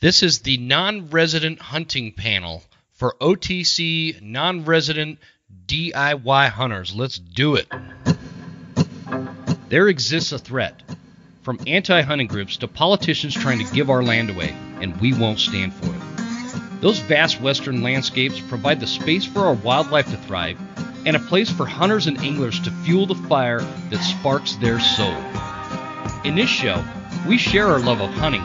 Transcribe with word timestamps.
This 0.00 0.22
is 0.22 0.40
the 0.40 0.58
non 0.58 1.10
resident 1.10 1.60
hunting 1.60 2.12
panel 2.12 2.62
for 2.92 3.16
OTC 3.20 4.22
non 4.22 4.64
resident 4.64 5.18
DIY 5.66 6.50
hunters. 6.50 6.94
Let's 6.94 7.18
do 7.18 7.56
it. 7.56 7.66
There 9.68 9.88
exists 9.88 10.30
a 10.30 10.38
threat 10.38 10.80
from 11.42 11.58
anti 11.66 12.00
hunting 12.02 12.28
groups 12.28 12.58
to 12.58 12.68
politicians 12.68 13.34
trying 13.34 13.58
to 13.58 13.74
give 13.74 13.90
our 13.90 14.04
land 14.04 14.30
away, 14.30 14.56
and 14.80 15.00
we 15.00 15.14
won't 15.14 15.40
stand 15.40 15.74
for 15.74 15.86
it. 15.86 16.80
Those 16.80 17.00
vast 17.00 17.40
western 17.40 17.82
landscapes 17.82 18.38
provide 18.38 18.78
the 18.78 18.86
space 18.86 19.24
for 19.24 19.40
our 19.40 19.54
wildlife 19.54 20.08
to 20.10 20.16
thrive 20.16 20.60
and 21.06 21.16
a 21.16 21.20
place 21.20 21.50
for 21.50 21.66
hunters 21.66 22.06
and 22.06 22.18
anglers 22.18 22.60
to 22.60 22.70
fuel 22.70 23.06
the 23.06 23.16
fire 23.16 23.62
that 23.90 24.04
sparks 24.04 24.54
their 24.56 24.78
soul. 24.78 25.16
In 26.22 26.36
this 26.36 26.48
show, 26.48 26.84
we 27.26 27.36
share 27.36 27.66
our 27.66 27.80
love 27.80 28.00
of 28.00 28.10
hunting, 28.10 28.44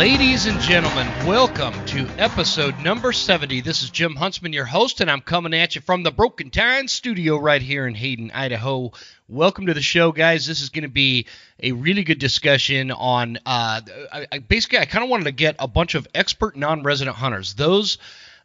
Ladies 0.00 0.46
and 0.46 0.58
gentlemen, 0.60 1.06
welcome 1.26 1.74
to 1.84 2.08
episode 2.16 2.78
number 2.78 3.12
70. 3.12 3.60
This 3.60 3.82
is 3.82 3.90
Jim 3.90 4.16
Huntsman, 4.16 4.54
your 4.54 4.64
host, 4.64 5.02
and 5.02 5.10
I'm 5.10 5.20
coming 5.20 5.52
at 5.52 5.74
you 5.74 5.82
from 5.82 6.02
the 6.02 6.10
Broken 6.10 6.48
Tine 6.48 6.88
studio 6.88 7.36
right 7.36 7.60
here 7.60 7.86
in 7.86 7.94
Hayden, 7.94 8.30
Idaho. 8.30 8.92
Welcome 9.28 9.66
to 9.66 9.74
the 9.74 9.82
show, 9.82 10.10
guys. 10.10 10.46
This 10.46 10.62
is 10.62 10.70
going 10.70 10.84
to 10.84 10.88
be 10.88 11.26
a 11.62 11.72
really 11.72 12.02
good 12.02 12.18
discussion 12.18 12.90
on. 12.90 13.36
Uh, 13.44 13.82
I, 14.10 14.26
I, 14.32 14.38
basically, 14.38 14.78
I 14.78 14.86
kind 14.86 15.04
of 15.04 15.10
wanted 15.10 15.24
to 15.24 15.32
get 15.32 15.56
a 15.58 15.68
bunch 15.68 15.94
of 15.94 16.08
expert 16.14 16.56
non 16.56 16.82
resident 16.82 17.18
hunters, 17.18 17.52
those 17.52 17.98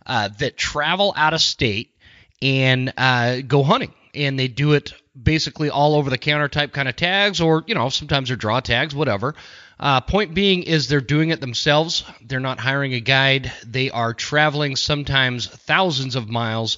uh, 0.06 0.28
that 0.40 0.58
travel 0.58 1.14
out 1.16 1.34
of 1.34 1.40
state 1.40 1.96
and 2.42 2.92
uh, 2.98 3.40
go 3.48 3.64
hunting. 3.64 3.94
And 4.14 4.38
they 4.38 4.50
do 4.50 4.74
it 4.74 4.92
basically 5.22 5.70
all 5.70 5.96
over 5.96 6.10
the 6.10 6.18
counter 6.18 6.50
type 6.50 6.74
kind 6.74 6.90
of 6.90 6.98
tags, 6.98 7.40
or, 7.40 7.64
you 7.66 7.76
know, 7.76 7.88
sometimes 7.88 8.28
they're 8.28 8.36
draw 8.36 8.60
tags, 8.60 8.94
whatever. 8.94 9.36
Uh, 9.80 10.02
point 10.02 10.34
being 10.34 10.64
is 10.64 10.88
they're 10.88 11.02
doing 11.02 11.32
it 11.32 11.42
themselves. 11.42 12.04
They're 12.22 12.40
not 12.40 12.60
hiring 12.60 12.94
a 12.94 13.02
guide. 13.02 13.52
They 13.66 13.90
are 13.90 14.14
traveling 14.14 14.76
sometimes 14.76 15.48
thousands 15.48 16.16
of 16.16 16.30
miles 16.30 16.78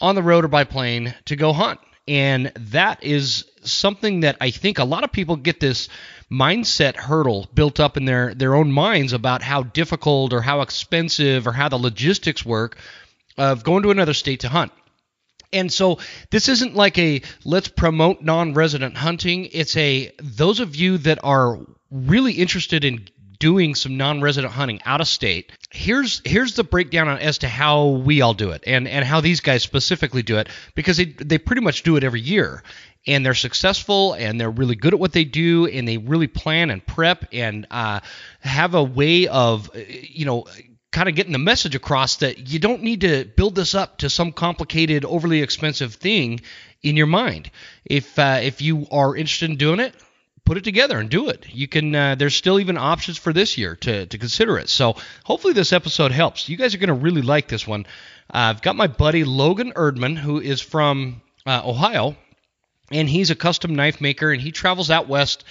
on 0.00 0.14
the 0.14 0.22
road 0.22 0.44
or 0.44 0.48
by 0.48 0.64
plane 0.64 1.14
to 1.26 1.36
go 1.36 1.52
hunt. 1.52 1.80
And 2.06 2.50
that 2.56 3.04
is 3.04 3.44
something 3.64 4.20
that 4.20 4.38
I 4.40 4.50
think 4.50 4.78
a 4.78 4.84
lot 4.84 5.04
of 5.04 5.12
people 5.12 5.36
get 5.36 5.60
this 5.60 5.90
mindset 6.30 6.96
hurdle 6.96 7.48
built 7.52 7.80
up 7.80 7.98
in 7.98 8.06
their, 8.06 8.34
their 8.34 8.54
own 8.54 8.72
minds 8.72 9.12
about 9.12 9.42
how 9.42 9.62
difficult 9.62 10.32
or 10.32 10.40
how 10.40 10.62
expensive 10.62 11.46
or 11.46 11.52
how 11.52 11.68
the 11.68 11.76
logistics 11.76 12.46
work 12.46 12.78
of 13.36 13.62
going 13.62 13.82
to 13.82 13.90
another 13.90 14.14
state 14.14 14.40
to 14.40 14.48
hunt. 14.48 14.72
And 15.52 15.72
so 15.72 15.98
this 16.30 16.48
isn't 16.48 16.74
like 16.74 16.98
a 16.98 17.22
let's 17.44 17.68
promote 17.68 18.22
non-resident 18.22 18.96
hunting. 18.96 19.48
It's 19.52 19.76
a 19.76 20.12
those 20.18 20.60
of 20.60 20.76
you 20.76 20.98
that 20.98 21.18
are 21.22 21.58
really 21.90 22.32
interested 22.32 22.84
in 22.84 23.08
doing 23.38 23.74
some 23.74 23.96
non-resident 23.96 24.52
hunting 24.52 24.80
out 24.84 25.00
of 25.00 25.06
state 25.06 25.52
here's 25.70 26.22
here's 26.24 26.54
the 26.54 26.64
breakdown 26.64 27.08
on 27.08 27.18
as 27.18 27.38
to 27.38 27.48
how 27.48 27.86
we 27.88 28.20
all 28.20 28.34
do 28.34 28.50
it 28.50 28.62
and 28.66 28.88
and 28.88 29.04
how 29.04 29.20
these 29.20 29.40
guys 29.40 29.62
specifically 29.62 30.22
do 30.22 30.38
it 30.38 30.48
because 30.74 30.96
they 30.96 31.04
they 31.04 31.38
pretty 31.38 31.62
much 31.62 31.82
do 31.82 31.96
it 31.96 32.04
every 32.04 32.20
year. 32.20 32.62
And 33.06 33.24
they're 33.24 33.34
successful 33.34 34.12
and 34.14 34.38
they're 34.38 34.50
really 34.50 34.74
good 34.74 34.92
at 34.92 35.00
what 35.00 35.12
they 35.12 35.24
do 35.24 35.66
and 35.66 35.88
they 35.88 35.96
really 35.96 36.26
plan 36.26 36.68
and 36.68 36.84
prep 36.84 37.24
and 37.32 37.66
uh, 37.70 38.00
have 38.40 38.74
a 38.74 38.82
way 38.82 39.28
of 39.28 39.70
you 39.74 40.26
know 40.26 40.46
kind 40.90 41.08
of 41.08 41.14
getting 41.14 41.32
the 41.32 41.38
message 41.38 41.74
across 41.74 42.16
that 42.16 42.50
you 42.50 42.58
don't 42.58 42.82
need 42.82 43.02
to 43.02 43.24
build 43.24 43.54
this 43.54 43.74
up 43.74 43.98
to 43.98 44.10
some 44.10 44.32
complicated 44.32 45.04
overly 45.04 45.42
expensive 45.42 45.94
thing 45.94 46.40
in 46.82 46.96
your 46.96 47.06
mind. 47.06 47.50
If 47.84 48.18
uh, 48.18 48.40
if 48.42 48.60
you 48.60 48.86
are 48.90 49.16
interested 49.16 49.48
in 49.50 49.56
doing 49.56 49.80
it 49.80 49.94
put 50.48 50.56
it 50.56 50.64
together 50.64 50.98
and 50.98 51.10
do 51.10 51.28
it. 51.28 51.44
You 51.52 51.68
can. 51.68 51.94
Uh, 51.94 52.14
there's 52.14 52.34
still 52.34 52.58
even 52.58 52.78
options 52.78 53.18
for 53.18 53.34
this 53.34 53.58
year 53.58 53.76
to 53.76 54.06
to 54.06 54.18
consider 54.18 54.58
it. 54.58 54.70
So 54.70 54.96
hopefully 55.22 55.52
this 55.52 55.74
episode 55.74 56.10
helps. 56.10 56.48
You 56.48 56.56
guys 56.56 56.74
are 56.74 56.78
going 56.78 56.88
to 56.88 56.94
really 56.94 57.20
like 57.20 57.48
this 57.48 57.66
one. 57.66 57.84
Uh, 58.32 58.54
I've 58.56 58.62
got 58.62 58.74
my 58.74 58.86
buddy 58.86 59.24
Logan 59.24 59.72
Erdman, 59.76 60.16
who 60.16 60.40
is 60.40 60.62
from 60.62 61.20
uh, 61.46 61.60
Ohio, 61.62 62.16
and 62.90 63.08
he's 63.08 63.30
a 63.30 63.34
custom 63.34 63.74
knife 63.74 64.00
maker, 64.00 64.32
and 64.32 64.40
he 64.40 64.50
travels 64.50 64.90
out 64.90 65.06
west 65.06 65.44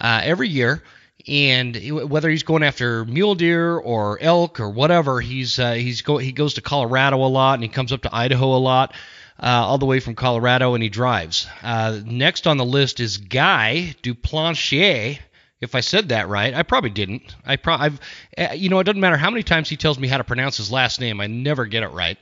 uh, 0.00 0.20
every 0.22 0.48
year. 0.48 0.82
And 1.26 1.76
whether 2.08 2.30
he's 2.30 2.44
going 2.44 2.62
after 2.62 3.04
mule 3.04 3.34
deer 3.34 3.76
or 3.76 4.16
elk 4.20 4.60
or 4.60 4.70
whatever, 4.70 5.20
he's 5.20 5.58
uh, 5.58 5.72
he's 5.72 6.02
go 6.02 6.18
he 6.18 6.30
goes 6.30 6.54
to 6.54 6.60
Colorado 6.60 7.16
a 7.16 7.26
lot, 7.26 7.54
and 7.54 7.64
he 7.64 7.68
comes 7.68 7.92
up 7.92 8.02
to 8.02 8.14
Idaho 8.14 8.56
a 8.56 8.62
lot 8.62 8.94
uh, 9.40 9.46
all 9.46 9.78
the 9.78 9.86
way 9.86 10.00
from 10.00 10.14
Colorado, 10.14 10.74
and 10.74 10.82
he 10.82 10.88
drives. 10.88 11.46
Uh, 11.62 12.00
next 12.04 12.46
on 12.46 12.56
the 12.56 12.64
list 12.64 13.00
is 13.00 13.18
Guy 13.18 13.94
Duplantier. 14.02 15.18
If 15.60 15.74
I 15.74 15.80
said 15.80 16.10
that 16.10 16.28
right, 16.28 16.52
I 16.54 16.62
probably 16.62 16.90
didn't. 16.90 17.34
I 17.44 17.56
pro- 17.56 17.76
I've, 17.76 18.00
uh, 18.36 18.48
you 18.54 18.68
know, 18.68 18.78
it 18.78 18.84
doesn't 18.84 19.00
matter 19.00 19.16
how 19.16 19.30
many 19.30 19.42
times 19.42 19.68
he 19.68 19.76
tells 19.76 19.98
me 19.98 20.08
how 20.08 20.18
to 20.18 20.24
pronounce 20.24 20.58
his 20.58 20.70
last 20.70 21.00
name, 21.00 21.20
I 21.20 21.26
never 21.26 21.66
get 21.66 21.82
it 21.82 21.88
right. 21.88 22.18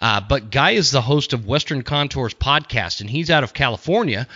Uh, 0.00 0.20
but 0.20 0.50
Guy 0.50 0.72
is 0.72 0.90
the 0.90 1.02
host 1.02 1.32
of 1.32 1.46
Western 1.46 1.82
Contours 1.82 2.34
podcast, 2.34 3.00
and 3.00 3.10
he's 3.10 3.30
out 3.30 3.44
of 3.44 3.54
California, 3.54 4.26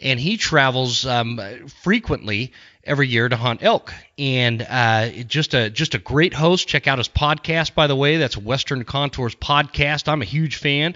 and 0.00 0.20
he 0.20 0.36
travels 0.36 1.06
um, 1.06 1.40
frequently 1.82 2.52
every 2.84 3.08
year 3.08 3.28
to 3.28 3.36
hunt 3.36 3.62
elk. 3.62 3.92
And 4.18 4.64
uh, 4.68 5.08
just 5.24 5.54
a 5.54 5.70
just 5.70 5.94
a 5.94 5.98
great 5.98 6.34
host. 6.34 6.68
Check 6.68 6.86
out 6.86 6.98
his 6.98 7.08
podcast, 7.08 7.74
by 7.74 7.86
the 7.86 7.96
way. 7.96 8.18
That's 8.18 8.36
Western 8.36 8.84
Contours 8.84 9.34
podcast. 9.34 10.08
I'm 10.08 10.22
a 10.22 10.26
huge 10.26 10.56
fan. 10.56 10.94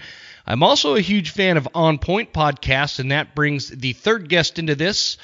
I'm 0.50 0.64
also 0.64 0.96
a 0.96 1.00
huge 1.00 1.30
fan 1.30 1.56
of 1.56 1.68
On 1.76 1.98
Point 1.98 2.32
podcast, 2.32 2.98
and 2.98 3.12
that 3.12 3.36
brings 3.36 3.68
the 3.68 3.92
third 3.92 4.28
guest 4.28 4.58
into 4.58 4.74
this. 4.74 5.16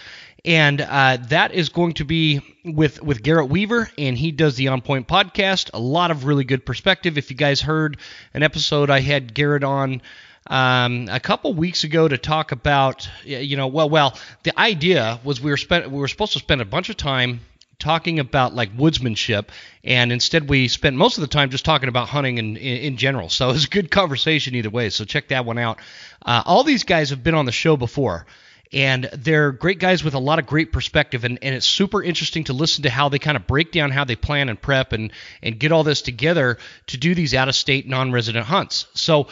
And 0.45 0.81
uh, 0.81 1.19
that 1.31 1.53
is 1.53 1.71
going 1.71 1.95
to 1.95 2.05
be 2.05 2.43
with 2.65 3.03
with 3.03 3.25
Garrett 3.25 3.49
Weaver, 3.49 3.91
and 3.99 4.17
he 4.17 4.31
does 4.31 4.55
the 4.55 4.69
On 4.69 4.81
Point 4.81 5.09
podcast. 5.09 5.71
A 5.75 5.81
lot 5.81 6.13
of 6.13 6.27
really 6.27 6.45
good 6.45 6.65
perspective. 6.65 7.19
If 7.19 7.33
you 7.33 7.37
guys 7.37 7.61
heard 7.61 7.97
an 8.35 8.45
episode, 8.45 8.89
I 8.89 9.01
had 9.01 9.35
Garrett 9.35 9.65
on 9.65 10.01
um, 10.47 11.09
a 11.11 11.19
couple 11.19 11.53
weeks 11.55 11.83
ago 11.83 12.07
to 12.07 12.19
talk 12.19 12.53
about, 12.53 13.11
you 13.25 13.57
know, 13.57 13.67
well, 13.67 13.91
well, 13.91 14.17
the 14.45 14.57
idea 14.57 15.19
was 15.25 15.41
we 15.41 15.51
were 15.51 15.57
spent 15.57 15.91
we 15.91 15.99
were 15.99 16.07
supposed 16.07 16.35
to 16.35 16.39
spend 16.39 16.61
a 16.61 16.65
bunch 16.65 16.89
of 16.89 16.97
time 16.97 17.41
talking 17.79 18.19
about 18.19 18.55
like 18.55 18.77
woodsmanship, 18.77 19.49
and 19.85 20.13
instead 20.13 20.49
we 20.49 20.69
spent 20.69 20.97
most 20.97 21.19
of 21.19 21.23
the 21.23 21.29
time 21.29 21.51
just 21.51 21.65
talking 21.65 21.89
about 21.89 22.09
hunting 22.09 22.39
in, 22.39 22.57
in, 22.57 22.77
in 22.79 22.97
general. 22.97 23.29
So 23.29 23.51
it 23.51 23.55
was 23.55 23.65
a 23.65 23.69
good 23.69 23.91
conversation 23.91 24.55
either 24.55 24.71
way. 24.71 24.91
So 24.91 25.05
check 25.05 25.29
that 25.29 25.45
one 25.45 25.59
out. 25.59 25.79
Uh, 26.25 26.43
all 26.45 26.65
these 26.65 26.85
guys 26.85 27.11
have 27.11 27.23
been 27.23 27.35
on 27.35 27.47
the 27.47 27.53
show 27.53 27.77
before. 27.77 28.27
And 28.73 29.09
they're 29.13 29.53
great 29.53 29.79
guys 29.79 30.03
with 30.03 30.15
a 30.15 30.19
lot 30.19 30.41
of 30.41 30.47
great 30.47 30.73
perspective, 30.73 31.25
and, 31.25 31.39
and 31.41 31.55
it's 31.55 31.67
super 31.67 32.03
interesting 32.03 32.45
to 32.45 32.53
listen 32.53 32.83
to 32.83 32.91
how 32.91 33.09
they 33.09 33.21
kind 33.21 33.37
of 33.37 33.47
break 33.47 33.71
down 33.71 33.93
how 33.93 34.03
they 34.03 34.17
plan 34.17 34.49
and 34.49 34.61
prep 34.61 34.93
and, 34.93 35.13
and 35.41 35.61
get 35.61 35.71
all 35.71 35.85
this 35.85 36.03
together 36.03 36.59
to 36.89 36.97
do 36.97 37.15
these 37.15 37.33
out 37.33 37.49
of 37.49 37.55
state 37.55 37.87
non 37.87 38.11
resident 38.11 38.45
hunts. 38.45 38.89
So 38.95 39.29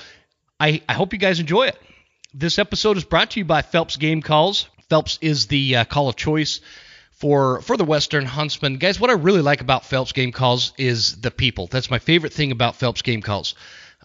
I, 0.61 0.83
I 0.89 0.93
hope 0.93 1.13
you 1.13 1.19
guys 1.19 1.41
enjoy 1.41 1.65
it. 1.65 1.77
This 2.33 2.61
episode 2.61 2.97
is 2.97 3.05
brought 3.05 3.33
to 3.33 3.41
you 3.41 3.45
by 3.45 3.63
Phelps 3.63 3.97
Game 3.97 4.23
Calls. 4.23 4.69
Phelps 4.89 5.19
is 5.21 5.49
the 5.49 5.77
uh, 5.77 5.85
call 5.85 6.09
of 6.09 6.17
choice 6.17 6.61
for 7.15 7.61
for 7.63 7.77
the 7.77 7.85
Western 7.85 8.27
Huntsman. 8.27 8.77
Guys, 8.79 9.01
what 9.01 9.11
I 9.11 9.15
really 9.15 9.43
like 9.43 9.61
about 9.61 9.85
Phelps 9.85 10.13
Game 10.13 10.33
Calls 10.33 10.73
is 10.77 11.17
the 11.21 11.31
people. 11.31 11.67
That's 11.67 11.91
my 11.91 11.99
favorite 11.99 12.33
thing 12.33 12.53
about 12.53 12.77
Phelps 12.77 13.03
Game 13.03 13.23
Calls. 13.23 13.55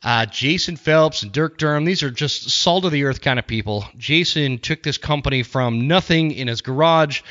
Uh, 0.02 0.26
Jason 0.26 0.78
Phelps 0.78 1.24
and 1.24 1.32
Dirk 1.32 1.58
Durham, 1.58 1.84
these 1.84 2.04
are 2.04 2.10
just 2.10 2.50
salt 2.50 2.86
of 2.86 2.92
the 2.92 3.04
earth 3.04 3.20
kind 3.20 3.38
of 3.38 3.46
people. 3.46 3.86
Jason 3.98 4.58
took 4.58 4.82
this 4.82 4.98
company 4.98 5.44
from 5.44 5.88
nothing 5.88 6.32
in 6.32 6.48
his 6.48 6.62
garage 6.62 7.22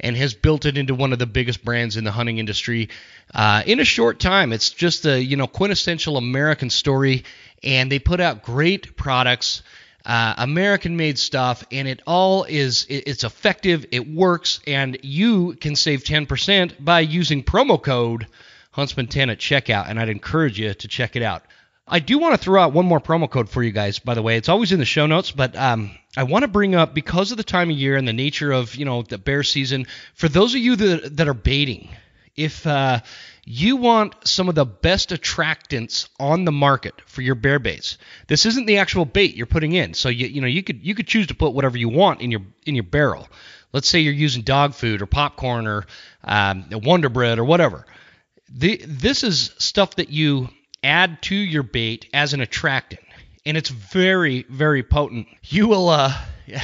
and 0.00 0.16
has 0.16 0.34
built 0.34 0.66
it 0.66 0.76
into 0.76 0.94
one 0.94 1.12
of 1.12 1.18
the 1.18 1.26
biggest 1.26 1.64
brands 1.64 1.96
in 1.96 2.04
the 2.04 2.10
hunting 2.10 2.38
industry 2.38 2.88
uh, 3.34 3.62
in 3.64 3.78
a 3.78 3.84
short 3.84 4.18
time. 4.18 4.52
It's 4.52 4.70
just 4.70 5.06
a 5.06 5.22
you 5.22 5.36
know 5.36 5.46
quintessential 5.46 6.16
American 6.16 6.70
story, 6.70 7.24
and 7.62 7.90
they 7.90 7.98
put 7.98 8.20
out 8.20 8.42
great 8.42 8.96
products 8.96 9.62
uh, 10.06 10.34
American 10.38 10.96
made 10.96 11.18
stuff, 11.18 11.64
and 11.72 11.88
it 11.88 12.00
all 12.06 12.44
is 12.44 12.86
it's 12.88 13.24
effective, 13.24 13.86
it 13.90 14.08
works, 14.08 14.60
and 14.64 14.96
you 15.02 15.54
can 15.54 15.74
save 15.74 16.04
10% 16.04 16.84
by 16.84 17.00
using 17.00 17.42
promo 17.42 17.82
code 17.82 18.28
Huntsman10 18.72 19.32
at 19.32 19.38
checkout, 19.38 19.88
and 19.88 19.98
I'd 19.98 20.08
encourage 20.08 20.60
you 20.60 20.72
to 20.72 20.88
check 20.88 21.16
it 21.16 21.22
out. 21.22 21.42
I 21.88 21.98
do 21.98 22.18
want 22.18 22.34
to 22.34 22.38
throw 22.38 22.62
out 22.62 22.72
one 22.72 22.86
more 22.86 23.00
promo 23.00 23.28
code 23.28 23.48
for 23.48 23.62
you 23.64 23.72
guys, 23.72 23.98
by 23.98 24.14
the 24.14 24.22
way. 24.22 24.36
It's 24.36 24.48
always 24.48 24.70
in 24.70 24.78
the 24.78 24.84
show 24.84 25.06
notes, 25.06 25.32
but 25.32 25.56
um, 25.56 25.90
I 26.16 26.22
want 26.22 26.42
to 26.42 26.48
bring 26.48 26.76
up 26.76 26.94
because 26.94 27.32
of 27.32 27.36
the 27.36 27.44
time 27.44 27.70
of 27.70 27.76
year 27.76 27.96
and 27.96 28.06
the 28.06 28.12
nature 28.12 28.52
of 28.52 28.76
you 28.76 28.84
know 28.84 29.02
the 29.02 29.18
bear 29.18 29.42
season. 29.42 29.86
For 30.14 30.28
those 30.28 30.54
of 30.54 30.60
you 30.60 30.76
that, 30.76 31.16
that 31.16 31.26
are 31.26 31.34
baiting, 31.34 31.88
if 32.36 32.64
uh, 32.64 33.00
you 33.48 33.76
want 33.76 34.16
some 34.24 34.48
of 34.48 34.56
the 34.56 34.66
best 34.66 35.10
attractants 35.10 36.08
on 36.18 36.44
the 36.44 36.50
market 36.50 37.00
for 37.06 37.22
your 37.22 37.36
bear 37.36 37.60
baits. 37.60 37.96
This 38.26 38.44
isn't 38.44 38.66
the 38.66 38.78
actual 38.78 39.04
bait 39.04 39.36
you're 39.36 39.46
putting 39.46 39.72
in. 39.72 39.94
So 39.94 40.08
you 40.08 40.26
you 40.26 40.40
know 40.40 40.48
you 40.48 40.64
could 40.64 40.84
you 40.84 40.96
could 40.96 41.06
choose 41.06 41.28
to 41.28 41.34
put 41.34 41.54
whatever 41.54 41.78
you 41.78 41.88
want 41.88 42.20
in 42.20 42.32
your 42.32 42.42
in 42.66 42.74
your 42.74 42.84
barrel. 42.84 43.28
Let's 43.72 43.88
say 43.88 44.00
you're 44.00 44.12
using 44.12 44.42
dog 44.42 44.74
food 44.74 45.00
or 45.00 45.06
popcorn 45.06 45.68
or 45.68 45.86
um, 46.24 46.66
Wonder 46.72 47.08
Bread 47.08 47.38
or 47.38 47.44
whatever. 47.44 47.86
The, 48.48 48.80
this 48.86 49.22
is 49.22 49.54
stuff 49.58 49.96
that 49.96 50.08
you 50.08 50.48
add 50.82 51.22
to 51.22 51.34
your 51.34 51.62
bait 51.62 52.08
as 52.12 52.32
an 52.32 52.40
attractant, 52.40 53.02
and 53.44 53.56
it's 53.56 53.70
very 53.70 54.44
very 54.48 54.82
potent. 54.82 55.28
You 55.44 55.68
will 55.68 55.88
uh 55.88 56.12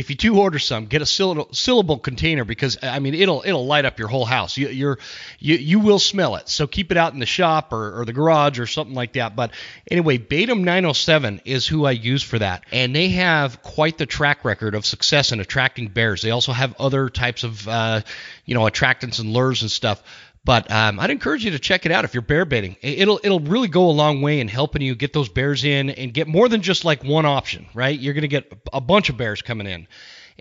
if 0.00 0.08
you 0.08 0.16
do 0.16 0.38
order 0.38 0.58
some, 0.58 0.86
get 0.86 1.02
a 1.02 1.04
sealable 1.04 2.02
container 2.02 2.44
because 2.46 2.78
I 2.82 2.98
mean 3.00 3.14
it'll 3.14 3.42
it'll 3.44 3.66
light 3.66 3.84
up 3.84 3.98
your 3.98 4.08
whole 4.08 4.24
house. 4.24 4.56
You, 4.56 4.68
you're 4.68 4.98
you 5.38 5.56
you 5.56 5.78
will 5.78 5.98
smell 5.98 6.36
it. 6.36 6.48
So 6.48 6.66
keep 6.66 6.90
it 6.90 6.96
out 6.96 7.12
in 7.12 7.20
the 7.20 7.26
shop 7.26 7.74
or, 7.74 8.00
or 8.00 8.04
the 8.06 8.14
garage 8.14 8.58
or 8.58 8.66
something 8.66 8.94
like 8.94 9.12
that. 9.12 9.36
But 9.36 9.52
anyway, 9.90 10.16
Bait 10.16 10.48
Em 10.48 10.64
907 10.64 11.42
is 11.44 11.66
who 11.66 11.84
I 11.84 11.90
use 11.90 12.22
for 12.22 12.38
that, 12.38 12.64
and 12.72 12.96
they 12.96 13.10
have 13.10 13.62
quite 13.62 13.98
the 13.98 14.06
track 14.06 14.42
record 14.44 14.74
of 14.74 14.86
success 14.86 15.32
in 15.32 15.40
attracting 15.40 15.88
bears. 15.88 16.22
They 16.22 16.30
also 16.30 16.52
have 16.52 16.74
other 16.80 17.10
types 17.10 17.44
of 17.44 17.68
uh, 17.68 18.00
you 18.46 18.54
know 18.54 18.62
attractants 18.62 19.20
and 19.20 19.34
lures 19.34 19.60
and 19.60 19.70
stuff. 19.70 20.02
But 20.42 20.70
um, 20.70 20.98
I'd 20.98 21.10
encourage 21.10 21.44
you 21.44 21.50
to 21.50 21.58
check 21.58 21.84
it 21.84 21.92
out 21.92 22.04
if 22.04 22.14
you're 22.14 22.22
bear 22.22 22.44
baiting. 22.46 22.76
It'll 22.80 23.20
it'll 23.22 23.40
really 23.40 23.68
go 23.68 23.90
a 23.90 23.92
long 23.92 24.22
way 24.22 24.40
in 24.40 24.48
helping 24.48 24.80
you 24.80 24.94
get 24.94 25.12
those 25.12 25.28
bears 25.28 25.64
in 25.64 25.90
and 25.90 26.14
get 26.14 26.28
more 26.28 26.48
than 26.48 26.62
just 26.62 26.84
like 26.84 27.04
one 27.04 27.26
option, 27.26 27.66
right? 27.74 27.98
You're 27.98 28.14
going 28.14 28.22
to 28.22 28.28
get 28.28 28.52
a 28.72 28.80
bunch 28.80 29.10
of 29.10 29.18
bears 29.18 29.42
coming 29.42 29.66
in. 29.66 29.86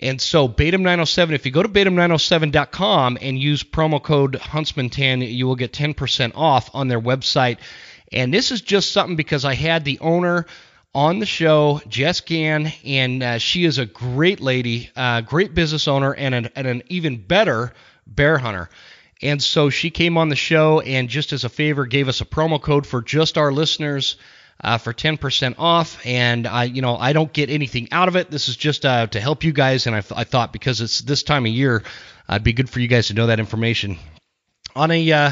And 0.01 0.21
so 0.21 0.47
Bait 0.47 0.73
Em 0.73 0.83
907, 0.83 1.35
if 1.35 1.45
you 1.45 1.51
go 1.51 1.61
to 1.61 1.67
BaitEm907.com 1.67 3.17
and 3.21 3.37
use 3.37 3.63
promo 3.63 4.01
code 4.01 4.33
Huntsman10, 4.33 5.33
you 5.33 5.45
will 5.45 5.57
get 5.57 5.73
10% 5.73 6.31
off 6.35 6.69
on 6.73 6.87
their 6.87 7.01
website. 7.01 7.57
And 8.11 8.33
this 8.33 8.51
is 8.51 8.61
just 8.61 8.91
something 8.91 9.17
because 9.17 9.43
I 9.43 9.55
had 9.55 9.83
the 9.83 9.99
owner 9.99 10.45
on 10.95 11.19
the 11.19 11.25
show, 11.25 11.81
Jess 11.87 12.21
Gann, 12.21 12.71
and 12.83 13.21
uh, 13.21 13.37
she 13.37 13.65
is 13.65 13.77
a 13.77 13.85
great 13.85 14.39
lady, 14.39 14.89
uh, 14.95 15.21
great 15.21 15.53
business 15.53 15.87
owner, 15.87 16.13
and 16.13 16.33
an, 16.33 16.49
and 16.55 16.65
an 16.65 16.83
even 16.87 17.17
better 17.17 17.73
bear 18.07 18.37
hunter. 18.37 18.69
And 19.21 19.43
so 19.43 19.69
she 19.69 19.89
came 19.89 20.17
on 20.17 20.29
the 20.29 20.35
show 20.35 20.79
and 20.79 21.09
just 21.09 21.33
as 21.33 21.43
a 21.43 21.49
favor 21.49 21.85
gave 21.85 22.07
us 22.07 22.21
a 22.21 22.25
promo 22.25 22.61
code 22.61 22.87
for 22.87 23.01
just 23.01 23.37
our 23.37 23.51
listeners 23.51 24.15
uh, 24.63 24.77
for 24.77 24.93
10% 24.93 25.55
off. 25.57 26.05
And 26.05 26.47
I, 26.47 26.65
you 26.65 26.81
know, 26.81 26.95
I 26.95 27.13
don't 27.13 27.31
get 27.31 27.49
anything 27.49 27.89
out 27.91 28.07
of 28.07 28.15
it. 28.15 28.31
This 28.31 28.47
is 28.47 28.55
just 28.55 28.85
uh, 28.85 29.07
to 29.07 29.19
help 29.19 29.43
you 29.43 29.51
guys. 29.51 29.87
And 29.87 29.95
I, 29.95 30.03
I, 30.15 30.23
thought 30.23 30.53
because 30.53 30.79
it's 30.81 31.01
this 31.01 31.23
time 31.23 31.45
of 31.45 31.51
year, 31.51 31.83
it'd 32.29 32.43
be 32.43 32.53
good 32.53 32.69
for 32.69 32.79
you 32.79 32.87
guys 32.87 33.07
to 33.07 33.13
know 33.13 33.27
that 33.27 33.39
information. 33.39 33.97
On 34.75 34.91
a 34.91 35.11
uh, 35.11 35.31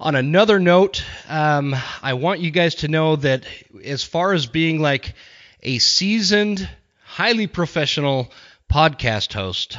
on 0.00 0.14
another 0.14 0.58
note, 0.58 1.04
um, 1.28 1.74
I 2.02 2.14
want 2.14 2.40
you 2.40 2.50
guys 2.50 2.76
to 2.76 2.88
know 2.88 3.16
that 3.16 3.44
as 3.84 4.02
far 4.02 4.32
as 4.32 4.46
being 4.46 4.80
like 4.80 5.14
a 5.62 5.78
seasoned, 5.78 6.68
highly 7.04 7.46
professional 7.46 8.30
podcast 8.72 9.32
host, 9.32 9.76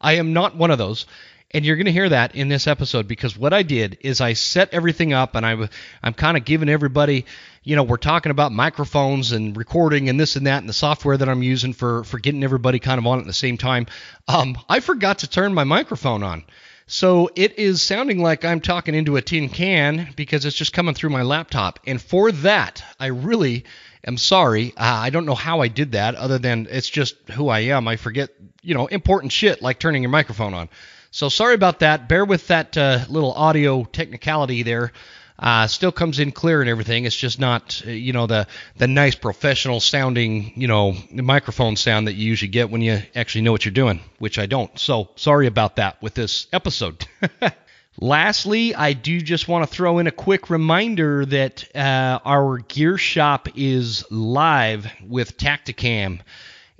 I 0.00 0.14
am 0.14 0.32
not 0.32 0.56
one 0.56 0.70
of 0.70 0.78
those. 0.78 1.06
And 1.52 1.64
you're 1.64 1.76
going 1.76 1.86
to 1.86 1.92
hear 1.92 2.08
that 2.08 2.34
in 2.34 2.48
this 2.48 2.66
episode 2.66 3.06
because 3.06 3.38
what 3.38 3.52
I 3.52 3.62
did 3.62 3.98
is 4.00 4.20
I 4.20 4.32
set 4.32 4.74
everything 4.74 5.12
up 5.12 5.36
and 5.36 5.46
I, 5.46 5.68
I'm 6.02 6.12
kind 6.12 6.36
of 6.36 6.44
giving 6.44 6.68
everybody, 6.68 7.24
you 7.62 7.76
know, 7.76 7.84
we're 7.84 7.98
talking 7.98 8.30
about 8.30 8.52
microphones 8.52 9.32
and 9.32 9.56
recording 9.56 10.08
and 10.08 10.18
this 10.18 10.34
and 10.36 10.46
that 10.46 10.58
and 10.58 10.68
the 10.68 10.74
software 10.74 11.16
that 11.16 11.28
I'm 11.28 11.44
using 11.44 11.72
for, 11.72 12.02
for 12.04 12.18
getting 12.18 12.42
everybody 12.42 12.80
kind 12.80 12.98
of 12.98 13.06
on 13.06 13.20
at 13.20 13.26
the 13.26 13.32
same 13.32 13.58
time. 13.58 13.86
Um, 14.26 14.58
I 14.68 14.80
forgot 14.80 15.20
to 15.20 15.30
turn 15.30 15.54
my 15.54 15.64
microphone 15.64 16.24
on. 16.24 16.44
So 16.88 17.30
it 17.34 17.58
is 17.58 17.82
sounding 17.82 18.22
like 18.22 18.44
I'm 18.44 18.60
talking 18.60 18.94
into 18.94 19.16
a 19.16 19.22
tin 19.22 19.48
can 19.48 20.12
because 20.14 20.44
it's 20.44 20.56
just 20.56 20.72
coming 20.72 20.94
through 20.94 21.10
my 21.10 21.22
laptop. 21.22 21.80
And 21.86 22.00
for 22.00 22.30
that, 22.32 22.84
I 23.00 23.06
really 23.06 23.64
am 24.04 24.18
sorry. 24.18 24.72
Uh, 24.76 24.82
I 24.84 25.10
don't 25.10 25.26
know 25.26 25.34
how 25.34 25.60
I 25.60 25.68
did 25.68 25.92
that 25.92 26.14
other 26.14 26.38
than 26.38 26.68
it's 26.70 26.88
just 26.88 27.16
who 27.30 27.48
I 27.48 27.60
am. 27.60 27.88
I 27.88 27.96
forget, 27.96 28.30
you 28.62 28.74
know, 28.74 28.86
important 28.86 29.32
shit 29.32 29.62
like 29.62 29.78
turning 29.80 30.02
your 30.02 30.10
microphone 30.10 30.54
on. 30.54 30.68
So 31.16 31.30
sorry 31.30 31.54
about 31.54 31.78
that. 31.78 32.10
Bear 32.10 32.26
with 32.26 32.48
that 32.48 32.76
uh, 32.76 33.06
little 33.08 33.32
audio 33.32 33.84
technicality 33.84 34.62
there. 34.62 34.92
Uh, 35.38 35.66
still 35.66 35.90
comes 35.90 36.18
in 36.18 36.30
clear 36.30 36.60
and 36.60 36.68
everything. 36.68 37.06
It's 37.06 37.16
just 37.16 37.40
not, 37.40 37.80
uh, 37.86 37.90
you 37.90 38.12
know, 38.12 38.26
the 38.26 38.46
the 38.76 38.86
nice 38.86 39.14
professional 39.14 39.80
sounding, 39.80 40.52
you 40.56 40.68
know, 40.68 40.94
microphone 41.10 41.76
sound 41.76 42.06
that 42.06 42.16
you 42.16 42.26
usually 42.26 42.50
get 42.50 42.68
when 42.68 42.82
you 42.82 43.00
actually 43.14 43.40
know 43.40 43.52
what 43.52 43.64
you're 43.64 43.72
doing, 43.72 44.00
which 44.18 44.38
I 44.38 44.44
don't. 44.44 44.78
So 44.78 45.08
sorry 45.16 45.46
about 45.46 45.76
that 45.76 46.02
with 46.02 46.12
this 46.12 46.48
episode. 46.52 47.06
Lastly, 47.98 48.74
I 48.74 48.92
do 48.92 49.18
just 49.22 49.48
want 49.48 49.66
to 49.66 49.74
throw 49.74 49.98
in 50.00 50.06
a 50.06 50.12
quick 50.12 50.50
reminder 50.50 51.24
that 51.24 51.64
uh, 51.74 52.18
our 52.26 52.58
gear 52.58 52.98
shop 52.98 53.48
is 53.56 54.04
live 54.10 54.86
with 55.02 55.38
Tactacam. 55.38 56.20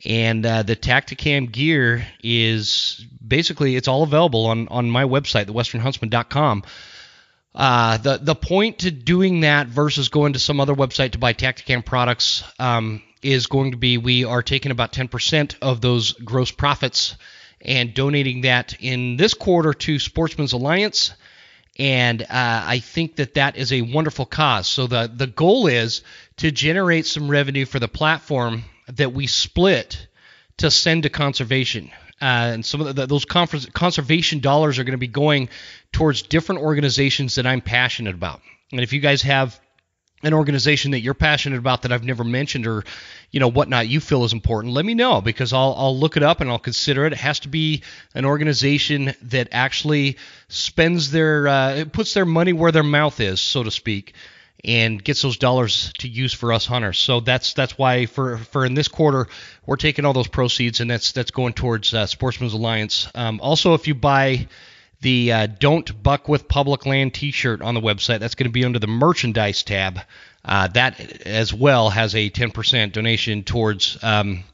And 0.04 0.44
uh, 0.44 0.62
the 0.62 0.76
Tactacam 0.76 1.50
gear 1.50 2.06
is 2.22 3.04
basically 3.26 3.76
it's 3.76 3.88
all 3.88 4.02
available 4.02 4.46
on 4.46 4.68
on 4.68 4.90
my 4.90 5.04
website, 5.04 5.46
thewesternhuntsman.com. 5.46 6.64
Uh, 7.54 7.96
the 7.96 8.18
the 8.18 8.34
point 8.34 8.80
to 8.80 8.90
doing 8.90 9.40
that 9.40 9.68
versus 9.68 10.10
going 10.10 10.34
to 10.34 10.38
some 10.38 10.60
other 10.60 10.74
website 10.74 11.12
to 11.12 11.18
buy 11.18 11.32
Tactacam 11.32 11.84
products 11.84 12.44
um, 12.58 13.02
is 13.22 13.46
going 13.46 13.70
to 13.70 13.78
be 13.78 13.96
we 13.96 14.24
are 14.24 14.42
taking 14.42 14.70
about 14.70 14.92
10% 14.92 15.56
of 15.62 15.80
those 15.80 16.12
gross 16.12 16.50
profits 16.50 17.16
and 17.62 17.94
donating 17.94 18.42
that 18.42 18.76
in 18.80 19.16
this 19.16 19.32
quarter 19.32 19.72
to 19.72 19.98
Sportsmen's 19.98 20.52
Alliance. 20.52 21.14
And 21.78 22.22
uh, 22.22 22.26
I 22.30 22.78
think 22.78 23.16
that 23.16 23.34
that 23.34 23.56
is 23.56 23.72
a 23.72 23.82
wonderful 23.82 24.26
cause. 24.26 24.66
So 24.66 24.86
the 24.86 25.10
the 25.12 25.26
goal 25.26 25.66
is 25.66 26.02
to 26.38 26.50
generate 26.50 27.06
some 27.06 27.30
revenue 27.30 27.64
for 27.64 27.78
the 27.78 27.88
platform 27.88 28.64
that 28.88 29.12
we 29.12 29.26
split 29.26 30.06
to 30.58 30.70
send 30.70 31.02
to 31.02 31.10
conservation. 31.10 31.90
Uh, 32.20 32.54
and 32.54 32.64
some 32.64 32.80
of 32.80 32.96
the, 32.96 33.06
those 33.06 33.24
conservation 33.26 34.40
dollars 34.40 34.78
are 34.78 34.84
going 34.84 34.92
to 34.92 34.98
be 34.98 35.06
going 35.06 35.48
towards 35.92 36.22
different 36.22 36.62
organizations 36.62 37.34
that 37.34 37.46
I'm 37.46 37.60
passionate 37.60 38.14
about. 38.14 38.40
And 38.72 38.80
if 38.80 38.92
you 38.92 39.00
guys 39.00 39.22
have 39.22 39.60
an 40.22 40.32
organization 40.32 40.92
that 40.92 41.00
you're 41.00 41.12
passionate 41.12 41.58
about 41.58 41.82
that 41.82 41.92
I've 41.92 42.02
never 42.02 42.24
mentioned 42.24 42.66
or 42.66 42.84
you 43.30 43.38
know 43.38 43.48
whatnot 43.48 43.86
you 43.86 44.00
feel 44.00 44.24
is 44.24 44.32
important, 44.32 44.72
let 44.72 44.84
me 44.84 44.94
know 44.94 45.20
because 45.20 45.52
I'll 45.52 45.74
I'll 45.76 45.96
look 45.96 46.16
it 46.16 46.22
up 46.22 46.40
and 46.40 46.50
I'll 46.50 46.58
consider 46.58 47.04
it. 47.04 47.12
It 47.12 47.18
has 47.18 47.40
to 47.40 47.48
be 47.48 47.82
an 48.14 48.24
organization 48.24 49.14
that 49.22 49.48
actually 49.52 50.16
spends 50.48 51.10
their 51.10 51.46
uh, 51.46 51.84
puts 51.92 52.14
their 52.14 52.24
money 52.24 52.54
where 52.54 52.72
their 52.72 52.82
mouth 52.82 53.20
is, 53.20 53.40
so 53.40 53.62
to 53.62 53.70
speak 53.70 54.14
and 54.66 55.02
gets 55.02 55.22
those 55.22 55.36
dollars 55.36 55.92
to 55.98 56.08
use 56.08 56.34
for 56.34 56.52
us 56.52 56.66
hunters. 56.66 56.98
So 56.98 57.20
that's 57.20 57.54
that's 57.54 57.78
why 57.78 58.06
for 58.06 58.36
for 58.36 58.66
in 58.66 58.74
this 58.74 58.88
quarter 58.88 59.28
we're 59.64 59.76
taking 59.76 60.04
all 60.04 60.12
those 60.12 60.26
proceeds 60.26 60.80
and 60.80 60.90
that's 60.90 61.12
that's 61.12 61.30
going 61.30 61.54
towards 61.54 61.94
uh, 61.94 62.06
Sportsmen's 62.06 62.52
Alliance. 62.52 63.08
Um, 63.14 63.40
also, 63.40 63.74
if 63.74 63.86
you 63.86 63.94
buy 63.94 64.48
the 65.00 65.32
uh, 65.32 65.46
"Don't 65.46 66.02
Buck 66.02 66.28
with 66.28 66.48
Public 66.48 66.84
Land" 66.84 67.14
T-shirt 67.14 67.62
on 67.62 67.74
the 67.74 67.80
website, 67.80 68.18
that's 68.18 68.34
going 68.34 68.48
to 68.48 68.52
be 68.52 68.64
under 68.64 68.80
the 68.80 68.88
merchandise 68.88 69.62
tab. 69.62 70.00
Uh, 70.44 70.66
that 70.68 71.22
as 71.26 71.52
well 71.52 71.90
has 71.90 72.14
a 72.14 72.30
10% 72.30 72.92
donation 72.92 73.44
towards. 73.44 74.02
Um, 74.02 74.44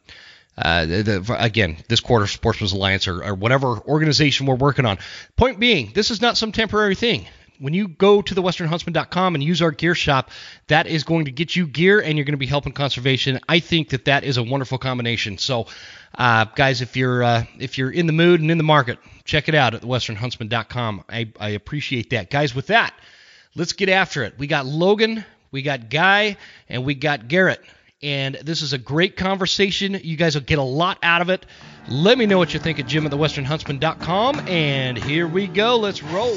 uh, 0.57 0.85
the, 0.85 1.37
again, 1.39 1.79
this 1.89 2.01
quarter, 2.01 2.27
Sportsmen's 2.27 2.73
Alliance 2.75 3.09
or, 3.09 3.25
or, 3.25 3.35
whatever 3.35 3.79
organization 3.81 4.45
we're 4.45 4.55
working 4.55 4.85
on. 4.85 4.99
Point 5.35 5.59
being, 5.59 5.93
this 5.95 6.11
is 6.11 6.21
not 6.21 6.37
some 6.37 6.53
temporary 6.53 6.95
thing 6.95 7.27
when 7.63 7.75
you 7.75 7.87
go 7.87 8.21
to 8.21 8.35
the 8.35 8.43
westernhuntsman.com 8.43 9.37
and 9.37 9.45
use 9.45 9.63
our 9.63 9.71
gear 9.71 9.95
shop, 9.95 10.33
that 10.67 10.89
is 10.89 11.05
going 11.05 11.27
to 11.27 11.31
get 11.31 11.55
you 11.55 11.69
gear 11.69 12.01
and 12.01 12.19
you're 12.19 12.25
going 12.25 12.33
to 12.33 12.37
be 12.39 12.47
helping 12.47 12.73
conservation. 12.73 13.39
I 13.49 13.61
think 13.61 13.91
that 13.91 14.07
that 14.07 14.25
is 14.25 14.37
a 14.37 14.43
wonderful 14.43 14.79
combination. 14.79 15.39
So, 15.39 15.69
uh, 16.19 16.47
guys, 16.57 16.83
if 16.83 16.97
you're 16.97 17.23
uh, 17.23 17.45
if 17.61 17.79
you're 17.79 17.93
in 17.93 18.07
the 18.07 18.13
mood 18.13 18.41
and 18.41 18.51
in 18.51 18.59
the 18.59 18.65
market, 18.65 18.99
check 19.25 19.49
it 19.49 19.55
out 19.55 19.75
at 19.75 19.83
thewesternhuntsman.com. 19.83 21.05
I, 21.09 21.33
I 21.39 21.51
appreciate 21.51 22.11
that, 22.11 22.31
guys. 22.31 22.53
With 22.53 22.67
that, 22.67 22.93
let's 23.55 23.75
get 23.75 23.89
after 23.89 24.25
it. 24.25 24.35
We 24.39 24.49
got 24.49 24.67
Logan, 24.67 25.25
we 25.53 25.63
got 25.63 25.89
Guy, 25.89 26.39
and 26.69 26.85
we 26.85 26.97
got 26.97 27.29
Garrett. 27.29 27.63
And 28.03 28.35
this 28.43 28.63
is 28.63 28.73
a 28.73 28.79
great 28.79 29.17
conversation. 29.17 30.01
You 30.03 30.17
guys 30.17 30.35
will 30.35 30.43
get 30.43 30.59
a 30.59 30.65
lot 30.65 30.99
out 31.05 31.23
of 31.23 31.31
it. 31.31 31.47
Let 31.89 32.19
me 32.19 32.27
know 32.27 32.39
what 32.39 32.53
you 32.55 32.59
think 32.59 32.81
at 32.81 32.89
Jim 32.89 33.07
at 33.07 33.13
thewesternhuntsman.com. 33.13 34.49
And 34.49 34.99
here 34.99 35.29
we 35.29 35.47
go. 35.47 35.77
Let's 35.77 36.03
roll. 36.03 36.37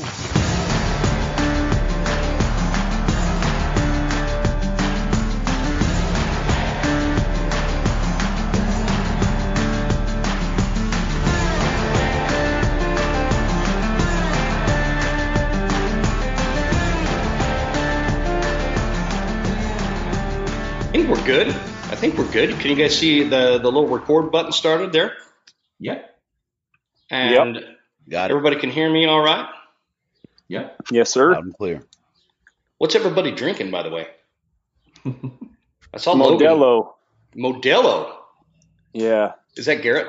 Think 21.06 21.20
we're 21.20 21.26
good. 21.26 21.48
I 21.50 21.96
think 21.96 22.18
we're 22.18 22.32
good. 22.32 22.50
Can 22.60 22.72
you 22.72 22.76
guys 22.76 22.98
see 22.98 23.22
the 23.22 23.60
the 23.60 23.72
little 23.72 23.88
record 23.88 24.32
button 24.32 24.52
started 24.52 24.92
there? 24.92 25.14
Yep. 25.80 26.18
And 27.12 27.56
yep. 27.56 27.64
Got 28.10 28.32
everybody 28.32 28.56
can 28.56 28.72
hear 28.72 28.92
me 28.92 29.06
all 29.06 29.22
right? 29.22 29.48
Yep. 30.48 30.78
Yes, 30.92 31.12
sir. 31.12 31.34
Loud 31.34 31.44
and 31.44 31.56
clear. 31.56 31.84
What's 32.80 32.96
everybody 32.96 33.32
drinking, 33.32 33.70
by 33.70 33.84
the 33.84 33.92
way? 33.92 34.08
I 35.94 35.98
saw 35.98 36.14
Logan. 36.14 36.48
Modelo. 36.48 36.94
Modelo. 37.36 38.16
Yeah. 38.94 39.34
Is 39.56 39.68
that 39.68 39.84
Garrett? 39.84 40.08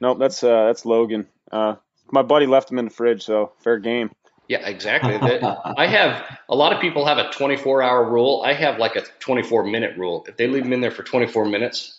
Nope, 0.00 0.18
that's 0.18 0.42
uh 0.42 0.66
that's 0.68 0.86
Logan. 0.86 1.26
Uh 1.50 1.74
my 2.10 2.22
buddy 2.22 2.46
left 2.46 2.70
him 2.70 2.78
in 2.78 2.86
the 2.86 2.90
fridge, 2.90 3.24
so 3.24 3.52
fair 3.62 3.78
game. 3.78 4.10
Yeah, 4.48 4.66
exactly. 4.66 5.16
That- 5.18 5.42
I 5.78 5.86
have 5.86 6.24
a 6.48 6.54
lot 6.54 6.72
of 6.72 6.80
people 6.80 7.06
have 7.06 7.18
a 7.18 7.30
24 7.30 7.82
hour 7.82 8.10
rule. 8.10 8.42
I 8.44 8.52
have 8.52 8.78
like 8.78 8.96
a 8.96 9.02
24 9.20 9.64
minute 9.64 9.96
rule. 9.96 10.24
If 10.28 10.36
they 10.36 10.46
leave 10.46 10.64
them 10.64 10.72
in 10.72 10.80
there 10.80 10.90
for 10.90 11.02
24 11.02 11.46
minutes, 11.46 11.98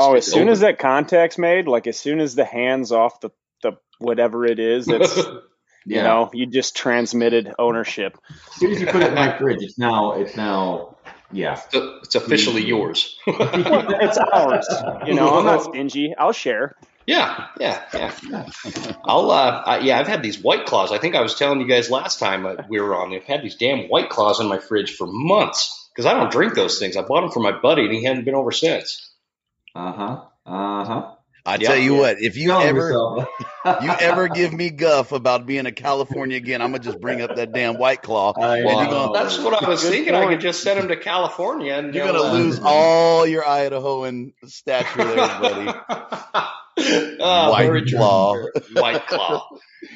Oh, 0.00 0.14
as 0.14 0.26
soon 0.26 0.42
open. 0.42 0.48
as 0.50 0.60
that 0.60 0.78
contact's 0.78 1.38
made, 1.38 1.66
like 1.66 1.88
as 1.88 1.98
soon 1.98 2.20
as 2.20 2.36
the 2.36 2.44
hands 2.44 2.92
off 2.92 3.20
the 3.20 3.30
the 3.62 3.72
whatever 3.98 4.46
it 4.46 4.60
is, 4.60 4.86
that's 4.86 5.16
you 5.84 6.02
know, 6.02 6.30
you 6.32 6.46
just 6.46 6.76
transmitted 6.76 7.52
ownership. 7.58 8.16
As 8.54 8.60
soon 8.60 8.70
as 8.72 8.80
you 8.80 8.86
put 8.86 9.02
it 9.02 9.08
in 9.08 9.14
my 9.14 9.36
fridge, 9.36 9.62
it's 9.62 9.76
now 9.76 10.12
it's 10.12 10.36
now 10.36 10.96
yeah. 11.32 11.60
it's 11.72 11.74
it's 12.04 12.14
officially 12.14 12.62
mm-hmm. 12.62 12.68
yours. 12.68 13.18
It's 13.26 14.18
ours. 14.18 14.68
You 15.06 15.14
know, 15.14 15.30
I'm 15.30 15.44
not 15.44 15.64
stingy. 15.64 16.14
I'll 16.16 16.32
share. 16.32 16.76
Yeah, 17.08 17.46
yeah, 17.58 17.82
yeah. 17.94 18.12
I'll, 19.02 19.30
uh, 19.30 19.62
I, 19.64 19.78
yeah, 19.78 19.98
I've 19.98 20.06
had 20.06 20.22
these 20.22 20.38
white 20.38 20.66
claws. 20.66 20.92
I 20.92 20.98
think 20.98 21.14
I 21.14 21.22
was 21.22 21.36
telling 21.36 21.58
you 21.58 21.66
guys 21.66 21.90
last 21.90 22.18
time 22.20 22.44
uh, 22.44 22.56
we 22.68 22.78
were 22.82 22.94
on. 22.94 23.14
I've 23.14 23.24
had 23.24 23.42
these 23.42 23.56
damn 23.56 23.88
white 23.88 24.10
claws 24.10 24.40
in 24.40 24.46
my 24.46 24.58
fridge 24.58 24.94
for 24.94 25.06
months 25.08 25.88
because 25.90 26.04
I 26.04 26.12
don't 26.12 26.30
drink 26.30 26.52
those 26.54 26.78
things. 26.78 26.98
I 26.98 27.02
bought 27.02 27.22
them 27.22 27.30
for 27.30 27.40
my 27.40 27.58
buddy, 27.58 27.86
and 27.86 27.94
he 27.94 28.04
hadn't 28.04 28.26
been 28.26 28.34
over 28.34 28.52
since. 28.52 29.10
Uh 29.74 29.92
huh. 29.92 30.20
Uh 30.44 30.84
huh. 30.84 31.14
I 31.46 31.56
Yeah. 31.56 31.68
tell 31.68 31.78
you 31.78 31.94
what, 31.94 32.20
if 32.20 32.36
you 32.36 32.52
ever 32.52 33.26
you 33.80 33.90
ever 33.90 34.28
give 34.28 34.50
give 34.50 34.52
me 34.52 34.68
guff 34.68 35.12
about 35.12 35.46
being 35.46 35.64
a 35.64 35.72
California 35.72 36.36
again, 36.36 36.60
I'm 36.60 36.72
gonna 36.72 36.84
just 36.84 37.00
bring 37.00 37.22
up 37.22 37.36
that 37.36 37.54
damn 37.54 37.78
white 37.78 38.02
claw. 38.02 38.34
I 38.38 38.58
and 38.58 38.80
you're 38.80 38.90
gonna, 38.90 39.14
that's 39.14 39.38
what 39.38 39.64
I 39.64 39.66
was 39.66 39.80
Good 39.80 39.92
thinking. 39.92 40.14
I 40.14 40.26
could 40.26 40.42
just 40.42 40.62
send 40.62 40.78
him 40.78 40.88
to 40.88 40.96
California, 40.96 41.72
and 41.72 41.94
you're 41.94 42.04
gonna 42.04 42.22
uh, 42.22 42.32
lose 42.34 42.60
all 42.62 43.26
your 43.26 43.44
Idahoan 43.44 44.34
stature 44.44 45.06
there, 45.06 45.26
buddy. 45.40 45.72
oh, 46.78 47.50
White 47.50 47.66
very 47.66 47.90
claw. 47.90 48.36
White 48.72 49.06
claw, 49.08 49.48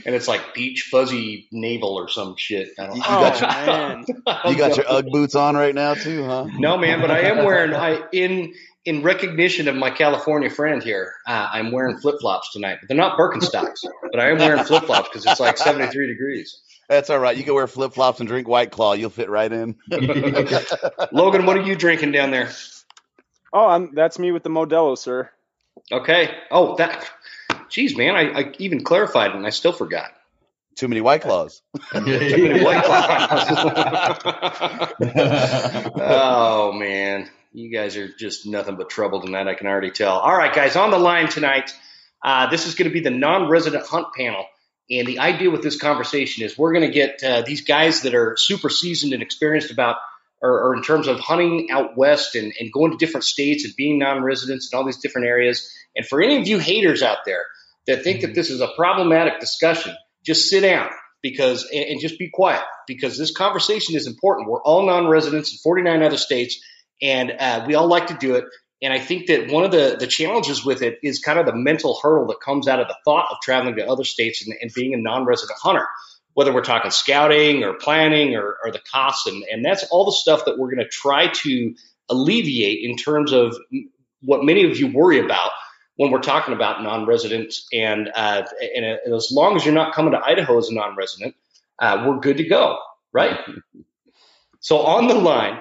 and 0.05 0.15
it's 0.15 0.29
like 0.29 0.55
beach 0.55 0.89
fuzzy 0.91 1.49
navel 1.53 1.95
or 1.95 2.09
some 2.09 2.37
shit. 2.37 2.71
I 2.79 2.87
don't, 2.87 2.97
You 2.97 3.03
Oh 3.07 3.21
got 3.21 3.41
man. 3.67 4.05
You 4.51 4.57
got 4.57 4.77
your 4.77 4.91
UGG 4.91 5.11
boots 5.11 5.35
on 5.35 5.57
right 5.57 5.75
now 5.75 5.95
too, 5.95 6.25
huh? 6.25 6.47
No, 6.59 6.77
man, 6.77 7.01
but 7.01 7.11
I 7.11 7.21
am 7.21 7.45
wearing 7.45 7.75
I 7.75 8.03
in 8.12 8.55
in 8.85 9.03
recognition 9.03 9.69
of 9.69 9.77
my 9.77 9.91
California 9.91 10.51
friend 10.51 10.83
here. 10.83 11.15
Uh, 11.27 11.49
I'm 11.53 11.71
wearing 11.71 11.99
flip 11.99 12.17
flops 12.21 12.53
tonight. 12.53 12.79
But 12.81 12.89
They're 12.89 12.97
not 12.97 13.17
Birkenstocks, 13.17 13.85
but 14.11 14.21
I 14.21 14.31
am 14.31 14.39
wearing 14.39 14.65
flip 14.65 14.85
flops 14.85 15.09
because 15.09 15.25
it's 15.25 15.39
like 15.39 15.57
73 15.57 16.09
degrees. 16.09 16.61
That's 16.89 17.09
all 17.09 17.21
right. 17.21 17.37
You 17.37 17.45
can 17.45 17.55
wear 17.55 17.67
flip 17.69 17.95
flops 17.95 18.19
and 18.19 18.29
drink 18.29 18.49
White 18.49 18.73
Claw. 18.73 18.95
You'll 18.95 19.11
fit 19.11 19.31
right 19.31 19.51
in. 19.51 19.77
Logan, 21.12 21.47
what 21.47 21.57
are 21.57 21.62
you 21.62 21.77
drinking 21.77 22.11
down 22.12 22.33
there? 22.33 22.51
Oh, 23.53 23.69
I'm, 23.69 23.95
that's 23.95 24.19
me 24.19 24.33
with 24.33 24.43
the 24.43 24.51
Modelo, 24.51 24.99
sir. 24.99 25.31
Okay. 25.92 26.34
Oh, 26.50 26.76
that. 26.76 27.08
Geez, 27.68 27.96
man, 27.96 28.14
I, 28.14 28.40
I 28.40 28.52
even 28.58 28.82
clarified 28.82 29.30
it 29.30 29.37
and 29.37 29.46
I 29.46 29.50
still 29.50 29.72
forgot. 29.72 30.11
Too 30.76 30.88
many 30.88 31.00
White 31.00 31.22
Claws. 31.22 31.62
Too 31.92 32.00
many 32.00 32.64
White 32.64 32.84
Claws. 32.84 33.49
oh 35.96 36.72
man, 36.72 37.28
you 37.52 37.70
guys 37.70 37.96
are 37.96 38.08
just 38.08 38.46
nothing 38.46 38.76
but 38.76 38.88
trouble 38.88 39.20
tonight. 39.20 39.49
I 39.49 39.54
can 39.54 39.66
already 39.66 39.90
tell. 39.90 40.18
All 40.18 40.37
right, 40.37 40.54
guys, 40.54 40.76
on 40.76 40.90
the 40.90 40.99
line 40.99 41.28
tonight. 41.28 41.75
Uh, 42.25 42.49
this 42.49 42.66
is 42.66 42.76
going 42.76 42.88
to 42.88 42.94
be 42.94 43.00
the 43.00 43.11
non-resident 43.11 43.84
hunt 43.84 44.06
panel, 44.16 44.46
and 44.88 45.08
the 45.08 45.18
idea 45.18 45.50
with 45.50 45.62
this 45.62 45.76
conversation 45.76 46.44
is 46.44 46.56
we're 46.56 46.72
going 46.72 46.87
to 46.87 46.92
get 46.92 47.22
uh, 47.22 47.42
these 47.42 47.62
guys 47.62 48.02
that 48.02 48.14
are 48.14 48.37
super 48.37 48.68
seasoned 48.68 49.12
and 49.12 49.22
experienced 49.22 49.72
about, 49.72 49.96
or, 50.40 50.68
or 50.68 50.76
in 50.76 50.82
terms 50.82 51.08
of 51.08 51.18
hunting 51.18 51.68
out 51.72 51.96
west 51.96 52.37
and, 52.37 52.52
and 52.61 52.72
going 52.72 52.92
to 52.92 52.96
different 52.96 53.25
states 53.25 53.64
and 53.64 53.75
being 53.76 53.99
non-residents 53.99 54.72
and 54.72 54.78
all 54.78 54.87
these 54.87 54.99
different 54.99 55.26
areas. 55.26 55.68
And 55.96 56.06
for 56.06 56.22
any 56.22 56.38
of 56.38 56.46
you 56.46 56.58
haters 56.58 57.02
out 57.02 57.18
there 57.25 57.44
that 57.87 58.04
think 58.04 58.22
that 58.22 58.34
this 58.34 58.50
is 58.50 58.61
a 58.61 58.68
problematic 58.76 59.40
discussion, 59.40 59.94
just 60.25 60.49
sit 60.49 60.61
down 60.61 60.88
because 61.22 61.68
and, 61.72 62.00
just 62.00 62.18
be 62.18 62.28
quiet 62.28 62.62
because 62.87 63.16
this 63.16 63.32
conversation 63.34 63.94
is 63.94 64.06
important. 64.06 64.49
We're 64.49 64.62
all 64.62 64.87
non-residents 64.87 65.52
in 65.52 65.58
49 65.58 66.02
other 66.02 66.16
states, 66.16 66.61
and 67.00 67.32
uh, 67.38 67.64
we 67.66 67.75
all 67.75 67.87
like 67.87 68.08
to 68.08 68.14
do 68.14 68.34
it. 68.34 68.44
And 68.82 68.92
I 68.92 68.99
think 68.99 69.28
that 69.28 69.50
one 69.50 69.64
of 69.64 69.70
the, 69.70 69.96
the 69.99 70.08
challenges 70.08 70.64
with 70.64 70.82
it 70.82 70.99
is 71.04 71.20
kind 71.20 71.38
of 71.38 71.46
the 71.46 71.54
mental 71.54 71.99
hurdle 72.02 72.26
that 72.26 72.40
comes 72.44 72.66
out 72.66 72.80
of 72.80 72.88
the 72.88 72.96
thought 73.04 73.28
of 73.30 73.37
traveling 73.40 73.76
to 73.76 73.87
other 73.87 74.02
states 74.02 74.44
and, 74.44 74.56
and 74.61 74.72
being 74.75 74.92
a 74.92 74.96
non-resident 74.96 75.56
hunter, 75.62 75.87
whether 76.34 76.52
we're 76.52 76.62
talking 76.62 76.90
scouting 76.90 77.62
or 77.62 77.75
planning 77.75 78.34
or, 78.34 78.56
or 78.64 78.72
the 78.72 78.80
costs. 78.92 79.28
And, 79.28 79.44
and 79.44 79.64
that's 79.64 79.84
all 79.92 80.04
the 80.04 80.12
stuff 80.12 80.46
that 80.46 80.58
we're 80.58 80.75
going 80.75 80.84
to 80.84 80.90
try 80.90 81.28
to 81.28 81.75
alleviate 82.08 82.80
in 82.82 82.96
terms 82.96 83.32
of 83.32 83.56
what 84.20 84.44
many 84.44 84.68
of 84.68 84.76
you 84.76 84.92
worry 84.92 85.20
about 85.20 85.52
when 85.96 86.11
we're 86.11 86.20
talking 86.20 86.54
about 86.54 86.82
non-residents. 86.82 87.66
And, 87.72 88.08
uh, 88.14 88.44
and, 88.75 88.84
and 89.04 89.14
as 89.14 89.28
long 89.32 89.56
as 89.56 89.64
you're 89.64 89.75
not 89.75 89.94
coming 89.94 90.12
to 90.12 90.20
Idaho 90.25 90.58
as 90.58 90.68
a 90.68 90.75
non-resident, 90.75 91.34
uh, 91.78 92.04
we're 92.06 92.18
good 92.20 92.38
to 92.38 92.44
go, 92.44 92.78
right? 93.12 93.38
So 94.61 94.78
on 94.78 95.08
the 95.08 95.14
line, 95.14 95.61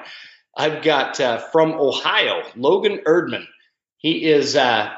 I've 0.55 0.83
got 0.83 1.19
uh, 1.19 1.39
from 1.39 1.71
Ohio, 1.71 2.43
Logan 2.55 2.99
Erdman. 3.07 3.45
He 3.97 4.25
is 4.29 4.55
uh, 4.55 4.91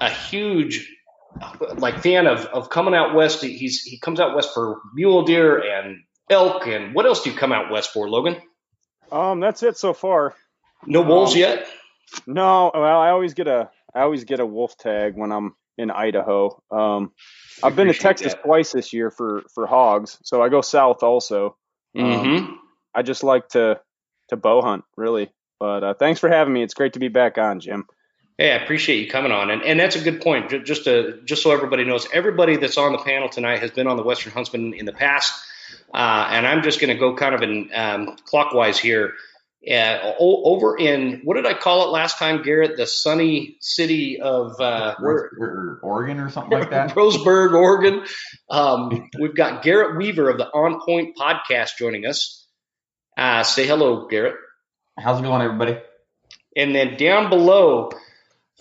a 0.00 0.10
huge 0.10 0.90
like 1.76 2.02
fan 2.02 2.26
of, 2.26 2.46
of 2.46 2.68
coming 2.68 2.94
out 2.94 3.14
west. 3.14 3.40
He- 3.42 3.56
He's 3.56 3.82
he 3.82 3.98
comes 4.00 4.18
out 4.18 4.34
west 4.34 4.52
for 4.54 4.80
mule 4.92 5.22
deer 5.22 5.58
and 5.58 5.98
elk 6.28 6.66
and 6.66 6.96
what 6.96 7.06
else 7.06 7.22
do 7.22 7.30
you 7.30 7.36
come 7.36 7.52
out 7.52 7.70
west 7.70 7.92
for, 7.92 8.08
Logan? 8.10 8.38
Um, 9.12 9.38
that's 9.38 9.62
it 9.62 9.76
so 9.76 9.92
far. 9.92 10.34
No 10.84 11.02
wolves 11.02 11.34
Um, 11.34 11.38
yet. 11.38 11.68
No, 12.26 12.72
well, 12.74 12.98
I 13.00 13.10
always 13.10 13.34
get 13.34 13.46
a 13.46 13.70
I 13.94 14.02
always 14.02 14.24
get 14.24 14.40
a 14.40 14.46
wolf 14.46 14.76
tag 14.76 15.16
when 15.16 15.32
I'm 15.32 15.54
in 15.78 15.90
Idaho. 15.90 16.62
Um, 16.70 17.12
I've 17.62 17.76
been 17.76 17.88
to 17.88 17.94
Texas 17.94 18.34
that. 18.34 18.44
twice 18.44 18.72
this 18.72 18.92
year 18.92 19.10
for 19.10 19.42
for 19.54 19.66
hogs, 19.66 20.18
so 20.22 20.42
I 20.42 20.48
go 20.48 20.60
south 20.60 21.02
also. 21.02 21.56
Mm-hmm. 21.96 22.54
I 22.94 23.02
just 23.02 23.22
like 23.22 23.48
to 23.50 23.80
to 24.28 24.36
bow 24.36 24.62
hunt, 24.62 24.84
really. 24.96 25.30
But 25.60 25.84
uh, 25.84 25.94
thanks 25.94 26.20
for 26.20 26.28
having 26.28 26.52
me. 26.52 26.62
It's 26.62 26.74
great 26.74 26.94
to 26.94 26.98
be 26.98 27.08
back 27.08 27.38
on, 27.38 27.60
Jim. 27.60 27.86
Hey, 28.36 28.50
I 28.50 28.56
appreciate 28.56 28.98
you 28.98 29.08
coming 29.08 29.30
on, 29.30 29.50
and, 29.50 29.62
and 29.62 29.78
that's 29.78 29.94
a 29.94 30.00
good 30.00 30.20
point. 30.20 30.64
Just 30.64 30.84
to 30.84 31.20
just 31.24 31.42
so 31.42 31.52
everybody 31.52 31.84
knows, 31.84 32.08
everybody 32.12 32.56
that's 32.56 32.76
on 32.76 32.92
the 32.92 32.98
panel 32.98 33.28
tonight 33.28 33.60
has 33.60 33.70
been 33.70 33.86
on 33.86 33.96
the 33.96 34.02
Western 34.02 34.32
Huntsman 34.32 34.74
in 34.74 34.86
the 34.86 34.92
past, 34.92 35.32
uh, 35.92 36.26
and 36.30 36.44
I'm 36.44 36.64
just 36.64 36.80
going 36.80 36.92
to 36.92 36.98
go 36.98 37.14
kind 37.14 37.34
of 37.34 37.42
in 37.42 37.70
um, 37.72 38.16
clockwise 38.24 38.76
here. 38.76 39.14
Uh, 39.70 40.12
over 40.18 40.76
in 40.76 41.22
what 41.24 41.36
did 41.36 41.46
I 41.46 41.54
call 41.54 41.86
it 41.86 41.90
last 41.90 42.18
time, 42.18 42.42
Garrett? 42.42 42.76
The 42.76 42.86
sunny 42.86 43.56
city 43.60 44.20
of 44.20 44.60
uh, 44.60 44.94
where, 44.98 45.78
Oregon 45.82 46.20
or 46.20 46.30
something 46.30 46.58
like 46.58 46.70
that. 46.70 46.90
Roseburg, 46.94 47.54
Oregon. 47.54 48.04
Um, 48.50 49.08
we've 49.18 49.34
got 49.34 49.62
Garrett 49.62 49.96
Weaver 49.96 50.28
of 50.28 50.38
the 50.38 50.46
On 50.46 50.80
Point 50.84 51.16
podcast 51.16 51.78
joining 51.78 52.04
us. 52.04 52.46
Uh, 53.16 53.42
say 53.42 53.66
hello, 53.66 54.06
Garrett. 54.06 54.34
How's 54.98 55.18
it 55.18 55.22
going, 55.22 55.42
everybody? 55.42 55.78
And 56.56 56.74
then 56.74 56.96
down 56.96 57.30
below, 57.30 57.90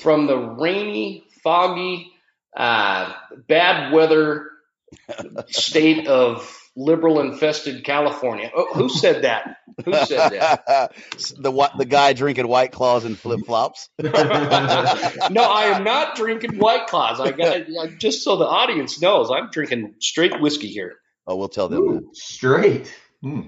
from 0.01 0.27
the 0.27 0.37
rainy, 0.37 1.25
foggy, 1.43 2.11
uh, 2.55 3.13
bad 3.47 3.93
weather 3.93 4.49
state 5.49 6.07
of 6.07 6.62
liberal 6.75 7.19
infested 7.19 7.83
California. 7.83 8.51
Oh, 8.55 8.73
who 8.73 8.89
said 8.89 9.23
that? 9.23 9.57
Who 9.85 9.93
said 9.93 10.29
that? 10.29 10.93
the 11.37 11.51
what 11.51 11.77
the 11.77 11.85
guy 11.85 12.13
drinking 12.13 12.47
White 12.47 12.71
Claws 12.71 13.05
and 13.05 13.17
flip 13.17 13.45
flops. 13.45 13.89
No, 14.03 15.43
I 15.43 15.75
am 15.75 15.83
not 15.83 16.15
drinking 16.15 16.57
White 16.57 16.87
Claws. 16.87 17.19
I 17.19 17.31
got 17.31 17.65
I, 17.81 17.87
just 17.97 18.23
so 18.23 18.37
the 18.37 18.45
audience 18.45 19.01
knows, 19.01 19.31
I'm 19.31 19.49
drinking 19.51 19.95
straight 19.99 20.39
whiskey 20.39 20.67
here. 20.67 20.95
Oh, 21.25 21.35
we'll 21.35 21.49
tell 21.49 21.69
them. 21.69 21.93
that. 21.93 22.15
Straight. 22.15 22.93
Hmm. 23.21 23.41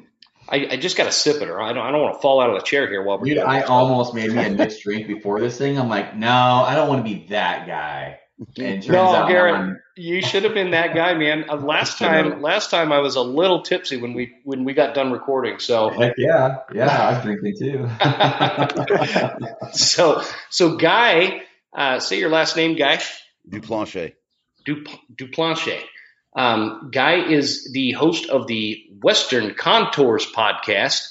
I, 0.48 0.68
I 0.72 0.78
just 0.78 0.96
got 0.96 1.06
to 1.06 1.12
sip 1.12 1.42
it, 1.42 1.50
or 1.50 1.62
I 1.62 1.74
don't. 1.74 1.86
I 1.86 1.92
don't 1.92 2.02
want 2.02 2.16
to 2.16 2.22
fall 2.22 2.40
out 2.40 2.52
of 2.52 2.60
the 2.60 2.66
chair 2.66 2.88
here 2.88 3.04
while 3.04 3.18
we're 3.18 3.26
Dude, 3.26 3.40
I 3.40 3.62
almost 3.62 4.14
made 4.14 4.32
me 4.32 4.46
a 4.46 4.50
mixed 4.52 4.84
drink 4.84 5.08
before 5.08 5.40
this 5.40 5.58
thing. 5.58 5.78
I'm 5.80 5.90
like, 5.90 6.16
no, 6.16 6.30
I 6.30 6.76
don't 6.76 6.88
want 6.88 7.06
to 7.06 7.12
be 7.12 7.28
that 7.30 7.68
guy. 7.68 8.20
And 8.38 8.48
it 8.58 8.74
turns 8.84 8.88
No, 8.88 9.26
Garrett. 9.28 9.56
I'm- 9.56 9.82
You 9.98 10.22
should 10.22 10.44
have 10.44 10.54
been 10.54 10.72
that 10.72 10.94
guy, 10.94 11.14
man. 11.14 11.46
Uh, 11.50 11.56
last 11.56 11.98
time, 12.06 12.42
last 12.42 12.70
time 12.70 12.92
I 12.92 13.00
was 13.00 13.16
a 13.16 13.22
little 13.22 13.62
tipsy 13.62 13.96
when 13.98 14.14
we 14.14 14.34
when 14.44 14.66
we 14.66 14.74
got 14.74 14.94
done 14.94 15.12
recording. 15.14 15.60
So, 15.60 15.90
heck 15.90 16.16
yeah, 16.18 16.58
yeah, 16.74 16.88
I 16.88 17.14
was 17.14 17.24
drinking 17.24 17.56
too. 17.58 17.88
so, 19.72 20.22
so, 20.50 20.76
Guy, 20.76 21.42
uh, 21.74 22.00
say 22.00 22.20
your 22.20 22.30
last 22.30 22.56
name, 22.58 22.76
Guy 22.76 23.00
Duplantier. 23.50 24.14
Dup- 24.66 25.00
Duplantier. 25.16 25.82
Um, 26.36 26.90
Guy 26.92 27.26
is 27.32 27.72
the 27.72 27.94
host 27.94 28.28
of 28.30 28.48
the 28.48 28.84
Western 29.02 29.54
Contours 29.54 30.26
podcast, 30.30 31.10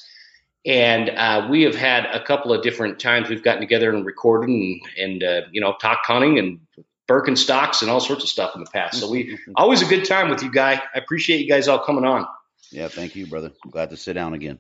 and 0.67 1.09
uh, 1.09 1.49
we 1.51 1.63
have 1.63 1.75
had 1.75 2.05
a 2.05 2.23
couple 2.23 2.53
of 2.53 2.63
different 2.63 2.99
times 3.01 3.31
we've 3.31 3.43
gotten 3.43 3.63
together 3.63 3.89
and 3.95 4.05
recorded 4.05 4.51
and 4.51 4.81
and 4.99 5.23
uh, 5.25 5.41
you 5.53 5.63
know 5.63 5.75
talked 5.81 6.05
hunting 6.07 6.39
and 6.39 6.61
Birkenstocks 7.09 7.83
and 7.83 7.91
all 7.91 8.01
sorts 8.01 8.25
of 8.25 8.31
stuff 8.31 8.55
in 8.55 8.63
the 8.63 8.71
past. 8.71 9.01
So 9.01 9.11
we 9.11 9.39
always 9.57 9.83
a 9.83 9.87
good 9.87 10.05
time 10.05 10.31
with 10.31 10.43
you, 10.43 10.51
guy. 10.51 10.75
I 10.95 10.99
appreciate 10.99 11.41
you 11.41 11.49
guys 11.49 11.69
all 11.69 11.79
coming 11.79 12.05
on. 12.05 12.27
Yeah, 12.71 12.89
thank 12.89 13.15
you, 13.15 13.27
brother. 13.27 13.53
I'm 13.65 13.71
glad 13.71 13.91
to 13.91 13.97
sit 13.97 14.15
down 14.15 14.35
again. 14.35 14.59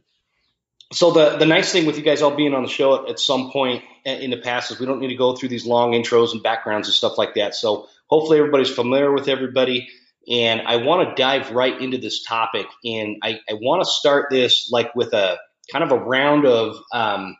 So 0.92 1.12
the 1.12 1.38
the 1.38 1.46
nice 1.46 1.72
thing 1.72 1.86
with 1.86 1.96
you 1.96 2.04
guys 2.04 2.22
all 2.22 2.36
being 2.36 2.54
on 2.54 2.62
the 2.62 2.68
show 2.68 3.02
at, 3.02 3.10
at 3.10 3.18
some 3.18 3.50
point 3.50 3.82
in 4.04 4.30
the 4.30 4.36
past 4.36 4.70
is 4.70 4.78
we 4.78 4.86
don't 4.86 5.00
need 5.00 5.08
to 5.08 5.16
go 5.16 5.34
through 5.34 5.48
these 5.48 5.66
long 5.66 5.92
intros 5.92 6.32
and 6.32 6.42
backgrounds 6.42 6.88
and 6.88 6.94
stuff 6.94 7.16
like 7.16 7.34
that. 7.34 7.54
So 7.54 7.88
hopefully 8.06 8.38
everybody's 8.38 8.70
familiar 8.70 9.12
with 9.12 9.28
everybody. 9.28 9.88
And 10.30 10.62
I 10.62 10.76
want 10.76 11.08
to 11.08 11.22
dive 11.22 11.50
right 11.50 11.78
into 11.80 11.98
this 11.98 12.22
topic. 12.24 12.66
And 12.84 13.16
I, 13.22 13.40
I 13.48 13.54
want 13.54 13.82
to 13.82 13.90
start 13.90 14.30
this 14.30 14.68
like 14.70 14.94
with 14.94 15.12
a 15.12 15.38
kind 15.72 15.84
of 15.84 15.92
a 15.92 15.96
round 15.96 16.46
of 16.46 16.76
um, 16.92 17.36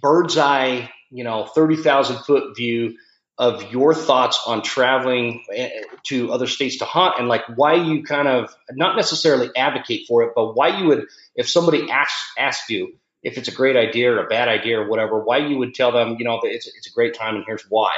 bird's 0.00 0.36
eye, 0.36 0.90
you 1.10 1.24
know, 1.24 1.46
30,000 1.46 2.18
foot 2.18 2.56
view 2.56 2.96
of 3.38 3.70
your 3.70 3.94
thoughts 3.94 4.40
on 4.46 4.62
traveling 4.62 5.44
eh, 5.54 5.70
to 6.04 6.32
other 6.32 6.48
states 6.48 6.78
to 6.78 6.84
hunt 6.84 7.14
and 7.18 7.28
like 7.28 7.42
why 7.56 7.74
you 7.74 8.02
kind 8.02 8.26
of 8.26 8.54
not 8.72 8.96
necessarily 8.96 9.48
advocate 9.56 10.06
for 10.08 10.24
it, 10.24 10.32
but 10.34 10.54
why 10.54 10.80
you 10.80 10.88
would, 10.88 11.06
if 11.36 11.48
somebody 11.48 11.88
asks, 11.88 12.32
asks 12.36 12.68
you 12.68 12.94
if 13.22 13.38
it's 13.38 13.48
a 13.48 13.52
great 13.52 13.76
idea 13.76 14.12
or 14.12 14.24
a 14.24 14.28
bad 14.28 14.48
idea 14.48 14.80
or 14.80 14.88
whatever, 14.88 15.20
why 15.22 15.38
you 15.38 15.56
would 15.58 15.74
tell 15.74 15.92
them, 15.92 16.16
you 16.18 16.24
know, 16.24 16.40
it's, 16.42 16.66
it's 16.66 16.88
a 16.88 16.92
great 16.92 17.14
time 17.14 17.36
and 17.36 17.44
here's 17.46 17.64
why. 17.68 17.92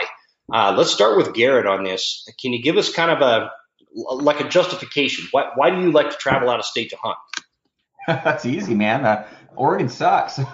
Uh, 0.52 0.74
let's 0.76 0.90
start 0.90 1.16
with 1.16 1.32
Garrett 1.32 1.66
on 1.66 1.84
this. 1.84 2.28
Can 2.40 2.52
you 2.52 2.62
give 2.62 2.76
us 2.76 2.92
kind 2.92 3.10
of 3.10 3.22
a, 3.22 3.50
like 3.94 4.40
a 4.40 4.48
justification? 4.48 5.26
Why, 5.30 5.50
why 5.54 5.70
do 5.70 5.80
you 5.80 5.90
like 5.90 6.10
to 6.10 6.16
travel 6.16 6.50
out 6.50 6.58
of 6.58 6.66
state 6.66 6.90
to 6.90 6.96
hunt? 6.96 7.16
That's 8.06 8.44
easy, 8.44 8.74
man. 8.74 9.06
Uh, 9.06 9.26
Oregon 9.56 9.88
sucks. 9.88 10.38
uh, 10.38 10.44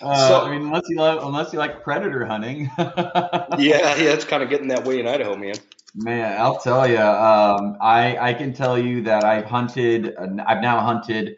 so, 0.00 0.44
I 0.44 0.50
mean, 0.50 0.62
unless 0.62 0.88
you 0.88 0.96
love, 0.96 1.24
unless 1.24 1.52
you 1.52 1.58
like 1.58 1.82
predator 1.82 2.24
hunting. 2.24 2.70
yeah, 2.78 3.56
yeah, 3.58 3.96
it's 3.96 4.24
kind 4.24 4.42
of 4.42 4.48
getting 4.48 4.68
that 4.68 4.84
way 4.84 5.00
in 5.00 5.06
Idaho, 5.06 5.36
man. 5.36 5.54
Man, 5.94 6.40
I'll 6.40 6.58
tell 6.58 6.88
you. 6.88 6.98
Um, 6.98 7.76
I 7.80 8.16
I 8.18 8.34
can 8.34 8.52
tell 8.52 8.78
you 8.78 9.02
that 9.02 9.24
I've 9.24 9.44
hunted. 9.44 10.14
I've 10.16 10.62
now 10.62 10.80
hunted 10.80 11.36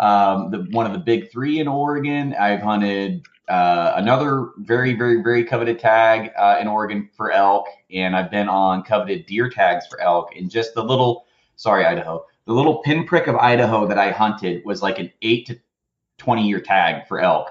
um, 0.00 0.50
the 0.50 0.66
one 0.70 0.86
of 0.86 0.92
the 0.92 0.98
big 0.98 1.30
three 1.30 1.60
in 1.60 1.68
Oregon. 1.68 2.34
I've 2.34 2.62
hunted 2.62 3.26
uh, 3.48 3.92
another 3.96 4.52
very, 4.58 4.94
very, 4.94 5.22
very 5.22 5.44
coveted 5.44 5.78
tag 5.78 6.30
uh, 6.36 6.58
in 6.60 6.66
Oregon 6.66 7.10
for 7.14 7.30
elk, 7.30 7.66
and 7.92 8.16
I've 8.16 8.30
been 8.30 8.48
on 8.48 8.82
coveted 8.82 9.26
deer 9.26 9.50
tags 9.50 9.86
for 9.86 10.00
elk. 10.00 10.34
And 10.34 10.50
just 10.50 10.74
the 10.74 10.82
little, 10.82 11.26
sorry, 11.56 11.84
Idaho, 11.84 12.24
the 12.46 12.52
little 12.52 12.82
pinprick 12.82 13.26
of 13.26 13.36
Idaho 13.36 13.86
that 13.86 13.98
I 13.98 14.10
hunted 14.10 14.64
was 14.64 14.82
like 14.82 14.98
an 14.98 15.10
eight 15.22 15.46
to 15.46 15.58
twenty 16.18 16.48
year 16.48 16.60
tag 16.60 17.06
for 17.06 17.20
elk, 17.20 17.50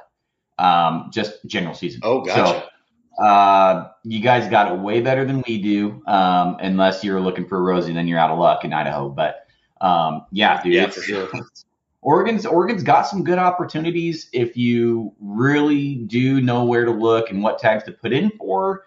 um, 0.59 1.09
just 1.11 1.45
general 1.45 1.73
season. 1.73 2.01
Oh, 2.03 2.21
gotcha. 2.21 2.69
So, 3.17 3.23
uh, 3.23 3.89
you 4.03 4.19
guys 4.19 4.49
got 4.49 4.71
it 4.71 4.79
way 4.79 5.01
better 5.01 5.25
than 5.25 5.43
we 5.47 5.61
do, 5.61 6.01
um, 6.07 6.57
unless 6.59 7.03
you're 7.03 7.21
looking 7.21 7.47
for 7.47 7.57
a 7.57 7.61
Rosie, 7.61 7.93
then 7.93 8.07
you're 8.07 8.19
out 8.19 8.31
of 8.31 8.39
luck 8.39 8.65
in 8.65 8.73
Idaho. 8.73 9.09
But 9.09 9.47
um, 9.81 10.25
yeah, 10.31 10.61
dude, 10.63 10.73
yeah, 10.73 10.89
for 10.89 11.01
sure. 11.01 11.29
Oregon's 12.01 12.45
Oregon's 12.45 12.83
got 12.83 13.03
some 13.07 13.23
good 13.23 13.39
opportunities 13.39 14.29
if 14.33 14.57
you 14.57 15.13
really 15.21 15.95
do 15.95 16.41
know 16.41 16.65
where 16.65 16.85
to 16.85 16.91
look 16.91 17.29
and 17.29 17.41
what 17.41 17.59
tags 17.59 17.83
to 17.85 17.91
put 17.91 18.11
in 18.11 18.29
for. 18.31 18.83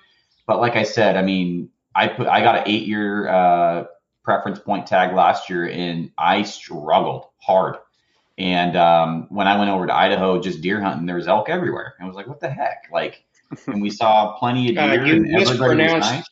But 0.47 0.61
like 0.61 0.77
I 0.77 0.83
said, 0.83 1.17
I 1.17 1.23
mean, 1.23 1.71
I 1.95 2.09
put 2.09 2.27
I 2.27 2.43
got 2.43 2.57
an 2.57 2.65
eight 2.67 2.87
year 2.87 3.29
uh, 3.29 3.85
preference 4.27 4.59
point 4.59 4.87
tag 4.87 5.15
last 5.15 5.49
year, 5.49 5.69
and 5.69 6.11
I 6.19 6.43
struggled 6.43 7.27
hard. 7.39 7.77
And 8.37 8.77
um, 8.77 9.29
when 9.31 9.47
I 9.47 9.57
went 9.57 9.71
over 9.71 9.87
to 9.87 9.95
Idaho, 9.95 10.39
just 10.41 10.61
deer 10.61 10.83
hunting, 10.83 11.07
there 11.07 11.17
was 11.17 11.29
elk 11.29 11.49
everywhere. 11.49 11.95
I 11.99 12.05
was 12.05 12.17
like, 12.17 12.27
what 12.27 12.41
the 12.41 12.51
heck? 12.51 12.89
Like, 12.93 13.25
and 13.69 13.81
we 13.81 13.89
saw 13.89 14.37
plenty 14.39 14.69
of 14.71 14.77
Uh, 14.83 14.91
deer. 14.91 15.07
you 15.07 15.15
and 15.15 15.27
everybody 15.41 15.77
mispronounced. 15.77 16.11
nice. 16.11 16.25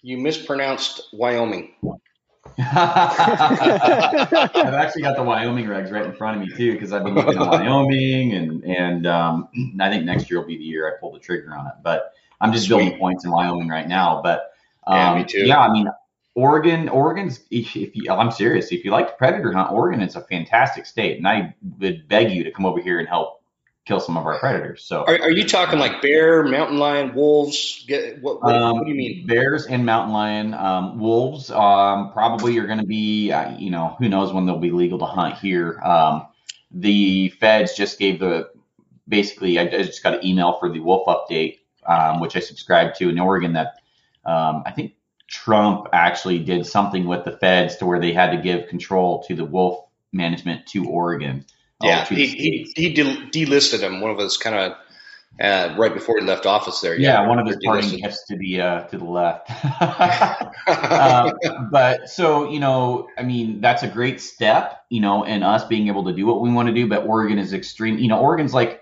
You 0.00 0.18
mispronounced 0.18 1.10
Wyoming. 1.12 1.74
I've 2.58 2.74
actually 4.74 5.02
got 5.02 5.14
the 5.14 5.22
Wyoming 5.22 5.66
regs 5.66 5.92
right 5.92 6.04
in 6.04 6.12
front 6.14 6.42
of 6.42 6.48
me 6.48 6.56
too, 6.56 6.72
because 6.72 6.92
I've 6.92 7.04
been 7.04 7.14
looking 7.14 7.40
at 7.40 7.48
Wyoming, 7.48 8.32
and 8.32 8.64
and 8.64 9.06
um, 9.06 9.48
I 9.80 9.90
think 9.90 10.04
next 10.04 10.28
year 10.28 10.40
will 10.40 10.48
be 10.48 10.56
the 10.56 10.64
year 10.64 10.88
I 10.88 10.98
pull 10.98 11.12
the 11.12 11.20
trigger 11.20 11.54
on 11.54 11.68
it. 11.68 11.74
But 11.84 12.14
I'm 12.40 12.52
just 12.52 12.68
building 12.68 12.98
points 12.98 13.24
in 13.24 13.30
Wyoming 13.30 13.68
right 13.68 13.86
now. 13.86 14.20
But 14.22 14.52
um, 14.86 14.96
Yeah, 14.96 15.14
me 15.14 15.24
too. 15.24 15.46
Yeah, 15.46 15.60
I 15.60 15.72
mean, 15.72 15.86
Oregon, 16.34 16.88
Oregon's. 16.88 17.40
If, 17.50 17.76
you, 17.76 18.10
I'm 18.10 18.30
serious, 18.30 18.72
if 18.72 18.84
you 18.84 18.90
like 18.90 19.08
to 19.08 19.14
predator 19.14 19.52
hunt, 19.52 19.72
Oregon 19.72 20.00
is 20.00 20.16
a 20.16 20.22
fantastic 20.22 20.86
state, 20.86 21.18
and 21.18 21.28
I 21.28 21.54
would 21.78 22.08
beg 22.08 22.30
you 22.30 22.44
to 22.44 22.50
come 22.50 22.66
over 22.66 22.80
here 22.80 22.98
and 22.98 23.08
help 23.08 23.42
kill 23.84 24.00
some 24.00 24.16
of 24.16 24.24
our 24.26 24.38
predators. 24.38 24.84
So. 24.84 25.02
Are, 25.02 25.20
are 25.22 25.30
you 25.30 25.46
talking 25.46 25.78
like 25.78 26.00
bear, 26.00 26.44
mountain 26.44 26.78
lion, 26.78 27.14
wolves? 27.14 27.84
Get, 27.86 28.22
what, 28.22 28.42
what, 28.42 28.54
Um, 28.54 28.78
what 28.78 28.84
do 28.84 28.90
you 28.90 28.96
mean? 28.96 29.26
Bears 29.26 29.66
and 29.66 29.84
mountain 29.84 30.12
lion, 30.12 30.54
um, 30.54 30.98
wolves. 30.98 31.50
Um, 31.50 32.12
probably 32.12 32.56
are 32.58 32.66
going 32.66 32.78
to 32.78 32.86
be, 32.86 33.32
uh, 33.32 33.56
you 33.58 33.70
know, 33.70 33.96
who 33.98 34.08
knows 34.08 34.32
when 34.32 34.46
they'll 34.46 34.58
be 34.58 34.70
legal 34.70 34.98
to 35.00 35.06
hunt 35.06 35.36
here. 35.36 35.80
Um, 35.80 36.28
the 36.70 37.28
feds 37.40 37.74
just 37.74 37.98
gave 37.98 38.20
the 38.20 38.50
basically. 39.08 39.58
I, 39.58 39.62
I 39.62 39.82
just 39.82 40.02
got 40.02 40.14
an 40.14 40.24
email 40.24 40.58
for 40.58 40.70
the 40.70 40.80
wolf 40.80 41.06
update, 41.06 41.58
um, 41.84 42.20
which 42.20 42.36
I 42.36 42.40
subscribed 42.40 42.96
to 42.98 43.10
in 43.10 43.18
Oregon. 43.18 43.52
That 43.52 43.74
um, 44.24 44.62
I 44.64 44.70
think 44.70 44.94
Trump 45.32 45.86
actually 45.94 46.38
did 46.38 46.66
something 46.66 47.06
with 47.06 47.24
the 47.24 47.32
feds 47.32 47.76
to 47.76 47.86
where 47.86 47.98
they 47.98 48.12
had 48.12 48.32
to 48.32 48.36
give 48.36 48.68
control 48.68 49.24
to 49.28 49.34
the 49.34 49.46
wolf 49.46 49.86
management 50.12 50.66
to 50.66 50.84
Oregon. 50.86 51.46
uh, 51.82 51.86
Yeah, 51.86 52.04
to 52.04 52.14
he, 52.14 52.26
he, 52.26 52.72
he 52.76 52.92
del- 52.92 53.16
delisted 53.30 53.80
him. 53.80 54.02
One 54.02 54.10
of 54.10 54.18
his 54.18 54.36
kind 54.36 54.54
of 54.54 54.76
uh, 55.40 55.74
right 55.78 55.94
before 55.94 56.18
he 56.18 56.26
left 56.26 56.44
office 56.44 56.80
there. 56.80 56.94
yeah, 56.94 57.26
one 57.26 57.38
of 57.38 57.46
his 57.46 57.56
parting 57.64 57.98
gifts 57.98 58.26
to 58.26 58.36
the 58.36 58.60
uh, 58.60 58.80
to 58.82 58.98
the 58.98 59.04
left. 59.06 59.50
um, 60.68 61.68
but 61.72 62.10
so 62.10 62.50
you 62.50 62.60
know, 62.60 63.08
I 63.16 63.22
mean, 63.22 63.62
that's 63.62 63.82
a 63.82 63.88
great 63.88 64.20
step, 64.20 64.84
you 64.90 65.00
know, 65.00 65.24
in 65.24 65.42
us 65.42 65.64
being 65.64 65.88
able 65.88 66.04
to 66.04 66.12
do 66.12 66.26
what 66.26 66.42
we 66.42 66.52
want 66.52 66.68
to 66.68 66.74
do. 66.74 66.86
But 66.86 67.06
Oregon 67.06 67.38
is 67.38 67.54
extreme. 67.54 67.96
You 67.96 68.08
know, 68.08 68.18
Oregon's 68.18 68.52
like 68.52 68.81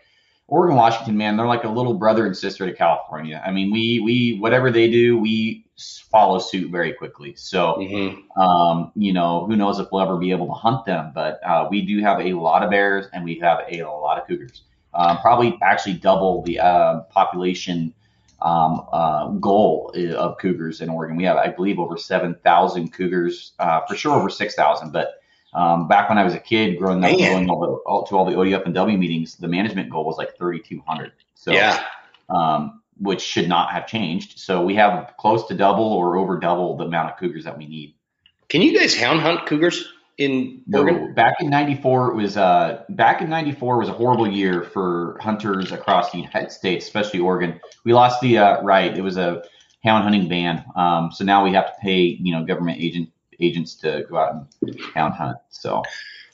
Oregon, 0.50 0.76
Washington, 0.76 1.16
man. 1.16 1.36
They're 1.36 1.46
like 1.46 1.62
a 1.62 1.68
little 1.68 1.94
brother 1.94 2.26
and 2.26 2.36
sister 2.36 2.66
to 2.66 2.72
California. 2.72 3.40
I 3.44 3.52
mean, 3.52 3.70
we 3.70 4.00
we 4.00 4.36
whatever 4.40 4.70
they 4.72 4.90
do, 4.90 5.16
we 5.16 5.64
follow 6.10 6.40
suit 6.40 6.70
very 6.72 6.92
quickly. 6.92 7.34
So 7.36 7.76
Mhm. 7.76 8.22
um, 8.36 8.90
you 8.96 9.12
know, 9.12 9.46
who 9.46 9.54
knows 9.56 9.78
if 9.78 9.86
we'll 9.92 10.02
ever 10.02 10.16
be 10.16 10.32
able 10.32 10.46
to 10.46 10.52
hunt 10.52 10.84
them, 10.84 11.12
but 11.14 11.40
uh, 11.46 11.68
we 11.70 11.82
do 11.82 12.00
have 12.00 12.20
a 12.20 12.34
lot 12.34 12.64
of 12.64 12.70
bears 12.70 13.06
and 13.12 13.24
we 13.24 13.36
have 13.38 13.60
a, 13.70 13.82
lot 13.84 14.20
of 14.20 14.26
cougars. 14.26 14.62
Um, 14.92 15.18
probably 15.18 15.56
actually 15.62 15.94
double 15.94 16.42
the 16.42 16.58
uh, 16.58 17.00
population 17.10 17.94
um, 18.42 18.84
uh, 18.92 19.28
goal 19.28 19.94
of 20.16 20.36
cougars 20.38 20.80
in 20.80 20.88
Oregon. 20.88 21.16
We 21.16 21.24
have, 21.24 21.36
I 21.36 21.48
believe, 21.48 21.78
over 21.78 21.96
7,000 21.96 22.92
cougars, 22.92 23.52
uh, 23.60 23.82
for 23.86 23.94
sure 23.94 24.16
over 24.16 24.28
6,000. 24.28 24.92
But 24.92 25.19
um, 25.52 25.88
back 25.88 26.08
when 26.08 26.18
I 26.18 26.24
was 26.24 26.34
a 26.34 26.38
kid 26.38 26.78
growing 26.78 27.04
up, 27.04 27.10
Man. 27.10 27.18
going 27.18 27.50
all 27.50 27.60
the, 27.60 27.72
all, 27.90 28.04
to 28.06 28.16
all 28.16 28.24
the 28.24 28.32
ODF 28.32 28.64
and 28.64 28.74
W 28.74 28.96
meetings, 28.96 29.36
the 29.36 29.48
management 29.48 29.90
goal 29.90 30.04
was 30.04 30.16
like 30.16 30.36
3,200. 30.36 31.12
So, 31.34 31.52
yeah, 31.52 31.84
um, 32.28 32.82
which 32.98 33.20
should 33.20 33.48
not 33.48 33.72
have 33.72 33.86
changed. 33.86 34.38
So 34.38 34.62
we 34.62 34.74
have 34.76 35.14
close 35.18 35.46
to 35.48 35.54
double 35.54 35.84
or 35.84 36.16
over 36.16 36.38
double 36.38 36.76
the 36.76 36.84
amount 36.84 37.10
of 37.10 37.18
cougars 37.18 37.44
that 37.44 37.56
we 37.56 37.66
need. 37.66 37.94
can 38.48 38.62
you 38.62 38.78
guys 38.78 38.94
hound 38.94 39.20
hunt 39.20 39.46
cougars 39.46 39.88
in 40.18 40.62
Oregon? 40.72 41.06
No, 41.06 41.14
back 41.14 41.36
in 41.40 41.48
'94 41.48 42.12
it 42.12 42.14
was 42.14 42.36
uh 42.36 42.84
back 42.90 43.22
in 43.22 43.30
'94 43.30 43.78
was 43.78 43.88
a 43.88 43.92
horrible 43.92 44.28
year 44.28 44.62
for 44.62 45.18
hunters 45.20 45.72
across 45.72 46.12
the 46.12 46.18
United 46.18 46.52
States, 46.52 46.84
especially 46.84 47.20
Oregon. 47.20 47.58
We 47.84 47.94
lost 47.94 48.20
the 48.20 48.38
uh, 48.38 48.62
right. 48.62 48.96
It 48.96 49.02
was 49.02 49.16
a 49.16 49.42
hound 49.82 50.04
hunting 50.04 50.28
ban. 50.28 50.62
Um, 50.76 51.10
so 51.10 51.24
now 51.24 51.42
we 51.42 51.52
have 51.54 51.66
to 51.66 51.72
pay 51.80 52.00
you 52.02 52.32
know 52.32 52.44
government 52.44 52.78
agent 52.80 53.08
agents 53.40 53.74
to 53.76 54.04
go 54.08 54.18
out 54.18 54.34
and 54.62 54.80
hound 54.94 55.14
hunt. 55.14 55.38
So 55.50 55.82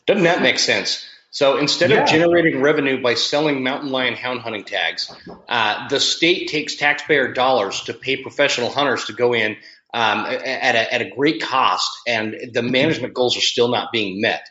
Doesn't 0.07 0.25
that 0.25 0.40
make 0.42 0.59
sense? 0.59 1.05
So 1.31 1.59
instead 1.59 1.90
Yeah. 1.90 2.03
of 2.03 2.09
generating 2.09 2.62
revenue 2.62 3.03
by 3.03 3.14
selling 3.14 3.62
mountain 3.62 3.90
lion 3.90 4.14
hound 4.14 4.40
hunting 4.40 4.64
tags, 4.64 5.12
uh, 5.49 5.88
the 5.88 6.01
state 6.01 6.49
takes 6.49 6.77
taxpayer 6.77 7.33
dollars 7.33 7.83
to 7.85 7.92
pay 7.92 8.16
professional 8.16 8.71
hunters 8.71 9.05
to 9.07 9.12
go 9.12 9.35
in 9.35 9.57
um, 9.92 10.27
at, 10.27 10.75
a, 10.75 10.95
at 10.95 11.03
a 11.03 11.11
great 11.11 11.42
cost, 11.42 11.90
and 12.07 12.35
the 12.53 12.62
management 12.62 13.14
goals 13.14 13.37
are 13.37 13.42
still 13.42 13.69
not 13.69 13.92
being 13.92 14.21
met. 14.21 14.47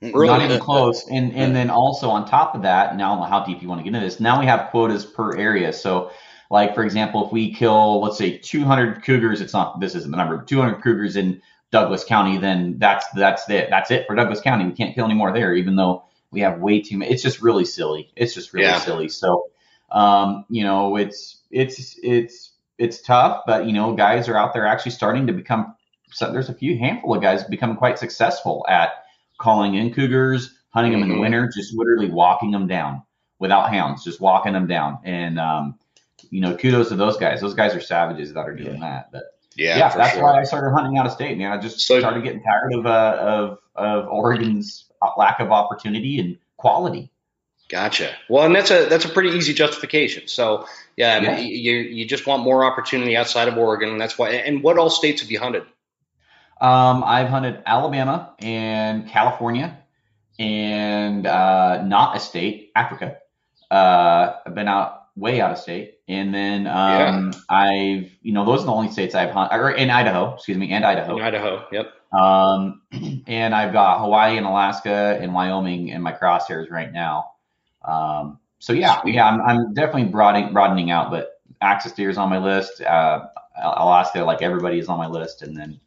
Really? 0.00 0.26
not 0.26 0.42
even 0.42 0.60
close. 0.60 1.06
And 1.08 1.32
and 1.34 1.54
then 1.54 1.70
also 1.70 2.10
on 2.10 2.26
top 2.26 2.54
of 2.54 2.62
that, 2.62 2.96
now 2.96 3.12
I 3.12 3.14
don't 3.14 3.24
know 3.24 3.38
how 3.38 3.44
deep 3.44 3.62
you 3.62 3.68
want 3.68 3.80
to 3.80 3.84
get 3.84 3.94
into 3.94 4.04
this. 4.04 4.20
Now 4.20 4.40
we 4.40 4.46
have 4.46 4.70
quotas 4.70 5.04
per 5.04 5.36
area. 5.36 5.72
So 5.72 6.10
like 6.50 6.74
for 6.74 6.84
example, 6.84 7.26
if 7.26 7.32
we 7.32 7.54
kill 7.54 8.00
let's 8.00 8.18
say 8.18 8.38
200 8.38 9.02
cougars, 9.04 9.40
it's 9.40 9.52
not 9.52 9.80
this 9.80 9.94
isn't 9.94 10.10
the 10.10 10.16
number, 10.16 10.38
but 10.38 10.48
200 10.48 10.82
cougars 10.82 11.16
in 11.16 11.40
Douglas 11.74 12.04
County, 12.04 12.38
then 12.38 12.76
that's 12.78 13.04
that's 13.16 13.50
it. 13.50 13.68
That's 13.68 13.90
it 13.90 14.06
for 14.06 14.14
Douglas 14.14 14.40
County. 14.40 14.64
We 14.64 14.72
can't 14.72 14.94
kill 14.94 15.04
any 15.06 15.14
more 15.14 15.32
there, 15.32 15.54
even 15.54 15.74
though 15.74 16.04
we 16.30 16.40
have 16.40 16.60
way 16.60 16.80
too 16.80 16.96
many. 16.98 17.10
It's 17.12 17.22
just 17.22 17.42
really 17.42 17.64
silly. 17.64 18.12
It's 18.16 18.32
just 18.32 18.52
really 18.54 18.66
Yeah. 18.66 18.78
silly. 18.78 19.08
So 19.08 19.46
um, 19.90 20.44
you 20.48 20.62
know, 20.62 20.96
it's 20.96 21.42
it's 21.50 21.98
it's 22.02 22.52
it's 22.78 23.02
tough, 23.02 23.42
but 23.46 23.66
you 23.66 23.72
know, 23.72 23.92
guys 23.94 24.28
are 24.28 24.36
out 24.36 24.52
there 24.54 24.66
actually 24.66 24.92
starting 24.92 25.26
to 25.26 25.32
become. 25.32 25.74
So 26.12 26.30
there's 26.32 26.48
a 26.48 26.54
few 26.54 26.78
handful 26.78 27.14
of 27.16 27.20
guys 27.22 27.42
becoming 27.44 27.76
quite 27.76 27.98
successful 27.98 28.64
at 28.68 28.90
calling 29.38 29.74
in 29.74 29.92
cougars, 29.92 30.54
hunting 30.70 30.92
them 30.92 31.02
in 31.02 31.08
Mhm. 31.08 31.14
the 31.14 31.20
winter, 31.20 31.50
just 31.52 31.74
literally 31.74 32.08
walking 32.10 32.52
them 32.52 32.68
down 32.68 33.02
without 33.40 33.72
hounds, 33.74 34.04
just 34.04 34.20
walking 34.20 34.52
them 34.52 34.68
down. 34.68 34.98
And 35.04 35.40
um, 35.40 35.74
you 36.30 36.40
know, 36.40 36.56
kudos 36.56 36.88
to 36.90 36.96
those 36.96 37.16
guys. 37.16 37.40
Those 37.40 37.54
guys 37.54 37.74
are 37.74 37.80
savages 37.80 38.32
that 38.32 38.48
are 38.48 38.54
doing 38.54 38.78
that. 38.80 39.10
But 39.12 39.24
Yeah, 39.56 39.78
yeah, 39.78 39.96
that's 39.96 40.14
sure. 40.14 40.22
why 40.22 40.40
I 40.40 40.44
started 40.44 40.70
hunting 40.72 40.98
out 40.98 41.06
of 41.06 41.12
state, 41.12 41.38
man. 41.38 41.52
I 41.52 41.58
just 41.58 41.80
So- 41.80 41.98
started 42.00 42.22
getting 42.24 42.42
tired 42.42 42.74
of 42.74 42.86
uh, 42.86 43.16
of 43.20 43.58
of 43.74 44.08
Oregon's 44.08 44.86
lack 45.16 45.40
of 45.40 45.50
opportunity 45.52 46.18
and 46.18 46.38
quality. 46.56 47.10
Gotcha. 47.68 48.10
Well, 48.28 48.44
and 48.44 48.54
that's 48.54 48.70
a 48.70 48.86
that's 48.86 49.04
a 49.04 49.08
pretty 49.08 49.30
easy 49.30 49.54
justification. 49.54 50.28
So 50.28 50.66
yeah, 50.96 51.20
Yeah. 51.20 51.38
you 51.38 51.72
you 51.78 52.04
just 52.06 52.26
want 52.26 52.42
more 52.42 52.64
opportunity 52.64 53.16
outside 53.16 53.48
of 53.48 53.56
Oregon, 53.56 53.88
and 53.90 54.00
that's 54.00 54.18
why. 54.18 54.30
And 54.30 54.62
what 54.62 54.78
all 54.78 54.90
states 54.90 55.22
have 55.22 55.30
you 55.30 55.38
hunted? 55.40 55.62
Um, 56.60 57.02
I've 57.04 57.28
hunted 57.28 57.62
Alabama 57.66 58.34
and 58.38 59.08
California, 59.08 59.76
and 60.38 61.26
uh, 61.26 61.82
not 61.82 62.16
a 62.16 62.20
state, 62.20 62.70
Africa. 62.76 63.18
Uh, 63.70 64.34
I've 64.46 64.54
been 64.54 64.68
out 64.68 65.03
way 65.16 65.40
out 65.40 65.52
of 65.52 65.58
state, 65.58 65.98
and 66.08 66.34
then 66.34 66.66
um, 66.66 67.32
I've 67.48 68.10
you 68.22 68.32
know 68.32 68.44
those 68.44 68.62
are 68.62 68.66
the 68.66 68.72
only 68.72 68.90
states 68.90 69.14
I've 69.14 69.30
hunted, 69.30 69.56
or 69.56 69.70
in 69.70 69.90
Idaho, 69.90 70.34
excuse 70.34 70.56
me, 70.56 70.72
and 70.72 70.84
Idaho. 70.84 71.16
In 71.16 71.22
Idaho. 71.22 71.66
Yep. 71.70 71.92
Um, 72.12 72.82
and 73.26 73.54
I've 73.54 73.72
got 73.72 74.00
Hawaii 74.00 74.36
and 74.36 74.46
Alaska 74.46 75.18
and 75.20 75.34
Wyoming 75.34 75.88
in 75.88 76.02
my 76.02 76.12
crosshairs 76.12 76.70
right 76.70 76.92
now. 76.92 77.32
Um, 77.84 78.38
so 78.58 78.72
yeah, 78.72 79.02
Sweet. 79.02 79.14
yeah, 79.14 79.28
I'm, 79.28 79.40
I'm 79.40 79.74
definitely 79.74 80.04
broadening, 80.10 80.52
broadening 80.52 80.90
out, 80.90 81.10
but 81.10 81.40
access 81.60 81.92
deer 81.92 82.10
is 82.10 82.18
on 82.18 82.30
my 82.30 82.38
list. 82.38 82.80
Uh, 82.80 83.26
Alaska, 83.62 84.24
like 84.24 84.42
everybody, 84.42 84.78
is 84.78 84.88
on 84.88 84.98
my 84.98 85.06
list, 85.06 85.42
and 85.42 85.56
then 85.56 85.80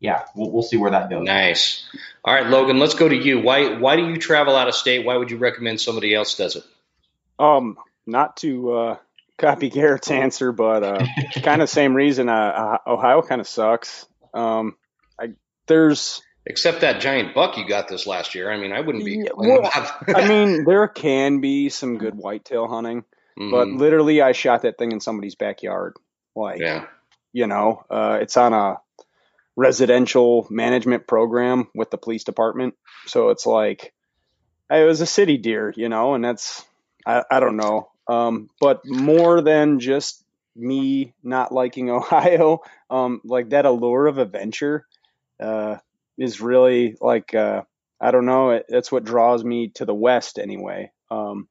yeah, 0.00 0.24
we'll, 0.34 0.50
we'll 0.50 0.62
see 0.62 0.76
where 0.76 0.90
that 0.90 1.10
goes. 1.10 1.24
Nice. 1.24 1.84
All 2.24 2.34
right, 2.34 2.46
Logan. 2.46 2.78
Let's 2.78 2.94
go 2.94 3.08
to 3.08 3.16
you. 3.16 3.40
Why 3.40 3.78
why 3.78 3.96
do 3.96 4.08
you 4.08 4.16
travel 4.16 4.56
out 4.56 4.68
of 4.68 4.74
state? 4.74 5.04
Why 5.04 5.16
would 5.16 5.30
you 5.30 5.36
recommend 5.36 5.80
somebody 5.80 6.14
else 6.14 6.36
does 6.36 6.56
it? 6.56 6.64
Um, 7.38 7.76
not 8.06 8.36
to 8.38 8.72
uh, 8.72 8.96
copy 9.38 9.70
Garrett's 9.70 10.10
answer, 10.10 10.52
but 10.52 10.82
uh, 10.82 11.06
kind 11.42 11.62
of 11.62 11.68
same 11.68 11.94
reason. 11.94 12.28
Uh, 12.28 12.78
uh, 12.86 12.90
Ohio 12.90 13.22
kind 13.22 13.40
of 13.40 13.48
sucks. 13.48 14.06
Um, 14.34 14.76
I 15.20 15.28
there's, 15.66 16.22
Except 16.48 16.82
that 16.82 17.00
giant 17.00 17.34
buck 17.34 17.56
you 17.56 17.66
got 17.66 17.88
this 17.88 18.06
last 18.06 18.36
year. 18.36 18.52
I 18.52 18.56
mean, 18.56 18.72
I 18.72 18.80
wouldn't 18.80 19.04
be. 19.04 19.18
Yeah, 19.24 19.30
well, 19.34 19.68
I 20.14 20.24
mean, 20.28 20.64
there 20.64 20.86
can 20.86 21.40
be 21.40 21.70
some 21.70 21.98
good 21.98 22.14
whitetail 22.14 22.68
hunting, 22.68 23.04
but 23.36 23.68
Mhm. 23.68 23.78
literally, 23.78 24.22
I 24.22 24.32
shot 24.32 24.62
that 24.62 24.78
thing 24.78 24.92
in 24.92 25.00
somebody's 25.00 25.34
backyard. 25.34 25.96
Like, 26.36 26.60
yeah, 26.60 26.84
you 27.32 27.46
know, 27.48 27.84
uh, 27.90 28.18
it's 28.20 28.36
on 28.36 28.52
a 28.52 28.76
residential 29.56 30.46
management 30.50 31.06
program 31.06 31.68
with 31.74 31.90
the 31.90 31.98
police 31.98 32.24
department. 32.24 32.74
So 33.06 33.30
it's 33.30 33.46
like, 33.46 33.92
it 34.70 34.84
was 34.86 35.00
a 35.00 35.06
city 35.06 35.38
deer, 35.38 35.72
you 35.76 35.88
know, 35.88 36.14
and 36.14 36.24
that's, 36.24 36.64
I, 37.06 37.24
I 37.30 37.40
don't 37.40 37.56
know. 37.56 37.88
Um, 38.08 38.50
but 38.60 38.82
more 38.84 39.40
than 39.40 39.80
just 39.80 40.24
me 40.54 41.14
not 41.22 41.52
liking 41.52 41.90
Ohio, 41.90 42.60
um, 42.90 43.20
like 43.24 43.50
that 43.50 43.66
allure 43.66 44.06
of 44.06 44.18
adventure, 44.18 44.86
uh, 45.40 45.76
is 46.18 46.40
really 46.40 46.96
like, 47.00 47.34
uh, 47.34 47.62
I 48.00 48.10
don't 48.10 48.26
know. 48.26 48.50
It, 48.50 48.66
that's 48.68 48.90
what 48.90 49.04
draws 49.04 49.44
me 49.44 49.68
to 49.74 49.84
the 49.84 49.94
West 49.94 50.38
anyway. 50.38 50.90
Um, 51.10 51.48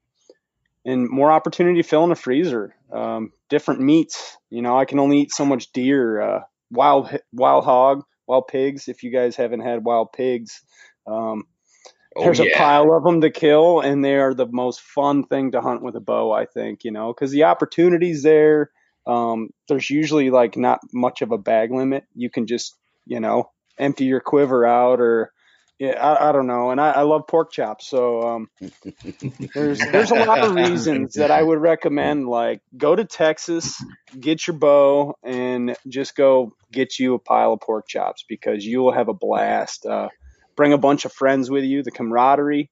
and 0.85 1.09
more 1.09 1.31
opportunity 1.31 1.81
to 1.81 1.87
fill 1.87 2.03
in 2.03 2.11
a 2.11 2.15
freezer. 2.15 2.75
Um, 2.91 3.31
different 3.49 3.81
meats. 3.81 4.37
You 4.49 4.61
know, 4.61 4.77
I 4.77 4.85
can 4.85 4.99
only 4.99 5.21
eat 5.21 5.31
so 5.31 5.45
much 5.45 5.71
deer. 5.71 6.21
Uh, 6.21 6.39
wild 6.71 7.09
wild 7.33 7.65
hog, 7.65 8.03
wild 8.27 8.47
pigs. 8.47 8.87
If 8.87 9.03
you 9.03 9.11
guys 9.11 9.35
haven't 9.35 9.61
had 9.61 9.83
wild 9.83 10.13
pigs, 10.13 10.61
um, 11.07 11.45
Oh, 12.15 12.23
there's 12.23 12.39
yeah. 12.39 12.45
a 12.45 12.57
pile 12.57 12.93
of 12.93 13.03
them 13.03 13.21
to 13.21 13.29
kill, 13.29 13.81
and 13.81 14.03
they 14.03 14.15
are 14.15 14.33
the 14.33 14.47
most 14.47 14.81
fun 14.81 15.25
thing 15.25 15.51
to 15.51 15.61
hunt 15.61 15.81
with 15.81 15.95
a 15.95 15.99
bow. 15.99 16.31
I 16.31 16.45
think 16.45 16.83
you 16.83 16.91
know 16.91 17.13
because 17.13 17.31
the 17.31 17.43
opportunities 17.43 18.23
there. 18.23 18.71
Um, 19.07 19.49
there's 19.69 19.91
usually 19.91 20.31
like 20.31 20.57
not 20.57 20.79
much 20.91 21.21
of 21.21 21.31
a 21.31 21.37
bag 21.37 21.71
limit. 21.71 22.05
You 22.15 22.31
can 22.31 22.47
just 22.47 22.75
you 23.05 23.19
know 23.19 23.51
empty 23.77 24.05
your 24.05 24.21
quiver 24.21 24.65
out 24.65 24.99
or. 24.99 25.31
Yeah, 25.77 26.01
I, 26.01 26.29
I 26.29 26.31
don't 26.31 26.47
know, 26.47 26.69
and 26.71 26.79
I, 26.79 26.91
I 26.91 27.01
love 27.01 27.27
pork 27.27 27.51
chops, 27.51 27.85
so 27.85 28.21
um, 28.21 28.49
there's 29.53 29.77
there's 29.79 30.09
a 30.09 30.23
lot 30.23 30.39
of 30.39 30.55
reasons 30.55 31.15
that 31.15 31.31
I 31.31 31.43
would 31.43 31.59
recommend. 31.59 32.29
Like, 32.29 32.61
go 32.77 32.95
to 32.95 33.03
Texas, 33.03 33.75
get 34.17 34.47
your 34.47 34.55
bow, 34.55 35.17
and 35.21 35.75
just 35.89 36.15
go 36.15 36.55
get 36.71 36.97
you 36.97 37.15
a 37.15 37.19
pile 37.19 37.51
of 37.51 37.59
pork 37.59 37.89
chops 37.89 38.23
because 38.29 38.65
you 38.65 38.79
will 38.79 38.93
have 38.93 39.09
a 39.09 39.13
blast. 39.13 39.85
Uh, 39.85 40.07
bring 40.55 40.73
a 40.73 40.77
bunch 40.77 41.05
of 41.05 41.13
friends 41.13 41.49
with 41.49 41.63
you. 41.63 41.83
The 41.83 41.91
camaraderie, 41.91 42.69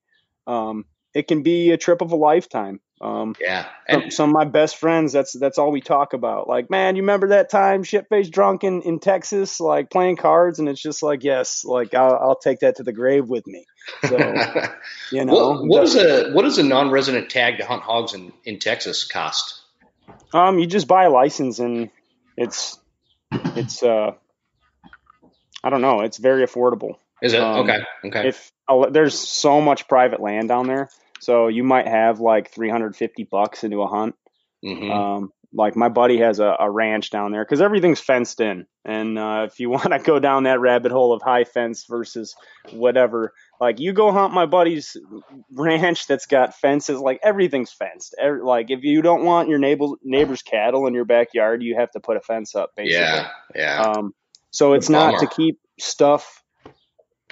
um, 0.47 0.85
it 1.13 1.27
can 1.27 1.43
be 1.43 1.71
a 1.71 1.77
trip 1.77 2.01
of 2.01 2.11
a 2.11 2.15
lifetime. 2.15 2.79
Um, 3.01 3.35
Yeah, 3.41 3.65
some, 3.89 4.11
some 4.11 4.29
of 4.29 4.33
my 4.33 4.45
best 4.45 4.77
friends, 4.77 5.11
that's 5.11 5.37
that's 5.37 5.57
all 5.57 5.71
we 5.71 5.81
talk 5.81 6.13
about. 6.13 6.47
Like, 6.47 6.69
man, 6.69 6.95
you 6.95 7.01
remember 7.01 7.29
that 7.29 7.49
time 7.49 7.83
shit 7.83 8.07
faced 8.07 8.31
drunk 8.31 8.63
in, 8.63 8.81
in 8.83 8.99
Texas, 8.99 9.59
like 9.59 9.89
playing 9.89 10.15
cards, 10.15 10.59
and 10.59 10.69
it's 10.69 10.81
just 10.81 11.03
like, 11.03 11.23
yes, 11.23 11.65
like 11.65 11.93
I'll, 11.93 12.15
I'll 12.15 12.39
take 12.39 12.59
that 12.59 12.77
to 12.77 12.83
the 12.83 12.93
grave 12.93 13.27
with 13.27 13.45
me. 13.45 13.65
So 14.07 14.17
you 15.11 15.25
know, 15.25 15.33
what, 15.33 15.67
what 15.67 15.83
is 15.83 15.97
a 15.97 16.31
what 16.31 16.43
does 16.43 16.57
a 16.57 16.63
non-resident 16.63 17.29
tag 17.29 17.57
to 17.57 17.65
hunt 17.65 17.83
hogs 17.83 18.13
in, 18.13 18.31
in 18.45 18.59
Texas 18.59 19.03
cost? 19.03 19.61
Um, 20.33 20.59
you 20.59 20.65
just 20.65 20.87
buy 20.87 21.03
a 21.03 21.09
license 21.09 21.59
and 21.59 21.89
it's 22.37 22.79
it's 23.31 23.83
uh 23.83 24.11
I 25.63 25.69
don't 25.69 25.81
know, 25.81 26.01
it's 26.01 26.17
very 26.17 26.45
affordable. 26.45 26.95
Is 27.23 27.33
it 27.33 27.41
Um, 27.41 27.61
okay? 27.61 27.79
Okay. 28.05 28.27
If 28.27 28.51
there's 28.91 29.17
so 29.17 29.61
much 29.61 29.87
private 29.87 30.19
land 30.19 30.49
down 30.49 30.67
there, 30.67 30.89
so 31.19 31.47
you 31.47 31.63
might 31.63 31.87
have 31.87 32.19
like 32.19 32.51
350 32.51 33.23
bucks 33.23 33.63
into 33.63 33.81
a 33.81 33.87
hunt. 33.87 34.15
Mhm. 34.63 34.91
Um, 34.91 35.33
like 35.53 35.75
my 35.75 35.87
buddy 35.87 36.17
has 36.17 36.39
a, 36.39 36.55
a 36.59 36.69
ranch 36.69 37.11
down 37.11 37.31
there 37.31 37.45
because 37.45 37.61
everything's 37.61 37.99
fenced 37.99 38.41
in, 38.41 38.65
and 38.83 39.17
uh, 39.17 39.47
if 39.47 39.59
you 39.59 39.69
want 39.77 39.91
to 39.93 39.99
go 39.99 40.19
down 40.19 40.43
that 40.43 40.59
rabbit 40.59 40.91
hole 40.91 41.13
of 41.13 41.21
high 41.21 41.43
fence 41.45 41.85
versus 41.87 42.35
whatever, 42.71 43.33
like 43.61 43.79
you 43.79 43.93
go 43.93 44.11
hunt 44.11 44.33
my 44.33 44.45
buddy's 44.45 44.97
ranch 45.53 46.07
that's 46.07 46.25
got 46.25 46.55
fences, 46.55 46.99
like 46.99 47.19
everything's 47.23 47.71
fenced. 47.71 48.15
Every, 48.19 48.41
like 48.41 48.69
if 48.69 48.83
you 48.83 49.01
don't 49.01 49.23
want 49.23 49.47
your 49.47 49.59
neighbor 49.59 49.85
neighbor's 50.03 50.41
cattle 50.41 50.87
in 50.87 50.93
your 50.93 51.05
backyard, 51.05 51.61
you 51.63 51.75
have 51.77 51.91
to 51.91 51.99
put 51.99 52.17
a 52.17 52.21
fence 52.21 52.55
up. 52.55 52.71
Basically, 52.75 52.99
yeah, 52.99 53.29
yeah. 53.55 53.81
um, 53.81 54.13
so 54.51 54.73
it's 54.73 54.89
Bummer. 54.89 55.11
not 55.11 55.19
to 55.19 55.27
keep 55.27 55.59
stuff 55.79 56.42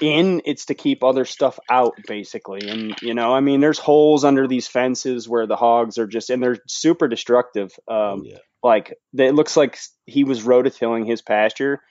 in; 0.02 0.42
it's 0.46 0.66
to 0.66 0.74
keep 0.74 1.04
other 1.04 1.26
stuff 1.26 1.60
out, 1.70 1.96
basically. 2.08 2.68
And 2.68 2.96
you 3.02 3.14
know, 3.14 3.34
I 3.34 3.40
mean, 3.40 3.62
there's 3.62 3.80
holes 3.80 4.24
under 4.24 4.48
these 4.48 4.68
fences 4.68 5.28
where 5.28 5.48
the 5.48 5.56
hogs 5.56 5.98
are 5.98 6.08
just, 6.08 6.30
and 6.30 6.42
they're 6.42 6.58
super 6.68 7.08
destructive. 7.08 7.72
Um, 7.88 8.24
yeah. 8.26 8.38
Like 8.64 8.96
it 9.18 9.36
looks 9.36 9.58
like 9.58 9.78
he 10.06 10.24
was 10.24 10.44
rototilling 10.44 11.08
his 11.08 11.22
pasture, 11.22 11.82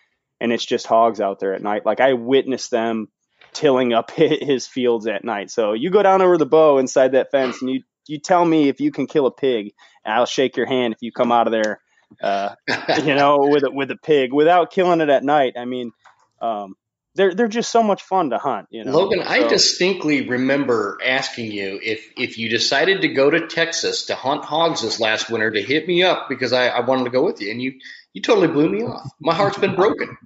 and 0.40 0.52
it's 0.52 0.64
just 0.64 0.86
hogs 0.86 1.20
out 1.20 1.40
there 1.40 1.54
at 1.54 1.62
night. 1.62 1.86
Like 1.86 2.00
I 2.00 2.14
witnessed 2.14 2.70
them 2.70 3.08
tilling 3.52 3.92
up 3.92 4.10
his 4.14 4.66
fields 4.66 5.06
at 5.06 5.24
night. 5.24 5.50
So 5.50 5.72
you 5.72 5.90
go 5.90 6.02
down 6.02 6.22
over 6.22 6.38
the 6.38 6.46
bow 6.46 6.78
inside 6.78 7.12
that 7.12 7.30
fence, 7.30 7.60
and 7.60 7.70
you 7.70 7.82
you 8.06 8.18
tell 8.18 8.44
me 8.44 8.68
if 8.68 8.80
you 8.80 8.90
can 8.92 9.06
kill 9.06 9.26
a 9.26 9.32
pig, 9.32 9.72
and 10.04 10.14
I'll 10.14 10.26
shake 10.26 10.56
your 10.56 10.66
hand 10.66 10.94
if 10.94 10.98
you 11.02 11.12
come 11.12 11.32
out 11.32 11.46
of 11.46 11.52
there 11.52 11.80
uh, 12.20 12.54
you 13.04 13.14
know, 13.14 13.38
with 13.40 13.64
a, 13.64 13.70
with 13.70 13.90
a 13.90 13.96
pig 13.96 14.32
without 14.32 14.70
killing 14.70 15.00
it 15.00 15.08
at 15.08 15.24
night. 15.24 15.54
I 15.56 15.64
mean, 15.64 15.92
um, 16.40 16.74
they're 17.20 17.34
they're 17.34 17.48
just 17.48 17.70
so 17.70 17.82
much 17.82 18.02
fun 18.02 18.30
to 18.30 18.38
hunt. 18.38 18.66
You 18.70 18.82
know, 18.82 18.92
Logan, 18.92 19.20
I 19.20 19.46
distinctly 19.46 20.26
remember 20.26 20.98
asking 21.04 21.52
you 21.52 21.78
if 21.82 22.10
if 22.16 22.38
you 22.38 22.48
decided 22.48 23.02
to 23.02 23.08
go 23.08 23.28
to 23.28 23.46
Texas 23.46 24.06
to 24.06 24.14
hunt 24.14 24.42
hogs 24.42 24.80
this 24.80 24.98
last 25.00 25.28
winter 25.30 25.50
to 25.50 25.60
hit 25.60 25.86
me 25.86 26.02
up 26.02 26.30
because 26.30 26.54
I, 26.54 26.68
I 26.68 26.80
wanted 26.80 27.04
to 27.04 27.10
go 27.10 27.22
with 27.22 27.42
you, 27.42 27.50
and 27.50 27.60
you 27.60 27.74
you 28.14 28.22
totally 28.22 28.48
blew 28.48 28.70
me 28.70 28.82
off. 28.84 29.06
My 29.20 29.34
heart's 29.34 29.58
been 29.58 29.74
broken. 29.74 30.16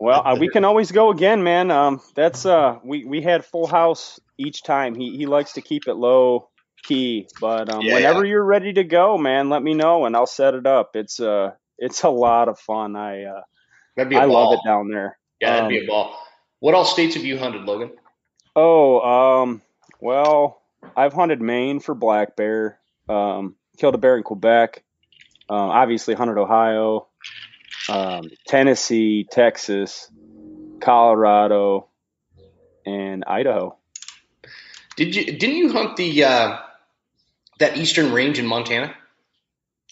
Well, 0.00 0.22
uh, 0.24 0.36
we 0.40 0.48
can 0.48 0.64
always 0.64 0.90
go 0.90 1.10
again, 1.10 1.42
man. 1.42 1.70
Um, 1.70 2.00
that's 2.14 2.46
uh, 2.46 2.78
we 2.82 3.04
we 3.04 3.20
had 3.20 3.44
full 3.44 3.66
house 3.66 4.18
each 4.38 4.62
time. 4.62 4.94
He 4.94 5.18
he 5.18 5.26
likes 5.26 5.52
to 5.54 5.60
keep 5.60 5.86
it 5.86 5.94
low 5.94 6.48
key, 6.84 7.28
but 7.42 7.68
um, 7.68 7.84
Yeah, 7.84 7.94
whenever 7.94 8.24
you're 8.24 8.42
ready 8.44 8.72
to 8.72 8.84
go, 8.84 9.18
man, 9.18 9.50
let 9.50 9.62
me 9.62 9.74
know 9.74 10.06
and 10.06 10.16
I'll 10.16 10.26
set 10.26 10.54
it 10.54 10.66
up. 10.66 10.92
It's 10.94 11.20
uh, 11.20 11.50
it's 11.76 12.04
a 12.04 12.08
lot 12.08 12.48
of 12.48 12.58
fun. 12.58 12.96
I 12.96 13.24
uh, 13.24 13.42
That'd 13.96 14.08
be 14.08 14.16
a 14.16 14.20
I 14.20 14.26
ball. 14.26 14.50
love 14.50 14.58
it 14.58 14.66
down 14.66 14.88
there. 14.88 15.18
Yeah, 15.40 15.56
that'd 15.56 15.68
be 15.68 15.78
Um, 15.80 15.84
a 15.84 15.86
ball. 15.88 16.16
What 16.60 16.74
all 16.74 16.84
states 16.84 17.14
have 17.14 17.24
you 17.24 17.38
hunted, 17.38 17.62
Logan? 17.64 17.90
Oh, 18.56 19.00
um, 19.00 19.62
well, 20.00 20.60
I've 20.96 21.12
hunted 21.12 21.40
Maine 21.40 21.80
for 21.80 21.94
black 21.94 22.36
bear. 22.36 22.78
Um, 23.08 23.54
killed 23.78 23.94
a 23.94 23.98
bear 23.98 24.16
in 24.16 24.22
Quebec. 24.22 24.82
Um, 25.48 25.70
obviously 25.70 26.14
hunted 26.14 26.36
Ohio, 26.36 27.06
um, 27.88 28.30
Tennessee, 28.46 29.26
Texas, 29.30 30.10
Colorado, 30.80 31.88
and 32.84 33.24
Idaho. 33.26 33.76
Did 34.96 35.14
you 35.14 35.24
didn't 35.38 35.56
you 35.56 35.72
hunt 35.72 35.96
the 35.96 36.24
uh, 36.24 36.58
that 37.60 37.78
eastern 37.78 38.12
range 38.12 38.38
in 38.38 38.46
Montana, 38.46 38.94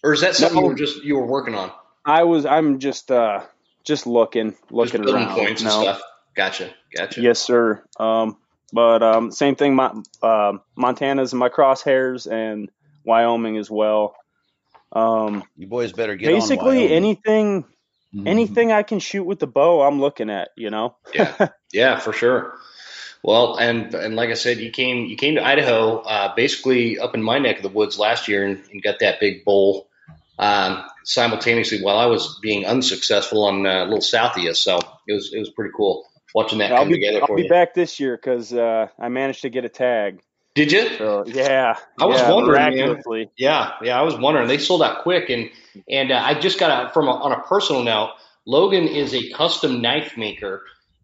or 0.03 0.13
is 0.13 0.21
that 0.21 0.35
something 0.35 0.59
you 0.59 0.67
were 0.67 0.75
just 0.75 1.05
you 1.05 1.17
were 1.17 1.27
working 1.27 1.55
on, 1.55 1.71
I 2.05 2.25
was. 2.25 2.45
I'm 2.45 2.81
just 2.81 3.11
uh, 3.11 3.45
just 3.85 4.07
looking, 4.07 4.57
looking 4.71 5.03
building 5.03 5.25
around. 5.25 5.37
points 5.37 5.63
and 5.63 5.71
stuff? 5.71 6.03
Gotcha, 6.37 6.71
gotcha. 6.97 7.21
Yes, 7.21 7.39
sir. 7.41 7.83
Um, 7.99 8.37
But 8.73 9.03
um, 9.03 9.31
same 9.31 9.55
thing. 9.55 9.75
My 9.75 9.93
uh, 10.23 10.55
Montana's 10.77 11.33
in 11.33 11.39
my 11.39 11.49
crosshairs 11.49 12.31
and 12.31 12.69
Wyoming 13.05 13.57
as 13.57 13.71
well. 13.71 14.15
Um, 14.93 15.45
You 15.57 15.67
boys 15.67 15.93
better 15.93 16.17
get 16.17 16.27
basically 16.27 16.69
on 16.69 16.77
Wyoming. 16.77 16.93
anything 16.93 17.65
Mhm. 18.15 18.29
anything 18.29 18.73
I 18.73 18.83
can 18.83 18.99
shoot 18.99 19.25
with 19.25 19.41
the 19.41 19.47
bow, 19.47 19.83
I'm 19.83 20.01
looking 20.01 20.31
at. 20.31 20.51
You 20.57 20.71
know. 20.71 20.97
Yeah, 21.15 21.49
yeah, 21.73 21.99
for 21.99 22.13
sure. 22.13 22.55
Well, 23.23 23.57
and 23.57 23.95
and 23.95 24.15
like 24.15 24.31
I 24.31 24.35
said, 24.35 24.59
you 24.59 24.71
came 24.71 25.07
you 25.07 25.17
came 25.17 25.35
to 25.37 25.45
Idaho, 25.45 25.99
uh, 26.01 26.35
basically 26.35 26.99
up 26.99 27.15
in 27.15 27.23
my 27.23 27.39
neck 27.39 27.57
of 27.57 27.63
the 27.63 27.69
woods 27.69 27.99
last 27.99 28.29
year, 28.29 28.45
and, 28.45 28.63
and 28.71 28.83
got 28.83 29.01
that 29.01 29.21
big 29.21 29.45
bull 29.45 29.89
um, 30.39 30.85
simultaneously 31.05 31.83
while 31.83 31.99
I 31.99 32.07
was 32.07 32.39
being 32.43 32.67
unsuccessful 32.67 33.45
on 33.45 33.67
uh, 33.67 33.85
a 33.85 33.87
little 33.87 34.01
south 34.01 34.37
of 34.37 34.43
you. 34.43 34.55
So 34.55 34.79
it 35.09 35.13
was 35.13 35.33
it 35.33 35.39
was 35.39 35.51
pretty 35.51 35.73
cool 35.77 36.05
watching 36.35 36.59
that 36.59 36.73
I'll 36.73 36.79
come 36.79 36.89
be 36.89 36.95
together 36.95 37.21
I'll 37.21 37.27
for 37.27 37.37
be 37.37 37.45
you. 37.45 37.49
back 37.49 37.75
this 37.75 38.01
year 38.01 38.17
because 38.17 38.53
uh, 38.53 38.89
I 38.99 39.09
managed 39.09 39.43
to 39.43 39.51
get 39.51 39.65
a 39.65 39.69
tag. 39.69 40.21
Did 40.57 40.73
you? 40.73 40.89
So 40.97 41.25
yeah, 41.27 41.77
I 42.01 42.07
was 42.07 42.19
yeah, 42.19 42.33
wondering, 42.33 42.63
miraculously. 42.63 43.31
Yeah, 43.37 43.73
yeah, 43.83 43.99
I 43.99 44.03
was 44.03 44.17
wondering. 44.17 44.49
They 44.49 44.57
sold 44.57 44.83
out 44.83 45.03
quick, 45.03 45.29
and 45.29 45.51
and 45.89 46.11
uh, 46.11 46.17
I 46.17 46.33
just 46.33 46.59
got 46.59 46.87
a, 46.87 46.93
from 46.95 47.09
a, 47.09 47.11
on 47.11 47.33
a 47.33 47.43
personal 47.43 47.83
note. 47.83 48.13
Logan 48.47 48.89
is 48.89 49.13
a 49.13 49.31
custom 49.33 49.83
knife 49.83 50.17
maker, 50.17 50.63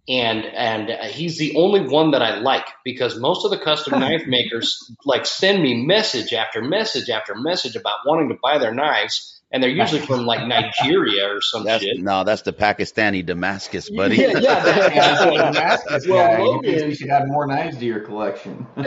and 0.08 0.46
and 0.46 0.90
uh, 0.90 1.04
he's 1.04 1.36
the 1.36 1.54
only 1.56 1.86
one 1.86 2.12
that 2.12 2.22
I 2.22 2.38
like 2.38 2.66
because 2.82 3.18
most 3.18 3.44
of 3.44 3.50
the 3.50 3.58
custom 3.58 4.00
knife 4.00 4.26
makers 4.26 4.90
like 5.04 5.26
send 5.26 5.62
me 5.62 5.84
message 5.84 6.32
after 6.32 6.62
message 6.62 7.10
after 7.10 7.34
message 7.34 7.76
about 7.76 7.98
wanting 8.06 8.30
to 8.30 8.38
buy 8.42 8.56
their 8.56 8.72
knives, 8.72 9.41
and 9.52 9.62
they're 9.62 9.70
usually 9.70 10.00
from 10.00 10.24
like 10.26 10.46
Nigeria 10.46 11.28
or 11.34 11.40
some 11.42 11.64
That's 11.64 11.84
shit. 11.84 11.98
no, 12.00 12.24
that's 12.24 12.42
the 12.42 12.52
Pakistani 12.52 13.24
Damascus, 13.24 13.90
buddy. 13.90 14.16
Yeah, 14.16 14.38
yeah, 14.38 14.64
that- 14.64 14.94
Yeah, 14.94 15.16
so 15.18 15.30
Damascus 15.36 16.06
Well, 16.08 16.26
guy, 16.26 16.38
you 16.38 16.44
Logan- 16.48 16.74
think 16.74 16.86
you 16.88 16.94
should 16.94 17.08
add 17.10 17.28
more 17.28 17.46
knives 17.46 17.76
to 17.78 17.84
your 17.84 18.00
collection. 18.00 18.66
and 18.76 18.86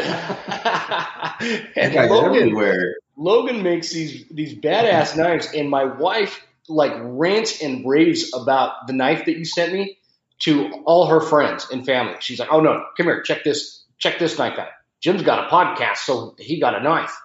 guy's 1.94 2.10
Logan, 2.10 2.42
everywhere. 2.42 2.96
Logan 3.18 3.64
makes 3.64 3.92
these 3.92 4.26
these 4.30 4.56
badass 4.56 5.16
knives, 5.16 5.54
and 5.54 5.70
my 5.70 5.86
wife 5.86 6.46
like 6.68 6.94
rants 6.98 7.62
and 7.62 7.88
raves 7.88 8.34
about 8.34 8.88
the 8.88 8.94
knife 8.94 9.26
that 9.26 9.38
you 9.38 9.46
sent 9.46 9.72
me 9.72 9.98
to 10.40 10.72
all 10.86 11.06
her 11.08 11.22
friends 11.22 11.68
and 11.72 11.86
family. 11.86 12.16
She's 12.20 12.40
like, 12.40 12.50
"Oh 12.52 12.60
no, 12.60 12.84
come 12.98 13.06
here, 13.06 13.22
check 13.22 13.44
this, 13.44 13.84
check 14.00 14.20
this 14.20 14.38
knife 14.38 14.58
out. 14.60 14.70
Jim's 15.02 15.22
got 15.22 15.46
a 15.46 15.50
podcast, 15.50 15.98
so 15.98 16.36
he 16.40 16.60
got 16.60 16.76
a 16.76 16.82
knife." 16.84 17.16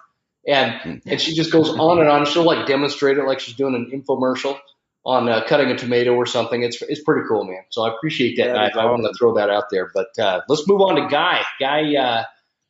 And 0.47 1.01
and 1.05 1.21
she 1.21 1.33
just 1.35 1.51
goes 1.51 1.69
on 1.69 1.99
and 1.99 2.09
on. 2.09 2.25
She'll 2.25 2.43
like 2.43 2.65
demonstrate 2.65 3.17
it 3.17 3.23
like 3.25 3.39
she's 3.39 3.55
doing 3.55 3.75
an 3.75 3.91
infomercial 3.91 4.59
on 5.05 5.29
uh, 5.29 5.43
cutting 5.47 5.69
a 5.69 5.77
tomato 5.77 6.13
or 6.13 6.25
something. 6.25 6.63
It's 6.63 6.81
it's 6.81 7.01
pretty 7.01 7.27
cool, 7.27 7.43
man. 7.43 7.63
So 7.69 7.83
I 7.83 7.93
appreciate 7.93 8.37
that 8.37 8.71
is 8.71 8.77
I 8.77 8.85
want 8.85 9.03
to 9.03 9.13
throw 9.13 9.35
that 9.35 9.49
out 9.49 9.65
there. 9.71 9.91
But 9.93 10.17
uh, 10.17 10.41
let's 10.47 10.67
move 10.67 10.81
on 10.81 10.95
to 10.95 11.07
Guy. 11.07 11.41
Guy, 11.59 11.95
uh, 11.95 12.23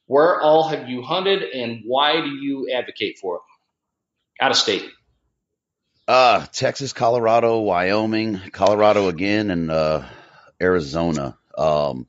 where 0.05 0.41
all 0.41 0.67
have 0.67 0.89
you 0.89 1.01
hunted, 1.01 1.43
and 1.43 1.83
why 1.85 2.19
do 2.21 2.29
you 2.29 2.69
advocate 2.73 3.19
for 3.19 3.37
it? 3.37 3.41
Out 4.43 4.51
of 4.51 4.57
state. 4.57 4.89
Uh, 6.07 6.45
Texas, 6.47 6.93
Colorado, 6.93 7.59
Wyoming, 7.59 8.41
Colorado 8.51 9.07
again, 9.07 9.49
and 9.51 9.71
uh, 9.71 10.03
Arizona. 10.61 11.37
Um, 11.57 12.07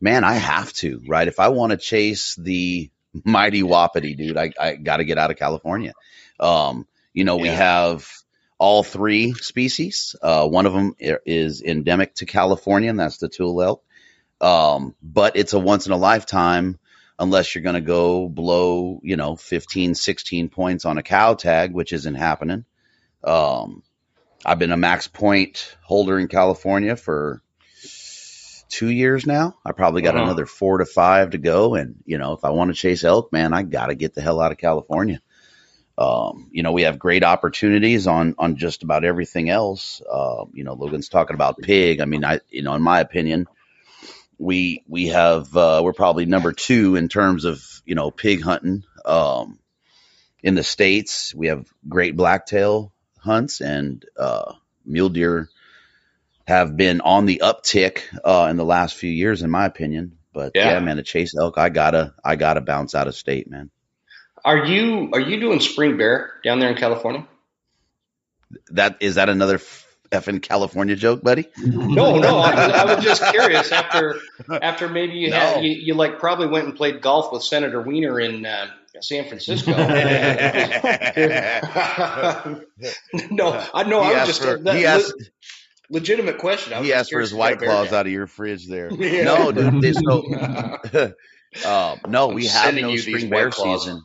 man, 0.00 0.24
I 0.24 0.34
have 0.34 0.72
to, 0.74 1.02
right? 1.06 1.26
If 1.26 1.40
I 1.40 1.48
want 1.48 1.70
to 1.70 1.78
chase 1.78 2.34
the 2.36 2.90
mighty 3.24 3.62
wapiti, 3.62 4.14
dude, 4.14 4.36
I, 4.36 4.52
I 4.58 4.76
got 4.76 4.98
to 4.98 5.04
get 5.04 5.18
out 5.18 5.30
of 5.30 5.36
California. 5.36 5.92
Um, 6.40 6.86
you 7.12 7.24
know, 7.24 7.36
we 7.36 7.48
have 7.48 8.08
all 8.58 8.82
three 8.82 9.34
species. 9.34 10.16
Uh, 10.22 10.46
one 10.46 10.66
of 10.66 10.72
them 10.72 10.94
is 10.98 11.62
endemic 11.62 12.14
to 12.16 12.26
California, 12.26 12.90
and 12.90 12.98
that's 12.98 13.18
the 13.18 13.28
tule 13.28 13.60
elk. 13.62 13.84
Um, 14.40 14.94
but 15.02 15.36
it's 15.36 15.52
a 15.52 15.58
once 15.58 15.86
in 15.86 15.92
a 15.92 15.96
lifetime 15.96 16.78
unless 17.18 17.54
you're 17.54 17.62
going 17.62 17.74
to 17.74 17.80
go 17.80 18.28
blow, 18.28 19.00
you 19.02 19.16
know, 19.16 19.36
15, 19.36 19.94
16 19.94 20.48
points 20.48 20.84
on 20.84 20.98
a 20.98 21.02
cow 21.02 21.34
tag, 21.34 21.72
which 21.72 21.92
isn't 21.92 22.14
happening. 22.14 22.64
Um, 23.22 23.82
I've 24.44 24.58
been 24.58 24.72
a 24.72 24.76
max 24.76 25.06
point 25.06 25.76
holder 25.82 26.18
in 26.18 26.26
California 26.26 26.96
for 26.96 27.40
two 28.72 28.88
years 28.90 29.26
now. 29.26 29.54
I 29.64 29.72
probably 29.72 30.02
got 30.02 30.14
Uh-huh. 30.14 30.24
another 30.24 30.46
four 30.46 30.78
to 30.78 30.86
five 30.86 31.30
to 31.30 31.38
go. 31.38 31.74
And, 31.74 31.96
you 32.06 32.18
know, 32.18 32.32
if 32.32 32.44
I 32.44 32.50
want 32.50 32.70
to 32.70 32.74
chase 32.74 33.04
elk, 33.04 33.30
man, 33.32 33.52
I 33.52 33.62
got 33.62 33.86
to 33.86 33.94
get 33.94 34.14
the 34.14 34.22
hell 34.22 34.40
out 34.40 34.50
of 34.50 34.58
California. 34.58 35.20
Um, 35.98 36.48
you 36.50 36.62
know, 36.62 36.72
we 36.72 36.82
have 36.82 36.98
great 36.98 37.22
opportunities 37.22 38.06
on, 38.06 38.34
on 38.38 38.56
just 38.56 38.82
about 38.82 39.04
everything 39.04 39.50
else. 39.50 40.00
Uh, 40.10 40.46
you 40.54 40.64
know, 40.64 40.72
Logan's 40.72 41.10
talking 41.10 41.34
about 41.34 41.58
pig. 41.58 42.00
I 42.00 42.06
mean, 42.06 42.24
I, 42.24 42.40
you 42.48 42.62
know, 42.62 42.74
in 42.74 42.82
my 42.82 43.00
opinion, 43.00 43.46
we, 44.38 44.82
we 44.88 45.08
have, 45.08 45.54
uh, 45.54 45.82
we're 45.84 45.92
probably 45.92 46.24
number 46.24 46.52
two 46.52 46.96
in 46.96 47.08
terms 47.08 47.44
of, 47.44 47.62
you 47.84 47.94
know, 47.94 48.10
pig 48.10 48.40
hunting. 48.42 48.84
Um, 49.04 49.58
in 50.42 50.54
the 50.54 50.64
States, 50.64 51.34
we 51.34 51.48
have 51.48 51.66
great 51.86 52.16
blacktail 52.16 52.92
hunts 53.18 53.60
and, 53.60 54.04
uh, 54.18 54.54
mule 54.84 55.10
deer 55.10 55.48
have 56.46 56.76
been 56.76 57.00
on 57.00 57.26
the 57.26 57.40
uptick, 57.44 58.02
uh, 58.24 58.48
in 58.50 58.56
the 58.56 58.64
last 58.64 58.96
few 58.96 59.10
years, 59.10 59.42
in 59.42 59.50
my 59.50 59.66
opinion. 59.66 60.18
But 60.32 60.52
Yeah. 60.54 60.72
yeah, 60.72 60.80
man, 60.80 60.96
to 60.96 61.02
chase 61.02 61.34
elk, 61.38 61.58
I 61.58 61.68
gotta, 61.68 62.14
I 62.24 62.36
gotta 62.36 62.60
bounce 62.60 62.94
out 62.94 63.08
of 63.08 63.14
state, 63.14 63.50
man. 63.50 63.70
Are 64.44 64.64
you 64.66 65.10
are 65.12 65.20
you 65.20 65.38
doing 65.38 65.60
spring 65.60 65.96
bear 65.98 66.32
down 66.42 66.58
there 66.58 66.70
in 66.70 66.76
California? 66.76 67.26
That 68.70 68.96
is 69.00 69.14
that 69.14 69.28
another 69.28 69.58
effing 70.10 70.42
California 70.42 70.96
joke, 70.96 71.22
buddy? 71.22 71.46
No, 71.58 72.18
no. 72.18 72.38
I, 72.38 72.66
was- 72.66 72.74
I 72.74 72.84
was 72.94 73.04
just 73.04 73.22
curious 73.30 73.70
after 73.70 74.16
after 74.50 74.88
maybe 74.88 75.12
you 75.14 75.30
No. 75.30 75.36
had 75.36 75.64
you, 75.64 75.70
you 75.72 75.94
like 75.94 76.18
probably 76.18 76.48
went 76.48 76.66
and 76.66 76.74
played 76.76 77.00
golf 77.02 77.32
with 77.32 77.44
Senator 77.44 77.80
Wiener 77.82 78.18
in 78.18 78.44
uh, 78.44 78.66
San 79.00 79.28
Francisco. 79.28 79.70
no, 83.30 83.66
I 83.74 83.84
know. 83.84 84.00
I 84.00 84.12
was 84.18 84.26
just 84.26 84.42
for- 84.42 84.58
that- 84.58 84.76
he 84.76 84.86
asked- 84.86 85.14
le- 85.16 85.24
legitimate 85.92 86.38
question. 86.38 86.82
He 86.82 86.92
asked 86.92 87.12
for 87.12 87.20
his 87.20 87.30
if 87.32 87.36
you 87.36 87.42
had 87.42 87.52
a 87.52 87.56
white 87.56 87.64
claws 87.64 87.92
out 87.92 88.06
of 88.06 88.12
your 88.12 88.26
fridge 88.26 88.66
there. 88.66 88.90
Yeah. 88.98 89.24
No, 89.24 89.52
dude. 89.52 89.80
they- 89.80 89.92
So, 89.92 90.34
uh, 91.64 91.96
no, 92.08 92.28
we 92.28 92.46
have 92.46 92.74
no 92.74 92.96
spring 92.96 93.28
bear 93.30 93.50
Claws. 93.50 93.82
season. 93.84 94.02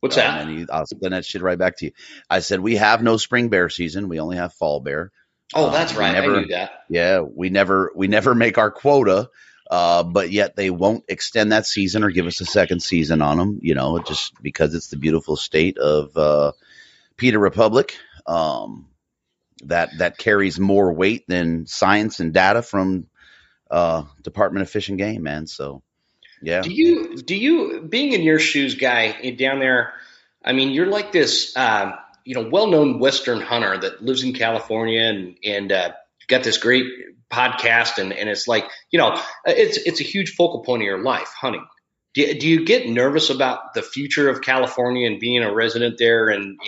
What's 0.00 0.16
that? 0.16 0.46
man, 0.46 0.58
you- 0.58 0.66
I'll 0.70 0.84
send 0.86 1.12
that 1.14 1.24
shit 1.24 1.40
right 1.42 1.58
back 1.58 1.78
to 1.78 1.86
you. 1.86 1.92
I 2.28 2.40
said 2.40 2.60
we 2.60 2.76
have 2.76 3.02
no 3.02 3.16
spring 3.16 3.48
bear 3.48 3.68
season. 3.70 4.08
We 4.08 4.20
only 4.20 4.36
have 4.36 4.52
fall 4.52 4.80
bear. 4.80 5.12
Oh, 5.54 5.66
Um, 5.68 5.72
that's 5.72 5.94
right. 5.94 6.12
never- 6.12 6.36
I 6.36 6.40
knew 6.42 6.48
that. 6.48 6.70
Yeah, 6.90 7.20
we 7.20 7.48
never 7.48 7.92
we 7.94 8.08
never 8.08 8.34
make 8.34 8.58
our 8.58 8.70
quota, 8.70 9.30
uh, 9.70 10.02
but 10.02 10.30
yet 10.30 10.56
they 10.56 10.68
won't 10.70 11.04
extend 11.08 11.52
that 11.52 11.66
season 11.66 12.02
or 12.04 12.10
give 12.10 12.26
us 12.26 12.40
a 12.40 12.44
second 12.46 12.80
season 12.82 13.22
on 13.22 13.38
them. 13.38 13.58
You 13.62 13.74
know, 13.74 13.98
just 14.00 14.34
because 14.42 14.74
it's 14.74 14.88
the 14.88 14.96
beautiful 14.96 15.36
state 15.36 15.78
of 15.78 16.16
uh, 16.16 16.52
Peter 17.16 17.38
Republic 17.38 17.96
um, 18.26 18.88
that 19.68 19.90
that 19.98 20.18
carries 20.18 20.58
more 20.58 20.92
weight 20.92 21.24
than 21.28 21.66
science 21.66 22.20
and 22.20 22.32
data 22.32 22.62
from 22.62 23.06
uh, 23.70 24.04
Department 24.22 24.62
of 24.62 24.70
Fish 24.70 24.88
and 24.88 24.98
Game, 24.98 25.22
man. 25.22 25.46
So, 25.46 25.82
yeah, 26.42 26.62
Do 26.62 26.70
you 26.70 27.16
do 27.16 27.34
you 27.34 27.82
being 27.82 28.12
in 28.12 28.22
your 28.22 28.38
shoes, 28.38 28.74
guy 28.74 29.30
down 29.30 29.58
there? 29.58 29.94
I 30.44 30.52
mean, 30.52 30.70
you're 30.70 30.86
like 30.86 31.10
this, 31.10 31.56
um, 31.56 31.94
you 32.24 32.34
know, 32.34 32.48
well-known 32.50 32.98
Western 32.98 33.40
hunter 33.40 33.78
that 33.78 34.02
lives 34.02 34.22
in 34.22 34.34
California 34.34 35.02
and 35.02 35.36
and 35.44 35.72
uh, 35.72 35.92
got 36.28 36.42
this 36.42 36.58
great 36.58 36.86
podcast, 37.30 37.98
and 37.98 38.12
and 38.12 38.28
it's 38.28 38.46
like, 38.46 38.64
you 38.90 38.98
know, 38.98 39.20
it's 39.44 39.78
it's 39.78 40.00
a 40.00 40.04
huge 40.04 40.34
focal 40.34 40.60
point 40.60 40.82
of 40.82 40.86
your 40.86 41.02
life, 41.02 41.32
hunting. 41.40 41.66
Do, 42.14 42.34
do 42.38 42.48
you 42.48 42.64
get 42.64 42.88
nervous 42.88 43.30
about 43.30 43.74
the 43.74 43.82
future 43.82 44.28
of 44.28 44.40
California 44.40 45.06
and 45.06 45.18
being 45.18 45.42
a 45.42 45.52
resident 45.52 45.98
there, 45.98 46.28
and 46.28 46.58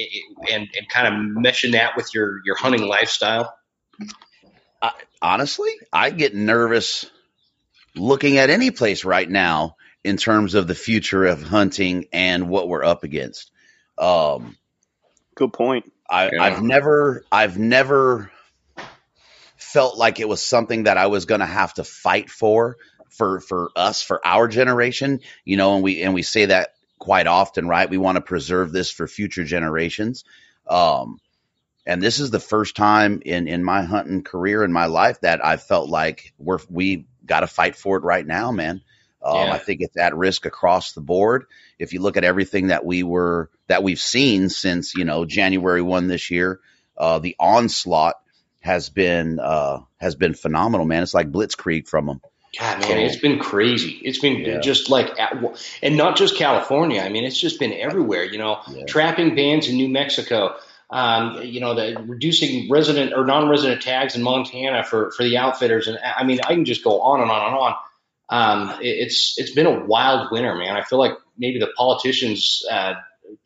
and 0.50 0.68
and 0.76 0.88
kind 0.88 1.06
of 1.06 1.44
meshing 1.44 1.72
that 1.72 1.96
with 1.96 2.12
your 2.14 2.40
your 2.44 2.56
hunting 2.56 2.82
lifestyle? 2.82 3.54
honestly, 5.22 5.70
I 5.92 6.11
get 6.11 6.35
nervous 6.35 7.11
looking 7.94 8.38
at 8.38 8.50
any 8.50 8.70
place 8.70 9.04
right 9.04 9.28
now 9.28 9.76
in 10.04 10.16
terms 10.16 10.54
of 10.54 10.66
the 10.66 10.74
future 10.74 11.26
of 11.26 11.42
hunting 11.42 12.06
and 12.12 12.48
what 12.48 12.68
we're 12.68 12.85
up 12.85 13.02
against. 13.02 13.50
Um, 13.98 14.56
Good 15.35 15.52
point. 15.52 15.90
I, 16.09 16.30
Yeah. 16.32 16.42
I've 16.42 16.62
never, 16.62 17.24
I've 17.32 17.59
never 17.59 18.30
felt 19.56 19.98
like 19.98 20.20
it 20.20 20.28
was 20.28 20.42
something 20.42 20.85
that 20.85 20.96
I 20.96 21.06
was 21.06 21.24
going 21.24 21.40
to 21.40 21.46
have 21.46 21.74
to 21.74 21.85
fight 21.85 22.30
for, 22.30 22.76
for, 23.16 23.40
for 23.40 23.70
us, 23.76 24.02
for 24.02 24.20
our 24.24 24.48
generation, 24.48 25.20
you 25.44 25.57
know, 25.57 25.74
and 25.74 25.83
we, 25.83 26.02
and 26.02 26.14
we 26.14 26.22
say 26.22 26.46
that 26.46 26.74
quite 26.98 27.26
often, 27.26 27.68
right? 27.68 27.90
We 27.90 27.98
want 27.98 28.16
to 28.16 28.22
preserve 28.22 28.72
this 28.72 28.90
for 28.90 29.07
future 29.07 29.44
generations. 29.44 30.24
Um, 30.66 31.20
and 31.87 32.02
this 32.02 32.18
is 32.20 32.31
the 32.31 32.40
first 32.40 32.74
time 32.74 33.22
in, 33.24 33.46
in 33.48 33.62
my 33.62 33.83
hunting 33.83 34.22
career 34.22 34.64
in 34.64 34.72
my 34.72 34.87
life 34.87 35.20
that 35.20 35.44
I 35.44 35.57
felt 35.57 35.88
like 35.88 36.33
we're, 36.38 36.59
we 36.68 37.07
got 37.24 37.40
to 37.40 37.46
fight 37.46 37.76
for 37.76 37.96
it 37.96 38.02
right 38.02 38.26
now, 38.26 38.50
man. 38.50 38.83
Um, 39.22 39.37
Yeah. 39.37 39.52
I 39.52 39.59
think 39.59 39.81
it's 39.81 39.96
at 39.96 40.16
risk 40.16 40.46
across 40.46 40.92
the 40.92 41.00
board. 41.00 41.46
If 41.79 41.92
you 41.92 42.00
look 42.00 42.16
at 42.16 42.24
everything 42.24 42.68
that 42.68 42.85
we 42.85 43.02
were, 43.02 43.50
that 43.68 43.83
we've 43.83 44.00
seen 44.00 44.48
since, 44.48 44.94
you 44.94 45.05
know, 45.05 45.24
January 45.24 45.83
1 45.83 46.09
this 46.09 46.31
year, 46.31 46.61
uh, 46.96 47.18
the 47.18 47.37
onslaught 47.38 48.16
has 48.61 48.88
been, 48.88 49.38
uh, 49.38 49.81
has 49.98 50.14
been 50.16 50.35
phenomenal, 50.35 50.87
man. 50.87 51.02
It's 51.02 51.14
like 51.14 51.31
blitzkrieg 51.31 51.87
from 51.87 52.07
them. 52.07 52.20
God, 52.59 52.80
man, 52.80 52.98
it's 52.98 53.16
been 53.16 53.38
crazy. 53.38 54.00
It's 54.02 54.18
been 54.18 54.38
yeah. 54.38 54.61
just 54.61 54.88
like, 54.88 55.11
and 55.82 55.96
not 55.96 56.16
just 56.16 56.37
California. 56.37 57.02
I 57.02 57.11
mean, 57.11 57.24
it's 57.24 57.38
just 57.38 57.59
been 57.59 57.72
everywhere. 57.72 58.24
You 58.24 58.38
know, 58.38 58.61
yeah. 58.70 58.85
trapping 58.87 59.35
bans 59.35 59.68
in 59.68 59.76
New 59.76 59.88
Mexico. 59.88 60.56
Um, 60.88 61.42
you 61.42 61.61
know, 61.61 61.74
the 61.74 62.00
reducing 62.06 62.70
resident 62.70 63.12
or 63.12 63.26
non-resident 63.26 63.82
tags 63.82 64.14
in 64.14 64.22
Montana 64.22 64.85
for 64.85 65.11
for 65.11 65.24
the 65.24 65.37
outfitters, 65.37 65.88
and 65.88 65.98
I 65.98 66.24
mean, 66.24 66.38
I 66.44 66.54
can 66.54 66.64
just 66.64 66.85
go 66.85 67.00
on 67.00 67.20
and 67.20 67.30
on 67.30 67.46
and 67.46 67.56
on. 67.56 67.74
Um, 68.28 68.80
it, 68.80 68.88
it's 68.88 69.35
it's 69.37 69.50
been 69.50 69.66
a 69.66 69.85
wild 69.85 70.30
winter, 70.30 70.54
man. 70.54 70.76
I 70.76 70.82
feel 70.82 70.98
like 70.98 71.12
maybe 71.37 71.59
the 71.59 71.72
politicians 71.76 72.64
uh, 72.70 72.94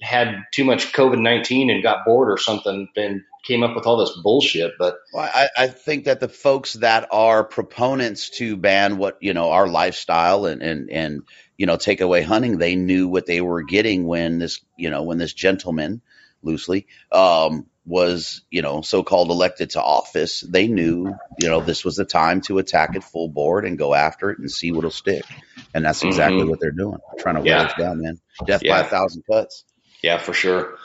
had 0.03 0.45
too 0.53 0.65
much 0.65 0.93
COVID 0.93 1.19
nineteen 1.19 1.71
and 1.71 1.83
got 1.83 2.05
bored 2.05 2.31
or 2.31 2.37
something, 2.37 2.89
and 2.95 3.23
came 3.47 3.63
up 3.63 3.75
with 3.75 3.87
all 3.87 3.97
this 3.97 4.17
bullshit. 4.23 4.73
But 4.79 4.97
well, 5.13 5.31
I, 5.33 5.49
I, 5.57 5.67
think 5.69 6.05
that 6.05 6.21
the 6.21 6.29
folks 6.29 6.75
that 6.75 7.09
are 7.11 7.45
proponents 7.45 8.31
to 8.39 8.57
ban 8.57 8.99
what 8.99 9.19
you 9.21 9.35
know 9.35 9.51
our 9.51 9.69
lifestyle 9.69 10.47
and 10.47 10.63
and 10.63 10.91
and 10.91 11.23
you 11.57 11.67
know 11.67 11.77
take 11.77 12.01
away 12.01 12.23
hunting, 12.23 12.59
they 12.59 12.77
knew 12.77 13.09
what 13.09 13.27
they 13.27 13.41
were 13.41 13.63
getting 13.63 14.07
when 14.07 14.39
this 14.39 14.61
you 14.77 14.91
know 14.91 15.03
when 15.03 15.19
this 15.19 15.33
gentleman 15.33 16.03
loosely 16.43 16.87
um, 17.13 17.67
was 17.87 18.43
you 18.51 18.63
know 18.63 18.83
so-called 18.83 19.31
elected 19.31 19.71
to 19.71 19.83
office. 19.83 20.41
They 20.41 20.69
knew 20.69 21.15
you 21.39 21.49
know 21.49 21.61
this 21.61 21.85
was 21.85 21.97
the 21.97 22.05
time 22.05 22.41
to 22.43 22.59
attack 22.59 22.95
it 22.95 23.05
full 23.05 23.29
board 23.29 23.65
and 23.65 23.79
go 23.79 23.95
after 23.95 24.31
it 24.31 24.39
and 24.39 24.51
see 24.51 24.73
what'll 24.73 24.91
stick. 24.91 25.25
And 25.73 25.85
that's 25.85 26.03
exactly 26.03 26.41
mm-hmm. 26.41 26.51
what 26.51 26.61
they're 26.61 26.73
doing, 26.73 26.99
trying 27.19 27.37
to 27.37 27.43
yeah. 27.43 27.59
wear 27.59 27.67
us 27.67 27.75
down, 27.79 28.03
man. 28.03 28.21
Death 28.45 28.63
yeah. 28.65 28.81
by 28.83 28.87
a 28.87 28.91
thousand 28.91 29.23
cuts. 29.31 29.65
Yeah, 30.03 30.19
for 30.19 30.33
sure. 30.33 30.79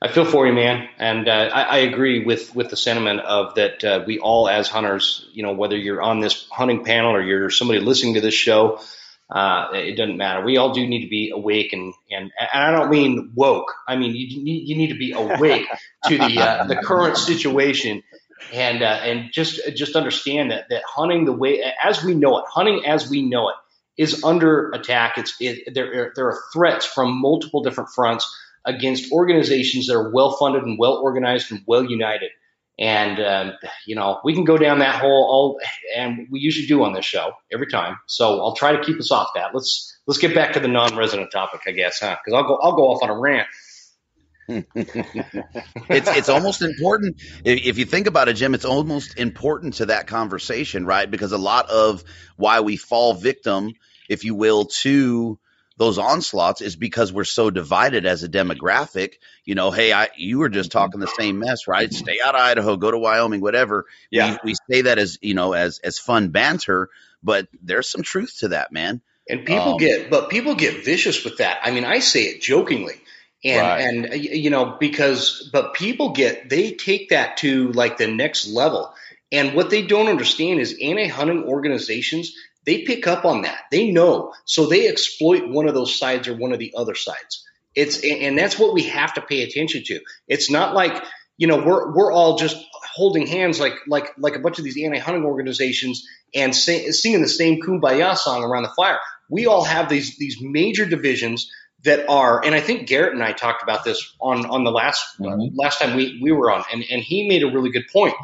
I 0.00 0.08
feel 0.08 0.26
for 0.26 0.46
you, 0.46 0.52
man, 0.52 0.88
and 0.98 1.26
uh, 1.26 1.32
I, 1.32 1.62
I, 1.62 1.76
agree 1.78 2.22
with 2.22 2.54
with 2.54 2.68
the 2.68 2.76
sentiment 2.76 3.20
of 3.20 3.54
that 3.54 3.82
uh, 3.82 4.04
we 4.06 4.18
all, 4.18 4.46
as 4.46 4.68
hunters, 4.68 5.26
you 5.32 5.42
know, 5.42 5.54
whether 5.54 5.76
you're 5.76 6.02
on 6.02 6.20
this 6.20 6.46
hunting 6.50 6.84
panel 6.84 7.12
or 7.12 7.22
you're 7.22 7.48
somebody 7.48 7.80
listening 7.80 8.14
to 8.14 8.20
this 8.20 8.34
show, 8.34 8.80
uh, 9.30 9.68
it 9.72 9.96
doesn't 9.96 10.18
matter. 10.18 10.44
We 10.44 10.58
all 10.58 10.74
do 10.74 10.86
need 10.86 11.04
to 11.04 11.08
be 11.08 11.32
awake, 11.34 11.72
and 11.72 11.94
and, 12.10 12.30
and 12.52 12.62
I 12.62 12.72
don't 12.72 12.90
mean 12.90 13.32
woke. 13.34 13.72
I 13.88 13.96
mean 13.96 14.14
you 14.14 14.44
need 14.44 14.68
you 14.68 14.76
need 14.76 14.88
to 14.88 14.98
be 14.98 15.12
awake 15.12 15.66
to 16.08 16.18
the 16.18 16.40
uh, 16.40 16.66
the 16.66 16.76
current 16.76 17.16
situation, 17.16 18.02
and 18.52 18.82
uh, 18.82 19.00
and 19.02 19.32
just 19.32 19.60
just 19.74 19.96
understand 19.96 20.50
that 20.50 20.68
that 20.68 20.82
hunting 20.86 21.24
the 21.24 21.32
way 21.32 21.62
as 21.82 22.04
we 22.04 22.14
know 22.14 22.38
it, 22.38 22.44
hunting 22.48 22.84
as 22.84 23.08
we 23.08 23.22
know 23.22 23.48
it, 23.48 23.54
is 23.96 24.24
under 24.24 24.72
attack. 24.72 25.16
It's 25.16 25.34
it, 25.40 25.74
there 25.74 26.12
there 26.14 26.28
are 26.28 26.38
threats 26.52 26.84
from 26.84 27.18
multiple 27.18 27.62
different 27.62 27.88
fronts 27.94 28.30
against 28.66 29.12
organizations 29.12 29.86
that 29.86 29.94
are 29.94 30.10
well 30.10 30.36
funded 30.36 30.64
and 30.64 30.78
well 30.78 30.94
organized 30.94 31.52
and 31.52 31.62
well 31.66 31.84
united. 31.84 32.30
And 32.78 33.20
um, 33.20 33.52
you 33.86 33.94
know, 33.94 34.20
we 34.22 34.34
can 34.34 34.44
go 34.44 34.58
down 34.58 34.80
that 34.80 35.00
hole 35.00 35.24
all, 35.30 35.60
and 35.96 36.26
we 36.30 36.40
usually 36.40 36.66
do 36.66 36.84
on 36.84 36.92
this 36.92 37.06
show 37.06 37.32
every 37.50 37.68
time. 37.68 37.96
So 38.06 38.40
I'll 38.42 38.54
try 38.54 38.76
to 38.76 38.84
keep 38.84 38.98
us 38.98 39.10
off 39.10 39.30
that. 39.34 39.54
Let's 39.54 39.98
let's 40.06 40.18
get 40.18 40.34
back 40.34 40.52
to 40.54 40.60
the 40.60 40.68
non-resident 40.68 41.30
topic, 41.32 41.62
I 41.66 41.70
guess, 41.70 42.00
huh? 42.00 42.16
Because 42.22 42.36
I'll 42.36 42.46
go 42.46 42.56
I'll 42.56 42.76
go 42.76 42.88
off 42.88 43.02
on 43.02 43.08
a 43.08 43.18
rant. 43.18 43.48
it's 44.48 46.08
it's 46.08 46.28
almost 46.28 46.62
important 46.62 47.16
if, 47.44 47.66
if, 47.66 47.78
you 47.78 47.84
think 47.84 48.06
about 48.06 48.28
it, 48.28 48.34
Jim. 48.34 48.54
It's 48.54 48.64
almost 48.64 49.18
important 49.18 49.74
to 49.74 49.86
that 49.86 50.06
conversation, 50.06 50.86
right? 50.86 51.10
Because 51.10 51.32
a 51.32 51.38
lot 51.38 51.68
of 51.68 52.04
why 52.36 52.60
we 52.60 52.76
fall 52.76 53.14
victim, 53.14 53.72
if 54.08 54.24
you 54.24 54.36
will, 54.36 54.66
to 54.66 55.40
those 55.76 55.98
onslaughts 55.98 56.62
is 56.62 56.76
because 56.76 57.12
we're 57.12 57.24
so 57.24 57.50
divided 57.50 58.06
as 58.06 58.22
a 58.22 58.28
demographic. 58.28 59.14
You 59.44 59.54
know, 59.54 59.70
hey, 59.70 59.92
I 59.92 60.08
you 60.16 60.38
were 60.38 60.48
just 60.48 60.72
talking 60.72 61.00
the 61.00 61.06
same 61.06 61.38
mess, 61.38 61.68
right? 61.68 61.92
Stay 61.92 62.18
out 62.24 62.34
of 62.34 62.40
Idaho, 62.40 62.76
go 62.76 62.90
to 62.90 62.98
Wyoming, 62.98 63.40
whatever. 63.40 63.86
Yeah. 64.10 64.38
We, 64.42 64.52
we 64.52 64.54
say 64.70 64.82
that 64.82 64.98
as 64.98 65.18
you 65.20 65.34
know 65.34 65.52
as 65.52 65.78
as 65.80 65.98
fun 65.98 66.30
banter, 66.30 66.88
but 67.22 67.48
there's 67.62 67.88
some 67.88 68.02
truth 68.02 68.38
to 68.40 68.48
that, 68.48 68.72
man. 68.72 69.02
And 69.28 69.44
people 69.44 69.72
um, 69.72 69.76
get, 69.78 70.08
but 70.08 70.30
people 70.30 70.54
get 70.54 70.84
vicious 70.84 71.24
with 71.24 71.38
that. 71.38 71.58
I 71.62 71.72
mean, 71.72 71.84
I 71.84 71.98
say 71.98 72.22
it 72.22 72.40
jokingly, 72.40 72.94
and 73.44 73.60
right. 73.60 74.14
and 74.14 74.24
you 74.24 74.50
know 74.50 74.76
because, 74.78 75.50
but 75.52 75.74
people 75.74 76.12
get 76.12 76.48
they 76.48 76.72
take 76.72 77.10
that 77.10 77.38
to 77.38 77.72
like 77.72 77.98
the 77.98 78.06
next 78.06 78.48
level. 78.48 78.92
And 79.32 79.54
what 79.54 79.70
they 79.70 79.82
don't 79.82 80.06
understand 80.06 80.60
is 80.60 80.78
anti-hunting 80.80 81.42
organizations 81.44 82.32
they 82.66 82.82
pick 82.82 83.06
up 83.06 83.24
on 83.24 83.42
that. 83.42 83.62
They 83.70 83.90
know. 83.90 84.34
So 84.44 84.66
they 84.66 84.88
exploit 84.88 85.48
one 85.48 85.68
of 85.68 85.74
those 85.74 85.98
sides 85.98 86.28
or 86.28 86.34
one 86.34 86.52
of 86.52 86.58
the 86.58 86.74
other 86.76 86.94
sides. 86.94 87.44
It's 87.74 88.02
and 88.02 88.36
that's 88.36 88.58
what 88.58 88.74
we 88.74 88.84
have 88.84 89.14
to 89.14 89.20
pay 89.20 89.42
attention 89.42 89.84
to. 89.84 90.00
It's 90.26 90.50
not 90.50 90.74
like, 90.74 91.02
you 91.36 91.46
know, 91.46 91.58
we're 91.58 91.94
we're 91.94 92.12
all 92.12 92.36
just 92.38 92.56
holding 92.94 93.26
hands 93.26 93.60
like 93.60 93.74
like 93.86 94.12
like 94.18 94.34
a 94.34 94.40
bunch 94.40 94.58
of 94.58 94.64
these 94.64 94.82
anti-hunting 94.82 95.24
organizations 95.24 96.06
and 96.34 96.54
sing, 96.54 96.90
singing 96.92 97.22
the 97.22 97.28
same 97.28 97.60
kumbaya 97.60 98.16
song 98.16 98.42
around 98.42 98.64
the 98.64 98.72
fire. 98.76 98.98
We 99.28 99.46
all 99.46 99.64
have 99.64 99.88
these 99.88 100.16
these 100.16 100.38
major 100.40 100.86
divisions 100.86 101.50
that 101.84 102.08
are, 102.08 102.44
and 102.44 102.54
I 102.54 102.60
think 102.60 102.88
Garrett 102.88 103.12
and 103.12 103.22
I 103.22 103.32
talked 103.32 103.62
about 103.62 103.84
this 103.84 104.14
on 104.20 104.46
on 104.46 104.64
the 104.64 104.72
last 104.72 105.04
mm-hmm. 105.20 105.54
last 105.56 105.78
time 105.78 105.96
we 105.96 106.18
we 106.22 106.32
were 106.32 106.50
on, 106.50 106.64
and 106.72 106.82
and 106.90 107.02
he 107.02 107.28
made 107.28 107.42
a 107.42 107.52
really 107.52 107.70
good 107.70 107.86
point 107.92 108.14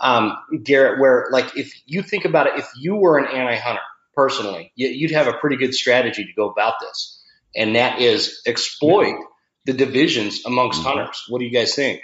um, 0.00 0.36
Garrett, 0.62 1.00
where 1.00 1.28
like 1.30 1.56
if 1.56 1.72
you 1.86 2.02
think 2.02 2.24
about 2.24 2.46
it, 2.46 2.58
if 2.58 2.68
you 2.78 2.96
were 2.96 3.18
an 3.18 3.26
anti-hunter 3.26 3.80
personally, 4.14 4.72
you'd 4.74 5.12
have 5.12 5.26
a 5.26 5.32
pretty 5.34 5.56
good 5.56 5.74
strategy 5.74 6.24
to 6.24 6.32
go 6.34 6.50
about 6.50 6.74
this, 6.80 7.22
and 7.54 7.76
that 7.76 8.00
is 8.00 8.42
exploit 8.46 9.16
the 9.64 9.72
divisions 9.72 10.44
amongst 10.46 10.80
mm-hmm. 10.80 10.98
hunters. 10.98 11.24
What 11.28 11.38
do 11.40 11.44
you 11.44 11.52
guys 11.52 11.74
think? 11.74 12.02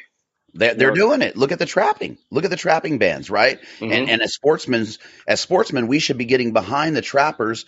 They're, 0.57 0.75
they're 0.75 0.93
doing 0.93 1.21
it. 1.23 1.37
Look 1.37 1.51
at 1.51 1.59
the 1.59 1.67
trapping. 1.67 2.17
Look 2.31 2.45
at 2.45 2.51
the 2.51 2.57
trapping 2.57 2.99
bans, 2.99 3.29
right? 3.29 3.61
Mm-hmm. 3.61 3.93
And, 3.93 4.11
and 4.11 4.23
as 4.23 4.35
sportsmen, 4.35 4.87
as 5.27 5.41
sportsmen, 5.41 5.89
we 5.89 5.99
should 5.99 6.17
be 6.17 6.27
getting 6.27 6.53
behind 6.53 6.95
the 6.95 7.03
trappers. 7.03 7.67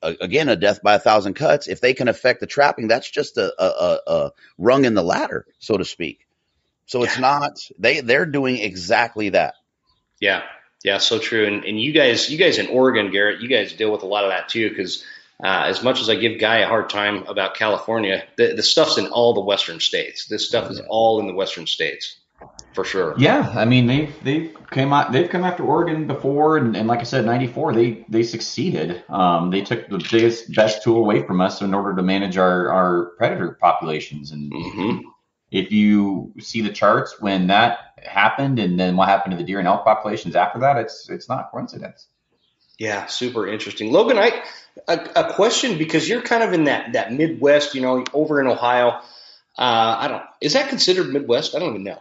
Uh, 0.00 0.12
again, 0.20 0.48
a 0.48 0.54
death 0.54 0.80
by 0.80 0.94
a 0.94 0.98
thousand 1.00 1.34
cuts. 1.34 1.66
If 1.66 1.80
they 1.80 1.94
can 1.94 2.06
affect 2.06 2.38
the 2.38 2.46
trapping, 2.46 2.86
that's 2.86 3.10
just 3.10 3.38
a, 3.38 3.52
a, 3.60 3.98
a 4.06 4.32
rung 4.56 4.84
in 4.84 4.94
the 4.94 5.02
ladder, 5.02 5.46
so 5.58 5.76
to 5.76 5.84
speak. 5.84 6.28
So 6.86 7.02
it's 7.02 7.18
not 7.18 7.58
they. 7.78 8.00
They're 8.00 8.24
doing 8.24 8.58
exactly 8.58 9.30
that. 9.30 9.54
Yeah, 10.20 10.42
yeah, 10.84 10.98
so 10.98 11.18
true. 11.18 11.46
And, 11.46 11.64
and 11.64 11.80
you 11.80 11.92
guys, 11.92 12.30
you 12.30 12.38
guys 12.38 12.58
in 12.58 12.68
Oregon, 12.68 13.10
Garrett, 13.10 13.40
you 13.40 13.48
guys 13.48 13.72
deal 13.72 13.90
with 13.90 14.02
a 14.02 14.06
lot 14.06 14.24
of 14.24 14.30
that 14.30 14.48
too, 14.48 14.68
because 14.68 15.04
uh, 15.42 15.64
as 15.66 15.82
much 15.82 16.00
as 16.00 16.08
I 16.08 16.16
give 16.16 16.40
Guy 16.40 16.58
a 16.58 16.66
hard 16.66 16.90
time 16.90 17.24
about 17.26 17.54
California, 17.54 18.24
the, 18.36 18.54
the 18.54 18.62
stuff's 18.62 18.98
in 18.98 19.06
all 19.08 19.34
the 19.34 19.40
Western 19.40 19.80
states. 19.80 20.26
This 20.26 20.46
stuff 20.46 20.70
is 20.70 20.80
all 20.88 21.20
in 21.20 21.26
the 21.26 21.34
Western 21.34 21.66
states, 21.66 22.18
for 22.74 22.84
sure. 22.84 23.14
Yeah, 23.18 23.52
I 23.54 23.64
mean 23.64 23.86
they 23.86 24.06
they 24.24 24.50
came 24.70 24.92
out 24.92 25.12
they've 25.12 25.28
come 25.28 25.44
after 25.44 25.64
Oregon 25.64 26.08
before, 26.08 26.56
and, 26.56 26.76
and 26.76 26.88
like 26.88 27.00
I 27.00 27.04
said, 27.04 27.24
'94 27.24 27.72
they 27.72 28.04
they 28.08 28.24
succeeded. 28.24 29.04
Um, 29.08 29.50
they 29.50 29.62
took 29.62 29.88
the 29.88 30.04
biggest 30.10 30.52
best 30.54 30.82
tool 30.82 30.98
away 30.98 31.22
from 31.22 31.40
us 31.40 31.60
in 31.60 31.72
order 31.72 31.94
to 31.94 32.02
manage 32.02 32.36
our 32.36 32.70
our 32.70 33.04
predator 33.16 33.56
populations, 33.60 34.32
and 34.32 34.52
mm-hmm 34.52 35.08
if 35.50 35.72
you 35.72 36.32
see 36.38 36.60
the 36.60 36.72
charts 36.72 37.20
when 37.20 37.46
that 37.48 37.87
happened 38.04 38.58
and 38.58 38.78
then 38.78 38.96
what 38.96 39.08
happened 39.08 39.32
to 39.32 39.36
the 39.36 39.44
deer 39.44 39.58
and 39.58 39.68
elk 39.68 39.84
populations 39.84 40.36
after 40.36 40.60
that, 40.60 40.76
it's 40.76 41.08
it's 41.08 41.28
not 41.28 41.50
coincidence. 41.50 42.06
Yeah, 42.78 43.06
super 43.06 43.48
interesting. 43.48 43.92
Logan, 43.92 44.18
I 44.18 44.42
a, 44.86 44.98
a 45.16 45.32
question 45.34 45.78
because 45.78 46.08
you're 46.08 46.22
kind 46.22 46.42
of 46.42 46.52
in 46.52 46.64
that 46.64 46.92
that 46.92 47.12
Midwest, 47.12 47.74
you 47.74 47.80
know, 47.80 48.04
over 48.12 48.40
in 48.40 48.46
Ohio. 48.46 49.00
Uh, 49.58 49.96
I 49.98 50.08
don't. 50.08 50.22
Is 50.40 50.52
that 50.52 50.68
considered 50.68 51.08
Midwest? 51.08 51.56
I 51.56 51.58
don't 51.58 51.70
even 51.70 51.84
know. 51.84 51.98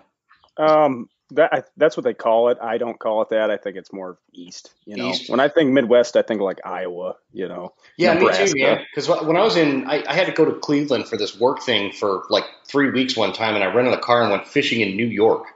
Um, 0.58 1.10
that 1.32 1.70
that's 1.76 1.98
what 1.98 2.04
they 2.04 2.14
call 2.14 2.50
it. 2.50 2.58
I 2.62 2.78
don't 2.78 2.98
call 2.98 3.22
it 3.22 3.30
that. 3.30 3.52
I 3.52 3.58
think 3.58 3.76
it's 3.76 3.92
more 3.92 4.18
east. 4.32 4.74
You 4.86 4.96
know, 4.96 5.10
east. 5.10 5.30
when 5.30 5.40
I 5.40 5.50
think 5.50 5.72
Midwest, 5.72 6.16
I 6.16 6.22
think 6.22 6.42
like 6.42 6.60
Iowa. 6.66 7.16
You 7.34 7.48
know, 7.48 7.74
yeah, 7.98 8.14
Nebraska. 8.14 8.44
me 8.44 8.52
too, 8.52 8.60
man. 8.66 8.86
Because 8.94 9.10
when 9.10 9.36
I 9.36 9.44
was 9.44 9.58
in, 9.58 9.88
I, 9.90 10.04
I, 10.08 10.14
had 10.14 10.28
to 10.28 10.32
go 10.32 10.46
to 10.46 10.54
Cleveland 10.54 11.08
for 11.08 11.18
this 11.18 11.38
work 11.38 11.62
thing 11.64 11.92
for 11.92 12.24
like 12.30 12.46
three 12.66 12.92
weeks 12.92 13.18
one 13.18 13.34
time, 13.34 13.56
and 13.56 13.64
I 13.64 13.74
rented 13.74 13.94
a 13.94 14.00
car 14.00 14.22
and 14.22 14.32
went 14.32 14.48
fishing 14.48 14.80
in 14.82 14.96
New 14.96 15.08
York, 15.08 15.48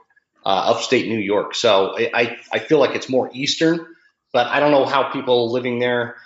uh, 0.44 0.74
upstate 0.74 1.08
New 1.08 1.18
York. 1.18 1.54
So 1.54 1.96
I 1.96 2.38
I 2.52 2.58
feel 2.58 2.78
like 2.78 2.94
it's 2.94 3.08
more 3.08 3.30
eastern, 3.32 3.86
but 4.32 4.46
I 4.46 4.60
don't 4.60 4.70
know 4.70 4.84
how 4.84 5.10
people 5.10 5.52
living 5.52 5.78
there 5.78 6.16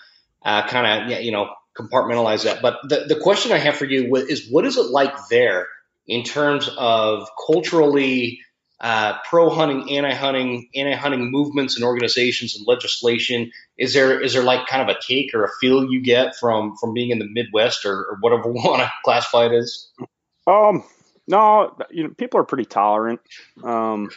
uh, 0.45 0.67
kind 0.67 1.13
of 1.13 1.23
you 1.23 1.33
know 1.33 1.51
compartmentalize 1.77 2.45
that. 2.45 2.63
But 2.63 2.79
the 2.85 3.07
the 3.09 3.21
question 3.21 3.53
I 3.53 3.59
have 3.59 3.77
for 3.77 3.85
you 3.85 4.15
is, 4.17 4.49
what 4.51 4.65
is 4.65 4.77
it 4.77 4.87
like 4.87 5.29
there 5.29 5.69
in 6.07 6.23
terms 6.25 6.69
of 6.77 7.29
culturally? 7.47 8.41
uh, 8.81 9.15
pro 9.29 9.49
hunting, 9.49 9.97
anti 9.97 10.15
hunting, 10.15 10.69
anti 10.75 10.95
hunting 10.95 11.31
movements 11.31 11.77
and 11.77 11.85
organizations 11.85 12.57
and 12.57 12.67
legislation? 12.67 13.51
Is 13.79 13.95
there 13.95 14.21
is 14.21 14.35
there 14.35 14.43
like 14.43 14.67
kind 14.67 14.89
of 14.89 14.95
a 14.95 15.01
take 15.01 15.35
or 15.35 15.45
a 15.45 15.49
feel 15.61 15.91
you 15.91 16.03
get 16.03 16.37
from 16.37 16.77
from 16.77 16.93
being 16.93 17.11
in 17.11 17.19
the 17.19 17.29
Midwest 17.29 17.87
or, 17.87 17.95
or 17.95 18.19
whatever 18.21 18.53
we 18.53 18.61
want 18.61 18.83
to 18.83 18.93
classify 19.05 19.47
it 19.47 19.53
as? 19.53 19.89
Um, 20.47 20.85
no, 21.27 21.77
you 21.91 22.05
know, 22.05 22.11
people 22.11 22.41
are 22.41 22.45
pretty 22.45 22.65
tolerant. 22.65 23.21
Um, 23.63 24.11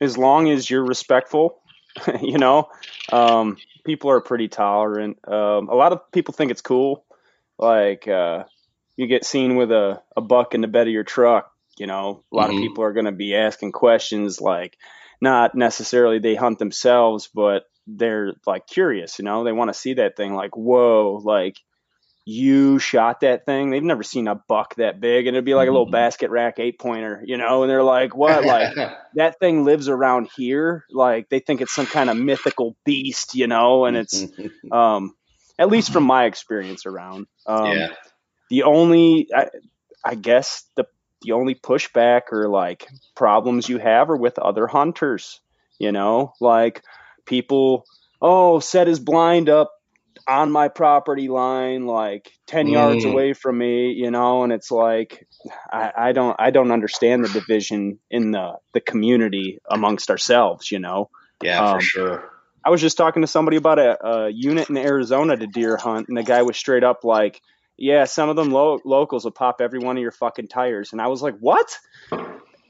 as 0.00 0.16
long 0.16 0.48
as 0.50 0.68
you're 0.68 0.84
respectful, 0.84 1.60
you 2.20 2.38
know, 2.38 2.68
um, 3.12 3.56
people 3.84 4.10
are 4.10 4.20
pretty 4.20 4.48
tolerant. 4.48 5.18
Um, 5.26 5.68
a 5.68 5.74
lot 5.74 5.92
of 5.92 6.10
people 6.12 6.34
think 6.34 6.50
it's 6.50 6.60
cool, 6.60 7.04
like 7.58 8.06
uh, 8.08 8.44
you 8.96 9.06
get 9.06 9.24
seen 9.24 9.56
with 9.56 9.70
a, 9.70 10.02
a 10.16 10.20
buck 10.20 10.54
in 10.54 10.60
the 10.60 10.68
bed 10.68 10.86
of 10.86 10.92
your 10.92 11.04
truck 11.04 11.54
you 11.78 11.86
know, 11.86 12.22
a 12.32 12.36
lot 12.36 12.48
mm-hmm. 12.48 12.58
of 12.58 12.62
people 12.62 12.84
are 12.84 12.92
going 12.92 13.06
to 13.06 13.12
be 13.12 13.34
asking 13.34 13.72
questions 13.72 14.40
like 14.40 14.78
not 15.20 15.54
necessarily 15.54 16.18
they 16.18 16.34
hunt 16.34 16.58
themselves, 16.58 17.28
but 17.32 17.64
they're 17.86 18.32
like 18.46 18.66
curious, 18.66 19.18
you 19.18 19.24
know, 19.24 19.44
they 19.44 19.52
want 19.52 19.72
to 19.72 19.78
see 19.78 19.94
that 19.94 20.16
thing 20.16 20.34
like, 20.34 20.56
whoa, 20.56 21.20
like 21.22 21.58
you 22.24 22.78
shot 22.78 23.20
that 23.20 23.44
thing. 23.44 23.70
They've 23.70 23.82
never 23.82 24.02
seen 24.02 24.28
a 24.28 24.34
buck 24.34 24.76
that 24.76 25.00
big, 25.00 25.26
and 25.26 25.36
it'd 25.36 25.44
be 25.44 25.54
like 25.54 25.68
a 25.68 25.70
little 25.70 25.86
mm-hmm. 25.86 25.92
basket 25.92 26.30
rack 26.30 26.58
eight 26.58 26.78
pointer, 26.78 27.22
you 27.24 27.36
know. 27.36 27.62
And 27.62 27.70
they're 27.70 27.82
like, 27.82 28.16
"What? 28.16 28.44
Like 28.54 28.74
that 29.14 29.38
thing 29.38 29.64
lives 29.64 29.88
around 29.88 30.28
here? 30.34 30.84
Like 30.90 31.28
they 31.28 31.40
think 31.40 31.60
it's 31.60 31.74
some 31.74 31.86
kind 31.86 32.08
of 32.08 32.16
mythical 32.16 32.76
beast, 32.84 33.34
you 33.34 33.46
know?" 33.46 33.84
And 33.84 33.96
it's, 33.96 34.24
um, 34.72 35.14
at 35.58 35.68
least 35.68 35.92
from 35.92 36.04
my 36.04 36.24
experience 36.24 36.86
around, 36.86 37.26
um, 37.46 37.72
yeah. 37.72 37.88
The 38.50 38.64
only, 38.64 39.28
I, 39.34 39.48
I 40.04 40.14
guess 40.14 40.64
the 40.76 40.86
the 41.22 41.32
only 41.32 41.54
pushback 41.54 42.32
or 42.32 42.48
like 42.48 42.86
problems 43.14 43.68
you 43.68 43.78
have 43.78 44.10
are 44.10 44.16
with 44.16 44.38
other 44.38 44.66
hunters, 44.66 45.40
you 45.78 45.92
know, 45.92 46.32
like 46.40 46.82
people. 47.26 47.84
Oh, 48.26 48.58
set 48.58 48.86
his 48.86 49.00
blind 49.00 49.50
up 49.50 49.74
on 50.26 50.50
my 50.50 50.68
property 50.68 51.28
line, 51.28 51.86
like 51.86 52.32
10 52.46 52.66
mm. 52.66 52.72
yards 52.72 53.04
away 53.04 53.32
from 53.32 53.58
me, 53.58 53.92
you 53.92 54.10
know, 54.10 54.42
and 54.42 54.52
it's 54.52 54.70
like, 54.70 55.26
I, 55.70 55.92
I, 55.96 56.12
don't, 56.12 56.36
I 56.38 56.50
don't 56.50 56.72
understand 56.72 57.24
the 57.24 57.28
division 57.28 57.98
in 58.10 58.30
the, 58.30 58.54
the 58.72 58.80
community 58.80 59.58
amongst 59.70 60.10
ourselves, 60.10 60.70
you 60.70 60.78
know? 60.78 61.10
Yeah, 61.42 61.60
um, 61.60 61.78
for 61.78 61.84
sure. 61.84 62.30
I 62.64 62.70
was 62.70 62.80
just 62.80 62.96
talking 62.96 63.22
to 63.22 63.26
somebody 63.26 63.58
about 63.58 63.78
a, 63.78 64.06
a, 64.06 64.30
unit 64.30 64.70
in 64.70 64.78
Arizona 64.78 65.36
to 65.36 65.46
deer 65.46 65.76
hunt, 65.76 66.08
and 66.08 66.16
the 66.16 66.22
guy 66.22 66.42
was 66.42 66.56
straight 66.56 66.82
up 66.82 67.04
like, 67.04 67.42
yeah, 67.76 68.04
some 68.04 68.30
of 68.30 68.36
them 68.36 68.50
lo- 68.50 68.80
locals 68.84 69.24
will 69.24 69.32
pop 69.32 69.60
every 69.60 69.80
one 69.80 69.96
of 69.96 70.02
your 70.02 70.12
fucking 70.12 70.48
tires. 70.48 70.92
And 70.92 71.00
I 71.00 71.08
was 71.08 71.20
like, 71.20 71.36
what? 71.38 71.76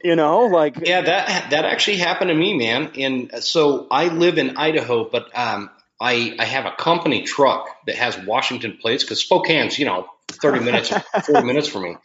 You 0.02 0.16
know, 0.16 0.46
like 0.46 0.86
yeah, 0.86 1.00
that 1.00 1.50
that 1.50 1.64
actually 1.64 1.96
happened 1.96 2.28
to 2.28 2.34
me, 2.34 2.54
man. 2.54 2.90
And 2.98 3.42
so 3.42 3.86
I 3.90 4.08
live 4.08 4.36
in 4.36 4.56
Idaho, 4.58 5.08
but 5.08 5.30
um, 5.34 5.70
I, 6.04 6.36
I 6.38 6.44
have 6.44 6.66
a 6.66 6.72
company 6.72 7.22
truck 7.22 7.66
that 7.86 7.96
has 7.96 8.18
Washington 8.18 8.76
plates 8.78 9.02
because 9.02 9.22
Spokane's, 9.22 9.78
you 9.78 9.86
know, 9.86 10.06
30 10.28 10.62
minutes, 10.62 10.92
40 11.24 11.46
minutes 11.46 11.66
from 11.66 11.84
me. 11.84 11.96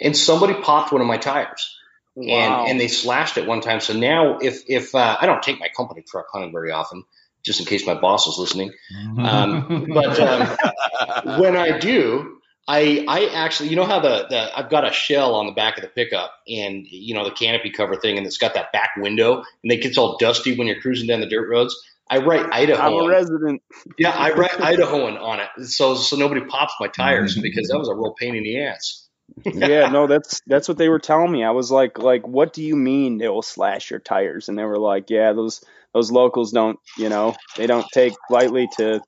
And 0.00 0.16
somebody 0.16 0.54
popped 0.54 0.92
one 0.92 1.02
of 1.02 1.06
my 1.06 1.18
tires. 1.18 1.76
Wow. 2.14 2.62
And, 2.62 2.70
and 2.70 2.80
they 2.80 2.88
slashed 2.88 3.36
it 3.36 3.46
one 3.46 3.60
time. 3.60 3.80
So 3.80 3.92
now 3.92 4.38
if, 4.38 4.62
if, 4.66 4.94
uh, 4.94 5.18
I 5.20 5.26
don't 5.26 5.42
take 5.42 5.60
my 5.60 5.68
company 5.76 6.02
truck 6.08 6.26
hunting 6.32 6.52
very 6.52 6.70
often, 6.70 7.04
just 7.44 7.60
in 7.60 7.66
case 7.66 7.86
my 7.86 7.92
boss 7.92 8.26
is 8.26 8.38
listening. 8.38 8.72
Um, 9.18 9.88
but, 9.92 10.18
um, 10.18 11.38
when 11.38 11.54
I 11.54 11.78
do, 11.78 12.38
I, 12.66 13.04
I 13.06 13.26
actually, 13.26 13.68
you 13.68 13.76
know 13.76 13.84
how 13.84 14.00
the, 14.00 14.26
the, 14.30 14.58
I've 14.58 14.70
got 14.70 14.88
a 14.88 14.92
shell 14.92 15.34
on 15.34 15.44
the 15.44 15.52
back 15.52 15.76
of 15.76 15.82
the 15.82 15.90
pickup 15.90 16.32
and, 16.48 16.86
you 16.88 17.14
know, 17.14 17.24
the 17.24 17.30
canopy 17.30 17.68
cover 17.68 17.96
thing 17.96 18.16
and 18.16 18.26
it's 18.26 18.38
got 18.38 18.54
that 18.54 18.72
back 18.72 18.92
window 18.96 19.44
and 19.62 19.70
it 19.70 19.82
gets 19.82 19.98
all 19.98 20.16
dusty 20.16 20.56
when 20.56 20.66
you're 20.66 20.80
cruising 20.80 21.06
down 21.06 21.20
the 21.20 21.26
dirt 21.26 21.50
roads. 21.50 21.78
I 22.08 22.18
write 22.18 22.46
Idaho. 22.52 22.82
I'm 22.82 23.04
a 23.04 23.08
resident. 23.08 23.62
Yeah, 23.98 24.10
I 24.10 24.30
write 24.36 24.50
Idahoan 24.50 25.20
on 25.20 25.40
it, 25.40 25.66
so 25.66 25.94
so 25.94 26.16
nobody 26.16 26.42
pops 26.42 26.74
my 26.80 26.88
tires 26.88 27.38
because 27.40 27.68
that 27.68 27.78
was 27.78 27.88
a 27.88 27.94
real 27.94 28.14
pain 28.18 28.36
in 28.36 28.42
the 28.42 28.62
ass. 28.62 29.08
yeah, 29.44 29.88
no, 29.92 30.06
that's 30.06 30.40
that's 30.46 30.68
what 30.68 30.76
they 30.76 30.88
were 30.88 30.98
telling 30.98 31.32
me. 31.32 31.44
I 31.44 31.50
was 31.50 31.70
like, 31.70 31.98
like, 31.98 32.26
what 32.28 32.52
do 32.52 32.62
you 32.62 32.76
mean 32.76 33.18
they 33.18 33.28
will 33.28 33.42
slash 33.42 33.90
your 33.90 34.00
tires? 34.00 34.48
And 34.48 34.58
they 34.58 34.64
were 34.64 34.78
like, 34.78 35.08
yeah, 35.08 35.32
those 35.32 35.64
those 35.94 36.10
locals 36.10 36.52
don't, 36.52 36.78
you 36.98 37.08
know, 37.08 37.34
they 37.56 37.66
don't 37.66 37.86
take 37.92 38.14
lightly 38.28 38.68
to 38.76 39.00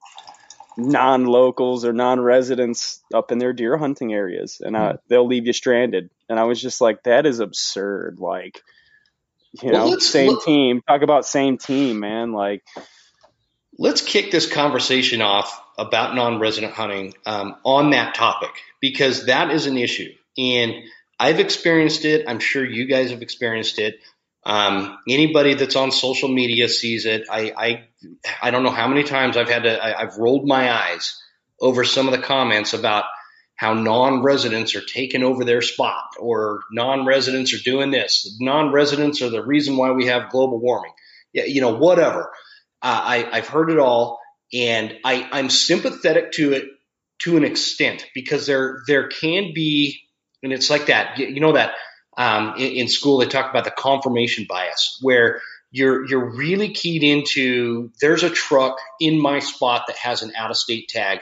non-locals 0.78 1.84
or 1.84 1.92
non-residents 1.92 3.02
up 3.12 3.32
in 3.32 3.38
their 3.38 3.52
deer 3.52 3.76
hunting 3.76 4.12
areas, 4.12 4.60
and 4.64 4.76
uh, 4.76 4.94
they'll 5.08 5.26
leave 5.26 5.46
you 5.46 5.52
stranded. 5.52 6.10
And 6.28 6.38
I 6.38 6.44
was 6.44 6.60
just 6.60 6.80
like, 6.80 7.02
that 7.04 7.26
is 7.26 7.40
absurd. 7.40 8.18
Like, 8.20 8.62
you 9.62 9.70
well, 9.70 9.90
know, 9.90 9.98
same 9.98 10.30
look, 10.32 10.44
team. 10.44 10.82
Talk 10.86 11.02
about 11.02 11.26
same 11.26 11.58
team, 11.58 12.00
man. 12.00 12.32
Like, 12.32 12.62
let's 13.78 14.02
kick 14.02 14.30
this 14.30 14.50
conversation 14.50 15.22
off 15.22 15.62
about 15.78 16.14
non-resident 16.14 16.72
hunting 16.72 17.14
um, 17.26 17.56
on 17.64 17.90
that 17.90 18.14
topic 18.14 18.50
because 18.80 19.26
that 19.26 19.50
is 19.50 19.66
an 19.66 19.76
issue, 19.76 20.12
and 20.38 20.74
I've 21.18 21.40
experienced 21.40 22.04
it. 22.04 22.26
I'm 22.28 22.40
sure 22.40 22.64
you 22.64 22.86
guys 22.86 23.10
have 23.10 23.22
experienced 23.22 23.78
it. 23.78 24.00
Um, 24.44 24.98
anybody 25.08 25.54
that's 25.54 25.74
on 25.74 25.90
social 25.90 26.28
media 26.28 26.68
sees 26.68 27.04
it. 27.04 27.24
I, 27.28 27.52
I, 27.56 27.84
I 28.40 28.50
don't 28.52 28.62
know 28.62 28.70
how 28.70 28.86
many 28.86 29.02
times 29.02 29.36
I've 29.36 29.48
had 29.48 29.64
to. 29.64 29.82
I, 29.82 30.02
I've 30.02 30.18
rolled 30.18 30.46
my 30.46 30.72
eyes 30.72 31.20
over 31.60 31.84
some 31.84 32.06
of 32.06 32.12
the 32.12 32.22
comments 32.22 32.72
about 32.72 33.04
how 33.56 33.72
non-residents 33.72 34.76
are 34.76 34.82
taking 34.82 35.22
over 35.22 35.44
their 35.44 35.62
spot 35.62 36.04
or 36.20 36.60
non-residents 36.70 37.54
are 37.54 37.62
doing 37.64 37.90
this. 37.90 38.36
Non-residents 38.38 39.22
are 39.22 39.30
the 39.30 39.44
reason 39.44 39.76
why 39.76 39.92
we 39.92 40.06
have 40.06 40.30
global 40.30 40.60
warming. 40.60 40.92
Yeah, 41.32 41.44
you 41.44 41.62
know, 41.62 41.74
whatever. 41.74 42.30
Uh, 42.82 43.00
I, 43.02 43.28
I've 43.32 43.48
heard 43.48 43.70
it 43.70 43.78
all, 43.78 44.20
and 44.52 44.94
I, 45.04 45.28
I'm 45.32 45.48
sympathetic 45.48 46.32
to 46.32 46.52
it 46.52 46.64
to 47.22 47.38
an 47.38 47.44
extent 47.44 48.06
because 48.14 48.46
there 48.46 48.82
there 48.86 49.08
can 49.08 49.52
be, 49.54 50.00
and 50.42 50.52
it's 50.52 50.68
like 50.68 50.86
that. 50.86 51.18
You, 51.18 51.28
you 51.28 51.40
know 51.40 51.52
that 51.52 51.72
um, 52.18 52.54
in, 52.58 52.72
in 52.72 52.88
school 52.88 53.18
they 53.18 53.26
talk 53.26 53.50
about 53.50 53.64
the 53.64 53.70
confirmation 53.70 54.46
bias, 54.46 54.98
where 55.00 55.40
you're 55.70 56.06
you're 56.06 56.36
really 56.36 56.74
keyed 56.74 57.02
into 57.02 57.90
there's 58.02 58.22
a 58.22 58.30
truck 58.30 58.78
in 59.00 59.20
my 59.20 59.38
spot 59.38 59.84
that 59.88 59.96
has 59.96 60.22
an 60.22 60.32
out 60.36 60.50
of 60.50 60.58
state 60.58 60.88
tag, 60.88 61.20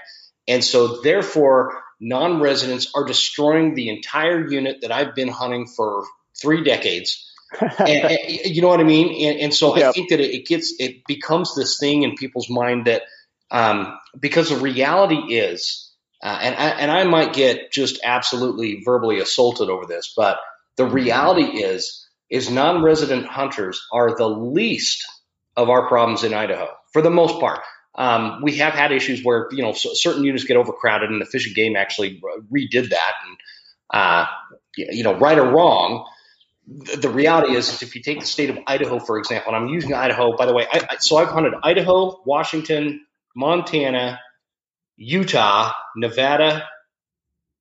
and 0.49 0.65
so 0.65 1.01
therefore 1.01 1.84
non-residents 2.05 2.91
are 2.95 3.05
destroying 3.05 3.75
the 3.75 3.89
entire 3.89 4.47
unit 4.47 4.83
that 4.83 4.93
I've 4.93 5.15
been 5.15 5.29
hunting 5.29 5.67
for 5.67 6.05
three 6.41 6.63
decades. 6.63 7.33
and, 7.61 7.89
and, 7.89 8.21
you 8.45 8.61
know 8.61 8.69
what 8.69 8.81
I 8.81 8.85
mean? 8.85 9.27
And, 9.29 9.41
and 9.41 9.55
so 9.55 9.75
yep. 9.77 9.89
I 9.89 9.93
think 9.93 10.11
that 10.11 10.21
it, 10.21 10.35
it, 10.35 10.47
gets 10.47 10.75
it 10.79 11.07
becomes 11.07 11.55
this 11.55 11.79
thing 11.79 12.03
in 12.03 12.15
people's 12.15 12.51
mind 12.51 12.87
that 12.87 13.03
um, 13.51 13.99
because 14.19 14.51
the 14.51 14.57
reality 14.57 15.35
is, 15.35 15.91
uh, 16.23 16.39
and 16.43 16.55
I, 16.55 16.69
and 16.71 16.91
I 16.91 17.05
might 17.05 17.33
get 17.33 17.73
just 17.73 18.01
absolutely 18.05 18.83
verbally 18.85 19.21
assaulted 19.21 19.71
over 19.71 19.87
this, 19.87 20.13
but 20.15 20.39
the 20.77 20.87
reality 20.87 21.63
is 21.63 22.07
is 22.31 22.51
non-resident 22.51 23.27
hunters 23.27 23.87
are 23.93 24.17
the 24.17 24.29
least 24.29 25.05
of 25.57 25.71
our 25.71 25.87
problems 25.89 26.25
in 26.25 26.35
Idaho 26.35 26.69
for 26.93 27.01
the 27.01 27.11
most 27.11 27.39
part. 27.39 27.61
Um, 27.97 28.41
we 28.43 28.57
have 28.57 28.73
had 28.73 28.93
issues 28.93 29.23
where 29.23 29.49
you 29.53 29.63
know 29.63 29.73
certain 29.73 30.25
units 30.25 30.45
get 30.45 30.57
overcrowded, 30.57 31.11
and 31.11 31.21
the 31.21 31.27
Fish 31.27 31.47
and 31.47 31.55
Game 31.55 31.77
actually 31.77 32.21
redid 32.53 32.91
that. 32.91 33.13
And 33.27 33.37
uh, 33.91 34.27
you 34.77 35.05
know, 35.05 35.15
right 35.15 35.39
or 35.39 35.49
wrong, 35.49 36.07
the 36.67 37.11
reality 37.11 37.55
is, 37.55 37.73
is 37.73 37.83
if 37.83 37.95
you 37.95 38.03
take 38.03 38.21
the 38.21 38.27
state 38.27 38.51
of 38.51 38.59
Idaho 38.67 38.99
for 38.99 39.19
example, 39.19 39.55
and 39.55 39.65
I'm 39.65 39.69
using 39.69 39.95
Idaho 39.95 40.37
by 40.37 40.47
the 40.47 40.55
way. 40.55 40.67
I, 40.71 40.97
so 40.99 41.17
I've 41.19 41.29
hunted 41.29 41.55
Idaho, 41.63 42.21
Washington, 42.25 43.07
Montana, 43.37 44.21
Utah, 44.97 45.73
Nevada, 45.97 46.69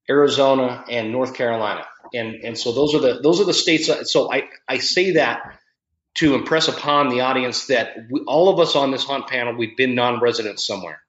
Arizona, 0.10 0.84
and 0.90 1.12
North 1.12 1.36
Carolina. 1.36 1.86
And 2.14 2.36
and 2.44 2.58
so 2.58 2.72
those 2.72 2.96
are 2.96 3.00
the 3.00 3.20
those 3.22 3.40
are 3.40 3.46
the 3.46 3.54
states. 3.54 3.90
So 4.12 4.32
I 4.32 4.50
I 4.68 4.80
say 4.80 5.12
that 5.12 5.60
to 6.16 6.36
impress 6.36 6.68
upon 6.68 7.10
the 7.10 7.22
audience 7.22 7.68
that 7.68 7.96
we, 8.10 8.22
all 8.22 8.50
of 8.50 8.60
us 8.60 8.76
on 8.76 8.92
this 8.92 9.04
hunt 9.04 9.28
panel 9.28 9.56
we've 9.56 9.78
been 9.78 9.96
non-residents 9.96 10.66
somewhere. 10.66 11.00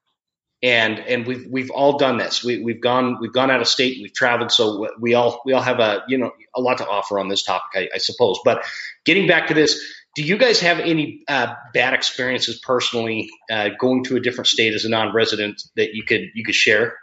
And 0.63 0.99
and 0.99 1.27
we've 1.27 1.47
we've 1.51 1.71
all 1.71 1.99
done 1.99 2.17
this. 2.17 2.43
We, 2.43 2.63
we've 2.63 2.81
gone 2.81 3.19
we've 3.21 3.35
gone 3.35 3.51
out 3.51 3.61
of 3.61 3.69
state 3.69 3.99
we've 4.01 4.15
traveled. 4.15 4.51
So 4.51 4.89
we 4.99 5.13
all 5.13 5.43
we 5.45 5.53
all 5.53 5.61
have 5.61 5.79
a 5.79 6.03
you 6.09 6.17
know 6.17 6.33
a 6.57 6.61
lot 6.61 6.79
to 6.79 6.89
offer 6.89 7.19
on 7.19 7.29
this 7.29 7.43
topic 7.43 7.71
I, 7.75 7.97
I 7.97 7.99
suppose. 7.99 8.39
But 8.45 8.65
getting 9.05 9.27
back 9.27 9.49
to 9.49 9.55
this 9.55 9.79
do 10.15 10.23
you 10.23 10.39
guys 10.39 10.61
have 10.61 10.79
any 10.79 11.23
uh, 11.29 11.55
bad 11.73 11.93
experiences 11.93 12.59
personally 12.59 13.31
uh, 13.51 13.71
going 13.79 14.05
to 14.05 14.17
a 14.17 14.21
different 14.21 14.47
state 14.47 14.73
as 14.73 14.85
a 14.85 14.89
non-resident 14.89 15.63
that 15.77 15.95
you 15.95 16.05
could 16.05 16.31
you 16.35 16.45
could 16.45 16.55
share 16.55 16.97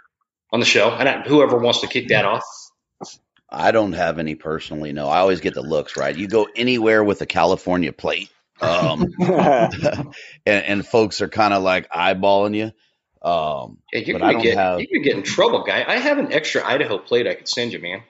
on 0.52 0.60
the 0.60 0.66
show? 0.66 0.90
And 0.90 1.08
I, 1.08 1.22
whoever 1.22 1.58
wants 1.58 1.82
to 1.82 1.88
kick 1.88 2.08
that 2.08 2.26
off 2.26 2.44
I 3.52 3.72
don't 3.72 3.94
have 3.94 4.18
any 4.18 4.36
personally. 4.36 4.94
No, 4.94 5.08
I 5.08 5.20
always 5.20 5.42
get 5.42 5.54
the 5.54 5.62
looks 5.62 5.98
right. 5.98 6.16
You 6.16 6.28
go 6.28 6.48
anywhere 6.56 7.04
with 7.04 7.22
a 7.22 7.26
California 7.26 7.92
plate, 7.92 8.30
um, 8.62 9.06
and, 9.20 10.14
and, 10.46 10.88
folks 10.88 11.20
are 11.22 11.28
kind 11.28 11.54
of 11.54 11.62
like 11.62 11.90
eyeballing 11.90 12.56
you. 12.56 12.72
Um, 13.28 13.80
yeah, 13.92 14.00
you 14.00 14.18
could 14.18 14.42
get 14.42 14.58
have, 14.58 14.80
you 14.80 14.88
could 14.88 15.04
get 15.04 15.18
in 15.18 15.24
trouble, 15.24 15.64
guy. 15.64 15.84
I 15.86 15.98
have 15.98 16.18
an 16.18 16.32
extra 16.32 16.66
Idaho 16.66 16.98
plate 16.98 17.28
I 17.28 17.34
could 17.34 17.50
send 17.50 17.74
you, 17.74 17.80
man. 17.80 18.04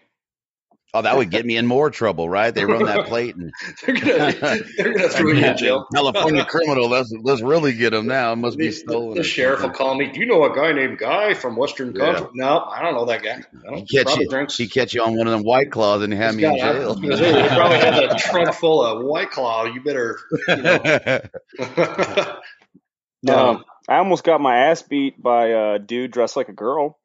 Oh, 0.94 1.02
that 1.02 1.16
would 1.16 1.30
get 1.30 1.46
me 1.46 1.56
in 1.56 1.68
more 1.68 1.90
trouble, 1.90 2.28
right? 2.28 2.54
They 2.54 2.66
run 2.66 2.84
that 2.84 3.06
plate 3.06 3.36
and 3.36 3.54
they're 3.86 3.96
gonna 3.96 4.60
they're 4.76 4.94
gonna 4.94 5.10
throw 5.10 5.32
you 5.32 5.46
in 5.46 5.58
jail. 5.58 5.88
California 5.94 6.44
criminal. 6.44 6.90
Let's 6.90 7.14
let's 7.22 7.42
really 7.42 7.72
get 7.74 7.94
him 7.94 8.08
now. 8.08 8.34
It 8.34 8.36
must 8.36 8.58
the, 8.58 8.66
be 8.66 8.72
stolen. 8.74 9.14
The, 9.14 9.22
the 9.22 9.24
sheriff 9.24 9.62
will 9.62 9.70
call 9.70 9.96
me. 9.96 10.12
Do 10.12 10.20
you 10.20 10.26
know 10.26 10.44
a 10.44 10.54
guy 10.54 10.74
named 10.74 10.98
Guy 10.98 11.34
from 11.34 11.56
Western 11.56 11.94
Contours? 11.94 12.32
No, 12.34 12.60
I 12.60 12.82
don't 12.82 12.96
know 12.96 13.06
that 13.06 13.24
guy. 13.24 13.42
I 13.66 13.70
don't, 13.70 13.90
he 13.90 14.04
catch 14.04 14.18
you. 14.18 14.28
Drinks. 14.28 14.58
He 14.58 14.68
catch 14.68 14.94
you 14.94 15.02
on 15.02 15.16
one 15.16 15.28
of 15.28 15.32
them 15.32 15.44
white 15.44 15.72
claws 15.72 16.04
and 16.04 16.14
have 16.14 16.36
me 16.36 16.44
in 16.44 16.58
jail. 16.58 16.96
he 16.96 17.08
probably 17.08 17.78
has 17.78 17.98
a 17.98 18.16
trunk 18.30 18.54
full 18.54 18.84
of 18.84 19.06
white 19.06 19.32
claw. 19.32 19.64
You 19.64 19.82
better. 19.82 20.20
You 20.50 20.56
know. 20.58 21.22
no, 23.24 23.50
um, 23.50 23.66
I 23.88 23.96
almost 23.96 24.26
got 24.26 24.42
my 24.42 24.58
ass 24.68 24.82
beat 24.82 25.22
by 25.22 25.48
a 25.48 25.80
dude 25.80 26.12
dressed 26.12 26.36
like 26.36 26.50
a 26.50 26.54
girl. 26.54 26.98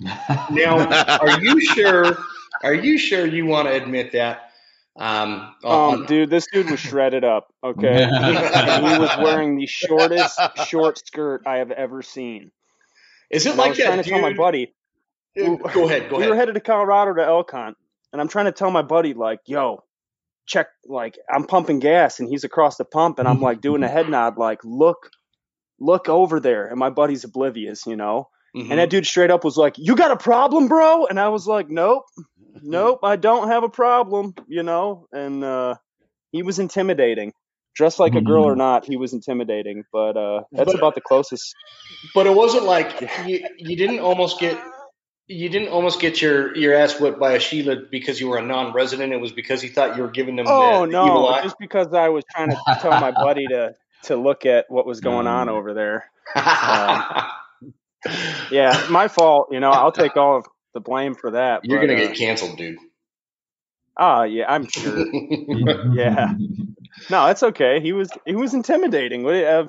Now, 0.00 0.84
are 1.18 1.40
you 1.40 1.60
sure? 1.60 2.18
Are 2.64 2.74
you 2.74 2.98
sure 2.98 3.26
you 3.26 3.46
want 3.46 3.68
to 3.68 3.74
admit 3.74 4.12
that? 4.12 4.50
Um, 4.96 5.54
um, 5.64 6.06
dude, 6.06 6.30
this 6.30 6.46
dude 6.52 6.70
was 6.70 6.80
shredded 6.80 7.24
up. 7.24 7.48
Okay, 7.62 8.02
and 8.04 8.86
he 8.88 8.98
was 8.98 9.10
wearing 9.18 9.56
the 9.56 9.66
shortest 9.66 10.38
short 10.66 10.98
skirt 10.98 11.42
I 11.46 11.58
have 11.58 11.70
ever 11.72 12.02
seen. 12.02 12.50
Is 13.30 13.44
it 13.46 13.50
And 13.50 13.58
like 13.58 13.66
I 13.66 13.68
was 13.70 13.78
that, 13.78 13.84
trying 13.86 13.96
to 13.98 14.02
dude? 14.04 14.12
tell 14.12 14.22
my 14.22 14.32
buddy. 14.34 14.72
Go 15.36 15.56
ahead. 15.86 16.08
Go 16.10 16.16
we 16.16 16.22
ahead. 16.22 16.30
were 16.30 16.36
headed 16.36 16.54
to 16.54 16.60
Colorado 16.60 17.14
to 17.14 17.24
Elk 17.24 17.50
Hunt, 17.50 17.76
and 18.12 18.20
I'm 18.20 18.28
trying 18.28 18.44
to 18.46 18.52
tell 18.52 18.70
my 18.70 18.82
buddy 18.82 19.14
like, 19.14 19.40
"Yo, 19.46 19.82
check." 20.46 20.68
Like, 20.86 21.18
I'm 21.32 21.44
pumping 21.44 21.80
gas, 21.80 22.20
and 22.20 22.28
he's 22.28 22.44
across 22.44 22.76
the 22.76 22.84
pump, 22.84 23.18
and 23.18 23.26
I'm 23.26 23.40
like 23.40 23.60
doing 23.60 23.82
a 23.82 23.88
head 23.88 24.08
nod, 24.08 24.38
like, 24.38 24.60
"Look, 24.64 25.10
look 25.80 26.08
over 26.08 26.38
there." 26.38 26.66
And 26.68 26.78
my 26.78 26.90
buddy's 26.90 27.24
oblivious, 27.24 27.84
you 27.86 27.96
know. 27.96 28.28
Mhm. 28.56 28.70
And 28.70 28.78
that 28.78 28.90
dude 28.90 29.04
straight 29.06 29.32
up 29.32 29.42
was 29.42 29.56
like, 29.56 29.74
"You 29.76 29.96
got 29.96 30.12
a 30.12 30.16
problem, 30.16 30.68
bro?" 30.68 31.06
And 31.06 31.18
I 31.18 31.30
was 31.30 31.48
like, 31.48 31.68
"Nope, 31.68 32.04
nope, 32.62 33.00
I 33.02 33.16
don't 33.16 33.48
have 33.48 33.64
a 33.64 33.68
problem," 33.68 34.34
you 34.46 34.62
know. 34.62 35.06
And 35.12 35.42
uh, 35.44 35.74
he 36.32 36.42
was 36.42 36.58
intimidating. 36.58 37.32
Dressed 37.74 37.98
like 37.98 38.14
a 38.14 38.20
girl 38.20 38.44
or 38.44 38.54
not, 38.54 38.84
he 38.84 38.96
was 38.96 39.12
intimidating. 39.12 39.82
But 39.92 40.16
uh, 40.16 40.42
that's 40.52 40.72
But- 40.72 40.78
about 40.78 40.94
the 40.94 41.00
closest. 41.00 41.54
But 42.14 42.26
it 42.26 42.34
wasn't 42.34 42.64
like 42.64 43.00
you, 43.26 43.44
you 43.58 43.76
didn't 43.76 43.98
almost 44.00 44.38
get 44.38 44.56
you 45.26 45.48
didn't 45.48 45.68
almost 45.68 46.00
get 46.00 46.20
your, 46.20 46.54
your 46.54 46.74
ass 46.74 47.00
whipped 47.00 47.18
by 47.18 47.32
a 47.32 47.40
Sheila 47.40 47.76
because 47.90 48.20
you 48.20 48.28
were 48.28 48.36
a 48.36 48.42
non-resident. 48.42 49.10
It 49.10 49.16
was 49.20 49.32
because 49.32 49.62
he 49.62 49.68
thought 49.68 49.96
you 49.96 50.02
were 50.02 50.10
giving 50.10 50.36
them 50.36 50.44
Oh 50.46 50.84
the, 50.86 50.92
the 50.92 51.02
evil 51.02 51.06
no, 51.22 51.26
eye. 51.28 51.42
just 51.42 51.58
because 51.58 51.94
I 51.94 52.10
was 52.10 52.24
trying 52.30 52.50
to 52.50 52.56
tell 52.80 52.90
my 53.00 53.10
buddy 53.10 53.46
to 53.48 53.74
to 54.04 54.16
look 54.16 54.44
at 54.44 54.66
what 54.68 54.86
was 54.86 55.00
going 55.00 55.26
on 55.26 55.46
Mm. 55.48 55.52
over 55.52 55.72
there. 55.74 56.10
Yeah, 58.50 58.86
my 58.90 59.08
fault. 59.08 59.48
You 59.50 59.60
know, 59.60 59.70
I'll 59.70 59.92
take 59.92 60.16
all 60.16 60.36
of 60.38 60.44
the 60.74 60.80
blame 60.80 61.14
for 61.14 61.30
that. 61.30 61.64
You're 61.64 61.80
but, 61.80 61.86
gonna 61.86 61.98
uh, 61.98 62.06
get 62.08 62.16
canceled, 62.16 62.58
dude. 62.58 62.76
Oh 63.96 64.24
yeah, 64.24 64.44
I'm 64.48 64.68
sure. 64.68 65.06
yeah. 65.94 66.34
No, 67.10 67.26
it's 67.26 67.42
okay. 67.42 67.80
He 67.80 67.92
was 67.92 68.10
he 68.26 68.34
was 68.34 68.54
intimidating. 68.54 69.22
What 69.22 69.34
uh, 69.36 69.68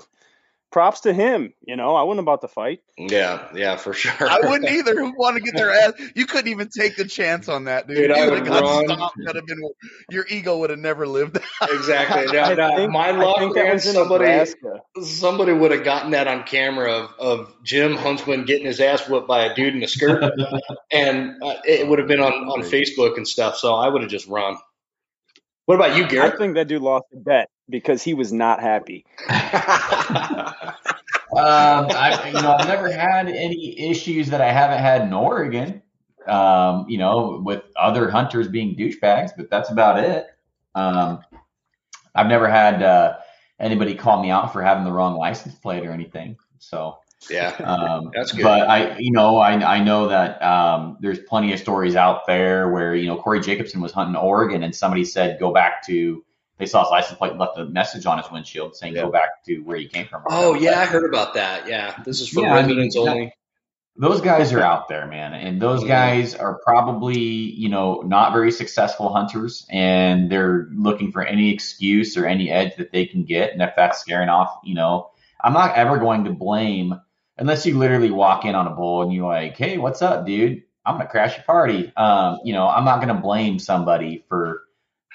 props 0.71 1.01
to 1.01 1.13
him. 1.13 1.53
You 1.65 1.75
know, 1.75 1.95
I 1.95 2.03
wasn't 2.03 2.21
about 2.21 2.41
to 2.41 2.47
fight. 2.47 2.81
yeah, 2.97 3.47
yeah, 3.55 3.77
for 3.77 3.93
sure. 3.93 4.27
I 4.29 4.39
wouldn't 4.43 4.69
either. 4.69 4.95
Who 4.95 5.13
want 5.17 5.37
to 5.37 5.41
get 5.41 5.55
their 5.55 5.71
ass? 5.71 5.93
You 6.15 6.25
couldn't 6.25 6.51
even 6.51 6.69
take 6.69 6.95
the 6.97 7.05
chance 7.05 7.47
on 7.47 7.65
that, 7.65 7.87
dude. 7.87 7.97
Dude, 7.97 8.11
I 8.11 8.25
you 8.25 8.31
would 8.31 8.39
would 8.41 8.47
have 8.51 8.61
got 8.61 8.87
run. 8.87 9.09
That'd 9.25 9.35
have 9.35 9.45
been 9.45 9.61
your 10.09 10.25
ego 10.29 10.57
would 10.59 10.69
have 10.69 10.79
never 10.79 11.07
lived. 11.07 11.37
Exactly. 11.71 12.31
Now, 12.33 12.45
I 12.45 12.53
now, 12.53 12.75
think, 12.75 12.91
my 12.91 13.07
I 13.07 13.11
luck, 13.11 13.37
think 13.39 13.55
that 13.55 13.63
man, 13.65 13.73
was 13.73 13.83
somebody 13.91 14.25
Nebraska. 14.25 14.81
somebody 15.01 15.53
would 15.53 15.71
have 15.71 15.83
gotten 15.83 16.11
that 16.11 16.27
on 16.27 16.43
camera 16.43 16.91
of, 16.91 17.09
of 17.19 17.55
Jim 17.63 17.95
Huntsman 17.95 18.45
getting 18.45 18.65
his 18.65 18.79
ass 18.79 19.07
whipped 19.07 19.27
by 19.27 19.45
a 19.45 19.55
dude 19.55 19.75
in 19.75 19.83
a 19.83 19.87
skirt, 19.87 20.23
and 20.91 21.41
uh, 21.41 21.55
it 21.65 21.87
would 21.87 21.99
have 21.99 22.07
been 22.07 22.19
on, 22.21 22.33
on 22.33 22.61
Facebook 22.61 23.17
and 23.17 23.27
stuff. 23.27 23.57
So 23.57 23.73
I 23.75 23.87
would 23.89 24.01
have 24.01 24.11
just 24.11 24.27
run. 24.27 24.57
What 25.65 25.75
about 25.75 25.95
you, 25.95 26.07
Garrett? 26.07 26.33
I 26.33 26.37
think 26.37 26.55
that 26.55 26.67
dude 26.67 26.81
lost 26.81 27.05
a 27.13 27.17
bet 27.17 27.49
because 27.69 28.03
he 28.03 28.13
was 28.13 28.31
not 28.31 28.59
happy. 28.61 29.05
Um, 31.35 31.87
I, 31.89 32.27
you 32.27 32.41
know, 32.41 32.53
I've 32.53 32.67
never 32.67 32.89
had 32.89 33.27
any 33.27 33.89
issues 33.89 34.29
that 34.29 34.39
I 34.39 34.51
haven't 34.51 34.79
had 34.79 35.01
in 35.01 35.11
Oregon. 35.11 35.81
Um, 36.27 36.85
you 36.87 36.97
know, 36.97 37.41
with 37.43 37.63
other 37.75 38.09
hunters 38.09 38.47
being 38.47 38.75
douchebags, 38.75 39.31
but 39.35 39.49
that's 39.49 39.69
about 39.69 39.99
it. 39.99 40.27
Um, 40.73 41.19
I've 42.15 42.27
never 42.27 42.47
had 42.47 42.81
uh, 42.81 43.17
anybody 43.59 43.95
call 43.95 44.21
me 44.23 44.31
out 44.31 44.53
for 44.53 44.63
having 44.63 44.85
the 44.85 44.91
wrong 44.91 45.17
license 45.17 45.55
plate 45.55 45.85
or 45.85 45.91
anything. 45.91 46.37
So, 46.59 46.99
yeah, 47.29 47.49
um, 47.63 48.11
That's 48.15 48.31
good. 48.31 48.43
But 48.43 48.69
I, 48.69 48.97
you 48.97 49.11
know, 49.11 49.37
I 49.37 49.53
I 49.75 49.83
know 49.83 50.07
that 50.07 50.41
um, 50.41 50.97
there's 51.01 51.19
plenty 51.19 51.53
of 51.53 51.59
stories 51.59 51.95
out 51.95 52.25
there 52.27 52.71
where 52.71 52.95
you 52.95 53.07
know 53.07 53.17
Corey 53.17 53.41
Jacobsen 53.41 53.81
was 53.81 53.91
hunting 53.91 54.15
Oregon 54.15 54.63
and 54.63 54.73
somebody 54.73 55.03
said 55.03 55.39
go 55.39 55.51
back 55.51 55.85
to 55.87 56.23
they 56.57 56.65
saw 56.65 56.83
his 56.83 56.91
license 56.91 57.17
plate 57.17 57.31
and 57.31 57.39
left 57.39 57.57
a 57.57 57.65
message 57.65 58.05
on 58.05 58.17
his 58.17 58.31
windshield 58.31 58.75
saying 58.75 58.93
go 58.93 59.11
back 59.11 59.43
to 59.45 59.59
where 59.59 59.77
you 59.77 59.89
came 59.89 60.07
from. 60.07 60.23
Oh 60.29 60.55
yeah, 60.55 60.79
I 60.81 60.85
heard 60.85 61.07
about 61.07 61.33
that. 61.33 61.67
Yeah, 61.67 62.01
this 62.05 62.21
is 62.21 62.29
for 62.29 62.41
Yeah, 62.41 62.53
I 62.53 62.61
mean, 62.61 62.77
residents 62.77 62.95
only. 62.95 63.33
those 63.97 64.21
guys 64.21 64.53
are 64.53 64.61
out 64.61 64.87
there, 64.87 65.07
man, 65.07 65.33
and 65.33 65.61
those 65.61 65.83
guys 65.83 66.35
are 66.35 66.59
probably 66.63 67.19
you 67.19 67.69
know 67.69 68.01
not 68.01 68.33
very 68.33 68.51
successful 68.51 69.11
hunters, 69.13 69.65
and 69.69 70.31
they're 70.31 70.67
looking 70.73 71.11
for 71.11 71.23
any 71.23 71.53
excuse 71.53 72.17
or 72.17 72.25
any 72.25 72.49
edge 72.49 72.75
that 72.77 72.91
they 72.91 73.05
can 73.05 73.25
get, 73.25 73.53
and 73.53 73.61
if 73.61 73.71
that's 73.75 73.99
scaring 73.99 74.29
off, 74.29 74.59
you 74.63 74.75
know, 74.75 75.09
I'm 75.43 75.53
not 75.53 75.75
ever 75.75 75.97
going 75.97 76.25
to 76.25 76.31
blame 76.31 76.99
unless 77.37 77.65
you 77.65 77.77
literally 77.77 78.11
walk 78.11 78.45
in 78.45 78.55
on 78.55 78.67
a 78.67 78.71
bull 78.71 79.01
and 79.01 79.13
you're 79.13 79.27
like, 79.27 79.57
hey, 79.57 79.77
what's 79.77 80.01
up, 80.01 80.25
dude? 80.25 80.63
I'm 80.85 80.97
gonna 80.97 81.09
crash 81.09 81.35
your 81.35 81.43
party. 81.43 81.91
Um, 81.97 82.39
you 82.43 82.53
know, 82.53 82.67
I'm 82.67 82.85
not 82.85 82.99
gonna 82.99 83.19
blame 83.19 83.59
somebody 83.59 84.23
for 84.29 84.64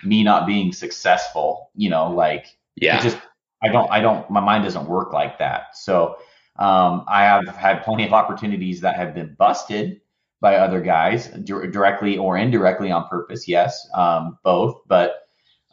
me 0.04 0.22
not 0.22 0.46
being 0.46 0.72
successful. 0.72 1.70
You 1.74 1.90
know, 1.90 2.10
like 2.10 2.46
Yeah, 2.76 3.02
just 3.02 3.18
I 3.62 3.68
don't 3.68 3.90
I 3.90 4.00
don't 4.00 4.28
my 4.30 4.40
mind 4.40 4.64
doesn't 4.64 4.86
work 4.86 5.12
like 5.12 5.38
that. 5.38 5.76
So 5.76 6.16
um, 6.56 7.04
I 7.08 7.22
have 7.22 7.46
had 7.48 7.82
plenty 7.82 8.04
of 8.06 8.12
opportunities 8.12 8.80
that 8.80 8.96
have 8.96 9.14
been 9.14 9.34
busted 9.38 10.00
by 10.40 10.56
other 10.56 10.80
guys 10.80 11.28
dir- 11.28 11.70
directly 11.70 12.18
or 12.18 12.36
indirectly 12.36 12.90
on 12.90 13.08
purpose. 13.08 13.46
Yes, 13.46 13.88
um, 13.94 14.38
both. 14.42 14.80
But 14.86 15.22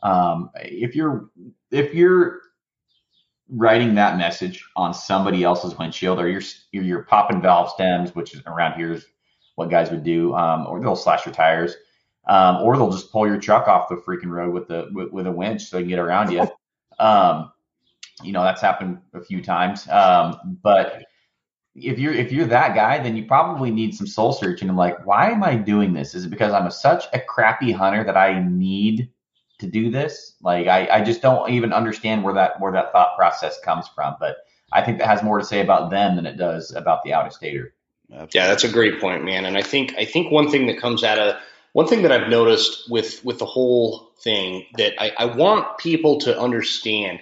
um, 0.04 0.50
if 0.56 0.96
you're 0.96 1.30
if 1.72 1.94
you're 1.94 2.42
writing 3.50 3.96
that 3.96 4.18
message 4.18 4.66
on 4.76 4.94
somebody 4.94 5.44
else's 5.44 5.78
windshield 5.78 6.20
or 6.20 6.28
you're 6.28 6.42
you're, 6.72 6.84
you're 6.84 7.04
popping 7.04 7.42
valve 7.42 7.70
stems, 7.70 8.14
which 8.16 8.34
is 8.34 8.42
around 8.46 8.78
here 8.78 8.92
is 8.92 9.06
what 9.56 9.70
guys 9.70 9.90
would 9.90 10.04
do, 10.04 10.36
um, 10.36 10.68
or 10.68 10.80
they'll 10.80 10.96
slash 10.96 11.26
your 11.26 11.34
tires. 11.34 11.76
Um, 12.28 12.58
or 12.58 12.76
they'll 12.76 12.92
just 12.92 13.12
pull 13.12 13.26
your 13.26 13.40
truck 13.40 13.68
off 13.68 13.88
the 13.88 13.96
freaking 13.96 14.30
road 14.30 14.54
with 14.54 14.68
the 14.68 14.90
with, 14.92 15.12
with 15.12 15.28
a 15.28 15.32
winch 15.32 15.64
so 15.64 15.78
they 15.78 15.84
can 15.84 15.90
get 15.90 16.00
around 16.00 16.32
you. 16.32 16.48
Um, 17.00 17.52
you 18.24 18.32
know 18.32 18.44
that's 18.44 18.62
happened 18.62 19.00
a 19.14 19.22
few 19.22 19.44
times. 19.44 19.88
Um, 19.88 20.58
but 20.64 21.04
if 21.76 22.00
you're 22.00 22.14
if 22.14 22.32
you're 22.32 22.48
that 22.48 22.76
guy, 22.76 23.02
then 23.02 23.16
you 23.16 23.26
probably 23.26 23.72
need 23.72 23.96
some 23.96 24.08
soul 24.08 24.34
searching. 24.34 24.70
I'm 24.70 24.76
like, 24.76 25.06
why 25.06 25.30
am 25.30 25.44
I 25.44 25.56
doing 25.56 25.94
this? 25.94 26.16
Is 26.16 26.26
it 26.26 26.30
because 26.30 26.54
I'm 26.54 26.66
a, 26.66 26.72
such 26.72 27.06
a 27.14 27.20
crappy 27.20 27.72
hunter 27.72 28.04
that 28.04 28.18
I 28.18 28.44
need 28.44 29.12
to 29.60 29.68
do 29.68 29.92
this? 29.92 30.36
Like 30.42 30.68
I, 30.68 30.88
I 30.88 31.04
just 31.04 31.22
don't 31.22 31.52
even 31.52 31.74
understand 31.74 32.24
where 32.24 32.34
that 32.34 32.60
where 32.60 32.72
that 32.72 32.92
thought 32.92 33.16
process 33.16 33.60
comes 33.60 33.88
from. 33.94 34.16
But 34.20 34.38
I 34.72 34.82
think 34.82 34.98
that 34.98 35.08
has 35.08 35.22
more 35.22 35.38
to 35.38 35.46
say 35.46 35.62
about 35.62 35.92
them 35.92 36.16
than 36.16 36.26
it 36.26 36.38
does 36.38 36.74
about 36.74 37.04
the 37.04 37.14
out 37.14 37.28
of 37.28 37.34
stater. 37.34 37.74
yeah, 38.34 38.48
that's 38.48 38.64
a 38.64 38.72
great 38.72 39.00
point, 39.00 39.24
man. 39.24 39.46
And 39.46 39.58
I 39.58 39.62
think 39.62 39.94
I 39.98 40.06
think 40.06 40.32
one 40.32 40.50
thing 40.50 40.66
that 40.68 40.80
comes 40.80 41.04
out 41.04 41.20
of 41.20 41.36
one 41.78 41.86
thing 41.86 42.02
that 42.02 42.12
I've 42.12 42.28
noticed 42.28 42.90
with 42.90 43.24
with 43.24 43.38
the 43.38 43.46
whole 43.46 44.10
thing 44.24 44.66
that 44.80 45.00
I, 45.00 45.12
I 45.16 45.26
want 45.26 45.78
people 45.78 46.22
to 46.22 46.36
understand 46.36 47.20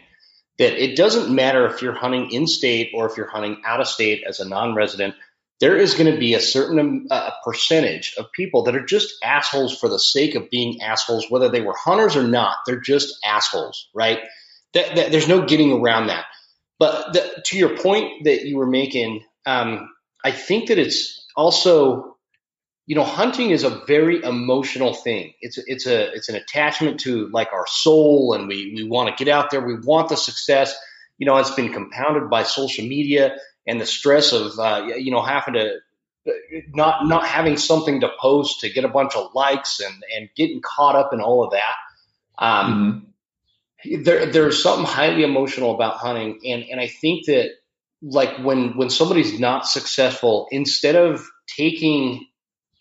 that 0.59 0.81
it 0.81 0.95
doesn't 0.95 1.35
matter 1.35 1.65
if 1.65 1.81
you're 1.81 1.91
hunting 1.91 2.31
in 2.31 2.47
state 2.47 2.91
or 2.95 3.05
if 3.05 3.17
you're 3.17 3.27
hunting 3.27 3.63
out 3.65 3.81
of 3.81 3.87
state 3.89 4.23
as 4.25 4.39
a 4.39 4.47
non-resident. 4.47 5.13
There 5.59 5.75
is 5.75 5.95
going 5.95 6.09
to 6.09 6.17
be 6.17 6.35
a 6.35 6.39
certain 6.39 7.07
uh, 7.11 7.31
percentage 7.43 8.15
of 8.17 8.31
people 8.31 8.63
that 8.63 8.77
are 8.77 8.85
just 8.85 9.15
assholes 9.21 9.77
for 9.77 9.89
the 9.89 9.99
sake 9.99 10.35
of 10.35 10.49
being 10.49 10.81
assholes, 10.81 11.29
whether 11.29 11.49
they 11.49 11.59
were 11.59 11.75
hunters 11.77 12.15
or 12.15 12.23
not. 12.23 12.55
They're 12.65 12.79
just 12.79 13.13
assholes, 13.25 13.89
right? 13.93 14.19
That, 14.73 14.95
that, 14.95 15.11
there's 15.11 15.27
no 15.27 15.45
getting 15.45 15.73
around 15.73 16.07
that. 16.07 16.27
But 16.79 17.11
the, 17.11 17.43
to 17.47 17.57
your 17.57 17.75
point 17.75 18.23
that 18.23 18.45
you 18.45 18.55
were 18.55 18.67
making, 18.67 19.25
um, 19.45 19.89
I 20.23 20.31
think 20.31 20.69
that 20.69 20.79
it's 20.79 21.27
also 21.35 22.14
you 22.87 22.95
know, 22.95 23.03
hunting 23.03 23.49
is 23.49 23.63
a 23.63 23.81
very 23.85 24.23
emotional 24.23 24.93
thing. 24.93 25.33
It's 25.41 25.57
it's 25.57 25.87
a 25.87 26.13
it's 26.13 26.29
an 26.29 26.35
attachment 26.35 26.99
to 27.01 27.27
like 27.29 27.51
our 27.51 27.65
soul, 27.67 28.33
and 28.33 28.47
we 28.47 28.73
we 28.75 28.87
want 28.87 29.15
to 29.15 29.23
get 29.23 29.31
out 29.31 29.49
there. 29.49 29.65
We 29.65 29.79
want 29.79 30.09
the 30.09 30.17
success. 30.17 30.75
You 31.17 31.25
know, 31.25 31.37
it's 31.37 31.51
been 31.51 31.73
compounded 31.73 32.29
by 32.29 32.43
social 32.43 32.85
media 32.85 33.37
and 33.65 33.81
the 33.81 33.85
stress 33.85 34.33
of 34.33 34.59
uh, 34.59 34.85
you 34.97 35.11
know 35.11 35.21
having 35.21 35.55
to 35.55 35.79
not 36.73 37.07
not 37.07 37.25
having 37.25 37.57
something 37.57 38.01
to 38.01 38.09
post 38.19 38.61
to 38.61 38.69
get 38.69 38.85
a 38.85 38.89
bunch 38.89 39.15
of 39.15 39.33
likes 39.33 39.79
and 39.79 40.03
and 40.15 40.29
getting 40.35 40.61
caught 40.61 40.95
up 40.95 41.11
in 41.11 41.21
all 41.21 41.43
of 41.43 41.51
that. 41.51 41.75
Um, 42.37 43.07
there 43.83 44.27
there's 44.27 44.61
something 44.61 44.85
highly 44.85 45.23
emotional 45.23 45.73
about 45.73 45.97
hunting, 45.97 46.39
and 46.45 46.63
and 46.69 46.79
I 46.79 46.87
think 46.87 47.25
that 47.25 47.49
like 48.03 48.37
when 48.37 48.77
when 48.77 48.91
somebody's 48.91 49.39
not 49.39 49.65
successful, 49.65 50.47
instead 50.51 50.95
of 50.95 51.27
taking 51.47 52.27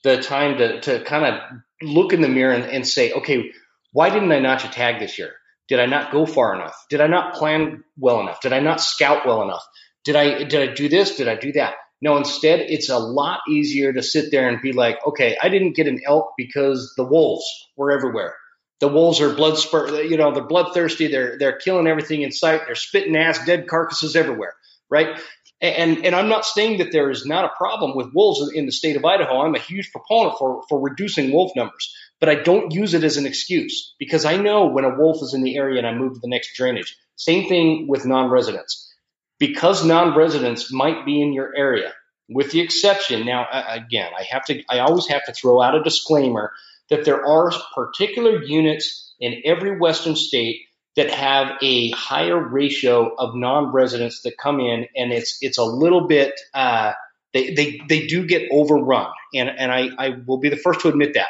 the 0.05 0.23
time 0.23 0.59
to, 0.59 0.81
to 0.83 1.03
kind 1.03 1.25
of 1.25 1.41
look 1.83 2.13
in 2.13 2.21
the 2.21 2.29
mirror 2.29 2.53
and, 2.53 2.65
and 2.65 2.87
say, 2.87 3.13
okay, 3.13 3.51
why 3.93 4.11
didn't 4.11 4.31
I 4.31 4.39
notch 4.39 4.65
a 4.65 4.69
tag 4.69 5.01
this 5.01 5.19
year? 5.19 5.33
Did 5.67 5.81
I 5.81 5.87
not 5.87 6.13
go 6.13 6.27
far 6.27 6.55
enough? 6.55 6.77
Did 6.91 7.01
I 7.01 7.07
not 7.07 7.35
plan 7.35 7.83
well 7.97 8.21
enough? 8.21 8.41
Did 8.41 8.53
I 8.53 8.61
not 8.61 8.81
scout 8.81 9.27
well 9.27 9.43
enough? 9.43 9.65
Did 10.05 10.15
I 10.15 10.45
did 10.45 10.71
I 10.71 10.73
do 10.75 10.89
this? 10.89 11.17
Did 11.17 11.27
I 11.29 11.37
do 11.37 11.53
that? 11.53 11.75
No, 12.03 12.19
instead 12.19 12.61
it's 12.61 12.91
a 12.91 12.99
lot 12.99 13.41
easier 13.49 13.93
to 13.93 14.03
sit 14.03 14.31
there 14.31 14.47
and 14.49 14.61
be 14.61 14.73
like, 14.73 14.99
okay, 15.07 15.39
I 15.43 15.49
didn't 15.49 15.75
get 15.75 15.87
an 15.87 16.01
elk 16.07 16.33
because 16.37 16.93
the 16.99 17.05
wolves 17.05 17.47
were 17.77 17.91
everywhere. 17.91 18.35
The 18.81 18.89
wolves 18.89 19.23
are 19.23 19.35
blood 19.35 19.57
spurt, 19.57 19.91
you 20.11 20.19
know, 20.19 20.35
they're 20.35 20.47
bloodthirsty, 20.47 21.07
they're 21.07 21.39
they're 21.39 21.57
killing 21.57 21.87
everything 21.87 22.21
in 22.21 22.31
sight, 22.31 22.63
they're 22.67 22.75
spitting 22.75 23.17
ass, 23.17 23.47
dead 23.47 23.67
carcasses 23.67 24.17
everywhere, 24.17 24.55
right? 24.91 25.19
And 25.65 26.05
and 26.05 26.15
I'm 26.15 26.29
not 26.29 26.45
saying 26.45 26.79
that 26.79 26.93
there 26.93 27.11
is 27.11 27.25
not 27.25 27.47
a 27.47 27.57
problem 27.57 27.97
with 27.97 28.13
wolves 28.13 28.53
in 28.53 28.67
the 28.67 28.73
state 28.73 28.97
of 28.97 29.05
Idaho. 29.05 29.41
I'm 29.41 29.55
a 29.55 29.59
huge 29.59 29.91
proponent 29.91 30.37
for 30.39 30.63
for 30.69 30.79
reducing 30.79 31.33
wolf 31.33 31.53
numbers, 31.57 31.95
but 32.21 32.29
I 32.29 32.35
don't 32.35 32.73
use 32.73 32.93
it 32.93 33.03
as 33.03 33.17
an 33.17 33.25
excuse 33.25 33.95
because 33.99 34.27
I 34.27 34.37
know 34.37 34.67
when 34.67 34.85
a 34.85 34.95
wolf 34.95 35.23
is 35.23 35.33
in 35.33 35.43
the 35.43 35.57
area 35.57 35.79
and 35.79 35.87
I 35.87 35.95
move 35.95 36.15
to 36.15 36.21
the 36.21 36.29
next 36.29 36.55
drainage. 36.55 36.97
Same 37.17 37.49
thing 37.49 37.87
with 37.89 38.05
non-residents. 38.05 38.93
Because 39.39 39.85
non-residents 39.85 40.73
might 40.73 41.07
be 41.07 41.23
in 41.23 41.33
your 41.33 41.55
area, 41.57 41.93
with 42.29 42.51
the 42.51 42.61
exception 42.61 43.25
now 43.25 43.47
again, 43.51 44.11
I 44.19 44.25
have 44.25 44.45
to 44.47 44.63
I 44.69 44.81
always 44.81 45.07
have 45.07 45.25
to 45.27 45.33
throw 45.33 45.63
out 45.63 45.75
a 45.75 45.83
disclaimer 45.83 46.53
that 46.91 47.07
there 47.07 47.25
are 47.27 47.51
particular 47.75 48.43
units 48.43 49.15
in 49.19 49.41
every 49.47 49.79
western 49.79 50.15
state 50.15 50.61
that 50.97 51.11
have 51.11 51.57
a 51.61 51.91
higher 51.91 52.39
ratio 52.39 53.15
of 53.17 53.35
non-residents 53.35 54.23
that 54.23 54.39
come 54.39 54.61
in, 54.61 54.87
and 54.97 55.13
it's 55.13 55.39
it's 55.41 55.59
a 55.59 55.65
little 55.65 56.07
bit 56.07 56.33
uh, 56.53 56.93
they, 57.33 57.53
they 57.53 57.81
they 57.89 58.07
do 58.07 58.27
get 58.27 58.49
overrun, 58.51 59.11
and 59.35 59.49
and 59.49 59.73
I, 59.73 59.91
I 59.99 60.11
will 60.27 60.39
be 60.39 60.49
the 60.49 60.57
first 60.57 60.81
to 60.81 60.89
admit 60.89 61.15
that. 61.15 61.29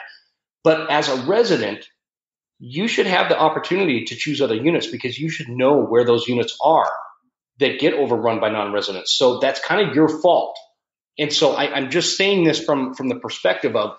But 0.63 0.91
as 0.91 1.09
a 1.09 1.27
resident, 1.27 1.87
you 2.59 2.89
should 2.89 3.07
have 3.07 3.29
the 3.29 3.39
opportunity 3.39 4.05
to 4.07 4.15
choose 4.15 4.41
other 4.41 4.55
units 4.55 4.87
because 4.87 5.19
you 5.19 5.31
should 5.31 5.49
know 5.49 5.83
where 5.83 6.05
those 6.05 6.29
units 6.29 6.57
are 6.63 6.91
that 7.59 7.79
get 7.79 7.95
overrun 7.95 8.41
by 8.41 8.51
non-residents. 8.51 9.17
So 9.17 9.39
that's 9.39 9.65
kind 9.65 9.89
of 9.89 9.95
your 9.95 10.09
fault. 10.09 10.59
And 11.19 11.33
so 11.33 11.53
I, 11.53 11.73
I'm 11.75 11.91
just 11.91 12.17
saying 12.19 12.45
this 12.45 12.63
from 12.63 12.95
from 12.95 13.09
the 13.09 13.17
perspective 13.17 13.75
of 13.77 13.97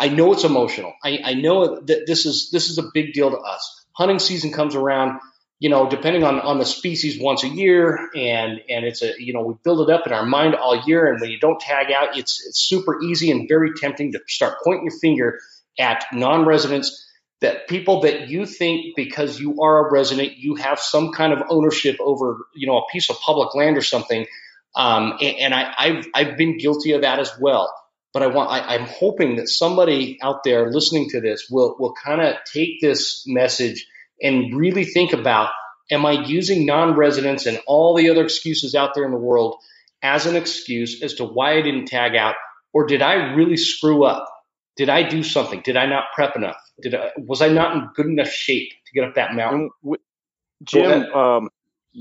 I 0.00 0.08
know 0.08 0.32
it's 0.32 0.44
emotional. 0.44 0.92
I, 1.04 1.20
I 1.24 1.34
know 1.34 1.80
that 1.80 2.06
this 2.06 2.26
is 2.26 2.50
this 2.50 2.70
is 2.70 2.78
a 2.78 2.90
big 2.92 3.12
deal 3.12 3.30
to 3.30 3.36
us 3.36 3.83
hunting 3.94 4.18
season 4.18 4.52
comes 4.52 4.74
around, 4.74 5.20
you 5.58 5.70
know, 5.70 5.88
depending 5.88 6.24
on, 6.24 6.40
on 6.40 6.58
the 6.58 6.64
species 6.64 7.20
once 7.20 7.44
a 7.44 7.48
year 7.48 8.10
and, 8.14 8.60
and 8.68 8.84
it's 8.84 9.02
a, 9.02 9.14
you 9.18 9.32
know, 9.32 9.42
we 9.42 9.54
build 9.64 9.88
it 9.88 9.92
up 9.92 10.06
in 10.06 10.12
our 10.12 10.26
mind 10.26 10.54
all 10.54 10.82
year. 10.86 11.06
And 11.06 11.20
when 11.20 11.30
you 11.30 11.38
don't 11.38 11.60
tag 11.60 11.90
out, 11.92 12.16
it's, 12.18 12.44
it's 12.46 12.60
super 12.60 13.02
easy 13.02 13.30
and 13.30 13.48
very 13.48 13.72
tempting 13.74 14.12
to 14.12 14.20
start 14.26 14.58
pointing 14.64 14.84
your 14.84 14.98
finger 14.98 15.38
at 15.78 16.04
non-residents 16.12 17.00
that 17.40 17.68
people 17.68 18.00
that 18.00 18.28
you 18.28 18.46
think 18.46 18.96
because 18.96 19.38
you 19.38 19.60
are 19.62 19.88
a 19.88 19.92
resident, 19.92 20.36
you 20.36 20.54
have 20.56 20.78
some 20.78 21.12
kind 21.12 21.32
of 21.32 21.42
ownership 21.50 21.96
over, 22.00 22.38
you 22.54 22.66
know, 22.66 22.78
a 22.78 22.86
piece 22.90 23.10
of 23.10 23.20
public 23.20 23.54
land 23.54 23.76
or 23.76 23.82
something. 23.82 24.26
Um, 24.74 25.18
and, 25.20 25.36
and 25.36 25.54
I, 25.54 25.72
I've, 25.76 26.06
I've 26.14 26.36
been 26.36 26.58
guilty 26.58 26.92
of 26.92 27.02
that 27.02 27.18
as 27.18 27.30
well 27.38 27.72
but 28.14 28.22
I 28.22 28.28
want 28.28 28.50
I, 28.50 28.76
am 28.76 28.86
hoping 28.86 29.36
that 29.36 29.48
somebody 29.48 30.18
out 30.22 30.44
there 30.44 30.70
listening 30.70 31.10
to 31.10 31.20
this 31.20 31.48
will 31.50 31.76
will 31.78 31.92
kind 31.92 32.22
of 32.22 32.36
take 32.50 32.80
this 32.80 33.24
message 33.26 33.86
and 34.22 34.56
really 34.56 34.84
think 34.84 35.12
about 35.12 35.50
am 35.90 36.06
I 36.06 36.12
using 36.12 36.64
non-residents 36.64 37.44
and 37.44 37.60
all 37.66 37.94
the 37.94 38.08
other 38.08 38.24
excuses 38.24 38.74
out 38.74 38.94
there 38.94 39.04
in 39.04 39.10
the 39.10 39.18
world 39.18 39.56
as 40.02 40.24
an 40.24 40.36
excuse 40.36 41.02
as 41.02 41.14
to 41.14 41.24
why 41.24 41.58
I 41.58 41.62
didn't 41.62 41.86
tag 41.86 42.14
out 42.14 42.36
or 42.72 42.86
did 42.86 43.02
I 43.02 43.34
really 43.34 43.56
screw 43.56 44.04
up? 44.04 44.30
Did 44.76 44.88
I 44.88 45.08
do 45.08 45.22
something? 45.22 45.60
Did 45.64 45.76
I 45.76 45.86
not 45.86 46.04
prep 46.14 46.36
enough? 46.36 46.56
Did 46.80 46.94
I, 46.94 47.10
was 47.18 47.42
I 47.42 47.48
not 47.48 47.76
in 47.76 47.88
good 47.94 48.06
enough 48.06 48.28
shape 48.28 48.70
to 48.86 48.92
get 48.92 49.08
up 49.08 49.14
that 49.14 49.34
mountain? 49.34 49.70
Jim, 50.64 51.12
um, 51.12 51.50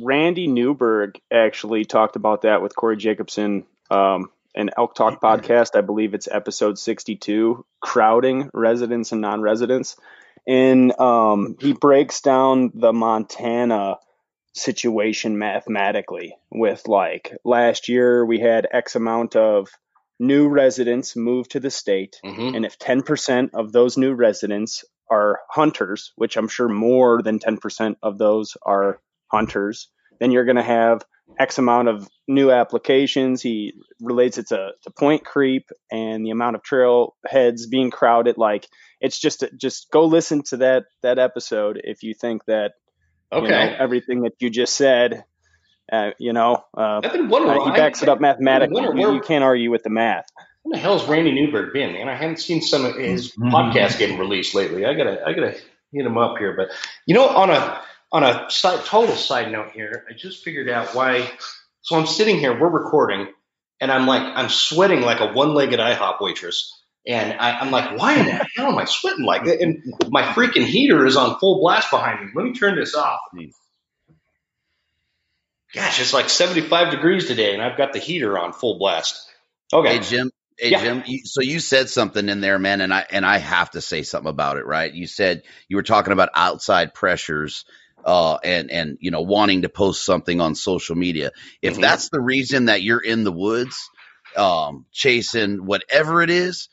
Randy 0.03 0.47
Newberg 0.47 1.19
actually 1.31 1.85
talked 1.85 2.15
about 2.15 2.43
that 2.43 2.61
with 2.61 2.75
Corey 2.75 2.97
Jacobsen 2.97 3.65
um, 3.91 4.29
an 4.55 4.69
Elk 4.77 4.95
Talk 4.95 5.21
podcast. 5.21 5.75
I 5.75 5.81
believe 5.81 6.13
it's 6.13 6.27
episode 6.31 6.77
62, 6.77 7.65
crowding 7.81 8.49
residents 8.53 9.11
and 9.11 9.21
non 9.21 9.41
residents. 9.41 9.95
And 10.47 10.97
um, 10.99 11.55
he 11.59 11.73
breaks 11.73 12.21
down 12.21 12.71
the 12.73 12.93
Montana 12.93 13.97
situation 14.53 15.39
mathematically 15.39 16.35
with 16.51 16.87
like 16.87 17.35
last 17.43 17.89
year 17.89 18.23
we 18.23 18.39
had 18.39 18.67
X 18.71 18.95
amount 18.95 19.35
of 19.35 19.69
new 20.19 20.47
residents 20.47 21.15
move 21.15 21.49
to 21.49 21.59
the 21.59 21.71
state. 21.71 22.19
Mm-hmm. 22.23 22.55
And 22.55 22.65
if 22.65 22.77
10% 22.77 23.49
of 23.53 23.71
those 23.71 23.97
new 23.97 24.13
residents 24.13 24.85
are 25.09 25.39
hunters, 25.49 26.13
which 26.15 26.37
I'm 26.37 26.47
sure 26.47 26.69
more 26.69 27.21
than 27.21 27.39
10% 27.39 27.95
of 28.03 28.17
those 28.17 28.55
are 28.61 28.99
hunters, 29.27 29.89
then 30.19 30.31
you're 30.31 30.45
going 30.45 30.57
to 30.57 30.63
have 30.63 31.03
X 31.39 31.57
amount 31.57 31.87
of 31.87 32.07
new 32.27 32.51
applications. 32.51 33.41
He 33.41 33.73
relates 33.99 34.37
it 34.37 34.47
to, 34.47 34.71
to 34.83 34.91
point 34.91 35.25
creep 35.25 35.69
and 35.91 36.25
the 36.25 36.31
amount 36.31 36.55
of 36.55 36.63
trail 36.63 37.15
heads 37.25 37.67
being 37.67 37.91
crowded. 37.91 38.37
Like 38.37 38.67
it's 39.01 39.19
just 39.19 39.43
just 39.57 39.91
go 39.91 40.05
listen 40.05 40.43
to 40.43 40.57
that 40.57 40.85
that 41.01 41.19
episode 41.19 41.81
if 41.83 42.03
you 42.03 42.13
think 42.13 42.45
that 42.45 42.73
okay. 43.31 43.45
you 43.45 43.51
know, 43.51 43.75
everything 43.79 44.21
that 44.23 44.33
you 44.39 44.49
just 44.49 44.75
said. 44.75 45.25
Uh, 45.91 46.11
you 46.17 46.31
know, 46.31 46.63
uh, 46.77 47.01
uh, 47.03 47.11
he 47.11 47.71
backs 47.71 48.01
I, 48.01 48.05
it 48.05 48.09
up 48.09 48.21
mathematically. 48.21 48.81
you, 48.81 49.15
you, 49.15 49.19
can't 49.19 49.43
argue 49.43 49.69
with 49.69 49.83
the 49.83 49.89
math. 49.89 50.25
What 50.61 50.75
the 50.75 50.79
hell 50.79 50.95
is 50.95 51.03
Randy 51.03 51.33
Newberg 51.33 51.73
been, 51.73 51.91
man? 51.91 52.07
I 52.07 52.15
haven't 52.15 52.39
seen 52.39 52.61
some 52.61 52.85
of 52.85 52.95
his 52.95 53.33
mm-hmm. 53.33 53.53
podcasts 53.53 53.99
getting 53.99 54.17
released 54.17 54.55
lately. 54.55 54.85
I 54.85 54.93
gotta, 54.93 55.21
I 55.27 55.33
gotta 55.33 55.57
hit 55.91 56.05
him 56.05 56.17
up 56.17 56.37
here. 56.37 56.55
But 56.55 56.69
you 57.05 57.13
know, 57.13 57.27
on 57.27 57.49
a 57.49 57.81
on 58.13 58.23
a 58.23 58.49
side, 58.49 58.85
total 58.85 59.15
side 59.15 59.51
note 59.51 59.71
here, 59.71 60.05
I 60.09 60.13
just 60.13 60.43
figured 60.43 60.69
out 60.69 60.93
why. 60.93 61.29
So 61.81 61.97
I'm 61.97 62.05
sitting 62.05 62.37
here, 62.37 62.57
we're 62.57 62.69
recording, 62.69 63.27
and 63.81 63.91
I'm 63.91 64.05
like, 64.05 64.21
I'm 64.21 64.49
sweating 64.49 65.01
like 65.01 65.19
a 65.19 65.33
one-legged 65.33 65.79
IHOP 65.79 66.21
waitress. 66.21 66.79
And 67.05 67.37
I, 67.37 67.59
am 67.65 67.71
like, 67.71 67.97
why 67.99 68.17
in 68.17 68.27
the 68.27 68.47
hell 68.55 68.67
am 68.67 68.77
I 68.77 68.85
sweating 68.85 69.25
like 69.25 69.43
that? 69.43 69.59
And 69.59 69.83
my 70.07 70.21
freaking 70.21 70.65
heater 70.65 71.05
is 71.05 71.17
on 71.17 71.37
full 71.39 71.59
blast 71.59 71.91
behind 71.91 72.23
me. 72.23 72.31
Let 72.33 72.45
me 72.45 72.53
turn 72.53 72.79
this 72.79 72.95
off. 72.95 73.19
Gosh, 75.73 75.99
it's 75.99 76.13
like 76.13 76.29
75 76.29 76.91
degrees 76.91 77.27
today, 77.27 77.53
and 77.53 77.61
I've 77.61 77.77
got 77.77 77.91
the 77.91 77.99
heater 77.99 78.37
on 78.37 78.53
full 78.53 78.77
blast. 78.77 79.27
Okay, 79.73 79.97
hey 79.97 79.99
Jim. 79.99 80.31
Hey 80.57 80.69
yeah. 80.69 80.81
Jim, 80.81 81.03
you, 81.07 81.21
so 81.25 81.41
you 81.41 81.59
said 81.59 81.89
something 81.89 82.29
in 82.29 82.39
there, 82.39 82.59
man, 82.59 82.79
and 82.79 82.93
I 82.93 83.07
and 83.09 83.25
I 83.25 83.39
have 83.39 83.71
to 83.71 83.81
say 83.81 84.03
something 84.03 84.29
about 84.29 84.57
it, 84.57 84.67
right? 84.67 84.93
You 84.93 85.07
said 85.07 85.41
you 85.67 85.77
were 85.77 85.83
talking 85.83 86.13
about 86.13 86.29
outside 86.35 86.93
pressures 86.93 87.65
uh, 88.05 88.37
and 88.43 88.71
and 88.71 88.97
you 88.99 89.11
know 89.11 89.21
wanting 89.21 89.63
to 89.63 89.69
post 89.69 90.05
something 90.05 90.41
on 90.41 90.55
social 90.55 90.95
media. 90.95 91.31
If 91.61 91.73
mm-hmm. 91.73 91.81
that's 91.81 92.09
the 92.09 92.21
reason 92.21 92.65
that 92.65 92.81
you're 92.81 93.03
in 93.03 93.23
the 93.23 93.31
woods, 93.31 93.77
um, 94.35 94.85
chasing 94.91 95.65
whatever 95.65 96.21
it 96.21 96.29
is, 96.29 96.69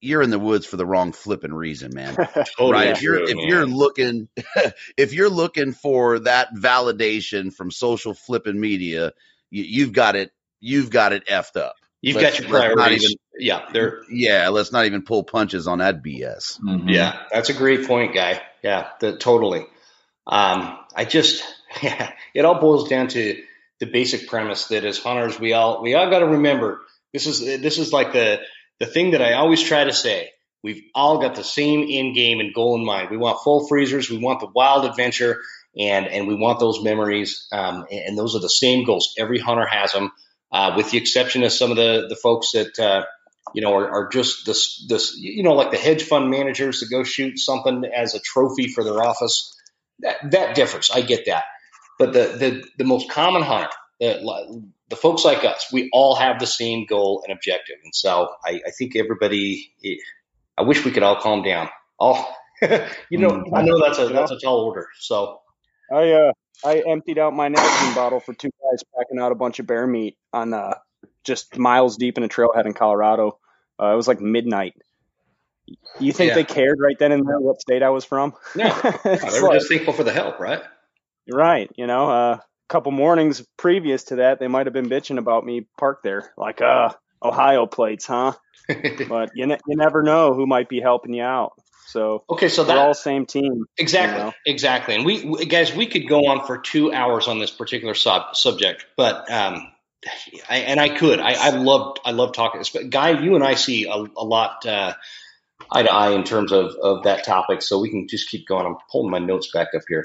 you're 0.00 0.22
in 0.22 0.30
the 0.30 0.38
woods 0.38 0.66
for 0.66 0.76
the 0.76 0.86
wrong 0.86 1.12
flipping 1.12 1.52
reason, 1.52 1.92
man. 1.94 2.14
totally 2.58 2.72
right? 2.72 2.88
If 2.88 3.02
you're 3.02 3.22
if 3.22 3.36
man. 3.36 3.48
you're 3.48 3.66
looking 3.66 4.28
if 4.96 5.12
you're 5.12 5.30
looking 5.30 5.72
for 5.72 6.20
that 6.20 6.54
validation 6.54 7.52
from 7.52 7.70
social 7.70 8.14
flipping 8.14 8.60
media, 8.60 9.12
you, 9.50 9.84
have 9.84 9.92
got 9.92 10.16
it. 10.16 10.30
You've 10.60 10.90
got 10.90 11.12
it 11.12 11.26
effed 11.26 11.56
up. 11.60 11.74
You've 12.02 12.16
let's, 12.16 12.40
got 12.40 12.48
your 12.48 12.58
priorities. 12.58 13.04
Even, 13.04 13.16
yeah, 13.38 13.66
they're 13.72 14.02
yeah. 14.10 14.48
Let's 14.48 14.72
not 14.72 14.86
even 14.86 15.02
pull 15.02 15.24
punches 15.24 15.66
on 15.66 15.78
that 15.78 16.02
BS. 16.02 16.60
Mm-hmm. 16.60 16.88
Yeah, 16.88 17.22
that's 17.32 17.50
a 17.50 17.54
great 17.54 17.86
point, 17.86 18.14
guy. 18.14 18.42
Yeah, 18.62 18.88
the, 19.00 19.16
totally. 19.16 19.66
Um, 20.26 20.78
I 20.94 21.04
just, 21.04 21.42
yeah, 21.82 22.12
it 22.34 22.44
all 22.44 22.60
boils 22.60 22.88
down 22.88 23.08
to 23.08 23.42
the 23.78 23.86
basic 23.86 24.28
premise 24.28 24.68
that 24.68 24.84
as 24.84 24.98
hunters, 24.98 25.38
we 25.38 25.52
all, 25.52 25.82
we 25.82 25.94
all 25.94 26.10
got 26.10 26.20
to 26.20 26.26
remember 26.26 26.80
this 27.12 27.26
is, 27.26 27.40
this 27.40 27.78
is 27.78 27.92
like 27.92 28.12
the, 28.12 28.40
the 28.80 28.86
thing 28.86 29.12
that 29.12 29.22
I 29.22 29.34
always 29.34 29.62
try 29.62 29.84
to 29.84 29.92
say. 29.92 30.30
We've 30.62 30.82
all 30.94 31.18
got 31.20 31.36
the 31.36 31.44
same 31.44 31.86
end 31.88 32.14
game 32.14 32.40
and 32.40 32.52
goal 32.52 32.74
in 32.76 32.84
mind. 32.84 33.10
We 33.10 33.16
want 33.16 33.42
full 33.44 33.68
freezers. 33.68 34.10
We 34.10 34.18
want 34.18 34.40
the 34.40 34.48
wild 34.48 34.84
adventure 34.84 35.40
and, 35.78 36.06
and 36.08 36.26
we 36.26 36.34
want 36.34 36.58
those 36.58 36.82
memories. 36.82 37.46
Um, 37.52 37.86
and, 37.90 38.18
those 38.18 38.34
are 38.34 38.40
the 38.40 38.48
same 38.48 38.84
goals. 38.84 39.14
Every 39.16 39.38
hunter 39.38 39.66
has 39.66 39.92
them, 39.92 40.10
uh, 40.50 40.74
with 40.76 40.90
the 40.90 40.98
exception 40.98 41.44
of 41.44 41.52
some 41.52 41.70
of 41.70 41.76
the, 41.76 42.06
the 42.08 42.16
folks 42.16 42.52
that, 42.52 42.78
uh, 42.78 43.04
you 43.54 43.62
know, 43.62 43.74
are, 43.74 43.88
are, 43.88 44.08
just 44.08 44.44
this, 44.44 44.84
this, 44.88 45.16
you 45.16 45.44
know, 45.44 45.54
like 45.54 45.70
the 45.70 45.76
hedge 45.76 46.02
fund 46.02 46.30
managers 46.30 46.80
that 46.80 46.90
go 46.90 47.04
shoot 47.04 47.38
something 47.38 47.84
as 47.84 48.14
a 48.14 48.20
trophy 48.20 48.66
for 48.68 48.82
their 48.82 49.00
office 49.00 49.55
that, 50.00 50.30
that 50.30 50.54
differs. 50.54 50.90
I 50.90 51.00
get 51.00 51.26
that. 51.26 51.44
But 51.98 52.12
the, 52.12 52.36
the, 52.38 52.64
the 52.78 52.84
most 52.84 53.10
common 53.10 53.42
hunter, 53.42 53.70
the, 54.00 54.62
the 54.88 54.96
folks 54.96 55.24
like 55.24 55.44
us, 55.44 55.72
we 55.72 55.88
all 55.92 56.14
have 56.16 56.38
the 56.38 56.46
same 56.46 56.86
goal 56.86 57.22
and 57.26 57.32
objective. 57.32 57.76
And 57.82 57.94
so 57.94 58.28
I, 58.44 58.60
I 58.66 58.70
think 58.70 58.96
everybody, 58.96 59.72
I 60.56 60.62
wish 60.62 60.84
we 60.84 60.90
could 60.90 61.02
all 61.02 61.20
calm 61.20 61.42
down. 61.42 61.68
All, 61.98 62.36
you 63.10 63.18
know, 63.18 63.44
I 63.54 63.62
know 63.62 63.80
that's 63.82 63.98
a, 63.98 64.08
that's 64.08 64.30
a 64.30 64.38
tall 64.38 64.60
order. 64.60 64.88
So 64.98 65.40
I, 65.90 66.10
uh, 66.12 66.32
I 66.64 66.82
emptied 66.86 67.18
out 67.18 67.32
my 67.32 67.48
nicotine 67.48 67.94
bottle 67.94 68.20
for 68.20 68.34
two 68.34 68.50
guys 68.62 68.82
packing 68.96 69.18
out 69.18 69.32
a 69.32 69.36
bunch 69.36 69.58
of 69.58 69.66
bear 69.66 69.86
meat 69.86 70.16
on, 70.32 70.52
uh, 70.52 70.74
just 71.24 71.58
miles 71.58 71.96
deep 71.96 72.16
in 72.16 72.24
a 72.24 72.28
trailhead 72.28 72.66
in 72.66 72.72
Colorado. 72.72 73.38
Uh, 73.80 73.92
it 73.92 73.96
was 73.96 74.08
like 74.08 74.20
midnight. 74.20 74.74
You 75.98 76.12
think 76.12 76.30
yeah. 76.30 76.34
they 76.34 76.44
cared 76.44 76.78
right 76.80 76.98
then 76.98 77.12
and 77.12 77.26
there 77.26 77.40
what 77.40 77.60
state 77.60 77.82
I 77.82 77.90
was 77.90 78.04
from? 78.04 78.34
No, 78.54 78.68
they 79.04 79.40
were 79.40 79.48
like, 79.48 79.58
just 79.58 79.68
thankful 79.68 79.94
for 79.94 80.04
the 80.04 80.12
help, 80.12 80.38
right? 80.38 80.62
Right. 81.30 81.70
You 81.76 81.86
know, 81.86 82.08
uh, 82.08 82.34
a 82.34 82.42
couple 82.68 82.92
mornings 82.92 83.44
previous 83.56 84.04
to 84.04 84.16
that, 84.16 84.38
they 84.38 84.48
might 84.48 84.66
have 84.66 84.72
been 84.72 84.88
bitching 84.88 85.18
about 85.18 85.44
me 85.44 85.66
parked 85.78 86.04
there, 86.04 86.32
like, 86.36 86.60
uh, 86.60 86.90
Ohio 87.22 87.66
plates, 87.66 88.06
huh? 88.06 88.32
but 89.08 89.30
you, 89.34 89.46
ne- 89.46 89.60
you 89.66 89.76
never 89.76 90.02
know 90.02 90.34
who 90.34 90.46
might 90.46 90.68
be 90.68 90.80
helping 90.80 91.14
you 91.14 91.22
out. 91.22 91.52
So 91.86 92.24
okay, 92.28 92.48
so 92.48 92.64
that's 92.64 92.78
all 92.78 92.94
same 92.94 93.26
team. 93.26 93.64
Exactly, 93.78 94.18
you 94.18 94.24
know? 94.24 94.32
exactly. 94.44 94.96
And 94.96 95.04
we, 95.04 95.24
we, 95.24 95.44
guys, 95.46 95.72
we 95.72 95.86
could 95.86 96.08
go 96.08 96.26
on 96.26 96.44
for 96.44 96.58
two 96.58 96.92
hours 96.92 97.28
on 97.28 97.38
this 97.38 97.52
particular 97.52 97.94
sub- 97.94 98.34
subject, 98.34 98.86
but 98.96 99.30
um, 99.30 99.68
I, 100.48 100.58
and 100.58 100.80
I 100.80 100.88
could. 100.88 101.20
I, 101.20 101.34
I 101.34 101.50
love 101.50 101.96
I 102.04 102.10
love 102.10 102.32
talking. 102.32 102.62
But 102.72 102.90
Guy, 102.90 103.22
you 103.22 103.36
and 103.36 103.44
I 103.44 103.54
see 103.54 103.84
a, 103.84 103.94
a 103.94 104.24
lot 104.24 104.66
uh, 104.66 104.94
eye 105.72 105.82
to 105.82 105.92
eye 105.92 106.10
in 106.12 106.24
terms 106.24 106.52
of, 106.52 106.74
of 106.82 107.04
that 107.04 107.24
topic, 107.24 107.62
so 107.62 107.78
we 107.80 107.90
can 107.90 108.06
just 108.08 108.28
keep 108.28 108.46
going. 108.46 108.66
I'm 108.66 108.76
pulling 108.90 109.10
my 109.10 109.18
notes 109.18 109.50
back 109.52 109.68
up 109.74 109.82
here. 109.88 110.04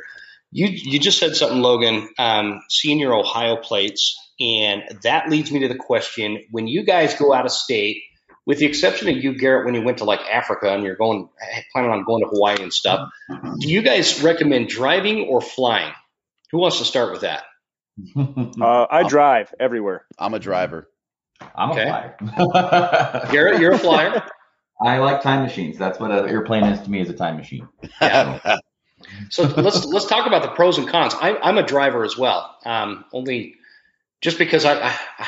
You 0.51 0.67
you 0.67 0.99
just 0.99 1.17
said 1.19 1.35
something, 1.35 1.61
Logan. 1.61 2.09
Um, 2.19 2.61
seeing 2.69 2.99
your 2.99 3.13
Ohio 3.13 3.55
plates, 3.57 4.17
and 4.39 4.83
that 5.03 5.29
leads 5.29 5.51
me 5.51 5.59
to 5.61 5.67
the 5.67 5.75
question: 5.77 6.43
When 6.51 6.67
you 6.67 6.83
guys 6.83 7.15
go 7.15 7.33
out 7.33 7.45
of 7.45 7.51
state, 7.51 8.01
with 8.45 8.59
the 8.59 8.65
exception 8.65 9.07
of 9.09 9.17
you, 9.23 9.37
Garrett, 9.37 9.65
when 9.65 9.75
you 9.75 9.81
went 9.83 9.99
to 9.99 10.03
like 10.03 10.19
Africa 10.21 10.73
and 10.73 10.83
you're 10.83 10.95
going 10.97 11.29
planning 11.71 11.91
on 11.91 12.03
going 12.03 12.23
to 12.23 12.29
Hawaii 12.29 12.61
and 12.61 12.73
stuff, 12.73 13.09
do 13.59 13.69
you 13.69 13.81
guys 13.81 14.21
recommend 14.21 14.67
driving 14.67 15.27
or 15.29 15.39
flying? 15.41 15.93
Who 16.51 16.57
wants 16.57 16.79
to 16.79 16.85
start 16.85 17.11
with 17.13 17.21
that? 17.21 17.43
Uh, 18.15 18.87
I 18.89 19.07
drive 19.07 19.53
everywhere. 19.59 20.05
I'm 20.17 20.33
a 20.33 20.39
driver. 20.39 20.89
I'm 21.55 21.71
Okay. 21.71 21.83
a 21.87 21.87
flyer. 21.87 23.27
Garrett, 23.31 23.59
you're 23.59 23.73
a 23.73 23.77
flyer. 23.77 24.23
I 24.83 24.97
like 24.97 25.21
time 25.21 25.43
machines. 25.43 25.77
That's 25.77 25.99
what 25.99 26.11
an 26.11 26.27
airplane 26.27 26.63
is 26.63 26.81
to 26.81 26.89
me 26.89 27.01
is 27.01 27.09
a 27.09 27.13
time 27.13 27.37
machine. 27.37 27.67
Yeah. 28.01 28.57
So 29.29 29.43
let's 29.43 29.83
let's 29.85 30.05
talk 30.05 30.27
about 30.27 30.43
the 30.43 30.49
pros 30.49 30.77
and 30.77 30.87
cons. 30.87 31.13
I, 31.19 31.35
I'm 31.35 31.57
a 31.57 31.63
driver 31.63 32.03
as 32.03 32.17
well. 32.17 32.55
Um, 32.65 33.03
only 33.11 33.55
just 34.21 34.37
because 34.37 34.63
I, 34.63 34.79
I 34.79 35.27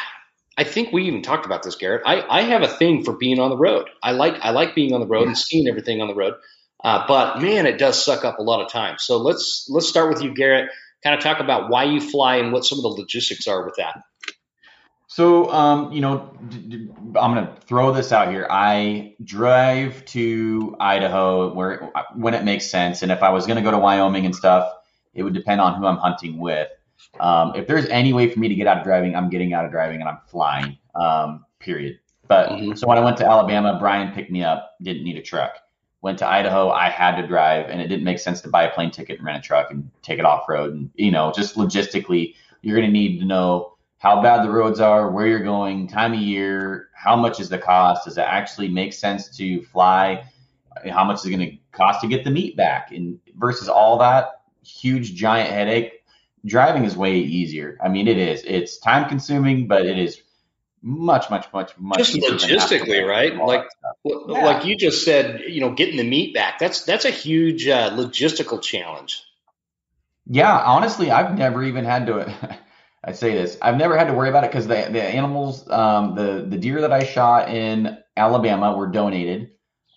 I 0.58 0.64
think 0.64 0.94
we 0.94 1.06
even 1.06 1.22
talked 1.22 1.46
about 1.46 1.64
this, 1.64 1.76
Garrett. 1.76 2.04
I, 2.06 2.22
I 2.22 2.42
have 2.44 2.62
a 2.62 2.68
thing 2.68 3.04
for 3.04 3.14
being 3.14 3.40
on 3.40 3.50
the 3.50 3.58
road. 3.58 3.90
I 4.02 4.12
like 4.12 4.36
I 4.42 4.52
like 4.52 4.76
being 4.76 4.94
on 4.94 5.00
the 5.00 5.08
road 5.08 5.28
and 5.28 5.38
seeing 5.38 5.68
everything 5.68 6.02
on 6.02 6.08
the 6.08 6.16
road. 6.16 6.36
Uh, 6.84 7.06
but 7.08 7.42
man, 7.42 7.66
it 7.66 7.78
does 7.78 8.04
suck 8.04 8.24
up 8.24 8.40
a 8.40 8.44
lot 8.44 8.64
of 8.64 8.72
time. 8.72 8.98
So 9.00 9.18
let's 9.18 9.68
let's 9.70 9.88
start 9.88 10.10
with 10.10 10.22
you, 10.22 10.34
Garrett. 10.34 10.70
Kind 11.04 11.16
of 11.16 11.24
talk 11.24 11.40
about 11.40 11.70
why 11.70 11.86
you 11.86 12.00
fly 12.00 12.38
and 12.38 12.54
what 12.54 12.66
some 12.66 12.78
of 12.78 12.84
the 12.84 12.90
logistics 13.02 13.48
are 13.48 13.66
with 13.66 13.76
that. 13.78 14.04
So, 15.08 15.52
um, 15.52 15.92
you 15.92 16.02
know, 16.02 16.34
d- 16.50 16.58
d- 16.58 16.90
I'm 17.20 17.34
going 17.34 17.46
to 17.46 17.54
throw 17.68 17.94
this 17.94 18.12
out 18.12 18.30
here. 18.30 18.48
I 18.50 19.16
drive 19.24 20.04
to 20.06 20.76
Idaho 20.80 21.54
where 21.54 21.92
when 22.16 22.34
it 22.34 22.44
makes 22.44 22.70
sense, 22.70 23.04
and 23.04 23.12
if 23.12 23.22
I 23.22 23.30
was 23.30 23.46
going 23.46 23.58
to 23.58 23.62
go 23.62 23.72
to 23.72 23.78
Wyoming 23.78 24.26
and 24.26 24.36
stuff, 24.36 24.74
it 25.14 25.22
would 25.24 25.34
depend 25.34 25.62
on 25.62 25.76
who 25.76 25.86
I'm 25.86 25.98
hunting 25.98 26.40
with. 26.40 26.70
Um, 27.20 27.54
if 27.56 27.68
there's 27.68 27.86
any 27.88 28.14
way 28.14 28.30
for 28.30 28.40
me 28.40 28.48
to 28.48 28.56
get 28.56 28.66
out 28.66 28.78
of 28.78 28.84
driving, 28.84 29.16
I'm 29.16 29.30
getting 29.30 29.54
out 29.54 29.66
of 29.66 29.72
driving 29.72 30.00
and 30.00 30.10
I'm 30.10 30.20
flying. 30.26 30.78
Um, 30.96 31.46
period. 31.60 32.00
But 32.28 32.50
Mhm. 32.50 32.78
so 32.78 32.88
when 32.88 32.98
I 32.98 33.02
went 33.02 33.18
to 33.18 33.26
Alabama, 33.26 33.78
Brian 33.80 34.14
picked 34.14 34.32
me 34.32 34.44
up. 34.44 34.76
Didn't 34.82 35.04
need 35.04 35.18
a 35.18 35.22
truck. 35.22 35.58
Went 36.02 36.18
to 36.20 36.28
Idaho, 36.28 36.70
I 36.70 36.90
had 36.90 37.16
to 37.22 37.28
drive, 37.28 37.70
and 37.70 37.80
it 37.80 37.88
didn't 37.88 38.04
make 38.04 38.20
sense 38.20 38.42
to 38.42 38.50
buy 38.50 38.64
a 38.64 38.72
plane 38.74 38.92
ticket 38.92 39.20
and 39.20 39.26
rent 39.26 39.38
a 39.38 39.42
truck 39.42 39.72
and 39.72 39.90
take 40.02 40.20
it 40.20 40.26
off 40.26 40.50
road. 40.50 40.74
And 40.74 40.90
you 40.96 41.12
know, 41.12 41.32
just 41.36 41.56
logistically, 41.56 42.34
you're 42.62 42.76
going 42.76 42.88
to 42.88 42.92
need 42.92 43.20
to 43.20 43.26
know 43.26 43.73
how 44.04 44.22
bad 44.22 44.44
the 44.46 44.52
roads 44.52 44.82
are, 44.82 45.10
where 45.10 45.26
you're 45.26 45.40
going, 45.40 45.88
time 45.88 46.12
of 46.12 46.20
year, 46.20 46.90
how 46.94 47.16
much 47.16 47.40
is 47.40 47.48
the 47.48 47.58
cost? 47.58 48.04
Does 48.04 48.18
it 48.18 48.26
actually 48.28 48.68
make 48.68 48.92
sense 48.92 49.30
to 49.38 49.64
fly? 49.64 50.26
How 50.92 51.06
much 51.06 51.20
is 51.20 51.26
it 51.26 51.30
going 51.30 51.50
to 51.52 51.58
cost 51.72 52.02
to 52.02 52.08
get 52.10 52.26
the 52.26 52.30
meat 52.30 52.58
back? 52.58 52.92
And 52.92 53.22
versus 53.34 53.70
all 53.70 54.00
that 54.00 54.42
huge 54.62 55.16
giant 55.16 55.52
headache, 55.52 56.04
driving 56.46 56.84
is 56.84 56.98
way 56.98 57.16
easier. 57.16 57.78
I 57.82 57.88
mean, 57.88 58.10
it 58.10 58.18
is. 58.18 58.44
It's 58.46 58.78
time 58.78 59.08
consuming, 59.08 59.68
but 59.68 59.86
it 59.86 59.98
is 59.98 60.22
much, 60.82 61.30
much, 61.30 61.46
much, 61.54 61.72
much. 61.78 61.98
Just 62.00 62.14
easier 62.14 62.32
than 62.32 62.40
having 62.40 62.60
to 62.60 62.76
logistically, 62.84 63.08
right? 63.08 63.34
Like- 63.38 63.62
that 63.62 63.72
stuff. 63.72 63.96
Well, 64.04 64.26
Yeah. 64.28 64.46
Like 64.46 64.66
you 64.66 64.76
just 64.76 65.06
said, 65.06 65.44
you 65.48 65.62
know, 65.62 65.72
getting 65.76 65.96
the 65.96 66.04
meat 66.04 66.34
back. 66.34 66.60
That's 66.60 66.84
that's 66.84 67.06
a 67.06 67.10
huge 67.10 67.70
uh, 67.70 67.92
logistical 67.92 68.62
challenge. 68.62 69.24
Yeah, 70.26 70.58
honestly, 70.58 71.10
I've 71.10 71.38
never 71.38 71.64
even 71.64 71.86
had 71.86 72.08
to. 72.08 72.60
I 73.06 73.12
say 73.12 73.34
this, 73.34 73.58
I've 73.62 73.78
never 73.78 73.98
had 73.98 74.08
to 74.08 74.14
worry 74.14 74.30
about 74.30 74.46
it 74.46 74.52
because 74.52 74.68
the 74.68 74.88
the 74.92 75.04
animals, 75.04 75.70
um, 75.70 76.16
the 76.16 76.46
the 76.48 76.58
deer 76.58 76.82
that 76.82 76.94
I 76.94 77.04
shot 77.04 77.50
in 77.50 77.98
Alabama 78.16 78.76
were 78.78 78.88
donated, 78.88 79.52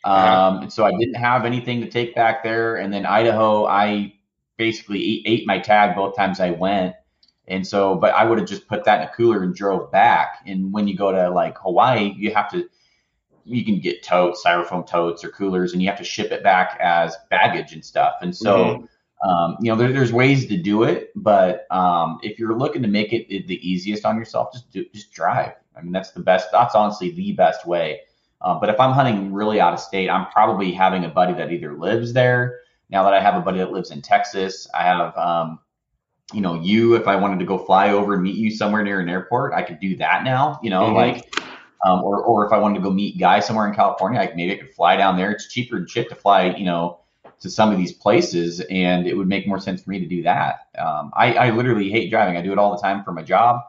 um, 0.04 0.12
Uh-huh. 0.14 0.60
and 0.62 0.72
so 0.72 0.84
I 0.84 0.90
didn't 0.98 1.14
have 1.14 1.44
anything 1.44 1.80
to 1.82 1.88
take 1.88 2.14
back 2.14 2.42
there. 2.42 2.76
And 2.76 2.92
then 2.92 3.06
Idaho, 3.06 3.66
I 3.66 4.14
basically 4.56 5.02
ate, 5.04 5.22
ate 5.26 5.46
my 5.46 5.58
tag 5.60 5.94
both 5.94 6.16
times 6.16 6.40
I 6.40 6.50
went, 6.50 6.96
and 7.46 7.64
so, 7.66 7.94
but 7.96 8.12
I 8.14 8.24
would 8.24 8.38
have 8.38 8.48
just 8.48 8.66
put 8.68 8.84
that 8.84 9.02
in 9.02 9.08
a 9.08 9.12
cooler 9.12 9.42
and 9.44 9.54
drove 9.54 9.90
back. 9.92 10.40
And 10.46 10.72
when 10.72 10.88
you 10.88 10.96
go 10.96 11.12
to 11.12 11.30
like 11.30 11.56
Hawaii, 11.58 12.12
you 12.16 12.34
have 12.34 12.50
to. 12.52 12.68
You 13.44 13.64
can 13.64 13.78
get 13.78 14.02
totes, 14.02 14.42
styrofoam 14.44 14.86
totes 14.86 15.22
or 15.24 15.30
coolers, 15.30 15.72
and 15.72 15.80
you 15.80 15.88
have 15.88 15.98
to 15.98 16.04
ship 16.04 16.32
it 16.32 16.42
back 16.42 16.76
as 16.80 17.16
baggage 17.30 17.72
and 17.74 17.84
stuff. 17.84 18.14
And 18.20 18.34
so, 18.36 18.80
Mhm. 18.80 18.88
Um, 19.22 19.56
you 19.60 19.70
know, 19.70 19.76
there, 19.76 19.92
there's 19.92 20.12
ways 20.12 20.46
to 20.46 20.56
do 20.56 20.82
it, 20.82 21.10
but 21.16 21.66
um, 21.70 22.18
if 22.22 22.38
you're 22.38 22.56
looking 22.56 22.82
to 22.82 22.88
make 22.88 23.12
it, 23.12 23.26
it 23.34 23.46
the 23.46 23.66
easiest 23.68 24.04
on 24.04 24.16
yourself, 24.16 24.52
just 24.52 24.70
do, 24.70 24.84
just 24.92 25.12
drive. 25.12 25.52
I 25.76 25.82
mean, 25.82 25.92
that's 25.92 26.10
the 26.10 26.20
best. 26.20 26.48
That's 26.52 26.74
honestly 26.74 27.10
the 27.10 27.32
best 27.32 27.66
way. 27.66 28.00
Uh, 28.42 28.58
but 28.58 28.68
if 28.68 28.78
I'm 28.78 28.92
hunting 28.92 29.32
really 29.32 29.60
out 29.60 29.72
of 29.72 29.80
state, 29.80 30.10
I'm 30.10 30.26
probably 30.26 30.70
having 30.70 31.04
a 31.04 31.08
buddy 31.08 31.32
that 31.34 31.50
either 31.50 31.76
lives 31.76 32.12
there. 32.12 32.60
Now 32.90 33.02
that 33.04 33.14
I 33.14 33.20
have 33.20 33.34
a 33.34 33.40
buddy 33.40 33.58
that 33.58 33.72
lives 33.72 33.90
in 33.90 34.02
Texas, 34.02 34.68
I 34.74 34.82
have, 34.82 35.16
um, 35.16 35.58
you 36.32 36.40
know, 36.40 36.60
you. 36.60 36.94
If 36.94 37.08
I 37.08 37.16
wanted 37.16 37.38
to 37.38 37.46
go 37.46 37.58
fly 37.58 37.90
over 37.90 38.14
and 38.14 38.22
meet 38.22 38.36
you 38.36 38.50
somewhere 38.50 38.82
near 38.82 39.00
an 39.00 39.08
airport, 39.08 39.54
I 39.54 39.62
could 39.62 39.80
do 39.80 39.96
that 39.96 40.24
now. 40.24 40.60
You 40.62 40.70
know, 40.70 40.82
Mhm. 40.82 40.94
like. 40.94 41.34
Um, 41.84 42.02
or, 42.02 42.22
or 42.22 42.44
if 42.46 42.52
I 42.52 42.58
wanted 42.58 42.76
to 42.76 42.80
go 42.80 42.90
meet 42.90 43.18
Guy 43.18 43.38
somewhere 43.38 43.68
in 43.68 43.74
California, 43.74 44.18
I, 44.18 44.32
maybe 44.34 44.52
I 44.54 44.56
could 44.56 44.74
fly 44.74 44.96
down 44.96 45.16
there. 45.16 45.30
It's 45.30 45.52
cheaper 45.52 45.76
than 45.76 45.86
shit 45.86 46.08
to 46.08 46.14
fly, 46.16 46.46
you 46.56 46.64
know, 46.64 47.00
to 47.40 47.50
some 47.50 47.70
of 47.70 47.78
these 47.78 47.92
places, 47.92 48.60
and 48.70 49.06
it 49.06 49.14
would 49.16 49.28
make 49.28 49.46
more 49.46 49.58
sense 49.60 49.82
for 49.82 49.90
me 49.90 50.00
to 50.00 50.06
do 50.06 50.22
that. 50.22 50.68
Um, 50.78 51.10
I, 51.14 51.34
I 51.34 51.50
literally 51.50 51.90
hate 51.90 52.10
driving. 52.10 52.36
I 52.36 52.42
do 52.42 52.52
it 52.52 52.58
all 52.58 52.74
the 52.74 52.80
time 52.80 53.04
for 53.04 53.12
my 53.12 53.22
job. 53.22 53.62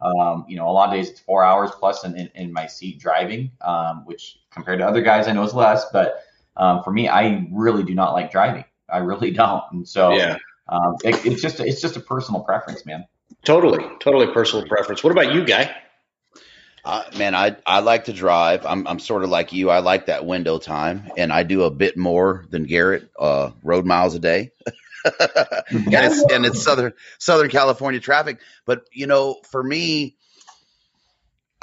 Um, 0.00 0.44
you 0.48 0.56
know, 0.56 0.68
a 0.68 0.72
lot 0.72 0.88
of 0.88 0.94
days 0.94 1.08
it's 1.10 1.20
four 1.20 1.42
hours 1.44 1.70
plus 1.78 2.04
in, 2.04 2.16
in, 2.16 2.30
in 2.34 2.52
my 2.52 2.66
seat 2.66 2.98
driving, 2.98 3.52
um, 3.62 4.04
which 4.04 4.40
compared 4.50 4.78
to 4.80 4.86
other 4.86 5.00
guys 5.00 5.26
I 5.28 5.32
know 5.32 5.42
is 5.44 5.54
less. 5.54 5.86
But 5.92 6.22
um, 6.56 6.82
for 6.82 6.92
me, 6.92 7.08
I 7.08 7.46
really 7.50 7.82
do 7.84 7.94
not 7.94 8.12
like 8.12 8.30
driving. 8.30 8.64
I 8.88 8.98
really 8.98 9.30
don't. 9.42 9.64
And 9.72 9.88
so 9.88 10.12
Yeah, 10.12 10.36
um, 10.68 10.96
it, 11.04 11.24
it's 11.24 11.40
just 11.40 11.60
it's 11.60 11.80
just 11.80 11.96
a 11.96 12.00
personal 12.00 12.42
preference, 12.42 12.84
man. 12.84 13.06
totally, 13.44 13.84
totally 14.00 14.26
personal 14.32 14.66
preference. 14.66 15.02
What 15.02 15.10
about 15.10 15.34
you, 15.34 15.44
guy? 15.44 15.74
Uh, 16.84 17.02
man, 17.16 17.34
I 17.34 17.56
I 17.66 17.80
like 17.80 18.04
to 18.04 18.12
drive. 18.12 18.66
I'm 18.66 18.86
I'm 18.86 18.98
sort 18.98 19.24
of 19.24 19.30
like 19.30 19.52
you. 19.52 19.70
I 19.70 19.78
like 19.78 20.06
that 20.06 20.26
window 20.26 20.58
time, 20.58 21.10
and 21.16 21.32
I 21.32 21.42
do 21.42 21.62
a 21.62 21.70
bit 21.70 21.96
more 21.96 22.44
than 22.50 22.64
Garrett, 22.64 23.10
uh, 23.18 23.52
road 23.62 23.86
miles 23.86 24.14
a 24.14 24.18
day. 24.18 24.50
and 25.04 25.12
it's 25.92 26.22
and 26.30 26.44
it's 26.44 26.62
southern 26.62 26.92
Southern 27.18 27.48
California 27.48 28.00
traffic. 28.00 28.38
But 28.66 28.82
you 28.92 29.06
know, 29.06 29.36
for 29.50 29.62
me, 29.62 30.16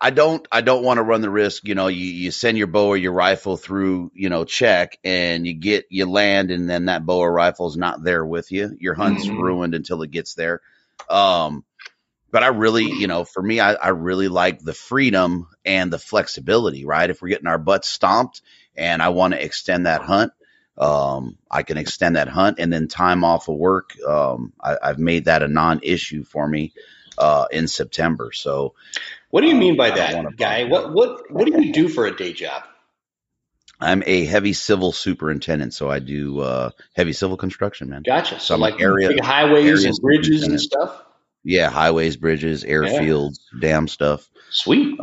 I 0.00 0.10
don't 0.10 0.46
I 0.52 0.60
don't 0.60 0.84
want 0.84 0.98
to 0.98 1.02
run 1.02 1.22
the 1.22 1.30
risk. 1.30 1.66
You 1.66 1.74
know, 1.74 1.88
you 1.88 2.04
you 2.04 2.30
send 2.30 2.58
your 2.58 2.66
bow 2.66 2.88
or 2.88 2.96
your 2.96 3.12
rifle 3.12 3.56
through, 3.56 4.12
you 4.14 4.28
know, 4.28 4.44
check, 4.44 4.98
and 5.02 5.46
you 5.46 5.54
get 5.54 5.86
you 5.90 6.06
land, 6.06 6.50
and 6.50 6.68
then 6.68 6.86
that 6.86 7.06
bow 7.06 7.20
or 7.20 7.32
rifle's 7.32 7.76
not 7.76 8.02
there 8.04 8.24
with 8.24 8.52
you. 8.52 8.76
Your 8.78 8.94
hunt's 8.94 9.28
Mhm. 9.28 9.38
ruined 9.38 9.74
until 9.74 10.02
it 10.02 10.10
gets 10.10 10.34
there. 10.34 10.60
Um, 11.08 11.64
but 12.30 12.44
I 12.44 12.48
really, 12.48 12.84
you 12.86 13.06
know, 13.06 13.24
for 13.24 13.42
me, 13.42 13.60
I, 13.60 13.74
I 13.74 13.88
really 13.90 14.28
like 14.28 14.60
the 14.60 14.74
freedom 14.74 15.48
and 15.64 15.92
the 15.92 15.98
flexibility, 15.98 16.84
right? 16.84 17.10
If 17.10 17.22
we're 17.22 17.28
getting 17.28 17.48
our 17.48 17.58
butts 17.58 17.88
stomped 17.88 18.42
and 18.76 19.02
I 19.02 19.10
want 19.10 19.34
to 19.34 19.44
extend 19.44 19.86
that 19.86 20.02
hunt, 20.02 20.32
um, 20.78 21.38
I 21.50 21.62
can 21.64 21.78
extend 21.78 22.16
that 22.16 22.28
hunt 22.28 22.58
and 22.60 22.72
then 22.72 22.88
time 22.88 23.24
off 23.24 23.48
of 23.48 23.56
work. 23.56 23.92
Um, 24.06 24.52
I, 24.62 24.76
I've 24.82 24.98
made 24.98 25.26
that 25.26 25.42
a 25.42 25.48
non-issue 25.48 26.24
for 26.24 26.46
me, 26.48 26.74
uh, 27.18 27.46
in 27.50 27.68
September. 27.68 28.30
So 28.32 28.74
What 29.30 29.42
do 29.42 29.48
you 29.48 29.56
mean 29.56 29.76
by 29.76 29.90
don't 29.90 29.96
that, 29.96 30.36
guy? 30.36 30.64
What 30.64 30.92
what 30.92 31.30
what 31.30 31.46
do 31.46 31.62
you 31.62 31.72
do 31.72 31.88
for 31.88 32.06
a 32.06 32.16
day 32.16 32.32
job? 32.32 32.64
I'm 33.80 34.02
a 34.06 34.24
heavy 34.24 34.54
civil 34.54 34.92
superintendent. 34.92 35.74
So 35.74 35.90
I 35.90 36.00
do, 36.00 36.40
uh, 36.40 36.70
heavy 36.94 37.12
civil 37.12 37.36
construction, 37.36 37.90
man. 37.90 38.02
Gotcha. 38.04 38.40
So 38.40 38.54
I'm 38.54 38.60
like 38.60 38.80
area- 38.80 39.08
big 39.10 39.22
highways 39.22 39.66
area 39.68 39.88
and 39.88 39.98
bridges 40.02 40.44
and 40.48 40.60
stuff. 40.60 41.04
Yeah. 41.48 41.70
Highways, 41.70 42.16
bridges, 42.16 42.64
airfields, 42.64 43.38
dam 43.58 43.88
stuff. 43.88 44.28
Sweet. 44.50 44.98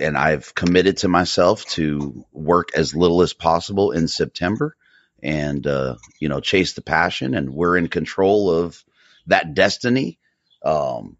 and 0.00 0.16
I've 0.16 0.54
committed 0.54 0.98
to 0.98 1.08
myself 1.08 1.64
to 1.66 2.24
work 2.32 2.70
as 2.74 2.94
little 2.94 3.22
as 3.22 3.32
possible 3.32 3.92
in 3.92 4.08
September 4.08 4.76
and 5.22 5.66
uh, 5.66 5.96
you 6.18 6.28
know 6.28 6.40
chase 6.40 6.74
the 6.74 6.82
passion 6.82 7.34
and 7.34 7.50
we're 7.52 7.76
in 7.76 7.88
control 7.88 8.50
of 8.50 8.82
that 9.26 9.54
destiny 9.54 10.18
um, 10.64 11.16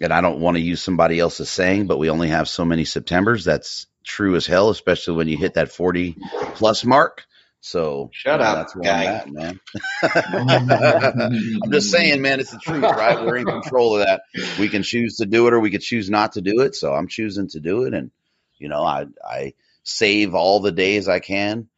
and 0.00 0.12
I 0.12 0.20
don't 0.20 0.40
want 0.40 0.56
to 0.56 0.62
use 0.62 0.82
somebody 0.82 1.18
else's 1.20 1.50
saying 1.50 1.86
but 1.86 1.98
we 1.98 2.10
only 2.10 2.28
have 2.28 2.48
so 2.48 2.64
many 2.64 2.84
Septembers 2.84 3.44
that's 3.44 3.86
true 4.02 4.36
as 4.36 4.46
hell 4.46 4.70
especially 4.70 5.16
when 5.16 5.28
you 5.28 5.36
hit 5.36 5.54
that 5.54 5.70
40 5.70 6.16
plus 6.54 6.84
mark 6.84 7.24
so 7.64 8.10
Shut 8.12 8.40
you 8.40 8.44
know, 8.44 8.50
up, 8.50 8.56
that's 8.56 8.76
where 8.76 8.84
guy. 8.84 9.04
I'm 9.04 9.10
at 9.10 9.32
man 9.32 9.60
I'm 11.62 11.70
just 11.70 11.90
saying 11.90 12.20
man 12.20 12.40
it's 12.40 12.50
the 12.50 12.58
truth 12.58 12.82
right 12.82 13.24
we're 13.24 13.36
in 13.36 13.46
control 13.46 13.98
of 13.98 14.06
that 14.06 14.22
we 14.58 14.68
can 14.68 14.82
choose 14.82 15.16
to 15.16 15.26
do 15.26 15.46
it 15.46 15.52
or 15.52 15.60
we 15.60 15.70
could 15.70 15.82
choose 15.82 16.10
not 16.10 16.32
to 16.32 16.40
do 16.40 16.60
it. 16.60 16.74
So 16.74 16.92
I'm 16.92 17.08
choosing 17.08 17.48
to 17.48 17.60
do 17.60 17.84
it. 17.84 17.94
And, 17.94 18.10
you 18.58 18.68
know, 18.68 18.82
I, 18.82 19.06
I 19.24 19.54
save 19.82 20.34
all 20.34 20.60
the 20.60 20.72
days 20.72 21.08
I 21.08 21.20
can, 21.20 21.68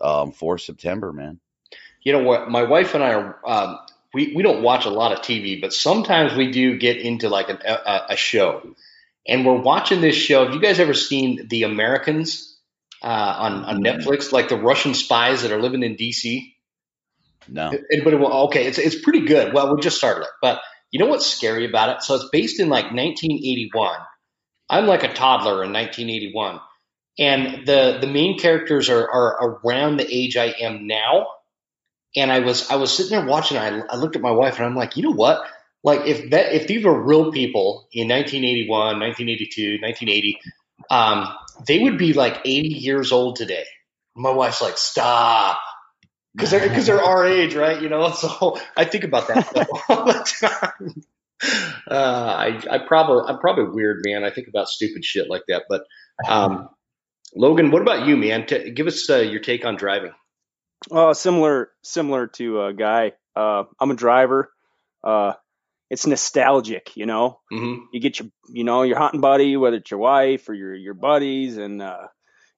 um, 0.00 0.32
for 0.32 0.58
September, 0.58 1.12
man. 1.12 1.40
You 2.02 2.12
know 2.12 2.22
what? 2.22 2.50
My 2.50 2.62
wife 2.62 2.94
and 2.94 3.02
I 3.02 3.14
are. 3.14 3.40
Um, 3.44 3.78
we, 4.14 4.32
we 4.34 4.42
don't 4.42 4.62
watch 4.62 4.86
a 4.86 4.90
lot 4.90 5.12
of 5.12 5.18
TV, 5.18 5.60
but 5.60 5.74
sometimes 5.74 6.34
we 6.34 6.50
do 6.50 6.78
get 6.78 6.96
into 6.98 7.28
like 7.28 7.50
an, 7.50 7.58
a, 7.66 8.06
a 8.10 8.16
show. 8.16 8.74
And 9.26 9.44
we're 9.44 9.60
watching 9.60 10.00
this 10.00 10.14
show. 10.14 10.44
Have 10.44 10.54
you 10.54 10.60
guys 10.60 10.78
ever 10.78 10.94
seen 10.94 11.48
The 11.48 11.64
Americans 11.64 12.55
uh, 13.02 13.06
on, 13.06 13.64
on. 13.64 13.82
Netflix? 13.82 14.32
Like 14.32 14.48
the 14.48 14.56
Russian 14.56 14.94
spies 14.94 15.42
that 15.42 15.52
are 15.52 15.60
living 15.60 15.82
in 15.82 15.96
DC? 15.96 16.52
No. 17.48 17.72
Anybody? 17.92 18.16
Okay, 18.16 18.66
it's, 18.66 18.78
it's 18.78 19.00
pretty 19.00 19.20
good. 19.20 19.52
Well, 19.52 19.74
we 19.74 19.80
just 19.80 19.98
started 19.98 20.22
it. 20.22 20.30
But 20.42 20.60
you 20.90 20.98
know 20.98 21.06
what's 21.06 21.26
scary 21.26 21.66
about 21.66 21.96
it? 21.96 22.02
So 22.02 22.14
it's 22.16 22.28
based 22.32 22.60
in 22.60 22.68
like 22.68 22.86
1981. 22.86 23.98
I'm 24.68 24.86
like 24.86 25.04
a 25.04 25.12
toddler 25.12 25.62
in 25.62 25.72
1981. 25.72 26.60
And 27.18 27.66
the, 27.66 27.98
the 28.00 28.06
main 28.06 28.38
characters 28.38 28.90
are, 28.90 29.08
are 29.08 29.60
around 29.64 29.98
the 29.98 30.06
age 30.08 30.36
I 30.36 30.54
am 30.60 30.86
now 30.86 31.26
and 32.16 32.32
I 32.32 32.40
was 32.40 32.70
I 32.70 32.76
was 32.76 32.96
sitting 32.96 33.16
there 33.16 33.26
watching. 33.26 33.58
I, 33.58 33.80
I 33.80 33.96
looked 33.96 34.16
at 34.16 34.22
my 34.22 34.30
wife 34.30 34.56
and 34.56 34.66
I'm 34.66 34.74
like, 34.74 34.96
you 34.96 35.02
know 35.02 35.12
what? 35.12 35.44
Like 35.84 36.06
if 36.06 36.30
that 36.30 36.54
if 36.54 36.66
these 36.66 36.84
were 36.84 37.00
real 37.00 37.30
people 37.30 37.86
in 37.92 38.08
1981, 38.08 38.98
1982, 38.98 39.78
1980, 39.82 40.40
um, 40.90 41.28
they 41.66 41.78
would 41.80 41.98
be 41.98 42.12
like 42.12 42.40
80 42.44 42.68
years 42.68 43.12
old 43.12 43.36
today. 43.36 43.64
My 44.14 44.30
wife's 44.30 44.62
like, 44.62 44.78
stop, 44.78 45.58
because 46.36 46.50
they're 46.50 46.68
because 46.68 46.86
they're 46.86 47.02
our 47.02 47.26
age, 47.26 47.54
right? 47.54 47.80
You 47.80 47.88
know. 47.88 48.10
So 48.16 48.58
I 48.76 48.84
think 48.84 49.04
about 49.04 49.28
that 49.28 49.46
all 49.88 50.04
the 50.04 50.24
time. 50.40 51.02
Uh, 51.88 51.94
I 51.94 52.62
I 52.70 52.78
probably 52.86 53.24
I'm 53.28 53.38
probably 53.38 53.64
weird, 53.74 54.02
man. 54.04 54.24
I 54.24 54.30
think 54.30 54.48
about 54.48 54.68
stupid 54.68 55.04
shit 55.04 55.28
like 55.30 55.42
that. 55.48 55.64
But 55.68 55.84
um, 56.28 56.68
Logan, 57.34 57.70
what 57.70 57.82
about 57.82 58.06
you, 58.06 58.16
man? 58.16 58.46
T- 58.46 58.70
give 58.70 58.86
us 58.86 59.08
uh, 59.08 59.18
your 59.18 59.40
take 59.40 59.64
on 59.64 59.76
driving. 59.76 60.12
Uh, 60.90 61.14
similar 61.14 61.70
similar 61.82 62.26
to 62.28 62.64
a 62.64 62.74
guy. 62.74 63.12
Uh, 63.34 63.64
I'm 63.80 63.90
a 63.90 63.96
driver. 63.96 64.50
Uh, 65.02 65.34
it's 65.90 66.06
nostalgic, 66.06 66.96
you 66.96 67.06
know. 67.06 67.40
Mm-hmm. 67.52 67.84
You 67.92 68.00
get 68.00 68.18
your, 68.18 68.28
you 68.48 68.64
know, 68.64 68.82
your 68.82 68.98
hunting 68.98 69.20
buddy, 69.20 69.56
whether 69.56 69.76
it's 69.76 69.90
your 69.90 70.00
wife 70.00 70.48
or 70.48 70.54
your 70.54 70.74
your 70.74 70.94
buddies, 70.94 71.56
and 71.56 71.80
uh, 71.80 72.08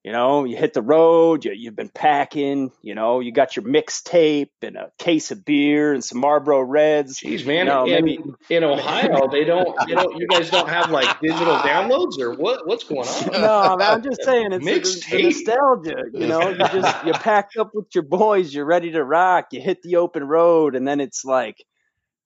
you 0.04 0.12
know, 0.12 0.44
you 0.44 0.56
hit 0.56 0.72
the 0.72 0.80
road. 0.80 1.44
You, 1.44 1.52
you've 1.54 1.76
been 1.76 1.90
packing. 1.90 2.70
You 2.82 2.94
know, 2.94 3.20
you 3.20 3.32
got 3.32 3.56
your 3.56 3.64
mixtape 3.66 4.48
and 4.62 4.76
a 4.76 4.90
case 4.98 5.30
of 5.30 5.44
beer 5.44 5.92
and 5.92 6.02
some 6.02 6.20
Marlboro 6.20 6.62
Reds. 6.62 7.20
Jeez, 7.20 7.44
man. 7.44 7.66
No, 7.66 7.84
in, 7.84 8.04
maybe- 8.04 8.22
in 8.48 8.64
Ohio, 8.64 9.28
they 9.30 9.44
don't, 9.44 9.76
You 9.88 9.94
don't. 9.96 10.16
You 10.18 10.26
guys 10.28 10.48
don't 10.50 10.68
have 10.68 10.90
like 10.90 11.20
digital 11.20 11.56
downloads 11.58 12.18
or 12.18 12.34
what? 12.34 12.66
What's 12.66 12.84
going 12.84 13.06
on? 13.06 13.32
no, 13.32 13.76
man, 13.76 13.90
I'm 13.90 14.02
just 14.02 14.22
saying 14.22 14.52
it's 14.52 14.64
Mixtape. 14.64 15.24
nostalgia. 15.24 16.04
You 16.14 16.26
know, 16.28 16.48
you 16.48 16.56
just 16.58 17.04
you 17.06 17.12
pack 17.12 17.50
up 17.58 17.72
with 17.74 17.86
your 17.94 18.04
boys, 18.04 18.54
you're 18.54 18.64
ready 18.64 18.92
to 18.92 19.04
rock. 19.04 19.48
You 19.52 19.60
hit 19.60 19.82
the 19.82 19.96
open 19.96 20.24
road, 20.24 20.74
and 20.74 20.88
then 20.88 21.00
it's 21.00 21.24
like 21.24 21.62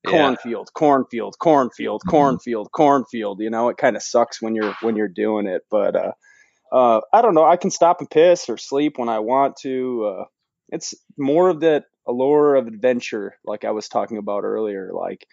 Yeah. 0.05 0.11
cornfield, 0.11 0.68
cornfield, 0.74 1.36
cornfield, 1.38 2.03
cornfield, 2.09 2.72
cornfield. 2.72 3.40
You 3.40 3.50
know, 3.50 3.68
it 3.68 3.76
kind 3.76 3.96
of 3.96 4.03
sucks 4.03 4.42
when 4.42 4.55
you're 4.55 4.74
when 4.82 4.96
you're 4.96 5.09
doing 5.09 5.46
it, 5.46 5.62
but 5.70 5.94
uh, 5.94 6.12
uh, 6.72 7.00
I 7.12 7.22
don't 7.22 7.34
know. 7.34 7.44
I 7.44 7.57
can 7.57 7.70
stop 7.70 8.00
and 8.00 8.11
piss 8.11 8.48
or 8.48 8.59
sleep 8.59 8.98
when 8.98 9.09
I 9.09 9.20
want 9.20 9.57
to. 9.62 10.05
Uh, 10.05 10.24
it's 10.70 10.94
more 11.18 11.48
of 11.50 11.61
that 11.61 11.84
allure 12.07 12.57
of 12.57 12.66
adventure, 12.66 13.34
like 13.44 13.64
I 13.64 13.70
was 13.70 13.88
talking 13.88 14.18
about 14.18 14.44
earlier. 14.44 14.90
Like 14.92 15.24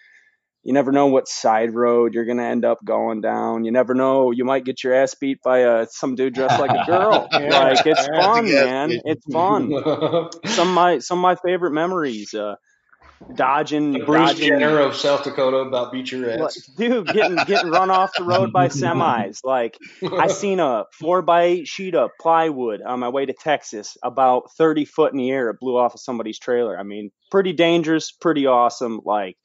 you 0.64 0.74
never 0.74 0.92
know 0.92 1.08
what 1.08 1.28
side 1.28 1.74
road 1.74 2.14
you're 2.14 2.26
gonna 2.26 2.44
end 2.44 2.66
up 2.66 2.84
going 2.84 3.22
down. 3.22 3.64
You 3.64 3.72
never 3.72 3.94
know. 3.96 4.32
You 4.32 4.44
might 4.46 4.66
get 4.66 4.84
your 4.84 4.94
ass 4.94 5.16
beat 5.16 5.42
by 5.42 5.64
uh, 5.64 5.86
some 5.90 6.16
dude 6.16 6.34
dressed 6.34 6.60
like 6.60 6.72
a 6.72 6.86
girl. 6.86 7.28
like 7.34 7.86
it's 7.86 8.06
fun, 8.06 8.46
man. 8.46 9.00
It's 9.06 9.26
fun. 9.34 9.72
Some 10.46 10.68
of 10.70 10.74
my 10.76 11.00
some 11.00 11.20
of 11.20 11.22
my 11.22 11.36
favorite 11.36 11.72
memories. 11.72 12.34
Uh, 12.34 12.56
dodging, 13.36 13.94
Bruce 14.06 14.32
dodging, 14.32 14.48
Jenner 14.48 14.80
of 14.80 14.96
South 14.96 15.24
Dakota 15.24 15.58
about 15.58 15.92
beat 15.92 16.12
your 16.12 16.30
like, 16.32 16.40
ass. 16.40 16.70
dude, 16.78 17.08
getting 17.08 17.36
getting 17.48 17.72
run 17.72 17.90
off 17.90 18.12
the 18.18 18.24
road 18.24 18.52
by 18.54 18.68
semis. 18.68 19.40
Like 19.44 19.78
I 20.04 20.28
seen 20.28 20.60
a 20.60 20.86
four 21.00 21.22
by 21.22 21.44
eight 21.44 21.68
sheet 21.68 21.96
of 21.96 22.12
plywood 22.20 22.82
on 22.82 23.00
my 23.00 23.10
way 23.10 23.26
to 23.26 23.34
Texas, 23.34 23.98
about 24.04 24.52
thirty 24.58 24.86
foot 24.86 25.12
in 25.12 25.18
the 25.18 25.30
air. 25.32 25.50
It 25.50 25.60
blew 25.60 25.78
off 25.78 25.94
of 25.94 26.00
somebody's 26.00 26.40
trailer. 26.40 26.78
I 26.78 26.84
mean, 26.84 27.12
pretty 27.32 27.54
dangerous, 27.54 28.12
pretty 28.12 28.46
awesome. 28.48 29.02
Like, 29.04 29.38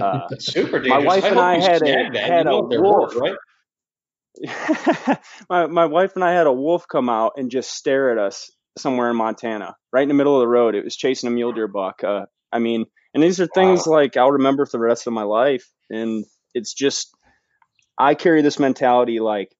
uh, 0.00 0.28
Super 0.38 0.80
dangerous. 0.80 0.88
My 0.88 0.98
wife 0.98 1.24
and 1.24 1.38
I 1.38 1.60
had 1.60 1.82
a- 1.82 2.10
that. 2.12 2.16
had 2.16 2.46
you 2.46 2.52
a 2.52 2.80
wolf. 2.82 3.14
worth, 3.14 3.16
right? 3.16 3.36
my 5.48 5.66
my 5.66 5.86
wife 5.86 6.12
and 6.14 6.24
I 6.24 6.32
had 6.32 6.46
a 6.46 6.52
wolf 6.52 6.86
come 6.90 7.08
out 7.08 7.32
and 7.36 7.50
just 7.50 7.70
stare 7.70 8.10
at 8.10 8.18
us 8.18 8.50
somewhere 8.78 9.10
in 9.10 9.16
Montana, 9.16 9.76
right 9.92 10.02
in 10.02 10.08
the 10.08 10.14
middle 10.14 10.34
of 10.36 10.40
the 10.40 10.48
road. 10.48 10.74
It 10.74 10.84
was 10.84 10.96
chasing 10.96 11.28
a 11.28 11.30
mule 11.30 11.52
deer 11.52 11.68
buck. 11.68 12.02
Uh, 12.02 12.26
I 12.52 12.58
mean, 12.58 12.86
and 13.14 13.22
these 13.22 13.40
are 13.40 13.46
things 13.46 13.86
like 13.86 14.16
I'll 14.16 14.32
remember 14.32 14.66
for 14.66 14.78
the 14.78 14.84
rest 14.84 15.06
of 15.06 15.12
my 15.12 15.22
life. 15.22 15.68
And 15.90 16.24
it's 16.54 16.74
just, 16.74 17.14
I 17.98 18.14
carry 18.14 18.42
this 18.42 18.58
mentality 18.58 19.20
like 19.20 19.54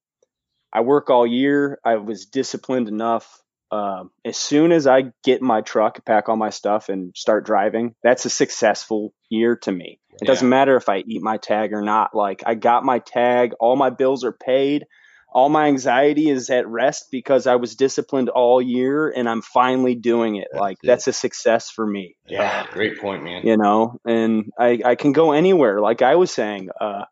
I 0.71 0.81
work 0.81 1.09
all 1.09 1.25
year. 1.25 1.79
I 1.85 1.95
was 1.95 2.25
disciplined 2.25 2.87
enough. 2.87 3.39
Um, 3.71 4.11
as 4.23 4.37
soon 4.37 4.71
as 4.71 4.85
I 4.85 5.11
get 5.23 5.41
in 5.41 5.47
my 5.47 5.61
truck, 5.61 6.05
pack 6.05 6.29
all 6.29 6.35
my 6.35 6.51
stuff, 6.51 6.89
and 6.89 7.11
start 7.15 7.45
driving, 7.45 7.95
that's 8.03 8.25
a 8.25 8.29
successful 8.29 9.13
year 9.29 9.55
to 9.57 9.71
me. 9.71 9.99
It 10.21 10.25
doesn't 10.25 10.47
matter 10.47 10.75
if 10.75 10.89
I 10.89 10.99
eat 10.99 11.23
my 11.23 11.37
tag 11.37 11.73
or 11.73 11.81
not. 11.81 12.15
Like 12.15 12.43
I 12.45 12.53
got 12.53 12.85
my 12.85 12.99
tag, 12.99 13.53
all 13.59 13.75
my 13.75 13.89
bills 13.89 14.23
are 14.23 14.31
paid, 14.31 14.85
all 15.33 15.49
my 15.49 15.67
anxiety 15.67 16.29
is 16.29 16.49
at 16.49 16.67
rest 16.67 17.07
because 17.11 17.47
I 17.47 17.55
was 17.55 17.75
disciplined 17.75 18.29
all 18.29 18.61
year 18.61 19.09
and 19.09 19.27
I'm 19.27 19.41
finally 19.41 19.95
doing 19.95 20.35
it. 20.35 20.47
That's 20.51 20.61
like 20.61 20.77
it. 20.83 20.87
that's 20.87 21.07
a 21.07 21.13
success 21.13 21.69
for 21.69 21.85
me 21.85 22.15
Yeah, 22.27 22.65
great 22.71 22.99
point, 22.99 23.23
man. 23.23 23.41
you 23.43 23.57
know 23.57 23.99
and 24.05 24.51
i 24.57 24.79
i 24.85 24.95
can 24.95 25.11
go 25.11 25.31
anywhere 25.33 25.81
like 25.81 26.01
i 26.01 26.15
was 26.15 26.31
saying 26.31 26.69
uh 26.79 27.03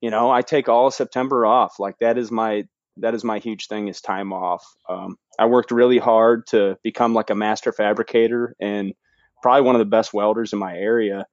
you 0.00 0.10
know 0.10 0.30
i 0.30 0.42
take 0.42 0.68
all 0.68 0.88
of 0.88 0.94
september 0.94 1.46
off 1.46 1.78
like 1.78 1.96
that 2.00 2.18
is 2.18 2.30
my 2.30 2.64
that 2.98 3.14
is 3.14 3.24
my 3.24 3.38
huge 3.38 3.66
thing 3.68 3.88
is 3.88 4.00
time 4.00 4.32
off 4.32 4.64
um 4.88 5.16
i 5.38 5.46
worked 5.46 5.70
really 5.70 5.98
hard 5.98 6.46
to 6.48 6.76
become 6.82 7.14
like 7.14 7.30
a 7.30 7.34
master 7.34 7.72
fabricator 7.72 8.54
and 8.60 8.92
probably 9.42 9.62
one 9.62 9.74
of 9.74 9.78
the 9.80 9.84
best 9.96 10.12
welders 10.12 10.52
in 10.52 10.58
my 10.58 10.76
area 10.76 11.26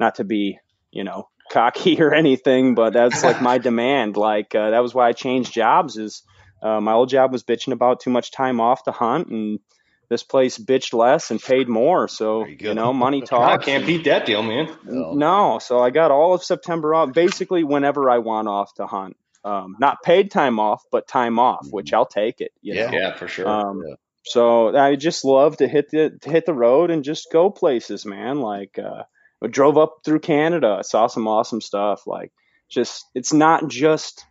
not 0.00 0.14
to 0.16 0.24
be 0.24 0.58
you 0.90 1.04
know 1.04 1.28
cocky 1.50 2.00
or 2.02 2.12
anything 2.14 2.74
but 2.74 2.92
that's 2.92 3.22
like 3.24 3.40
my 3.40 3.58
demand 3.68 4.16
like 4.16 4.54
uh, 4.54 4.70
that 4.70 4.80
was 4.80 4.94
why 4.94 5.08
i 5.08 5.12
changed 5.12 5.52
jobs 5.52 5.96
is 5.96 6.22
uh, 6.60 6.80
my 6.80 6.92
old 6.92 7.08
job 7.08 7.30
was 7.32 7.44
bitching 7.44 7.72
about 7.72 8.00
too 8.00 8.10
much 8.10 8.30
time 8.30 8.60
off 8.60 8.82
to 8.84 8.92
hunt 8.92 9.28
and 9.28 9.60
this 10.08 10.22
place 10.22 10.58
bitched 10.58 10.94
less 10.94 11.30
and 11.30 11.40
paid 11.40 11.68
more 11.68 12.08
so 12.08 12.46
you 12.46 12.56
you 12.60 12.74
know 12.74 12.92
money 12.92 13.20
talk. 13.20 13.40
I 13.48 13.50
talks 13.52 13.66
can't 13.66 13.86
beat 13.86 14.04
that 14.04 14.26
deal, 14.26 14.42
man. 14.42 14.74
No. 14.84 15.12
no, 15.12 15.58
so 15.58 15.80
I 15.80 15.90
got 15.90 16.10
all 16.10 16.34
of 16.34 16.42
September 16.42 16.94
off, 16.94 17.12
basically 17.12 17.62
whenever 17.64 18.08
I 18.08 18.18
want 18.18 18.48
off 18.48 18.74
to 18.74 18.86
hunt. 18.86 19.16
Um, 19.44 19.76
not 19.78 20.02
paid 20.02 20.30
time 20.30 20.58
off, 20.58 20.82
but 20.90 21.06
time 21.06 21.38
off, 21.38 21.66
which 21.70 21.92
I'll 21.92 22.06
take 22.06 22.40
it. 22.40 22.52
You 22.60 22.74
Yeah. 22.74 22.90
know? 22.90 22.98
Yeah, 22.98 23.16
for 23.16 23.28
sure. 23.28 23.48
Um, 23.48 23.82
Yeah. 23.86 23.94
so 24.24 24.76
I 24.76 24.96
just 24.96 25.24
love 25.24 25.58
to 25.58 25.68
hit 25.68 25.90
the 25.90 26.18
to 26.22 26.30
hit 26.30 26.44
the 26.46 26.54
road 26.54 26.90
and 26.90 27.04
just 27.04 27.30
go 27.30 27.50
places, 27.50 28.04
man. 28.04 28.40
Like 28.40 28.78
uh, 28.78 29.04
I 29.42 29.46
drove 29.46 29.78
up 29.78 30.00
through 30.04 30.20
Canada, 30.20 30.80
saw 30.82 31.06
some 31.06 31.28
awesome 31.28 31.60
stuff. 31.60 32.06
Like 32.06 32.32
just 32.68 33.06
it's 33.14 33.32
not 33.32 33.68
just 33.68 34.24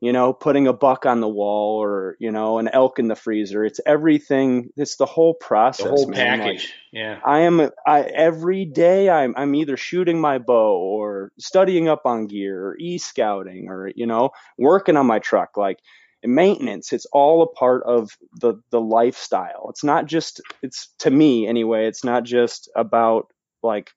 you 0.00 0.12
know 0.12 0.32
putting 0.32 0.68
a 0.68 0.72
buck 0.72 1.06
on 1.06 1.20
the 1.20 1.28
wall 1.28 1.82
or 1.82 2.16
you 2.20 2.30
know 2.30 2.58
an 2.58 2.68
elk 2.68 2.98
in 2.98 3.08
the 3.08 3.16
freezer. 3.16 3.64
It's 3.64 3.80
everything. 3.86 4.70
It's 4.76 4.96
the 4.96 5.06
whole 5.06 5.34
process, 5.34 5.84
the 5.84 5.90
whole 5.90 6.08
man. 6.08 6.40
Like, 6.40 6.58
package. 6.58 6.74
yeah. 6.92 7.20
I 7.24 7.40
am 7.40 7.70
I 7.86 8.02
every 8.02 8.64
day 8.64 9.08
I'm 9.08 9.34
I'm 9.36 9.54
either 9.54 9.76
shooting 9.76 10.20
my 10.20 10.38
bow 10.38 10.76
or 10.78 11.32
studying 11.38 11.88
up 11.88 12.02
on 12.04 12.26
gear 12.26 12.68
or 12.68 12.76
e 12.78 12.98
scouting 12.98 13.68
or 13.68 13.90
you 13.94 14.06
know 14.06 14.30
working 14.58 14.96
on 14.96 15.06
my 15.06 15.18
truck 15.18 15.56
like 15.56 15.78
maintenance 16.24 16.92
it's 16.92 17.06
all 17.12 17.42
a 17.42 17.46
part 17.46 17.84
of 17.84 18.18
the 18.40 18.54
the 18.70 18.80
lifestyle 18.80 19.68
it's 19.70 19.84
not 19.84 20.06
just 20.06 20.40
it's 20.62 20.88
to 20.98 21.10
me 21.10 21.46
anyway 21.46 21.86
it's 21.86 22.02
not 22.02 22.24
just 22.24 22.68
about 22.74 23.28
like 23.62 23.92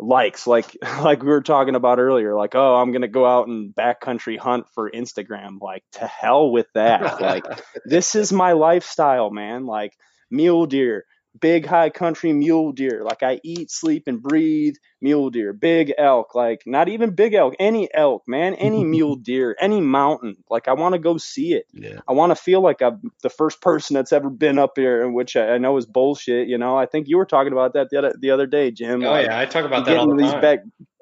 likes 0.00 0.46
like 0.46 0.76
like 1.00 1.22
we 1.22 1.28
were 1.28 1.42
talking 1.42 1.74
about 1.74 1.98
earlier 1.98 2.34
like 2.34 2.54
oh 2.54 2.76
I'm 2.76 2.90
to 3.02 3.08
go 3.08 3.26
out 3.26 3.48
and 3.48 3.74
backcountry 3.74 4.38
hunt 4.38 4.66
for 4.74 4.90
Instagram. 4.90 5.60
Like 5.60 5.84
to 5.92 6.06
hell 6.06 6.50
with 6.50 6.66
that. 6.74 7.20
Like 7.20 7.44
this 7.84 8.14
is 8.14 8.32
my 8.32 8.52
lifestyle 8.52 9.30
man. 9.30 9.66
Like 9.66 9.92
mule 10.30 10.66
deer 10.66 11.04
big 11.40 11.66
high 11.66 11.90
country 11.90 12.32
mule 12.32 12.72
deer. 12.72 13.02
Like 13.04 13.22
I 13.22 13.40
eat, 13.42 13.70
sleep, 13.70 14.04
and 14.06 14.22
breathe 14.22 14.74
mule 15.00 15.30
deer, 15.30 15.52
big 15.52 15.92
elk, 15.98 16.34
like 16.34 16.62
not 16.66 16.88
even 16.88 17.14
big 17.14 17.34
elk, 17.34 17.54
any 17.58 17.88
elk, 17.92 18.22
man, 18.26 18.54
any 18.54 18.84
mule 18.84 19.16
deer, 19.16 19.56
any 19.60 19.80
mountain. 19.80 20.36
Like 20.48 20.68
I 20.68 20.74
want 20.74 20.94
to 20.94 20.98
go 20.98 21.16
see 21.18 21.54
it. 21.54 21.66
Yeah. 21.72 22.00
I 22.08 22.12
want 22.12 22.30
to 22.30 22.36
feel 22.36 22.60
like 22.60 22.82
I'm 22.82 23.12
the 23.22 23.30
first 23.30 23.60
person 23.60 23.94
that's 23.94 24.12
ever 24.12 24.30
been 24.30 24.58
up 24.58 24.72
here, 24.76 25.08
which 25.10 25.36
I, 25.36 25.54
I 25.54 25.58
know 25.58 25.76
is 25.76 25.86
bullshit. 25.86 26.48
You 26.48 26.58
know, 26.58 26.76
I 26.76 26.86
think 26.86 27.08
you 27.08 27.16
were 27.16 27.26
talking 27.26 27.52
about 27.52 27.74
that 27.74 27.88
the 27.90 27.98
other 27.98 28.14
the 28.18 28.30
other 28.30 28.46
day, 28.46 28.70
Jim. 28.70 29.02
Oh 29.04 29.10
like, 29.10 29.26
yeah, 29.26 29.38
I 29.38 29.46
talk 29.46 29.64
about 29.64 29.84
that 29.86 29.92
get 29.92 29.98
all 29.98 30.08
the 30.08 30.16
these 30.22 30.32
time. 30.32 30.40
back 30.40 30.58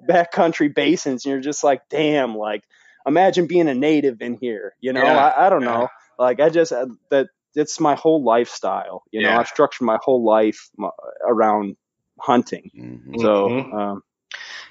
backcountry 0.08 0.74
basins, 0.74 1.24
and 1.24 1.32
you're 1.32 1.40
just 1.40 1.62
like, 1.64 1.82
damn, 1.88 2.36
like 2.36 2.64
imagine 3.06 3.46
being 3.46 3.68
a 3.68 3.74
native 3.74 4.20
in 4.20 4.36
here. 4.40 4.74
You 4.80 4.92
know, 4.92 5.02
Yeah, 5.02 5.26
I, 5.26 5.46
I 5.46 5.50
don't 5.50 5.62
yeah. 5.62 5.68
know. 5.68 5.88
Like 6.18 6.40
I 6.40 6.48
just 6.50 6.72
uh, 6.72 6.86
that 7.10 7.28
it's 7.54 7.80
my 7.80 7.94
whole 7.94 8.22
lifestyle. 8.24 9.02
You 9.10 9.22
know, 9.22 9.30
Yeah. 9.30 9.38
I've 9.38 9.48
structured 9.48 9.86
my 9.86 9.98
whole 10.02 10.24
life 10.24 10.70
uh, 10.82 10.88
around 11.26 11.76
hunting. 12.20 12.70
Mhm. 12.76 13.20
So, 13.20 13.48
Mhm. 13.48 13.74
um, 13.74 14.02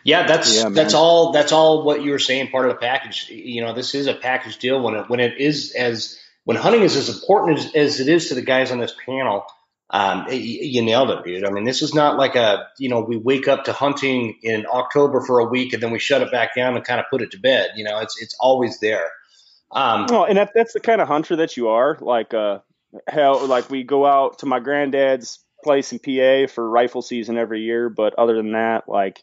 Yeah, 0.04 0.26
that's 0.26 0.56
yeah, 0.56 0.70
that's 0.70 0.96
all 0.96 1.32
that's 1.32 1.52
all 1.52 1.84
what 1.84 2.02
you 2.02 2.12
were 2.12 2.20
saying. 2.20 2.50
Part 2.50 2.66
of 2.66 2.72
the 2.72 2.80
package. 2.80 3.30
You 3.30 3.62
know, 3.62 3.74
this 3.74 3.94
is 3.94 4.08
a 4.08 4.16
package 4.16 4.58
deal. 4.58 4.82
When 4.82 4.96
it 4.96 5.10
when 5.10 5.20
it 5.20 5.38
is 5.38 5.76
as 5.76 6.20
when 6.44 6.58
hunting 6.58 6.82
is 6.82 6.96
as 6.96 7.10
important 7.10 7.60
as, 7.60 7.76
as 7.76 8.00
it 8.00 8.08
is 8.08 8.30
to 8.30 8.36
the 8.36 8.42
guys 8.42 8.72
on 8.72 8.80
this 8.80 8.96
panel, 9.06 9.46
um, 9.92 10.26
you 10.32 10.82
nailed 10.82 11.12
it, 11.12 11.24
dude. 11.24 11.46
I 11.46 11.52
mean, 11.52 11.66
this 11.66 11.84
is 11.84 11.94
not 11.94 12.18
like 12.18 12.36
a 12.36 12.68
you 12.80 12.90
know 12.90 13.02
we 13.02 13.18
wake 13.18 13.48
up 13.48 13.66
to 13.66 13.74
hunting 13.74 14.40
in 14.42 14.66
October 14.66 15.22
for 15.22 15.38
a 15.38 15.46
week 15.46 15.74
and 15.74 15.84
then 15.84 15.92
we 15.92 16.00
shut 16.00 16.24
it 16.24 16.32
back 16.32 16.56
down 16.56 16.76
and 16.76 16.84
kind 16.84 17.00
of 17.00 17.06
put 17.12 17.22
it 17.22 17.30
to 17.32 17.40
bed. 17.40 17.74
You 17.76 17.84
know, 17.84 18.00
it's 18.00 18.20
it's 18.20 18.36
always 18.40 18.80
there. 18.80 19.12
Um, 19.72 20.08
well, 20.10 20.26
and 20.26 20.38
that, 20.38 20.52
that's 20.56 20.74
the 20.74 20.80
kind 20.80 21.00
of 21.00 21.08
hunter 21.08 21.38
that 21.38 21.56
you 21.56 21.70
are. 21.70 21.98
Like, 22.02 22.34
uh, 22.34 22.60
hell, 23.08 23.46
like 23.48 23.70
we 23.70 23.84
go 23.84 24.06
out 24.06 24.40
to 24.40 24.46
my 24.46 24.60
granddad's 24.60 25.40
place 25.64 25.92
in 25.92 26.00
PA 26.00 26.52
for 26.52 26.68
rifle 26.68 27.02
season 27.02 27.38
every 27.38 27.62
year, 27.62 27.90
but 27.90 28.16
other 28.18 28.36
than 28.36 28.54
that, 28.54 28.84
like 28.88 29.22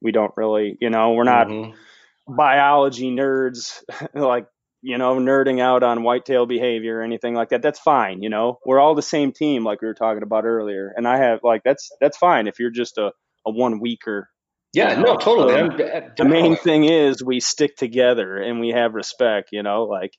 we 0.00 0.12
don't 0.12 0.32
really, 0.36 0.76
you 0.80 0.90
know, 0.90 1.12
we're 1.12 1.24
not 1.24 1.48
mm-hmm. 1.48 2.34
biology 2.34 3.10
nerds 3.10 3.82
like, 4.14 4.46
you 4.80 4.96
know, 4.96 5.16
nerding 5.16 5.60
out 5.60 5.82
on 5.82 6.04
whitetail 6.04 6.46
behavior 6.46 6.98
or 6.98 7.02
anything 7.02 7.34
like 7.34 7.48
that. 7.48 7.62
That's 7.62 7.80
fine, 7.80 8.22
you 8.22 8.30
know. 8.30 8.58
We're 8.64 8.78
all 8.78 8.94
the 8.94 9.02
same 9.02 9.32
team 9.32 9.64
like 9.64 9.82
we 9.82 9.88
were 9.88 9.94
talking 9.94 10.22
about 10.22 10.44
earlier. 10.44 10.92
And 10.96 11.06
I 11.06 11.18
have 11.18 11.40
like 11.42 11.62
that's 11.64 11.90
that's 12.00 12.16
fine 12.16 12.46
if 12.46 12.60
you're 12.60 12.70
just 12.70 12.96
a, 12.96 13.12
a 13.44 13.50
one 13.50 13.80
weeker. 13.80 14.28
Yeah, 14.72 14.90
you 14.90 14.96
know? 15.02 15.14
no, 15.14 15.16
totally. 15.16 15.54
Um, 15.54 15.76
the 16.16 16.24
main 16.24 16.54
thing 16.54 16.84
is 16.84 17.24
we 17.24 17.40
stick 17.40 17.76
together 17.76 18.36
and 18.36 18.60
we 18.60 18.68
have 18.68 18.94
respect, 18.94 19.48
you 19.50 19.62
know, 19.62 19.84
like 19.84 20.12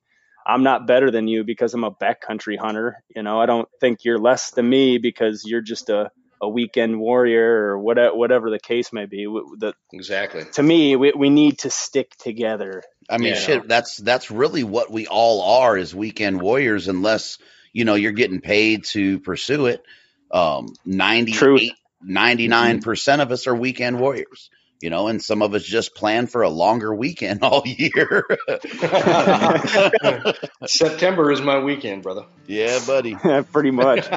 I'm 0.50 0.64
not 0.64 0.88
better 0.88 1.12
than 1.12 1.28
you 1.28 1.44
because 1.44 1.74
I'm 1.74 1.84
a 1.84 1.92
backcountry 1.92 2.58
hunter. 2.58 3.04
You 3.16 3.22
know, 3.24 3.40
I 3.40 3.46
don't 3.46 3.70
think 3.80 4.04
you're 4.04 4.18
less 4.18 4.52
than 4.52 4.68
me 4.68 4.98
because 4.98 5.44
you're 5.46 5.62
just 5.62 5.90
a 5.90 6.12
a 6.42 6.50
weekend 6.50 7.00
warrior 7.00 7.68
or 7.68 7.80
whatever, 7.80 8.16
whatever 8.16 8.50
the 8.50 8.60
case 8.60 8.94
may 8.94 9.06
be. 9.06 9.26
The, 9.26 9.74
exactly. 9.92 10.46
To 10.54 10.64
me, 10.64 10.96
we, 10.96 11.12
we 11.12 11.30
need 11.30 11.60
to 11.60 11.70
stick 11.70 12.16
together. 12.16 12.84
I 13.10 13.18
mean, 13.18 13.36
shit, 13.36 13.62
know? 13.62 13.68
that's 13.68 13.98
that's 13.98 14.32
really 14.32 14.64
what 14.64 14.92
we 14.92 15.08
all 15.08 15.62
are 15.62 15.76
as 15.76 15.94
weekend 15.94 16.42
warriors, 16.42 16.88
unless 16.88 17.40
you 17.74 17.86
know 17.86 17.96
you're 17.96 18.12
getting 18.12 18.42
paid 18.42 18.86
to 18.86 19.20
pursue 19.20 19.66
it. 19.68 19.84
Um, 20.32 20.74
98, 20.86 21.74
99 22.02 22.82
percent 22.82 23.22
of 23.22 23.32
us 23.32 23.48
are 23.48 23.56
weekend 23.56 24.00
warriors. 24.00 24.50
You 24.82 24.90
know, 24.90 25.10
and 25.10 25.22
some 25.22 25.42
of 25.42 25.54
us 25.54 25.64
just 25.64 25.94
plan 25.94 26.28
for 26.28 26.42
a 26.42 26.50
longer 26.50 26.96
weekend 26.96 27.40
all 27.44 27.64
year. 27.66 28.26
September 30.66 31.32
is 31.32 31.42
my 31.42 31.60
weekend, 31.60 32.04
brother. 32.04 32.26
Yeah, 32.48 32.80
buddy. 32.88 33.16
Pretty 33.52 33.72
much. 33.72 34.08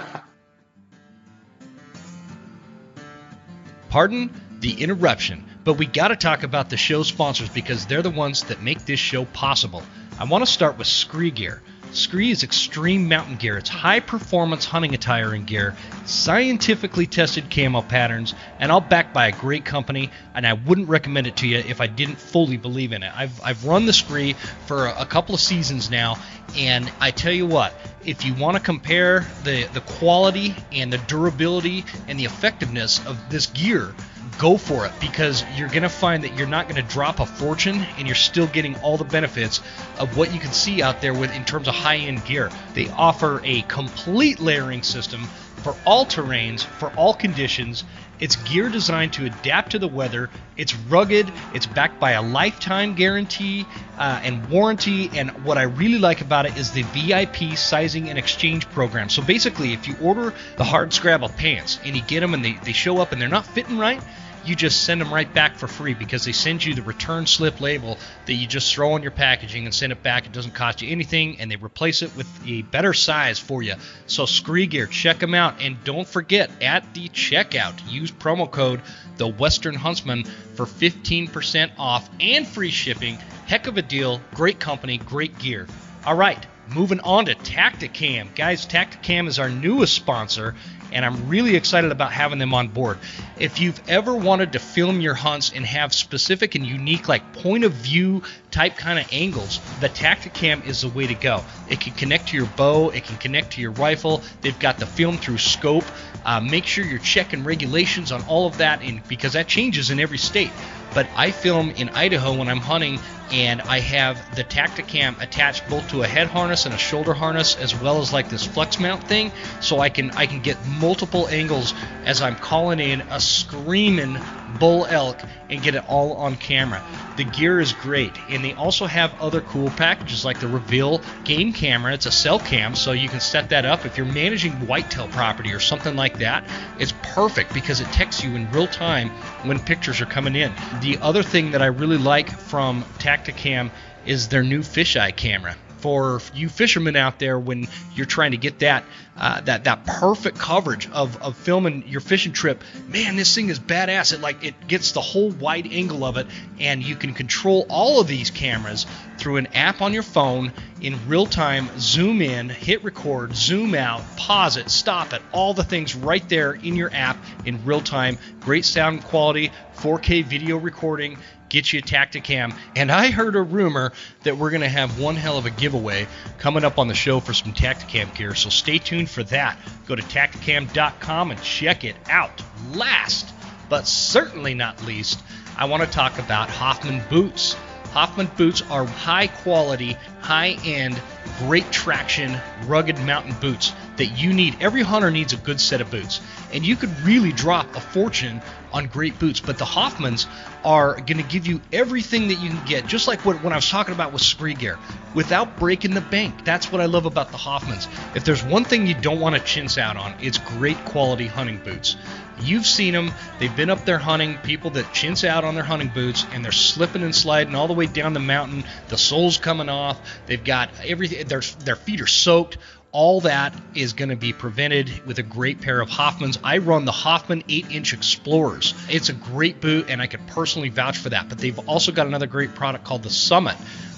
Pardon 3.88 4.30
the 4.60 4.80
interruption, 4.80 5.44
but 5.64 5.74
we 5.74 5.86
got 5.86 6.08
to 6.08 6.16
talk 6.16 6.44
about 6.44 6.70
the 6.70 6.76
show 6.76 7.02
sponsors 7.02 7.48
because 7.48 7.86
they're 7.86 8.02
the 8.02 8.10
ones 8.10 8.44
that 8.44 8.62
make 8.62 8.86
this 8.86 9.00
show 9.00 9.24
possible. 9.26 9.82
I 10.18 10.24
want 10.24 10.46
to 10.46 10.50
start 10.50 10.78
with 10.78 10.86
SKRE 10.86 11.34
Gear. 11.34 11.62
SKRE 11.92 12.30
is 12.30 12.42
extreme 12.42 13.06
mountain 13.06 13.36
gear. 13.36 13.58
It's 13.58 13.68
high 13.68 14.00
performance 14.00 14.64
hunting 14.64 14.94
attire 14.94 15.34
and 15.34 15.46
gear, 15.46 15.74
scientifically 16.06 17.06
tested 17.06 17.50
camo 17.50 17.82
patterns, 17.82 18.34
and 18.58 18.72
all 18.72 18.80
backed 18.80 19.12
by 19.12 19.26
a 19.26 19.32
great 19.32 19.66
company. 19.66 20.10
And 20.34 20.46
I 20.46 20.54
wouldn't 20.54 20.88
recommend 20.88 21.26
it 21.26 21.36
to 21.36 21.46
you 21.46 21.58
if 21.58 21.82
I 21.82 21.88
didn't 21.88 22.16
fully 22.16 22.56
believe 22.56 22.92
in 22.92 23.02
it. 23.02 23.12
I've, 23.14 23.38
I've 23.42 23.66
run 23.66 23.84
the 23.84 23.92
SKRE 23.92 24.34
for 24.66 24.86
a, 24.86 25.02
a 25.02 25.06
couple 25.06 25.34
of 25.34 25.40
seasons 25.42 25.90
now, 25.90 26.16
and 26.56 26.90
I 26.98 27.10
tell 27.10 27.32
you 27.32 27.44
what, 27.44 27.74
if 28.06 28.24
you 28.24 28.32
want 28.34 28.56
to 28.56 28.62
compare 28.62 29.26
the, 29.44 29.64
the 29.74 29.82
quality 29.82 30.56
and 30.72 30.90
the 30.90 30.98
durability 30.98 31.84
and 32.08 32.18
the 32.18 32.24
effectiveness 32.24 33.04
of 33.06 33.18
this 33.30 33.46
gear, 33.48 33.94
go 34.38 34.56
for 34.56 34.86
it 34.86 34.92
because 35.00 35.44
you're 35.56 35.68
going 35.68 35.82
to 35.82 35.88
find 35.88 36.24
that 36.24 36.36
you're 36.36 36.46
not 36.46 36.68
going 36.68 36.80
to 36.80 36.92
drop 36.92 37.20
a 37.20 37.26
fortune 37.26 37.86
and 37.98 38.06
you're 38.06 38.14
still 38.14 38.46
getting 38.46 38.76
all 38.76 38.96
the 38.96 39.04
benefits 39.04 39.60
of 39.98 40.16
what 40.16 40.32
you 40.32 40.40
can 40.40 40.52
see 40.52 40.82
out 40.82 41.00
there 41.00 41.14
with 41.14 41.34
in 41.34 41.44
terms 41.44 41.68
of 41.68 41.74
high-end 41.74 42.24
gear. 42.24 42.50
They 42.74 42.88
offer 42.90 43.40
a 43.44 43.62
complete 43.62 44.40
layering 44.40 44.82
system 44.82 45.24
for 45.62 45.76
all 45.86 46.04
terrains, 46.04 46.64
for 46.64 46.90
all 46.96 47.14
conditions. 47.14 47.84
It's 48.20 48.36
gear 48.36 48.68
designed 48.68 49.14
to 49.14 49.26
adapt 49.26 49.72
to 49.72 49.78
the 49.78 49.88
weather. 49.88 50.30
It's 50.56 50.74
rugged. 50.76 51.32
It's 51.54 51.66
backed 51.66 51.98
by 51.98 52.12
a 52.12 52.22
lifetime 52.22 52.94
guarantee 52.94 53.66
uh, 53.98 54.20
and 54.22 54.48
warranty. 54.48 55.10
And 55.14 55.30
what 55.44 55.58
I 55.58 55.62
really 55.62 55.98
like 55.98 56.20
about 56.20 56.46
it 56.46 56.56
is 56.56 56.70
the 56.70 56.82
VIP 56.82 57.56
sizing 57.56 58.10
and 58.10 58.18
exchange 58.18 58.68
program. 58.70 59.08
So 59.08 59.22
basically, 59.22 59.72
if 59.72 59.88
you 59.88 59.96
order 60.00 60.34
the 60.56 60.64
hard 60.64 60.92
scrabble 60.92 61.30
pants 61.30 61.80
and 61.84 61.96
you 61.96 62.02
get 62.02 62.20
them 62.20 62.34
and 62.34 62.44
they, 62.44 62.52
they 62.64 62.72
show 62.72 62.98
up 62.98 63.12
and 63.12 63.20
they're 63.20 63.28
not 63.28 63.46
fitting 63.46 63.78
right, 63.78 64.00
you 64.44 64.54
just 64.54 64.82
send 64.84 65.00
them 65.00 65.12
right 65.12 65.32
back 65.32 65.56
for 65.56 65.66
free 65.66 65.94
because 65.94 66.24
they 66.24 66.32
send 66.32 66.64
you 66.64 66.74
the 66.74 66.82
return 66.82 67.26
slip 67.26 67.60
label 67.60 67.98
that 68.26 68.34
you 68.34 68.46
just 68.46 68.74
throw 68.74 68.92
on 68.92 69.02
your 69.02 69.10
packaging 69.10 69.64
and 69.64 69.74
send 69.74 69.92
it 69.92 70.02
back. 70.02 70.26
It 70.26 70.32
doesn't 70.32 70.54
cost 70.54 70.82
you 70.82 70.90
anything, 70.90 71.40
and 71.40 71.50
they 71.50 71.56
replace 71.56 72.02
it 72.02 72.16
with 72.16 72.28
a 72.46 72.62
better 72.62 72.92
size 72.92 73.38
for 73.38 73.62
you. 73.62 73.74
So 74.06 74.24
SKRE 74.24 74.68
Gear, 74.68 74.86
check 74.86 75.18
them 75.18 75.34
out, 75.34 75.60
and 75.60 75.82
don't 75.84 76.08
forget 76.08 76.50
at 76.62 76.94
the 76.94 77.08
checkout, 77.08 77.90
use 77.90 78.10
promo 78.10 78.50
code 78.50 78.80
the 79.16 79.28
Western 79.28 79.74
Huntsman 79.74 80.24
for 80.24 80.66
15% 80.66 81.70
off 81.78 82.08
and 82.20 82.46
free 82.46 82.70
shipping. 82.70 83.16
Heck 83.46 83.66
of 83.66 83.76
a 83.76 83.82
deal, 83.82 84.20
great 84.34 84.58
company, 84.58 84.98
great 84.98 85.38
gear. 85.38 85.66
All 86.04 86.16
right, 86.16 86.44
moving 86.74 87.00
on 87.00 87.26
to 87.26 87.34
Tactacam. 87.34 88.34
Guys, 88.34 88.66
Tactacam 88.66 89.28
is 89.28 89.38
our 89.38 89.50
newest 89.50 89.94
sponsor, 89.94 90.54
and 90.92 91.04
I'm 91.04 91.28
really 91.28 91.56
excited 91.56 91.90
about 91.90 92.12
having 92.12 92.38
them 92.38 92.54
on 92.54 92.68
board. 92.68 92.98
If 93.38 93.60
you've 93.60 93.80
ever 93.88 94.14
wanted 94.14 94.52
to 94.52 94.58
film 94.58 95.00
your 95.00 95.14
hunts 95.14 95.52
and 95.54 95.64
have 95.66 95.92
specific 95.92 96.54
and 96.54 96.66
unique, 96.66 97.08
like 97.08 97.32
point 97.32 97.64
of 97.64 97.72
view 97.72 98.22
type 98.52 98.76
kind 98.76 98.98
of 98.98 99.06
angles, 99.10 99.60
the 99.80 99.88
Tactacam 99.88 100.64
is 100.64 100.82
the 100.82 100.88
way 100.88 101.06
to 101.06 101.14
go. 101.14 101.42
It 101.68 101.80
can 101.80 101.94
connect 101.94 102.28
to 102.28 102.36
your 102.36 102.46
bow, 102.46 102.90
it 102.90 103.04
can 103.04 103.16
connect 103.16 103.54
to 103.54 103.60
your 103.60 103.72
rifle. 103.72 104.22
They've 104.42 104.58
got 104.58 104.78
the 104.78 104.86
film 104.86 105.16
through 105.16 105.38
scope. 105.38 105.84
Uh, 106.24 106.40
make 106.40 106.66
sure 106.66 106.84
you're 106.84 107.00
checking 107.00 107.42
regulations 107.42 108.12
on 108.12 108.22
all 108.24 108.46
of 108.46 108.58
that, 108.58 108.82
and 108.82 109.06
because 109.08 109.32
that 109.32 109.48
changes 109.48 109.90
in 109.90 109.98
every 109.98 110.18
state. 110.18 110.50
But 110.94 111.08
I 111.16 111.30
film 111.30 111.70
in 111.70 111.88
Idaho 111.90 112.36
when 112.36 112.48
I'm 112.48 112.60
hunting 112.60 112.98
and 113.30 113.62
I 113.62 113.80
have 113.80 114.36
the 114.36 114.44
Tactacam 114.44 115.18
attached 115.22 115.66
both 115.70 115.88
to 115.88 116.02
a 116.02 116.06
head 116.06 116.26
harness 116.26 116.66
and 116.66 116.74
a 116.74 116.78
shoulder 116.78 117.14
harness 117.14 117.56
as 117.56 117.74
well 117.74 118.02
as 118.02 118.12
like 118.12 118.28
this 118.28 118.44
flex 118.44 118.78
mount 118.78 119.02
thing 119.04 119.32
so 119.60 119.80
I 119.80 119.88
can 119.88 120.10
I 120.10 120.26
can 120.26 120.40
get 120.40 120.58
multiple 120.66 121.28
angles 121.28 121.72
as 122.04 122.20
I'm 122.20 122.36
calling 122.36 122.78
in 122.78 123.00
a 123.00 123.20
screaming 123.20 124.18
bull 124.58 124.86
elk 124.86 125.20
and 125.50 125.62
get 125.62 125.74
it 125.74 125.84
all 125.88 126.14
on 126.14 126.36
camera. 126.36 126.82
The 127.16 127.24
gear 127.24 127.60
is 127.60 127.72
great 127.72 128.12
and 128.28 128.44
they 128.44 128.54
also 128.54 128.86
have 128.86 129.14
other 129.20 129.40
cool 129.40 129.70
packages 129.70 130.24
like 130.24 130.40
the 130.40 130.48
Reveal 130.48 131.02
game 131.24 131.52
camera. 131.52 131.92
It's 131.92 132.06
a 132.06 132.12
cell 132.12 132.38
cam 132.38 132.74
so 132.74 132.92
you 132.92 133.08
can 133.08 133.20
set 133.20 133.50
that 133.50 133.64
up 133.64 133.84
if 133.84 133.96
you're 133.96 134.06
managing 134.06 134.52
whitetail 134.66 135.08
property 135.08 135.52
or 135.52 135.60
something 135.60 135.96
like 135.96 136.18
that. 136.18 136.44
It's 136.78 136.92
perfect 137.02 137.52
because 137.54 137.80
it 137.80 137.86
texts 137.86 138.24
you 138.24 138.34
in 138.34 138.50
real 138.50 138.66
time 138.66 139.10
when 139.44 139.58
pictures 139.58 140.00
are 140.00 140.06
coming 140.06 140.36
in. 140.36 140.52
The 140.80 140.98
other 140.98 141.22
thing 141.22 141.52
that 141.52 141.62
I 141.62 141.66
really 141.66 141.98
like 141.98 142.30
from 142.30 142.84
Tactacam 142.98 143.70
is 144.06 144.28
their 144.28 144.42
new 144.42 144.60
fisheye 144.60 145.14
camera. 145.14 145.56
For 145.82 146.20
you 146.32 146.48
fishermen 146.48 146.94
out 146.94 147.18
there, 147.18 147.36
when 147.36 147.66
you're 147.96 148.06
trying 148.06 148.30
to 148.30 148.36
get 148.36 148.60
that 148.60 148.84
uh, 149.16 149.40
that 149.42 149.64
that 149.64 149.84
perfect 149.84 150.38
coverage 150.38 150.88
of, 150.90 151.20
of 151.20 151.36
filming 151.36 151.86
your 151.88 152.00
fishing 152.00 152.32
trip, 152.32 152.62
man, 152.86 153.16
this 153.16 153.34
thing 153.34 153.48
is 153.48 153.58
badass. 153.58 154.12
It 154.12 154.20
like 154.20 154.44
it 154.44 154.68
gets 154.68 154.92
the 154.92 155.00
whole 155.00 155.30
wide 155.30 155.66
angle 155.70 156.04
of 156.04 156.18
it, 156.18 156.28
and 156.60 156.84
you 156.84 156.94
can 156.94 157.14
control 157.14 157.66
all 157.68 158.00
of 158.00 158.06
these 158.06 158.30
cameras 158.30 158.86
through 159.18 159.36
an 159.38 159.48
app 159.48 159.82
on 159.82 159.92
your 159.92 160.04
phone 160.04 160.52
in 160.80 160.96
real 161.08 161.26
time. 161.26 161.68
Zoom 161.78 162.22
in, 162.22 162.48
hit 162.48 162.84
record, 162.84 163.34
zoom 163.34 163.74
out, 163.74 164.02
pause 164.16 164.56
it, 164.56 164.70
stop 164.70 165.12
it, 165.12 165.20
all 165.32 165.52
the 165.52 165.64
things 165.64 165.96
right 165.96 166.26
there 166.28 166.52
in 166.52 166.76
your 166.76 166.92
app 166.94 167.16
in 167.44 167.64
real 167.64 167.80
time. 167.80 168.18
Great 168.40 168.64
sound 168.64 169.02
quality, 169.02 169.50
4K 169.76 170.24
video 170.24 170.56
recording 170.58 171.18
get 171.52 171.72
you 171.72 171.78
a 171.78 171.82
Tactacam. 171.82 172.56
And 172.74 172.90
I 172.90 173.10
heard 173.10 173.36
a 173.36 173.42
rumor 173.42 173.92
that 174.22 174.36
we're 174.36 174.50
going 174.50 174.62
to 174.62 174.68
have 174.68 174.98
one 174.98 175.14
hell 175.14 175.36
of 175.36 175.44
a 175.46 175.50
giveaway 175.50 176.08
coming 176.38 176.64
up 176.64 176.78
on 176.78 176.88
the 176.88 176.94
show 176.94 177.20
for 177.20 177.34
some 177.34 177.52
Tactacam 177.52 178.12
gear. 178.16 178.34
So 178.34 178.48
stay 178.48 178.78
tuned 178.78 179.10
for 179.10 179.22
that. 179.24 179.58
Go 179.86 179.94
to 179.94 180.02
Tactacam.com 180.02 181.30
and 181.30 181.42
check 181.42 181.84
it 181.84 181.94
out. 182.08 182.42
Last, 182.72 183.32
but 183.68 183.86
certainly 183.86 184.54
not 184.54 184.84
least, 184.84 185.22
I 185.56 185.66
want 185.66 185.82
to 185.82 185.88
talk 185.88 186.18
about 186.18 186.48
Hoffman 186.48 187.02
boots. 187.10 187.54
Hoffman 187.92 188.30
boots 188.36 188.62
are 188.70 188.86
high 188.86 189.26
quality, 189.26 189.96
high 190.20 190.56
end 190.64 191.00
great 191.38 191.70
traction, 191.70 192.38
rugged 192.66 192.98
mountain 193.00 193.34
boots 193.40 193.72
that 193.96 194.06
you 194.06 194.32
need. 194.32 194.56
Every 194.60 194.82
hunter 194.82 195.10
needs 195.10 195.32
a 195.32 195.36
good 195.36 195.60
set 195.60 195.80
of 195.80 195.90
boots, 195.90 196.20
and 196.52 196.64
you 196.64 196.76
could 196.76 196.90
really 197.00 197.32
drop 197.32 197.74
a 197.76 197.80
fortune 197.80 198.40
on 198.72 198.86
great 198.86 199.18
boots. 199.18 199.40
But 199.40 199.58
the 199.58 199.64
Hoffmans 199.64 200.26
are 200.64 200.94
going 200.96 201.18
to 201.18 201.22
give 201.22 201.46
you 201.46 201.60
everything 201.72 202.28
that 202.28 202.36
you 202.36 202.50
can 202.50 202.64
get, 202.66 202.86
just 202.86 203.08
like 203.08 203.24
what 203.24 203.42
when 203.42 203.52
I 203.52 203.56
was 203.56 203.68
talking 203.68 203.94
about 203.94 204.12
with 204.12 204.22
SKRE 204.22 204.58
Gear, 204.58 204.78
without 205.14 205.58
breaking 205.58 205.94
the 205.94 206.00
bank. 206.00 206.44
That's 206.44 206.72
what 206.72 206.80
I 206.80 206.86
love 206.86 207.06
about 207.06 207.30
the 207.30 207.38
Hoffmans. 207.38 207.88
If 208.16 208.24
there's 208.24 208.42
one 208.42 208.64
thing 208.64 208.86
you 208.86 208.94
don't 208.94 209.20
want 209.20 209.36
to 209.36 209.42
chintz 209.42 209.78
out 209.78 209.96
on, 209.96 210.14
it's 210.20 210.38
great 210.38 210.82
quality 210.84 211.26
hunting 211.26 211.58
boots. 211.58 211.96
You've 212.44 212.66
seen 212.66 212.92
them. 212.92 213.12
They've 213.38 213.54
been 213.54 213.70
up 213.70 213.84
there 213.84 213.98
hunting. 213.98 214.38
People 214.38 214.70
that 214.70 214.92
chintz 214.92 215.24
out 215.24 215.44
on 215.44 215.54
their 215.54 215.64
hunting 215.64 215.88
boots 215.88 216.26
and 216.32 216.44
they're 216.44 216.52
slipping 216.52 217.02
and 217.02 217.14
sliding 217.14 217.54
all 217.54 217.68
the 217.68 217.74
way 217.74 217.86
down 217.86 218.12
the 218.12 218.20
mountain. 218.20 218.64
The 218.88 218.98
sole's 218.98 219.38
coming 219.38 219.68
off. 219.68 220.00
They've 220.26 220.42
got 220.42 220.70
everything. 220.84 221.26
Their 221.26 221.40
their 221.64 221.76
feet 221.76 222.00
are 222.00 222.06
soaked. 222.06 222.58
All 222.90 223.22
that 223.22 223.54
is 223.74 223.94
going 223.94 224.10
to 224.10 224.16
be 224.16 224.34
prevented 224.34 225.06
with 225.06 225.18
a 225.18 225.22
great 225.22 225.62
pair 225.62 225.80
of 225.80 225.88
Hoffmans. 225.88 226.38
I 226.44 226.58
run 226.58 226.84
the 226.84 226.92
Hoffman 226.92 227.42
8 227.48 227.70
inch 227.70 227.94
Explorers. 227.94 228.74
It's 228.90 229.08
a 229.08 229.14
great 229.14 229.62
boot, 229.62 229.86
and 229.88 230.02
I 230.02 230.06
could 230.06 230.26
personally 230.26 230.68
vouch 230.68 230.98
for 230.98 231.08
that. 231.08 231.30
But 231.30 231.38
they've 231.38 231.58
also 231.60 231.90
got 231.90 232.06
another 232.06 232.26
great 232.26 232.54
product 232.54 232.84
called 232.84 233.02
the 233.02 233.08
Summit. 233.10 233.56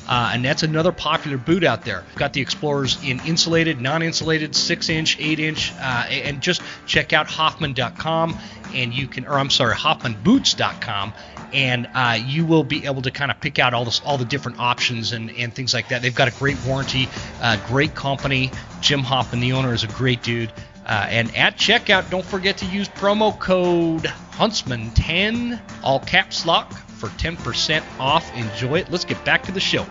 Uh, 0.08 0.32
and 0.34 0.44
that's 0.44 0.62
another 0.62 0.92
popular 0.92 1.38
boot 1.38 1.64
out 1.64 1.84
there. 1.84 2.04
Got 2.16 2.32
the 2.32 2.40
Explorers 2.40 3.02
in 3.02 3.20
insulated, 3.20 3.80
non-insulated, 3.80 4.54
six 4.54 4.88
inch, 4.88 5.18
eight 5.18 5.40
inch, 5.40 5.72
uh, 5.80 6.06
and 6.10 6.40
just 6.40 6.62
check 6.86 7.12
out 7.12 7.26
Hoffman.com, 7.26 8.38
and 8.74 8.92
you 8.92 9.06
can, 9.06 9.26
or 9.26 9.38
I'm 9.38 9.50
sorry, 9.50 9.74
HoffmanBoots.com, 9.74 11.14
and 11.52 11.88
uh, 11.94 12.18
you 12.20 12.44
will 12.44 12.64
be 12.64 12.84
able 12.84 13.02
to 13.02 13.10
kind 13.10 13.30
of 13.30 13.40
pick 13.40 13.58
out 13.58 13.72
all 13.72 13.84
this, 13.84 14.00
all 14.04 14.18
the 14.18 14.24
different 14.24 14.58
options 14.58 15.12
and, 15.12 15.30
and 15.30 15.54
things 15.54 15.72
like 15.72 15.88
that. 15.88 16.02
They've 16.02 16.14
got 16.14 16.28
a 16.28 16.38
great 16.38 16.58
warranty, 16.66 17.08
uh, 17.40 17.56
great 17.68 17.94
company. 17.94 18.50
Jim 18.80 19.00
Hoffman, 19.00 19.40
the 19.40 19.52
owner, 19.52 19.72
is 19.72 19.84
a 19.84 19.88
great 19.88 20.22
dude. 20.22 20.52
Uh, 20.86 21.06
and 21.08 21.34
at 21.34 21.56
checkout, 21.56 22.10
don't 22.10 22.26
forget 22.26 22.58
to 22.58 22.66
use 22.66 22.88
promo 22.90 23.38
code 23.38 24.02
Huntsman10, 24.32 25.58
all 25.82 26.00
caps 26.00 26.44
lock, 26.44 26.83
for 26.94 27.08
10% 27.08 27.82
off. 27.98 28.34
Enjoy 28.34 28.78
it. 28.78 28.90
Let's 28.90 29.04
get 29.04 29.24
back 29.24 29.42
to 29.44 29.52
the 29.52 29.60
show. 29.60 29.86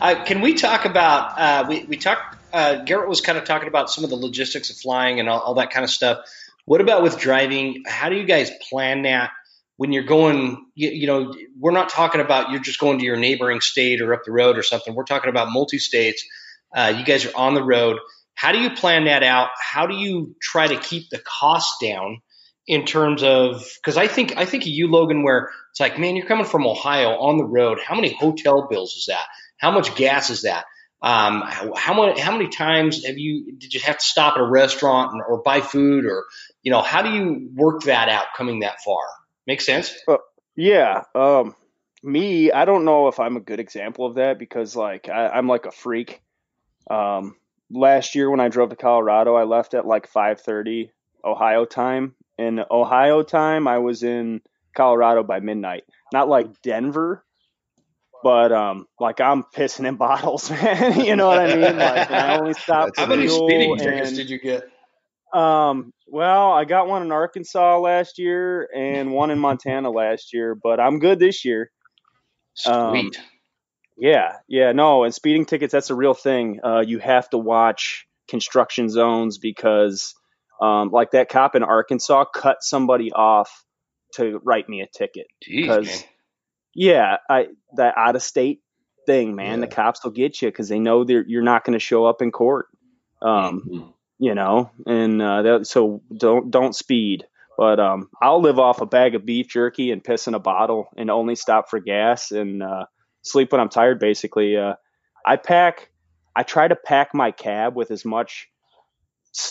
Uh, 0.00 0.24
can 0.24 0.40
we 0.40 0.54
talk 0.54 0.84
about? 0.84 1.38
Uh, 1.38 1.66
we 1.68 1.84
we 1.84 1.96
talked. 1.96 2.36
Uh, 2.52 2.84
Garrett 2.84 3.08
was 3.08 3.20
kind 3.20 3.38
of 3.38 3.44
talking 3.44 3.68
about 3.68 3.90
some 3.90 4.04
of 4.04 4.10
the 4.10 4.16
logistics 4.16 4.70
of 4.70 4.76
flying 4.76 5.20
and 5.20 5.28
all, 5.28 5.40
all, 5.40 5.54
that 5.54 5.70
kind 5.70 5.84
of 5.84 5.90
stuff. 5.90 6.18
What 6.64 6.80
about 6.80 7.02
with 7.02 7.18
driving? 7.18 7.82
How 7.86 8.08
do 8.08 8.16
you 8.16 8.24
guys 8.24 8.50
plan 8.68 9.02
that 9.02 9.30
when 9.78 9.92
you're 9.92 10.04
going? 10.04 10.66
You, 10.74 10.90
you 10.90 11.06
know, 11.06 11.34
we're 11.58 11.72
not 11.72 11.88
talking 11.88 12.20
about 12.20 12.50
you're 12.50 12.60
just 12.60 12.78
going 12.78 12.98
to 12.98 13.04
your 13.04 13.16
neighboring 13.16 13.60
state 13.60 14.00
or 14.00 14.12
up 14.12 14.24
the 14.24 14.32
road 14.32 14.58
or 14.58 14.62
something. 14.62 14.94
We're 14.94 15.04
talking 15.04 15.30
about 15.30 15.50
multi 15.50 15.78
states. 15.78 16.24
Uh, 16.74 16.94
you 16.96 17.04
guys 17.04 17.24
are 17.24 17.34
on 17.34 17.54
the 17.54 17.62
road. 17.62 17.98
How 18.36 18.52
do 18.52 18.58
you 18.58 18.70
plan 18.70 19.06
that 19.06 19.22
out? 19.22 19.48
How 19.58 19.86
do 19.86 19.94
you 19.94 20.36
try 20.40 20.68
to 20.68 20.78
keep 20.78 21.08
the 21.10 21.18
cost 21.18 21.80
down 21.82 22.20
in 22.66 22.84
terms 22.84 23.22
of 23.22 23.66
because 23.76 23.96
I 23.96 24.08
think 24.08 24.36
I 24.36 24.44
think 24.44 24.64
of 24.64 24.68
you, 24.68 24.88
Logan, 24.88 25.22
where 25.22 25.50
it's 25.70 25.80
like, 25.80 25.98
man, 25.98 26.16
you're 26.16 26.26
coming 26.26 26.44
from 26.44 26.66
Ohio 26.66 27.10
on 27.18 27.38
the 27.38 27.44
road. 27.44 27.78
How 27.84 27.94
many 27.94 28.12
hotel 28.12 28.68
bills 28.68 28.94
is 28.94 29.06
that? 29.06 29.24
How 29.58 29.70
much 29.70 29.94
gas 29.96 30.28
is 30.30 30.42
that? 30.42 30.66
Um, 31.02 31.42
how, 31.46 31.74
how 31.74 31.94
many 31.94 32.20
how 32.20 32.32
many 32.32 32.48
times 32.48 33.06
have 33.06 33.16
you 33.16 33.56
did 33.56 33.72
you 33.72 33.80
have 33.80 33.98
to 33.98 34.04
stop 34.04 34.34
at 34.36 34.40
a 34.40 34.46
restaurant 34.46 35.12
and, 35.12 35.22
or 35.26 35.42
buy 35.42 35.62
food 35.62 36.04
or 36.04 36.24
you 36.62 36.70
know 36.70 36.82
how 36.82 37.02
do 37.02 37.10
you 37.12 37.50
work 37.54 37.84
that 37.84 38.10
out 38.10 38.26
coming 38.36 38.60
that 38.60 38.82
far? 38.84 39.02
Make 39.46 39.62
sense? 39.62 39.94
Uh, 40.06 40.16
yeah. 40.56 41.04
Um, 41.14 41.54
me, 42.02 42.52
I 42.52 42.66
don't 42.66 42.84
know 42.84 43.08
if 43.08 43.18
I'm 43.18 43.36
a 43.36 43.40
good 43.40 43.60
example 43.60 44.06
of 44.06 44.16
that 44.16 44.38
because 44.38 44.76
like 44.76 45.08
I, 45.08 45.28
I'm 45.28 45.48
like 45.48 45.64
a 45.64 45.70
freak. 45.70 46.20
Um, 46.90 47.36
last 47.70 48.14
year 48.14 48.30
when 48.30 48.40
I 48.40 48.48
drove 48.48 48.70
to 48.70 48.76
Colorado, 48.76 49.34
I 49.34 49.44
left 49.44 49.74
at 49.74 49.86
like 49.86 50.10
5:30 50.10 50.90
Ohio 51.24 51.64
time. 51.64 52.14
In 52.38 52.62
Ohio 52.70 53.22
time, 53.22 53.66
I 53.66 53.78
was 53.78 54.02
in 54.02 54.42
Colorado 54.74 55.22
by 55.22 55.40
midnight. 55.40 55.84
Not 56.12 56.28
like 56.28 56.60
Denver, 56.62 57.24
but 58.22 58.52
um, 58.52 58.86
like 59.00 59.20
I'm 59.20 59.42
pissing 59.42 59.86
in 59.86 59.96
bottles, 59.96 60.50
man. 60.50 61.00
you 61.00 61.16
know 61.16 61.28
what 61.28 61.38
I 61.38 61.54
mean? 61.54 61.78
Like 61.78 62.10
I 62.10 62.38
only 62.38 62.54
stopped. 62.58 62.98
How 62.98 63.06
many 63.06 63.28
speeding 63.28 63.76
tickets 63.76 64.12
did 64.12 64.30
you 64.30 64.38
get? 64.38 64.68
Um, 65.32 65.92
well, 66.06 66.52
I 66.52 66.64
got 66.64 66.88
one 66.88 67.02
in 67.02 67.12
Arkansas 67.12 67.78
last 67.78 68.18
year 68.18 68.68
and 68.74 69.12
one 69.12 69.30
in 69.30 69.38
Montana 69.38 69.90
last 69.90 70.32
year, 70.32 70.54
but 70.54 70.78
I'm 70.80 70.98
good 70.98 71.18
this 71.18 71.44
year. 71.44 71.70
Sweet. 72.54 72.72
Um, 72.72 73.10
yeah, 73.96 74.36
yeah, 74.46 74.72
no, 74.72 75.04
and 75.04 75.14
speeding 75.14 75.46
tickets, 75.46 75.72
that's 75.72 75.90
a 75.90 75.94
real 75.94 76.14
thing. 76.14 76.60
Uh, 76.62 76.80
you 76.80 76.98
have 76.98 77.28
to 77.30 77.38
watch 77.38 78.06
construction 78.28 78.90
zones 78.90 79.38
because, 79.38 80.14
um, 80.60 80.90
like 80.90 81.12
that 81.12 81.28
cop 81.28 81.54
in 81.54 81.62
Arkansas 81.62 82.24
cut 82.34 82.58
somebody 82.60 83.10
off 83.12 83.64
to 84.14 84.40
write 84.44 84.68
me 84.68 84.82
a 84.82 84.86
ticket. 84.86 85.26
Because, 85.46 86.04
yeah, 86.74 87.16
I 87.28 87.48
that 87.76 87.94
out 87.96 88.16
of 88.16 88.22
state 88.22 88.60
thing, 89.06 89.34
man, 89.34 89.60
yeah. 89.60 89.66
the 89.66 89.74
cops 89.74 90.04
will 90.04 90.10
get 90.10 90.42
you 90.42 90.48
because 90.48 90.68
they 90.68 90.78
know 90.78 91.06
you're 91.08 91.42
not 91.42 91.64
going 91.64 91.74
to 91.74 91.78
show 91.78 92.04
up 92.04 92.20
in 92.20 92.32
court. 92.32 92.66
Um, 93.22 93.62
mm-hmm. 93.66 93.90
you 94.18 94.34
know, 94.34 94.70
and 94.84 95.22
uh, 95.22 95.42
that, 95.42 95.66
so 95.66 96.02
don't 96.14 96.50
don't 96.50 96.76
speed. 96.76 97.24
But 97.56 97.80
um, 97.80 98.10
I'll 98.20 98.42
live 98.42 98.58
off 98.58 98.82
a 98.82 98.86
bag 98.86 99.14
of 99.14 99.24
beef 99.24 99.48
jerky 99.48 99.90
and 99.90 100.04
piss 100.04 100.28
in 100.28 100.34
a 100.34 100.38
bottle 100.38 100.88
and 100.98 101.10
only 101.10 101.34
stop 101.34 101.70
for 101.70 101.80
gas 101.80 102.30
and. 102.30 102.62
Uh, 102.62 102.84
sleep 103.26 103.52
when 103.52 103.60
I'm 103.60 103.68
tired. 103.68 103.98
Basically, 103.98 104.56
uh, 104.56 104.74
I 105.24 105.36
pack. 105.36 105.90
I 106.34 106.42
try 106.42 106.68
to 106.68 106.76
pack 106.76 107.14
my 107.14 107.30
cab 107.30 107.74
with 107.76 107.90
as 107.90 108.04
much 108.04 108.48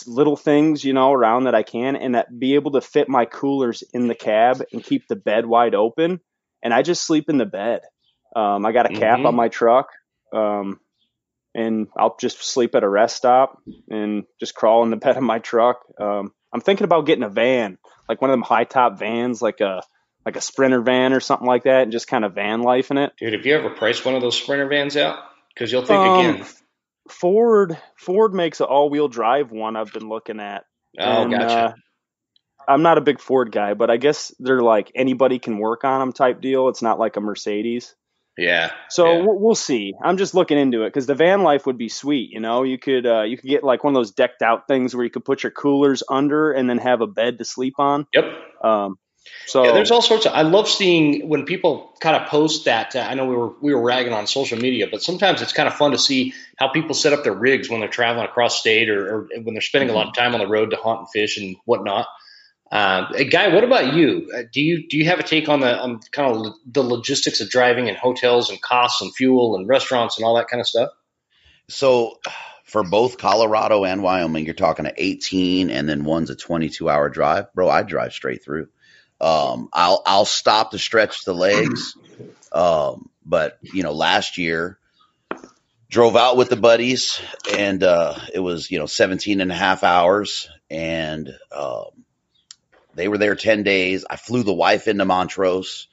little 0.06 0.36
things 0.36 0.84
you 0.84 0.92
know 0.92 1.12
around 1.12 1.44
that 1.44 1.54
I 1.54 1.62
can, 1.62 1.96
and 1.96 2.14
that 2.14 2.36
be 2.38 2.54
able 2.54 2.72
to 2.72 2.80
fit 2.80 3.08
my 3.08 3.24
coolers 3.24 3.82
in 3.92 4.08
the 4.08 4.14
cab 4.14 4.62
and 4.72 4.82
keep 4.82 5.06
the 5.08 5.16
bed 5.16 5.46
wide 5.46 5.74
open. 5.74 6.20
And 6.62 6.72
I 6.74 6.82
just 6.82 7.06
sleep 7.06 7.28
in 7.28 7.38
the 7.38 7.46
bed. 7.46 7.82
Um, 8.34 8.66
I 8.66 8.72
got 8.72 8.86
a 8.86 8.94
cap 8.94 9.18
mm-hmm. 9.18 9.26
on 9.26 9.34
my 9.34 9.48
truck. 9.48 9.88
Um, 10.32 10.80
and 11.54 11.88
I'll 11.96 12.16
just 12.20 12.42
sleep 12.44 12.74
at 12.74 12.84
a 12.84 12.88
rest 12.88 13.16
stop 13.16 13.62
and 13.88 14.24
just 14.38 14.54
crawl 14.54 14.82
in 14.82 14.90
the 14.90 14.96
bed 15.04 15.16
of 15.16 15.22
my 15.22 15.38
truck. 15.38 15.80
Um, 15.98 16.32
I'm 16.52 16.60
thinking 16.60 16.84
about 16.84 17.06
getting 17.06 17.24
a 17.24 17.30
van, 17.30 17.78
like 18.08 18.20
one 18.20 18.30
of 18.30 18.34
them 18.34 18.42
high 18.42 18.64
top 18.64 18.98
vans, 18.98 19.40
like 19.40 19.60
a 19.60 19.82
like 20.26 20.36
a 20.36 20.40
sprinter 20.40 20.82
van 20.82 21.12
or 21.12 21.20
something 21.20 21.46
like 21.46 21.62
that 21.62 21.84
and 21.84 21.92
just 21.92 22.08
kind 22.08 22.24
of 22.24 22.34
van 22.34 22.60
life 22.60 22.90
in 22.90 22.98
it. 22.98 23.12
Dude, 23.16 23.32
have 23.32 23.46
you 23.46 23.54
ever 23.54 23.70
priced 23.70 24.04
one 24.04 24.16
of 24.16 24.20
those 24.20 24.36
sprinter 24.36 24.66
vans 24.66 24.96
out? 24.96 25.20
Because 25.54 25.70
you'll 25.70 25.86
think 25.86 26.00
um, 26.00 26.18
again. 26.18 26.46
Ford 27.08 27.78
Ford 27.96 28.34
makes 28.34 28.60
an 28.60 28.66
all 28.66 28.90
wheel 28.90 29.06
drive 29.06 29.52
one 29.52 29.76
I've 29.76 29.92
been 29.92 30.08
looking 30.08 30.40
at. 30.40 30.64
Oh, 30.98 31.22
and, 31.22 31.30
gotcha. 31.30 31.46
Uh, 31.46 31.72
I'm 32.68 32.82
not 32.82 32.98
a 32.98 33.00
big 33.00 33.20
Ford 33.20 33.52
guy, 33.52 33.74
but 33.74 33.90
I 33.90 33.96
guess 33.96 34.34
they're 34.40 34.60
like 34.60 34.90
anybody 34.96 35.38
can 35.38 35.58
work 35.58 35.84
on 35.84 36.00
them 36.00 36.12
type 36.12 36.40
deal. 36.40 36.68
It's 36.68 36.82
not 36.82 36.98
like 36.98 37.16
a 37.16 37.20
Mercedes. 37.20 37.94
Yeah. 38.36 38.72
So 38.90 39.12
yeah. 39.12 39.22
We'll, 39.22 39.38
we'll, 39.38 39.54
see. 39.54 39.94
I'm 40.02 40.18
just 40.18 40.34
looking 40.34 40.58
into 40.58 40.82
it 40.82 40.88
because 40.88 41.06
the 41.06 41.14
van 41.14 41.42
life 41.42 41.64
would 41.66 41.78
be 41.78 41.88
sweet. 41.88 42.30
You 42.32 42.40
know, 42.40 42.64
you 42.64 42.78
could 42.78 43.06
uh, 43.06 43.22
you 43.22 43.38
could 43.38 43.48
get 43.48 43.64
like 43.64 43.84
one 43.84 43.94
of 43.94 43.98
those 43.98 44.10
decked 44.10 44.42
out 44.42 44.66
things 44.66 44.94
where 44.94 45.04
you 45.04 45.10
could 45.10 45.24
put 45.24 45.44
your 45.44 45.52
coolers 45.52 46.02
under 46.08 46.50
and 46.50 46.68
then 46.68 46.78
have 46.78 47.00
a 47.00 47.06
bed 47.06 47.38
to 47.38 47.44
sleep 47.44 47.74
on. 47.78 48.06
Yep. 48.12 48.24
Um, 48.64 48.98
so 49.46 49.64
yeah, 49.64 49.72
there's 49.72 49.90
all 49.90 50.02
sorts 50.02 50.26
of. 50.26 50.32
I 50.32 50.42
love 50.42 50.68
seeing 50.68 51.28
when 51.28 51.44
people 51.44 51.94
kind 52.00 52.16
of 52.16 52.28
post 52.28 52.64
that. 52.64 52.96
Uh, 52.96 53.00
I 53.00 53.14
know 53.14 53.26
we 53.26 53.36
were 53.36 53.52
we 53.60 53.74
were 53.74 53.82
ragging 53.82 54.12
on 54.12 54.26
social 54.26 54.58
media, 54.58 54.88
but 54.90 55.02
sometimes 55.02 55.42
it's 55.42 55.52
kind 55.52 55.68
of 55.68 55.74
fun 55.74 55.92
to 55.92 55.98
see 55.98 56.34
how 56.56 56.68
people 56.68 56.94
set 56.94 57.12
up 57.12 57.24
their 57.24 57.34
rigs 57.34 57.68
when 57.68 57.80
they're 57.80 57.88
traveling 57.88 58.26
across 58.26 58.58
state 58.58 58.88
or, 58.90 59.14
or 59.14 59.28
when 59.42 59.54
they're 59.54 59.60
spending 59.60 59.88
mm-hmm. 59.88 59.96
a 59.96 59.98
lot 59.98 60.08
of 60.08 60.14
time 60.14 60.34
on 60.34 60.40
the 60.40 60.46
road 60.46 60.70
to 60.70 60.76
hunt 60.76 61.00
and 61.00 61.10
fish 61.10 61.38
and 61.38 61.56
whatnot. 61.64 62.06
Uh, 62.70 63.12
guy, 63.30 63.54
what 63.54 63.62
about 63.62 63.94
you? 63.94 64.30
Uh, 64.34 64.42
do 64.52 64.60
you 64.60 64.88
do 64.88 64.96
you 64.96 65.04
have 65.06 65.20
a 65.20 65.22
take 65.22 65.48
on 65.48 65.60
the 65.60 65.78
on 65.78 66.00
kind 66.10 66.34
of 66.34 66.54
the 66.66 66.82
logistics 66.82 67.40
of 67.40 67.48
driving 67.48 67.88
and 67.88 67.96
hotels 67.96 68.50
and 68.50 68.60
costs 68.60 69.00
and 69.00 69.14
fuel 69.14 69.56
and 69.56 69.68
restaurants 69.68 70.18
and 70.18 70.26
all 70.26 70.36
that 70.36 70.48
kind 70.48 70.60
of 70.60 70.66
stuff? 70.66 70.90
So, 71.68 72.18
for 72.64 72.82
both 72.82 73.18
Colorado 73.18 73.84
and 73.84 74.02
Wyoming, 74.02 74.44
you're 74.44 74.54
talking 74.54 74.86
a 74.86 74.92
18, 74.96 75.70
and 75.70 75.88
then 75.88 76.04
one's 76.04 76.30
a 76.30 76.36
22 76.36 76.88
hour 76.88 77.08
drive, 77.08 77.52
bro. 77.54 77.68
I 77.68 77.82
drive 77.82 78.12
straight 78.12 78.42
through. 78.42 78.68
Um, 79.20 79.68
I'll 79.72 80.02
I'll 80.06 80.24
stop 80.24 80.72
to 80.72 80.78
stretch 80.78 81.24
the 81.24 81.34
legs. 81.34 81.96
Um, 82.52 83.10
but 83.22 83.58
you 83.60 83.82
know, 83.82 83.92
last 83.92 84.38
year 84.38 84.78
drove 85.88 86.16
out 86.16 86.36
with 86.36 86.48
the 86.48 86.56
buddies 86.56 87.20
and 87.56 87.82
uh, 87.82 88.14
it 88.32 88.40
was 88.40 88.70
you 88.70 88.78
know 88.78 88.86
17 88.86 89.40
and 89.40 89.52
a 89.52 89.54
half 89.54 89.84
hours 89.84 90.48
and 90.70 91.32
um, 91.52 92.04
they 92.94 93.08
were 93.08 93.18
there 93.18 93.36
10 93.36 93.62
days 93.62 94.04
i 94.08 94.16
flew 94.16 94.42
the 94.42 94.52
wife 94.52 94.88
into 94.88 95.04
montrose 95.04 95.88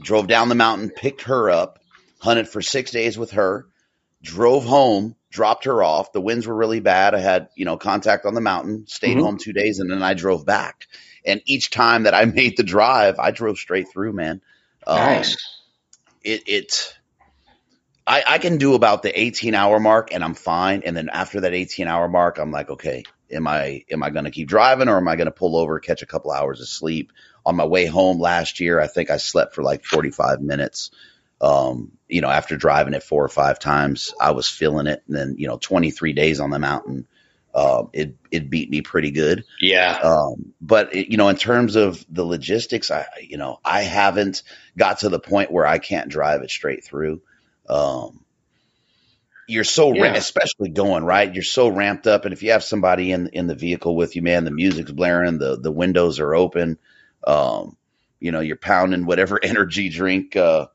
drove 0.00 0.26
down 0.26 0.48
the 0.48 0.54
mountain 0.54 0.90
picked 0.90 1.22
her 1.22 1.50
up 1.50 1.78
hunted 2.20 2.48
for 2.48 2.60
six 2.60 2.90
days 2.90 3.16
with 3.16 3.32
her 3.32 3.66
drove 4.22 4.64
home 4.64 5.16
dropped 5.30 5.64
her 5.64 5.82
off 5.82 6.12
the 6.12 6.20
winds 6.20 6.46
were 6.46 6.54
really 6.54 6.80
bad 6.80 7.14
i 7.14 7.18
had 7.18 7.48
you 7.56 7.64
know 7.64 7.76
contact 7.76 8.26
on 8.26 8.34
the 8.34 8.40
mountain 8.40 8.86
stayed 8.86 9.16
mm-hmm. 9.16 9.24
home 9.24 9.38
two 9.38 9.52
days 9.52 9.78
and 9.78 9.90
then 9.90 10.02
i 10.02 10.14
drove 10.14 10.44
back 10.44 10.86
and 11.26 11.42
each 11.44 11.70
time 11.70 12.04
that 12.04 12.14
I 12.14 12.24
made 12.40 12.56
the 12.56 12.62
drive, 12.62 13.18
I 13.18 13.30
drove 13.30 13.58
straight 13.58 13.88
through, 13.92 14.12
man. 14.12 14.40
Um, 14.86 14.96
Nice. 14.96 15.36
it 16.22 16.42
it 16.46 16.96
I, 18.06 18.22
I 18.26 18.38
can 18.38 18.58
do 18.58 18.74
about 18.74 19.02
the 19.02 19.18
18 19.18 19.54
hour 19.54 19.80
mark 19.80 20.14
and 20.14 20.22
I'm 20.22 20.34
fine. 20.34 20.82
And 20.84 20.96
then 20.96 21.08
after 21.08 21.40
that 21.40 21.54
18 21.54 21.88
hour 21.88 22.08
mark, 22.08 22.38
I'm 22.38 22.52
like, 22.52 22.70
okay, 22.70 23.02
am 23.30 23.48
I 23.48 23.84
am 23.90 24.02
I 24.02 24.10
going 24.10 24.26
to 24.26 24.30
keep 24.30 24.48
driving 24.48 24.88
or 24.88 24.96
am 24.96 25.08
I 25.08 25.16
going 25.16 25.26
to 25.26 25.32
pull 25.32 25.56
over, 25.56 25.80
catch 25.80 26.02
a 26.02 26.06
couple 26.06 26.30
hours 26.30 26.60
of 26.60 26.68
sleep? 26.68 27.12
On 27.44 27.56
my 27.56 27.64
way 27.64 27.86
home 27.86 28.20
last 28.20 28.60
year, 28.60 28.80
I 28.80 28.86
think 28.86 29.10
I 29.10 29.18
slept 29.18 29.54
for 29.54 29.62
like 29.62 29.84
45 29.84 30.40
minutes. 30.40 30.90
Um, 31.40 31.92
you 32.08 32.20
know, 32.20 32.30
after 32.30 32.56
driving 32.56 32.94
it 32.94 33.02
four 33.02 33.24
or 33.24 33.28
five 33.28 33.58
times, 33.58 34.14
I 34.20 34.30
was 34.32 34.48
feeling 34.48 34.86
it. 34.86 35.02
And 35.06 35.16
then, 35.16 35.34
you 35.38 35.48
know, 35.48 35.58
23 35.58 36.12
days 36.12 36.40
on 36.40 36.50
the 36.50 36.58
mountain, 36.58 37.06
um, 37.56 37.88
it 37.94 38.16
it 38.30 38.50
beat 38.50 38.68
me 38.68 38.82
pretty 38.82 39.10
good. 39.10 39.44
Yeah. 39.62 39.98
Um, 40.02 40.52
but 40.60 40.94
it, 40.94 41.10
you 41.10 41.16
know, 41.16 41.28
in 41.28 41.36
terms 41.36 41.74
of 41.74 42.04
the 42.10 42.22
logistics, 42.22 42.90
I 42.90 43.06
you 43.22 43.38
know 43.38 43.60
I 43.64 43.80
haven't 43.80 44.42
got 44.76 45.00
to 45.00 45.08
the 45.08 45.18
point 45.18 45.50
where 45.50 45.66
I 45.66 45.78
can't 45.78 46.10
drive 46.10 46.42
it 46.42 46.50
straight 46.50 46.84
through. 46.84 47.22
Um, 47.66 48.26
you're 49.48 49.64
so 49.64 49.90
ra- 49.90 50.12
especially 50.12 50.68
going 50.68 51.02
right. 51.02 51.32
You're 51.32 51.42
so 51.42 51.68
ramped 51.68 52.06
up, 52.06 52.26
and 52.26 52.34
if 52.34 52.42
you 52.42 52.50
have 52.50 52.62
somebody 52.62 53.10
in 53.10 53.28
in 53.28 53.46
the 53.46 53.54
vehicle 53.54 53.96
with 53.96 54.16
you, 54.16 54.22
man, 54.22 54.44
the 54.44 54.50
music's 54.50 54.92
blaring, 54.92 55.38
the 55.38 55.56
the 55.56 55.72
windows 55.72 56.20
are 56.20 56.34
open. 56.34 56.76
Um, 57.26 57.78
you 58.20 58.32
know, 58.32 58.40
you're 58.40 58.56
pounding 58.56 59.06
whatever 59.06 59.40
energy 59.42 59.88
drink 59.88 60.36
uh, 60.36 60.66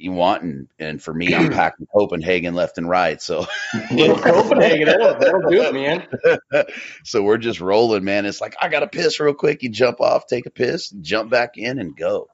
you 0.00 0.12
want, 0.12 0.42
and 0.42 0.68
and 0.78 1.02
for 1.02 1.12
me, 1.12 1.34
I'm 1.34 1.50
packing 1.52 1.86
Copenhagen 1.94 2.54
left 2.54 2.78
and 2.78 2.88
right. 2.88 3.20
So 3.20 3.46
Little 3.92 4.16
Copenhagen, 4.20 4.86
that'll, 4.86 5.18
that'll 5.18 5.50
do 5.50 5.62
it, 5.62 5.74
man. 5.74 6.64
so 7.04 7.22
we're 7.22 7.38
just 7.38 7.60
rolling, 7.60 8.04
man. 8.04 8.26
It's 8.26 8.40
like 8.40 8.56
I 8.60 8.68
got 8.68 8.80
to 8.80 8.88
piss 8.88 9.20
real 9.20 9.34
quick. 9.34 9.62
You 9.62 9.68
jump 9.68 10.00
off, 10.00 10.26
take 10.26 10.46
a 10.46 10.50
piss, 10.50 10.90
jump 10.90 11.30
back 11.30 11.56
in, 11.58 11.78
and 11.78 11.96
go. 11.96 12.28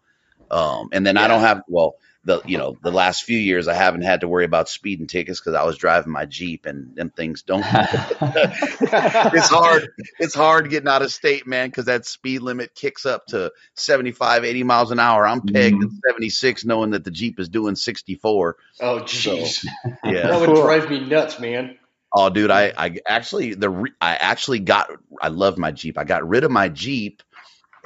Um, 0.51 0.91
and 0.93 1.05
then 1.05 1.17
I 1.17 1.27
don't 1.27 1.41
have 1.41 1.63
well 1.69 1.97
the 2.27 2.43
you 2.45 2.59
know 2.59 2.77
the 2.83 2.91
last 2.91 3.23
few 3.23 3.39
years 3.39 3.69
I 3.69 3.75
haven't 3.75 4.03
had 4.03 4.21
to 4.21 4.29
worry 4.29 4.45
about 4.45 4.69
speeding 4.69 5.07
tickets 5.07 5.41
because 5.41 5.55
I 5.55 5.63
was 5.63 5.79
driving 5.79 6.13
my 6.13 6.27
Jeep 6.27 6.67
and 6.67 6.95
them 6.97 7.11
things 7.11 7.43
don't. 7.43 7.65
it's 8.21 9.49
hard. 9.49 9.89
It's 10.19 10.35
hard 10.35 10.69
getting 10.69 10.89
out 10.89 11.03
of 11.03 11.13
state, 11.13 11.47
man, 11.47 11.69
because 11.69 11.85
that 11.87 12.05
speed 12.05 12.43
limit 12.43 12.75
kicks 12.75 13.07
up 13.07 13.27
to 13.27 13.53
75, 13.75 14.45
80 14.45 14.63
miles 14.65 14.91
an 14.91 14.99
hour. 14.99 15.27
I'm 15.27 15.41
pegged 15.41 15.77
mm-hmm. 15.77 15.97
at 16.09 16.13
76, 16.13 16.65
knowing 16.65 16.91
that 16.91 17.05
the 17.05 17.13
Jeep 17.13 17.39
is 17.39 17.49
doing 17.49 17.77
64. 17.77 18.57
Oh, 18.81 19.01
jeez. 19.01 19.65
Yeah. 20.05 20.27
That 20.37 20.41
would 20.41 20.57
drive 20.57 20.91
me 20.91 21.01
nuts, 21.01 21.39
man. 21.39 21.79
Oh, 22.13 22.29
dude, 22.31 22.51
I, 22.51 22.73
I 22.77 22.99
actually 23.07 23.55
the 23.55 23.71
re- 23.71 23.93
I 24.01 24.17
actually 24.17 24.59
got 24.59 24.91
I 25.21 25.29
love 25.29 25.59
my 25.59 25.71
Jeep. 25.71 25.97
I 25.99 26.05
got 26.05 26.29
rid 26.29 26.45
of 26.45 26.51
my 26.51 26.69
Jeep 26.69 27.23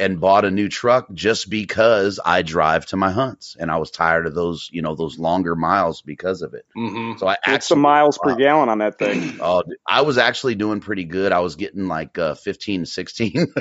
and 0.00 0.20
bought 0.20 0.44
a 0.44 0.50
new 0.50 0.68
truck 0.68 1.12
just 1.12 1.48
because 1.50 2.18
I 2.24 2.42
drive 2.42 2.86
to 2.86 2.96
my 2.96 3.12
hunts 3.12 3.56
and 3.58 3.70
I 3.70 3.76
was 3.76 3.90
tired 3.90 4.26
of 4.26 4.34
those 4.34 4.68
you 4.72 4.82
know 4.82 4.94
those 4.96 5.18
longer 5.18 5.54
miles 5.54 6.02
because 6.02 6.42
of 6.42 6.54
it. 6.54 6.66
hmm 6.74 7.12
So 7.18 7.28
I 7.28 7.36
What's 7.44 7.68
the 7.68 7.76
actually 7.76 7.82
miles 7.82 8.18
per 8.18 8.32
Wow. 8.32 8.38
gallon 8.38 8.68
on 8.68 8.78
that 8.78 8.98
thing? 8.98 9.22
oh, 9.40 9.62
I 9.88 10.02
was 10.02 10.18
actually 10.18 10.54
doing 10.56 10.80
pretty 10.80 11.04
good. 11.04 11.32
I 11.32 11.40
was 11.40 11.56
getting 11.56 11.88
like 11.88 12.18
uh, 12.18 12.34
15, 12.34 12.86
16. 12.86 13.32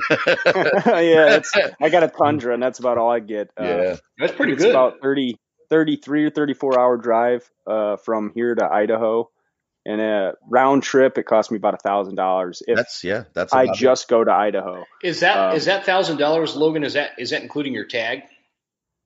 yeah, 0.56 1.38
it's, 1.38 1.54
I 1.82 1.90
got 1.90 2.04
a 2.04 2.08
Tundra, 2.08 2.54
and 2.54 2.62
that's 2.62 2.80
about 2.80 2.98
all 2.98 3.12
I 3.12 3.20
get. 3.20 3.50
Uh, 3.58 3.66
yeah. 3.66 3.96
That's 4.18 4.34
pretty 4.34 4.54
it's 4.54 4.64
good. 4.64 4.72
about 4.72 5.02
30, 5.02 5.36
33 5.70 6.26
or 6.26 6.30
34 6.30 6.80
hour 6.80 6.98
drive 6.98 7.50
uh, 7.68 7.98
from 7.98 8.32
here 8.34 8.54
to 8.56 8.66
Idaho. 8.66 9.30
And 9.90 10.00
a 10.00 10.36
round 10.48 10.84
trip, 10.84 11.18
it 11.18 11.24
cost 11.24 11.50
me 11.50 11.58
about 11.58 11.74
a 11.74 11.78
thousand 11.78 12.14
dollars 12.14 12.62
if 12.68 12.76
That's 12.78 13.04
yeah, 13.04 13.24
that's 13.34 13.52
I 13.52 13.64
about 13.64 13.76
it. 13.76 13.80
just 13.80 14.08
go 14.08 14.24
to 14.24 14.32
Idaho. 14.32 14.84
is 15.02 15.22
that 15.22 15.36
um, 15.50 15.56
is 15.56 15.66
that 15.66 15.84
thousand 15.84 16.18
dollars, 16.18 16.56
Logan? 16.56 16.84
Is 16.84 16.94
that 16.94 17.12
is 17.18 17.32
that 17.32 17.42
including 17.42 17.74
your 17.74 17.86
tag? 17.86 18.22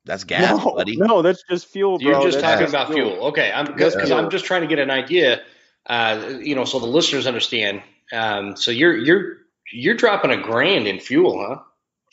that's 0.06 0.26
gas, 0.26 0.58
no, 0.58 0.74
buddy. 0.76 0.98
no, 0.98 1.22
that's 1.22 1.42
just 1.50 1.68
fuel, 1.70 1.98
bro. 1.98 2.10
You're 2.12 2.22
just 2.24 2.42
That's 2.42 2.60
talking 2.60 2.68
about 2.68 2.92
fuel. 2.94 3.28
Okay, 3.28 3.50
I'm 3.50 3.66
because 3.66 3.96
Yeah. 3.96 4.18
I'm 4.18 4.30
just 4.30 4.44
trying 4.44 4.62
to 4.64 4.68
get 4.68 4.80
an 4.80 4.92
idea. 4.92 5.42
Uh, 5.86 6.40
you 6.42 6.56
know, 6.56 6.66
so 6.66 6.80
the 6.80 6.88
listeners 6.88 7.28
understand. 7.28 7.82
Um, 8.12 8.58
so 8.58 8.72
you're 8.72 8.98
you're 8.98 9.38
you're 9.72 9.96
dropping 9.96 10.32
a 10.32 10.42
grand 10.42 10.88
in 10.88 11.00
fuel, 11.00 11.46
huh? 11.48 11.60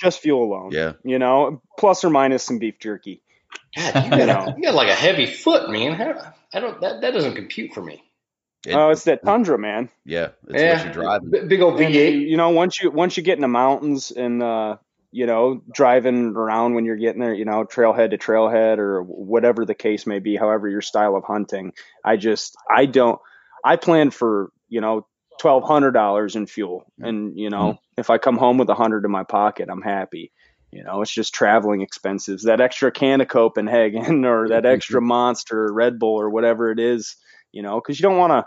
Just 0.01 0.20
fuel 0.20 0.44
alone. 0.44 0.70
Yeah. 0.70 0.92
You 1.02 1.18
know, 1.18 1.60
plus 1.76 2.05
or 2.05 2.10
minus 2.10 2.44
some 2.44 2.60
beef 2.60 2.78
jerky. 2.78 3.22
God, 3.76 3.94
you 3.97 4.02
You 4.20 4.26
got, 4.26 4.59
you 4.59 4.62
got 4.62 4.74
like 4.74 4.88
a 4.88 4.94
heavy 4.94 5.26
foot, 5.26 5.68
man. 5.70 5.94
How, 5.94 6.32
I 6.55 6.60
don't 6.60 6.80
that 6.82 7.01
that 7.01 7.12
doesn't 7.12 7.34
compute 7.34 7.72
for 7.74 7.82
me. 7.82 8.05
It- 8.66 8.74
Oh, 8.74 8.90
it's 8.90 9.04
that 9.04 9.24
Tundra, 9.24 9.58
man. 9.58 9.88
yeah, 10.04 10.28
it's 10.48 10.62
yeah, 10.62 10.74
what 10.74 10.84
you're 10.84 10.92
driving. 10.92 11.30
B- 11.30 11.40
big 11.46 11.60
old 11.62 11.80
And 11.80 11.94
you, 11.94 12.00
V8. 12.00 12.28
you 12.28 12.36
know, 12.36 12.50
once 12.50 12.80
you 12.80 12.90
once 12.90 13.16
you 13.16 13.22
get 13.22 13.36
in 13.36 13.42
the 13.42 13.48
mountains 13.48 14.10
and 14.10 14.42
uh, 14.42 14.76
you 15.12 15.26
know, 15.26 15.62
driving 15.72 16.36
around 16.36 16.74
when 16.74 16.84
you're 16.84 16.96
getting 16.96 17.20
there, 17.20 17.34
you 17.34 17.44
know, 17.44 17.64
trailhead 17.64 18.10
to 18.10 18.18
trailhead 18.18 18.78
or 18.78 19.02
whatever 19.02 19.64
the 19.64 19.74
case 19.74 20.06
may 20.06 20.18
be, 20.18 20.36
however 20.36 20.68
your 20.68 20.82
style 20.82 21.16
of 21.16 21.24
hunting. 21.24 21.72
I 22.04 22.16
just 22.16 22.54
I 22.70 22.86
don't 22.86 23.18
I 23.64 23.76
plan 23.76 24.10
for, 24.10 24.50
you 24.68 24.80
know, 24.80 25.06
twelve 25.40 25.64
hundred 25.64 25.92
dollars 25.92 26.36
in 26.36 26.46
fuel. 26.46 26.84
And, 27.00 27.38
you 27.38 27.48
know, 27.50 27.78
if 27.96 28.10
I 28.10 28.18
come 28.18 28.36
home 28.36 28.58
with 28.58 28.68
a 28.68 28.74
hundred 28.74 29.04
in 29.04 29.10
my 29.10 29.24
pocket, 29.24 29.68
I'm 29.70 29.82
happy. 29.82 30.32
You 30.70 30.84
know, 30.84 31.02
it's 31.02 31.12
just 31.12 31.34
traveling 31.34 31.80
expenses. 31.80 32.44
That 32.44 32.60
extra 32.60 32.92
can 32.92 33.20
of 33.20 33.26
Copenhagen 33.28 34.24
or 34.26 34.50
that 34.50 34.64
extra 34.66 35.00
monster 35.00 35.72
Red 35.72 35.98
Bull 35.98 36.20
or 36.20 36.30
whatever 36.30 36.70
it 36.70 36.78
is, 36.78 37.16
you 37.52 37.62
know, 37.62 37.81
because 37.81 37.98
you 37.98 38.02
don't 38.02 38.18
want 38.18 38.32
to 38.32 38.47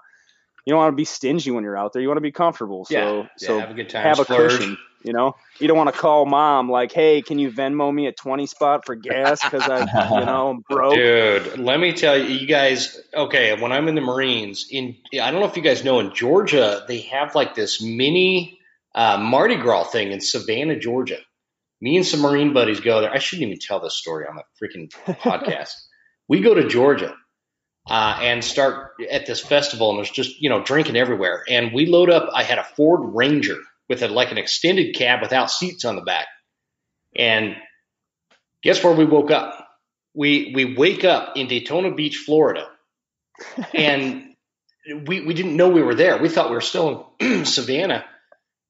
you 0.66 0.72
don't 0.72 0.80
want 0.80 0.94
to 0.94 0.98
be 0.98 1.06
stingy 1.06 1.52
when 1.52 1.64
you're 1.64 1.78
out 1.78 1.94
there. 1.94 2.02
You 2.02 2.08
want 2.08 2.18
to 2.18 2.22
be 2.22 2.32
comfortable. 2.32 2.86
So 2.86 2.94
yeah, 2.94 3.28
so 3.38 3.60
have 3.60 3.72
a 3.72 3.74
good 3.74 3.90
time. 3.90 4.04
have 4.04 4.20
a 4.20 4.26
cushion. 4.26 4.78
You 5.04 5.12
know, 5.12 5.36
you 5.60 5.68
don't 5.68 5.76
want 5.76 5.94
to 5.94 6.00
call 6.00 6.26
mom 6.26 6.72
like, 6.72 6.94
"Hey, 6.94 7.22
can 7.22 7.38
you 7.38 7.52
Venmo 7.52 7.94
me 7.94 8.08
a 8.08 8.14
twenty 8.14 8.46
spot 8.46 8.86
for 8.86 8.96
gas 8.96 9.44
because 9.44 9.64
I, 9.64 9.80
you 10.20 10.26
know, 10.26 10.50
I'm 10.52 10.64
broke." 10.70 10.96
Dude, 10.96 11.60
let 11.60 11.78
me 11.78 11.92
tell 11.92 12.18
you, 12.18 12.36
you 12.36 12.48
guys. 12.48 13.02
Okay, 13.14 13.60
when 13.60 13.74
I'm 13.74 13.90
in 13.90 13.96
the 13.96 14.02
Marines, 14.02 14.68
in 14.72 14.96
I 15.22 15.32
don't 15.32 15.42
know 15.42 15.48
if 15.48 15.58
you 15.58 15.62
guys 15.64 15.84
know, 15.84 16.00
in 16.00 16.14
Georgia, 16.16 16.86
they 16.88 17.02
have 17.02 17.36
like 17.36 17.54
this 17.54 17.82
mini 17.82 18.60
uh, 18.96 19.18
Mardi 19.18 19.58
Gras 19.58 19.86
thing 19.86 20.14
in 20.14 20.22
Savannah, 20.22 20.80
Georgia. 20.80 21.20
Me 21.82 21.98
and 21.98 22.06
some 22.06 22.22
Marine 22.22 22.54
buddies 22.54 22.80
go 22.80 23.02
there. 23.02 23.12
I 23.12 23.20
shouldn't 23.20 23.48
even 23.50 23.60
tell 23.60 23.82
this 23.82 23.98
story 23.98 24.26
on 24.26 24.38
the 24.38 24.44
freaking 24.58 24.90
podcast. 25.20 25.74
we 26.30 26.40
go 26.40 26.54
to 26.54 26.70
Georgia 26.70 27.14
uh, 27.90 28.18
and 28.22 28.44
start 28.44 28.92
at 29.12 29.26
this 29.26 29.42
festival, 29.42 29.90
and 29.90 30.00
there's 30.00 30.12
just 30.12 30.42
you 30.42 30.50
know 30.50 30.64
drinking 30.64 30.96
everywhere. 30.96 31.44
And 31.50 31.74
we 31.74 31.86
load 31.86 32.10
up. 32.10 32.30
I 32.34 32.44
had 32.44 32.58
a 32.58 32.64
Ford 32.64 33.14
Ranger 33.16 33.58
with 33.90 34.02
a, 34.04 34.08
like 34.08 34.32
an 34.32 34.38
extended 34.38 34.96
cab 34.96 35.22
without 35.22 35.52
seats 35.52 35.86
on 35.86 35.96
the 35.96 36.02
back, 36.02 36.28
and 37.16 37.56
guess 38.62 38.84
where 38.84 38.94
we 38.94 39.06
woke 39.06 39.32
up? 39.32 39.68
We 40.14 40.54
we 40.56 40.76
wake 40.76 41.04
up 41.04 41.36
in 41.36 41.48
Daytona 41.48 41.94
Beach, 41.94 42.18
Florida, 42.18 42.68
and 43.74 44.34
we 45.06 45.22
we 45.22 45.34
didn't 45.34 45.58
know 45.58 45.70
we 45.70 45.84
were 45.84 45.96
there. 45.96 46.22
We 46.22 46.30
thought 46.30 46.50
we 46.50 46.56
were 46.56 46.62
still 46.62 47.14
in 47.20 47.46
Savannah, 47.46 48.06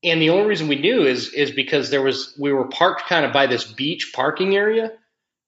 and 0.04 0.22
the 0.22 0.32
only 0.32 0.48
reason 0.48 0.68
we 0.68 0.80
knew 0.80 1.04
is 1.04 1.34
is 1.34 1.52
because 1.52 1.90
there 1.90 2.02
was 2.02 2.36
we 2.40 2.52
were 2.52 2.68
parked 2.68 3.08
kind 3.08 3.26
of 3.26 3.34
by 3.34 3.46
this 3.46 3.64
beach 3.64 4.12
parking 4.14 4.56
area, 4.56 4.92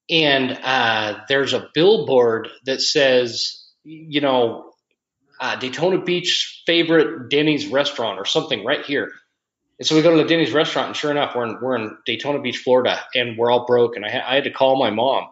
and 0.10 0.60
uh, 0.64 1.20
there's 1.28 1.54
a 1.54 1.70
billboard 1.74 2.50
that 2.66 2.82
says 2.82 3.64
you 3.84 4.22
know 4.22 4.72
uh, 5.40 5.56
Daytona 5.56 6.02
Beach 6.02 6.64
favorite 6.66 7.30
Denny's 7.30 7.68
restaurant 7.68 8.20
or 8.20 8.26
something 8.26 8.64
right 8.64 8.86
here. 8.86 9.12
And 9.78 9.86
so 9.86 9.96
we 9.96 10.02
go 10.02 10.12
to 10.16 10.24
the 10.24 10.30
Denny's 10.30 10.54
restaurant, 10.54 10.88
and 10.88 10.96
sure 10.96 11.12
enough, 11.12 11.36
we're 11.36 11.46
in 11.46 11.60
we're 11.62 11.76
in 11.76 11.98
Daytona 12.06 12.40
Beach, 12.40 12.58
Florida, 12.58 13.02
and 13.14 13.38
we're 13.38 13.52
all 13.52 13.66
broke. 13.66 13.96
And 13.98 14.06
I, 14.06 14.10
ha- 14.10 14.26
I 14.26 14.36
had 14.36 14.46
to 14.46 14.52
call 14.52 14.80
my 14.80 14.90
mom, 14.90 15.26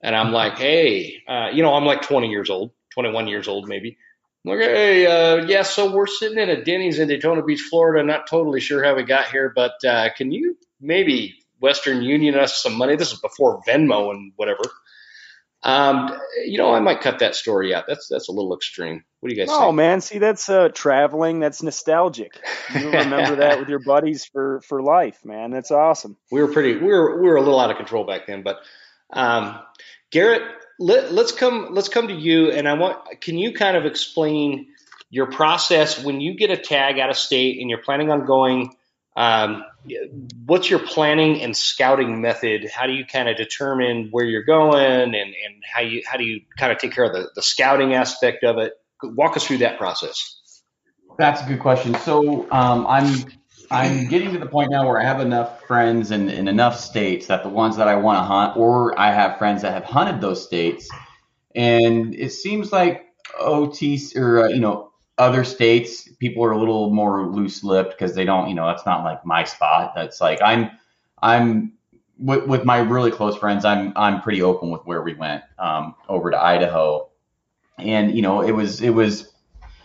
and 0.00 0.14
I'm 0.14 0.32
like, 0.32 0.58
hey, 0.58 1.22
uh, 1.26 1.48
you 1.52 1.62
know, 1.62 1.74
I'm 1.74 1.84
like 1.84 2.02
20 2.02 2.28
years 2.28 2.50
old, 2.50 2.70
21 2.94 3.26
years 3.26 3.48
old 3.48 3.68
maybe. 3.68 3.98
I'm 4.44 4.52
like, 4.52 4.60
hey, 4.60 5.06
uh, 5.06 5.44
yeah, 5.46 5.62
so 5.62 5.92
we're 5.92 6.06
sitting 6.06 6.38
in 6.38 6.48
a 6.48 6.64
Denny's 6.64 6.98
in 6.98 7.08
Daytona 7.08 7.42
Beach, 7.42 7.60
Florida. 7.68 8.06
Not 8.06 8.28
totally 8.28 8.60
sure 8.60 8.82
how 8.82 8.94
we 8.94 9.02
got 9.02 9.30
here, 9.30 9.52
but 9.54 9.84
uh, 9.84 10.10
can 10.16 10.30
you 10.30 10.56
maybe 10.80 11.39
Western 11.60 12.02
Union 12.02 12.34
us 12.34 12.62
some 12.62 12.76
money? 12.76 12.96
This 12.96 13.12
is 13.12 13.20
before 13.20 13.62
Venmo 13.66 14.10
and 14.10 14.32
whatever. 14.36 14.62
Um, 15.62 16.18
you 16.46 16.56
know, 16.56 16.72
I 16.74 16.80
might 16.80 17.02
cut 17.02 17.18
that 17.18 17.34
story 17.34 17.74
out. 17.74 17.84
That's 17.86 18.08
that's 18.08 18.28
a 18.28 18.32
little 18.32 18.54
extreme. 18.56 19.04
What 19.20 19.28
do 19.28 19.34
you 19.34 19.40
guys 19.40 19.48
Oh 19.50 19.66
think? 19.66 19.74
man, 19.76 20.00
see 20.00 20.18
that's 20.18 20.48
uh, 20.48 20.70
traveling. 20.70 21.38
That's 21.38 21.62
nostalgic. 21.62 22.40
You 22.74 22.86
remember 22.92 23.36
that 23.36 23.58
with 23.60 23.68
your 23.68 23.78
buddies 23.80 24.24
for 24.24 24.62
for 24.62 24.82
life, 24.82 25.22
man. 25.22 25.50
That's 25.50 25.70
awesome. 25.70 26.16
we 26.30 26.40
were 26.40 26.48
pretty 26.48 26.78
we 26.78 26.86
were 26.86 27.20
we 27.20 27.28
were 27.28 27.36
a 27.36 27.42
little 27.42 27.60
out 27.60 27.70
of 27.70 27.76
control 27.76 28.04
back 28.04 28.26
then 28.26 28.42
but 28.42 28.60
um, 29.12 29.58
garrett 30.10 30.42
let, 30.78 31.12
let's 31.12 31.32
come 31.32 31.68
let's 31.72 31.90
come 31.90 32.08
to 32.08 32.14
you 32.14 32.50
and 32.52 32.66
i 32.66 32.72
want 32.74 33.20
can 33.20 33.36
you 33.36 33.52
kind 33.52 33.76
of 33.76 33.84
explain 33.84 34.68
your 35.10 35.26
process 35.26 36.02
when 36.02 36.20
you 36.22 36.34
get 36.36 36.50
a 36.50 36.56
tag 36.56 36.98
out 36.98 37.10
of 37.10 37.16
state 37.16 37.60
and 37.60 37.68
you're 37.68 37.82
planning 37.82 38.10
on 38.10 38.24
going 38.24 38.74
um, 39.16 39.64
what's 40.46 40.70
your 40.70 40.78
planning 40.78 41.40
and 41.42 41.56
scouting 41.56 42.20
method? 42.20 42.68
How 42.72 42.86
do 42.86 42.92
you 42.92 43.04
kind 43.04 43.28
of 43.28 43.36
determine 43.36 44.08
where 44.10 44.24
you're 44.24 44.44
going 44.44 45.14
and, 45.14 45.14
and 45.14 45.64
how 45.70 45.82
you 45.82 46.02
how 46.06 46.16
do 46.16 46.24
you 46.24 46.42
kind 46.58 46.72
of 46.72 46.78
take 46.78 46.92
care 46.92 47.04
of 47.04 47.12
the, 47.12 47.30
the 47.34 47.42
scouting 47.42 47.94
aspect 47.94 48.44
of 48.44 48.58
it? 48.58 48.74
Walk 49.02 49.36
us 49.36 49.46
through 49.46 49.58
that 49.58 49.78
process. 49.78 50.36
That's 51.18 51.42
a 51.42 51.46
good 51.46 51.60
question. 51.60 51.94
So 51.96 52.50
um, 52.50 52.86
I'm 52.86 53.24
I'm 53.70 54.08
getting 54.08 54.32
to 54.32 54.38
the 54.38 54.46
point 54.46 54.70
now 54.70 54.86
where 54.86 55.00
I 55.00 55.04
have 55.04 55.20
enough 55.20 55.62
friends 55.66 56.10
in, 56.10 56.28
in 56.28 56.48
enough 56.48 56.78
states 56.78 57.26
that 57.26 57.42
the 57.42 57.48
ones 57.48 57.76
that 57.76 57.88
I 57.88 57.96
want 57.96 58.18
to 58.18 58.22
hunt, 58.22 58.56
or 58.56 58.98
I 58.98 59.12
have 59.12 59.38
friends 59.38 59.62
that 59.62 59.72
have 59.72 59.84
hunted 59.84 60.20
those 60.20 60.44
states, 60.44 60.88
and 61.54 62.14
it 62.14 62.30
seems 62.30 62.72
like 62.72 63.06
OT 63.38 64.00
or 64.16 64.44
uh, 64.44 64.48
you 64.48 64.60
know 64.60 64.89
other 65.20 65.44
states 65.44 66.08
people 66.18 66.42
are 66.42 66.52
a 66.52 66.58
little 66.58 66.90
more 66.90 67.26
loose 67.26 67.62
lipped 67.62 67.90
because 67.90 68.14
they 68.14 68.24
don't 68.24 68.48
you 68.48 68.54
know 68.54 68.66
that's 68.66 68.86
not 68.86 69.04
like 69.04 69.24
my 69.24 69.44
spot. 69.44 69.92
That's 69.94 70.20
like 70.20 70.40
I'm 70.42 70.70
I'm 71.22 71.74
with, 72.18 72.46
with 72.46 72.64
my 72.64 72.78
really 72.78 73.10
close 73.10 73.36
friends. 73.36 73.64
I'm 73.64 73.92
I'm 73.96 74.22
pretty 74.22 74.42
open 74.42 74.70
with 74.70 74.80
where 74.86 75.02
we 75.02 75.14
went 75.14 75.42
um, 75.58 75.94
over 76.08 76.30
to 76.30 76.42
Idaho, 76.42 77.10
and 77.78 78.14
you 78.14 78.22
know 78.22 78.40
it 78.40 78.52
was 78.52 78.80
it 78.80 78.90
was 78.90 79.34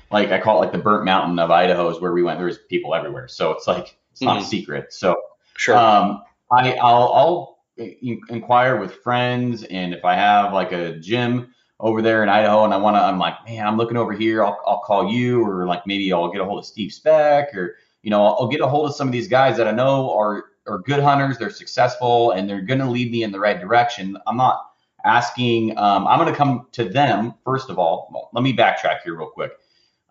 like 0.09 0.31
I 0.31 0.39
call 0.39 0.57
it 0.57 0.65
like 0.65 0.71
the 0.71 0.79
burnt 0.79 1.03
mountain 1.03 1.37
of 1.37 1.51
Idaho 1.51 1.89
is 1.89 1.99
where 1.99 2.13
we 2.13 2.23
went. 2.23 2.39
There 2.39 2.47
was 2.47 2.59
people 2.69 2.95
everywhere, 2.95 3.27
so 3.27 3.51
it's 3.51 3.67
like 3.67 3.97
it's 4.11 4.21
not 4.21 4.37
Mhm. 4.37 4.41
a 4.41 4.45
secret. 4.45 4.93
So 4.93 5.15
Sure. 5.57 5.77
um, 5.77 6.23
I 6.51 6.73
I'll, 6.73 7.11
I'll 7.13 7.59
inquire 7.77 8.79
with 8.79 8.95
friends, 8.95 9.63
and 9.65 9.93
if 9.93 10.05
I 10.05 10.15
have 10.15 10.53
like 10.53 10.71
a 10.71 10.97
gym 10.97 11.53
over 11.79 12.01
there 12.01 12.23
in 12.23 12.29
Idaho, 12.29 12.63
and 12.63 12.73
I 12.73 12.77
want 12.77 12.95
to, 12.95 13.01
I'm 13.01 13.19
like, 13.19 13.35
man, 13.45 13.67
I'm 13.67 13.77
looking 13.77 13.97
over 13.97 14.13
here. 14.13 14.43
I'll 14.43 14.59
I'll 14.65 14.79
call 14.79 15.11
you, 15.11 15.43
or 15.43 15.65
like 15.65 15.85
maybe 15.85 16.11
I'll 16.13 16.31
get 16.31 16.41
a 16.41 16.45
hold 16.45 16.59
of 16.59 16.65
Steve 16.65 16.93
Speck, 16.93 17.55
or 17.55 17.77
you 18.01 18.11
know, 18.11 18.23
I'll, 18.23 18.47
get 18.47 18.61
a 18.61 18.67
hold 18.67 18.87
of 18.87 18.95
some 18.95 19.07
of 19.07 19.11
these 19.11 19.27
guys 19.27 19.57
that 19.57 19.67
I 19.67 19.71
know 19.71 20.11
are 20.17 20.45
are 20.67 20.79
good 20.79 21.01
hunters. 21.01 21.37
They're 21.37 21.49
successful, 21.49 22.31
and 22.31 22.49
they're 22.49 22.61
going 22.61 22.79
to 22.79 22.89
lead 22.89 23.11
me 23.11 23.23
in 23.23 23.31
the 23.31 23.39
right 23.39 23.59
direction. 23.59 24.17
I'm 24.25 24.37
not 24.37 24.71
asking. 25.03 25.77
Um, 25.77 26.07
I'm 26.07 26.19
going 26.19 26.31
to 26.31 26.37
come 26.37 26.67
to 26.73 26.87
them 26.87 27.33
first 27.43 27.69
of 27.69 27.77
all. 27.77 28.09
Well, 28.13 28.29
let 28.33 28.43
me 28.43 28.55
backtrack 28.55 29.01
here 29.03 29.17
real 29.17 29.29
quick. 29.29 29.51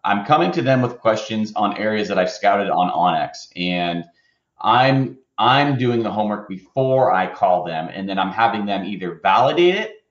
I'm 0.04 0.26
coming 0.26 0.52
to 0.52 0.60
them 0.60 0.82
with 0.82 0.98
questions 0.98 1.52
on 1.56 1.78
areas 1.78 2.08
that 2.08 2.18
I've 2.18 2.30
scouted 2.30 2.68
on 2.68 2.90
onX, 2.90 3.48
and 3.56 4.04
I'm 4.60 5.16
I'm 5.38 5.78
doing 5.78 6.02
the 6.02 6.10
homework 6.10 6.46
before 6.46 7.10
I 7.10 7.32
call 7.32 7.64
them, 7.64 7.88
and 7.92 8.06
then 8.06 8.18
I'm 8.18 8.30
having 8.30 8.66
them 8.66 8.84
either 8.84 9.18
validate 9.22 9.76
it 9.76 10.03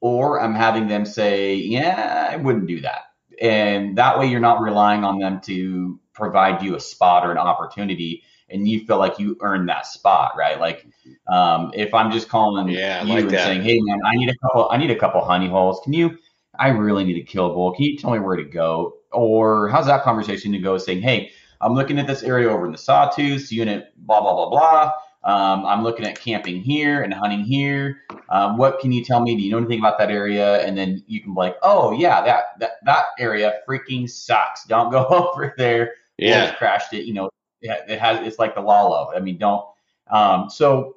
or 0.00 0.40
I'm 0.40 0.54
having 0.54 0.88
them 0.88 1.04
say, 1.04 1.54
"Yeah, 1.54 2.30
I 2.32 2.36
wouldn't 2.36 2.66
do 2.66 2.80
that," 2.80 3.02
and 3.40 3.96
that 3.98 4.18
way 4.18 4.26
you're 4.26 4.40
not 4.40 4.60
relying 4.60 5.04
on 5.04 5.18
them 5.18 5.40
to 5.42 5.98
provide 6.12 6.62
you 6.62 6.74
a 6.74 6.80
spot 6.80 7.26
or 7.26 7.32
an 7.32 7.38
opportunity, 7.38 8.22
and 8.48 8.68
you 8.68 8.84
feel 8.86 8.98
like 8.98 9.18
you 9.18 9.36
earned 9.40 9.68
that 9.68 9.86
spot, 9.86 10.32
right? 10.36 10.58
Like 10.58 10.86
um, 11.28 11.72
if 11.74 11.94
I'm 11.94 12.10
just 12.10 12.28
calling 12.28 12.68
Yeah, 12.68 13.02
you 13.04 13.14
like 13.14 13.24
and 13.24 13.32
that. 13.32 13.44
saying, 13.44 13.62
"Hey, 13.62 13.80
man, 13.80 14.00
I 14.04 14.14
need 14.14 14.30
a 14.30 14.36
couple, 14.38 14.68
I 14.70 14.76
need 14.76 14.90
a 14.90 14.98
couple 14.98 15.24
honey 15.24 15.48
holes. 15.48 15.80
Can 15.84 15.92
you?" 15.92 16.18
I 16.58 16.68
really 16.68 17.04
need 17.04 17.16
a 17.16 17.24
kill 17.24 17.54
bull. 17.54 17.72
Can 17.72 17.84
you 17.84 17.96
tell 17.96 18.10
me 18.10 18.18
where 18.18 18.36
to 18.36 18.44
go? 18.44 18.94
Or 19.12 19.68
how's 19.68 19.86
that 19.86 20.02
conversation 20.02 20.52
to 20.52 20.58
go 20.58 20.76
saying, 20.76 21.02
hey, 21.02 21.30
I'm 21.60 21.74
looking 21.74 21.98
at 21.98 22.06
this 22.06 22.22
area 22.22 22.50
over 22.50 22.66
in 22.66 22.72
the 22.72 22.78
Sawtooth 22.78 23.50
unit, 23.50 23.92
blah, 23.96 24.20
blah, 24.20 24.34
blah, 24.34 24.50
blah. 24.50 24.92
Um, 25.24 25.66
I'm 25.66 25.82
looking 25.82 26.06
at 26.06 26.18
camping 26.18 26.60
here 26.60 27.02
and 27.02 27.12
hunting 27.12 27.42
here. 27.42 28.02
Um, 28.30 28.56
what 28.56 28.78
can 28.80 28.92
you 28.92 29.04
tell 29.04 29.20
me? 29.20 29.36
Do 29.36 29.42
you 29.42 29.50
know 29.50 29.58
anything 29.58 29.80
about 29.80 29.98
that 29.98 30.10
area? 30.10 30.64
And 30.64 30.78
then 30.78 31.02
you 31.06 31.20
can 31.20 31.34
be 31.34 31.38
like, 31.38 31.56
oh, 31.62 31.92
yeah, 31.92 32.22
that, 32.24 32.58
that, 32.60 32.72
that 32.84 33.04
area 33.18 33.60
freaking 33.68 34.08
sucks. 34.08 34.64
Don't 34.64 34.90
go 34.90 35.06
over 35.10 35.54
there. 35.58 35.94
yeah. 36.18 36.54
Crashed 36.54 36.92
it. 36.94 37.04
You 37.04 37.14
know, 37.14 37.30
it, 37.60 37.84
it 37.88 37.98
has, 37.98 38.26
it's 38.26 38.38
like 38.38 38.54
the 38.54 38.60
Lalo. 38.60 39.12
I 39.14 39.20
mean, 39.20 39.38
don't. 39.38 39.64
Um, 40.10 40.48
so 40.48 40.94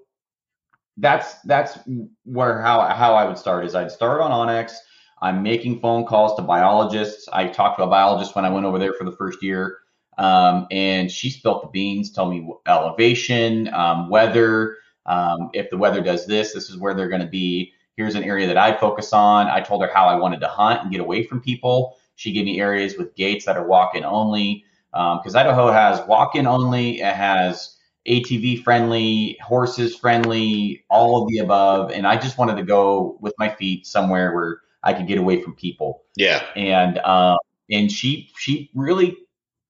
that's 0.98 1.42
that's 1.42 1.80
where 2.26 2.62
how 2.62 2.82
how 2.88 3.14
I 3.16 3.26
would 3.26 3.38
start 3.38 3.66
is 3.66 3.76
I'd 3.76 3.92
start 3.92 4.22
on 4.22 4.32
onX. 4.32 4.74
I'm 5.22 5.44
making 5.44 5.80
phone 5.80 6.06
calls 6.06 6.36
to 6.36 6.42
biologists. 6.42 7.28
I 7.32 7.48
talked 7.48 7.78
to 7.78 7.84
a 7.84 7.88
biologist 7.88 8.36
when 8.36 8.46
I 8.46 8.50
went 8.50 8.66
over 8.66 8.80
there 8.80 8.94
for 8.94 9.04
the 9.04 9.12
first 9.12 9.44
year, 9.44 9.80
um, 10.22 10.68
and 10.70 11.12
she 11.12 11.32
spilled 11.32 11.64
the 11.64 11.68
beans, 11.68 12.12
told 12.12 12.30
me 12.30 12.48
elevation, 12.68 13.74
um, 13.74 14.08
weather. 14.08 14.78
Um, 15.08 15.50
if 15.54 15.72
the 15.72 15.78
weather 15.78 16.00
does 16.00 16.28
this, 16.28 16.54
this 16.54 16.70
is 16.70 16.78
where 16.78 16.94
they're 16.94 17.10
going 17.10 17.22
to 17.22 17.28
be. 17.28 17.74
Here's 17.98 18.14
an 18.14 18.24
area 18.24 18.46
that 18.46 18.56
I'd 18.56 18.80
focus 18.80 19.14
on. 19.14 19.48
I 19.48 19.62
told 19.62 19.82
her 19.82 19.90
how 19.92 20.06
I 20.06 20.16
wanted 20.16 20.40
to 20.42 20.48
hunt 20.48 20.84
and 20.84 20.92
get 20.92 21.02
away 21.02 21.24
from 21.24 21.42
people. 21.42 21.98
She 22.16 22.32
gave 22.32 22.46
me 22.46 22.62
areas 22.62 22.98
with 23.00 23.16
gates 23.16 23.46
that 23.46 23.58
are 23.58 23.66
walk-in 23.66 24.06
only 24.06 24.64
because 24.92 25.34
Idaho 25.34 25.72
has 25.72 26.06
walk-in 26.08 26.46
only. 26.46 27.02
It 27.02 27.16
has 27.16 27.78
ATV 28.08 28.64
friendly, 28.64 29.40
horses 29.42 29.96
friendly, 29.96 30.86
all 30.92 31.24
of 31.24 31.30
the 31.30 31.40
above. 31.40 31.90
And 31.90 32.06
I 32.06 32.16
just 32.16 32.38
wanted 32.38 32.58
to 32.58 32.64
go 32.64 33.18
with 33.22 33.34
my 33.40 33.50
feet 33.50 33.88
somewhere 33.88 34.36
where 34.36 34.62
I 34.84 34.94
could 34.94 35.08
get 35.08 35.18
away 35.18 35.42
from 35.42 35.56
people. 35.56 36.04
Yeah. 36.16 36.44
And 36.56 37.00
um, 37.00 37.38
and 37.72 37.92
she 37.92 38.30
she 38.38 38.70
really 38.76 39.18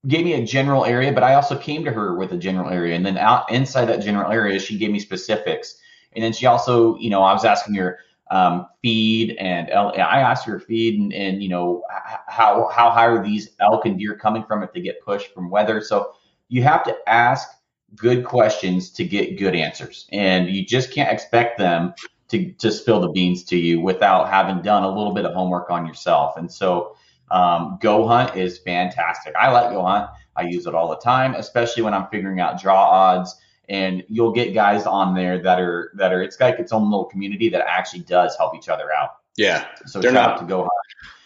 gave 0.07 0.25
me 0.25 0.33
a 0.33 0.45
general 0.45 0.85
area, 0.85 1.11
but 1.11 1.23
I 1.23 1.35
also 1.35 1.57
came 1.57 1.85
to 1.85 1.91
her 1.91 2.15
with 2.15 2.31
a 2.31 2.37
general 2.37 2.69
area. 2.69 2.95
And 2.95 3.05
then 3.05 3.17
out 3.17 3.51
inside 3.51 3.85
that 3.85 4.01
general 4.01 4.31
area, 4.31 4.59
she 4.59 4.77
gave 4.77 4.91
me 4.91 4.99
specifics. 4.99 5.75
And 6.13 6.23
then 6.23 6.33
she 6.33 6.45
also, 6.45 6.97
you 6.97 7.09
know, 7.09 7.21
I 7.21 7.33
was 7.33 7.45
asking 7.45 7.75
her 7.75 7.99
um, 8.31 8.67
feed 8.81 9.35
and 9.37 9.69
el- 9.69 9.93
I 9.93 10.21
asked 10.21 10.45
her 10.45 10.59
feed 10.59 10.99
and, 10.99 11.13
and 11.13 11.43
you 11.43 11.49
know 11.49 11.83
how 12.27 12.69
how 12.69 12.89
high 12.89 13.07
are 13.07 13.21
these 13.23 13.49
elk 13.59 13.85
and 13.85 13.99
deer 13.99 14.15
coming 14.15 14.43
from 14.45 14.63
if 14.63 14.71
they 14.73 14.81
get 14.81 15.03
pushed 15.03 15.33
from 15.33 15.49
weather. 15.49 15.81
So 15.81 16.13
you 16.47 16.63
have 16.63 16.83
to 16.85 16.95
ask 17.07 17.49
good 17.95 18.23
questions 18.23 18.89
to 18.91 19.03
get 19.03 19.37
good 19.37 19.53
answers, 19.53 20.07
and 20.13 20.49
you 20.49 20.65
just 20.65 20.93
can't 20.93 21.11
expect 21.11 21.57
them 21.57 21.93
to 22.29 22.53
to 22.53 22.71
spill 22.71 23.01
the 23.01 23.09
beans 23.09 23.43
to 23.43 23.57
you 23.57 23.81
without 23.81 24.29
having 24.29 24.61
done 24.61 24.83
a 24.83 24.89
little 24.89 25.13
bit 25.13 25.25
of 25.25 25.33
homework 25.33 25.69
on 25.69 25.85
yourself. 25.85 26.37
And 26.37 26.49
so 26.49 26.95
um, 27.31 27.79
Go 27.81 28.07
Hunt 28.07 28.35
is 28.35 28.59
fantastic. 28.59 29.33
I 29.35 29.51
like 29.51 29.71
Go 29.71 29.83
Hunt. 29.83 30.09
I 30.35 30.43
use 30.43 30.67
it 30.67 30.75
all 30.75 30.89
the 30.89 30.97
time, 30.97 31.33
especially 31.35 31.83
when 31.83 31.93
I'm 31.93 32.07
figuring 32.07 32.39
out 32.39 32.61
draw 32.61 32.83
odds. 32.89 33.35
And 33.69 34.03
you'll 34.09 34.33
get 34.33 34.53
guys 34.53 34.85
on 34.85 35.15
there 35.15 35.39
that 35.41 35.59
are 35.59 35.91
that 35.95 36.11
are. 36.11 36.21
It's 36.21 36.39
like 36.39 36.59
its 36.59 36.73
own 36.73 36.89
little 36.91 37.05
community 37.05 37.47
that 37.49 37.65
actually 37.67 38.01
does 38.01 38.35
help 38.37 38.53
each 38.55 38.67
other 38.67 38.91
out. 38.91 39.11
Yeah. 39.37 39.65
So 39.85 40.01
They're 40.01 40.11
not- 40.11 40.39
to 40.39 40.45
Go 40.45 40.59
Hunt. 40.59 40.71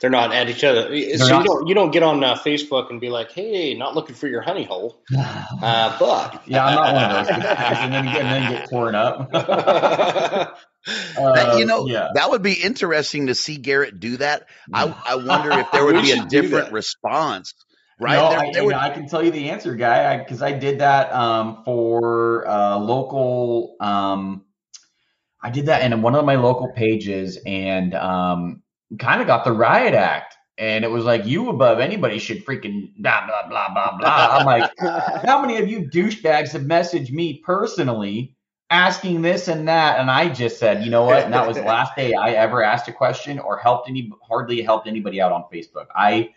They're 0.02 0.10
not 0.12 0.34
at 0.34 0.50
each 0.50 0.64
other. 0.64 0.84
so 1.18 1.28
not- 1.28 1.42
you 1.42 1.46
don't 1.48 1.68
you 1.70 1.74
don't 1.74 1.90
get 1.92 2.04
on 2.04 2.24
uh, 2.24 2.36
Facebook 2.36 2.92
and 2.92 3.02
be 3.02 3.10
like, 3.10 3.32
"Hey, 3.32 3.74
not 3.74 3.96
looking 3.96 4.14
for 4.16 4.28
your 4.28 4.42
honey 4.42 4.64
hole," 4.64 5.02
uh, 5.18 5.98
but 5.98 6.44
Yeah, 6.46 6.66
I'm 6.66 6.76
not 6.76 6.94
one 6.94 7.04
of 7.04 7.28
those 7.28 7.38
guys. 7.38 7.78
And 7.80 7.94
then, 7.94 8.08
and 8.08 8.28
then 8.28 8.52
get 8.52 8.70
torn 8.70 8.94
up. 8.94 9.32
That- 10.86 11.50
Uh, 11.50 11.56
you 11.58 11.66
know, 11.66 11.88
yeah. 11.88 12.10
that 12.14 12.30
would 12.30 12.42
be 12.44 12.54
interesting 12.54 13.28
to 13.28 13.36
see 13.36 13.58
Garrett 13.58 14.00
do 14.00 14.18
that. 14.18 14.48
I, 14.74 14.94
I 15.08 15.16
wonder 15.16 15.52
if 15.60 15.72
there 15.72 15.86
would 15.86 16.02
be 16.02 16.12
a 16.12 16.26
different 16.26 16.72
response, 16.72 17.54
right? 18.00 18.16
No, 18.16 18.30
There- 18.30 18.40
I, 18.40 18.52
there 18.52 18.64
would- 18.66 18.72
know, 18.72 18.80
I 18.80 18.90
can 18.92 19.08
tell 19.08 19.24
you 19.24 19.32
the 19.32 19.50
answer, 19.50 19.74
guy, 19.76 20.18
because 20.18 20.42
I, 20.42 20.52
did 20.52 20.80
that 20.80 21.12
um, 21.12 21.64
for 21.66 22.48
uh, 22.48 22.78
local. 22.78 23.76
Um, 23.80 24.46
I 25.42 25.50
did 25.50 25.68
that 25.68 25.84
in 25.84 26.02
one 26.02 26.16
of 26.16 26.26
my 26.26 26.36
local 26.36 26.72
pages, 26.74 27.38
and 27.46 27.94
um, 27.94 28.62
kind 29.00 29.22
of 29.22 29.28
got 29.28 29.44
the 29.44 29.52
riot 29.52 29.94
act, 29.94 30.36
and 30.58 30.84
it 30.84 30.90
was 30.90 31.04
like 31.06 31.26
you 31.26 31.50
above 31.50 31.80
anybody 31.80 32.20
should 32.20 32.46
freaking 32.46 32.94
blah 32.98 33.26
blah 33.26 33.48
blah 33.48 33.74
blah 33.74 33.98
blah. 33.98 34.28
I'm 34.40 34.46
like, 34.46 34.72
how 35.26 35.42
many 35.42 35.58
of 35.58 35.68
you 35.68 35.90
douchebags 35.90 36.52
have 36.52 36.64
messaged 36.64 37.12
me 37.12 37.42
personally 37.46 38.35
asking 38.70 39.22
this 39.22 39.48
and 39.48 39.68
that? 39.68 40.00
And 40.00 40.10
I 40.10 40.30
just 40.30 40.60
said, 40.60 40.84
you 40.84 40.90
know 40.90 41.04
what? 41.04 41.24
And 41.24 41.34
that 41.34 41.48
was 41.48 41.58
the 41.58 41.64
last 41.66 41.96
day 41.96 42.14
I 42.14 42.32
ever 42.32 42.64
asked 42.64 42.88
a 42.88 42.94
question 42.94 43.40
or 43.40 43.58
helped 43.58 43.90
any, 43.90 44.12
hardly 44.28 44.62
helped 44.62 44.88
anybody 44.88 45.22
out 45.22 45.32
on 45.32 45.44
Facebook. 45.52 45.88
I, 45.96 46.34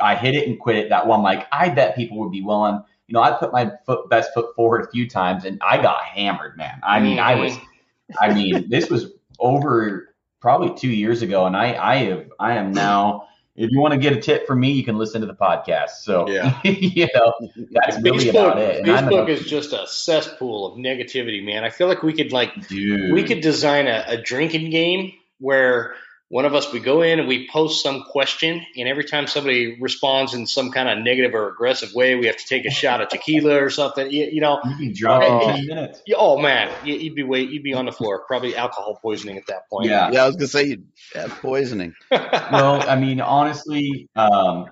I 0.00 0.14
hit 0.14 0.34
it 0.34 0.48
and 0.48 0.58
quit 0.58 0.76
it 0.76 0.88
that 0.88 1.06
one. 1.06 1.22
Like, 1.22 1.46
I 1.52 1.68
bet 1.68 1.96
people 1.96 2.18
would 2.18 2.32
be 2.32 2.42
willing, 2.42 2.82
you 3.06 3.12
know, 3.12 3.22
I 3.22 3.32
put 3.32 3.52
my 3.52 3.70
foot, 3.86 4.08
best 4.08 4.30
foot 4.34 4.54
forward 4.54 4.84
a 4.84 4.90
few 4.90 5.08
times 5.08 5.44
and 5.44 5.60
I 5.62 5.80
got 5.80 6.02
hammered, 6.02 6.56
man. 6.56 6.80
I 6.82 7.00
mean, 7.00 7.18
I 7.18 7.34
was, 7.34 7.52
mm-hmm. 7.52 8.14
I 8.20 8.34
mean, 8.34 8.68
this 8.68 8.90
was 8.90 9.12
over 9.38 10.14
probably 10.40 10.76
two 10.76 10.90
years 10.90 11.22
ago. 11.22 11.46
And 11.46 11.56
I, 11.56 11.74
I 11.74 11.96
have, 11.96 12.30
I 12.38 12.56
am 12.56 12.72
now, 12.72 13.28
if 13.56 13.70
you 13.70 13.78
want 13.80 13.92
to 13.92 13.98
get 13.98 14.12
a 14.12 14.20
tip 14.20 14.46
from 14.46 14.60
me, 14.60 14.72
you 14.72 14.84
can 14.84 14.98
listen 14.98 15.20
to 15.20 15.26
the 15.26 15.34
podcast. 15.34 15.90
So, 16.02 16.28
Yeah. 16.28 16.58
you 16.64 17.08
know, 17.14 17.32
that's 17.70 18.00
really 18.02 18.28
about 18.28 18.58
it. 18.58 18.86
And 18.86 18.88
Facebook 18.88 19.28
is 19.28 19.46
just 19.46 19.72
a 19.72 19.86
cesspool 19.86 20.66
of 20.66 20.78
negativity, 20.78 21.44
man. 21.44 21.62
I 21.64 21.70
feel 21.70 21.86
like 21.86 22.02
we 22.02 22.12
could 22.12 22.32
like 22.32 22.68
dude. 22.68 23.12
we 23.12 23.22
could 23.22 23.40
design 23.40 23.86
a, 23.86 24.04
a 24.08 24.16
drinking 24.20 24.70
game 24.70 25.12
where 25.38 25.94
one 26.34 26.44
of 26.44 26.52
us 26.52 26.72
we 26.72 26.80
go 26.80 27.00
in 27.02 27.20
and 27.20 27.28
we 27.28 27.48
post 27.48 27.80
some 27.80 28.02
question, 28.10 28.60
and 28.76 28.88
every 28.88 29.04
time 29.04 29.28
somebody 29.28 29.78
responds 29.80 30.34
in 30.34 30.48
some 30.48 30.72
kind 30.72 30.88
of 30.88 30.98
negative 31.04 31.32
or 31.32 31.48
aggressive 31.48 31.94
way, 31.94 32.16
we 32.16 32.26
have 32.26 32.36
to 32.36 32.44
take 32.44 32.64
a 32.66 32.70
shot 32.72 33.00
of 33.00 33.08
tequila 33.08 33.62
or 33.62 33.70
something. 33.70 34.10
You, 34.10 34.24
you 34.32 34.40
know, 34.40 34.58
You'd 34.64 34.78
be 34.78 34.92
drunk 34.92 35.22
Oh. 35.24 35.48
in 35.50 35.56
10 35.58 35.66
minutes. 35.68 36.02
oh 36.16 36.36
man, 36.40 36.72
you, 36.84 36.96
you'd 36.96 37.14
be 37.14 37.22
wait, 37.22 37.50
you'd 37.50 37.62
be 37.62 37.72
on 37.72 37.86
the 37.86 37.92
floor, 37.92 38.24
probably 38.26 38.56
alcohol 38.56 38.98
poisoning 39.00 39.36
at 39.36 39.46
that 39.46 39.68
point. 39.70 39.88
Yeah. 39.88 40.10
yeah, 40.10 40.24
I 40.24 40.26
was 40.26 40.34
gonna 40.34 40.48
say 40.48 40.64
you'd 40.64 40.88
have 41.14 41.30
poisoning. 41.40 41.94
well, 42.10 42.82
I 42.82 42.96
mean, 42.96 43.20
honestly, 43.20 44.08
um, 44.16 44.66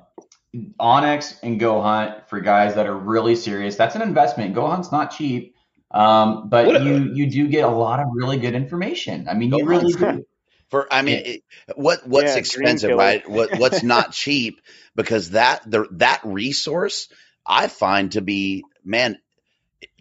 onX 0.81 1.37
and 1.45 1.61
Go 1.61 1.81
Hunt 1.81 2.29
for 2.29 2.41
guys 2.41 2.75
that 2.75 2.87
are 2.89 2.97
really 2.97 3.37
serious. 3.37 3.77
That's 3.77 3.95
an 3.95 4.03
investment. 4.03 4.53
Go 4.57 4.67
Hunt's 4.67 4.91
not 4.91 5.13
cheap, 5.13 5.55
um, 5.93 6.49
but 6.49 6.67
What- 6.67 6.83
you 6.83 7.13
you 7.15 7.31
do 7.31 7.47
get 7.47 7.63
a 7.63 7.71
lot 7.71 8.01
of 8.01 8.09
really 8.13 8.39
good 8.39 8.55
information. 8.57 9.29
I 9.29 9.35
mean, 9.35 9.51
Go 9.51 9.59
you 9.59 9.65
really 9.65 9.93
do. 9.93 10.25
For 10.73 10.93
I 10.93 11.03
mean, 11.03 11.23
it, 11.24 11.43
what 11.77 12.09
what's 12.09 12.35
Yeah, 12.35 12.39
expensive, 12.39 12.94
right? 12.94 13.28
What 13.31 13.53
what's 13.55 13.85
not 13.85 14.12
cheap 14.15 14.62
because 14.97 15.32
that 15.32 15.70
the 15.70 15.86
that 15.93 16.23
resource 16.24 17.09
I 17.47 17.69
find 17.69 18.12
to 18.15 18.23
be 18.23 18.65
man. 18.85 19.19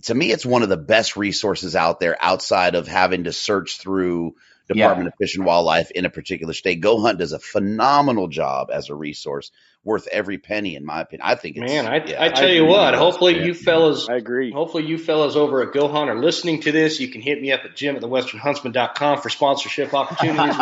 to 0.06 0.16
me, 0.16 0.32
it's 0.32 0.46
one 0.46 0.64
of 0.64 0.70
the 0.70 0.78
best 0.78 1.18
resources 1.18 1.76
out 1.76 2.00
there 2.00 2.18
outside 2.22 2.76
of 2.76 2.88
having 2.88 3.26
to 3.26 3.34
search 3.34 3.80
through 3.80 4.36
Department 4.70 5.08
yeah. 5.08 5.10
of 5.10 5.16
Fish 5.20 5.36
and 5.38 5.46
Wildlife 5.46 5.92
in 5.92 6.06
a 6.06 6.12
particular 6.12 6.54
state. 6.54 6.82
Go 6.82 7.02
Hunt 7.02 7.20
does 7.20 7.34
a 7.34 7.40
phenomenal 7.40 8.30
job 8.30 8.70
as 8.74 8.90
a 8.90 8.96
resource, 8.96 9.52
worth 9.84 10.08
every 10.08 10.38
penny 10.38 10.76
in 10.76 10.86
my 10.86 11.02
opinion. 11.02 11.28
I 11.28 11.36
think 11.36 11.58
man, 11.58 11.88
I, 11.88 12.06
yeah, 12.06 12.24
I 12.24 12.30
tell 12.30 12.48
I 12.48 12.52
you 12.52 12.66
what, 12.66 12.94
hopefully 12.94 13.38
yeah. 13.38 13.46
you 13.46 13.54
fellas, 13.54 14.08
I 14.10 14.16
agree. 14.16 14.52
Hopefully 14.52 14.86
you 14.86 14.98
fellas 14.98 15.36
over 15.36 15.64
at 15.64 15.74
Go 15.74 15.88
Hunt 15.88 16.10
are 16.10 16.20
listening 16.20 16.62
to 16.62 16.72
this. 16.72 17.00
You 17.00 17.08
can 17.08 17.22
hit 17.22 17.42
me 17.42 17.52
up 17.52 17.62
at 17.66 17.76
Jim 17.76 17.96
at 17.96 18.02
the 18.02 18.08
Western 18.08 18.40
thewesternhuntsman.com 18.40 19.22
for 19.22 19.30
sponsorship 19.30 19.94
opportunities. 19.94 20.56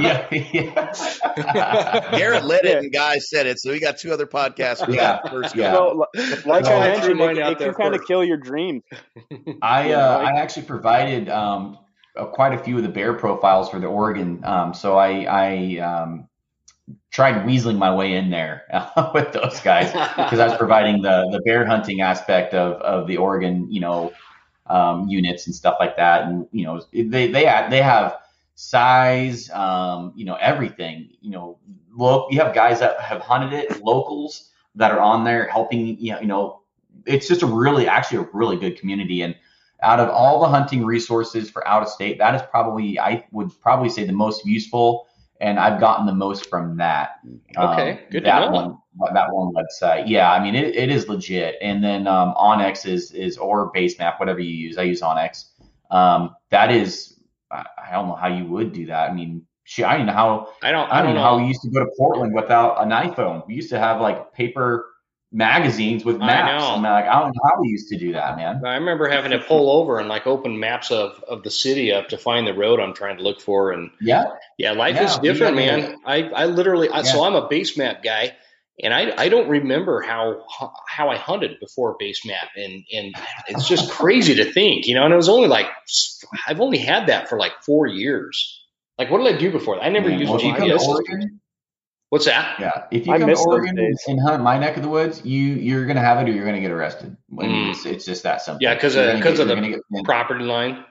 yeah, 0.00 0.26
yeah. 0.30 2.10
Garrett 2.16 2.44
lit 2.44 2.64
it 2.64 2.78
and 2.78 2.92
guys 2.92 3.28
said 3.28 3.46
it, 3.46 3.60
so 3.60 3.72
we 3.72 3.80
got 3.80 3.98
two 3.98 4.12
other 4.12 4.26
podcasts. 4.26 4.86
We 4.86 4.96
yeah, 4.96 5.20
first. 5.28 5.54
Yeah. 5.54 5.74
So, 5.74 6.06
like 6.46 6.66
I 6.66 6.92
mentioned, 6.92 7.20
it, 7.20 7.38
it 7.38 7.58
can 7.58 7.74
kind 7.74 7.94
of 7.94 8.06
kill 8.06 8.24
your 8.24 8.38
dream. 8.38 8.82
I 9.62 9.92
uh, 9.92 10.18
I 10.18 10.40
actually 10.40 10.64
provided 10.66 11.28
um, 11.28 11.78
uh, 12.16 12.26
quite 12.26 12.54
a 12.54 12.58
few 12.58 12.76
of 12.76 12.82
the 12.82 12.88
bear 12.88 13.14
profiles 13.14 13.70
for 13.70 13.80
the 13.80 13.86
Oregon. 13.86 14.44
Um, 14.44 14.74
so 14.74 14.96
I, 14.96 15.24
I 15.24 15.78
um, 15.78 16.28
tried 17.14 17.46
weaseling 17.46 17.78
my 17.78 17.94
way 17.94 18.14
in 18.14 18.28
there 18.28 18.64
uh, 18.72 19.10
with 19.14 19.32
those 19.32 19.60
guys 19.60 19.92
because 20.16 20.40
I 20.40 20.48
was 20.48 20.56
providing 20.58 21.00
the 21.00 21.28
the 21.30 21.40
bear 21.46 21.64
hunting 21.64 22.00
aspect 22.00 22.52
of 22.52 22.72
of 22.82 23.06
the 23.06 23.16
Oregon, 23.16 23.70
you 23.70 23.80
know, 23.80 24.12
um, 24.66 25.08
units 25.08 25.46
and 25.46 25.54
stuff 25.54 25.76
like 25.78 25.96
that. 25.96 26.26
And 26.26 26.46
you 26.50 26.64
know, 26.64 26.82
they 26.92 27.30
they 27.30 27.44
have, 27.44 27.70
they 27.70 27.80
have 27.80 28.18
size, 28.56 29.48
um, 29.50 30.12
you 30.16 30.24
know, 30.24 30.34
everything. 30.34 31.10
You 31.20 31.30
know, 31.30 31.58
look, 31.92 32.32
you 32.32 32.40
have 32.40 32.52
guys 32.54 32.80
that 32.80 33.00
have 33.00 33.20
hunted 33.20 33.52
it, 33.52 33.82
locals 33.82 34.50
that 34.74 34.90
are 34.90 35.00
on 35.00 35.22
there 35.22 35.46
helping. 35.46 35.96
You 35.98 36.12
know, 36.12 36.20
you 36.20 36.26
know, 36.26 36.62
it's 37.06 37.28
just 37.28 37.42
a 37.42 37.46
really 37.46 37.86
actually 37.86 38.18
a 38.18 38.28
really 38.32 38.56
good 38.56 38.78
community 38.78 39.22
and 39.22 39.36
out 39.82 40.00
of 40.00 40.08
all 40.08 40.40
the 40.40 40.48
hunting 40.48 40.84
resources 40.84 41.50
for 41.50 41.66
out 41.68 41.82
of 41.82 41.88
state, 41.88 42.18
that 42.18 42.34
is 42.34 42.42
probably 42.50 42.98
I 42.98 43.24
would 43.32 43.50
probably 43.60 43.90
say 43.90 44.04
the 44.04 44.12
most 44.12 44.46
useful, 44.46 45.06
and 45.44 45.60
I've 45.60 45.78
gotten 45.78 46.06
the 46.06 46.14
most 46.14 46.48
from 46.48 46.78
that. 46.78 47.20
Okay, 47.56 47.92
um, 47.92 47.98
good 48.10 48.24
that 48.24 48.50
one 48.50 48.78
that 49.12 49.30
one 49.30 49.52
website. 49.52 50.04
Yeah, 50.06 50.32
I 50.32 50.42
mean 50.42 50.54
it, 50.54 50.74
it 50.74 50.90
is 50.90 51.06
legit. 51.06 51.56
And 51.60 51.84
then 51.84 52.06
um, 52.06 52.34
onX 52.34 52.86
is 52.86 53.12
is 53.12 53.36
or 53.36 53.70
Basemap, 53.72 54.18
whatever 54.18 54.40
you 54.40 54.54
use. 54.54 54.78
I 54.78 54.82
use 54.84 55.02
onX. 55.02 55.44
Um, 55.90 56.34
that 56.50 56.72
is 56.72 57.20
I, 57.50 57.66
I 57.86 57.92
don't 57.92 58.08
know 58.08 58.14
how 58.14 58.28
you 58.28 58.46
would 58.46 58.72
do 58.72 58.86
that. 58.86 59.10
I 59.10 59.12
mean, 59.12 59.42
she, 59.64 59.84
I 59.84 59.98
don't 59.98 60.06
know 60.06 60.14
how 60.14 60.48
I 60.62 60.72
don't 60.72 60.90
I 60.90 61.02
don't, 61.02 61.14
know 61.14 61.22
how 61.22 61.38
we 61.38 61.44
used 61.44 61.60
to 61.62 61.70
go 61.70 61.80
to 61.80 61.90
Portland 61.98 62.34
without 62.34 62.82
an 62.82 62.88
iPhone. 62.88 63.46
We 63.46 63.54
used 63.54 63.68
to 63.70 63.78
have 63.78 64.00
like 64.00 64.32
paper 64.32 64.93
magazines 65.34 66.04
with 66.04 66.18
maps. 66.18 66.62
I 66.62 66.76
am 66.76 66.82
like, 66.82 67.06
I 67.06 67.20
don't 67.20 67.34
know 67.34 67.42
how 67.42 67.60
we 67.60 67.68
used 67.68 67.88
to 67.88 67.98
do 67.98 68.12
that, 68.12 68.36
man. 68.36 68.64
I 68.64 68.76
remember 68.76 69.08
having 69.08 69.32
to 69.32 69.40
pull 69.40 69.68
over 69.68 69.98
and 69.98 70.08
like 70.08 70.28
open 70.28 70.60
maps 70.60 70.92
of, 70.92 71.22
of 71.24 71.42
the 71.42 71.50
city 71.50 71.92
up 71.92 72.10
to 72.10 72.18
find 72.18 72.46
the 72.46 72.54
road 72.54 72.78
I'm 72.78 72.94
trying 72.94 73.16
to 73.16 73.24
look 73.24 73.40
for. 73.40 73.72
And 73.72 73.90
yeah, 74.00 74.26
yeah, 74.56 74.72
life 74.72 74.94
yeah, 74.94 75.10
is 75.10 75.18
different, 75.18 75.56
man. 75.56 75.96
I, 76.06 76.22
I 76.22 76.46
literally, 76.46 76.88
I, 76.88 77.02
so 77.02 77.24
I'm 77.24 77.34
a 77.34 77.48
base 77.48 77.76
map 77.76 78.04
guy 78.04 78.36
and 78.80 78.94
I, 78.94 79.12
I 79.18 79.28
don't 79.28 79.48
remember 79.48 80.02
how, 80.02 80.44
how 80.86 81.10
I 81.10 81.16
hunted 81.16 81.58
before 81.58 81.96
base 81.98 82.24
map. 82.24 82.50
And, 82.54 82.84
and 82.92 83.14
it's 83.48 83.66
just 83.66 83.90
crazy 83.90 84.36
to 84.36 84.52
think, 84.52 84.86
you 84.86 84.94
know, 84.94 85.04
and 85.04 85.12
it 85.12 85.16
was 85.16 85.28
only 85.28 85.48
like, 85.48 85.66
I've 86.46 86.60
only 86.60 86.78
had 86.78 87.08
that 87.08 87.28
for 87.28 87.38
like 87.38 87.52
four 87.66 87.88
years. 87.88 88.60
Like, 88.98 89.10
what 89.10 89.24
did 89.24 89.34
I 89.34 89.38
do 89.38 89.50
before 89.50 89.74
that? 89.76 89.84
I 89.84 89.88
never 89.88 90.10
used 90.10 90.30
GPS. 90.30 90.86
What's 92.10 92.26
that? 92.26 92.60
Yeah, 92.60 92.84
if 92.90 93.06
you 93.06 93.12
I 93.12 93.18
come 93.18 93.28
to 93.28 93.36
Oregon 93.36 93.78
and 93.78 94.20
hunt 94.20 94.42
my 94.42 94.58
neck 94.58 94.76
of 94.76 94.82
the 94.82 94.88
woods, 94.88 95.24
you 95.24 95.54
you're 95.54 95.86
gonna 95.86 96.00
have 96.00 96.18
it 96.18 96.30
or 96.30 96.32
you're 96.32 96.44
gonna 96.44 96.60
get 96.60 96.70
arrested. 96.70 97.16
Mm. 97.32 97.70
It's, 97.70 97.86
it's, 97.86 98.04
just 98.04 98.22
that 98.22 98.40
simple. 98.42 98.62
Yeah, 98.62 98.74
because 98.74 98.94
because 98.94 99.40
of, 99.40 99.50
of 99.50 99.56
the 99.58 100.02
property 100.04 100.44
line. 100.44 100.84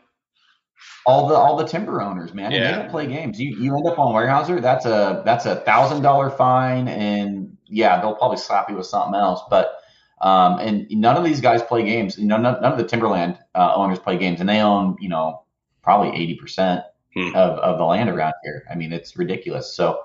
All 1.05 1.27
the 1.27 1.35
all 1.35 1.55
the 1.55 1.67
timber 1.67 2.01
owners, 2.01 2.33
man, 2.33 2.51
yeah. 2.51 2.71
they 2.71 2.77
don't 2.77 2.89
play 2.89 3.07
games. 3.07 3.39
You 3.39 3.55
you 3.57 3.75
end 3.75 3.87
up 3.87 3.99
on 3.99 4.13
Weyerhaeuser, 4.13 4.61
that's 4.61 4.85
a 4.85 5.21
that's 5.25 5.45
a 5.45 5.57
thousand 5.57 6.01
dollar 6.01 6.29
fine, 6.29 6.87
and 6.87 7.57
yeah, 7.67 8.01
they'll 8.01 8.15
probably 8.15 8.37
slap 8.37 8.69
you 8.69 8.75
with 8.75 8.85
something 8.85 9.15
else. 9.15 9.41
But 9.49 9.75
um, 10.21 10.59
and 10.59 10.87
none 10.89 11.17
of 11.17 11.23
these 11.23 11.41
guys 11.41 11.61
play 11.61 11.83
games. 11.83 12.17
You 12.17 12.25
know, 12.25 12.37
none, 12.37 12.61
none 12.61 12.71
of 12.71 12.77
the 12.77 12.85
timberland 12.85 13.37
uh, 13.53 13.73
owners 13.75 13.99
play 13.99 14.17
games, 14.17 14.39
and 14.39 14.47
they 14.47 14.59
own 14.59 14.95
you 14.99 15.09
know 15.09 15.43
probably 15.81 16.09
eighty 16.17 16.35
percent 16.35 16.83
hmm. 17.13 17.29
of 17.35 17.59
of 17.59 17.77
the 17.77 17.85
land 17.85 18.09
around 18.09 18.33
here. 18.43 18.63
I 18.69 18.75
mean, 18.75 18.93
it's 18.93 19.17
ridiculous. 19.17 19.75
So 19.75 19.99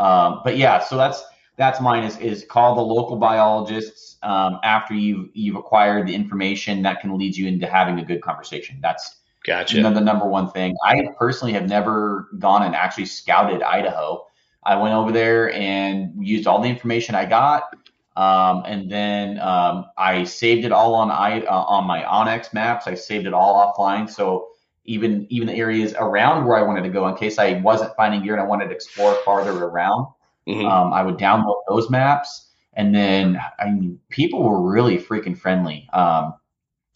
um, 0.00 0.40
but 0.42 0.56
yeah, 0.56 0.78
so 0.80 0.96
that's 0.96 1.22
that's 1.56 1.80
mine 1.80 2.04
is 2.04 2.16
is 2.18 2.46
call 2.48 2.74
the 2.74 2.80
local 2.80 3.16
biologists 3.16 4.16
um, 4.22 4.58
after 4.64 4.94
you've 4.94 5.28
you've 5.34 5.56
acquired 5.56 6.06
the 6.06 6.14
information 6.14 6.80
that 6.82 7.00
can 7.02 7.18
lead 7.18 7.36
you 7.36 7.46
into 7.46 7.66
having 7.66 7.98
a 7.98 8.04
good 8.04 8.22
conversation. 8.22 8.78
That's 8.80 9.16
gotcha. 9.44 9.76
You 9.76 9.82
know, 9.82 9.92
the 9.92 10.00
number 10.00 10.26
one 10.26 10.50
thing. 10.50 10.74
I 10.82 11.08
personally 11.18 11.52
have 11.52 11.68
never 11.68 12.30
gone 12.38 12.62
and 12.62 12.74
actually 12.74 13.06
scouted 13.06 13.62
Idaho. 13.62 14.26
I 14.62 14.76
went 14.76 14.94
over 14.94 15.12
there 15.12 15.52
and 15.52 16.26
used 16.26 16.46
all 16.46 16.62
the 16.62 16.68
information 16.68 17.14
I 17.14 17.26
got, 17.26 17.74
um, 18.16 18.62
and 18.66 18.90
then 18.90 19.38
um, 19.40 19.84
I 19.98 20.24
saved 20.24 20.64
it 20.64 20.72
all 20.72 20.94
on 20.94 21.10
I 21.10 21.42
uh, 21.42 21.52
on 21.52 21.86
my 21.86 22.02
onX 22.04 22.54
maps. 22.54 22.86
I 22.86 22.94
saved 22.94 23.26
it 23.26 23.34
all 23.34 23.74
offline, 23.76 24.08
so 24.08 24.49
even 24.90 25.24
even 25.30 25.46
the 25.46 25.54
areas 25.54 25.94
around 25.96 26.46
where 26.46 26.56
I 26.56 26.62
wanted 26.62 26.82
to 26.82 26.88
go 26.88 27.06
in 27.06 27.14
case 27.14 27.38
I 27.38 27.60
wasn't 27.60 27.94
finding 27.96 28.24
gear 28.24 28.34
and 28.34 28.42
I 28.42 28.46
wanted 28.46 28.66
to 28.66 28.74
explore 28.74 29.14
farther 29.24 29.52
around. 29.52 30.08
Mm-hmm. 30.48 30.66
Um, 30.66 30.92
I 30.92 31.02
would 31.02 31.16
download 31.16 31.60
those 31.68 31.88
maps, 31.90 32.50
and 32.74 32.92
then 32.92 33.40
I 33.58 33.66
mean, 33.66 34.00
people 34.08 34.42
were 34.42 34.60
really 34.60 34.98
freaking 34.98 35.38
friendly. 35.38 35.88
Um, 35.92 36.34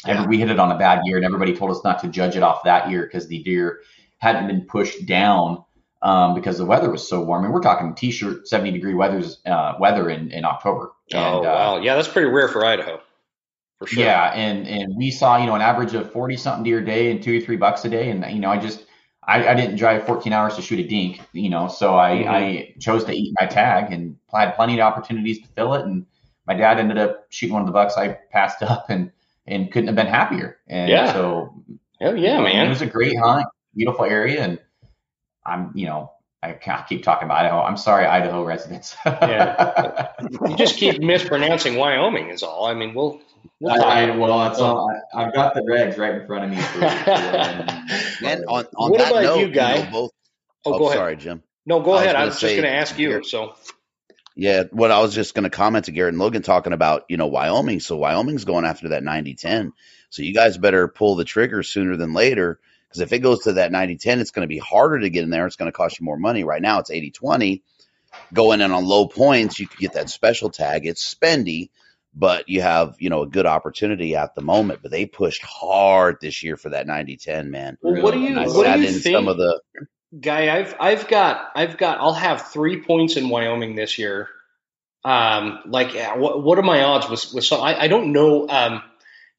yeah. 0.04 0.26
we 0.26 0.38
hit 0.38 0.50
it 0.50 0.58
on 0.58 0.72
a 0.72 0.78
bad 0.78 1.02
year, 1.04 1.16
and 1.16 1.24
everybody 1.24 1.54
told 1.54 1.70
us 1.70 1.84
not 1.84 2.00
to 2.00 2.08
judge 2.08 2.36
it 2.36 2.42
off 2.42 2.64
that 2.64 2.90
year 2.90 3.04
because 3.04 3.28
the 3.28 3.42
deer 3.44 3.80
hadn't 4.18 4.48
been 4.48 4.62
pushed 4.62 5.06
down 5.06 5.62
um, 6.02 6.34
because 6.34 6.58
the 6.58 6.64
weather 6.64 6.90
was 6.90 7.08
so 7.08 7.22
warm. 7.22 7.42
I 7.42 7.46
And 7.46 7.54
we're 7.54 7.60
talking 7.60 7.94
t-shirt, 7.94 8.48
70 8.48 8.72
degree 8.72 8.94
weather's 8.94 9.40
uh, 9.46 9.74
weather 9.78 10.10
in, 10.10 10.32
in 10.32 10.44
October. 10.44 10.90
Oh, 11.14 11.18
and, 11.18 11.34
oh 11.36 11.42
wow, 11.42 11.76
uh, 11.76 11.80
yeah, 11.80 11.94
that's 11.94 12.08
pretty 12.08 12.28
rare 12.28 12.48
for 12.48 12.64
Idaho. 12.64 13.00
For 13.78 13.86
sure. 13.86 14.04
Yeah, 14.04 14.32
and 14.32 14.66
and 14.66 14.96
we 14.96 15.10
saw 15.10 15.36
you 15.36 15.46
know 15.46 15.54
an 15.54 15.62
average 15.62 15.94
of 15.94 16.12
forty 16.12 16.36
something 16.36 16.64
deer 16.64 16.78
a 16.78 16.84
day 16.84 17.10
and 17.10 17.22
two 17.22 17.38
or 17.38 17.40
three 17.40 17.56
bucks 17.56 17.84
a 17.84 17.88
day, 17.88 18.10
and 18.10 18.24
you 18.32 18.40
know 18.40 18.50
I 18.50 18.58
just 18.58 18.84
I, 19.26 19.48
I 19.48 19.54
didn't 19.54 19.76
drive 19.76 20.04
14 20.06 20.32
hours 20.32 20.56
to 20.56 20.62
shoot 20.62 20.78
a 20.78 20.86
dink, 20.86 21.20
you 21.32 21.48
know, 21.48 21.68
so 21.68 21.96
I 21.98 22.10
mm-hmm. 22.10 22.30
I 22.30 22.74
chose 22.78 23.04
to 23.04 23.12
eat 23.12 23.34
my 23.40 23.46
tag 23.46 23.92
and 23.92 24.16
had 24.32 24.54
plenty 24.54 24.74
of 24.74 24.80
opportunities 24.80 25.40
to 25.40 25.48
fill 25.48 25.74
it, 25.74 25.84
and 25.84 26.06
my 26.46 26.54
dad 26.54 26.78
ended 26.78 26.98
up 26.98 27.26
shooting 27.30 27.54
one 27.54 27.62
of 27.62 27.66
the 27.66 27.72
bucks 27.72 27.96
I 27.96 28.18
passed 28.32 28.62
up 28.62 28.90
and 28.90 29.10
and 29.46 29.70
couldn't 29.72 29.88
have 29.88 29.96
been 29.96 30.06
happier. 30.06 30.58
And 30.66 30.90
yeah. 30.90 31.12
so 31.12 31.54
hell 32.00 32.16
yeah, 32.16 32.40
man, 32.40 32.66
it 32.66 32.68
was 32.68 32.82
a 32.82 32.86
great 32.86 33.18
hunt, 33.18 33.46
beautiful 33.74 34.04
area, 34.04 34.42
and 34.42 34.58
I'm 35.44 35.72
you 35.74 35.86
know 35.86 36.12
I 36.42 36.52
keep 36.86 37.02
talking 37.02 37.26
about 37.26 37.44
Idaho. 37.44 37.62
I'm 37.62 37.76
sorry, 37.76 38.04
Idaho 38.06 38.44
residents. 38.44 38.94
yeah, 39.06 40.12
you 40.48 40.56
just 40.56 40.76
keep 40.76 41.00
mispronouncing 41.00 41.76
Wyoming 41.76 42.28
is 42.28 42.42
all. 42.42 42.66
I 42.66 42.74
mean, 42.74 42.94
we'll 42.94 43.20
We'll 43.60 43.82
I, 43.82 44.02
I, 44.02 44.16
well, 44.16 44.38
that's 44.40 44.58
all. 44.58 44.90
I, 45.14 45.24
have 45.24 45.34
got 45.34 45.54
the 45.54 45.62
regs 45.62 45.96
right 45.96 46.14
in 46.14 46.26
front 46.26 46.44
of 46.44 46.50
me. 46.50 46.56
For, 46.56 46.84
and 48.26 48.44
on, 48.48 48.64
on 48.76 48.90
what 48.90 48.98
that 48.98 49.10
about 49.10 49.22
note, 49.22 49.40
you, 49.40 49.48
guy? 49.48 49.76
You 49.76 49.84
know, 49.84 49.90
both, 49.90 50.10
oh, 50.64 50.74
oh, 50.74 50.78
go 50.78 50.84
ahead. 50.86 50.98
Sorry, 50.98 51.16
Jim. 51.16 51.42
No, 51.66 51.80
go 51.80 51.92
I 51.92 52.02
ahead. 52.02 52.16
I 52.16 52.24
was 52.26 52.38
just 52.40 52.52
going 52.52 52.64
to 52.64 52.70
ask 52.70 52.98
you. 52.98 53.22
So. 53.24 53.54
Yeah, 54.36 54.64
what 54.70 54.90
I 54.90 55.00
was 55.00 55.14
just 55.14 55.34
going 55.34 55.44
to 55.44 55.50
comment 55.50 55.84
to 55.86 55.92
Garrett 55.92 56.14
and 56.14 56.20
Logan 56.20 56.42
talking 56.42 56.72
about, 56.72 57.04
you 57.08 57.16
know, 57.16 57.28
Wyoming. 57.28 57.80
So 57.80 57.96
Wyoming's 57.96 58.44
going 58.44 58.64
after 58.64 58.88
that 58.90 59.02
90-10. 59.02 59.72
So 60.10 60.22
you 60.22 60.34
guys 60.34 60.58
better 60.58 60.88
pull 60.88 61.14
the 61.14 61.24
trigger 61.24 61.62
sooner 61.62 61.96
than 61.96 62.12
later 62.12 62.58
because 62.88 63.00
if 63.00 63.12
it 63.12 63.20
goes 63.20 63.44
to 63.44 63.54
that 63.54 63.70
90-10, 63.70 64.18
it's 64.18 64.32
going 64.32 64.46
to 64.46 64.52
be 64.52 64.58
harder 64.58 65.00
to 65.00 65.10
get 65.10 65.22
in 65.22 65.30
there. 65.30 65.46
It's 65.46 65.56
going 65.56 65.70
to 65.70 65.76
cost 65.76 66.00
you 66.00 66.04
more 66.04 66.18
money. 66.18 66.44
Right 66.44 66.62
now, 66.62 66.80
it's 66.80 66.90
80-20. 66.90 67.62
Going 68.32 68.60
in 68.60 68.70
on 68.70 68.84
low 68.84 69.08
points, 69.08 69.58
you 69.58 69.66
could 69.66 69.80
get 69.80 69.94
that 69.94 70.10
special 70.10 70.50
tag. 70.50 70.86
It's 70.86 71.14
spendy, 71.14 71.70
but 72.14 72.48
you 72.48 72.62
have 72.62 72.96
you 72.98 73.10
know 73.10 73.22
a 73.22 73.26
good 73.26 73.46
opportunity 73.46 74.14
at 74.16 74.34
the 74.34 74.42
moment. 74.42 74.80
But 74.82 74.90
they 74.90 75.06
pushed 75.06 75.42
hard 75.42 76.18
this 76.20 76.42
year 76.42 76.56
for 76.56 76.70
that 76.70 76.86
90-10, 76.86 77.48
man. 77.48 77.78
Well, 77.82 78.02
what 78.02 78.14
do 78.14 78.20
you 78.20 78.36
what 78.36 78.74
do 78.74 78.80
you 78.80 78.92
think? 78.92 79.14
Some 79.14 79.28
of 79.28 79.36
the 79.36 79.60
guy, 80.18 80.56
I've 80.56 80.74
I've 80.78 81.08
got 81.08 81.50
I've 81.54 81.76
got 81.76 81.98
I'll 82.00 82.14
have 82.14 82.48
three 82.48 82.82
points 82.82 83.16
in 83.16 83.28
Wyoming 83.28 83.74
this 83.74 83.98
year. 83.98 84.28
Um, 85.04 85.60
like 85.66 85.94
what 86.16 86.42
what 86.42 86.58
are 86.58 86.62
my 86.62 86.82
odds 86.82 87.08
with 87.08 87.32
with 87.34 87.44
some? 87.44 87.60
I, 87.60 87.82
I 87.82 87.88
don't 87.88 88.12
know. 88.12 88.48
Um, 88.48 88.82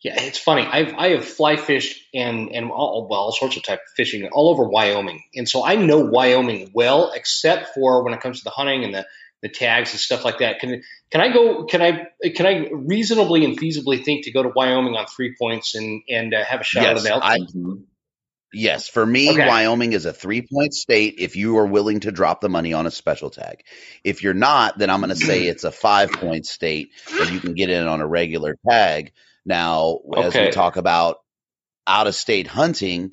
yeah, 0.04 0.22
it's 0.22 0.38
funny. 0.38 0.62
I've 0.62 0.94
I 0.94 1.10
have 1.10 1.26
fly 1.26 1.56
fished 1.56 2.04
and 2.14 2.52
and 2.52 2.70
all 2.70 3.08
well 3.10 3.22
all 3.22 3.32
sorts 3.32 3.58
of 3.58 3.64
type 3.64 3.80
of 3.80 3.94
fishing 3.96 4.28
all 4.32 4.50
over 4.50 4.66
Wyoming, 4.66 5.24
and 5.34 5.50
so 5.50 5.66
I 5.66 5.76
know 5.76 6.00
Wyoming 6.00 6.70
well, 6.74 7.12
except 7.16 7.74
for 7.74 8.04
when 8.04 8.14
it 8.14 8.22
comes 8.22 8.40
to 8.40 8.44
the 8.44 8.52
hunting 8.52 8.84
and 8.84 8.94
the 8.94 9.08
the 9.46 9.50
tags 9.50 9.92
and 9.92 10.00
stuff 10.00 10.26
like 10.26 10.40
that. 10.40 10.60
Can 10.60 10.82
can 11.12 11.22
I 11.22 11.32
go? 11.32 11.66
Can 11.66 11.80
I 11.80 12.08
can 12.32 12.48
I 12.48 12.68
reasonably 12.74 13.46
and 13.46 13.60
feasibly 13.60 14.04
think 14.04 14.26
to 14.26 14.32
go 14.32 14.42
to 14.42 14.50
Wyoming 14.50 14.96
on 14.96 15.06
three 15.06 15.36
points 15.40 15.76
and 15.76 16.02
and 16.10 16.34
uh, 16.34 16.44
have 16.44 16.62
a 16.62 16.64
shot 16.64 16.82
yes, 16.82 16.98
at 16.98 17.04
the 17.04 17.10
elk? 17.12 17.24
I, 17.24 17.38
yes, 18.52 18.90
for 18.90 19.06
me, 19.06 19.30
okay. 19.30 19.48
Wyoming 19.48 19.94
is 19.94 20.06
a 20.06 20.14
three 20.14 20.42
point 20.42 20.74
state. 20.74 21.16
If 21.20 21.36
you 21.36 21.60
are 21.60 21.68
willing 21.68 22.00
to 22.02 22.12
drop 22.12 22.42
the 22.42 22.50
money 22.50 22.74
on 22.74 22.88
a 22.88 22.92
special 22.92 23.30
tag, 23.30 23.64
if 24.04 24.24
you're 24.24 24.34
not, 24.34 24.80
then 24.80 24.90
I'm 24.90 25.00
going 25.00 25.12
to 25.12 25.16
say 25.16 25.46
it's 25.46 25.64
a 25.64 25.72
five 25.72 26.12
point 26.12 26.48
state 26.48 26.90
and 27.22 27.30
you 27.30 27.40
can 27.40 27.54
get 27.54 27.70
in 27.70 27.88
on 27.88 28.02
a 28.02 28.08
regular 28.08 28.58
tag 28.68 29.14
Now, 29.46 30.00
as 30.18 30.34
we 30.34 30.50
talk 30.50 30.76
about 30.76 31.18
out 31.86 32.08
of 32.08 32.16
state 32.16 32.48
hunting, 32.48 33.12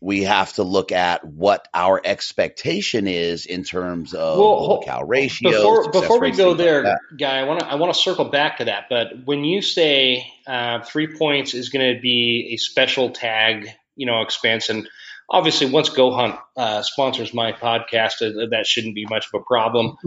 we 0.00 0.22
have 0.24 0.52
to 0.54 0.62
look 0.62 0.92
at 0.92 1.24
what 1.24 1.68
our 1.74 2.00
expectation 2.04 3.06
is 3.06 3.44
in 3.46 3.64
terms 3.64 4.14
of 4.14 4.38
Well, 4.38 4.56
bull 4.56 4.66
ho- 4.76 4.82
cow 4.82 5.02
ratio. 5.04 5.50
before 5.50 5.84
success 5.84 6.00
before 6.02 6.20
we 6.20 6.30
go 6.30 6.36
things 6.36 6.48
like 6.48 6.56
there, 6.58 7.00
guy, 7.18 7.38
I 7.40 7.44
want 7.44 7.60
to 7.60 7.66
I 7.66 7.74
want 7.74 7.92
to 7.94 7.98
circle 8.00 8.24
back 8.26 8.58
to 8.58 8.64
that. 8.64 8.84
But 8.88 9.08
when 9.24 9.44
you 9.44 9.60
say 9.62 10.26
uh, 10.46 10.80
three 10.82 11.06
points 11.16 11.52
is 11.54 11.68
going 11.68 11.94
to 11.94 12.00
be 12.00 12.52
a 12.54 12.56
special 12.56 13.10
tag, 13.10 13.68
you 13.96 14.06
know, 14.06 14.22
expense, 14.22 14.70
and 14.70 14.88
obviously 15.28 15.70
once 15.70 15.90
Go 15.90 16.12
Hunt 16.12 16.36
uh, 16.56 16.82
sponsors 16.82 17.34
my 17.34 17.52
podcast, 17.52 18.22
uh, 18.22 18.46
that 18.50 18.66
shouldn't 18.66 18.94
be 18.94 19.06
much 19.08 19.26
of 19.32 19.40
a 19.40 19.44
problem. 19.44 19.96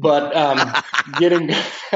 But 0.00 0.36
um, 0.36 0.60
getting 1.18 1.48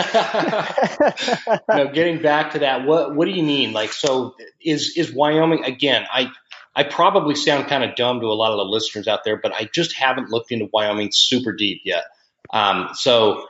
no, 1.69 1.87
getting 1.93 2.21
back 2.21 2.53
to 2.53 2.59
that, 2.61 2.85
what 2.85 3.15
what 3.15 3.27
do 3.27 3.31
you 3.31 3.45
mean? 3.45 3.73
Like, 3.73 3.93
so 3.93 4.35
is 4.61 4.95
is 4.97 5.13
Wyoming 5.13 5.65
again? 5.65 6.05
I 6.13 6.31
I 6.75 6.85
probably 6.85 7.35
sound 7.35 7.69
kind 7.69 7.85
of 7.85 7.97
dumb 7.97 8.21
to 8.21 8.27
a 8.27 8.35
lot 8.35 8.53
of 8.53 8.59
the 8.59 8.65
listeners 8.65 9.07
out 9.07 9.25
there, 9.25 9.37
but 9.37 9.53
I 9.53 9.69
just 9.73 9.93
haven't 9.93 10.31
looked 10.31 10.53
into 10.53 10.69
Wyoming 10.73 11.11
super 11.13 11.53
deep 11.53 11.83
yet. 11.85 12.05
Um, 12.53 12.91
so 12.95 13.47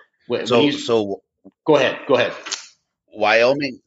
So, 0.48 0.60
you, 0.62 0.72
so 0.72 1.22
go 1.64 1.76
ahead, 1.76 2.00
go 2.06 2.14
ahead. 2.14 2.32
Wyoming. 3.14 3.80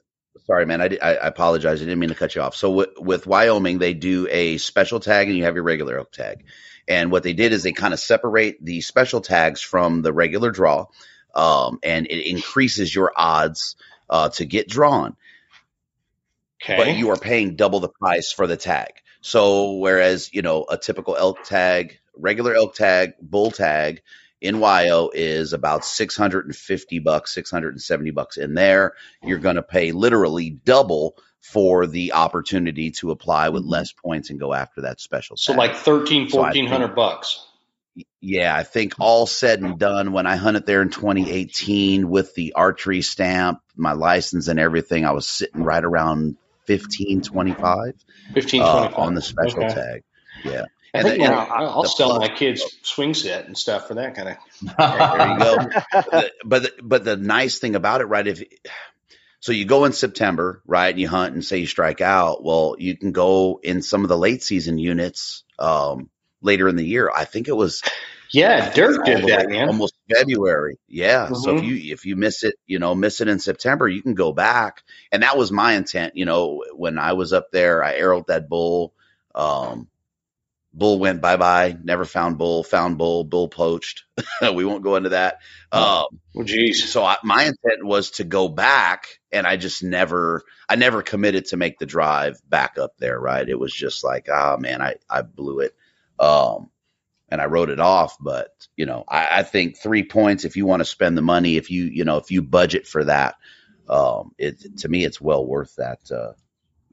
Sorry, 0.45 0.65
man. 0.65 0.81
I, 0.81 0.97
I 1.01 1.15
I 1.15 1.27
apologize. 1.27 1.81
I 1.81 1.85
didn't 1.85 1.99
mean 1.99 2.09
to 2.09 2.15
cut 2.15 2.35
you 2.35 2.41
off. 2.41 2.55
So 2.55 2.69
with, 2.71 2.89
with 2.97 3.25
Wyoming, 3.25 3.79
they 3.79 3.93
do 3.93 4.27
a 4.29 4.57
special 4.57 4.99
tag, 4.99 5.27
and 5.27 5.37
you 5.37 5.45
have 5.45 5.55
your 5.55 5.63
regular 5.63 6.03
tag. 6.11 6.45
And 6.87 7.11
what 7.11 7.23
they 7.23 7.33
did 7.33 7.51
is 7.51 7.63
they 7.63 7.71
kind 7.71 7.93
of 7.93 7.99
separate 7.99 8.63
the 8.63 8.81
special 8.81 9.21
tags 9.21 9.61
from 9.61 10.03
the 10.03 10.13
regular 10.13 10.51
draw, 10.51 10.85
um, 11.33 11.79
and 11.81 12.05
it 12.05 12.29
increases 12.29 12.93
your 12.93 13.11
odds 13.15 13.75
uh, 14.09 14.29
to 14.29 14.45
get 14.45 14.69
drawn. 14.69 15.15
Okay. 16.61 16.77
But 16.77 16.95
you 16.95 17.09
are 17.09 17.17
paying 17.17 17.55
double 17.55 17.79
the 17.79 17.89
price 17.89 18.31
for 18.31 18.45
the 18.45 18.57
tag. 18.57 18.89
So 19.25 19.77
whereas 19.77 20.31
you 20.33 20.43
know 20.43 20.67
a 20.69 20.77
typical 20.77 21.15
elk 21.15 21.43
tag, 21.45 21.97
regular 22.15 22.53
elk 22.53 22.75
tag, 22.75 23.13
bull 23.19 23.49
tag 23.49 24.03
in 24.39 24.57
WYO 24.57 25.09
is 25.11 25.51
about 25.51 25.83
650 25.83 26.99
bucks, 26.99 27.33
670 27.33 28.11
bucks 28.11 28.37
in 28.37 28.53
there. 28.53 28.93
You're 29.23 29.39
going 29.39 29.55
to 29.55 29.63
pay 29.63 29.93
literally 29.93 30.51
double 30.51 31.17
for 31.41 31.87
the 31.87 32.13
opportunity 32.13 32.91
to 32.91 33.09
apply 33.09 33.49
with 33.49 33.63
mm-hmm. 33.63 33.71
less 33.71 33.93
points 33.93 34.29
and 34.29 34.39
go 34.39 34.53
after 34.53 34.81
that 34.81 35.01
special 35.01 35.37
so 35.37 35.53
tag. 35.53 35.57
like 35.57 35.75
13, 35.75 36.29
So 36.29 36.41
1400 36.41 36.89
bucks. 36.89 37.47
yeah, 38.21 38.55
I 38.55 38.61
think 38.61 38.93
all 38.99 39.25
said 39.25 39.59
and 39.59 39.79
done, 39.79 40.11
when 40.11 40.27
I 40.27 40.35
hunted 40.35 40.67
there 40.67 40.83
in 40.83 40.91
2018 40.91 42.07
with 42.07 42.35
the 42.35 42.53
archery 42.53 43.01
stamp, 43.01 43.61
my 43.75 43.93
license 43.93 44.49
and 44.49 44.59
everything, 44.59 45.03
I 45.03 45.13
was 45.13 45.27
sitting 45.27 45.63
right 45.63 45.83
around 45.83 46.37
15, 46.67 47.21
25 47.21 47.93
15, 48.33 48.61
uh, 48.61 48.65
on 48.95 49.13
the 49.15 49.21
special 49.21 49.63
Okay. 49.63 49.73
tag. 49.73 50.03
Yeah. 50.43 50.63
I 50.93 50.99
And 50.99 51.07
think 51.07 51.19
the- 51.19 51.25
and 51.25 51.35
I'll, 51.35 51.81
the 51.83 51.89
sell 51.89 52.19
my 52.19 52.29
kids 52.35 52.63
swing 52.83 53.13
set 53.13 53.45
and 53.47 53.57
stuff 53.57 53.87
for 53.87 53.95
that 53.95 54.15
kind 54.15 54.29
of. 54.29 54.37
there 54.77 55.27
you 55.29 55.39
go. 55.39 56.21
But 56.45 56.63
the, 56.63 56.71
but 56.81 57.03
the 57.03 57.17
nice 57.17 57.59
thing 57.59 57.75
about 57.75 58.01
it, 58.01 58.05
right? 58.05 58.25
If 58.25 58.43
so, 59.41 59.51
you 59.51 59.65
go 59.65 59.85
in 59.85 59.91
September, 59.93 60.61
right, 60.65 60.89
and 60.89 60.99
you 60.99 61.07
hunt 61.09 61.33
and 61.33 61.43
say 61.43 61.57
you 61.57 61.67
strike 61.67 62.01
out. 62.01 62.43
Well, 62.43 62.75
you 62.79 62.95
can 62.97 63.11
go 63.11 63.59
in 63.61 63.81
some 63.81 64.03
of 64.03 64.09
the 64.09 64.17
late 64.17 64.41
season 64.41 64.77
units 64.77 65.43
um, 65.59 66.09
later 66.41 66.67
in 66.69 66.75
the 66.77 66.85
year. 66.85 67.11
I 67.13 67.25
think 67.25 67.47
it 67.49 67.55
was 67.55 67.81
Yeah, 68.31 68.71
Dirk 68.73 69.05
did 69.05 69.25
that, 69.27 69.49
man. 69.49 69.67
almost 69.67 69.94
February. 70.13 70.77
Yeah. 70.87 71.31
So 71.33 71.51
if 71.51 71.61
Mhm. 71.61 71.63
you 71.63 71.93
if 71.93 72.05
you 72.05 72.15
miss 72.15 72.43
it, 72.43 72.55
you 72.67 72.79
know, 72.79 72.93
miss 72.95 73.21
it 73.21 73.27
in 73.27 73.39
September, 73.39 73.87
you 73.87 74.01
can 74.01 74.13
go 74.13 74.31
back. 74.33 74.83
And 75.11 75.23
that 75.23 75.37
was 75.37 75.51
my 75.51 75.73
intent. 75.73 76.15
You 76.15 76.25
know, 76.25 76.63
when 76.75 76.97
I 76.99 77.13
was 77.13 77.33
up 77.33 77.51
there, 77.51 77.83
I 77.83 77.97
arrowed 77.97 78.27
that 78.27 78.49
bull. 78.49 78.93
Um, 79.33 79.87
bull 80.73 80.99
went 80.99 81.21
bye 81.21 81.37
bye. 81.37 81.77
Never 81.83 82.05
found 82.05 82.37
bull. 82.37 82.63
Found 82.63 82.97
bull. 82.97 83.23
Bull 83.23 83.47
poached. 83.49 84.03
we 84.53 84.65
won't 84.65 84.83
go 84.83 84.95
into 84.95 85.09
that. 85.09 85.39
Um, 85.71 86.05
Well, 86.33 86.45
geez. 86.45 86.83
so 86.83 87.03
I, 87.03 87.17
my 87.23 87.43
intent 87.43 87.83
was 87.83 88.11
to 88.11 88.23
go 88.23 88.47
back, 88.47 89.07
and 89.31 89.47
I 89.47 89.57
just 89.57 89.83
never, 89.83 90.43
I 90.69 90.75
never 90.75 91.01
committed 91.01 91.45
to 91.47 91.57
make 91.57 91.79
the 91.79 91.85
drive 91.85 92.39
back 92.49 92.77
up 92.77 92.93
there. 92.99 93.19
Right? 93.19 93.47
It 93.47 93.59
was 93.59 93.73
just 93.73 94.03
like, 94.03 94.27
ah, 94.31 94.57
man, 94.59 94.81
I 94.81 94.95
I 95.09 95.21
blew 95.23 95.59
it, 95.61 95.75
um, 96.19 96.69
and 97.29 97.41
I 97.41 97.45
wrote 97.45 97.69
it 97.69 97.79
off. 97.79 98.17
But 98.19 98.49
you 98.75 98.85
know, 98.85 99.03
I, 99.07 99.39
I 99.39 99.43
think 99.43 99.77
three 99.77 100.03
points 100.03 100.45
if 100.45 100.55
you 100.57 100.65
want 100.65 100.81
to 100.81 100.85
spend 100.85 101.17
the 101.17 101.21
money, 101.21 101.57
if 101.57 101.69
you 101.71 101.85
you 101.85 102.05
know, 102.05 102.17
if 102.17 102.31
you 102.31 102.41
budget 102.41 102.87
for 102.87 103.03
that, 103.05 103.35
um, 103.89 104.31
it 104.37 104.79
to 104.79 104.89
me, 104.89 105.03
it's 105.05 105.21
well 105.21 105.45
worth 105.45 105.75
that. 105.77 105.99
Uh, 106.11 106.33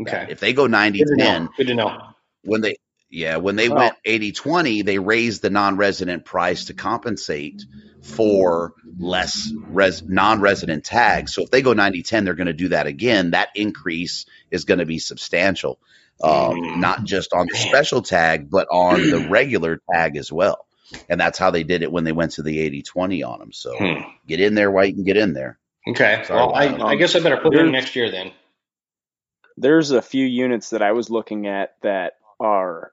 Okay. 0.01 0.27
if 0.31 0.41
they 0.41 0.53
go 0.53 0.67
90 0.67 0.99
Good 0.99 1.05
to 1.17 1.17
10 1.17 1.45
know. 1.45 1.51
Good 1.57 1.67
to 1.69 1.75
know. 1.75 1.99
when 2.43 2.61
they 2.63 2.77
yeah 3.11 3.37
when 3.37 3.55
they 3.57 3.69
Well- 3.69 3.79
went 3.79 3.97
80-20 4.05 4.85
they 4.85 4.99
raised 4.99 5.43
the 5.43 5.51
non-resident 5.51 6.25
price 6.25 6.65
to 6.65 6.75
compensate 6.75 7.63
for 8.03 8.73
less 8.99 9.53
res, 9.69 10.03
non-resident 10.03 10.85
tags 10.85 11.35
so 11.35 11.43
if 11.43 11.51
they 11.51 11.63
go 11.63 11.73
90-10 11.75 12.25
they're 12.25 12.35
going 12.35 12.47
to 12.49 12.53
do 12.55 12.69
that 12.69 12.87
again 12.89 13.31
that 13.33 13.51
increase 13.55 14.25
is 14.51 14.65
going 14.65 14.81
to 14.81 14.87
be 14.87 14.99
substantial 14.99 15.79
um, 16.23 16.55
Mm. 16.57 16.81
not 16.81 17.05
just 17.05 17.33
on 17.33 17.47
the 17.51 17.57
special 17.57 18.03
tag 18.03 18.49
but 18.51 18.67
on 18.71 19.11
the 19.11 19.19
regular 19.31 19.81
tag 19.93 20.17
as 20.17 20.31
well 20.33 20.67
and 21.09 21.21
that's 21.21 21.39
how 21.39 21.51
they 21.51 21.63
did 21.65 21.83
it 21.83 21.91
when 21.91 22.05
they 22.05 22.13
went 22.13 22.33
to 22.33 22.43
the 22.43 22.59
80-20 22.83 23.27
on 23.27 23.39
them 23.39 23.53
so 23.53 23.77
Hmm. 23.79 24.01
get 24.27 24.41
in 24.41 24.55
there 24.55 24.71
while 24.71 24.85
and 24.87 25.05
get 25.07 25.17
in 25.17 25.33
there 25.35 25.59
Okay. 25.89 26.23
Sorry, 26.25 26.39
well, 26.39 26.55
I, 26.55 26.67
Lyle. 26.67 26.87
I 26.87 26.95
guess 26.95 27.17
I 27.17 27.21
better 27.21 27.39
put 27.39 27.55
it 27.57 27.61
in 27.61 27.73
next 27.73 27.97
year 27.97 28.09
then. 28.09 28.31
There's 29.57 29.91
a 29.91 30.01
few 30.01 30.25
units 30.25 30.71
that 30.71 30.81
I 30.81 30.93
was 30.93 31.11
looking 31.11 31.49
at 31.49 31.75
that 31.83 32.13
are 32.39 32.93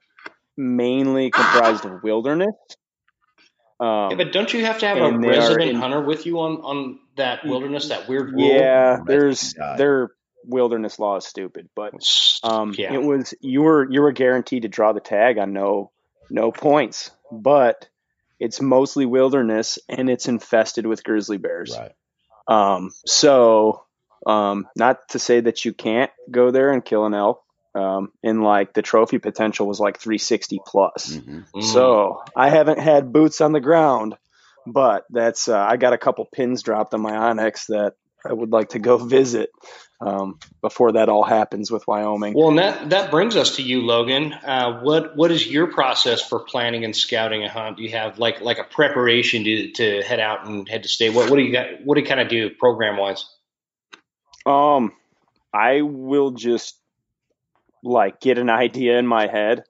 mainly 0.58 1.30
comprised 1.30 1.86
of 1.86 2.02
wilderness. 2.02 2.56
Um, 3.80 4.10
Yeah, 4.10 4.16
but 4.18 4.32
don't 4.32 4.52
you 4.52 4.66
have 4.66 4.80
to 4.80 4.88
have 4.88 4.98
a 4.98 5.06
and 5.06 5.24
they 5.24 5.28
are 5.30 5.40
resident 5.40 5.70
in- 5.70 5.76
hunter 5.76 6.02
with 6.02 6.26
you 6.26 6.40
on, 6.40 6.54
on 6.62 7.00
that 7.16 7.46
wilderness, 7.46 7.90
that 7.90 8.10
weird 8.10 8.32
rule? 8.34 8.50
yeah, 8.50 8.98
Resident 8.98 9.08
there's 9.08 9.54
guy. 9.54 9.78
Their 10.44 10.50
wilderness 10.50 11.00
law 11.00 11.18
is 11.18 11.26
stupid, 11.26 11.70
but 11.76 11.94
um, 12.44 12.74
yeah. 12.78 12.94
it 12.94 13.02
was 13.02 13.34
you 13.42 13.62
were 13.62 13.90
you 13.90 14.02
were 14.02 14.12
guaranteed 14.12 14.64
to 14.64 14.70
draw 14.70 14.94
the 14.94 15.00
tag 15.00 15.38
on 15.38 15.54
no 15.54 15.92
no 16.30 16.52
points, 16.52 17.12
but 17.32 17.88
it's 18.40 18.62
mostly 18.62 19.06
wilderness 19.06 19.80
and 19.90 20.10
it's 20.10 20.28
infested 20.28 20.86
with 20.86 21.04
grizzly 21.04 21.38
bears. 21.38 21.78
right 21.78 21.92
Um, 22.48 22.92
so, 23.06 23.84
um, 24.26 24.68
not 24.76 25.10
to 25.10 25.20
say 25.20 25.42
that 25.42 25.66
you 25.66 25.74
can't 25.74 26.12
go 26.32 26.52
there 26.52 26.72
and 26.72 26.84
kill 26.84 27.06
an 27.06 27.14
elk. 27.14 27.44
Um, 27.76 28.12
and 28.24 28.44
like 28.44 28.74
the 28.74 28.82
trophy 28.82 29.20
potential 29.20 29.68
was 29.68 29.80
like 29.80 30.00
360 30.00 30.60
plus. 30.66 31.16
hmm 31.16 31.42
Mm. 31.54 31.64
So 31.64 32.24
I 32.36 32.50
haven't 32.50 32.80
had 32.80 33.14
boots 33.14 33.42
on 33.42 33.52
the 33.52 33.60
ground, 33.60 34.18
but 34.66 35.06
that's 35.10 35.48
uh, 35.48 35.58
I 35.58 35.78
got 35.78 35.94
a 35.94 35.98
couple 35.98 36.26
pins 36.26 36.64
dropped 36.64 36.94
on 36.94 37.02
my 37.02 37.12
onX 37.12 37.68
that 37.68 37.94
I 38.26 38.34
would 38.34 38.52
like 38.52 38.70
to 38.70 38.80
go 38.80 38.98
visit 39.06 39.50
um, 40.02 40.40
before 40.62 40.94
that 40.94 41.10
all 41.10 41.24
happens 41.24 41.70
with 41.70 41.86
Wyoming. 41.88 42.34
Well, 42.34 42.50
and 42.50 42.60
that 42.60 42.90
that 42.92 43.12
brings 43.12 43.36
us 43.36 43.58
to 43.58 43.62
you, 43.62 43.82
Logan. 43.82 44.34
Uh, 44.34 44.80
what 44.82 45.16
what 45.16 45.32
is 45.32 45.46
your 45.46 45.68
process 45.68 46.22
for 46.22 46.40
planning 46.40 46.86
and 46.86 46.96
scouting 46.96 47.44
a 47.44 47.50
hunt? 47.50 47.78
Do 47.78 47.84
you 47.84 47.92
have 47.92 48.18
like 48.18 48.42
like 48.42 48.60
a 48.60 48.64
preparation 48.64 49.44
to, 49.44 49.72
to 49.72 50.02
head 50.02 50.20
out 50.20 50.48
and 50.48 50.68
head 50.70 50.84
to 50.84 50.90
state? 50.90 51.14
What 51.14 51.30
what 51.30 51.38
do 51.38 51.44
you 51.44 51.52
got? 51.52 51.68
What 51.84 51.96
do 51.96 52.02
you 52.02 52.08
kind 52.08 52.22
of 52.22 52.30
do 52.30 52.50
program 52.50 52.98
wise? 52.98 53.26
Um, 54.46 54.94
I 55.54 55.82
will 55.82 56.32
just 56.32 56.78
like 57.84 58.22
get 58.22 58.38
an 58.38 58.50
idea 58.50 58.98
in 58.98 59.08
my 59.08 59.28
head 59.28 59.64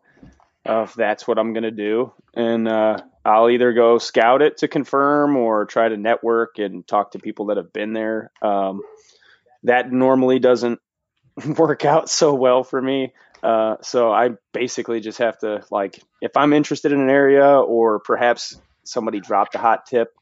of 0.65 0.93
that's 0.95 1.27
what 1.27 1.39
I'm 1.39 1.53
gonna 1.53 1.71
do, 1.71 2.13
and 2.35 2.67
uh, 2.67 2.99
I'll 3.25 3.49
either 3.49 3.73
go 3.73 3.97
scout 3.97 4.41
it 4.41 4.57
to 4.57 4.67
confirm 4.67 5.35
or 5.35 5.65
try 5.65 5.89
to 5.89 5.97
network 5.97 6.57
and 6.57 6.87
talk 6.87 7.11
to 7.11 7.19
people 7.19 7.47
that 7.47 7.57
have 7.57 7.73
been 7.73 7.93
there. 7.93 8.31
Um, 8.41 8.81
that 9.63 9.91
normally 9.91 10.39
doesn't 10.39 10.79
work 11.57 11.85
out 11.85 12.09
so 12.09 12.33
well 12.33 12.63
for 12.63 12.81
me. 12.81 13.13
Uh, 13.41 13.75
so 13.81 14.11
I 14.11 14.31
basically 14.53 14.99
just 14.99 15.19
have 15.19 15.37
to 15.39 15.63
like 15.71 16.01
if 16.21 16.35
I'm 16.35 16.51
interested 16.53 16.91
in 16.91 16.99
an 16.99 17.09
area 17.09 17.47
or 17.47 17.99
perhaps 17.99 18.59
somebody 18.83 19.19
dropped 19.19 19.55
a 19.55 19.59
hot 19.59 19.85
tip 19.85 20.13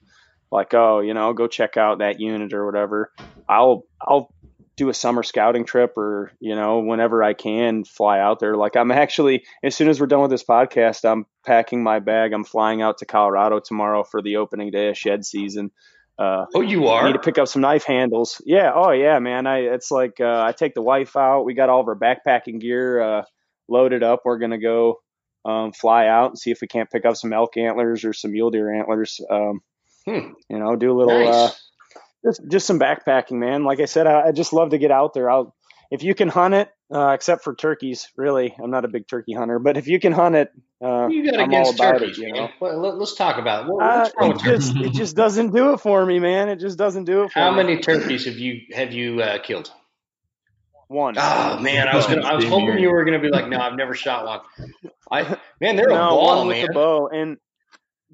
like 0.52 0.74
oh 0.76 1.00
you 1.00 1.16
know 1.16 1.34
go 1.34 1.48
check 1.48 1.78
out 1.78 2.00
that 2.00 2.20
unit 2.20 2.54
or 2.54 2.66
whatever 2.66 3.12
I'll 3.50 3.86
I'll 4.00 4.32
do 4.78 4.90
a 4.90 4.94
summer 4.94 5.24
scouting 5.24 5.66
trip 5.66 5.98
or 5.98 6.32
you 6.40 6.56
know 6.56 6.80
whenever 6.80 7.22
I 7.24 7.34
can 7.34 7.84
fly 7.84 8.20
out 8.20 8.40
there 8.40 8.56
like 8.56 8.76
I'm 8.78 8.92
actually 8.92 9.44
as 9.64 9.76
soon 9.76 9.90
as 9.90 10.00
we're 10.00 10.08
done 10.08 10.22
with 10.22 10.32
this 10.32 10.44
podcast 10.44 11.04
I'm 11.04 11.26
packing 11.46 11.84
my 11.84 12.00
bag 12.00 12.32
I'm 12.32 12.44
flying 12.46 12.82
out 12.82 13.00
to 13.00 13.06
Colorado 13.06 13.60
tomorrow 13.60 14.04
for 14.04 14.22
the 14.22 14.38
opening 14.38 14.72
day 14.72 14.90
of 14.90 14.98
shed 14.98 15.26
season 15.26 15.72
uh 16.20 16.46
Oh, 16.56 16.62
you 16.62 16.88
I 16.88 17.00
are. 17.02 17.08
need 17.08 17.14
to 17.14 17.20
pick 17.20 17.38
up 17.38 17.48
some 17.48 17.62
knife 17.62 17.84
handles. 17.84 18.42
Yeah. 18.46 18.72
Oh 18.74 18.92
yeah, 18.92 19.20
man. 19.20 19.46
I 19.48 19.58
it's 19.60 19.92
like 19.92 20.20
uh, 20.20 20.42
I 20.48 20.52
take 20.52 20.74
the 20.76 20.82
wife 20.82 21.16
out. 21.18 21.44
We 21.44 21.54
got 21.54 21.70
all 21.70 21.82
of 21.82 21.88
our 21.88 21.96
backpacking 21.96 22.60
gear 22.62 23.02
uh, 23.02 23.24
loaded 23.68 24.02
up. 24.04 24.22
We're 24.26 24.40
gonna 24.40 24.58
go 24.60 25.00
um, 25.46 25.74
fly 25.74 26.08
out 26.08 26.30
and 26.32 26.40
see 26.40 26.50
if 26.52 26.60
we 26.62 26.68
can't 26.68 26.90
pick 26.90 27.06
up 27.06 27.16
some 27.18 27.34
elk 27.34 27.56
antlers 27.58 28.04
or 28.04 28.14
some 28.14 28.32
mule 28.32 28.50
deer 28.52 28.74
antlers. 28.74 29.22
Um, 29.30 29.62
Hmm. 30.08 30.32
You 30.50 30.58
know, 30.60 30.76
do 30.78 30.90
a 30.92 30.98
little 30.98 31.20
Nice. 31.26 31.67
Just 32.28 32.42
just 32.50 32.68
some 32.68 32.80
backpacking, 32.80 33.34
man. 33.40 33.64
Like 33.64 33.80
I 33.80 33.86
said, 33.86 34.08
I, 34.08 34.28
I 34.28 34.32
just 34.32 34.54
love 34.54 34.70
to 34.72 34.78
get 34.78 34.92
out 34.92 35.14
there. 35.14 35.30
I'll 35.30 35.56
if 35.90 36.04
you 36.04 36.14
can 36.16 36.28
hunt 36.28 36.54
it, 36.54 36.70
uh, 36.94 37.10
except 37.10 37.44
for 37.46 37.56
turkeys, 37.56 38.10
really, 38.18 38.54
I'm 38.62 38.70
not 38.72 38.84
a 38.84 38.90
big 38.90 39.08
turkey 39.08 39.34
hunter, 39.34 39.58
but 39.58 39.78
if 39.78 39.88
you 39.88 40.00
can 40.02 40.12
hunt 40.12 40.36
it, 40.36 40.52
uh, 40.84 41.08
You 41.08 41.24
got 41.32 41.40
I'm 41.40 41.54
all 41.54 41.62
against 41.62 41.80
about 41.80 42.00
turkeys, 42.00 42.18
it. 42.20 42.28
You 42.28 42.34
man. 42.34 42.44
know, 42.44 42.50
Well, 42.60 42.78
let, 42.80 43.02
us 43.02 43.16
talk 43.16 43.38
about 43.38 43.66
it. 43.66 43.72
What- 43.72 43.84
uh, 43.84 44.10
wrong 44.20 44.32
it 44.32 44.40
just 44.44 44.76
it 44.76 44.94
just 44.94 45.16
doesn't 45.16 45.52
do 45.54 45.74
it 45.74 45.80
for 45.80 46.06
me, 46.06 46.20
man. 46.20 46.50
It 46.50 46.60
just 46.60 46.78
doesn't 46.78 47.06
do 47.06 47.24
it 47.24 47.32
for 47.32 47.40
How 47.40 47.52
me. 47.52 47.58
many 47.64 47.78
turkeys 47.80 48.26
have 48.26 48.38
you 48.38 48.62
have 48.74 48.92
you 48.92 49.22
uh, 49.22 49.40
killed? 49.40 49.72
One. 50.90 51.16
Oh 51.18 51.60
man, 51.60 51.88
I 51.88 51.96
was 51.96 52.08
gonna, 52.08 52.22
I 52.22 52.36
was 52.36 52.46
hoping 52.46 52.80
you 52.80 52.90
were 52.92 53.04
gonna 53.04 53.20
be 53.20 53.30
like, 53.30 53.48
no, 53.50 53.60
I've 53.60 53.76
never 53.76 53.94
shot 53.94 54.26
one. 54.26 54.40
I 55.12 55.38
man, 55.60 55.76
they're 55.76 55.90
a 55.90 55.94
ball, 55.96 56.38
one 56.40 56.48
with 56.48 56.58
man. 56.58 56.68
the 56.68 56.74
bow. 56.74 57.10
And 57.10 57.38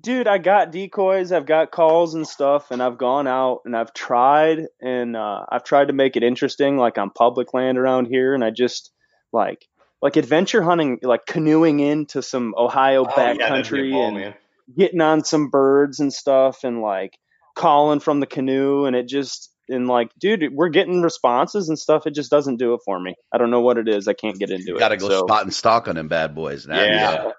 dude, 0.04 0.28
I 0.28 0.38
got 0.38 0.72
decoys, 0.72 1.32
I've 1.32 1.46
got 1.46 1.72
calls 1.72 2.14
and 2.14 2.28
stuff, 2.28 2.70
and 2.72 2.84
I've 2.84 2.98
gone 2.98 3.26
out 3.28 3.62
and 3.66 3.76
I've 3.76 3.94
tried 3.94 4.68
and 4.82 5.16
uh, 5.16 5.46
I've 5.50 5.64
tried 5.64 5.88
to 5.88 5.94
make 5.94 6.16
it 6.16 6.24
interesting, 6.24 6.78
like 6.78 6.98
on 6.98 7.10
public 7.10 7.54
land 7.54 7.78
around 7.78 8.06
here, 8.08 8.36
and 8.36 8.44
I 8.44 8.52
just 8.52 8.92
like 9.32 9.66
like 10.02 10.18
adventure 10.18 10.62
hunting, 10.62 11.00
like 11.02 11.26
canoeing 11.26 11.80
into 11.80 12.22
some 12.22 12.54
Ohio 12.58 13.06
Oh, 13.06 13.10
yeah, 13.18 13.38
that'd 13.38 13.38
be 13.38 13.44
a 13.44 13.48
backcountry 13.48 13.92
ball, 13.92 14.08
and 14.10 14.18
man. 14.18 14.34
getting 14.78 15.02
on 15.02 15.24
some 15.24 15.50
birds 15.50 16.00
and 16.00 16.12
stuff, 16.14 16.64
and 16.64 16.82
like 16.82 17.18
calling 17.56 18.00
from 18.02 18.20
the 18.20 18.28
canoe, 18.28 18.86
and 18.86 18.96
it 18.96 19.08
just 19.08 19.50
and 19.70 19.88
like, 19.88 20.12
dude, 20.20 20.44
we're 20.54 20.68
getting 20.68 21.02
responses 21.02 21.70
and 21.70 21.80
stuff. 21.80 22.06
It 22.06 22.14
just 22.14 22.30
doesn't 22.30 22.58
do 22.58 22.74
it 22.74 22.82
for 22.84 23.00
me. 23.00 23.16
I 23.34 23.38
don't 23.38 23.50
know 23.50 23.62
what 23.62 23.78
it 23.78 23.88
is. 23.88 24.10
I 24.10 24.14
can't 24.14 24.38
get 24.38 24.50
into 24.50 24.66
You 24.68 24.76
it. 24.76 24.80
got 24.80 24.90
to 24.90 24.98
go 24.98 25.08
so. 25.08 25.20
spot 25.22 25.44
and 25.44 25.54
stalk 25.54 25.88
on 25.88 25.96
them 25.96 26.10
bad 26.10 26.36
boys. 26.36 26.68
Now, 26.68 26.84
Yeah. 26.84 27.32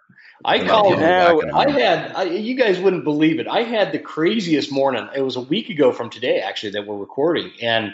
I 0.45 0.67
called. 0.67 0.99
Yeah, 0.99 1.39
I 1.55 1.71
had. 1.71 2.13
I, 2.15 2.23
you 2.25 2.57
guys 2.57 2.79
wouldn't 2.81 3.05
believe 3.05 3.41
it. 3.41 3.47
I 3.47 3.63
had 3.63 3.93
the 3.93 3.99
craziest 3.99 4.73
morning. 4.73 5.09
It 5.15 5.21
was 5.21 5.37
a 5.37 5.41
week 5.41 5.69
ago 5.69 5.93
from 5.93 6.11
today, 6.11 6.41
actually, 6.41 6.73
that 6.73 6.87
we're 6.87 6.97
recording, 6.97 7.53
and 7.63 7.93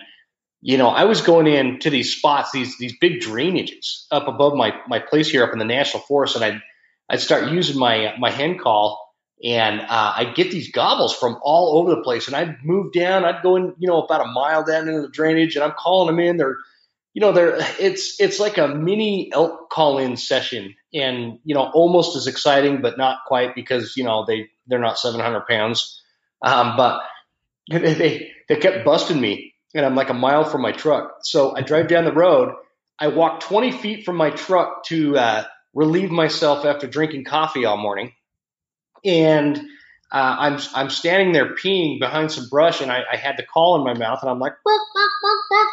you 0.62 0.76
know, 0.76 0.88
I 0.88 1.04
was 1.04 1.22
going 1.22 1.46
in 1.46 1.78
to 1.80 1.90
these 1.90 2.14
spots, 2.14 2.50
these 2.52 2.76
these 2.78 2.96
big 2.98 3.20
drainages 3.20 4.06
up 4.10 4.28
above 4.28 4.54
my 4.54 4.74
my 4.86 4.98
place 4.98 5.30
here 5.30 5.42
up 5.42 5.52
in 5.52 5.58
the 5.58 5.64
national 5.64 6.02
forest, 6.02 6.36
and 6.36 6.44
I 6.44 6.62
I'd 7.08 7.20
start 7.20 7.50
using 7.50 7.78
my 7.78 8.14
my 8.18 8.30
hen 8.30 8.58
call, 8.58 9.14
and 9.42 9.80
uh, 9.80 10.12
I'd 10.16 10.34
get 10.34 10.50
these 10.50 10.70
gobbles 10.70 11.16
from 11.16 11.38
all 11.42 11.78
over 11.78 11.90
the 11.90 12.02
place, 12.02 12.26
and 12.26 12.36
I'd 12.36 12.62
move 12.62 12.92
down. 12.92 13.24
I'd 13.24 13.42
go 13.42 13.56
in, 13.56 13.74
you 13.78 13.88
know, 13.88 14.02
about 14.02 14.26
a 14.26 14.28
mile 14.28 14.64
down 14.64 14.88
into 14.88 15.02
the 15.02 15.08
drainage, 15.08 15.56
and 15.56 15.64
I'm 15.64 15.72
calling 15.72 16.14
them 16.14 16.24
in. 16.24 16.36
They're 16.36 16.58
you 17.12 17.20
know, 17.20 17.32
they're 17.32 17.56
it's 17.80 18.20
it's 18.20 18.38
like 18.38 18.58
a 18.58 18.68
mini 18.68 19.30
elk 19.32 19.68
call 19.70 19.98
in 19.98 20.16
session, 20.16 20.74
and 20.94 21.38
you 21.44 21.54
know, 21.54 21.70
almost 21.74 22.16
as 22.16 22.26
exciting, 22.26 22.82
but 22.82 22.98
not 22.98 23.18
quite 23.26 23.54
because 23.54 23.96
you 23.96 24.04
know 24.04 24.24
they 24.26 24.48
they're 24.66 24.78
not 24.78 24.98
700 24.98 25.46
pounds, 25.48 26.00
um, 26.42 26.76
but 26.76 27.00
they, 27.70 27.94
they 27.94 28.30
they 28.48 28.56
kept 28.56 28.84
busting 28.84 29.20
me, 29.20 29.54
and 29.74 29.84
I'm 29.84 29.96
like 29.96 30.10
a 30.10 30.14
mile 30.14 30.44
from 30.44 30.62
my 30.62 30.72
truck. 30.72 31.18
So 31.22 31.54
I 31.56 31.62
drive 31.62 31.88
down 31.88 32.04
the 32.04 32.12
road. 32.12 32.54
I 32.98 33.08
walk 33.08 33.40
20 33.40 33.72
feet 33.72 34.04
from 34.04 34.16
my 34.16 34.28
truck 34.30 34.84
to 34.84 35.16
uh, 35.16 35.44
relieve 35.72 36.10
myself 36.10 36.66
after 36.66 36.86
drinking 36.86 37.24
coffee 37.24 37.64
all 37.64 37.76
morning, 37.76 38.12
and 39.04 39.58
uh, 40.12 40.36
I'm 40.38 40.58
I'm 40.74 40.90
standing 40.90 41.32
there 41.32 41.54
peeing 41.54 41.98
behind 41.98 42.30
some 42.30 42.48
brush, 42.48 42.80
and 42.80 42.90
I, 42.92 43.00
I 43.12 43.16
had 43.16 43.36
the 43.36 43.42
call 43.44 43.76
in 43.76 43.84
my 43.84 43.98
mouth, 43.98 44.20
and 44.22 44.30
I'm 44.30 44.38
like, 44.38 44.52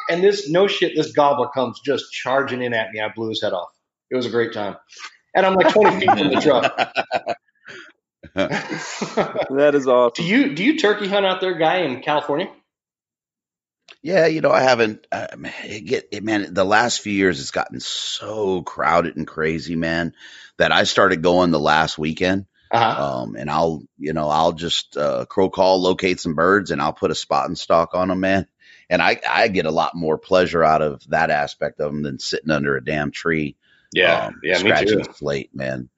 and 0.10 0.24
this 0.24 0.50
no 0.50 0.68
shit, 0.68 0.94
this 0.96 1.12
gobbler 1.12 1.50
comes 1.50 1.80
just 1.80 2.12
charging 2.12 2.62
in 2.62 2.74
at 2.74 2.92
me. 2.92 3.00
I 3.00 3.10
blew 3.14 3.30
his 3.30 3.42
head 3.42 3.54
off. 3.54 3.70
It 4.10 4.16
was 4.16 4.26
a 4.26 4.30
great 4.30 4.54
time, 4.54 4.76
and 5.36 5.46
I'm 5.46 5.56
like 5.56 5.74
20 5.74 6.00
feet 6.00 6.10
from 6.10 6.30
the 6.30 6.42
truck. 6.42 6.94
That 8.36 9.74
is 9.74 9.88
awesome. 9.88 10.14
do 10.14 10.24
you 10.24 10.54
do 10.54 10.64
you 10.64 10.78
turkey 10.78 11.08
hunt 11.08 11.26
out 11.26 11.42
there, 11.42 11.56
guy 11.56 11.78
in 11.78 12.02
California? 12.02 12.52
Yeah, 14.04 14.28
you 14.28 14.42
know, 14.42 14.52
I 14.52 14.62
haven't. 14.62 15.08
Uh, 15.12 15.28
man, 15.38 15.54
it 15.64 15.82
get 15.82 16.10
it, 16.12 16.24
man. 16.24 16.54
The 16.54 16.64
last 16.64 17.02
few 17.02 17.14
years, 17.14 17.40
it's 17.40 17.52
gotten 17.52 17.80
so 17.80 18.62
crowded 18.62 19.18
and 19.18 19.28
crazy, 19.28 19.76
man, 19.76 20.14
that 20.58 20.72
I 20.72 20.84
started 20.84 21.24
going 21.24 21.52
the 21.52 21.60
last 21.60 21.98
weekend. 21.98 22.46
Uh-huh. 22.70 23.22
Um, 23.22 23.36
and 23.36 23.50
I'll, 23.50 23.82
you 23.98 24.14
know, 24.14 24.30
I'll 24.30 24.52
just 24.52 24.98
uh, 24.98 25.26
crow 25.26 25.50
call, 25.50 25.82
locate 25.82 26.20
some 26.20 26.36
birds, 26.36 26.72
and 26.72 26.82
I'll 26.82 26.94
put 26.94 27.12
a 27.12 27.16
spot 27.16 27.48
and 27.48 27.58
stock 27.58 27.96
on 27.96 28.10
them, 28.10 28.20
man. 28.20 28.48
And 28.90 29.02
I, 29.02 29.20
I 29.30 29.48
get 29.50 29.66
a 29.66 29.72
lot 29.72 29.96
more 29.96 30.18
pleasure 30.18 30.64
out 30.64 30.82
of 30.82 31.02
that 31.10 31.32
aspect 31.32 31.80
of 31.82 31.92
them 31.92 32.04
than 32.04 32.20
sitting 32.20 32.52
under 32.52 32.78
a 32.78 32.84
damn 32.86 33.12
tree, 33.12 33.58
Yeah, 33.94 34.28
um, 34.28 34.40
yeah, 34.44 34.56
scratching 34.58 35.02
a 35.02 35.06
slate, 35.16 35.56
man. 35.56 35.90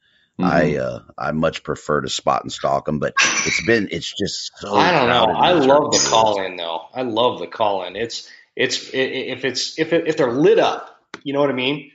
I, 0.41 0.75
Mhm. 0.75 0.77
uh, 0.77 0.99
I 1.17 1.31
much 1.33 1.63
prefer 1.63 2.01
to 2.01 2.09
spot 2.09 2.43
and 2.43 2.51
stalk 2.51 2.85
them, 2.85 2.99
but 2.99 3.13
it's 3.19 3.65
been, 3.65 3.89
it's 3.91 4.13
just 4.13 4.51
so. 4.59 4.69
I 4.75 4.91
don't 4.91 5.09
know. 5.09 5.25
I 5.35 5.53
love 5.53 5.91
the 5.91 5.99
call 6.09 6.41
in 6.43 6.57
though. 6.57 6.81
I 6.93 7.03
love 7.03 7.39
the 7.39 7.47
call 7.47 7.85
in. 7.85 7.95
It's 7.95 8.29
it's 8.55 8.93
i- 8.93 8.97
i- 8.97 9.29
if 9.33 9.45
it's 9.45 9.79
if 9.79 9.93
it, 9.93 10.07
if 10.07 10.17
they're 10.17 10.31
lit 10.31 10.59
up, 10.59 10.99
you 11.23 11.33
know 11.33 11.41
what 11.41 11.49
I 11.49 11.53
mean. 11.53 11.91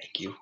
Thank 0.00 0.20
you. 0.20 0.34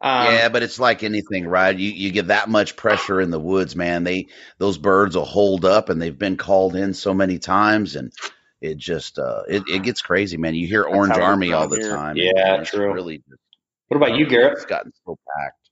Um, 0.00 0.34
yeah, 0.34 0.48
but 0.50 0.62
it's 0.62 0.78
like 0.80 1.02
anything, 1.04 1.46
right? 1.46 1.76
You 1.76 1.90
you 1.90 2.12
get 2.12 2.28
that 2.28 2.48
much 2.48 2.76
pressure 2.76 3.20
in 3.20 3.30
the 3.30 3.40
woods, 3.40 3.76
man. 3.76 4.04
They 4.04 4.28
those 4.58 4.78
birds 4.78 5.16
will 5.16 5.24
hold 5.26 5.64
up, 5.64 5.88
and 5.90 6.00
they've 6.02 6.18
been 6.18 6.36
called 6.36 6.76
in 6.76 6.94
so 6.94 7.14
many 7.14 7.38
times, 7.38 7.96
and 7.96 8.12
it 8.60 8.78
just 8.78 9.18
uh 9.18 9.42
it, 9.48 9.64
it 9.68 9.82
gets 9.82 10.02
crazy, 10.02 10.36
man. 10.36 10.54
You 10.54 10.66
hear 10.66 10.84
Orange 10.84 11.16
how 11.16 11.20
it 11.20 11.28
is 11.28 11.38
Army 11.38 11.52
all 11.52 11.68
around 11.68 11.68
the 11.68 11.78
here. 11.78 11.88
time. 11.88 12.16
Yeah, 12.16 12.54
and 12.54 12.62
it's 12.62 12.70
true. 12.70 12.92
Really, 12.92 13.22
What 13.88 13.98
about 13.98 14.16
you, 14.16 14.26
Garrett? 14.26 14.58
it's 14.58 14.64
gotten 14.66 14.92
so 15.04 15.18
packed. 15.36 15.70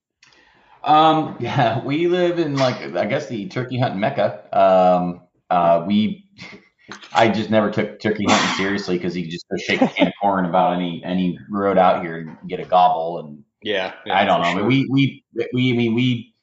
Um, 0.84 1.36
yeah, 1.40 1.84
we 1.84 2.08
live 2.08 2.38
in 2.38 2.56
like 2.56 2.76
I 2.96 3.06
guess 3.06 3.28
the 3.28 3.48
turkey 3.48 3.78
hunting 3.78 4.00
mecca. 4.00 4.44
Um, 4.56 5.22
uh, 5.50 5.84
we, 5.86 6.30
I 7.12 7.28
just 7.28 7.50
never 7.50 7.70
took 7.70 8.00
turkey 8.00 8.26
hunting 8.28 8.52
seriously 8.56 8.96
because 8.96 9.16
you 9.16 9.30
just 9.30 9.46
go 9.50 9.56
shake 9.58 9.82
a 9.82 9.88
can 9.88 10.08
of 10.08 10.14
corn 10.20 10.46
about 10.46 10.74
any 10.76 11.02
any 11.04 11.38
road 11.50 11.78
out 11.78 12.02
here 12.02 12.18
and 12.18 12.48
get 12.48 12.60
a 12.60 12.64
gobble, 12.64 13.20
and 13.20 13.44
Yeah, 13.62 13.94
I 14.10 14.24
don't 14.24 14.40
know. 14.42 14.54
sure. 14.54 14.66
We 14.66 14.88
we 14.90 15.24
we 15.54 15.72
I 15.72 15.76
mean 15.76 15.94
we 15.94 16.34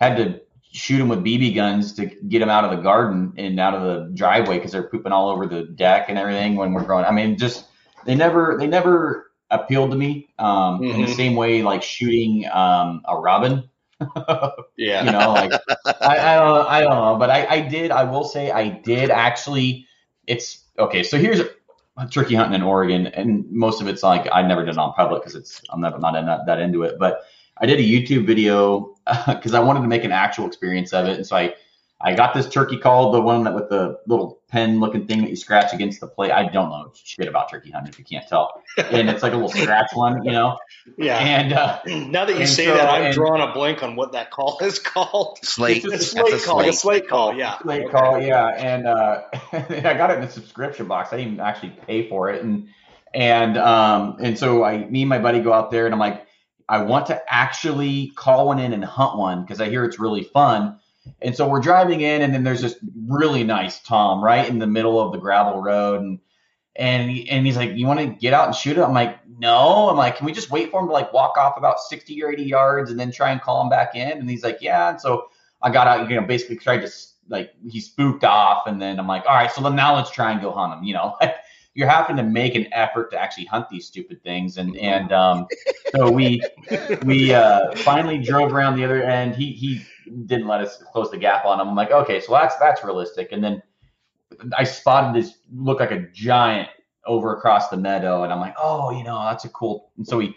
had 0.00 0.16
to 0.18 0.41
shoot 0.72 0.98
them 0.98 1.08
with 1.08 1.22
BB 1.24 1.54
guns 1.54 1.94
to 1.94 2.06
get 2.06 2.40
them 2.40 2.48
out 2.50 2.64
of 2.64 2.70
the 2.70 2.82
garden 2.82 3.34
and 3.36 3.60
out 3.60 3.74
of 3.74 3.82
the 3.82 4.10
driveway 4.14 4.56
because 4.56 4.72
they're 4.72 4.88
pooping 4.88 5.12
all 5.12 5.30
over 5.30 5.46
the 5.46 5.64
deck 5.64 6.06
and 6.08 6.18
everything 6.18 6.56
when 6.56 6.72
we're 6.72 6.84
growing. 6.84 7.04
I 7.04 7.12
mean, 7.12 7.38
just 7.38 7.66
they 8.06 8.14
never 8.14 8.56
they 8.58 8.66
never 8.66 9.32
appealed 9.50 9.90
to 9.90 9.96
me 9.96 10.30
um, 10.38 10.86
in 10.90 11.02
the 11.02 11.08
Mhm. 11.08 11.14
same 11.14 11.34
way 11.36 11.62
like 11.62 11.82
shooting 11.82 12.46
um, 12.52 13.02
a 13.06 13.16
robin. 13.18 13.68
yeah, 14.76 15.04
you 15.04 15.10
know, 15.10 15.32
like 15.32 15.60
I, 16.04 16.18
I 16.18 16.34
don't, 16.36 16.68
I 16.68 16.80
don't 16.80 16.96
know, 16.96 17.16
but 17.18 17.30
I, 17.30 17.46
I 17.46 17.60
did. 17.60 17.90
I 17.90 18.04
will 18.04 18.24
say, 18.24 18.50
I 18.50 18.68
did 18.68 19.10
actually. 19.10 19.86
It's 20.26 20.64
okay. 20.78 21.02
So 21.02 21.18
here's 21.18 21.40
turkey 22.10 22.34
hunting 22.34 22.54
in 22.54 22.62
Oregon, 22.62 23.06
and 23.06 23.44
most 23.50 23.80
of 23.80 23.88
it's 23.88 24.02
like 24.02 24.28
I've 24.32 24.46
never 24.46 24.64
did 24.64 24.72
it 24.72 24.78
on 24.78 24.92
public 24.94 25.22
because 25.22 25.34
it's 25.34 25.62
I'm 25.70 25.80
never 25.80 25.98
not, 25.98 26.12
not 26.24 26.46
that 26.46 26.58
into 26.60 26.82
it. 26.82 26.98
But 26.98 27.22
I 27.62 27.66
did 27.66 27.78
a 27.78 27.82
YouTube 27.82 28.26
video 28.26 28.94
because 29.26 29.54
I 29.54 29.60
wanted 29.60 29.80
to 29.82 29.88
make 29.88 30.04
an 30.04 30.12
actual 30.12 30.46
experience 30.46 30.92
of 30.92 31.06
it, 31.06 31.16
and 31.16 31.26
so 31.26 31.36
I 31.36 31.54
I 32.04 32.14
got 32.16 32.34
this 32.34 32.48
turkey 32.48 32.78
call, 32.78 33.12
the 33.12 33.20
one 33.20 33.44
that 33.44 33.54
with 33.54 33.68
the 33.68 34.00
little 34.08 34.40
pen 34.48 34.80
looking 34.80 35.06
thing 35.06 35.20
that 35.20 35.30
you 35.30 35.36
scratch 35.36 35.72
against 35.72 36.00
the 36.00 36.08
plate. 36.08 36.32
I 36.32 36.48
don't 36.48 36.68
know 36.68 36.92
shit 37.04 37.28
about 37.28 37.48
turkey 37.48 37.70
hunting 37.70 37.92
if 37.92 37.98
you 38.00 38.04
can't 38.04 38.26
tell, 38.28 38.60
and 38.76 39.08
it's 39.08 39.22
like 39.22 39.32
a 39.32 39.36
little 39.36 39.50
scratch 39.52 39.90
one, 39.94 40.24
you 40.24 40.32
know. 40.32 40.58
yeah. 40.98 41.18
And 41.18 41.52
uh, 41.52 41.80
now 41.86 42.24
that 42.24 42.36
you 42.40 42.46
say 42.46 42.64
so- 42.66 42.74
that, 42.74 42.88
I'm 42.90 43.04
and- 43.04 43.14
drawing 43.14 43.40
a 43.48 43.52
blank 43.54 43.84
on 43.84 43.94
what 43.94 44.12
that 44.12 44.32
call 44.32 44.58
is 44.62 44.80
called. 44.80 45.38
Slate, 45.44 45.84
It's 45.84 45.94
a 45.94 45.98
slate 45.98 46.26
slate 46.26 46.42
call. 46.42 46.58
slate. 46.58 46.68
A 46.68 46.72
slate 46.72 47.08
call. 47.08 47.34
Yeah. 47.36 47.58
Late 47.64 47.82
Okay. 47.84 47.92
call, 47.92 48.20
yeah, 48.20 48.48
and 48.48 48.88
uh, 48.88 49.22
I 49.52 49.94
got 49.94 50.10
it 50.10 50.14
in 50.14 50.22
the 50.22 50.30
subscription 50.30 50.88
box. 50.88 51.12
I 51.12 51.18
didn't 51.18 51.34
even 51.34 51.44
actually 51.44 51.70
pay 51.86 52.08
for 52.08 52.30
it, 52.30 52.42
and 52.42 52.66
and 53.14 53.56
um, 53.56 54.16
and 54.20 54.36
so 54.36 54.64
I, 54.64 54.78
me 54.78 55.02
and 55.02 55.08
my 55.08 55.18
buddy 55.20 55.38
go 55.40 55.52
out 55.52 55.70
there, 55.70 55.84
and 55.86 55.94
I'm 55.94 56.00
like, 56.00 56.26
I 56.68 56.82
want 56.82 57.06
to 57.06 57.22
actually 57.28 58.12
call 58.16 58.46
one 58.46 58.58
in 58.58 58.72
and 58.72 58.84
hunt 58.84 59.18
one 59.18 59.42
because 59.42 59.60
I 59.60 59.68
hear 59.68 59.84
it's 59.84 59.98
really 59.98 60.24
fun. 60.24 60.78
And 61.20 61.36
so 61.36 61.48
we're 61.48 61.60
driving 61.60 62.00
in, 62.00 62.22
and 62.22 62.32
then 62.32 62.44
there's 62.44 62.62
this 62.62 62.76
really 63.08 63.42
nice 63.42 63.80
Tom 63.80 64.22
right 64.22 64.48
in 64.48 64.58
the 64.58 64.66
middle 64.66 65.00
of 65.00 65.12
the 65.12 65.18
gravel 65.18 65.60
road, 65.60 66.00
and 66.00 66.20
and 66.76 67.10
and 67.28 67.44
he's 67.44 67.56
like, 67.56 67.72
"You 67.74 67.86
want 67.86 68.00
to 68.00 68.06
get 68.06 68.32
out 68.32 68.46
and 68.46 68.54
shoot 68.54 68.78
it?" 68.78 68.82
I'm 68.82 68.94
like, 68.94 69.18
"No." 69.38 69.90
I'm 69.90 69.96
like, 69.96 70.16
"Can 70.16 70.26
we 70.26 70.32
just 70.32 70.50
wait 70.50 70.70
for 70.70 70.80
him 70.80 70.86
to 70.86 70.92
like 70.92 71.12
walk 71.12 71.36
off 71.36 71.56
about 71.56 71.80
60 71.80 72.22
or 72.22 72.30
80 72.32 72.44
yards 72.44 72.90
and 72.90 73.00
then 73.00 73.10
try 73.10 73.32
and 73.32 73.40
call 73.40 73.60
him 73.62 73.68
back 73.68 73.96
in?" 73.96 74.12
And 74.12 74.30
he's 74.30 74.44
like, 74.44 74.58
"Yeah." 74.60 74.90
And 74.90 75.00
so 75.00 75.26
I 75.60 75.70
got 75.70 75.86
out, 75.86 76.08
you 76.08 76.20
know, 76.20 76.26
basically 76.26 76.56
tried 76.56 76.82
to 76.82 76.90
like 77.28 77.52
he 77.68 77.80
spooked 77.80 78.24
off, 78.24 78.66
and 78.66 78.80
then 78.80 78.98
I'm 79.00 79.08
like, 79.08 79.24
"All 79.26 79.34
right, 79.34 79.50
so 79.50 79.68
now 79.68 79.96
let's 79.96 80.10
try 80.10 80.30
and 80.30 80.40
go 80.40 80.52
hunt 80.52 80.78
him." 80.78 80.84
You 80.84 80.94
know, 80.94 81.16
you're 81.74 81.88
having 81.88 82.16
to 82.16 82.22
make 82.22 82.54
an 82.54 82.66
effort 82.72 83.10
to 83.12 83.18
actually 83.18 83.46
hunt 83.46 83.68
these 83.70 83.86
stupid 83.86 84.22
things, 84.22 84.58
and 84.58 84.76
and 84.76 85.12
um, 85.12 85.46
so 85.94 86.10
we 86.10 86.42
we 87.04 87.32
uh, 87.32 87.74
finally 87.76 88.18
drove 88.18 88.52
around 88.52 88.76
the 88.76 88.84
other 88.84 89.02
end. 89.02 89.34
He 89.34 89.52
he 89.52 89.82
didn't 90.26 90.46
let 90.46 90.60
us 90.60 90.82
close 90.92 91.10
the 91.10 91.16
gap 91.16 91.44
on 91.44 91.60
him. 91.60 91.68
I'm 91.68 91.76
like, 91.76 91.90
okay, 91.90 92.20
so 92.20 92.32
that's 92.32 92.56
that's 92.56 92.84
realistic. 92.84 93.32
And 93.32 93.42
then 93.42 93.62
I 94.56 94.64
spotted 94.64 95.20
this 95.20 95.38
look 95.54 95.80
like 95.80 95.92
a 95.92 96.08
giant 96.12 96.68
over 97.06 97.34
across 97.34 97.68
the 97.68 97.76
meadow, 97.76 98.22
and 98.22 98.32
I'm 98.32 98.40
like, 98.40 98.54
oh, 98.58 98.90
you 98.90 99.04
know, 99.04 99.22
that's 99.24 99.44
a 99.44 99.48
cool. 99.48 99.90
And 99.96 100.06
so 100.06 100.18
we 100.18 100.36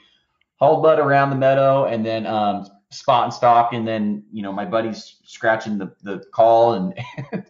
hauled 0.57 0.83
butt 0.83 0.99
around 0.99 1.31
the 1.31 1.35
meadow, 1.35 1.85
and 1.85 2.05
then 2.05 2.25
um, 2.25 2.65
spot 2.91 3.25
and 3.25 3.33
stock, 3.33 3.73
and 3.73 3.87
then 3.87 4.23
you 4.31 4.41
know 4.41 4.51
my 4.51 4.65
buddy's 4.65 5.17
scratching 5.25 5.77
the 5.77 5.93
the 6.03 6.23
call, 6.33 6.73
and 6.73 6.97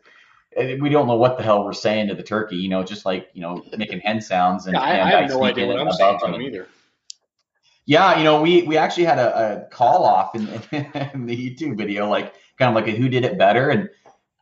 we 0.55 0.89
don't 0.89 1.07
know 1.07 1.15
what 1.15 1.37
the 1.37 1.43
hell 1.43 1.63
we're 1.63 1.73
saying 1.73 2.07
to 2.07 2.15
the 2.15 2.23
turkey, 2.23 2.55
you 2.55 2.69
know, 2.69 2.83
just 2.83 3.05
like, 3.05 3.29
you 3.33 3.41
know, 3.41 3.63
making 3.77 3.99
hen 3.99 4.21
sounds. 4.21 4.67
And, 4.67 4.75
yeah, 4.75 4.81
I, 4.81 4.89
and 4.91 5.01
I 5.01 5.21
have 5.21 5.29
no 5.29 5.43
idea 5.43 5.67
what 5.67 5.79
I'm 5.79 5.91
saying 5.91 6.19
to 6.23 6.31
them 6.31 6.41
either. 6.41 6.67
Yeah, 7.85 8.17
you 8.17 8.23
know, 8.23 8.41
we, 8.41 8.63
we 8.63 8.77
actually 8.77 9.03
had 9.03 9.19
a, 9.19 9.65
a 9.65 9.69
call 9.69 10.05
off 10.05 10.33
in, 10.33 10.47
in, 10.71 11.25
the 11.25 11.35
YouTube 11.35 11.77
video, 11.77 12.09
like 12.09 12.33
kind 12.57 12.69
of 12.69 12.75
like 12.75 12.91
a 12.91 12.97
who 12.97 13.09
did 13.09 13.25
it 13.25 13.37
better. 13.37 13.69
And 13.69 13.89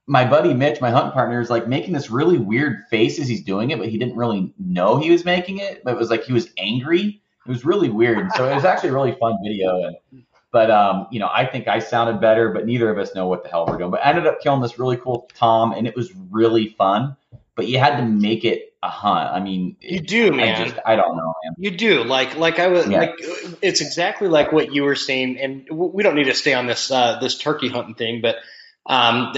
my 0.05 0.23
buddy 0.23 0.53
Mitch, 0.53 0.79
my 0.79 0.91
hunting 0.91 1.11
partner, 1.11 1.41
is 1.41 1.49
like 1.49 1.67
making 1.67 1.93
this 1.93 2.09
really 2.09 2.37
weird 2.37 2.83
face 2.89 3.19
as 3.19 3.27
he's 3.27 3.43
doing 3.43 3.71
it, 3.71 3.79
but 3.79 3.89
he 3.89 3.97
didn't 3.97 4.15
really 4.15 4.53
know 4.59 4.97
he 4.97 5.09
was 5.09 5.25
making 5.25 5.57
it. 5.57 5.83
But 5.83 5.95
it 5.95 5.99
was 5.99 6.09
like 6.09 6.23
he 6.23 6.31
was 6.33 6.49
angry. 6.57 7.21
It 7.45 7.49
was 7.49 7.65
really 7.65 7.89
weird. 7.89 8.31
So 8.33 8.49
it 8.49 8.55
was 8.55 8.65
actually 8.65 8.89
a 8.89 8.93
really 8.93 9.15
fun 9.19 9.37
video. 9.43 9.83
And 9.83 10.23
but 10.53 10.69
um, 10.69 11.07
you 11.09 11.19
know, 11.19 11.27
I 11.33 11.47
think 11.47 11.67
I 11.67 11.79
sounded 11.79 12.21
better, 12.21 12.49
but 12.49 12.65
neither 12.67 12.89
of 12.91 12.99
us 12.99 13.15
know 13.15 13.27
what 13.27 13.41
the 13.43 13.49
hell 13.49 13.65
we're 13.65 13.79
doing. 13.79 13.89
But 13.89 14.05
I 14.05 14.09
ended 14.09 14.27
up 14.27 14.39
killing 14.39 14.61
this 14.61 14.77
really 14.77 14.97
cool 14.97 15.27
tom, 15.33 15.73
and 15.73 15.87
it 15.87 15.95
was 15.95 16.13
really 16.29 16.69
fun. 16.69 17.17
But 17.55 17.67
you 17.67 17.79
had 17.79 17.97
to 17.97 18.05
make 18.05 18.45
it 18.45 18.73
a 18.83 18.87
hunt. 18.87 19.31
I 19.31 19.39
mean, 19.39 19.77
you 19.81 19.99
do, 19.99 20.31
man. 20.31 20.61
I 20.61 20.65
just 20.65 20.79
I 20.85 20.95
don't 20.95 21.17
know, 21.17 21.33
man. 21.43 21.55
You 21.57 21.71
do. 21.71 22.03
Like 22.03 22.37
like 22.37 22.59
I 22.59 22.67
was 22.67 22.87
yeah. 22.87 22.99
like 22.99 23.15
it's 23.63 23.81
exactly 23.81 24.27
like 24.27 24.51
what 24.51 24.71
you 24.71 24.83
were 24.83 24.95
saying, 24.95 25.39
and 25.39 25.67
we 25.71 26.03
don't 26.03 26.15
need 26.15 26.25
to 26.25 26.35
stay 26.35 26.53
on 26.53 26.67
this 26.67 26.91
uh, 26.91 27.17
this 27.19 27.39
turkey 27.39 27.69
hunting 27.69 27.95
thing, 27.95 28.21
but 28.21 28.35
um, 28.85 29.33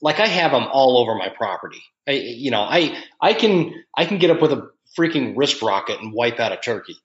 like 0.00 0.18
I 0.18 0.26
have 0.26 0.52
them 0.52 0.64
all 0.72 0.96
over 0.96 1.14
my 1.14 1.28
property. 1.28 1.82
I, 2.08 2.12
you 2.12 2.50
know, 2.50 2.62
I 2.62 2.98
I 3.20 3.34
can 3.34 3.84
I 3.94 4.06
can 4.06 4.16
get 4.16 4.30
up 4.30 4.40
with 4.40 4.52
a 4.52 4.70
freaking 4.98 5.34
wrist 5.36 5.60
rocket 5.60 6.00
and 6.00 6.14
wipe 6.14 6.40
out 6.40 6.52
a 6.52 6.56
turkey. 6.56 6.96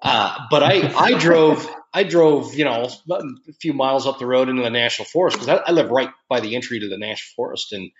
Uh, 0.00 0.46
but 0.50 0.62
I 0.62 0.92
I 0.96 1.18
drove 1.18 1.68
I 1.92 2.04
drove, 2.04 2.54
you 2.54 2.64
know, 2.64 2.88
a 3.10 3.52
few 3.60 3.72
miles 3.72 4.06
up 4.06 4.18
the 4.18 4.26
road 4.26 4.48
into 4.48 4.62
the 4.62 4.70
national 4.70 5.06
forest 5.06 5.38
because 5.38 5.48
I, 5.48 5.70
I, 5.70 5.72
live 5.72 5.90
right 5.90 6.10
by 6.28 6.40
the 6.40 6.54
entry 6.54 6.80
to 6.80 6.88
the 6.88 6.98
national 6.98 7.34
forest, 7.34 7.72
and 7.72 7.90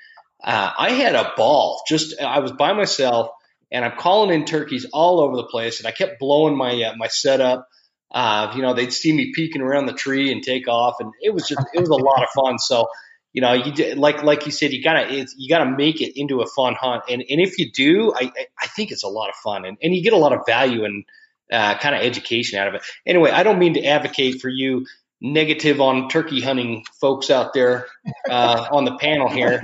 uh, 0.43 0.71
I 0.79 0.91
had 0.91 1.17
a 1.17 1.33
ball. 1.37 1.83
Just 1.89 2.21
I 2.21 2.39
was 2.39 2.53
by 2.53 2.73
myself, 2.73 3.31
and 3.73 3.85
I'm 3.85 3.99
calling 3.99 4.33
in 4.33 4.45
turkeys 4.45 4.87
all 4.93 5.21
over 5.21 5.37
the 5.37 5.45
place, 5.45 5.81
and 5.81 5.89
I 5.89 5.91
kept 5.91 6.21
blowing 6.21 6.57
my 6.57 6.83
uh, 6.83 6.95
my 6.97 7.09
setup. 7.09 7.67
Uh, 8.13 8.53
you 8.57 8.63
know, 8.63 8.75
they'd 8.75 8.93
see 8.93 9.13
me 9.13 9.33
peeking 9.35 9.63
around 9.63 9.87
the 9.87 9.93
tree 9.93 10.31
and 10.31 10.43
take 10.43 10.69
off, 10.69 10.97
and 11.01 11.13
it 11.21 11.35
was 11.35 11.49
just 11.49 11.61
it 11.75 11.81
was 11.81 11.89
a 11.89 11.95
lot 11.95 12.23
of 12.23 12.29
fun. 12.31 12.59
So, 12.61 12.87
you 13.33 13.43
know, 13.43 13.55
you 13.55 13.97
like 13.97 14.23
like 14.23 14.47
you 14.47 14.53
said, 14.53 14.73
you 14.73 14.85
gotta 14.85 15.27
you 15.37 15.49
gotta 15.49 15.69
make 15.69 16.01
it 16.01 16.13
into 16.15 16.43
a 16.43 16.47
fun 16.47 16.77
hunt, 16.81 17.03
and 17.09 17.25
and 17.29 17.41
if 17.41 17.59
you 17.59 17.73
do, 17.73 18.13
I 18.15 18.31
I 18.61 18.69
think 18.69 18.93
it's 18.93 19.03
a 19.03 19.09
lot 19.09 19.31
of 19.31 19.35
fun, 19.35 19.65
and 19.65 19.79
and 19.83 19.95
you 19.95 20.03
get 20.03 20.13
a 20.13 20.19
lot 20.19 20.33
of 20.33 20.41
value 20.47 20.85
in 20.85 21.05
uh, 21.51 21.77
kind 21.79 21.95
of 21.95 22.03
education 22.03 22.59
out 22.59 22.69
of 22.69 22.75
it. 22.75 22.83
Anyway, 23.07 23.31
I 23.31 23.43
don't 23.43 23.59
mean 23.59 23.75
to 23.75 23.85
advocate 23.85 24.41
for 24.41 24.49
you 24.49 24.87
negative 25.21 25.81
on 25.81 26.09
turkey 26.09 26.41
hunting 26.41 26.85
folks 27.01 27.31
out 27.31 27.53
there 27.53 27.87
uh, 28.29 28.67
on 28.73 28.85
the 28.85 28.97
panel 28.97 29.29
here. 29.29 29.61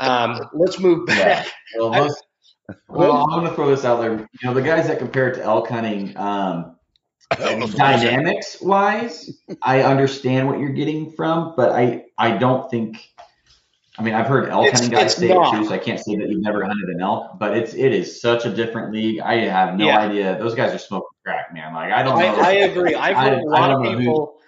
Um, 0.00 0.40
let's 0.52 0.78
move 0.78 1.06
back. 1.06 1.46
Yeah. 1.46 1.80
Well, 1.80 1.90
most, 1.90 2.24
well, 2.88 3.16
I'm 3.16 3.30
going 3.30 3.48
to 3.48 3.54
throw 3.54 3.70
this 3.70 3.84
out 3.84 4.00
there. 4.00 4.12
You 4.12 4.28
know, 4.44 4.54
the 4.54 4.62
guys 4.62 4.88
that 4.88 4.98
compare 4.98 5.28
it 5.28 5.36
to 5.36 5.42
elk 5.42 5.68
hunting, 5.68 6.16
um, 6.16 6.76
dynamics 7.36 8.58
wise, 8.60 9.30
I 9.62 9.82
understand 9.82 10.48
what 10.48 10.58
you're 10.58 10.70
getting 10.70 11.12
from, 11.12 11.54
but 11.56 11.72
I 11.72 12.04
I 12.16 12.36
don't 12.36 12.70
think 12.70 13.06
I 13.98 14.02
mean, 14.02 14.14
I've 14.14 14.28
heard 14.28 14.48
elk 14.48 14.66
it's, 14.66 14.80
hunting 14.80 14.96
guys 14.96 15.16
say 15.16 15.28
not. 15.28 15.54
it 15.54 15.58
too, 15.58 15.64
so 15.66 15.74
I 15.74 15.78
can't 15.78 15.98
say 15.98 16.16
that 16.16 16.28
you've 16.28 16.40
never 16.40 16.64
hunted 16.64 16.88
an 16.88 17.00
elk, 17.00 17.36
but 17.36 17.56
it's 17.56 17.74
it 17.74 17.92
is 17.92 18.20
such 18.20 18.46
a 18.46 18.50
different 18.50 18.92
league. 18.92 19.18
I 19.18 19.46
have 19.46 19.74
no 19.74 19.86
yeah. 19.86 19.98
idea. 19.98 20.38
Those 20.38 20.54
guys 20.54 20.72
are 20.72 20.78
smoking 20.78 21.08
crack, 21.24 21.52
man. 21.52 21.74
Like 21.74 21.92
I 21.92 22.04
don't. 22.04 22.16
I, 22.16 22.26
I 22.26 22.52
agree. 22.52 22.94
I've 22.94 23.16
heard 23.28 23.38
a 23.40 23.42
lot 23.42 23.72
of 23.72 23.98
people, 23.98 24.38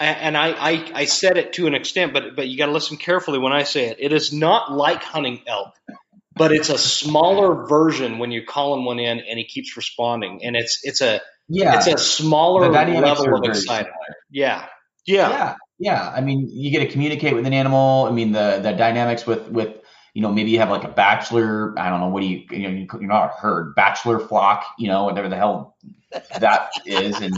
and 0.00 0.36
I, 0.36 0.52
I 0.52 0.90
I 0.94 1.04
said 1.04 1.36
it 1.36 1.52
to 1.54 1.66
an 1.66 1.74
extent, 1.74 2.14
but 2.14 2.34
but 2.34 2.48
you 2.48 2.56
got 2.56 2.66
to 2.66 2.72
listen 2.72 2.96
carefully 2.96 3.38
when 3.38 3.52
I 3.52 3.64
say 3.64 3.88
it. 3.88 3.98
It 4.00 4.12
is 4.14 4.32
not 4.32 4.72
like 4.72 5.02
hunting 5.02 5.42
elk, 5.46 5.74
but 6.34 6.52
it's 6.52 6.70
a 6.70 6.78
smaller 6.78 7.66
version 7.66 8.18
when 8.18 8.32
you're 8.32 8.46
calling 8.46 8.86
one 8.86 8.98
in 9.00 9.20
and 9.20 9.38
he 9.38 9.44
keeps 9.44 9.76
responding, 9.76 10.40
and 10.42 10.56
it's 10.56 10.80
it's 10.82 11.02
a 11.02 11.20
yeah, 11.48 11.76
it's 11.76 11.86
a 11.88 11.98
smaller 11.98 12.70
level 12.70 13.36
of 13.36 13.44
excitement. 13.44 13.94
Yeah. 14.30 14.66
Yeah. 15.06 15.28
Yeah. 15.28 15.54
Yeah, 15.78 16.12
I 16.14 16.20
mean, 16.20 16.48
you 16.50 16.70
get 16.70 16.80
to 16.80 16.86
communicate 16.86 17.34
with 17.34 17.46
an 17.46 17.52
animal. 17.52 18.06
I 18.08 18.12
mean, 18.12 18.32
the 18.32 18.60
the 18.62 18.72
dynamics 18.72 19.26
with 19.26 19.48
with 19.48 19.80
you 20.14 20.22
know 20.22 20.32
maybe 20.32 20.50
you 20.50 20.58
have 20.60 20.70
like 20.70 20.84
a 20.84 20.88
bachelor. 20.88 21.78
I 21.78 21.90
don't 21.90 22.00
know 22.00 22.08
what 22.08 22.20
do 22.20 22.26
you 22.26 22.44
you 22.50 22.58
know 22.60 22.86
you're 23.00 23.08
not 23.08 23.26
a 23.26 23.40
herd 23.40 23.74
bachelor 23.74 24.20
flock. 24.20 24.64
You 24.78 24.88
know 24.88 25.04
whatever 25.04 25.28
the 25.28 25.36
hell 25.36 25.76
that 26.38 26.70
is 26.86 27.20
and. 27.20 27.34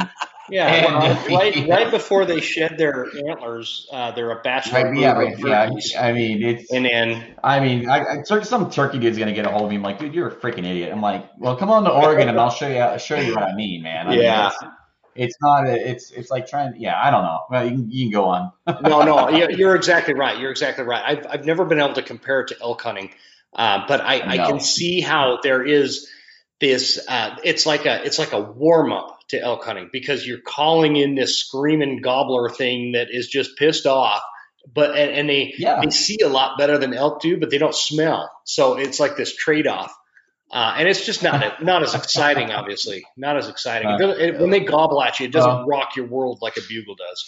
Yeah, 0.49 0.69
and, 0.69 1.27
right, 1.35 1.69
right 1.69 1.91
before 1.91 2.25
they 2.25 2.41
shed 2.41 2.79
their 2.79 3.07
antlers, 3.29 3.89
uh, 3.93 4.13
they're 4.13 4.31
a 4.31 4.41
bachelor. 4.43 4.85
Right, 4.85 4.97
yeah, 4.97 5.13
right, 5.13 5.37
yeah. 5.39 6.01
I 6.01 6.13
mean, 6.13 6.41
it's 6.41 6.73
and 6.73 6.85
then 6.85 7.35
I 7.43 7.59
mean, 7.59 7.89
I, 7.89 8.21
I, 8.21 8.23
some 8.23 8.71
turkey 8.71 9.01
dude's 9.01 9.19
gonna 9.19 9.33
get 9.33 9.45
a 9.45 9.51
hold 9.51 9.65
of 9.65 9.71
me. 9.71 9.75
I'm 9.75 9.83
like, 9.83 9.99
dude, 9.99 10.15
you're 10.15 10.29
a 10.29 10.35
freaking 10.37 10.59
idiot. 10.59 10.93
I'm 10.93 11.03
like, 11.03 11.29
well, 11.39 11.57
come 11.57 11.71
on 11.71 11.83
to 11.83 11.91
Oregon 11.91 12.29
and 12.29 12.39
I'll 12.39 12.51
show 12.51 12.69
you 12.69 12.99
show 13.01 13.17
you 13.17 13.35
what 13.35 13.43
I 13.43 13.57
mean, 13.57 13.83
man. 13.83 14.07
I 14.07 14.15
yeah, 14.15 14.53
mean, 14.63 14.71
it's 15.17 15.37
not 15.41 15.67
a, 15.67 15.91
it's 15.91 16.11
it's 16.11 16.31
like 16.31 16.47
trying 16.49 16.75
yeah 16.81 17.01
i 17.01 17.11
don't 17.11 17.23
know. 17.23 17.41
Well 17.51 17.65
you 17.65 17.71
can, 17.71 17.91
you 17.91 18.05
can 18.07 18.13
go 18.13 18.25
on. 18.27 18.53
No 18.83 19.03
no 19.03 19.29
you're 19.49 19.77
exactly 19.77 20.15
right 20.15 20.39
you're 20.39 20.51
exactly 20.51 20.85
right. 20.85 21.03
I've, 21.05 21.27
I've 21.29 21.45
never 21.45 21.65
been 21.65 21.81
able 21.81 21.95
to 21.95 22.03
compare 22.03 22.41
it 22.41 22.49
to 22.49 22.57
elk 22.61 22.83
hunting 22.83 23.11
uh, 23.55 23.87
but 23.89 24.03
I, 24.03 24.19
no. 24.19 24.27
I 24.27 24.37
can 24.47 24.61
see 24.61 25.01
how 25.01 25.39
there 25.43 25.65
is 25.65 26.09
this 26.61 27.05
uh, 27.09 27.37
it's 27.45 27.67
like 27.67 27.87
a 27.87 28.05
it's 28.05 28.19
like 28.19 28.33
a 28.33 28.41
warm 28.41 28.93
up 28.93 29.19
to 29.29 29.41
elk 29.41 29.65
hunting 29.65 29.91
because 29.93 30.27
you're 30.27 30.41
calling 30.41 30.97
in 30.97 31.15
this 31.15 31.39
screaming 31.39 32.01
gobbler 32.01 32.49
thing 32.49 32.93
that 32.93 33.09
is 33.11 33.29
just 33.29 33.57
pissed 33.57 33.87
off 33.87 34.23
but 34.73 34.91
and, 34.91 35.11
and 35.11 35.29
they 35.29 35.55
yeah. 35.59 35.81
they 35.83 35.91
see 35.91 36.19
a 36.25 36.29
lot 36.29 36.59
better 36.59 36.79
than 36.79 36.95
elk 36.95 37.21
do 37.21 37.39
but 37.39 37.51
they 37.51 37.59
don't 37.59 37.75
smell. 37.75 38.31
So 38.45 38.75
it's 38.75 38.99
like 38.99 39.17
this 39.17 39.35
trade 39.35 39.67
off 39.67 39.95
uh, 40.51 40.75
and 40.79 40.89
it's 40.89 41.05
just 41.05 41.23
not 41.23 41.63
not 41.63 41.83
as 41.83 41.95
exciting, 41.95 42.51
obviously, 42.53 43.05
not 43.17 43.37
as 43.37 43.49
exciting. 43.49 43.89
It 43.91 44.01
it, 44.01 44.41
when 44.41 44.51
they 44.51 44.61
gobble 44.61 45.03
at 45.03 45.19
you, 45.19 45.27
it 45.27 45.33
doesn't 45.33 45.51
uh, 45.51 45.67
rock 45.67 45.97
your 45.97 46.07
world 46.07 46.39
like 46.41 46.57
a 46.57 46.61
bugle 46.69 46.95
does. 46.95 47.25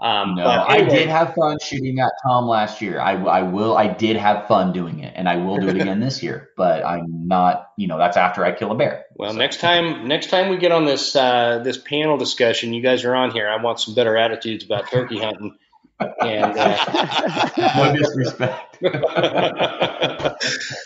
Um, 0.00 0.34
no, 0.34 0.44
I 0.44 0.82
did 0.82 1.08
have 1.08 1.34
fun 1.34 1.58
shooting 1.62 1.96
that 1.96 2.14
tom 2.24 2.48
last 2.48 2.82
year. 2.82 3.00
I, 3.00 3.12
I 3.12 3.42
will. 3.42 3.76
I 3.76 3.86
did 3.86 4.16
have 4.16 4.48
fun 4.48 4.72
doing 4.72 4.98
it, 5.00 5.12
and 5.14 5.28
I 5.28 5.36
will 5.36 5.58
do 5.58 5.68
it 5.68 5.76
again 5.76 6.00
this 6.00 6.22
year. 6.22 6.50
But 6.56 6.84
I'm 6.84 7.28
not. 7.28 7.70
You 7.76 7.86
know, 7.86 7.98
that's 7.98 8.16
after 8.16 8.44
I 8.44 8.52
kill 8.52 8.72
a 8.72 8.74
bear. 8.74 9.04
Well, 9.14 9.32
so. 9.32 9.38
next 9.38 9.60
time, 9.60 10.08
next 10.08 10.30
time 10.30 10.48
we 10.48 10.56
get 10.56 10.72
on 10.72 10.84
this 10.84 11.14
uh, 11.14 11.60
this 11.62 11.78
panel 11.78 12.16
discussion, 12.16 12.72
you 12.72 12.82
guys 12.82 13.04
are 13.04 13.14
on 13.14 13.30
here. 13.30 13.48
I 13.48 13.62
want 13.62 13.80
some 13.80 13.94
better 13.94 14.16
attitudes 14.16 14.64
about 14.64 14.90
turkey 14.90 15.18
hunting. 15.18 15.56
And 16.00 16.58
uh, 16.58 17.50
no 17.76 17.96
disrespect. 17.96 18.73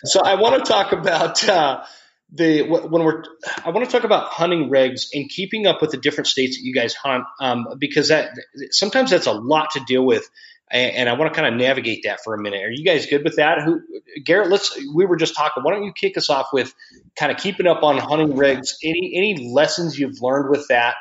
so 0.04 0.20
I 0.20 0.36
want 0.36 0.64
to 0.64 0.70
talk 0.70 0.92
about 0.92 1.48
uh, 1.48 1.84
the 2.32 2.62
when 2.62 3.04
we're 3.04 3.24
I 3.64 3.70
want 3.70 3.88
to 3.88 3.92
talk 3.92 4.04
about 4.04 4.28
hunting 4.28 4.70
regs 4.70 5.08
and 5.12 5.28
keeping 5.28 5.66
up 5.66 5.80
with 5.80 5.90
the 5.90 5.96
different 5.96 6.28
states 6.28 6.56
that 6.56 6.62
you 6.64 6.72
guys 6.74 6.94
hunt 6.94 7.24
um, 7.40 7.66
because 7.78 8.08
that 8.08 8.30
sometimes 8.70 9.10
that's 9.10 9.26
a 9.26 9.32
lot 9.32 9.70
to 9.72 9.80
deal 9.86 10.04
with. 10.04 10.28
And, 10.70 11.08
I 11.08 11.14
want 11.14 11.32
to 11.32 11.40
kind 11.40 11.52
of 11.52 11.58
navigate 11.58 12.02
that 12.04 12.22
for 12.22 12.34
a 12.34 12.38
minute. 12.38 12.62
Are 12.62 12.70
you 12.70 12.84
guys 12.84 13.06
good 13.06 13.24
with 13.24 13.36
that? 13.36 13.62
Who, 13.62 13.80
Garrett? 14.22 14.50
Let's. 14.50 14.78
We 14.94 15.06
were 15.06 15.16
just 15.16 15.34
talking. 15.34 15.62
Why 15.62 15.72
don't 15.72 15.84
you 15.84 15.92
kick 15.94 16.18
us 16.18 16.28
off 16.28 16.48
with 16.52 16.74
kind 17.16 17.32
of 17.32 17.38
keeping 17.38 17.66
up 17.66 17.82
on 17.82 17.96
hunting 17.96 18.34
regs? 18.34 18.74
Any 18.84 19.12
any 19.16 19.50
lessons 19.50 19.98
you've 19.98 20.20
learned 20.20 20.50
with 20.50 20.68
that? 20.68 20.96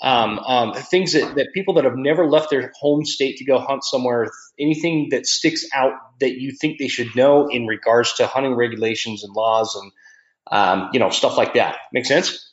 Um, 0.00 0.38
um, 0.38 0.74
things 0.74 1.14
that, 1.14 1.34
that 1.34 1.48
people 1.52 1.74
that 1.74 1.84
have 1.84 1.96
never 1.96 2.24
left 2.24 2.50
their 2.50 2.70
home 2.78 3.04
state 3.04 3.38
to 3.38 3.44
go 3.44 3.58
hunt 3.58 3.82
somewhere, 3.82 4.30
anything 4.58 5.08
that 5.10 5.26
sticks 5.26 5.66
out 5.74 5.94
that 6.20 6.40
you 6.40 6.52
think 6.52 6.78
they 6.78 6.86
should 6.86 7.16
know 7.16 7.48
in 7.48 7.66
regards 7.66 8.14
to 8.14 8.26
hunting 8.28 8.54
regulations 8.54 9.24
and 9.24 9.34
laws 9.34 9.74
and 9.74 9.92
um, 10.50 10.90
you 10.92 11.00
know 11.00 11.10
stuff 11.10 11.36
like 11.36 11.54
that. 11.54 11.78
Make 11.92 12.06
sense? 12.06 12.52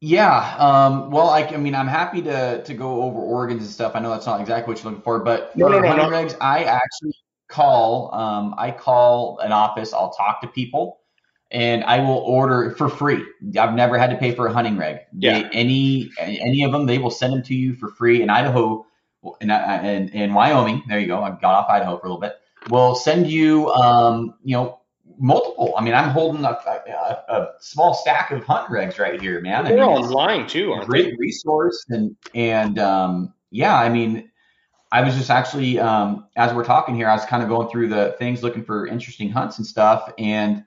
Yeah. 0.00 0.56
Um, 0.58 1.10
well, 1.10 1.30
I, 1.30 1.44
I, 1.44 1.56
mean, 1.56 1.74
I'm 1.74 1.86
happy 1.86 2.22
to 2.22 2.62
to 2.64 2.74
go 2.74 3.02
over 3.04 3.18
Oregon's 3.20 3.62
and 3.62 3.70
stuff. 3.70 3.92
I 3.94 4.00
know 4.00 4.10
that's 4.10 4.26
not 4.26 4.40
exactly 4.40 4.72
what 4.72 4.82
you're 4.82 4.90
looking 4.90 5.02
for, 5.02 5.20
but 5.20 5.56
no, 5.56 5.66
for 5.66 5.72
no, 5.72 5.78
no, 5.80 5.88
hunting 5.88 6.10
regs, 6.10 6.36
I 6.40 6.64
actually 6.64 7.14
call. 7.48 8.14
Um, 8.14 8.54
I 8.58 8.70
call 8.70 9.38
an 9.38 9.52
office. 9.52 9.94
I'll 9.94 10.12
talk 10.12 10.42
to 10.42 10.48
people 10.48 10.98
and 11.50 11.84
I 11.84 12.00
will 12.00 12.18
order 12.18 12.72
for 12.72 12.88
free. 12.88 13.24
I've 13.58 13.74
never 13.74 13.98
had 13.98 14.10
to 14.10 14.16
pay 14.16 14.34
for 14.34 14.46
a 14.46 14.52
hunting 14.52 14.76
reg. 14.76 15.00
Yeah. 15.16 15.42
They, 15.42 15.48
any 15.50 16.10
any 16.18 16.64
of 16.64 16.72
them, 16.72 16.86
they 16.86 16.98
will 16.98 17.10
send 17.10 17.32
them 17.32 17.42
to 17.44 17.54
you 17.54 17.74
for 17.74 17.88
free. 17.88 18.22
In 18.22 18.30
Idaho, 18.30 18.86
in, 19.40 19.50
in, 19.50 20.08
in 20.08 20.34
Wyoming, 20.34 20.82
there 20.88 20.98
you 20.98 21.06
go. 21.06 21.22
I 21.22 21.30
got 21.30 21.54
off 21.54 21.70
Idaho 21.70 21.98
for 21.98 22.06
a 22.06 22.10
little 22.10 22.20
bit. 22.20 22.34
Will 22.70 22.94
send 22.94 23.28
you, 23.28 23.68
um, 23.70 24.34
you 24.42 24.56
know, 24.56 24.80
multiple. 25.18 25.74
I 25.76 25.84
mean, 25.84 25.94
I'm 25.94 26.10
holding 26.10 26.44
a, 26.44 26.48
a, 26.48 27.32
a 27.32 27.48
small 27.60 27.94
stack 27.94 28.30
of 28.30 28.42
hunt 28.44 28.68
regs 28.68 28.98
right 28.98 29.20
here, 29.20 29.40
man. 29.40 29.64
They're 29.64 29.74
I 29.78 29.86
mean, 29.86 30.04
online 30.04 30.46
too, 30.48 30.72
aren't 30.72 30.86
great 30.86 31.10
they? 31.10 31.16
resource, 31.18 31.84
and 31.88 32.16
and 32.34 32.78
um, 32.78 33.34
yeah, 33.50 33.76
I 33.76 33.88
mean. 33.88 34.30
I 34.92 35.02
was 35.02 35.16
just 35.16 35.28
actually, 35.28 35.80
um, 35.80 36.28
as 36.36 36.54
we're 36.54 36.64
talking 36.64 36.94
here, 36.94 37.08
I 37.08 37.14
was 37.14 37.24
kind 37.24 37.42
of 37.42 37.48
going 37.48 37.68
through 37.68 37.88
the 37.88 38.14
things, 38.20 38.44
looking 38.44 38.62
for 38.62 38.86
interesting 38.86 39.28
hunts 39.28 39.58
and 39.58 39.66
stuff, 39.66 40.12
and 40.18 40.62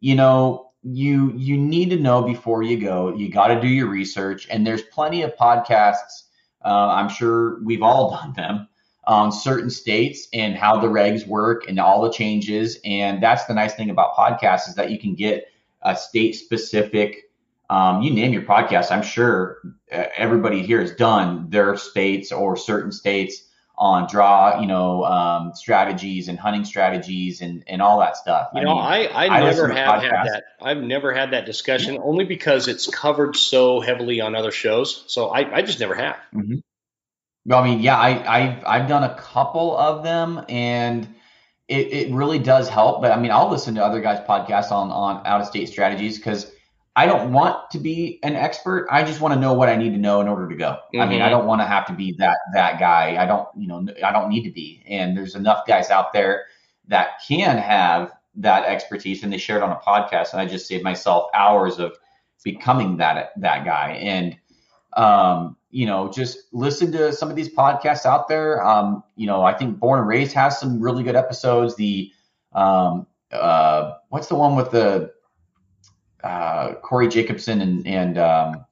you 0.00 0.14
know, 0.14 0.70
you 0.82 1.32
you 1.36 1.56
need 1.56 1.90
to 1.90 1.96
know 1.96 2.22
before 2.22 2.62
you 2.62 2.78
go. 2.78 3.14
You 3.14 3.30
got 3.30 3.48
to 3.48 3.60
do 3.60 3.68
your 3.68 3.88
research, 3.88 4.46
and 4.50 4.66
there's 4.66 4.82
plenty 4.82 5.22
of 5.22 5.36
podcasts. 5.36 6.24
Uh, 6.64 6.88
I'm 6.88 7.08
sure 7.08 7.62
we've 7.62 7.82
all 7.82 8.10
done 8.22 8.32
them 8.34 8.68
on 9.06 9.30
certain 9.30 9.70
states 9.70 10.26
and 10.32 10.56
how 10.56 10.80
the 10.80 10.88
regs 10.88 11.26
work 11.26 11.68
and 11.68 11.78
all 11.78 12.02
the 12.02 12.10
changes. 12.10 12.78
And 12.84 13.22
that's 13.22 13.44
the 13.44 13.54
nice 13.54 13.74
thing 13.74 13.90
about 13.90 14.14
podcasts 14.16 14.68
is 14.68 14.74
that 14.74 14.90
you 14.90 14.98
can 14.98 15.14
get 15.14 15.46
a 15.82 15.96
state 15.96 16.34
specific. 16.34 17.30
Um, 17.70 18.02
you 18.02 18.12
name 18.12 18.32
your 18.32 18.42
podcast, 18.42 18.90
I'm 18.90 19.02
sure 19.02 19.58
uh, 19.92 20.04
everybody 20.16 20.62
here 20.62 20.80
has 20.80 20.92
done 20.92 21.50
their 21.50 21.76
states 21.76 22.32
or 22.32 22.56
certain 22.56 22.92
states 22.92 23.45
on 23.78 24.08
draw, 24.10 24.60
you 24.60 24.66
know, 24.66 25.04
um, 25.04 25.52
strategies 25.54 26.28
and 26.28 26.38
hunting 26.38 26.64
strategies 26.64 27.42
and, 27.42 27.62
and 27.66 27.82
all 27.82 28.00
that 28.00 28.16
stuff. 28.16 28.48
You 28.54 28.60
I 28.60 28.64
know, 28.64 28.74
mean, 28.74 28.82
I, 28.82 29.06
I, 29.06 29.26
I 29.26 29.40
never 29.40 29.68
have 29.68 30.02
had 30.02 30.26
that. 30.26 30.44
I've 30.62 30.82
never 30.82 31.12
had 31.12 31.32
that 31.32 31.44
discussion 31.44 31.98
only 32.02 32.24
because 32.24 32.68
it's 32.68 32.86
covered 32.86 33.36
so 33.36 33.80
heavily 33.80 34.20
on 34.22 34.34
other 34.34 34.50
shows. 34.50 35.04
So 35.08 35.28
I, 35.28 35.56
I 35.56 35.62
just 35.62 35.78
never 35.78 35.94
have. 35.94 36.16
Mm-hmm. 36.34 36.56
Well, 37.44 37.62
I 37.62 37.64
mean, 37.64 37.80
yeah, 37.80 37.98
I, 37.98 38.38
I've, 38.38 38.64
I've 38.66 38.88
done 38.88 39.04
a 39.04 39.14
couple 39.14 39.76
of 39.76 40.02
them 40.02 40.44
and 40.48 41.06
it, 41.68 41.92
it 41.92 42.14
really 42.14 42.38
does 42.38 42.68
help. 42.70 43.02
But 43.02 43.12
I 43.12 43.20
mean, 43.20 43.30
I'll 43.30 43.50
listen 43.50 43.74
to 43.74 43.84
other 43.84 44.00
guys' 44.00 44.26
podcasts 44.26 44.72
on, 44.72 44.90
on 44.90 45.26
out 45.26 45.42
of 45.42 45.46
state 45.48 45.68
strategies 45.68 46.16
because 46.16 46.50
I 46.98 47.04
don't 47.04 47.30
want 47.30 47.70
to 47.72 47.78
be 47.78 48.18
an 48.22 48.34
expert. 48.34 48.88
I 48.90 49.04
just 49.04 49.20
want 49.20 49.34
to 49.34 49.38
know 49.38 49.52
what 49.52 49.68
I 49.68 49.76
need 49.76 49.90
to 49.90 49.98
know 49.98 50.22
in 50.22 50.28
order 50.28 50.48
to 50.48 50.56
go. 50.56 50.70
Mm-hmm. 50.70 51.00
I 51.02 51.06
mean, 51.06 51.20
I 51.20 51.26
mm-hmm. 51.26 51.32
don't 51.32 51.46
want 51.46 51.60
to 51.60 51.66
have 51.66 51.86
to 51.88 51.92
be 51.92 52.12
that 52.18 52.38
that 52.54 52.80
guy. 52.80 53.22
I 53.22 53.26
don't, 53.26 53.46
you 53.54 53.68
know, 53.68 53.86
I 54.02 54.12
don't 54.12 54.30
need 54.30 54.44
to 54.44 54.50
be. 54.50 54.82
And 54.88 55.14
there's 55.14 55.34
enough 55.34 55.66
guys 55.66 55.90
out 55.90 56.14
there 56.14 56.46
that 56.88 57.20
can 57.28 57.58
have 57.58 58.12
that 58.36 58.64
expertise, 58.64 59.22
and 59.22 59.30
they 59.30 59.36
share 59.36 59.58
it 59.58 59.62
on 59.62 59.72
a 59.72 59.76
podcast. 59.76 60.32
And 60.32 60.40
I 60.40 60.46
just 60.46 60.66
saved 60.66 60.84
myself 60.84 61.28
hours 61.34 61.78
of 61.78 61.96
becoming 62.42 62.96
that 62.96 63.32
that 63.36 63.66
guy. 63.66 63.90
And 64.00 64.34
um, 64.94 65.58
you 65.68 65.84
know, 65.84 66.10
just 66.10 66.38
listen 66.52 66.90
to 66.92 67.12
some 67.12 67.28
of 67.28 67.36
these 67.36 67.54
podcasts 67.54 68.06
out 68.06 68.26
there. 68.26 68.66
Um, 68.66 69.04
you 69.16 69.26
know, 69.26 69.42
I 69.42 69.52
think 69.52 69.78
Born 69.78 69.98
and 69.98 70.08
Raised 70.08 70.32
has 70.32 70.58
some 70.58 70.80
really 70.80 71.02
good 71.02 71.16
episodes. 71.16 71.76
The 71.76 72.10
um, 72.54 73.06
uh, 73.32 73.96
what's 74.08 74.28
the 74.28 74.36
one 74.36 74.56
with 74.56 74.70
the 74.70 75.12
uh, 76.26 76.74
Corey 76.76 77.08
Jacobsen 77.08 77.60
and 77.60 77.86
and 77.86 78.18
um, 78.18 78.64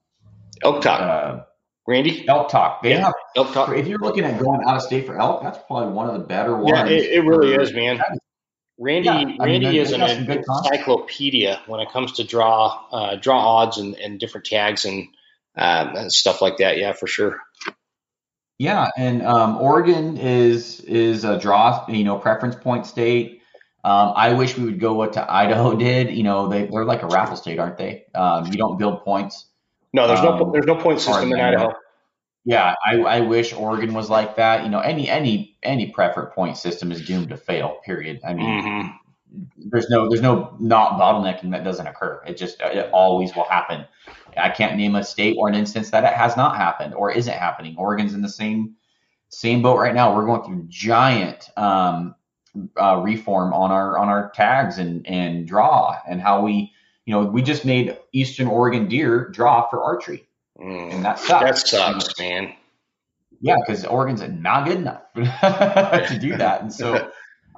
Elk 0.63 0.81
Talk. 0.81 1.01
Uh, 1.01 1.43
Randy 1.87 2.27
Elk 2.27 2.49
Talk. 2.49 2.81
They 2.81 2.91
yeah. 2.91 3.05
have 3.05 3.13
Elk 3.35 3.53
Talk. 3.53 3.69
If 3.75 3.87
you're 3.87 3.99
looking 3.99 4.23
at 4.23 4.39
going 4.39 4.61
out 4.65 4.75
of 4.75 4.81
state 4.81 5.05
for 5.05 5.19
elk, 5.19 5.43
that's 5.43 5.59
probably 5.67 5.93
one 5.93 6.09
of 6.09 6.13
the 6.13 6.27
better 6.27 6.55
ones. 6.55 6.71
Yeah, 6.75 6.85
it, 6.87 7.11
it 7.11 7.21
really 7.21 7.53
is, 7.53 7.73
man. 7.73 8.01
Randy 8.77 9.07
yeah, 9.07 9.35
Randy 9.39 9.67
mean, 9.67 9.75
is 9.75 9.93
an 9.93 10.01
encyclopedia 10.01 11.61
when 11.67 11.79
it 11.79 11.89
comes 11.91 12.13
to 12.13 12.23
draw 12.25 12.85
uh, 12.91 13.15
draw 13.15 13.39
odds 13.59 13.77
and, 13.77 13.95
and 13.95 14.19
different 14.19 14.45
tags 14.45 14.83
and, 14.83 15.07
um, 15.55 15.95
and 15.95 16.11
stuff 16.11 16.41
like 16.41 16.57
that. 16.57 16.77
Yeah, 16.77 16.91
for 16.91 17.07
sure. 17.07 17.39
Yeah, 18.57 18.89
and 18.97 19.21
um, 19.21 19.57
Oregon 19.57 20.17
is 20.17 20.81
is 20.81 21.23
a 21.23 21.39
draw, 21.39 21.85
you 21.87 22.03
know, 22.03 22.17
preference 22.17 22.55
point 22.55 22.85
state. 22.85 23.41
Um, 23.85 24.13
I 24.15 24.33
wish 24.33 24.57
we 24.57 24.65
would 24.65 24.79
go 24.79 24.95
what 24.95 25.13
to 25.13 25.31
Idaho 25.31 25.75
did. 25.77 26.09
You 26.09 26.23
know, 26.23 26.49
they, 26.49 26.65
they're 26.65 26.85
like 26.85 27.03
a 27.03 27.07
raffle 27.07 27.37
state, 27.37 27.59
aren't 27.59 27.77
they? 27.77 28.05
Um, 28.15 28.47
you 28.47 28.57
don't 28.57 28.79
build 28.79 29.03
points. 29.03 29.45
No, 29.93 30.07
there's 30.07 30.19
um, 30.21 30.39
no 30.39 30.51
there's 30.51 30.65
no 30.65 30.75
point 30.75 30.99
system 30.99 31.31
in 31.31 31.39
Idaho. 31.39 31.71
Yeah, 32.45 32.73
I, 32.83 32.95
I 32.97 33.19
wish 33.21 33.53
Oregon 33.53 33.93
was 33.93 34.09
like 34.09 34.35
that. 34.37 34.63
You 34.63 34.69
know, 34.69 34.79
any 34.79 35.07
any 35.07 35.55
any 35.61 35.91
preferred 35.91 36.31
point 36.31 36.57
system 36.57 36.91
is 36.91 37.05
doomed 37.05 37.29
to 37.29 37.37
fail. 37.37 37.77
Period. 37.85 38.19
I 38.27 38.33
mean, 38.33 38.63
mm-hmm. 38.63 39.39
there's 39.69 39.87
no 39.89 40.09
there's 40.09 40.21
no 40.21 40.57
not 40.59 40.99
bottlenecking 40.99 41.51
that 41.51 41.63
doesn't 41.63 41.85
occur. 41.85 42.23
It 42.25 42.37
just 42.37 42.59
it 42.61 42.89
always 42.91 43.35
will 43.35 43.47
happen. 43.47 43.85
I 44.35 44.49
can't 44.49 44.77
name 44.77 44.95
a 44.95 45.03
state 45.03 45.37
or 45.39 45.47
an 45.47 45.55
instance 45.55 45.91
that 45.91 46.03
it 46.03 46.13
has 46.13 46.35
not 46.35 46.57
happened 46.57 46.95
or 46.95 47.11
isn't 47.11 47.33
happening. 47.33 47.75
Oregon's 47.77 48.15
in 48.15 48.23
the 48.23 48.29
same 48.29 48.75
same 49.29 49.61
boat 49.61 49.77
right 49.77 49.93
now. 49.93 50.15
We're 50.15 50.25
going 50.25 50.43
through 50.43 50.65
giant 50.69 51.49
um, 51.55 52.15
uh, 52.79 53.01
reform 53.03 53.53
on 53.53 53.71
our 53.71 53.97
on 53.97 54.07
our 54.09 54.31
tags 54.31 54.77
and 54.77 55.05
and 55.07 55.47
draw 55.47 55.97
and 56.07 56.21
how 56.21 56.41
we 56.41 56.71
you 57.05 57.13
know 57.13 57.23
we 57.23 57.41
just 57.41 57.65
made 57.65 57.97
Eastern 58.13 58.47
Oregon 58.47 58.87
deer 58.87 59.29
draw 59.29 59.69
for 59.69 59.83
archery, 59.83 60.27
mm, 60.59 60.93
and 60.93 61.05
that 61.05 61.19
sucks. 61.19 61.43
That 61.43 61.67
sucks, 61.67 62.19
man. 62.19 62.53
Yeah, 63.41 63.57
because 63.59 63.85
Oregon's 63.85 64.21
not 64.21 64.65
good 64.65 64.77
enough 64.77 65.01
to 65.15 66.17
do 66.19 66.37
that, 66.37 66.61
and 66.61 66.73
so. 66.73 67.11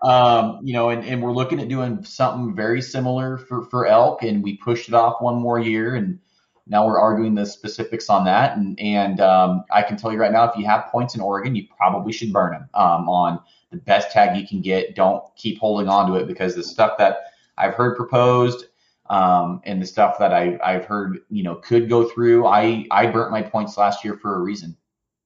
Um, 0.04 0.60
you 0.62 0.74
know, 0.74 0.92
and, 0.92 1.04
and 1.04 1.24
we're 1.24 1.32
looking 1.32 1.60
at 1.60 1.70
doing 1.70 2.04
something 2.04 2.56
very 2.56 2.84
similar 2.84 3.40
for, 3.40 3.66
for 3.66 3.88
elk, 3.88 4.22
and 4.22 4.44
we 4.44 4.56
pushed 4.58 4.88
it 4.88 4.94
off 4.94 5.24
one 5.24 5.38
more 5.38 5.60
year, 5.60 5.96
and 5.96 6.20
now 6.68 6.86
we're 6.86 7.00
arguing 7.00 7.36
the 7.36 7.46
specifics 7.46 8.10
on 8.10 8.26
that. 8.26 8.58
And 8.58 8.80
and 8.80 9.20
um, 9.20 9.64
I 9.72 9.82
can 9.82 9.98
tell 9.98 10.12
you 10.12 10.20
right 10.20 10.32
now, 10.32 10.44
if 10.44 10.56
you 10.56 10.66
have 10.66 10.86
points 10.92 11.16
in 11.16 11.22
Oregon, 11.22 11.56
you 11.56 11.66
probably 11.76 12.14
should 12.14 12.32
burn 12.32 12.52
them 12.52 12.70
um, 12.74 13.10
on 13.10 13.40
the 13.72 13.78
best 13.78 14.12
tag 14.12 14.38
you 14.38 14.48
can 14.48 14.62
get. 14.62 14.96
Don't 14.96 15.24
keep 15.36 15.60
holding 15.60 15.88
on 15.88 16.10
to 16.12 16.18
it 16.18 16.28
because 16.28 16.56
the 16.56 16.64
stuff 16.64 16.98
that 16.98 17.18
I've 17.58 17.74
heard 17.74 17.96
proposed 17.96 18.66
um, 19.10 19.62
and 19.66 19.82
the 19.82 19.86
stuff 19.86 20.20
that 20.20 20.34
I, 20.34 20.58
I've 20.64 20.86
heard, 20.86 21.20
you 21.30 21.44
know, 21.44 21.56
could 21.56 21.90
go 21.90 22.08
through. 22.08 22.46
I, 22.46 22.86
I 22.92 23.08
burnt 23.08 23.32
my 23.32 23.42
points 23.42 23.78
last 23.78 24.04
year 24.04 24.18
for 24.18 24.36
a 24.36 24.40
reason. 24.40 24.78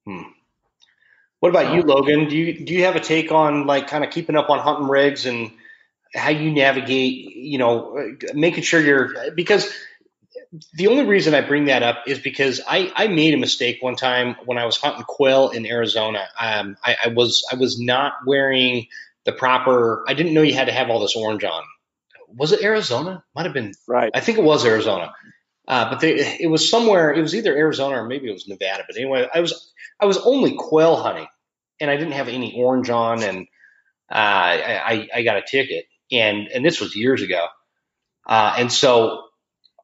Hmm. 0.06 0.22
What 1.40 1.50
about 1.50 1.66
so, 1.66 1.74
you, 1.74 1.82
Logan? 1.82 2.28
Do 2.28 2.36
you 2.36 2.64
do 2.64 2.72
you 2.72 2.84
have 2.84 2.94
a 2.94 3.00
take 3.00 3.32
on 3.32 3.66
like 3.66 3.88
kind 3.88 4.04
of 4.04 4.10
keeping 4.10 4.36
up 4.36 4.48
on 4.48 4.60
hunting 4.60 4.86
rigs 4.86 5.26
and 5.26 5.50
how 6.14 6.30
you 6.30 6.52
navigate? 6.52 7.34
You 7.34 7.58
know, 7.58 8.14
making 8.32 8.62
sure 8.62 8.80
you're 8.80 9.32
because 9.32 9.68
the 10.74 10.88
only 10.88 11.04
reason 11.04 11.34
I 11.34 11.40
bring 11.40 11.66
that 11.66 11.82
up 11.82 12.04
is 12.06 12.18
because 12.18 12.60
I, 12.66 12.92
I 12.94 13.08
made 13.08 13.32
a 13.32 13.38
mistake 13.38 13.78
one 13.80 13.96
time 13.96 14.36
when 14.44 14.58
I 14.58 14.66
was 14.66 14.76
hunting 14.76 15.04
quail 15.04 15.48
in 15.48 15.64
Arizona. 15.64 16.24
Um, 16.38 16.76
I, 16.84 16.96
I 17.06 17.08
was 17.08 17.44
I 17.50 17.56
was 17.56 17.80
not 17.80 18.12
wearing 18.26 18.86
the 19.24 19.32
proper. 19.32 20.04
I 20.06 20.14
didn't 20.14 20.34
know 20.34 20.42
you 20.42 20.54
had 20.54 20.66
to 20.66 20.72
have 20.72 20.90
all 20.90 21.00
this 21.00 21.16
orange 21.16 21.44
on. 21.44 21.62
Was 22.28 22.52
it 22.52 22.62
Arizona? 22.62 23.24
Might 23.34 23.44
have 23.44 23.54
been. 23.54 23.72
Right. 23.88 24.10
I 24.14 24.20
think 24.20 24.38
it 24.38 24.44
was 24.44 24.64
Arizona. 24.66 25.14
Uh, 25.66 25.90
but 25.90 26.00
they, 26.00 26.36
it 26.40 26.50
was 26.50 26.68
somewhere. 26.68 27.12
It 27.12 27.22
was 27.22 27.34
either 27.34 27.56
Arizona 27.56 28.02
or 28.02 28.06
maybe 28.06 28.28
it 28.28 28.32
was 28.32 28.48
Nevada. 28.48 28.84
But 28.86 28.96
anyway, 28.96 29.28
I 29.32 29.40
was 29.40 29.72
I 29.98 30.04
was 30.04 30.18
only 30.18 30.54
quail 30.56 30.96
hunting, 30.96 31.28
and 31.80 31.90
I 31.90 31.96
didn't 31.96 32.12
have 32.12 32.28
any 32.28 32.60
orange 32.60 32.90
on, 32.90 33.22
and 33.22 33.46
uh, 34.10 34.14
I, 34.14 35.08
I 35.14 35.22
got 35.22 35.38
a 35.38 35.42
ticket, 35.42 35.86
and 36.10 36.48
and 36.48 36.64
this 36.64 36.80
was 36.80 36.94
years 36.94 37.22
ago, 37.22 37.46
uh, 38.26 38.56
and 38.58 38.70
so 38.70 39.28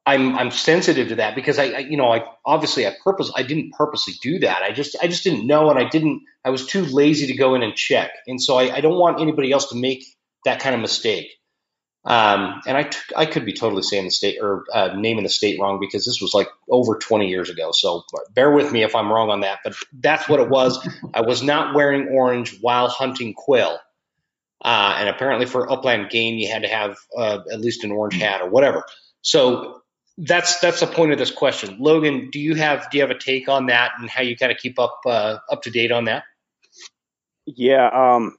I'm 0.09 0.35
I'm 0.37 0.51
sensitive 0.51 1.09
to 1.09 1.15
that 1.15 1.35
because 1.35 1.59
I, 1.59 1.65
I, 1.65 1.77
you 1.79 1.95
know 1.95 2.11
I 2.11 2.23
obviously 2.43 2.87
I 2.87 2.95
purpose 3.03 3.31
I 3.35 3.43
didn't 3.43 3.73
purposely 3.73 4.15
do 4.21 4.39
that. 4.39 4.63
I 4.63 4.71
just 4.71 4.97
I 5.01 5.07
just 5.07 5.23
didn't 5.23 5.45
know 5.45 5.69
and 5.69 5.77
I 5.77 5.87
didn't 5.87 6.23
I 6.43 6.49
was 6.49 6.65
too 6.65 6.83
lazy 6.83 7.27
to 7.27 7.37
go 7.37 7.53
in 7.53 7.61
and 7.61 7.75
check. 7.75 8.11
And 8.25 8.41
so 8.41 8.57
I, 8.57 8.77
I 8.77 8.81
don't 8.81 8.97
want 8.97 9.21
anybody 9.21 9.51
else 9.51 9.69
to 9.69 9.75
make 9.75 10.03
that 10.45 10.59
kind 10.61 10.73
of 10.73 10.81
mistake. 10.81 11.29
Um, 12.05 12.61
and 12.65 12.77
I, 12.77 12.83
t- 12.83 12.97
I 13.15 13.25
could 13.25 13.45
be 13.45 13.53
totally 13.53 13.83
saying 13.83 14.05
the 14.05 14.09
state 14.09 14.37
or 14.41 14.63
uh, 14.73 14.93
naming 14.95 15.23
the 15.23 15.29
state 15.29 15.59
wrong 15.59 15.79
because 15.81 16.05
this 16.05 16.19
was 16.21 16.33
like 16.33 16.47
over 16.69 16.97
20 16.97 17.27
years 17.27 17.49
ago. 17.49 17.71
So 17.73 18.03
bear 18.33 18.51
with 18.51 18.71
me 18.71 18.83
if 18.83 18.95
I'm 18.95 19.11
wrong 19.11 19.29
on 19.29 19.41
that 19.41 19.59
but 19.63 19.75
that's 19.93 20.27
what 20.27 20.39
it 20.39 20.49
was. 20.49 20.79
I 21.13 21.21
was 21.21 21.43
not 21.43 21.75
wearing 21.75 22.07
orange 22.07 22.57
while 22.61 22.87
hunting 22.87 23.33
quail. 23.33 23.77
Uh, 24.63 24.95
and 24.97 25.09
apparently 25.09 25.45
for 25.45 25.71
upland 25.71 26.09
game 26.09 26.37
you 26.37 26.49
had 26.49 26.63
to 26.63 26.69
have 26.69 26.97
uh, 27.15 27.39
at 27.51 27.59
least 27.59 27.83
an 27.83 27.91
orange 27.91 28.15
hat 28.15 28.41
or 28.41 28.49
whatever. 28.49 28.83
So 29.21 29.78
that's 30.19 30.59
that's 30.59 30.81
the 30.81 30.87
point 30.87 31.13
of 31.13 31.17
this 31.17 31.31
question. 31.31 31.77
Logan, 31.79 32.29
do 32.29 32.39
you 32.39 32.55
have 32.55 32.89
do 32.91 32.97
you 32.97 33.03
have 33.03 33.11
a 33.11 33.17
take 33.17 33.47
on 33.47 33.67
that 33.67 33.91
and 33.97 34.09
how 34.09 34.21
you 34.21 34.35
kind 34.35 34.51
of 34.51 34.57
keep 34.57 34.77
up 34.77 34.99
uh, 35.05 35.37
up 35.49 35.63
to 35.63 35.71
date 35.71 35.91
on 35.91 36.05
that? 36.05 36.23
Yeah, 37.45 37.87
um, 37.87 38.35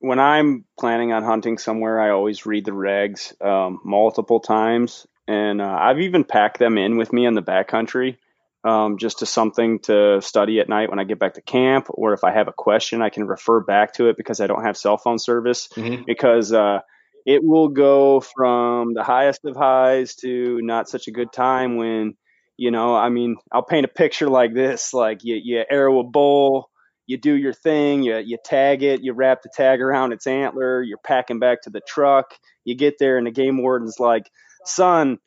when 0.00 0.18
I'm 0.18 0.64
planning 0.78 1.12
on 1.12 1.22
hunting 1.22 1.58
somewhere, 1.58 2.00
I 2.00 2.10
always 2.10 2.46
read 2.46 2.64
the 2.64 2.72
regs 2.72 3.40
um, 3.44 3.80
multiple 3.84 4.40
times, 4.40 5.06
and 5.26 5.60
uh, 5.60 5.78
I've 5.80 6.00
even 6.00 6.24
packed 6.24 6.58
them 6.58 6.78
in 6.78 6.96
with 6.96 7.12
me 7.12 7.26
in 7.26 7.34
the 7.34 7.42
backcountry, 7.42 8.16
um, 8.64 8.96
just 8.96 9.18
to 9.18 9.26
something 9.26 9.80
to 9.80 10.22
study 10.22 10.60
at 10.60 10.68
night 10.68 10.88
when 10.88 10.98
I 10.98 11.04
get 11.04 11.18
back 11.18 11.34
to 11.34 11.42
camp, 11.42 11.88
or 11.90 12.14
if 12.14 12.24
I 12.24 12.32
have 12.32 12.48
a 12.48 12.52
question, 12.52 13.02
I 13.02 13.10
can 13.10 13.26
refer 13.26 13.60
back 13.60 13.94
to 13.94 14.08
it 14.08 14.16
because 14.16 14.40
I 14.40 14.46
don't 14.46 14.64
have 14.64 14.78
cell 14.78 14.96
phone 14.96 15.18
service. 15.18 15.68
Mm-hmm. 15.76 16.04
Because 16.06 16.52
uh, 16.52 16.80
it 17.28 17.44
will 17.44 17.68
go 17.68 18.20
from 18.20 18.94
the 18.94 19.04
highest 19.04 19.44
of 19.44 19.54
highs 19.54 20.14
to 20.14 20.62
not 20.62 20.88
such 20.88 21.08
a 21.08 21.10
good 21.10 21.30
time 21.30 21.76
when 21.76 22.14
you 22.56 22.70
know 22.70 22.96
i 22.96 23.10
mean 23.10 23.36
i'll 23.52 23.62
paint 23.62 23.84
a 23.84 23.88
picture 23.88 24.28
like 24.28 24.54
this 24.54 24.94
like 24.94 25.22
you, 25.22 25.38
you 25.40 25.62
arrow 25.70 26.00
a 26.00 26.04
bull 26.04 26.70
you 27.06 27.18
do 27.18 27.36
your 27.36 27.52
thing 27.52 28.02
you, 28.02 28.16
you 28.16 28.38
tag 28.42 28.82
it 28.82 29.02
you 29.02 29.12
wrap 29.12 29.42
the 29.42 29.50
tag 29.54 29.82
around 29.82 30.12
its 30.12 30.26
antler 30.26 30.82
you're 30.82 30.98
packing 31.04 31.38
back 31.38 31.60
to 31.60 31.70
the 31.70 31.82
truck 31.86 32.34
you 32.64 32.74
get 32.74 32.94
there 32.98 33.18
and 33.18 33.26
the 33.26 33.30
game 33.30 33.58
warden's 33.62 34.00
like 34.00 34.24
son 34.64 35.18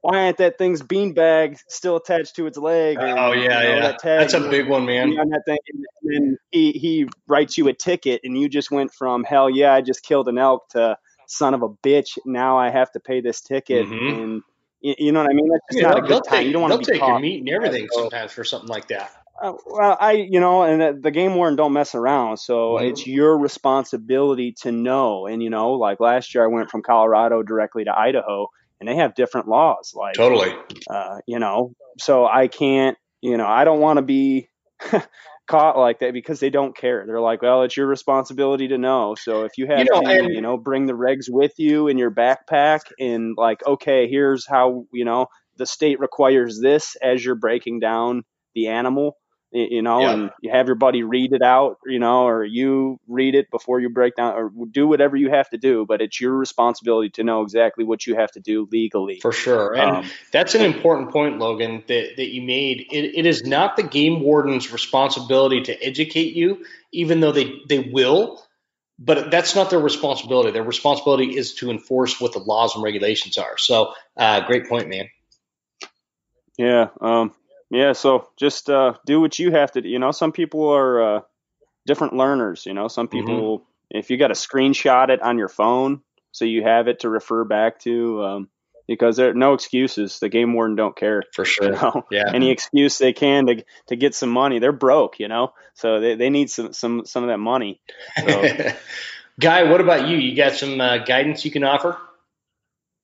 why 0.00 0.22
ain't 0.22 0.38
that 0.38 0.58
thing's 0.58 0.82
beanbag 0.82 1.58
still 1.68 1.94
attached 1.94 2.34
to 2.34 2.48
its 2.48 2.58
leg? 2.58 2.98
Or, 2.98 3.06
oh 3.06 3.32
yeah, 3.34 3.40
you 3.40 3.48
know, 3.68 3.74
yeah. 3.76 3.80
That 3.82 4.02
That's 4.02 4.34
a 4.34 4.40
big 4.40 4.68
one, 4.68 4.84
man. 4.84 5.16
On 5.16 5.28
that 5.28 5.42
thing, 5.46 5.58
and 5.68 5.84
then 6.02 6.38
he 6.50 6.72
he 6.72 7.06
writes 7.28 7.56
you 7.56 7.68
a 7.68 7.72
ticket, 7.72 8.20
and 8.24 8.36
you 8.36 8.48
just 8.48 8.72
went 8.72 8.92
from 8.92 9.22
hell 9.22 9.48
yeah, 9.48 9.72
I 9.72 9.80
just 9.80 10.02
killed 10.02 10.26
an 10.26 10.38
elk 10.38 10.68
to 10.70 10.96
son 11.26 11.54
of 11.54 11.62
a 11.62 11.68
bitch, 11.68 12.18
now 12.24 12.58
I 12.58 12.70
have 12.70 12.90
to 12.92 13.00
pay 13.00 13.20
this 13.20 13.40
ticket. 13.40 13.86
Mm-hmm. 13.86 14.20
And 14.20 14.42
you, 14.80 14.94
you, 14.98 15.12
know 15.12 15.20
what 15.20 15.30
I 15.30 15.34
mean? 15.34 15.48
That's 15.48 15.64
just 15.72 15.82
yeah, 15.82 15.88
not 15.90 15.98
a 15.98 16.06
good 16.06 16.24
time. 16.24 16.38
Take, 16.38 16.46
you 16.46 16.52
don't 16.52 16.62
want 16.62 16.72
to 16.72 16.78
be 16.78 16.84
take 16.84 17.00
your 17.00 17.18
meat 17.18 17.40
and 17.40 17.48
everything 17.48 17.88
so, 17.90 18.02
sometimes 18.02 18.32
for 18.32 18.44
something 18.44 18.68
like 18.68 18.88
that. 18.88 19.10
Uh, 19.40 19.54
well, 19.66 19.96
I, 19.98 20.12
you 20.12 20.40
know, 20.40 20.62
and 20.62 21.02
the 21.02 21.10
game 21.10 21.34
warden 21.34 21.56
don't 21.56 21.72
mess 21.72 21.94
around. 21.94 22.36
So 22.36 22.74
mm-hmm. 22.74 22.86
it's 22.86 23.06
your 23.06 23.36
responsibility 23.36 24.52
to 24.62 24.72
know. 24.72 25.26
And, 25.26 25.42
you 25.42 25.50
know, 25.50 25.72
like 25.72 26.00
last 26.00 26.34
year 26.34 26.44
I 26.44 26.48
went 26.48 26.70
from 26.70 26.82
Colorado 26.82 27.42
directly 27.42 27.84
to 27.84 27.96
Idaho 27.96 28.48
and 28.78 28.88
they 28.88 28.96
have 28.96 29.14
different 29.14 29.48
laws. 29.48 29.94
Like, 29.96 30.14
totally, 30.14 30.52
uh, 30.88 31.18
you 31.26 31.38
know, 31.38 31.74
so 31.98 32.26
I 32.26 32.48
can't, 32.48 32.98
you 33.20 33.36
know, 33.36 33.46
I 33.46 33.64
don't 33.64 33.80
want 33.80 33.98
to 33.98 34.02
be 34.02 34.48
caught 35.46 35.76
like 35.76 35.98
that 36.00 36.12
because 36.12 36.40
they 36.40 36.50
don't 36.50 36.76
care. 36.76 37.04
They're 37.06 37.20
like, 37.20 37.42
well, 37.42 37.62
it's 37.62 37.76
your 37.76 37.86
responsibility 37.86 38.68
to 38.68 38.78
know. 38.78 39.14
So 39.14 39.44
if 39.44 39.52
you 39.58 39.66
have 39.66 39.80
you 39.80 39.86
know, 39.92 40.00
to, 40.00 40.08
and, 40.08 40.34
you 40.34 40.40
know, 40.40 40.56
bring 40.56 40.86
the 40.86 40.92
regs 40.92 41.26
with 41.28 41.52
you 41.58 41.88
in 41.88 41.98
your 41.98 42.10
backpack 42.10 42.80
and 42.98 43.34
like, 43.36 43.66
okay, 43.66 44.08
here's 44.08 44.46
how, 44.46 44.86
you 44.92 45.04
know, 45.04 45.26
the 45.56 45.66
state 45.66 46.00
requires 46.00 46.60
this 46.60 46.96
as 47.02 47.24
you're 47.24 47.34
breaking 47.34 47.80
down 47.80 48.22
the 48.54 48.68
animal 48.68 49.16
you 49.52 49.82
know, 49.82 50.00
yeah. 50.00 50.12
and 50.12 50.30
you 50.40 50.50
have 50.50 50.66
your 50.66 50.76
buddy 50.76 51.02
read 51.02 51.32
it 51.32 51.42
out, 51.42 51.78
you 51.86 51.98
know, 51.98 52.26
or 52.26 52.44
you 52.44 52.98
read 53.06 53.34
it 53.34 53.50
before 53.50 53.80
you 53.80 53.90
break 53.90 54.16
down, 54.16 54.34
or 54.34 54.50
do 54.70 54.88
whatever 54.88 55.16
you 55.16 55.30
have 55.30 55.48
to 55.50 55.58
do. 55.58 55.84
But 55.86 56.00
it's 56.00 56.20
your 56.20 56.36
responsibility 56.36 57.10
to 57.10 57.24
know 57.24 57.42
exactly 57.42 57.84
what 57.84 58.06
you 58.06 58.16
have 58.16 58.32
to 58.32 58.40
do 58.40 58.66
legally. 58.70 59.20
For 59.20 59.32
sure, 59.32 59.74
and 59.74 59.98
um, 59.98 60.10
that's 60.32 60.54
an 60.54 60.62
important 60.62 61.10
point, 61.10 61.38
Logan, 61.38 61.84
that 61.88 62.16
that 62.16 62.34
you 62.34 62.42
made. 62.42 62.86
It, 62.90 63.18
it 63.18 63.26
is 63.26 63.44
not 63.44 63.76
the 63.76 63.82
game 63.82 64.22
warden's 64.22 64.72
responsibility 64.72 65.62
to 65.62 65.82
educate 65.84 66.34
you, 66.34 66.64
even 66.92 67.20
though 67.20 67.32
they 67.32 67.60
they 67.68 67.78
will. 67.78 68.42
But 68.98 69.30
that's 69.30 69.56
not 69.56 69.70
their 69.70 69.80
responsibility. 69.80 70.52
Their 70.52 70.62
responsibility 70.62 71.36
is 71.36 71.54
to 71.54 71.70
enforce 71.70 72.20
what 72.20 72.32
the 72.32 72.38
laws 72.38 72.76
and 72.76 72.84
regulations 72.84 73.36
are. 73.36 73.58
So, 73.58 73.94
uh, 74.16 74.46
great 74.46 74.68
point, 74.68 74.88
man. 74.88 75.08
Yeah. 76.56 76.88
Um, 77.00 77.34
yeah, 77.72 77.92
so 77.92 78.28
just 78.36 78.68
uh, 78.68 78.94
do 79.06 79.20
what 79.20 79.38
you 79.38 79.50
have 79.52 79.72
to. 79.72 79.80
do. 79.80 79.88
You 79.88 79.98
know, 79.98 80.10
some 80.10 80.30
people 80.30 80.68
are 80.68 81.16
uh, 81.16 81.20
different 81.86 82.14
learners. 82.14 82.66
You 82.66 82.74
know, 82.74 82.88
some 82.88 83.08
mm-hmm. 83.08 83.26
people, 83.26 83.58
mm-hmm. 83.58 83.98
if 83.98 84.10
you 84.10 84.18
got 84.18 84.28
to 84.28 84.34
screenshot 84.34 85.08
it 85.08 85.22
on 85.22 85.38
your 85.38 85.48
phone, 85.48 86.02
so 86.32 86.44
you 86.44 86.62
have 86.62 86.86
it 86.86 87.00
to 87.00 87.08
refer 87.08 87.44
back 87.44 87.78
to, 87.80 88.24
um, 88.24 88.48
because 88.86 89.16
there 89.16 89.30
are 89.30 89.34
no 89.34 89.54
excuses. 89.54 90.18
The 90.18 90.28
game 90.28 90.52
warden 90.52 90.76
don't 90.76 90.94
care 90.94 91.22
for 91.32 91.44
sure. 91.46 91.66
You 91.66 91.72
know? 91.72 92.04
Yeah, 92.10 92.30
any 92.32 92.50
excuse 92.50 92.98
they 92.98 93.14
can 93.14 93.46
to 93.46 93.64
to 93.86 93.96
get 93.96 94.14
some 94.14 94.30
money. 94.30 94.58
They're 94.58 94.72
broke, 94.72 95.18
you 95.18 95.28
know, 95.28 95.54
so 95.72 95.98
they, 95.98 96.14
they 96.14 96.28
need 96.28 96.50
some 96.50 96.74
some 96.74 97.06
some 97.06 97.24
of 97.24 97.28
that 97.28 97.38
money. 97.38 97.80
So. 98.18 98.70
Guy, 99.40 99.62
what 99.62 99.80
about 99.80 100.08
you? 100.08 100.18
You 100.18 100.36
got 100.36 100.52
some 100.52 100.78
uh, 100.78 100.98
guidance 100.98 101.42
you 101.46 101.50
can 101.50 101.64
offer? 101.64 101.96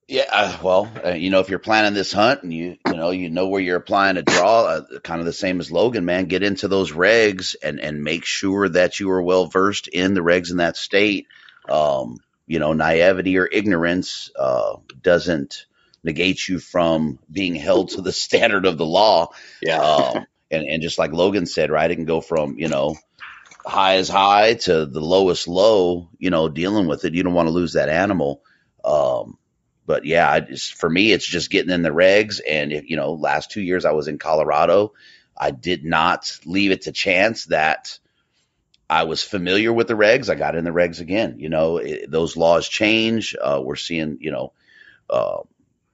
Yeah, 0.09 0.25
uh, 0.33 0.59
well, 0.63 0.91
uh, 1.05 1.11
you 1.11 1.29
know, 1.29 1.41
if 1.41 1.51
you're 1.51 1.59
planning 1.59 1.93
this 1.93 2.15
hunt 2.15 2.43
and 2.43 2.51
you 2.51 2.79
you 2.87 2.95
know 2.95 3.11
you 3.11 3.29
know 3.29 3.49
where 3.49 3.61
you're 3.61 3.77
applying 3.77 4.17
a 4.17 4.23
draw, 4.23 4.63
uh, 4.63 4.99
kind 5.01 5.21
of 5.21 5.27
the 5.27 5.35
same 5.35 5.61
as 5.61 5.71
Logan, 5.71 6.07
man, 6.07 6.25
get 6.25 6.43
into 6.43 6.67
those 6.67 6.93
regs 6.93 7.57
and 7.63 7.79
and 7.79 8.03
make 8.03 8.25
sure 8.25 8.71
that 8.71 9.01
you 9.01 9.11
are 9.11 9.23
well 9.23 9.47
versed 9.47 9.87
in 9.87 10.15
the 10.15 10.23
regs 10.23 10.51
in 10.51 10.57
that 10.57 10.79
state. 10.79 11.27
Um, 11.69 12.21
you 12.47 12.59
know, 12.59 12.73
naivety 12.73 13.37
or 13.37 13.47
ignorance 13.47 14.31
uh, 14.35 14.77
doesn't 15.03 15.67
negate 16.03 16.49
you 16.49 16.59
from 16.59 17.19
being 17.31 17.55
held 17.55 17.91
to 17.91 18.01
the 18.01 18.13
standard 18.25 18.65
of 18.65 18.79
the 18.79 18.87
law. 18.87 19.29
Yeah, 19.61 19.83
um, 19.83 20.27
and 20.51 20.67
and 20.67 20.83
just 20.83 20.99
like 20.99 21.13
Logan 21.13 21.45
said, 21.45 21.71
right, 21.71 21.91
it 21.91 21.97
can 21.97 22.07
go 22.07 22.23
from 22.23 22.59
you 22.59 22.69
know 22.69 22.97
high 23.67 23.97
as 23.97 24.09
high 24.09 24.55
to 24.55 24.87
the 24.87 25.01
lowest 25.01 25.49
low. 25.49 26.09
You 26.19 26.31
know, 26.31 26.49
dealing 26.49 26.87
with 26.87 27.05
it, 27.05 27.13
you 27.13 27.23
don't 27.23 27.35
want 27.35 27.49
to 27.49 27.53
lose 27.53 27.75
that 27.75 27.91
animal. 27.91 28.41
Um, 28.83 29.37
but 29.89 30.05
yeah, 30.05 30.39
just, 30.39 30.75
for 30.75 30.89
me, 30.89 31.13
it's 31.13 31.27
just 31.27 31.51
getting 31.51 31.73
in 31.73 31.81
the 31.81 31.89
regs. 31.89 32.41
And 32.47 32.75
if, 32.75 32.91
you 32.91 32.97
know, 32.97 33.15
last 33.15 33.51
two 33.51 33.63
years 33.63 33.87
I 33.87 33.93
was 33.93 34.07
in 34.07 34.19
Colorado, 34.19 34.93
I 35.35 35.51
did 35.51 35.83
not 35.83 36.39
leave 36.45 36.73
it 36.73 36.83
to 36.83 36.93
chance 36.93 37.47
that 37.47 37.99
I 38.91 39.05
was 39.05 39.23
familiar 39.23 39.73
with 39.73 39.89
the 39.89 39.95
regs. 39.95 40.29
I 40.29 40.35
got 40.35 40.57
in 40.57 40.65
the 40.65 40.73
regs 40.73 41.01
again. 41.01 41.37
You 41.39 41.49
know, 41.49 41.79
it, 41.79 42.11
those 42.11 42.37
laws 42.37 42.69
change. 42.69 43.35
Uh, 43.41 43.63
we're 43.65 43.77
seeing, 43.77 44.19
you 44.21 44.31
know, 44.31 44.53
uh, 45.09 45.39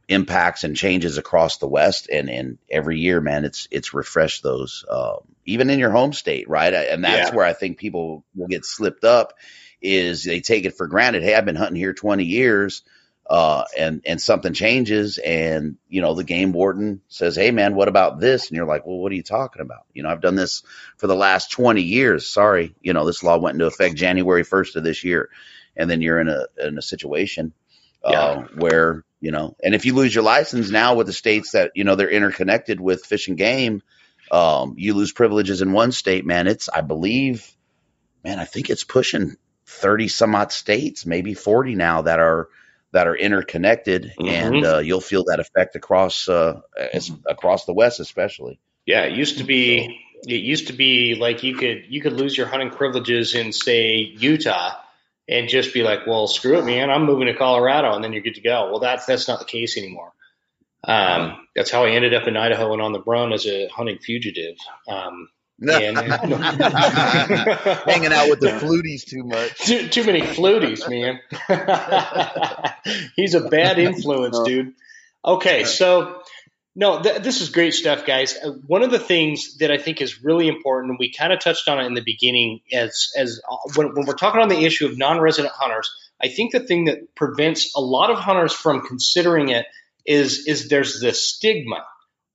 impacts 0.09 0.65
and 0.65 0.77
changes 0.77 1.17
across 1.17 1.59
the 1.59 1.69
West, 1.69 2.09
and 2.11 2.29
and 2.29 2.59
every 2.69 2.99
year, 2.99 3.21
man, 3.21 3.45
it's 3.45 3.69
it's 3.71 3.95
refreshed 3.95 4.43
those. 4.43 4.85
Uh, 4.91 5.19
even 5.47 5.71
in 5.71 5.79
your 5.79 5.93
home 5.93 6.13
state, 6.13 6.49
right? 6.49 6.75
And 6.75 7.05
that's 7.05 7.31
yeah. 7.31 7.37
where 7.37 7.47
I 7.47 7.53
think 7.53 7.79
people 7.79 8.25
will 8.35 8.49
get 8.49 8.65
slipped 8.65 9.05
up. 9.05 9.35
Is 9.81 10.25
they 10.25 10.41
take 10.41 10.65
it 10.65 10.77
for 10.77 10.89
granted. 10.89 11.23
Hey, 11.23 11.35
I've 11.35 11.45
been 11.45 11.55
hunting 11.55 11.77
here 11.77 11.95
twenty 11.95 12.25
years 12.25 12.83
uh, 13.27 13.65
and 13.77 14.03
and 14.05 14.21
something 14.21 14.53
changes, 14.53 15.19
and 15.19 15.77
you 15.89 16.03
know 16.03 16.15
the 16.15 16.25
game 16.25 16.53
warden 16.53 17.01
says, 17.09 17.37
"Hey, 17.37 17.51
man, 17.51 17.75
what 17.75 17.89
about 17.89 18.21
this?" 18.21 18.49
And 18.49 18.57
you're 18.57 18.67
like, 18.67 18.87
"Well, 18.87 18.99
what 18.99 19.13
are 19.13 19.17
you 19.17 19.23
talking 19.23 19.63
about?" 19.63 19.87
You 19.95 20.03
know, 20.03 20.11
I've 20.11 20.21
done 20.21 20.35
this 20.35 20.63
for 20.99 21.07
the 21.07 21.17
last 21.17 21.51
20 21.51 21.83
years. 21.83 22.29
Sorry, 22.29 22.75
you 22.83 22.93
know, 22.93 23.07
this 23.07 23.23
law 23.23 23.39
went 23.39 23.55
into 23.55 23.67
effect 23.67 23.97
January 23.97 24.45
1st 24.45 24.77
of 24.77 24.85
this 24.85 25.05
year, 25.05 25.31
and 25.75 25.91
then 25.91 26.03
you're 26.03 26.21
in 26.21 26.29
a 26.29 26.47
in 26.59 26.77
a 26.77 26.83
situation 26.83 27.55
uh, 28.05 28.11
yeah. 28.13 28.43
where 28.57 29.05
you 29.21 29.31
know, 29.31 29.57
and 29.63 29.75
if 29.75 29.87
you 29.87 29.95
lose 29.95 30.15
your 30.15 30.25
license 30.25 30.69
now 30.69 30.95
with 30.95 31.07
the 31.07 31.13
states 31.15 31.53
that 31.53 31.73
you 31.75 31.85
know 31.85 31.95
they're 31.95 32.11
interconnected 32.11 32.79
with 32.79 33.07
fish 33.07 33.29
and 33.29 33.39
game, 33.39 33.83
um, 34.31 34.75
you 34.77 34.93
lose 34.93 35.13
privileges 35.13 35.63
in 35.63 35.73
one 35.73 35.93
state, 35.93 36.27
man. 36.27 36.47
It's 36.47 36.69
I 36.69 36.83
believe, 36.83 37.51
man, 38.23 38.39
I 38.39 38.45
think 38.45 38.69
it's 38.69 38.85
pushing 38.85 39.37
30 39.67 40.09
some 40.09 40.35
odd 40.35 40.53
states, 40.53 41.07
maybe 41.07 41.33
40 41.33 41.75
now 41.75 42.03
that 42.03 42.21
are 42.21 42.49
that 42.95 43.09
are 43.09 43.17
interconnected, 43.17 44.15
mm-hmm. 44.19 44.29
and 44.29 44.65
uh, 44.65 44.79
you'll 44.79 45.01
feel 45.01 45.25
that 45.25 45.41
effect 45.41 45.75
across 45.77 46.29
uh, 46.29 46.61
across 47.29 47.67
the 47.67 47.75
West, 47.75 48.01
especially. 48.01 48.59
Yeah, 48.87 49.03
it 49.03 49.13
used 49.13 49.39
to 49.39 49.45
be 49.45 50.01
it 50.27 50.41
used 50.41 50.69
to 50.69 50.73
be 50.73 51.17
like 51.17 51.43
you 51.43 51.57
could 51.57 51.85
you 51.89 52.01
could 52.01 52.15
lose 52.15 52.39
your 52.39 52.47
hunting 52.47 52.71
privileges 52.71 53.35
in 53.35 53.53
say 53.53 53.97
Utah 53.97 54.77
and 55.29 55.49
just 55.49 55.75
be 55.75 55.83
like, 55.83 56.07
well, 56.07 56.27
screw 56.29 56.59
it, 56.59 56.65
man, 56.65 56.91
I'm 56.91 57.05
moving 57.05 57.27
to 57.27 57.35
Colorado, 57.35 57.95
and 57.95 58.05
then 58.05 58.13
you're 58.13 58.23
good 58.23 58.37
to 58.37 58.41
go. 58.41 58.71
Well, 58.71 58.81
that's 58.81 59.07
that's 59.07 59.27
not 59.27 59.41
the 59.41 59.45
case 59.45 59.77
anymore. 59.77 60.13
Um, 60.87 61.47
that's 61.57 61.71
how 61.71 61.85
I 61.85 61.91
ended 61.91 62.15
up 62.15 62.29
in 62.29 62.37
Idaho 62.37 62.73
and 62.75 62.83
on 62.83 62.93
the 62.93 63.03
run 63.03 63.33
as 63.33 63.47
a 63.47 63.69
hunting 63.69 63.99
fugitive. 63.99 64.57
Um, 64.87 65.29
and, 65.61 65.99
Hanging 65.99 66.33
out 68.13 68.29
with 68.29 68.41
the 68.41 68.59
fluties 68.61 69.05
too 69.05 69.25
much. 69.25 69.57
Too, 69.59 69.89
too 69.89 70.05
many 70.05 70.23
fluties, 70.23 70.89
man. 70.89 71.21
He's 73.17 73.35
a 73.35 73.49
bad 73.49 73.79
influence, 73.79 74.41
dude. 74.45 74.75
Okay, 75.25 75.65
so 75.65 76.23
no, 76.77 77.03
th- 77.03 77.23
this 77.23 77.41
is 77.41 77.51
great 77.51 77.73
stuff, 77.73 78.05
guys. 78.05 78.37
Uh, 78.37 78.51
one 78.67 78.83
of 78.83 78.91
the 78.91 78.99
things 78.99 79.59
that 79.59 79.71
I 79.71 79.79
think 79.79 80.01
is 80.01 80.25
really 80.25 80.49
important, 80.49 80.99
we 80.99 81.13
kind 81.13 81.33
of 81.33 81.39
touched 81.39 81.69
on 81.69 81.79
it 81.79 81.87
in 81.87 81.95
the 81.95 82.03
beginning, 82.03 82.61
as 82.73 83.11
as 83.17 83.41
uh, 83.49 83.57
when, 83.77 83.95
when 83.95 84.07
we're 84.07 84.15
talking 84.15 84.41
on 84.41 84.49
the 84.49 84.65
issue 84.65 84.87
of 84.87 84.99
non-resident 84.99 85.55
hunters, 85.55 85.91
I 86.21 86.29
think 86.29 86.53
the 86.53 86.61
thing 86.61 86.87
that 86.87 87.15
prevents 87.15 87.75
a 87.77 87.81
lot 87.81 88.11
of 88.11 88.19
hunters 88.19 88.53
from 88.53 88.87
considering 88.87 89.51
it 89.51 89.67
is 90.05 90.47
is 90.47 90.69
there's 90.69 91.01
this 91.01 91.25
stigma 91.25 91.85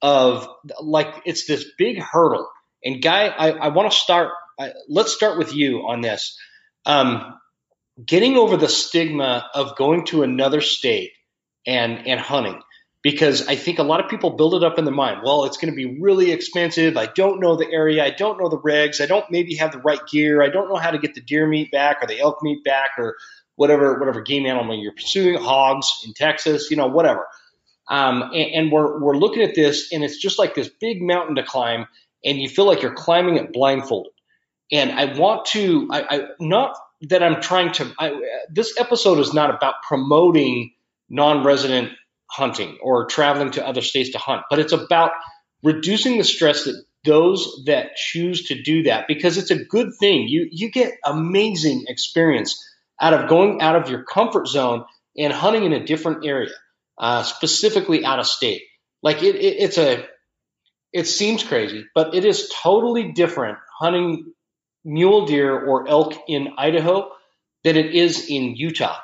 of 0.02 0.48
like 0.82 1.14
it's 1.26 1.46
this 1.46 1.66
big 1.78 2.00
hurdle 2.00 2.48
and 2.84 3.02
Guy, 3.02 3.28
I, 3.28 3.50
I 3.52 3.68
want 3.70 3.92
to 3.92 3.98
start. 3.98 4.32
I, 4.60 4.74
let's 4.88 5.14
start 5.14 5.38
with 5.38 5.54
you 5.54 5.88
on 5.88 6.02
this. 6.02 6.38
Um, 6.86 7.36
getting 8.04 8.38
over 8.38 8.58
the 8.58 8.70
stigma 8.70 9.50
of 9.54 9.76
going 9.78 10.06
to 10.06 10.24
another 10.24 10.62
state 10.62 11.12
and 11.66 12.08
and 12.08 12.20
hunting 12.20 12.62
because 13.02 13.48
I 13.48 13.56
think 13.56 13.80
a 13.80 13.84
lot 13.84 14.04
of 14.04 14.10
people 14.10 14.32
build 14.32 14.56
it 14.56 14.64
up 14.64 14.78
in 14.78 14.86
their 14.86 14.94
mind. 14.94 15.22
Well, 15.24 15.46
it's 15.46 15.58
going 15.58 15.72
to 15.72 15.76
be 15.76 16.00
really 16.02 16.32
expensive. 16.32 16.98
I 16.98 17.06
don't 17.06 17.40
know 17.40 17.56
the 17.56 17.70
area. 17.70 18.04
I 18.04 18.10
don't 18.10 18.40
know 18.40 18.50
the 18.50 18.60
regs. 18.60 19.02
I 19.02 19.06
don't 19.06 19.30
maybe 19.32 19.56
have 19.56 19.72
the 19.72 19.80
right 19.80 20.02
gear. 20.12 20.42
I 20.42 20.50
don't 20.50 20.70
know 20.70 20.76
how 20.76 20.92
to 20.92 21.00
get 21.00 21.16
the 21.16 21.22
deer 21.22 21.48
meat 21.48 21.72
back 21.72 21.98
or 22.02 22.08
the 22.08 22.20
elk 22.20 22.40
meat 22.42 22.64
back 22.64 22.92
or 22.98 23.16
whatever 23.56 24.00
whatever 24.00 24.22
game 24.22 24.46
animal 24.46 24.78
you're 24.78 24.94
pursuing. 24.94 25.36
Hogs 25.36 26.04
in 26.06 26.14
Texas, 26.14 26.70
you 26.72 26.78
know, 26.78 26.88
whatever. 26.88 27.28
Um, 27.90 28.22
and, 28.22 28.52
and 28.54 28.72
we're 28.72 29.02
we're 29.02 29.18
looking 29.18 29.44
at 29.44 29.56
this, 29.56 29.92
and 29.92 30.04
it's 30.04 30.18
just 30.18 30.38
like 30.38 30.56
this 30.56 30.70
big 30.80 31.02
mountain 31.02 31.36
to 31.36 31.44
climb 31.44 31.88
and 32.24 32.40
you 32.40 32.50
feel 32.50 32.66
like 32.66 32.82
you're 32.82 32.94
climbing 32.94 33.38
it 33.38 33.54
blindfolded. 33.54 34.12
And 34.72 34.92
I 34.92 35.18
want 35.18 35.46
to, 35.48 35.88
I, 35.92 36.02
I 36.10 36.22
not 36.40 36.76
that 37.04 37.24
I'm 37.24 37.42
trying 37.42 37.72
to. 37.74 37.92
I, 37.98 38.14
this 38.52 38.80
episode 38.80 39.20
is 39.20 39.34
not 39.34 39.54
about 39.54 39.76
promoting 39.88 40.74
non-resident 41.10 41.92
hunting 42.30 42.78
or 42.82 43.06
traveling 43.06 43.52
to 43.52 43.66
other 43.66 43.82
states 43.82 44.12
to 44.12 44.18
hunt, 44.20 44.44
but 44.50 44.60
it's 44.60 44.74
about 44.74 45.12
reducing 45.64 46.18
the 46.18 46.24
stress 46.24 46.66
that 46.66 46.84
those 47.06 47.64
that 47.66 47.96
choose 47.96 48.48
to 48.48 48.62
do 48.62 48.84
that 48.84 49.08
because 49.08 49.38
it's 49.38 49.52
a 49.52 49.64
good 49.64 49.90
thing. 50.00 50.28
You 50.28 50.48
you 50.52 50.70
get 50.72 50.94
amazing 51.06 51.86
experience 51.88 52.62
out 53.00 53.14
of 53.14 53.30
going 53.30 53.62
out 53.62 53.76
of 53.76 53.90
your 53.90 54.04
comfort 54.04 54.48
zone 54.48 54.84
and 55.18 55.32
hunting 55.32 55.64
in 55.64 55.74
a 55.74 55.86
different 55.86 56.26
area, 56.26 56.52
uh, 56.98 57.24
specifically 57.24 58.04
out 58.06 58.20
of 58.20 58.28
state. 58.28 58.64
Like 59.02 59.24
it, 59.24 59.36
it, 59.36 59.56
it's 59.60 59.78
a 59.78 60.06
it 60.94 61.08
seems 61.08 61.44
crazy, 61.44 61.86
but 61.94 62.16
it 62.16 62.26
is 62.26 62.52
totally 62.62 63.12
different 63.12 63.58
hunting 63.80 64.34
mule 64.84 65.26
deer 65.26 65.58
or 65.60 65.88
elk 65.88 66.14
in 66.28 66.50
Idaho 66.58 67.12
than 67.64 67.76
it 67.78 67.94
is 67.94 68.28
in 68.30 68.56
Utah. 68.56 68.98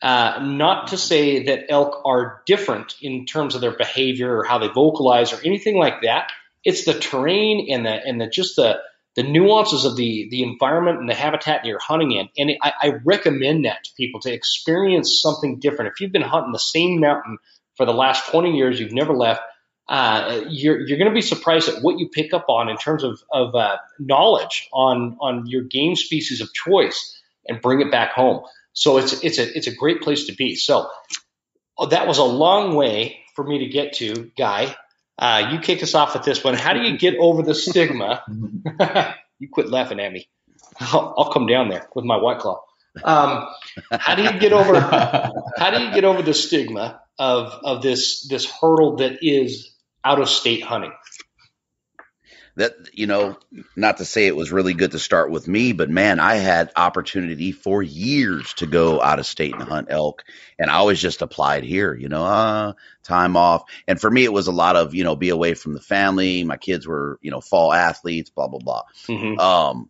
Uh, 0.00 0.40
not 0.42 0.88
to 0.88 0.96
say 0.96 1.44
that 1.44 1.66
elk 1.68 2.02
are 2.04 2.42
different 2.46 2.94
in 3.02 3.26
terms 3.26 3.54
of 3.54 3.60
their 3.60 3.76
behavior 3.76 4.36
or 4.38 4.44
how 4.44 4.58
they 4.58 4.68
vocalize 4.68 5.32
or 5.32 5.40
anything 5.44 5.76
like 5.76 6.02
that. 6.02 6.30
it's 6.64 6.84
the 6.84 6.94
terrain 6.94 7.68
and 7.70 7.84
the 7.84 7.90
and 7.90 8.20
the 8.20 8.28
just 8.28 8.56
the 8.56 8.78
the 9.16 9.24
nuances 9.24 9.84
of 9.84 9.96
the 9.96 10.28
the 10.30 10.42
environment 10.44 11.00
and 11.00 11.08
the 11.08 11.14
habitat 11.14 11.62
that 11.62 11.68
you're 11.68 11.80
hunting 11.80 12.12
in. 12.12 12.28
And 12.38 12.52
I, 12.62 12.72
I 12.80 12.92
recommend 13.04 13.64
that 13.64 13.82
to 13.84 13.90
people 13.96 14.20
to 14.20 14.32
experience 14.32 15.20
something 15.20 15.58
different. 15.58 15.92
If 15.92 16.00
you've 16.00 16.12
been 16.12 16.22
hunting 16.22 16.52
the 16.52 16.58
same 16.58 17.00
mountain 17.00 17.38
for 17.76 17.84
the 17.84 17.92
last 17.92 18.30
20 18.30 18.56
years, 18.56 18.78
you've 18.78 18.92
never 18.92 19.14
left. 19.14 19.40
Uh, 19.88 20.42
you're 20.50 20.86
you're 20.86 20.98
going 20.98 21.10
to 21.10 21.14
be 21.14 21.22
surprised 21.22 21.68
at 21.68 21.82
what 21.82 21.98
you 21.98 22.08
pick 22.08 22.34
up 22.34 22.46
on 22.48 22.68
in 22.68 22.76
terms 22.76 23.04
of 23.04 23.20
of 23.32 23.54
uh, 23.54 23.76
knowledge 23.98 24.68
on 24.72 25.16
on 25.20 25.46
your 25.46 25.62
game 25.62 25.96
species 25.96 26.40
of 26.40 26.52
choice 26.52 27.18
and 27.46 27.62
bring 27.62 27.80
it 27.80 27.90
back 27.90 28.12
home. 28.12 28.42
So 28.74 28.98
it's 28.98 29.24
it's 29.24 29.38
a 29.38 29.56
it's 29.56 29.66
a 29.66 29.74
great 29.74 30.02
place 30.02 30.26
to 30.26 30.34
be. 30.34 30.56
So 30.56 30.90
uh, 31.78 31.86
that 31.86 32.06
was 32.06 32.18
a 32.18 32.24
long 32.24 32.74
way 32.74 33.20
for 33.34 33.44
me 33.44 33.60
to 33.60 33.66
get 33.66 33.94
to, 33.94 34.30
Guy. 34.36 34.76
Uh, 35.18 35.50
you 35.52 35.58
kick 35.58 35.82
us 35.82 35.94
off 35.94 36.14
with 36.14 36.22
this 36.22 36.44
one. 36.44 36.54
How 36.54 36.74
do 36.74 36.80
you 36.80 36.96
get 36.98 37.16
over 37.18 37.42
the 37.42 37.54
stigma? 37.54 38.22
you 39.38 39.48
quit 39.50 39.68
laughing 39.68 39.98
at 39.98 40.12
me. 40.12 40.28
I'll, 40.78 41.14
I'll, 41.18 41.32
come 41.32 41.46
down 41.46 41.70
there 41.70 41.88
with 41.94 42.04
my 42.04 42.16
white 42.16 42.38
claw. 42.38 42.62
Um, 43.02 43.48
how 43.90 44.14
do 44.14 44.22
you 44.22 44.38
get 44.38 44.52
over? 44.52 44.78
how 45.58 45.70
do 45.70 45.82
you 45.82 45.92
get 45.92 46.04
over 46.04 46.22
the 46.22 46.34
stigma 46.34 47.00
of 47.18 47.52
of 47.64 47.82
this 47.82 48.28
this 48.28 48.48
hurdle 48.48 48.96
that 48.96 49.18
is 49.22 49.70
out 50.04 50.20
of 50.20 50.28
state 50.28 50.62
hunting? 50.62 50.92
that 52.58 52.74
you 52.92 53.06
know 53.06 53.38
not 53.76 53.98
to 53.98 54.04
say 54.04 54.26
it 54.26 54.34
was 54.34 54.50
really 54.50 54.74
good 54.74 54.90
to 54.90 54.98
start 54.98 55.30
with 55.30 55.46
me 55.46 55.72
but 55.72 55.88
man 55.88 56.18
i 56.18 56.34
had 56.34 56.72
opportunity 56.74 57.52
for 57.52 57.82
years 57.82 58.52
to 58.54 58.66
go 58.66 59.00
out 59.00 59.20
of 59.20 59.26
state 59.26 59.54
and 59.54 59.62
hunt 59.62 59.86
elk 59.90 60.24
and 60.58 60.68
i 60.68 60.74
always 60.74 61.00
just 61.00 61.22
applied 61.22 61.62
here 61.62 61.94
you 61.94 62.08
know 62.08 62.24
uh, 62.24 62.72
time 63.04 63.36
off 63.36 63.62
and 63.86 64.00
for 64.00 64.10
me 64.10 64.24
it 64.24 64.32
was 64.32 64.48
a 64.48 64.52
lot 64.52 64.74
of 64.74 64.94
you 64.94 65.04
know 65.04 65.16
be 65.16 65.28
away 65.28 65.54
from 65.54 65.72
the 65.72 65.80
family 65.80 66.42
my 66.42 66.56
kids 66.56 66.86
were 66.86 67.18
you 67.22 67.30
know 67.30 67.40
fall 67.40 67.72
athletes 67.72 68.30
blah 68.30 68.48
blah 68.48 68.58
blah 68.58 68.82
mm-hmm. 69.06 69.38
um 69.38 69.88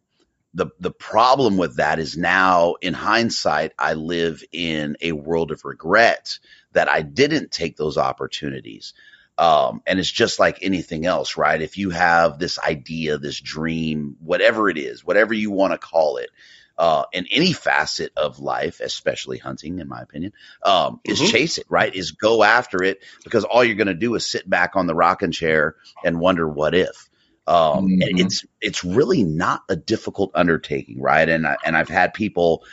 the 0.53 0.67
the 0.79 0.91
problem 0.91 1.57
with 1.57 1.77
that 1.77 1.99
is 1.99 2.19
now 2.19 2.75
in 2.83 2.93
hindsight 2.93 3.73
i 3.79 3.95
live 3.95 4.45
in 4.53 4.95
a 5.01 5.13
world 5.13 5.53
of 5.53 5.65
regret 5.65 6.39
that 6.73 6.89
i 6.91 7.01
didn't 7.01 7.51
take 7.51 7.79
those 7.79 7.97
opportunities 7.97 8.93
um, 9.39 9.83
and 9.87 10.01
it's 10.01 10.11
just 10.11 10.41
like 10.41 10.59
anything 10.63 11.07
else, 11.07 11.37
right? 11.37 11.63
If 11.63 11.79
you 11.79 11.91
have 11.91 12.41
this 12.41 12.59
idea, 12.59 13.19
this 13.19 13.41
dream, 13.41 14.17
whatever 14.21 14.69
it 14.69 14.77
is, 14.77 15.05
whatever 15.05 15.33
you 15.33 15.53
want 15.53 15.73
to 15.73 15.79
call 15.79 16.17
it, 16.17 16.31
uh, 16.77 17.05
in 17.13 17.27
any 17.31 17.53
facet 17.53 18.13
of 18.17 18.41
life, 18.41 18.81
especially 18.81 19.39
hunting, 19.39 19.79
in 19.79 19.89
my 19.89 20.01
opinion, 20.01 20.33
um, 20.65 21.01
is 21.05 21.21
mm-hmm. 21.21 21.31
chase 21.31 21.59
it, 21.59 21.67
right? 21.69 21.95
Is 21.95 22.13
go 22.13 22.43
after 22.43 22.83
it 22.83 23.03
because 23.25 23.45
all 23.45 23.65
you're 23.65 23.77
going 23.77 23.89
to 23.89 23.95
do 23.95 24.15
is 24.17 24.27
sit 24.27 24.49
back 24.49 24.77
on 24.77 24.87
the 24.87 24.95
rocking 24.95 25.33
chair 25.33 25.77
and 26.05 26.21
wonder 26.21 26.49
what 26.49 26.75
if. 26.75 27.09
Um, 27.47 27.89
mm-hmm. 27.89 28.03
and 28.03 28.21
it's 28.21 28.45
it's 28.61 28.85
really 28.85 29.25
not 29.25 29.63
a 29.69 29.77
difficult 29.77 30.33
undertaking, 30.35 31.01
right? 31.01 31.29
And 31.29 31.47
I, 31.47 31.57
and 31.65 31.77
I've 31.77 31.89
had 31.89 32.13
people 32.13 32.65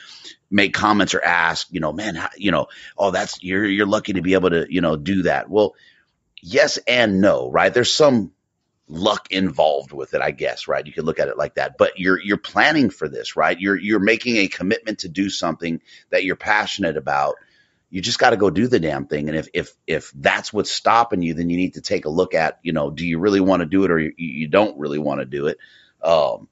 make 0.52 0.74
comments 0.74 1.16
or 1.16 1.24
ask, 1.24 1.68
you 1.72 1.80
know, 1.80 1.94
man, 1.94 2.16
how, 2.16 2.30
you 2.38 2.52
know, 2.52 2.68
oh, 2.98 3.12
that's 3.12 3.42
you're 3.42 3.66
you're 3.66 3.88
lucky 3.88 4.14
to 4.14 4.22
be 4.22 4.34
able 4.34 4.50
to, 4.50 4.68
you 4.70 4.82
know, 4.82 4.98
do 4.98 5.24
that. 5.24 5.50
Well, 5.50 5.76
yes 6.42 6.78
and 6.88 7.22
no, 7.22 7.50
right? 7.50 7.74
There's 7.74 7.94
some 7.94 8.32
luck 8.88 9.28
involved 9.32 9.92
with 9.92 10.14
it, 10.14 10.22
I 10.22 10.32
guess, 10.32 10.68
right? 10.68 10.86
You 10.86 10.94
could 10.94 11.06
look 11.06 11.20
at 11.20 11.28
it 11.28 11.38
like 11.38 11.56
that. 11.56 11.78
But 11.78 12.00
you're 12.00 12.20
you're 12.22 12.38
planning 12.38 12.90
for 12.90 13.08
this, 13.08 13.36
right? 13.36 13.60
You're 13.60 13.78
you're 13.78 14.00
making 14.00 14.38
a 14.38 14.48
commitment 14.48 15.00
to 15.00 15.10
do 15.10 15.30
something 15.30 15.82
that 16.12 16.24
you're 16.24 16.36
passionate 16.36 16.98
about. 16.98 17.36
You 17.90 18.02
just 18.02 18.20
got 18.20 18.32
to 18.32 18.38
go 18.38 18.50
do 18.50 18.68
the 18.68 18.80
damn 18.80 19.08
thing. 19.08 19.30
And 19.30 19.38
if 19.38 19.48
if 19.54 19.74
if 19.88 20.12
that's 20.16 20.52
what's 20.52 20.72
stopping 20.72 21.22
you, 21.22 21.34
then 21.34 21.50
you 21.50 21.58
need 21.58 21.76
to 21.76 21.82
take 21.82 22.06
a 22.06 22.10
look 22.10 22.34
at, 22.34 22.60
you 22.62 22.74
know, 22.74 22.92
do 22.92 23.06
you 23.06 23.20
really 23.20 23.40
want 23.40 23.62
to 23.62 23.66
do 23.66 23.86
it 23.86 23.92
or 23.92 24.00
you, 24.00 24.14
you 24.18 24.48
don't 24.48 24.78
really 24.78 25.00
want 25.00 25.20
to 25.22 25.26
do 25.26 25.48
it? 25.48 25.58
Um, 26.02 26.50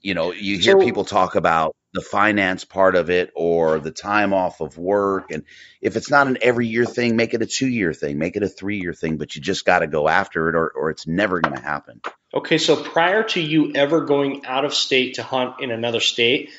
you 0.00 0.14
know, 0.14 0.32
you 0.32 0.58
hear 0.58 0.78
so, 0.78 0.84
people 0.84 1.04
talk 1.04 1.34
about 1.34 1.74
the 1.92 2.00
finance 2.00 2.64
part 2.64 2.94
of 2.94 3.10
it 3.10 3.30
or 3.34 3.80
the 3.80 3.90
time 3.90 4.34
off 4.34 4.60
of 4.60 4.76
work. 4.76 5.30
And 5.30 5.44
if 5.80 5.96
it's 5.96 6.10
not 6.10 6.26
an 6.26 6.38
every 6.42 6.66
year 6.66 6.84
thing, 6.84 7.16
make 7.16 7.34
it 7.34 7.42
a 7.42 7.46
two 7.46 7.66
year 7.66 7.92
thing, 7.94 8.18
make 8.18 8.36
it 8.36 8.42
a 8.42 8.48
three 8.48 8.80
year 8.80 8.92
thing, 8.92 9.16
but 9.16 9.34
you 9.34 9.42
just 9.42 9.64
got 9.64 9.80
to 9.80 9.86
go 9.86 10.08
after 10.08 10.48
it 10.48 10.54
or, 10.54 10.68
or 10.68 10.90
it's 10.90 11.06
never 11.06 11.40
going 11.40 11.56
to 11.56 11.62
happen. 11.62 12.00
Okay. 12.32 12.58
So 12.58 12.82
prior 12.82 13.22
to 13.24 13.40
you 13.40 13.72
ever 13.74 14.02
going 14.02 14.44
out 14.44 14.64
of 14.64 14.74
state 14.74 15.14
to 15.14 15.22
hunt 15.22 15.60
in 15.60 15.70
another 15.70 16.00
state, 16.00 16.50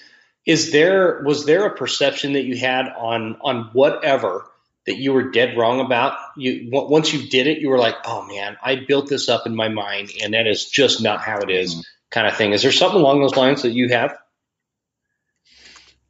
is 0.46 0.72
there, 0.72 1.22
was 1.24 1.46
there 1.46 1.66
a 1.66 1.76
perception 1.76 2.34
that 2.34 2.44
you 2.44 2.58
had 2.58 2.88
on, 2.88 3.38
on 3.42 3.70
whatever 3.74 4.50
that 4.88 4.98
you 4.98 5.14
were 5.14 5.30
dead 5.30 5.56
wrong 5.56 5.80
about? 5.80 6.18
You, 6.36 6.70
once 6.72 7.14
you 7.14 7.30
did 7.30 7.46
it, 7.46 7.60
you 7.60 7.70
were 7.70 7.78
like, 7.78 7.96
oh 8.04 8.26
man, 8.26 8.58
I 8.64 8.78
built 8.78 9.08
this 9.08 9.30
up 9.30 9.46
in 9.46 9.56
my 9.56 9.70
mind 9.70 10.12
and 10.24 10.34
that 10.34 10.48
is 10.48 10.66
just 10.66 11.04
not 11.04 11.22
how 11.22 11.38
it 11.40 11.52
is, 11.52 11.74
mm-hmm. 11.74 11.82
Kind 12.10 12.28
of 12.28 12.36
thing. 12.36 12.54
Is 12.54 12.62
there 12.62 12.72
something 12.72 13.00
along 13.00 13.22
those 13.22 13.36
lines 13.36 13.64
that 13.64 13.74
you 13.74 13.90
have? 13.90 14.18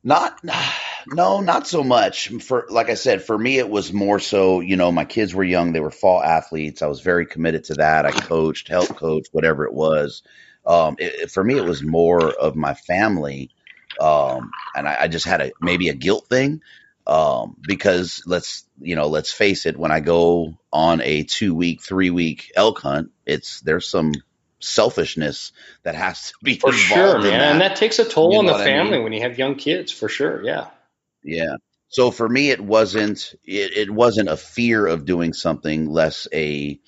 Not, 0.04 0.40
no, 1.08 1.42
not 1.42 1.68
so 1.68 1.84
much. 1.84 2.30
For 2.30 2.66
like 2.70 2.90
I 2.90 2.94
said, 2.94 3.22
for 3.22 3.38
me, 3.38 3.58
it 3.58 3.70
was 3.70 3.92
more 3.92 4.20
so. 4.20 4.62
You 4.62 4.78
know, 4.78 4.92
my 4.92 5.06
kids 5.06 5.36
were 5.36 5.44
young; 5.44 5.74
they 5.74 5.82
were 5.82 5.92
fall 5.92 6.24
athletes. 6.24 6.82
I 6.82 6.88
was 6.88 7.02
very 7.02 7.26
committed 7.26 7.66
to 7.66 7.74
that. 7.76 8.06
I 8.06 8.12
coached, 8.12 8.70
helped 8.70 8.96
coach, 8.96 9.28
whatever 9.32 9.66
it 9.66 9.74
was. 9.74 10.24
Um, 10.66 10.96
it, 11.00 11.32
for 11.32 11.44
me, 11.44 11.58
it 11.58 11.66
was 11.66 11.84
more 11.84 12.32
of 12.32 12.56
my 12.56 12.74
family, 12.76 13.50
um, 14.00 14.52
and 14.76 14.88
I, 14.88 14.98
I, 15.02 15.08
just 15.08 15.26
had 15.26 15.42
a 15.42 15.52
maybe 15.62 15.90
a 15.90 15.96
guilt 15.96 16.28
thing 16.28 16.62
um, 17.08 17.56
because 17.62 18.22
let's 18.26 18.66
you 18.80 18.96
know 18.96 19.08
let's 19.08 19.32
face 19.32 19.66
it, 19.66 19.78
when 19.78 19.92
I 19.92 20.00
go 20.00 20.58
on 20.72 21.02
a 21.02 21.24
two 21.24 21.56
week, 21.56 21.82
three 21.82 22.10
week 22.10 22.52
elk 22.56 22.80
hunt, 22.80 23.12
it's 23.26 23.62
there's 23.62 23.88
some 23.88 24.14
selfishness 24.60 25.52
that 25.84 25.96
has 25.96 26.30
to 26.30 26.34
be 26.44 26.56
for 26.58 26.72
sure, 26.72 27.20
man, 27.20 27.24
that. 27.24 27.52
and 27.52 27.62
that 27.62 27.76
takes 27.76 28.00
a 28.00 28.06
toll 28.06 28.34
you 28.34 28.40
on 28.40 28.46
the 28.46 28.54
family 28.54 28.94
I 28.94 28.96
mean? 28.96 29.04
when 29.04 29.14
you 29.14 29.22
have 29.22 29.38
young 29.38 29.56
kids, 29.56 29.92
for 29.92 30.10
sure. 30.10 30.44
Yeah, 30.44 30.68
yeah. 31.24 31.56
So 31.90 32.12
for 32.12 32.28
me, 32.28 32.52
it 32.52 32.62
wasn't 32.62 33.36
it, 33.44 33.76
it 33.76 33.90
wasn't 33.90 34.30
a 34.30 34.38
fear 34.38 34.86
of 34.86 35.06
doing 35.06 35.34
something, 35.34 35.90
less 35.90 36.28
a 36.34 36.80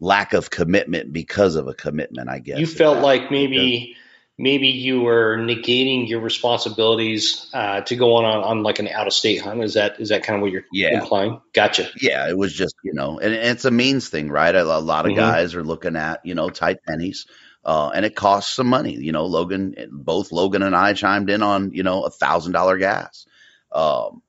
lack 0.00 0.32
of 0.32 0.50
commitment 0.50 1.12
because 1.12 1.56
of 1.56 1.66
a 1.66 1.74
commitment. 1.74 2.28
I 2.28 2.38
guess 2.38 2.58
you 2.58 2.66
felt 2.66 2.98
like 2.98 3.30
maybe. 3.30 3.96
Maybe 4.40 4.68
you 4.68 5.00
were 5.00 5.36
negating 5.36 6.08
your 6.08 6.20
responsibilities 6.20 7.50
uh, 7.52 7.80
to 7.80 7.96
go 7.96 8.14
on, 8.14 8.24
on, 8.24 8.44
on 8.44 8.62
like 8.62 8.78
an 8.78 8.86
out 8.86 9.08
of 9.08 9.12
state 9.12 9.40
hunt. 9.40 9.64
Is 9.64 9.74
that 9.74 10.00
is 10.00 10.10
that 10.10 10.22
kind 10.22 10.36
of 10.36 10.42
what 10.42 10.52
you're 10.52 10.64
yeah. 10.72 11.00
implying? 11.00 11.40
Gotcha. 11.52 11.88
Yeah, 12.00 12.28
it 12.28 12.38
was 12.38 12.54
just 12.54 12.76
you 12.84 12.94
know, 12.94 13.18
and, 13.18 13.34
and 13.34 13.48
it's 13.48 13.64
a 13.64 13.70
means 13.72 14.08
thing, 14.08 14.30
right? 14.30 14.54
A, 14.54 14.62
a 14.62 14.78
lot 14.78 15.06
of 15.06 15.10
mm-hmm. 15.10 15.20
guys 15.20 15.56
are 15.56 15.64
looking 15.64 15.96
at 15.96 16.24
you 16.24 16.34
know 16.34 16.50
tight 16.50 16.78
pennies. 16.86 17.26
Uh, 17.64 17.90
and 17.90 18.06
it 18.06 18.14
costs 18.14 18.54
some 18.54 18.68
money, 18.68 18.94
you 18.94 19.12
know. 19.12 19.26
Logan, 19.26 19.74
both 19.90 20.32
Logan 20.32 20.62
and 20.62 20.76
I 20.76 20.94
chimed 20.94 21.28
in 21.28 21.42
on, 21.42 21.72
you 21.72 21.82
know, 21.82 22.04
a 22.04 22.10
thousand 22.10 22.52
dollar 22.52 22.78
gas. 22.78 23.26
Um, 23.72 24.22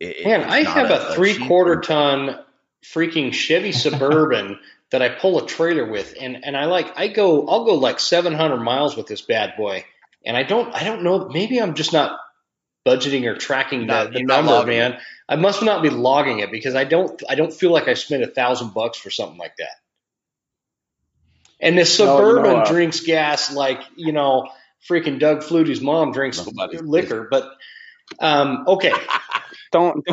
it, 0.00 0.26
Man, 0.26 0.42
I 0.42 0.64
have 0.64 0.90
a, 0.90 1.10
a 1.10 1.14
three 1.14 1.38
quarter 1.46 1.80
ton 1.80 2.38
freaking 2.82 3.32
Chevy 3.32 3.72
Suburban 3.72 4.58
that 4.90 5.02
I 5.02 5.08
pull 5.08 5.38
a 5.38 5.46
trailer 5.46 5.84
with, 5.84 6.14
and 6.20 6.44
and 6.44 6.56
I 6.56 6.66
like 6.66 6.98
I 6.98 7.08
go 7.08 7.46
I'll 7.48 7.64
go 7.64 7.74
like 7.74 8.00
700 8.00 8.58
miles 8.58 8.96
with 8.96 9.06
this 9.06 9.22
bad 9.22 9.54
boy, 9.56 9.84
and 10.24 10.36
I 10.36 10.42
don't 10.42 10.74
I 10.74 10.84
don't 10.84 11.02
know 11.02 11.28
maybe 11.28 11.60
I'm 11.60 11.74
just 11.74 11.92
not 11.92 12.18
budgeting 12.86 13.26
or 13.26 13.36
tracking 13.36 13.86
the, 13.86 14.10
the 14.12 14.22
number, 14.22 14.66
man. 14.66 14.92
It. 14.94 15.00
I 15.28 15.36
must 15.36 15.62
not 15.62 15.82
be 15.82 15.90
logging 15.90 16.40
it 16.40 16.50
because 16.50 16.74
I 16.74 16.84
don't 16.84 17.22
I 17.28 17.34
don't 17.34 17.52
feel 17.52 17.72
like 17.72 17.88
I 17.88 17.94
spent 17.94 18.22
a 18.22 18.26
thousand 18.26 18.74
bucks 18.74 18.98
for 18.98 19.10
something 19.10 19.38
like 19.38 19.56
that. 19.58 19.76
And 21.60 21.76
this 21.76 21.94
suburban 21.94 22.42
no, 22.42 22.52
no, 22.52 22.56
uh, 22.60 22.70
drinks 22.70 23.00
gas 23.00 23.52
like 23.52 23.82
you 23.96 24.12
know 24.12 24.48
freaking 24.88 25.18
Doug 25.18 25.42
Flutie's 25.42 25.80
mom 25.80 26.12
drinks 26.12 26.44
liquor, 26.46 27.28
but 27.30 27.50
um, 28.18 28.64
okay. 28.66 28.92
don't 29.72 30.04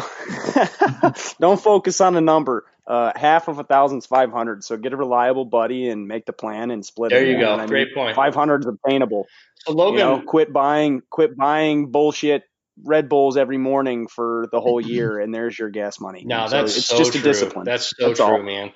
don't 1.40 1.60
focus 1.60 2.02
on 2.02 2.14
the 2.14 2.22
number. 2.22 2.66
Uh, 2.88 3.11
half 3.15 3.49
of 3.49 3.59
a 3.59 3.64
thousand 3.64 3.97
is 3.97 4.05
five 4.05 4.31
hundred. 4.31 4.64
So 4.64 4.77
get 4.77 4.93
a 4.93 4.97
reliable 4.97 5.43
buddy 5.43 5.89
and 5.89 6.07
make 6.07 6.26
the 6.26 6.34
plan 6.34 6.72
and 6.72 6.85
split. 6.85 7.11
It. 7.11 7.15
There 7.15 7.26
you 7.26 7.39
go. 7.39 7.68
Great 7.68 7.93
point. 7.93 8.15
Five 8.15 8.34
hundred 8.34 8.61
is 8.61 8.68
obtainable. 8.68 9.27
So 9.57 9.73
Logan, 9.73 9.99
you 9.99 10.05
know, 10.05 10.22
quit 10.22 10.53
buying, 10.53 11.01
quit 11.09 11.35
buying 11.35 11.91
bullshit 11.91 12.43
Red 12.84 13.09
Bulls 13.09 13.38
every 13.38 13.57
morning 13.57 14.07
for 14.07 14.47
the 14.51 14.61
whole 14.61 14.80
year, 14.85 15.19
and 15.19 15.34
there's 15.34 15.57
your 15.57 15.69
gas 15.69 15.99
money. 15.99 16.23
No, 16.26 16.47
so 16.47 16.57
that's 16.57 16.77
it's 16.77 16.85
so 16.85 16.97
just 16.97 17.11
true. 17.11 17.22
a 17.22 17.23
discipline. 17.23 17.65
That's 17.65 17.93
so 17.97 18.07
that's 18.07 18.19
true, 18.19 18.27
all. 18.27 18.43
man. 18.43 18.72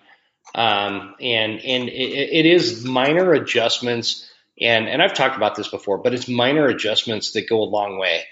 Um, 0.53 1.15
and 1.21 1.59
and 1.59 1.87
it, 1.87 1.91
it 1.91 2.45
is 2.45 2.83
minor 2.83 3.33
adjustments, 3.33 4.29
and 4.59 4.89
and 4.89 5.01
I've 5.01 5.13
talked 5.13 5.37
about 5.37 5.55
this 5.55 5.67
before, 5.67 5.99
but 5.99 6.13
it's 6.13 6.27
minor 6.27 6.67
adjustments 6.67 7.31
that 7.31 7.47
go 7.47 7.61
a 7.61 7.69
long 7.69 7.97
way 7.97 8.23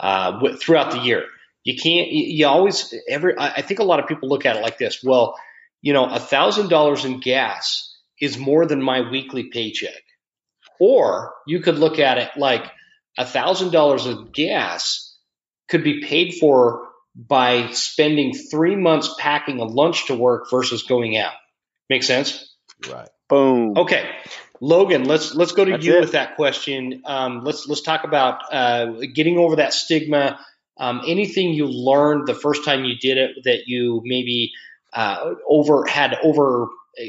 uh, 0.00 0.56
throughout 0.56 0.92
the 0.92 1.00
year. 1.00 1.26
You 1.66 1.76
can't. 1.76 2.12
You 2.12 2.46
always 2.46 2.94
every. 3.08 3.34
I 3.36 3.60
think 3.60 3.80
a 3.80 3.84
lot 3.84 3.98
of 3.98 4.06
people 4.06 4.28
look 4.28 4.46
at 4.46 4.54
it 4.54 4.62
like 4.62 4.78
this. 4.78 5.02
Well, 5.02 5.34
you 5.82 5.92
know, 5.92 6.04
a 6.04 6.20
thousand 6.20 6.68
dollars 6.68 7.04
in 7.04 7.18
gas 7.18 7.92
is 8.20 8.38
more 8.38 8.66
than 8.66 8.80
my 8.80 9.10
weekly 9.10 9.50
paycheck. 9.50 10.00
Or 10.78 11.34
you 11.44 11.58
could 11.58 11.76
look 11.76 11.98
at 11.98 12.18
it 12.18 12.30
like 12.36 12.62
a 13.18 13.26
thousand 13.26 13.72
dollars 13.72 14.06
of 14.06 14.30
gas 14.32 15.16
could 15.68 15.82
be 15.82 16.02
paid 16.02 16.34
for 16.34 16.86
by 17.16 17.72
spending 17.72 18.32
three 18.32 18.76
months 18.76 19.12
packing 19.18 19.58
a 19.58 19.64
lunch 19.64 20.06
to 20.06 20.14
work 20.14 20.48
versus 20.48 20.84
going 20.84 21.16
out. 21.16 21.34
Make 21.90 22.04
sense? 22.04 22.54
Right. 22.88 23.08
Boom. 23.28 23.76
Okay, 23.76 24.08
Logan, 24.60 25.02
let's 25.06 25.34
let's 25.34 25.50
go 25.50 25.64
to 25.64 25.72
That's 25.72 25.84
you 25.84 25.96
it. 25.96 26.00
with 26.02 26.12
that 26.12 26.36
question. 26.36 27.02
Um, 27.04 27.40
let's 27.42 27.66
let's 27.66 27.80
talk 27.80 28.04
about 28.04 28.54
uh, 28.54 28.86
getting 29.12 29.36
over 29.36 29.56
that 29.56 29.72
stigma. 29.72 30.38
Um, 30.78 31.00
anything 31.06 31.54
you 31.54 31.66
learned 31.66 32.26
the 32.26 32.34
first 32.34 32.64
time 32.64 32.84
you 32.84 32.96
did 32.98 33.16
it 33.18 33.44
that 33.44 33.66
you 33.66 34.02
maybe 34.04 34.52
uh, 34.92 35.34
over 35.48 35.86
had 35.86 36.14
over 36.22 36.64
uh, 36.64 37.04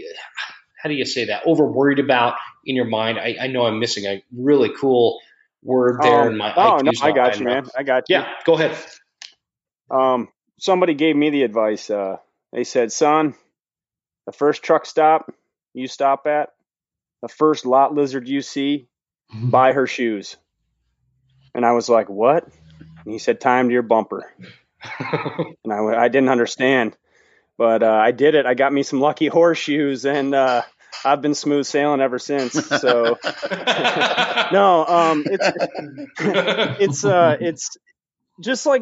how 0.82 0.90
do 0.90 0.96
you 0.96 1.06
say 1.06 1.26
that 1.26 1.42
over 1.46 1.66
worried 1.66 2.00
about 2.00 2.36
in 2.66 2.76
your 2.76 2.86
mind? 2.86 3.18
I, 3.20 3.36
I 3.42 3.48
know 3.48 3.66
I'm 3.66 3.80
missing 3.80 4.06
a 4.06 4.24
really 4.36 4.70
cool 4.80 5.20
word 5.64 6.00
there 6.02 6.22
Um, 6.22 6.28
in 6.34 6.38
my. 6.38 6.54
oh 6.56 6.78
no, 6.78 6.92
I 7.02 7.12
got 7.12 7.40
you, 7.40 7.48
enough. 7.48 7.66
man. 7.66 7.72
I 7.78 7.84
got 7.84 8.10
you. 8.10 8.16
Yeah, 8.18 8.30
go 8.46 8.54
ahead. 8.54 8.78
Um, 9.90 10.30
somebody 10.60 10.94
gave 10.94 11.16
me 11.16 11.30
the 11.30 11.44
advice. 11.44 11.90
Uh, 11.90 12.18
they 12.54 12.64
said, 12.64 12.92
"Son, 12.92 13.36
the 14.26 14.32
first 14.32 14.64
truck 14.64 14.86
stop 14.86 15.34
you 15.74 15.88
stop 15.88 16.26
at, 16.28 16.54
the 17.22 17.28
first 17.28 17.66
lot 17.66 17.94
lizard 17.94 18.28
you 18.28 18.42
see, 18.42 18.88
buy 19.34 19.74
her 19.74 19.88
shoes." 19.88 20.38
And 21.56 21.66
I 21.66 21.72
was 21.74 21.90
like, 21.90 22.08
"What?" 22.10 22.48
And 23.08 23.14
he 23.14 23.20
said, 23.20 23.40
"Time 23.40 23.70
to 23.70 23.74
your 23.74 23.84
bumper." 23.84 24.30
And 25.64 25.72
I, 25.72 26.04
I 26.04 26.08
didn't 26.10 26.28
understand, 26.28 26.96
but 27.58 27.82
uh, 27.82 27.90
I 27.90 28.12
did 28.12 28.36
it. 28.36 28.46
I 28.46 28.54
got 28.54 28.74
me 28.74 28.84
some 28.84 29.00
lucky 29.00 29.28
horseshoes, 29.28 30.06
and 30.06 30.36
uh, 30.36 30.64
I've 31.06 31.22
been 31.22 31.34
smooth 31.34 31.66
sailing 31.66 32.02
ever 32.02 32.20
since. 32.20 32.54
So 32.54 33.18
no, 34.52 34.86
um, 34.86 35.24
it's 35.26 35.52
it's 36.20 37.06
uh, 37.06 37.38
it's 37.40 37.78
just 38.42 38.66
like 38.66 38.82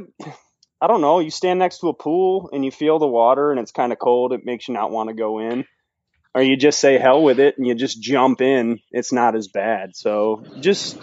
I 0.81 0.87
don't 0.87 1.01
know. 1.01 1.19
You 1.19 1.29
stand 1.29 1.59
next 1.59 1.81
to 1.81 1.89
a 1.89 1.93
pool 1.93 2.49
and 2.51 2.65
you 2.65 2.71
feel 2.71 2.97
the 2.97 3.07
water, 3.07 3.51
and 3.51 3.59
it's 3.59 3.71
kind 3.71 3.93
of 3.93 3.99
cold. 3.99 4.33
It 4.33 4.43
makes 4.43 4.67
you 4.67 4.73
not 4.73 4.89
want 4.89 5.09
to 5.09 5.15
go 5.15 5.37
in, 5.37 5.65
or 6.33 6.41
you 6.41 6.57
just 6.57 6.79
say 6.79 6.97
hell 6.97 7.21
with 7.21 7.39
it 7.39 7.59
and 7.59 7.67
you 7.67 7.75
just 7.75 8.01
jump 8.01 8.41
in. 8.41 8.79
It's 8.89 9.13
not 9.13 9.35
as 9.35 9.49
bad. 9.49 9.95
So 9.95 10.43
just 10.61 10.97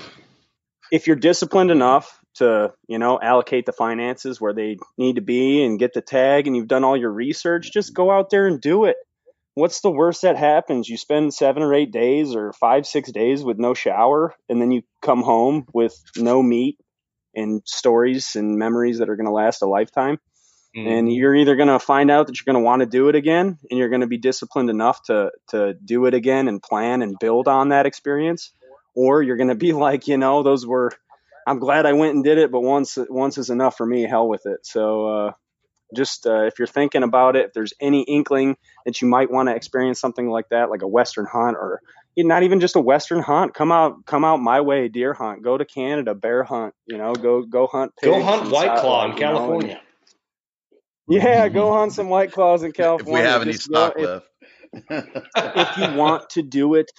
if 0.90 1.06
you're 1.06 1.14
disciplined 1.14 1.70
enough 1.70 2.18
to 2.34 2.72
you 2.86 2.98
know 2.98 3.18
allocate 3.20 3.66
the 3.66 3.72
finances 3.72 4.40
where 4.40 4.52
they 4.52 4.78
need 4.96 5.16
to 5.16 5.22
be 5.22 5.62
and 5.64 5.78
get 5.78 5.92
the 5.92 6.00
tag 6.00 6.46
and 6.46 6.56
you've 6.56 6.68
done 6.68 6.84
all 6.84 6.96
your 6.96 7.12
research 7.12 7.72
just 7.72 7.94
go 7.94 8.10
out 8.10 8.30
there 8.30 8.46
and 8.46 8.60
do 8.60 8.84
it. 8.84 8.96
What's 9.54 9.82
the 9.82 9.90
worst 9.90 10.22
that 10.22 10.36
happens? 10.36 10.88
You 10.88 10.96
spend 10.96 11.34
seven 11.34 11.62
or 11.62 11.74
eight 11.74 11.92
days 11.92 12.34
or 12.34 12.52
five 12.54 12.86
six 12.86 13.12
days 13.12 13.44
with 13.44 13.58
no 13.58 13.74
shower 13.74 14.34
and 14.48 14.60
then 14.60 14.70
you 14.70 14.82
come 15.02 15.22
home 15.22 15.66
with 15.72 15.94
no 16.16 16.42
meat 16.42 16.78
and 17.34 17.62
stories 17.64 18.34
and 18.34 18.58
memories 18.58 18.98
that 18.98 19.08
are 19.08 19.16
going 19.16 19.26
to 19.26 19.32
last 19.32 19.62
a 19.62 19.66
lifetime. 19.66 20.18
And 20.74 21.06
mm-hmm. 21.06 21.08
you're 21.08 21.36
either 21.36 21.54
going 21.54 21.68
to 21.68 21.78
find 21.78 22.10
out 22.10 22.26
that 22.26 22.38
you're 22.38 22.50
going 22.50 22.62
to 22.62 22.66
want 22.66 22.80
to 22.80 22.86
do 22.86 23.10
it 23.10 23.14
again 23.14 23.58
and 23.70 23.78
you're 23.78 23.90
going 23.90 24.00
to 24.00 24.06
be 24.06 24.16
disciplined 24.16 24.70
enough 24.70 25.02
to 25.04 25.30
to 25.48 25.74
do 25.74 26.06
it 26.06 26.14
again 26.14 26.48
and 26.48 26.62
plan 26.62 27.02
and 27.02 27.18
build 27.18 27.46
on 27.46 27.68
that 27.68 27.84
experience 27.84 28.52
or 28.94 29.22
you're 29.22 29.36
going 29.36 29.48
to 29.50 29.54
be 29.54 29.72
like 29.72 30.08
you 30.08 30.16
know 30.16 30.42
those 30.42 30.66
were 30.66 30.90
i'm 31.46 31.58
glad 31.58 31.86
i 31.86 31.92
went 31.92 32.14
and 32.14 32.24
did 32.24 32.38
it 32.38 32.50
but 32.52 32.60
once 32.60 32.98
once 33.08 33.38
is 33.38 33.50
enough 33.50 33.76
for 33.76 33.86
me 33.86 34.02
hell 34.02 34.28
with 34.28 34.42
it 34.46 34.58
so 34.64 35.06
uh 35.06 35.32
just 35.94 36.26
uh, 36.26 36.44
if 36.46 36.54
you're 36.58 36.66
thinking 36.66 37.02
about 37.02 37.36
it 37.36 37.44
if 37.46 37.52
there's 37.52 37.74
any 37.78 38.02
inkling 38.04 38.56
that 38.86 39.02
you 39.02 39.08
might 39.08 39.30
want 39.30 39.50
to 39.50 39.54
experience 39.54 40.00
something 40.00 40.26
like 40.30 40.48
that 40.50 40.70
like 40.70 40.80
a 40.80 40.88
western 40.88 41.26
hunt 41.30 41.54
or 41.54 41.80
not 42.16 42.42
even 42.44 42.60
just 42.60 42.76
a 42.76 42.80
western 42.80 43.20
hunt 43.22 43.52
come 43.52 43.70
out 43.70 44.06
come 44.06 44.24
out 44.24 44.38
my 44.40 44.62
way 44.62 44.88
deer 44.88 45.12
hunt 45.12 45.42
go 45.42 45.58
to 45.58 45.66
canada 45.66 46.14
bear 46.14 46.44
hunt 46.44 46.72
you 46.86 46.96
know 46.96 47.14
go 47.14 47.42
go 47.42 47.66
hunt 47.66 47.92
Go 48.02 48.22
hunt 48.22 48.50
White 48.50 48.80
Claw 48.80 49.04
in 49.04 49.16
you 49.16 49.20
know, 49.20 49.28
and- 49.28 49.36
California. 49.36 49.80
yeah, 51.08 51.48
go 51.48 51.72
hunt 51.74 51.92
some 51.92 52.08
white 52.08 52.32
claws 52.32 52.62
in 52.62 52.72
California. 52.72 53.14
if 53.18 53.24
we 53.24 53.28
have 53.30 53.42
any 53.42 53.52
Just 53.52 53.70
go- 53.70 53.90
stock 53.90 53.94
if, 53.98 54.06
left. 54.06 54.26
if 55.46 55.76
you 55.76 55.98
want 55.98 56.30
to 56.30 56.42
do 56.42 56.74
it, 56.76 56.90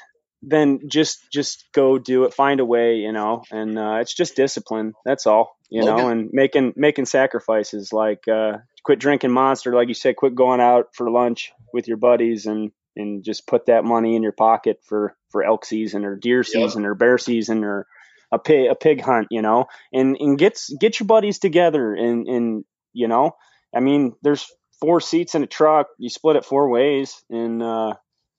then 0.46 0.82
just 0.88 1.20
just 1.32 1.66
go 1.74 1.98
do 1.98 2.26
it. 2.26 2.34
Find 2.34 2.60
a 2.60 2.66
way, 2.66 2.98
you 2.98 3.12
know. 3.12 3.44
And 3.52 3.78
uh, 3.78 3.98
it's 4.02 4.14
just 4.14 4.36
discipline. 4.36 4.94
That's 5.06 5.26
all, 5.26 5.58
you 5.70 5.84
know. 5.84 6.10
And 6.10 6.30
making 6.34 6.74
making 6.76 7.06
sacrifices, 7.06 7.94
like 7.94 8.28
uh, 8.28 8.58
quit 8.84 9.00
drinking 9.00 9.32
Monster, 9.32 9.74
like 9.74 9.88
you 9.88 9.94
said. 9.94 10.16
Quit 10.16 10.36
going 10.36 10.62
out 10.62 10.90
for 10.94 11.10
lunch 11.10 11.52
with 11.74 11.88
your 11.88 11.98
buddies, 11.98 12.46
and 12.46 12.72
and 12.96 13.24
just 13.24 13.48
put 13.48 13.68
that 13.68 13.86
money 13.86 14.16
in 14.16 14.24
your 14.24 14.34
pocket 14.34 14.80
for 14.84 15.16
for 15.30 15.44
elk 15.44 15.66
season 15.66 16.06
or 16.06 16.16
deer 16.16 16.44
season 16.44 16.86
or 16.86 16.94
bear 16.94 17.18
season 17.18 17.64
or 17.64 17.88
a 18.32 18.40
pig 18.40 18.70
a 18.70 18.76
pig 18.76 19.02
hunt, 19.02 19.28
you 19.32 19.42
know. 19.42 19.66
And 19.92 20.18
and 20.20 20.38
get 20.38 20.60
get 20.80 21.00
your 21.00 21.08
buddies 21.08 21.40
together 21.40 21.94
and 21.94 22.28
and 22.28 22.66
you 22.92 23.08
know. 23.08 23.36
I 23.76 23.80
mean, 23.80 24.14
there's 24.22 24.46
four 24.80 25.00
seats 25.00 25.34
in 25.36 25.44
a 25.44 25.48
truck. 25.48 25.88
You 25.98 26.10
split 26.10 26.36
it 26.36 26.46
four 26.46 26.70
ways, 26.70 27.24
and 27.30 27.64
uh, 27.64 27.94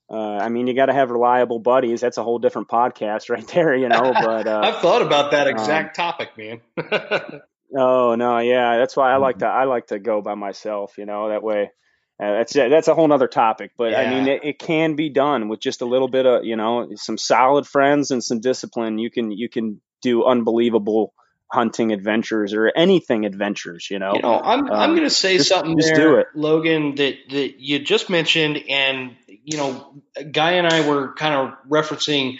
uh, 0.09 0.37
I 0.37 0.49
mean, 0.49 0.67
you 0.67 0.75
got 0.75 0.85
to 0.85 0.93
have 0.93 1.09
reliable 1.09 1.59
buddies. 1.59 2.01
That's 2.01 2.17
a 2.17 2.23
whole 2.23 2.39
different 2.39 2.67
podcast 2.67 3.29
right 3.29 3.47
there, 3.47 3.75
you 3.75 3.89
know. 3.89 4.13
But 4.13 4.47
uh, 4.47 4.61
I've 4.63 4.77
thought 4.77 5.01
about 5.01 5.31
that 5.31 5.47
um, 5.47 5.53
exact 5.53 5.95
topic, 5.95 6.37
man. 6.37 6.61
oh 7.77 8.15
no, 8.15 8.37
yeah, 8.39 8.77
that's 8.77 8.95
why 8.95 9.11
I 9.11 9.17
like 9.17 9.39
to 9.39 9.47
I 9.47 9.63
like 9.63 9.87
to 9.87 9.99
go 9.99 10.21
by 10.21 10.35
myself. 10.35 10.97
You 10.97 11.05
know, 11.05 11.29
that 11.29 11.43
way. 11.43 11.71
Uh, 12.17 12.31
that's 12.31 12.53
that's 12.53 12.87
a 12.87 12.95
whole 12.95 13.09
nother 13.09 13.27
topic, 13.27 13.71
but 13.77 13.93
I 13.93 14.09
mean, 14.09 14.29
it, 14.29 14.45
it 14.45 14.57
can 14.57 14.95
be 14.95 15.09
done 15.09 15.49
with 15.49 15.59
just 15.59 15.81
a 15.81 15.85
little 15.85 16.07
bit 16.07 16.25
of 16.25 16.45
you 16.45 16.55
know 16.55 16.87
some 16.95 17.17
solid 17.17 17.67
friends 17.67 18.09
and 18.09 18.23
some 18.23 18.39
discipline. 18.39 18.99
You 18.99 19.11
can 19.11 19.31
you 19.31 19.49
can 19.49 19.81
do 20.01 20.23
unbelievable 20.23 21.13
hunting 21.55 21.91
adventures 21.91 22.53
or 22.53 22.71
anything 22.75 23.25
adventures. 23.25 23.87
You 23.89 23.97
know, 23.99 24.13
You 24.15 24.21
know, 24.21 24.39
I'm 24.39 24.65
I'm 24.71 24.91
Um, 24.91 24.95
going 24.95 25.07
to 25.09 25.15
say 25.15 25.37
just- 25.37 25.49
something 25.49 25.77
just 25.77 25.95
there, 25.95 26.03
do 26.09 26.15
it. 26.17 26.27
Logan, 26.35 26.95
that 26.95 27.15
that 27.29 27.59
you 27.59 27.79
just 27.79 28.09
mentioned, 28.09 28.57
and 28.69 29.15
you 29.27 29.57
know, 29.57 30.01
Guy 30.31 30.51
and 30.53 30.67
I 30.67 30.87
were 30.87 31.13
kind 31.15 31.33
of 31.33 31.53
referencing 31.69 32.37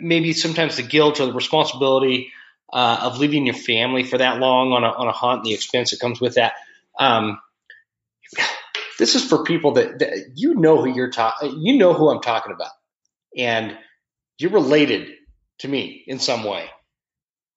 maybe 0.00 0.32
sometimes 0.32 0.76
the 0.76 0.82
guilt 0.82 1.20
or 1.20 1.26
the 1.26 1.32
responsibility 1.32 2.32
uh, 2.72 2.98
of 3.02 3.18
leaving 3.18 3.46
your 3.46 3.54
family 3.54 4.02
for 4.04 4.18
that 4.18 4.38
long 4.38 4.72
on 4.72 4.84
a 4.84 4.88
on 4.88 5.06
a 5.08 5.12
hunt 5.12 5.38
and 5.38 5.46
the 5.46 5.54
expense 5.54 5.92
that 5.92 6.00
comes 6.00 6.20
with 6.20 6.34
that. 6.34 6.52
Um, 6.98 7.38
this 8.98 9.14
is 9.14 9.24
for 9.24 9.44
people 9.44 9.72
that, 9.74 10.00
that 10.00 10.12
you 10.34 10.54
know 10.54 10.82
who 10.82 10.88
you're 10.92 11.10
talking, 11.10 11.60
you 11.60 11.78
know 11.78 11.94
who 11.94 12.10
I'm 12.10 12.20
talking 12.20 12.52
about, 12.52 12.72
and 13.36 13.76
you're 14.38 14.50
related 14.50 15.08
to 15.60 15.68
me 15.68 16.02
in 16.06 16.18
some 16.18 16.44
way. 16.44 16.68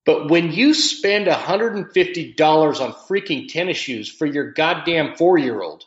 But 0.06 0.30
when 0.30 0.52
you 0.52 0.74
spend 0.74 1.28
$150 1.28 2.82
on 2.82 2.94
freaking 2.94 3.48
tennis 3.48 3.78
shoes 3.78 4.10
for 4.10 4.26
your 4.26 4.52
goddamn 4.52 5.16
four 5.16 5.38
year 5.38 5.62
old 5.62 5.84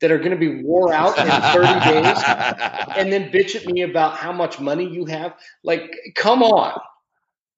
that 0.00 0.10
are 0.10 0.18
going 0.18 0.30
to 0.30 0.36
be 0.36 0.62
wore 0.62 0.92
out 0.92 1.18
in 1.18 1.26
30 1.26 1.80
days 1.80 2.22
and 2.96 3.12
then 3.12 3.30
bitch 3.30 3.56
at 3.56 3.66
me 3.66 3.82
about 3.82 4.16
how 4.16 4.32
much 4.32 4.60
money 4.60 4.88
you 4.88 5.04
have, 5.06 5.34
like, 5.62 5.92
come 6.14 6.42
on. 6.42 6.78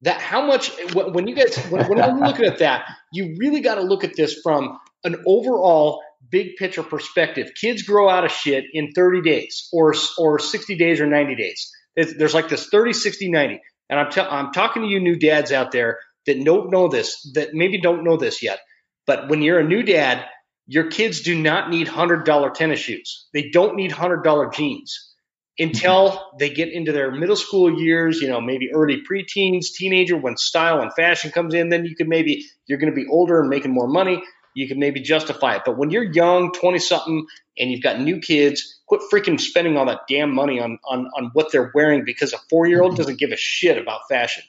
That 0.03 0.19
how 0.19 0.47
much 0.47 0.71
when 0.95 1.29
you 1.29 1.35
guys 1.35 1.55
when, 1.67 1.87
when 1.87 2.01
I'm 2.01 2.21
looking 2.21 2.47
at 2.47 2.61
that, 2.61 2.87
you 3.13 3.37
really 3.39 3.61
got 3.61 3.75
to 3.75 3.83
look 3.83 4.03
at 4.03 4.17
this 4.17 4.41
from 4.43 4.79
an 5.05 5.23
overall 5.27 6.01
big 6.31 6.57
picture 6.57 6.83
perspective. 6.83 7.51
Kids 7.61 7.83
grow 7.83 8.09
out 8.09 8.25
of 8.25 8.33
shit 8.33 8.65
in 8.73 8.93
30 8.93 9.21
days 9.21 9.69
or 9.75 9.95
or 10.19 10.39
60 10.39 10.77
days 10.79 11.01
or 11.01 11.07
90 11.07 11.35
days. 11.35 11.71
There's, 11.97 12.15
there's 12.17 12.35
like 12.35 12.49
this 12.49 12.69
30, 12.69 12.95
60, 12.95 13.31
90. 13.31 13.61
And 13.91 14.01
I'm, 14.01 14.11
tell 14.11 14.31
I'm 14.31 14.53
talking 14.53 14.83
to 14.83 14.89
you 14.89 15.01
new 15.01 15.17
dads 15.17 15.53
out 15.53 15.73
there 15.73 15.99
that 16.27 16.43
don't 16.43 16.71
know 16.71 16.89
this, 16.89 17.29
that 17.35 17.53
maybe 17.53 17.81
don't 17.81 18.05
know 18.05 18.17
this 18.17 18.43
yet. 18.43 18.61
But 19.07 19.29
when 19.29 19.43
you're 19.43 19.59
a 19.59 19.67
new 19.67 19.83
dad, 19.83 20.25
your 20.67 20.89
kids 20.89 21.23
do 21.23 21.35
not 21.35 21.69
need 21.69 21.89
$100 21.89 22.55
tennis 22.55 22.79
shoes. 22.79 23.27
They 23.35 23.51
don't 23.51 23.75
need 23.75 23.91
$100 23.91 24.53
jeans 24.55 25.11
until 25.59 26.11
mm-hmm. 26.11 26.37
they 26.39 26.51
get 26.51 26.73
into 26.73 26.93
their 26.93 27.11
middle 27.11 27.37
school 27.37 27.81
years, 27.81 28.21
you 28.21 28.29
know, 28.29 28.41
maybe 28.41 28.71
early 28.73 29.03
preteens, 29.03 29.73
teenager, 29.75 30.17
when 30.17 30.37
style 30.37 30.81
and 30.81 30.93
fashion 30.95 31.33
comes 31.33 31.55
in, 31.55 31.69
then 31.69 31.85
you 31.85 31.97
can 31.97 32.09
maybe, 32.09 32.47
you're 32.67 32.79
going 32.79 32.93
to 32.93 32.97
be 32.97 33.07
older 33.11 33.41
and 33.41 33.51
making 33.51 33.73
more 33.73 33.89
money. 33.89 34.23
You 34.55 34.69
can 34.69 34.79
maybe 34.79 35.01
justify 35.01 35.57
it. 35.57 35.63
But 35.65 35.77
when 35.79 35.91
you're 35.91 36.05
young, 36.05 36.53
20 36.53 36.79
something, 36.79 37.27
and 37.59 37.71
you've 37.71 37.83
got 37.83 38.01
new 38.01 38.21
kids, 38.21 38.81
quit 38.87 39.01
freaking 39.13 39.39
spending 39.41 39.77
all 39.77 39.87
that 39.87 40.01
damn 40.09 40.35
money 40.35 40.61
on, 40.61 40.79
on, 40.89 41.09
on 41.17 41.31
what 41.35 41.53
they're 41.53 41.71
wearing 41.75 42.05
because 42.05 42.33
a 42.33 42.39
four 42.49 42.67
year 42.67 42.83
old 42.83 42.97
doesn't 42.97 43.19
give 43.19 43.31
a 43.31 43.37
shit 43.37 43.79
about 43.79 44.01
fashion. 44.09 44.43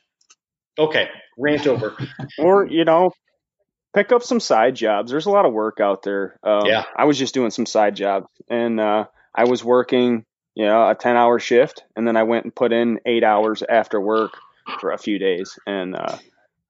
Okay, 0.79 1.09
rant 1.37 1.67
over. 1.67 1.95
or 2.39 2.65
you 2.65 2.85
know 2.85 3.11
pick 3.93 4.11
up 4.13 4.23
some 4.23 4.39
side 4.39 4.73
jobs 4.73 5.11
there's 5.11 5.25
a 5.25 5.29
lot 5.29 5.45
of 5.45 5.51
work 5.51 5.79
out 5.81 6.01
there 6.03 6.39
um, 6.43 6.65
Yeah. 6.65 6.85
i 6.95 7.03
was 7.03 7.17
just 7.19 7.33
doing 7.33 7.51
some 7.51 7.65
side 7.65 7.93
jobs 7.95 8.27
and 8.49 8.79
uh, 8.79 9.05
i 9.35 9.43
was 9.43 9.63
working 9.65 10.23
you 10.55 10.65
know 10.65 10.89
a 10.89 10.95
10 10.95 11.17
hour 11.17 11.39
shift 11.39 11.83
and 11.95 12.07
then 12.07 12.15
i 12.15 12.23
went 12.23 12.45
and 12.45 12.55
put 12.55 12.71
in 12.71 12.99
eight 13.05 13.25
hours 13.25 13.63
after 13.67 13.99
work 13.99 14.31
for 14.79 14.91
a 14.91 14.97
few 14.97 15.19
days 15.19 15.59
and 15.67 15.93
uh, 15.95 16.17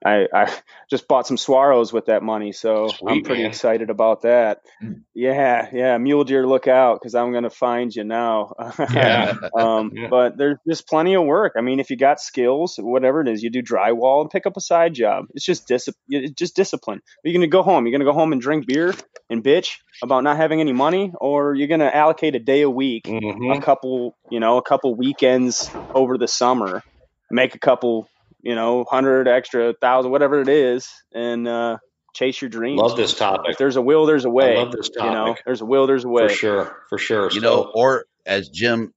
I, 0.04 0.28
I 0.34 0.52
just 0.90 1.08
bought 1.08 1.28
some 1.28 1.38
Swaros 1.38 1.94
with 1.94 2.08
that 2.08 2.24
money, 2.24 2.52
so 2.54 2.88
Sweet, 2.88 3.12
I'm 3.12 3.22
pretty 3.24 3.44
man. 3.44 3.52
excited 3.52 3.90
about 3.90 4.24
that. 4.24 4.62
Mm. 4.84 5.02
Yeah, 5.14 5.70
yeah, 5.72 5.98
mule 6.00 6.24
deer, 6.24 6.48
look 6.48 6.68
out, 6.68 7.00
because 7.00 7.14
I'm 7.14 7.32
gonna 7.32 7.50
find 7.52 7.96
you 7.96 8.04
now. 8.04 8.54
Yeah. 8.94 9.36
um, 9.56 9.92
Yeah. 9.94 10.08
but 10.10 10.38
there's 10.38 10.58
just 10.68 10.88
plenty 10.88 11.16
of 11.16 11.24
work. 11.26 11.54
I 11.58 11.62
mean, 11.62 11.80
if 11.80 11.90
you 11.92 11.98
got 11.98 12.20
skills, 12.20 12.78
whatever 12.82 13.22
it 13.22 13.28
is, 13.28 13.44
you 13.44 13.50
do 13.52 13.62
drywall 13.62 14.22
and 14.22 14.30
pick 14.30 14.46
up 14.48 14.58
a 14.58 14.62
side 14.62 14.94
job. 14.96 15.26
It's 15.36 15.46
just 15.46 15.68
dis- 15.68 15.90
it's 16.10 16.34
just 16.34 16.56
discipline. 16.56 17.02
You're 17.24 17.34
gonna 17.34 17.48
go 17.48 17.62
home. 17.62 17.86
You're 17.86 17.92
gonna 17.98 18.10
go 18.10 18.14
home 18.18 18.32
and 18.32 18.42
drink 18.42 18.66
beer 18.68 18.94
and 19.30 19.44
bitch 19.44 19.78
about 20.04 20.24
not 20.24 20.38
having 20.38 20.62
any 20.62 20.74
money, 20.74 21.14
or 21.22 21.54
you're 21.54 21.68
gonna 21.68 21.92
allocate 21.94 22.36
a 22.36 22.40
day 22.40 22.62
a 22.62 22.70
week 22.70 23.06
Mhm. 23.06 23.56
a 23.58 23.62
couple, 23.62 24.16
you 24.32 24.40
know, 24.40 24.58
a 24.58 24.62
couple 24.64 24.96
weekends 24.96 25.70
over 25.94 26.18
the 26.18 26.28
summer, 26.28 26.82
make 27.30 27.54
a 27.56 27.60
couple, 27.60 28.08
you 28.44 28.56
know, 28.56 28.86
hundred 28.90 29.28
extra, 29.28 29.74
thousand, 29.80 30.12
whatever 30.12 30.42
it 30.42 30.50
is, 30.50 30.90
and 31.14 31.48
uh, 31.48 31.78
chase 32.14 32.42
your 32.42 32.50
dreams. 32.50 32.80
Love 32.80 32.98
this 32.98 33.14
topic. 33.14 33.40
If 33.40 33.44
topic. 33.46 33.58
there's 33.58 33.76
a 33.76 33.82
will, 33.82 34.06
there's 34.06 34.26
a 34.26 34.30
way. 34.30 34.58
I 34.58 34.64
love 34.64 34.72
this 34.72 34.90
topic. 34.90 35.04
You 35.04 35.12
know, 35.12 35.36
there's 35.46 35.62
a 35.62 35.66
will, 35.66 35.88
there's 35.88 36.04
a 36.06 36.10
way. 36.10 36.28
For 36.28 36.34
sure. 36.34 36.78
For 36.90 36.98
sure. 36.98 37.24
You 37.32 37.40
So- 37.40 37.42
know, 37.42 37.72
or 37.74 38.06
as 38.26 38.50
Jim, 38.50 38.94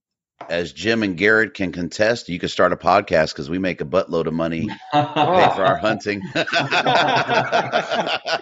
as 0.49 0.73
Jim 0.73 1.01
and 1.03 1.17
Garrett 1.17 1.53
can 1.53 1.71
contest, 1.71 2.29
you 2.29 2.39
could 2.39 2.51
start 2.51 2.73
a 2.73 2.75
podcast 2.75 3.33
because 3.33 3.49
we 3.49 3.57
make 3.57 3.81
a 3.81 3.85
buttload 3.85 4.27
of 4.27 4.33
money 4.33 4.67
pay 4.91 5.03
for 5.03 5.63
our 5.65 5.77
hunting. 5.77 6.21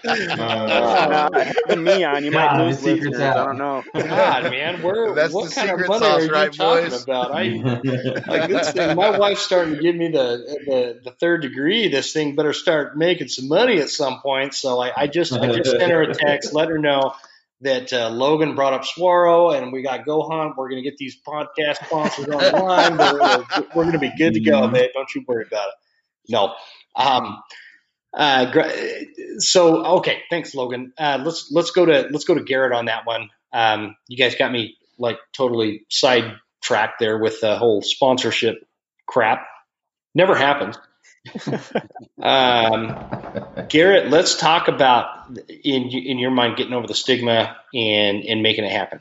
Uh, 0.05 1.75
me 1.77 2.03
on, 2.03 2.23
you 2.23 2.31
Yeah, 2.31 2.53
might 2.53 2.65
lose 2.65 2.79
secret's 2.79 3.19
out. 3.19 3.37
I 3.37 3.45
don't 3.45 3.57
know. 3.57 3.83
God, 3.93 4.43
man, 4.51 4.81
we're 4.83 5.15
That's 5.15 5.33
what 5.33 5.49
the 5.49 5.55
kind 5.55 5.69
of 5.69 5.79
secret 5.79 5.87
money 5.87 6.05
sauce, 6.05 6.21
are 6.21 6.25
you 6.25 6.31
right, 6.31 6.53
talking 6.53 6.89
boys? 6.89 7.03
about? 7.03 7.31
I, 7.31 7.43
like 8.27 8.49
this 8.49 8.71
thing, 8.71 8.95
my 8.95 9.17
wife's 9.17 9.41
starting 9.41 9.75
to 9.75 9.81
give 9.81 9.95
me 9.95 10.09
the, 10.09 10.37
the 10.65 10.99
the 11.03 11.11
third 11.11 11.41
degree. 11.41 11.87
This 11.87 12.11
thing 12.11 12.35
better 12.35 12.53
start 12.53 12.97
making 12.97 13.29
some 13.29 13.47
money 13.47 13.79
at 13.79 13.89
some 13.89 14.19
point. 14.21 14.53
So 14.53 14.81
I, 14.81 14.91
I 14.95 15.07
just 15.07 15.33
I 15.33 15.51
just 15.53 15.71
sent 15.71 15.91
her 15.91 16.01
a 16.01 16.13
text, 16.13 16.53
let 16.53 16.69
her 16.69 16.77
know 16.77 17.13
that 17.63 17.91
uh, 17.93 18.09
Logan 18.09 18.55
brought 18.55 18.73
up 18.73 18.83
Swaro 18.83 19.57
and 19.57 19.71
we 19.73 19.81
got 19.81 20.05
Go 20.05 20.27
Hunt. 20.29 20.55
We're 20.57 20.69
gonna 20.69 20.81
get 20.81 20.97
these 20.97 21.17
podcast 21.21 21.85
sponsors 21.85 22.27
on 22.27 22.41
the 22.41 22.51
line. 22.63 22.97
We're, 22.97 23.65
we're 23.75 23.85
gonna 23.85 23.99
be 23.99 24.11
good 24.17 24.33
to 24.35 24.39
go, 24.39 24.61
Mhm. 24.61 24.73
babe. 24.73 24.89
Don't 24.93 25.13
you 25.15 25.23
worry 25.27 25.45
about 25.47 25.69
it. 25.69 25.73
No. 26.29 26.53
Um, 26.95 27.41
uh, 28.13 28.51
so 29.39 29.83
okay, 29.97 30.21
thanks, 30.29 30.53
Logan. 30.53 30.93
Uh, 30.97 31.21
let's 31.25 31.49
let's 31.51 31.71
go 31.71 31.85
to 31.85 32.07
let's 32.11 32.25
go 32.25 32.35
to 32.35 32.43
Garrett 32.43 32.71
on 32.73 32.85
that 32.85 33.05
one. 33.05 33.29
Um, 33.51 33.95
you 34.07 34.17
guys 34.17 34.35
got 34.35 34.51
me 34.51 34.77
like 34.99 35.17
totally 35.35 35.85
sidetracked 35.89 36.99
there 36.99 37.17
with 37.17 37.41
the 37.41 37.57
whole 37.57 37.81
sponsorship 37.81 38.55
crap. 39.07 39.45
Never 40.15 40.35
happened. 40.35 40.77
um, 42.21 43.67
Garrett, 43.69 44.09
let's 44.09 44.35
talk 44.35 44.67
about 44.67 45.37
in 45.47 45.83
in 45.89 46.19
your 46.19 46.31
mind 46.31 46.57
getting 46.57 46.73
over 46.73 46.87
the 46.87 46.93
stigma 46.93 47.57
and 47.73 48.23
and 48.23 48.41
making 48.41 48.65
it 48.65 48.71
happen. 48.71 48.99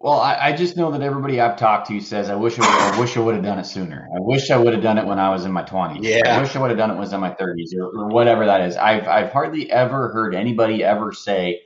Well, 0.00 0.20
I, 0.20 0.36
I 0.40 0.52
just 0.52 0.76
know 0.76 0.92
that 0.92 1.02
everybody 1.02 1.40
I've 1.40 1.56
talked 1.56 1.88
to 1.88 2.00
says 2.00 2.30
I 2.30 2.36
wish 2.36 2.56
I, 2.58 2.62
would, 2.62 2.94
I 2.94 3.00
wish 3.00 3.16
I 3.16 3.20
would 3.20 3.34
have 3.34 3.42
done 3.42 3.58
it 3.58 3.64
sooner. 3.64 4.08
I 4.14 4.20
wish 4.20 4.50
I 4.50 4.56
would 4.56 4.72
have 4.72 4.82
done 4.82 4.96
it 4.96 5.06
when 5.06 5.18
I 5.18 5.30
was 5.30 5.44
in 5.44 5.50
my 5.50 5.62
twenties. 5.62 6.04
Yeah. 6.04 6.36
I 6.36 6.40
wish 6.40 6.54
I 6.54 6.60
would 6.60 6.70
have 6.70 6.78
done 6.78 6.90
it 6.90 6.92
when 6.92 7.00
I 7.00 7.06
was 7.06 7.12
in 7.12 7.20
my 7.20 7.34
thirties 7.34 7.74
or, 7.76 7.86
or 7.86 8.08
whatever 8.08 8.46
that 8.46 8.60
is. 8.60 8.76
I've 8.76 9.08
I've 9.08 9.32
hardly 9.32 9.70
ever 9.70 10.12
heard 10.12 10.34
anybody 10.36 10.84
ever 10.84 11.12
say, 11.12 11.62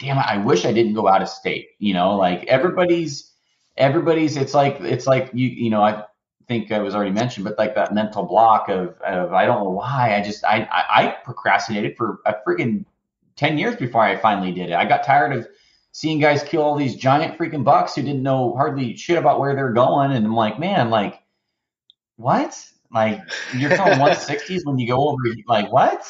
"Damn 0.00 0.18
I 0.18 0.38
wish 0.38 0.64
I 0.64 0.72
didn't 0.72 0.94
go 0.94 1.06
out 1.06 1.20
of 1.20 1.28
state." 1.28 1.68
You 1.78 1.92
know, 1.92 2.16
like 2.16 2.44
everybody's 2.44 3.30
everybody's. 3.76 4.38
It's 4.38 4.54
like 4.54 4.80
it's 4.80 5.06
like 5.06 5.30
you 5.34 5.48
you 5.48 5.68
know 5.68 5.82
I 5.82 6.04
think 6.50 6.70
it 6.70 6.82
was 6.82 6.96
already 6.96 7.12
mentioned, 7.12 7.44
but 7.44 7.56
like 7.56 7.76
that 7.76 7.94
mental 7.94 8.24
block 8.24 8.68
of 8.68 9.00
of 9.02 9.32
I 9.32 9.46
don't 9.46 9.62
know 9.62 9.70
why 9.70 10.16
I 10.16 10.20
just 10.20 10.44
I 10.44 10.68
I, 10.70 11.02
I 11.02 11.16
procrastinated 11.24 11.96
for 11.96 12.18
a 12.26 12.34
freaking 12.46 12.84
ten 13.36 13.56
years 13.56 13.76
before 13.76 14.02
I 14.02 14.16
finally 14.16 14.50
did 14.50 14.70
it. 14.70 14.74
I 14.74 14.84
got 14.84 15.04
tired 15.04 15.32
of 15.32 15.46
seeing 15.92 16.18
guys 16.18 16.42
kill 16.42 16.62
all 16.62 16.76
these 16.76 16.96
giant 16.96 17.38
freaking 17.38 17.64
bucks 17.64 17.94
who 17.94 18.02
didn't 18.02 18.22
know 18.22 18.54
hardly 18.54 18.96
shit 18.96 19.16
about 19.16 19.38
where 19.38 19.54
they're 19.54 19.72
going. 19.72 20.12
And 20.12 20.26
I'm 20.26 20.34
like, 20.34 20.58
man, 20.58 20.90
like, 20.90 21.20
what? 22.16 22.56
Like, 22.92 23.20
you're 23.56 23.70
killing 23.70 23.98
160s 23.98 24.60
when 24.64 24.78
you 24.78 24.88
go 24.88 25.08
over, 25.08 25.22
like, 25.46 25.72
what? 25.72 26.02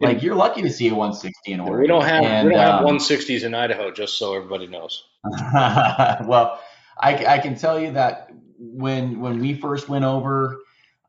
Like, 0.00 0.22
you're 0.22 0.34
lucky 0.34 0.62
to 0.62 0.70
see 0.70 0.88
a 0.88 0.94
160 0.94 1.52
in 1.52 1.60
Oregon. 1.60 1.80
We 1.80 1.86
don't 1.86 2.04
have 2.04 2.24
And, 2.24 2.48
we 2.48 2.54
don't 2.54 2.62
have 2.62 2.84
um, 2.84 2.98
160s 2.98 3.44
in 3.44 3.54
Idaho, 3.54 3.90
just 3.90 4.18
so 4.18 4.34
everybody 4.34 4.66
knows. 4.66 5.04
well, 5.24 6.60
I, 6.98 7.24
I 7.26 7.38
can 7.38 7.56
tell 7.56 7.80
you 7.80 7.92
that 7.92 8.30
when 8.58 9.20
when 9.20 9.38
we 9.40 9.54
first 9.54 9.88
went 9.88 10.04
over, 10.04 10.58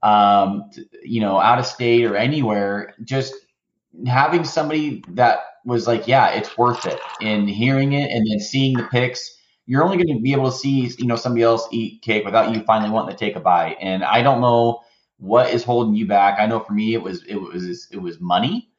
um, 0.04 0.70
t- 0.74 0.86
you 1.04 1.22
know, 1.22 1.40
out 1.40 1.60
of 1.60 1.66
state 1.66 2.06
or 2.06 2.16
anywhere, 2.16 2.96
just 3.04 3.34
having 4.06 4.44
somebody 4.44 5.04
that 5.10 5.40
was 5.66 5.88
like, 5.88 6.08
yeah, 6.08 6.30
it's 6.30 6.58
worth 6.58 6.86
it, 6.86 7.00
and 7.22 7.50
hearing 7.50 7.94
it 7.94 8.10
and 8.12 8.26
then 8.30 8.40
seeing 8.40 8.78
the 8.78 8.84
pics, 8.84 9.38
you're 9.66 9.84
only 9.84 9.98
going 9.98 10.16
to 10.16 10.22
be 10.22 10.32
able 10.32 10.50
to 10.52 10.58
see, 10.58 10.90
you 10.98 11.08
know, 11.08 11.16
somebody 11.16 11.44
else 11.44 11.68
eat 11.72 12.02
cake 12.02 12.24
without 12.26 12.54
you 12.54 12.62
finally 12.64 12.90
wanting 12.90 13.16
to 13.16 13.20
take 13.20 13.36
a 13.36 13.40
bite. 13.40 13.78
And 13.82 14.04
I 14.04 14.22
don't 14.22 14.42
know 14.42 14.82
what 15.18 15.54
is 15.54 15.64
holding 15.64 15.96
you 15.96 16.08
back. 16.08 16.40
I 16.40 16.46
know 16.46 16.60
for 16.60 16.74
me, 16.74 16.94
it 16.94 17.02
was 17.02 17.24
it 17.26 17.36
was 17.36 17.88
it 17.92 17.98
was 17.98 18.20
money, 18.20 18.70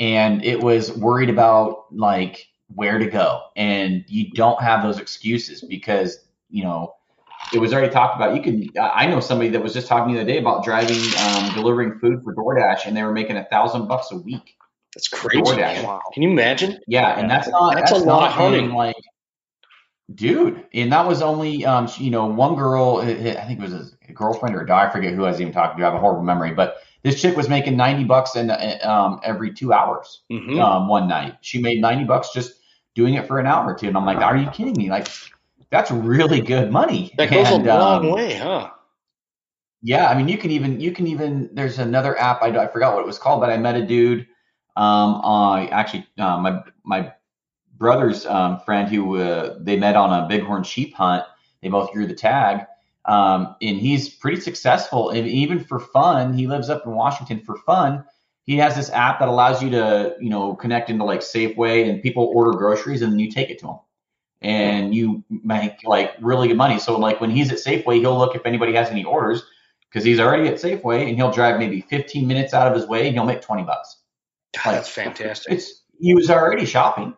and 0.00 0.44
it 0.44 0.60
was 0.60 0.92
worried 0.96 1.30
about 1.30 1.84
like 1.94 2.48
where 2.74 2.98
to 2.98 3.06
go, 3.06 3.42
and 3.56 4.04
you 4.08 4.30
don't 4.32 4.60
have 4.62 4.82
those 4.82 4.98
excuses 4.98 5.62
because 5.62 6.18
you 6.50 6.64
know 6.64 6.94
it 7.52 7.58
was 7.58 7.72
already 7.72 7.92
talked 7.92 8.16
about. 8.16 8.34
You 8.36 8.42
can. 8.42 8.72
I 8.80 9.06
know 9.06 9.20
somebody 9.20 9.50
that 9.50 9.62
was 9.62 9.72
just 9.74 9.86
talking 9.86 10.14
the 10.14 10.20
other 10.20 10.30
day 10.30 10.38
about 10.38 10.64
driving, 10.64 10.96
um, 10.96 11.54
delivering 11.54 11.98
food 11.98 12.22
for 12.24 12.34
DoorDash, 12.34 12.86
and 12.86 12.96
they 12.96 13.02
were 13.02 13.12
making 13.12 13.36
a 13.36 13.44
thousand 13.44 13.88
bucks 13.88 14.10
a 14.10 14.16
week. 14.16 14.56
That's 14.94 15.08
crazy. 15.08 15.42
DoorDash. 15.42 15.84
Wow. 15.84 16.00
Can 16.12 16.22
you 16.22 16.30
imagine? 16.30 16.78
Yeah, 16.86 17.18
and 17.18 17.30
that's 17.30 17.48
not 17.48 17.74
That's 17.74 17.90
that's, 17.90 18.02
a 18.02 18.06
lot 18.06 18.28
of 18.28 18.32
hunting. 18.32 18.72
like, 18.72 18.96
dude. 20.14 20.64
And 20.74 20.92
that 20.92 21.06
was 21.06 21.22
only, 21.22 21.64
um, 21.64 21.88
you 21.98 22.10
know, 22.10 22.26
one 22.26 22.54
girl. 22.54 23.00
I 23.02 23.10
I 23.10 23.46
think 23.46 23.60
it 23.60 23.62
was 23.62 23.96
a 24.08 24.12
girlfriend 24.12 24.54
or 24.54 24.62
a 24.62 24.66
dog. 24.66 24.88
I 24.88 24.92
forget 24.92 25.14
who 25.14 25.24
I 25.24 25.30
was 25.30 25.40
even 25.40 25.52
talking 25.52 25.78
to. 25.78 25.82
I 25.82 25.86
have 25.86 25.94
a 25.94 26.00
horrible 26.00 26.24
memory, 26.24 26.52
but 26.52 26.76
this 27.02 27.20
chick 27.20 27.36
was 27.36 27.48
making 27.48 27.76
ninety 27.76 28.04
bucks 28.04 28.36
in 28.36 28.50
um 28.82 29.20
every 29.24 29.52
two 29.52 29.72
hours. 29.72 30.22
hmm 30.30 30.58
Um, 30.58 30.88
one 30.88 31.08
night 31.08 31.36
she 31.40 31.60
made 31.60 31.80
ninety 31.80 32.04
bucks 32.04 32.32
just 32.32 32.54
doing 32.94 33.14
it 33.14 33.26
for 33.26 33.38
an 33.38 33.46
hour 33.46 33.72
or 33.72 33.74
two, 33.74 33.88
and 33.88 33.96
I'm 33.96 34.04
like, 34.04 34.18
are 34.18 34.36
you 34.36 34.48
kidding 34.50 34.74
me? 34.76 34.90
Like, 34.90 35.08
that's 35.72 35.90
really 35.90 36.42
good 36.42 36.70
money. 36.70 37.12
That 37.16 37.30
goes 37.30 37.50
And, 37.50 37.66
a 37.66 37.78
long 37.78 38.06
um, 38.06 38.12
way, 38.12 38.34
huh? 38.34 38.70
yeah, 39.80 40.08
I 40.08 40.14
mean, 40.14 40.28
you 40.28 40.36
can 40.36 40.50
even 40.50 40.78
you 40.78 40.92
can 40.92 41.06
even 41.06 41.48
there's 41.54 41.78
another 41.78 42.16
app 42.18 42.42
I, 42.42 42.48
I 42.48 42.68
forgot 42.68 42.94
what 42.94 43.00
it 43.00 43.06
was 43.06 43.18
called, 43.18 43.40
but 43.40 43.50
I 43.50 43.56
met 43.56 43.74
a 43.74 43.84
dude. 43.84 44.28
Um, 44.76 45.14
uh, 45.24 45.64
actually, 45.64 46.06
uh, 46.18 46.36
my 46.38 46.62
my 46.84 47.12
brother's 47.78 48.26
um, 48.26 48.60
friend 48.60 48.88
who 48.88 49.16
uh, 49.16 49.56
they 49.60 49.76
met 49.78 49.96
on 49.96 50.12
a 50.12 50.28
bighorn 50.28 50.62
sheep 50.62 50.94
hunt. 50.94 51.24
They 51.62 51.68
both 51.68 51.90
drew 51.92 52.06
the 52.06 52.14
tag, 52.14 52.66
um, 53.06 53.56
and 53.62 53.78
he's 53.78 54.10
pretty 54.10 54.42
successful. 54.42 55.08
And 55.08 55.26
even 55.26 55.64
for 55.64 55.80
fun, 55.80 56.34
he 56.34 56.46
lives 56.46 56.68
up 56.68 56.84
in 56.84 56.92
Washington 56.92 57.40
for 57.40 57.56
fun. 57.56 58.04
He 58.44 58.58
has 58.58 58.76
this 58.76 58.90
app 58.90 59.20
that 59.20 59.28
allows 59.28 59.62
you 59.62 59.70
to 59.70 60.16
you 60.20 60.28
know 60.28 60.54
connect 60.54 60.90
into 60.90 61.04
like 61.04 61.20
Safeway, 61.20 61.88
and 61.88 62.02
people 62.02 62.30
order 62.34 62.50
groceries, 62.58 63.00
and 63.00 63.10
then 63.10 63.18
you 63.18 63.30
take 63.30 63.48
it 63.48 63.58
to 63.60 63.66
them 63.68 63.78
and 64.42 64.94
you 64.94 65.22
make 65.30 65.78
like 65.84 66.14
really 66.20 66.48
good 66.48 66.56
money. 66.56 66.78
So 66.78 66.98
like 66.98 67.20
when 67.20 67.30
he's 67.30 67.50
at 67.52 67.58
Safeway, 67.58 68.00
he'll 68.00 68.18
look 68.18 68.34
if 68.34 68.44
anybody 68.44 68.74
has 68.74 68.90
any 68.90 69.04
orders 69.04 69.44
because 69.88 70.04
he's 70.04 70.20
already 70.20 70.48
at 70.48 70.54
Safeway 70.54 71.08
and 71.08 71.16
he'll 71.16 71.30
drive 71.30 71.58
maybe 71.58 71.82
15 71.82 72.26
minutes 72.26 72.54
out 72.54 72.66
of 72.66 72.74
his 72.74 72.86
way 72.86 73.06
and 73.06 73.14
he'll 73.14 73.24
make 73.24 73.40
20 73.42 73.62
bucks. 73.62 73.98
God, 74.56 74.72
that's 74.72 74.88
fantastic. 74.88 75.52
It's 75.52 75.82
he 76.00 76.14
was 76.14 76.30
already 76.30 76.66
shopping. 76.66 77.14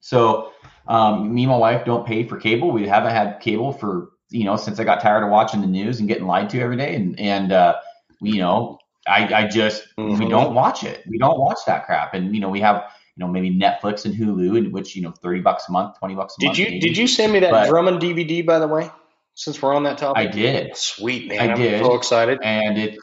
So 0.00 0.52
um, 0.88 1.34
me 1.34 1.44
and 1.44 1.52
my 1.52 1.56
wife 1.58 1.84
don't 1.84 2.06
pay 2.06 2.26
for 2.26 2.36
cable. 2.38 2.70
We 2.70 2.86
haven't 2.86 3.12
had 3.12 3.40
cable 3.40 3.72
for 3.72 4.10
you 4.30 4.44
know 4.44 4.56
since 4.56 4.80
I 4.80 4.84
got 4.84 5.00
tired 5.00 5.22
of 5.22 5.30
watching 5.30 5.60
the 5.60 5.66
news 5.66 6.00
and 6.00 6.08
getting 6.08 6.26
lied 6.26 6.50
to 6.50 6.60
every 6.60 6.76
day. 6.76 6.94
And 6.96 7.18
and 7.18 7.52
uh, 7.52 7.76
we, 8.20 8.32
you 8.32 8.40
know 8.40 8.78
I 9.06 9.32
I 9.32 9.46
just 9.46 9.86
we 9.96 10.04
Mhm. 10.04 10.30
don't 10.30 10.54
watch 10.54 10.82
it. 10.82 11.04
We 11.08 11.18
don't 11.18 11.38
watch 11.38 11.58
that 11.66 11.86
crap. 11.86 12.14
And 12.14 12.34
you 12.34 12.40
know 12.40 12.48
we 12.50 12.60
have 12.60 12.84
you 13.16 13.24
know 13.24 13.28
maybe 13.30 13.50
Netflix 13.50 14.04
and 14.04 14.14
Hulu, 14.14 14.56
in 14.58 14.72
which 14.72 14.94
you 14.96 15.02
know 15.02 15.12
30 15.22 15.40
bucks 15.40 15.68
a 15.68 15.72
month, 15.72 15.98
20 15.98 16.14
bucks 16.14 16.34
a 16.38 16.40
Did 16.40 16.46
month. 16.48 16.58
you 16.58 16.64
maybe. 16.66 16.80
did 16.80 16.96
you 16.96 17.06
send 17.06 17.32
me 17.32 17.40
that 17.40 17.50
But- 17.50 17.68
Drummond 17.68 18.00
DVD 18.00 18.44
by 18.44 18.58
the 18.58 18.68
way? 18.68 18.90
Since 19.36 19.60
we're 19.60 19.74
on 19.74 19.82
that 19.82 19.98
topic, 19.98 20.28
I 20.28 20.30
did. 20.30 20.76
Sweet 20.76 21.26
man, 21.28 21.40
I 21.40 21.52
I'm 21.52 21.58
did. 21.58 21.84
so 21.84 21.94
excited. 21.94 22.38
and 22.42 22.78
it 22.78 22.98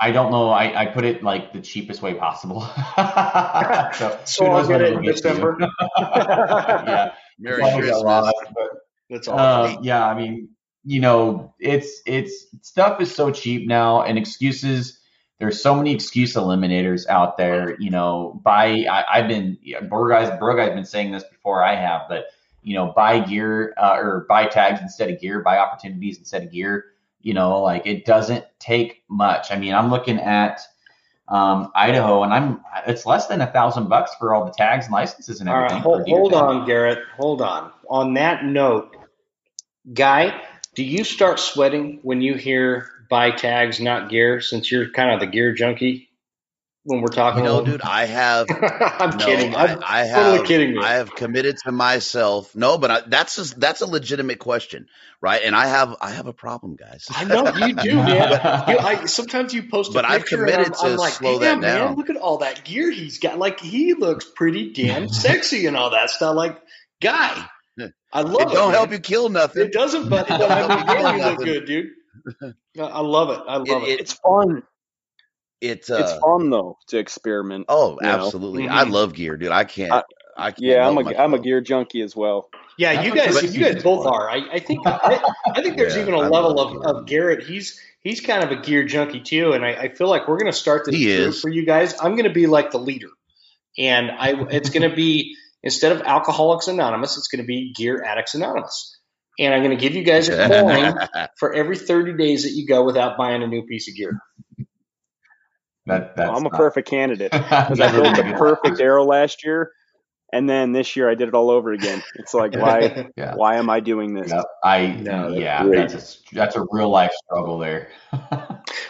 I 0.00 0.12
don't 0.12 0.30
know. 0.30 0.50
I, 0.50 0.82
I 0.82 0.86
put 0.86 1.04
it 1.04 1.24
like 1.24 1.52
the 1.52 1.60
cheapest 1.60 2.02
way 2.02 2.14
possible. 2.14 2.60
so 3.94 4.18
So 4.24 4.46
I'll 4.46 4.66
get 4.66 4.80
it 4.80 4.92
in 4.92 5.02
get 5.02 5.16
to 5.16 5.28
you. 5.28 5.34
December. 5.34 5.56
yeah, 5.98 7.12
Merry 7.38 7.62
Christmas. 7.62 8.02
lost, 8.02 8.34
but, 8.54 8.68
That's 9.10 9.28
awesome. 9.28 9.78
uh, 9.78 9.80
yeah. 9.82 10.06
I 10.06 10.14
mean, 10.14 10.50
you 10.84 11.00
know, 11.00 11.54
it's 11.58 12.00
it's 12.06 12.46
stuff 12.62 13.00
is 13.00 13.14
so 13.14 13.30
cheap 13.30 13.66
now, 13.68 14.02
and 14.02 14.18
excuses. 14.18 14.97
There's 15.38 15.62
so 15.62 15.74
many 15.74 15.94
excuse 15.94 16.34
eliminators 16.34 17.06
out 17.06 17.36
there. 17.36 17.76
You 17.78 17.90
know, 17.90 18.40
buy. 18.42 18.84
I, 18.90 19.04
I've 19.18 19.28
been 19.28 19.58
Bro 19.88 20.08
guys. 20.08 20.36
Bro 20.38 20.56
guys 20.56 20.74
been 20.74 20.84
saying 20.84 21.12
this 21.12 21.24
before 21.24 21.62
I 21.62 21.74
have, 21.74 22.02
but 22.08 22.26
you 22.62 22.74
know, 22.74 22.92
buy 22.94 23.20
gear 23.20 23.72
uh, 23.76 23.96
or 23.96 24.26
buy 24.28 24.46
tags 24.46 24.80
instead 24.80 25.10
of 25.10 25.20
gear. 25.20 25.40
Buy 25.40 25.58
opportunities 25.58 26.18
instead 26.18 26.42
of 26.42 26.50
gear. 26.50 26.86
You 27.22 27.34
know, 27.34 27.60
like 27.62 27.86
it 27.86 28.04
doesn't 28.04 28.44
take 28.58 29.02
much. 29.08 29.50
I 29.50 29.58
mean, 29.58 29.74
I'm 29.74 29.90
looking 29.90 30.18
at 30.18 30.60
um, 31.28 31.70
Idaho, 31.74 32.22
and 32.22 32.32
I'm 32.32 32.60
it's 32.86 33.06
less 33.06 33.26
than 33.26 33.40
a 33.40 33.46
thousand 33.46 33.88
bucks 33.88 34.12
for 34.18 34.34
all 34.34 34.44
the 34.44 34.52
tags 34.52 34.86
and 34.86 34.92
licenses 34.92 35.40
and 35.40 35.48
All 35.48 35.56
everything. 35.56 35.76
right, 35.76 35.82
hold, 35.82 36.08
hold 36.08 36.34
on, 36.34 36.66
Garrett. 36.66 36.98
Hold 37.16 37.42
on. 37.42 37.70
On 37.88 38.14
that 38.14 38.44
note, 38.44 38.96
Guy, 39.92 40.40
do 40.74 40.82
you 40.82 41.04
start 41.04 41.38
sweating 41.38 42.00
when 42.02 42.20
you 42.20 42.34
hear 42.34 42.88
buy 43.08 43.30
tags, 43.30 43.80
not 43.80 44.08
gear, 44.10 44.40
since 44.40 44.70
you're 44.70 44.90
kind 44.90 45.12
of 45.12 45.20
the 45.20 45.26
gear 45.26 45.52
junkie 45.52 46.08
when 46.84 47.00
we're 47.00 47.08
talking? 47.08 47.44
You 47.44 47.50
know, 47.50 47.64
dude, 47.64 47.82
I 47.82 48.06
have 48.06 48.46
I'm 48.50 49.16
no, 49.16 49.24
kidding. 49.24 49.54
I, 49.54 49.64
I'm 49.74 49.82
I 49.84 50.08
totally 50.08 50.38
have, 50.38 50.46
kidding 50.46 50.74
you. 50.74 50.80
I 50.80 50.92
have 50.94 51.14
committed 51.14 51.56
to 51.64 51.72
myself. 51.72 52.54
No, 52.54 52.78
but 52.78 52.90
I, 52.90 53.00
that's 53.06 53.36
just, 53.36 53.58
that's 53.60 53.80
a 53.80 53.86
legitimate 53.86 54.38
question, 54.38 54.88
right? 55.20 55.42
And 55.42 55.54
I 55.54 55.66
have 55.66 55.96
I 56.00 56.10
have 56.10 56.26
a 56.26 56.32
problem, 56.32 56.76
guys. 56.76 57.06
I 57.10 57.24
know 57.24 57.44
you 57.54 57.74
do, 57.74 57.94
man. 57.96 58.30
You, 58.68 58.78
I, 58.78 59.04
sometimes 59.06 59.52
you 59.54 59.64
post 59.64 59.90
a 59.90 59.94
But 59.94 60.04
I've 60.04 60.24
committed 60.24 60.66
I'm, 60.66 60.72
I'm 60.86 60.90
to 60.92 60.96
like, 60.96 61.12
slow 61.14 61.38
that 61.38 61.60
down." 61.60 61.60
man, 61.60 61.96
look 61.96 62.10
at 62.10 62.16
all 62.16 62.38
that 62.38 62.64
gear 62.64 62.90
he's 62.90 63.18
got. 63.18 63.38
Like 63.38 63.60
he 63.60 63.94
looks 63.94 64.24
pretty 64.24 64.72
damn 64.72 65.08
sexy 65.08 65.66
and 65.66 65.76
all 65.76 65.90
that 65.90 66.10
stuff. 66.10 66.34
Like, 66.36 66.60
guy, 67.00 67.46
I 68.12 68.22
love 68.22 68.40
it 68.40 68.48
it. 68.48 68.54
don't 68.54 68.72
help 68.72 68.92
you 68.92 68.98
kill 68.98 69.28
nothing. 69.28 69.66
It 69.66 69.72
doesn't, 69.72 70.08
but 70.08 70.30
It 70.30 70.38
don't 70.38 70.50
help 70.50 70.88
you 70.88 71.18
you 71.18 71.24
look 71.24 71.38
good, 71.38 71.66
dude. 71.66 71.90
I 72.42 72.80
I 72.80 73.00
love 73.00 73.30
it. 73.30 73.40
I 73.48 73.56
love 73.58 73.82
it. 73.84 73.88
It- 73.88 74.00
It's 74.00 74.12
fun. 74.14 74.62
It, 75.60 75.90
uh, 75.90 75.96
it's 75.96 76.12
fun 76.20 76.50
though 76.50 76.78
to 76.88 76.98
experiment. 76.98 77.66
Oh, 77.68 77.98
you 78.00 78.06
know? 78.06 78.14
absolutely. 78.26 78.62
Mhm. 78.64 78.70
I 78.70 78.82
love 78.84 79.12
gear, 79.14 79.36
dude. 79.36 79.50
I 79.50 79.64
can't. 79.64 79.92
I- 79.92 80.02
I 80.40 80.52
can't. 80.52 80.60
Yeah, 80.62 80.86
I'm 80.86 80.94
help 80.94 81.08
a 81.10 81.20
I'm 81.20 81.34
a 81.34 81.40
gear 81.40 81.60
junkie 81.60 82.00
as 82.00 82.14
well. 82.14 82.48
Yeah, 82.78 83.02
you 83.02 83.12
guys, 83.12 83.40
this 83.40 83.56
you 83.56 83.60
guys 83.64 83.82
both 83.90 84.06
are. 84.06 84.30
I, 84.30 84.36
I 84.52 84.58
think, 84.60 84.86
I, 84.86 85.20
I 85.52 85.62
think 85.62 85.76
there's 85.76 85.96
Yeah, 85.96 86.02
even 86.02 86.14
a 86.14 86.18
I 86.20 86.28
level 86.28 86.60
of, 86.60 86.72
gear. 86.74 86.82
of 86.82 87.06
Garrett. 87.06 87.42
He's 87.44 87.80
he's 88.02 88.20
kind 88.20 88.44
of 88.44 88.56
a 88.56 88.62
gear 88.62 88.84
junkie 88.84 89.18
too, 89.18 89.50
and 89.52 89.64
I, 89.64 89.70
I 89.72 89.88
feel 89.88 90.06
like 90.08 90.28
we're 90.28 90.38
going 90.38 90.52
to 90.52 90.56
start 90.56 90.84
this 90.86 90.94
He 90.94 91.16
group 91.16 91.34
for 91.34 91.48
you 91.48 91.66
guys. 91.66 91.96
I'm 92.00 92.12
going 92.12 92.28
to 92.28 92.32
be 92.32 92.46
like 92.46 92.70
the 92.70 92.78
leader, 92.78 93.08
and 93.76 94.12
I 94.12 94.34
it's 94.50 94.70
going 94.70 94.88
to 94.88 94.94
be 94.94 95.34
instead 95.64 95.90
of 95.90 96.02
Alcoholics 96.02 96.68
Anonymous, 96.68 97.18
it's 97.18 97.26
going 97.26 97.42
to 97.42 97.46
be 97.46 97.72
Gear 97.76 98.00
Addicts 98.04 98.36
Anonymous, 98.36 98.96
and 99.38 99.54
I'm 99.54 99.62
going 99.62 99.76
to 99.76 99.80
give 99.80 99.94
you 99.94 100.02
guys 100.04 100.28
a 100.28 100.48
coin 100.48 100.94
for 101.38 101.54
every 101.54 101.76
30 101.76 102.14
days 102.16 102.42
that 102.42 102.50
you 102.50 102.66
go 102.66 102.84
without 102.84 103.16
buying 103.16 103.42
a 103.42 103.46
new 103.46 103.62
piece 103.64 103.88
of 103.88 103.94
gear. 103.94 104.18
That, 105.86 106.16
that's 106.16 106.28
Well, 106.28 106.36
I'm 106.38 106.46
a 106.46 106.50
not- 106.50 106.58
perfect 106.58 106.88
candidate 106.88 107.30
because 107.32 107.80
I 107.80 107.90
built 107.92 108.04
gonna 108.04 108.16
the 108.16 108.22
do 108.30 108.34
perfect 108.34 108.80
arrow 108.80 109.04
last 109.04 109.44
year, 109.44 109.70
and 110.32 110.48
then 110.48 110.72
this 110.72 110.96
year 110.96 111.08
I 111.10 111.14
did 111.14 111.28
it 111.28 111.34
all 111.34 111.50
over 111.50 111.72
again. 111.72 112.02
It's 112.16 112.34
like 112.34 112.54
why 112.54 113.06
Yeah. 113.16 113.34
why 113.36 113.56
am 113.56 113.70
I 113.70 113.80
doing 113.80 114.12
this? 114.12 114.30
Yep. 114.30 114.44
I 114.62 114.86
No, 114.88 115.30
that's 115.30 115.40
yeah, 115.40 115.62
great. 115.64 115.88
that's 115.88 116.20
a 116.30 116.34
that's 116.34 116.56
a 116.56 116.64
real 116.70 116.90
life 116.90 117.12
struggle 117.24 117.58
there. 117.58 117.88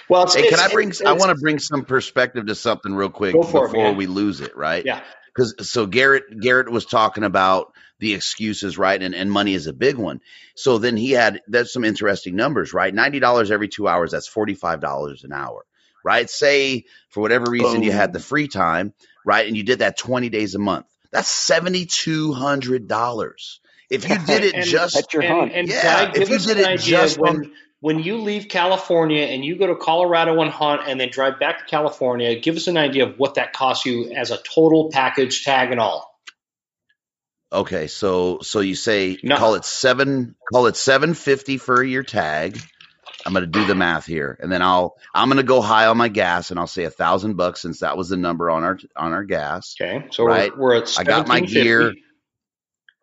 well, 0.09 0.25
it's, 0.25 0.35
Hey, 0.35 0.43
it's, 0.43 0.51
can 0.51 0.59
I 0.59 0.73
bring? 0.73 0.89
it's- 0.89 1.07
I 1.07 1.13
want 1.13 1.31
to 1.31 1.37
bring 1.41 1.61
some 1.61 1.85
perspective 1.85 2.47
to 2.47 2.57
something 2.57 2.93
real 2.93 3.11
quick 3.11 3.35
Go 3.35 3.43
for 3.45 3.67
it, 3.67 3.73
before 3.73 3.93
we 3.93 4.07
lose 4.09 4.41
it, 4.41 4.57
right? 4.57 4.85
Yeah. 4.85 5.03
Because 5.33 5.71
so 5.71 5.87
Garrett 5.87 6.25
Garrett 6.41 6.69
was 6.69 6.85
talking 6.85 7.23
about 7.23 7.73
the 8.01 8.15
excuses, 8.15 8.79
right? 8.79 9.03
And 9.03 9.15
and 9.15 9.31
money 9.31 9.55
is 9.55 9.67
a 9.67 9.73
big 9.73 9.97
one. 9.97 10.21
So 10.55 10.79
then 10.79 10.97
he 10.97 11.13
had 11.13 11.41
that's 11.49 11.73
some 11.73 11.85
interesting 11.85 12.37
numbers, 12.37 12.73
right? 12.73 12.95
Ninety 12.95 13.21
dollars 13.21 13.51
every 13.51 13.69
two 13.69 13.89
hours. 13.89 14.11
That's 14.13 14.29
forty 14.29 14.55
five 14.55 14.81
dollars 14.81 15.25
an 15.25 15.33
hour, 15.33 15.65
right? 16.05 16.29
Say 16.31 16.85
for 17.11 17.21
whatever 17.21 17.51
reason 17.51 17.83
you 17.83 17.93
had 17.93 18.13
the 18.13 18.21
free 18.21 18.49
time, 18.49 18.93
right? 19.25 19.47
And 19.47 19.57
you 19.57 19.63
did 19.65 19.81
that 19.81 19.97
twenty 19.99 20.29
days 20.29 20.55
a 20.55 20.59
month. 20.59 20.87
That's 21.11 21.31
seventy 21.31 21.87
two 21.87 22.33
hundred 22.33 22.87
dollars. 22.89 23.61
If 23.91 24.09
you 24.09 24.19
did 24.19 24.45
it 24.45 24.55
And- 24.57 24.65
just 24.67 24.95
That's 24.95 25.13
your 25.15 25.23
and, 25.23 25.33
hunt. 25.33 25.53
and 25.55 25.69
Yeah, 25.69 26.13
if 26.15 26.29
you 26.29 26.39
did 26.39 26.59
it 26.59 26.81
just 26.81 27.19
when 27.19 27.37
on- 27.37 27.53
when 27.81 28.01
you 28.01 28.19
leave 28.19 28.49
California 28.49 29.23
and 29.23 29.45
you 29.45 29.57
go 29.57 29.69
to 29.69 29.77
Colorado 29.77 30.41
and 30.43 30.51
hunt 30.51 30.83
and 30.89 30.99
then 31.01 31.11
drive 31.11 31.39
back 31.39 31.59
to 31.61 31.65
California, 31.67 32.39
give 32.41 32.57
us 32.57 32.67
an 32.67 32.77
idea 32.77 33.07
of 33.07 33.19
what 33.21 33.35
that 33.35 33.53
costs 33.53 33.87
you 33.87 34.11
as 34.11 34.33
a 34.33 34.37
total 34.39 34.91
package, 34.91 35.45
tag 35.45 35.71
and 35.71 35.79
all. 35.81 36.18
Okay, 37.53 37.87
so 37.87 38.41
so 38.43 38.61
you 38.61 38.75
say 38.75 39.19
No. 39.23 39.37
call 39.37 39.55
it 39.55 39.65
seven 39.65 40.35
call 40.53 40.67
it 40.67 40.77
seven 40.77 41.15
fifty 41.15 41.57
for 41.57 41.83
your 41.83 42.03
tag. 42.03 42.61
I'm 43.25 43.33
gonna 43.33 43.47
do 43.47 43.65
the 43.65 43.75
math 43.75 44.07
here, 44.07 44.39
and 44.41 44.53
then 44.53 44.61
I'll 44.63 44.97
I'm 45.15 45.29
gonna 45.29 45.43
go 45.43 45.61
high 45.63 45.87
on 45.87 45.97
my 45.97 46.09
gas, 46.09 46.51
and 46.51 46.61
I'll 46.61 46.67
say 46.67 46.85
a 46.85 46.91
thousand 46.91 47.37
bucks 47.37 47.63
since 47.63 47.81
that 47.81 47.97
was 47.97 48.11
the 48.11 48.17
number 48.17 48.51
on 48.51 48.65
our 48.65 48.79
on 48.97 49.13
our 49.13 49.25
gas. 49.25 49.77
Okay, 49.81 50.07
so 50.11 50.25
Right. 50.27 50.53
we're, 50.57 50.61
we're 50.61 50.75
at 50.75 50.89
I 50.99 51.05
got 51.05 51.27
my 51.27 51.41
1750. 51.41 51.63
gear. 51.63 51.95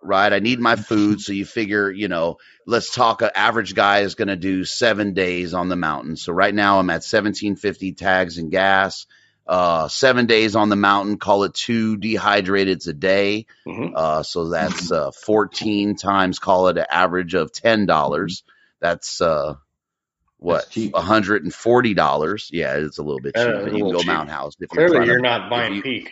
Right, 0.03 0.31
I 0.31 0.37
need 0.37 0.59
my 0.59 0.75
food, 0.75 1.19
so 1.19 1.33
you 1.33 1.45
figure, 1.45 1.89
you 1.89 2.07
know, 2.07 2.37
let's 2.67 2.93
talk. 2.93 3.23
An 3.23 3.31
average 3.33 3.73
guy 3.73 4.01
is 4.01 4.13
going 4.13 4.27
to 4.27 4.35
do 4.35 4.63
seven 4.63 5.13
days 5.15 5.55
on 5.55 5.67
the 5.67 5.75
mountain. 5.75 6.15
So 6.15 6.31
right 6.31 6.53
now 6.53 6.77
I'm 6.77 6.91
at 6.91 7.01
1750 7.01 7.93
tags 7.93 8.37
and 8.37 8.51
gas. 8.51 9.07
Uh, 9.47 9.87
seven 9.87 10.25
days 10.25 10.55
on 10.55 10.69
the 10.69 10.75
mountain. 10.75 11.17
Call 11.17 11.43
it 11.43 11.53
two 11.53 11.97
dehydrateds 11.97 12.87
a 12.87 12.93
day. 12.93 13.45
Mhm. 13.67 13.91
Uh, 13.95 14.23
so 14.23 14.49
that's 14.49 14.91
uh, 14.91 15.11
14 15.11 15.95
times, 15.95 16.39
call 16.39 16.67
it 16.69 16.77
an 16.79 16.85
average 16.89 17.35
of 17.35 17.51
$10. 17.51 18.41
That's 18.81 19.21
uh, 19.21 19.55
what, 20.37 20.63
That's 20.73 20.75
$140. 20.87 22.49
Yeah, 22.51 22.73
it's 22.77 22.97
a 22.97 23.03
little 23.03 23.21
bit 23.21 23.35
cheap. 23.35 23.45
a 23.47 23.65
you 23.65 23.83
can 23.83 23.91
go 23.91 23.97
cheap. 23.99 24.07
Mountain 24.07 24.29
House. 24.33 24.53
If 24.59 24.69
you're 24.73 24.87
Clearly, 24.87 25.05
you're 25.07 25.19
not 25.19 25.49
buying 25.49 25.75
you- 25.75 25.81
peak. 25.83 26.11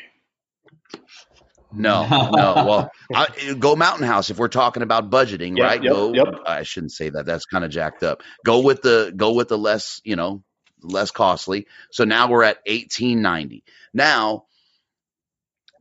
no, 1.75 2.07
no. 2.07 2.29
Well, 2.67 2.91
I, 3.13 3.55
go 3.57 3.75
Mountain 3.75 4.05
House 4.07 4.29
if 4.29 4.37
we're 4.37 4.47
talking 4.47 4.83
about 4.83 5.09
budgeting, 5.09 5.57
Yep, 5.57 5.65
right? 5.67 5.83
yep, 5.83 5.91
go. 5.93 6.13
yep. 6.13 6.27
I 6.45 6.61
shouldn't 6.63 6.91
say 6.91 7.09
that. 7.09 7.25
That's 7.25 7.45
kind 7.45 7.65
of 7.65 7.71
jacked 7.71 8.03
up. 8.03 8.21
Go 8.45 8.61
with 8.61 8.83
the 8.83 9.11
go 9.15 9.33
with 9.33 9.47
the 9.47 9.57
less, 9.57 9.99
you 10.03 10.15
know, 10.15 10.43
less 10.83 11.11
costly. 11.11 11.67
So 11.91 12.03
now 12.03 12.29
we're 12.29 12.43
at 12.43 12.59
eighteen 12.65 13.21
ninety. 13.21 13.63
Now 13.93 14.45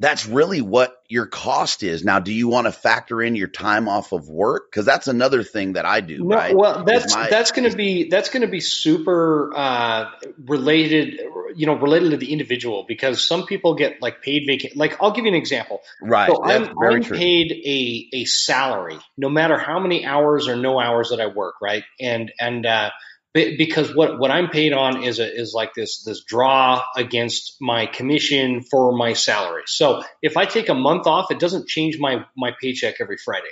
that's 0.03 0.27
really 0.27 0.61
what 0.61 1.01
your 1.09 1.27
cost 1.27 1.85
is. 1.85 2.05
Now, 2.05 2.19
do 2.19 2.33
you 2.33 2.49
want 2.49 2.67
to 2.67 2.73
factor 2.73 3.23
in 3.23 3.37
your 3.37 3.47
time 3.47 3.89
off 3.89 4.11
of 4.11 4.29
work? 4.29 4.69
Because 4.69 4.85
that's 4.85 5.07
another 5.07 5.45
thing 5.45 5.75
that 5.75 5.87
I 5.87 6.01
do, 6.01 6.25
No, 6.25 6.37
right? 6.37 6.57
well, 6.57 6.83
that's 6.85 7.15
my- 7.15 7.31
that's 7.31 7.53
going 7.53 7.71
to 7.71 7.77
be 7.77 8.09
that's 8.09 8.29
going 8.29 8.41
to 8.41 8.49
be 8.49 8.59
super 8.59 9.53
uh, 9.55 10.11
related, 10.45 11.21
you 11.55 11.67
know, 11.67 11.75
related 11.75 12.11
to 12.11 12.17
the 12.17 12.33
individual 12.33 12.85
because 12.89 13.25
some 13.25 13.47
people 13.47 13.77
get 13.77 14.03
like 14.03 14.23
paid 14.23 14.43
vacation. 14.45 14.77
Like 14.77 15.01
I'll 15.01 15.13
give 15.13 15.25
you 15.25 15.31
an 15.31 15.37
example. 15.37 15.83
right. 16.01 16.29
So 16.29 16.43
I'm, 16.43 16.77
I'm 16.83 17.03
paid 17.05 17.53
a 17.53 18.09
a 18.13 18.25
salary, 18.25 18.99
no 19.17 19.29
matter 19.29 19.57
how 19.57 19.79
many 19.79 20.05
hours 20.05 20.49
or 20.49 20.57
no 20.57 20.81
hours 20.81 21.11
that 21.11 21.21
I 21.21 21.29
work, 21.29 21.57
right? 21.63 21.85
And 22.01 22.33
and 22.41 22.67
uh, 22.67 22.91
because 23.35 23.95
what 23.95 24.19
what 24.19 24.31
I'm 24.31 24.49
paid 24.49 24.73
on 24.73 25.03
is 25.03 25.19
a, 25.19 25.35
is 25.35 25.55
like 25.55 25.73
this 25.75 26.03
this 26.05 26.23
draw 26.25 26.83
against 26.97 27.57
my 27.61 27.87
commission 27.87 28.63
for 28.71 28.93
my 28.97 29.15
salary. 29.15 29.63
So 29.67 30.03
if 30.21 30.37
I 30.37 30.45
take 30.45 30.69
a 30.69 30.75
month 30.75 31.07
off, 31.07 31.31
it 31.31 31.39
doesn't 31.39 31.69
change 31.69 31.99
my 31.99 32.25
my 32.37 32.53
paycheck 32.61 32.97
every 33.01 33.17
Friday. 33.17 33.49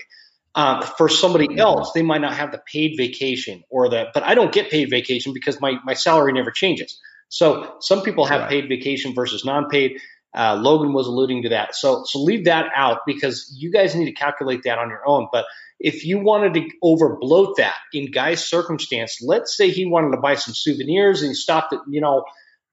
Uh, 0.54 0.80
for 0.84 1.08
somebody 1.08 1.58
else, 1.58 1.92
they 1.94 2.02
might 2.02 2.20
not 2.20 2.34
have 2.34 2.50
the 2.50 2.60
paid 2.70 2.94
vacation 2.96 3.62
or 3.70 3.88
the, 3.88 4.06
but 4.12 4.24
I 4.24 4.34
don't 4.34 4.52
get 4.52 4.68
paid 4.68 4.90
vacation 4.90 5.32
because 5.32 5.60
my 5.60 5.74
my 5.84 5.94
salary 5.94 6.32
never 6.32 6.50
changes. 6.50 6.98
So 7.28 7.76
some 7.80 8.02
people 8.02 8.26
have 8.26 8.40
Right. 8.42 8.50
paid 8.50 8.68
vacation 8.68 9.14
versus 9.14 9.44
non-paid. 9.44 10.00
Uh, 10.36 10.56
Logan 10.56 10.92
was 10.92 11.06
alluding 11.06 11.44
to 11.44 11.50
that. 11.50 11.74
So 11.74 12.02
so 12.04 12.20
leave 12.20 12.44
that 12.46 12.66
out 12.74 12.98
because 13.06 13.56
you 13.56 13.70
guys 13.72 13.94
need 13.94 14.06
to 14.06 14.12
calculate 14.12 14.62
that 14.64 14.78
on 14.78 14.88
your 14.90 15.08
own. 15.08 15.28
But 15.32 15.46
if 15.80 16.04
you 16.04 16.18
wanted 16.18 16.54
to 16.54 16.68
overbloat 16.84 17.56
that 17.56 17.76
in 17.92 18.10
Guy's 18.10 18.46
circumstance, 18.46 19.18
let's 19.22 19.56
say 19.56 19.70
he 19.70 19.86
wanted 19.86 20.12
to 20.12 20.20
buy 20.20 20.34
some 20.34 20.54
souvenirs 20.54 21.22
and 21.22 21.30
he 21.30 21.34
stopped 21.34 21.72
at 21.72 21.80
you 21.88 22.00
know 22.00 22.24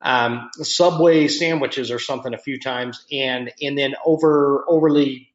um, 0.01 0.49
Subway 0.61 1.27
sandwiches 1.27 1.89
or 1.89 1.99
something 1.99 2.33
a 2.33 2.37
few 2.37 2.59
times, 2.59 3.05
and 3.11 3.51
and 3.61 3.77
then 3.77 3.95
over 4.05 4.65
overly 4.67 5.29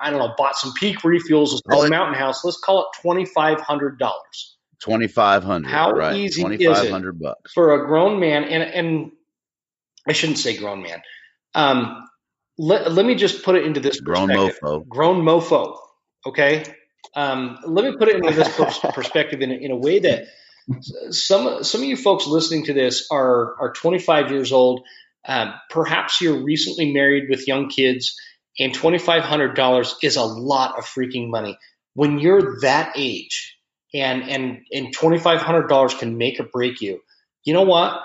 I 0.00 0.10
don't 0.10 0.18
know 0.18 0.34
bought 0.36 0.56
some 0.56 0.72
peak 0.74 0.98
refuels 0.98 1.54
at 1.54 1.90
Mountain 1.90 2.14
House. 2.14 2.44
Let's 2.44 2.58
call 2.58 2.82
it 2.82 3.00
twenty 3.00 3.24
five 3.24 3.60
hundred 3.60 3.98
dollars 3.98 4.56
Twenty 4.80 5.08
five 5.08 5.42
hundred. 5.42 5.70
How 5.70 5.92
right. 5.92 6.16
easy 6.16 6.26
is 6.26 6.36
it? 6.38 6.40
Twenty 6.40 6.66
five 6.66 6.90
hundred 6.90 7.18
bucks. 7.18 7.52
for 7.52 7.74
a 7.74 7.86
grown 7.86 8.20
man, 8.20 8.44
and 8.44 8.62
and 8.62 9.12
I 10.06 10.12
shouldn't 10.12 10.38
say 10.38 10.56
grown 10.56 10.82
man. 10.82 11.02
Um, 11.54 12.04
let, 12.58 12.92
let 12.92 13.04
me 13.04 13.14
just 13.14 13.42
put 13.42 13.56
it 13.56 13.64
into 13.64 13.80
this 13.80 14.00
Grown 14.00 14.28
mofo. 14.28 14.86
Grown 14.86 15.22
mofo. 15.22 15.78
Okay. 16.26 16.64
Um, 17.14 17.58
let 17.66 17.84
me 17.84 17.96
put 17.96 18.08
it 18.08 18.16
into 18.16 18.32
this 18.32 18.78
perspective 18.94 19.40
in, 19.40 19.50
a- 19.50 19.54
in 19.56 19.70
a 19.70 19.76
way 19.76 19.98
that 20.00 20.26
some 21.10 21.64
some 21.64 21.80
of 21.82 21.86
you 21.86 21.96
folks 21.96 22.26
listening 22.26 22.64
to 22.66 22.72
this 22.74 23.06
are 23.10 23.54
are 23.60 23.72
25 23.72 24.30
years 24.30 24.52
old. 24.52 24.86
Um, 25.26 25.52
perhaps 25.70 26.20
you're 26.20 26.42
recently 26.42 26.92
married 26.92 27.28
with 27.28 27.46
young 27.48 27.68
kids, 27.68 28.16
and 28.58 28.72
$2,500 28.72 29.94
is 30.02 30.16
a 30.16 30.22
lot 30.22 30.78
of 30.78 30.84
freaking 30.84 31.28
money. 31.30 31.58
When 31.94 32.18
you're 32.18 32.60
that 32.60 32.92
age, 32.96 33.56
and 33.94 34.22
and 34.28 34.58
and 34.72 34.94
$2,500 34.96 35.98
can 35.98 36.18
make 36.18 36.40
or 36.40 36.44
break 36.44 36.80
you. 36.80 37.00
You 37.44 37.54
know 37.54 37.62
what? 37.62 38.00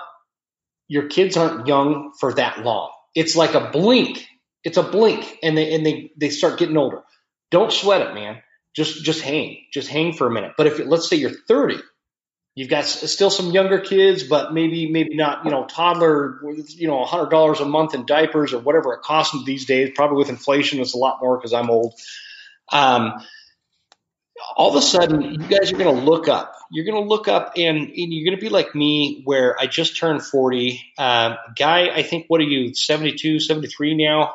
Your 0.88 1.08
kids 1.08 1.36
aren't 1.36 1.66
young 1.66 2.12
for 2.18 2.32
that 2.34 2.60
long. 2.60 2.90
It's 3.14 3.36
like 3.36 3.54
a 3.54 3.70
blink. 3.70 4.26
It's 4.64 4.78
a 4.78 4.82
blink, 4.82 5.38
and 5.42 5.56
they 5.56 5.74
and 5.74 5.84
they 5.84 6.10
they 6.16 6.30
start 6.30 6.58
getting 6.58 6.76
older. 6.76 7.02
Don't 7.50 7.72
sweat 7.72 8.02
it, 8.02 8.14
man. 8.14 8.42
Just 8.74 9.04
just 9.04 9.20
hang. 9.20 9.58
Just 9.72 9.88
hang 9.88 10.12
for 10.12 10.26
a 10.26 10.30
minute. 10.30 10.52
But 10.56 10.66
if 10.66 10.78
let's 10.78 11.08
say 11.08 11.16
you're 11.16 11.30
30 11.30 11.78
You've 12.56 12.68
got 12.68 12.84
still 12.84 13.30
some 13.30 13.50
younger 13.50 13.80
kids, 13.80 14.22
but 14.22 14.54
maybe 14.54 14.88
maybe 14.88 15.16
not, 15.16 15.44
you 15.44 15.50
know, 15.50 15.66
toddler 15.66 16.38
with 16.40 16.78
you 16.78 16.86
know 16.86 17.04
hundred 17.04 17.30
dollars 17.30 17.58
a 17.58 17.64
month 17.64 17.94
in 17.94 18.06
diapers 18.06 18.52
or 18.52 18.60
whatever 18.60 18.94
it 18.94 19.02
costs 19.02 19.32
them 19.32 19.44
these 19.44 19.64
days. 19.64 19.90
Probably 19.92 20.18
with 20.18 20.28
inflation, 20.28 20.78
it's 20.78 20.94
a 20.94 20.98
lot 20.98 21.18
more 21.20 21.36
because 21.36 21.52
I'm 21.52 21.68
old. 21.68 21.94
Um, 22.70 23.24
all 24.56 24.70
of 24.70 24.76
a 24.76 24.82
sudden, 24.82 25.22
you 25.22 25.38
guys 25.38 25.72
are 25.72 25.76
going 25.76 25.96
to 25.96 26.02
look 26.02 26.28
up. 26.28 26.54
You're 26.70 26.84
going 26.84 27.02
to 27.02 27.08
look 27.08 27.26
up, 27.26 27.54
and, 27.56 27.76
and 27.76 27.92
you're 27.94 28.24
going 28.24 28.38
to 28.38 28.40
be 28.40 28.50
like 28.50 28.74
me, 28.74 29.22
where 29.24 29.58
I 29.58 29.66
just 29.66 29.96
turned 29.96 30.22
40. 30.22 30.80
Um, 30.98 31.36
guy, 31.56 31.88
I 31.88 32.02
think, 32.02 32.26
what 32.28 32.40
are 32.40 32.44
you, 32.44 32.74
72, 32.74 33.40
73 33.40 33.96
now? 33.96 34.34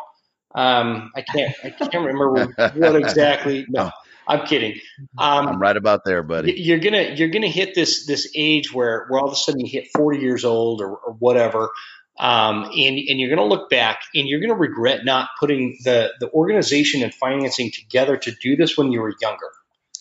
Um, 0.55 1.11
I 1.15 1.21
can't, 1.21 1.55
I 1.63 1.69
can't 1.69 2.05
remember 2.05 2.47
what 2.75 2.95
exactly. 2.95 3.65
No, 3.69 3.91
I'm 4.27 4.45
kidding. 4.45 4.79
Um, 5.17 5.47
I'm 5.47 5.59
right 5.59 5.75
about 5.75 6.05
there, 6.05 6.23
buddy. 6.23 6.53
you're 6.53 6.79
gonna 6.79 7.13
you're 7.15 7.27
gonna 7.29 7.47
hit 7.47 7.73
this 7.75 8.05
this 8.05 8.31
age 8.35 8.73
where 8.73 9.05
where 9.09 9.19
all 9.19 9.27
of 9.27 9.33
a 9.33 9.35
sudden 9.35 9.59
you 9.59 9.67
hit 9.69 9.87
40 9.95 10.19
years 10.19 10.45
old 10.45 10.81
or, 10.81 10.95
or 10.95 11.13
whatever 11.13 11.69
um, 12.17 12.63
and 12.65 12.97
and 12.97 13.19
you're 13.19 13.29
gonna 13.35 13.47
look 13.47 13.69
back 13.69 14.01
and 14.13 14.27
you're 14.27 14.39
gonna 14.39 14.55
regret 14.55 15.03
not 15.03 15.29
putting 15.39 15.77
the 15.83 16.11
the 16.19 16.29
organization 16.31 17.01
and 17.03 17.13
financing 17.13 17.71
together 17.71 18.15
to 18.17 18.31
do 18.41 18.55
this 18.55 18.77
when 18.77 18.91
you 18.91 19.01
were 19.01 19.13
younger 19.21 19.49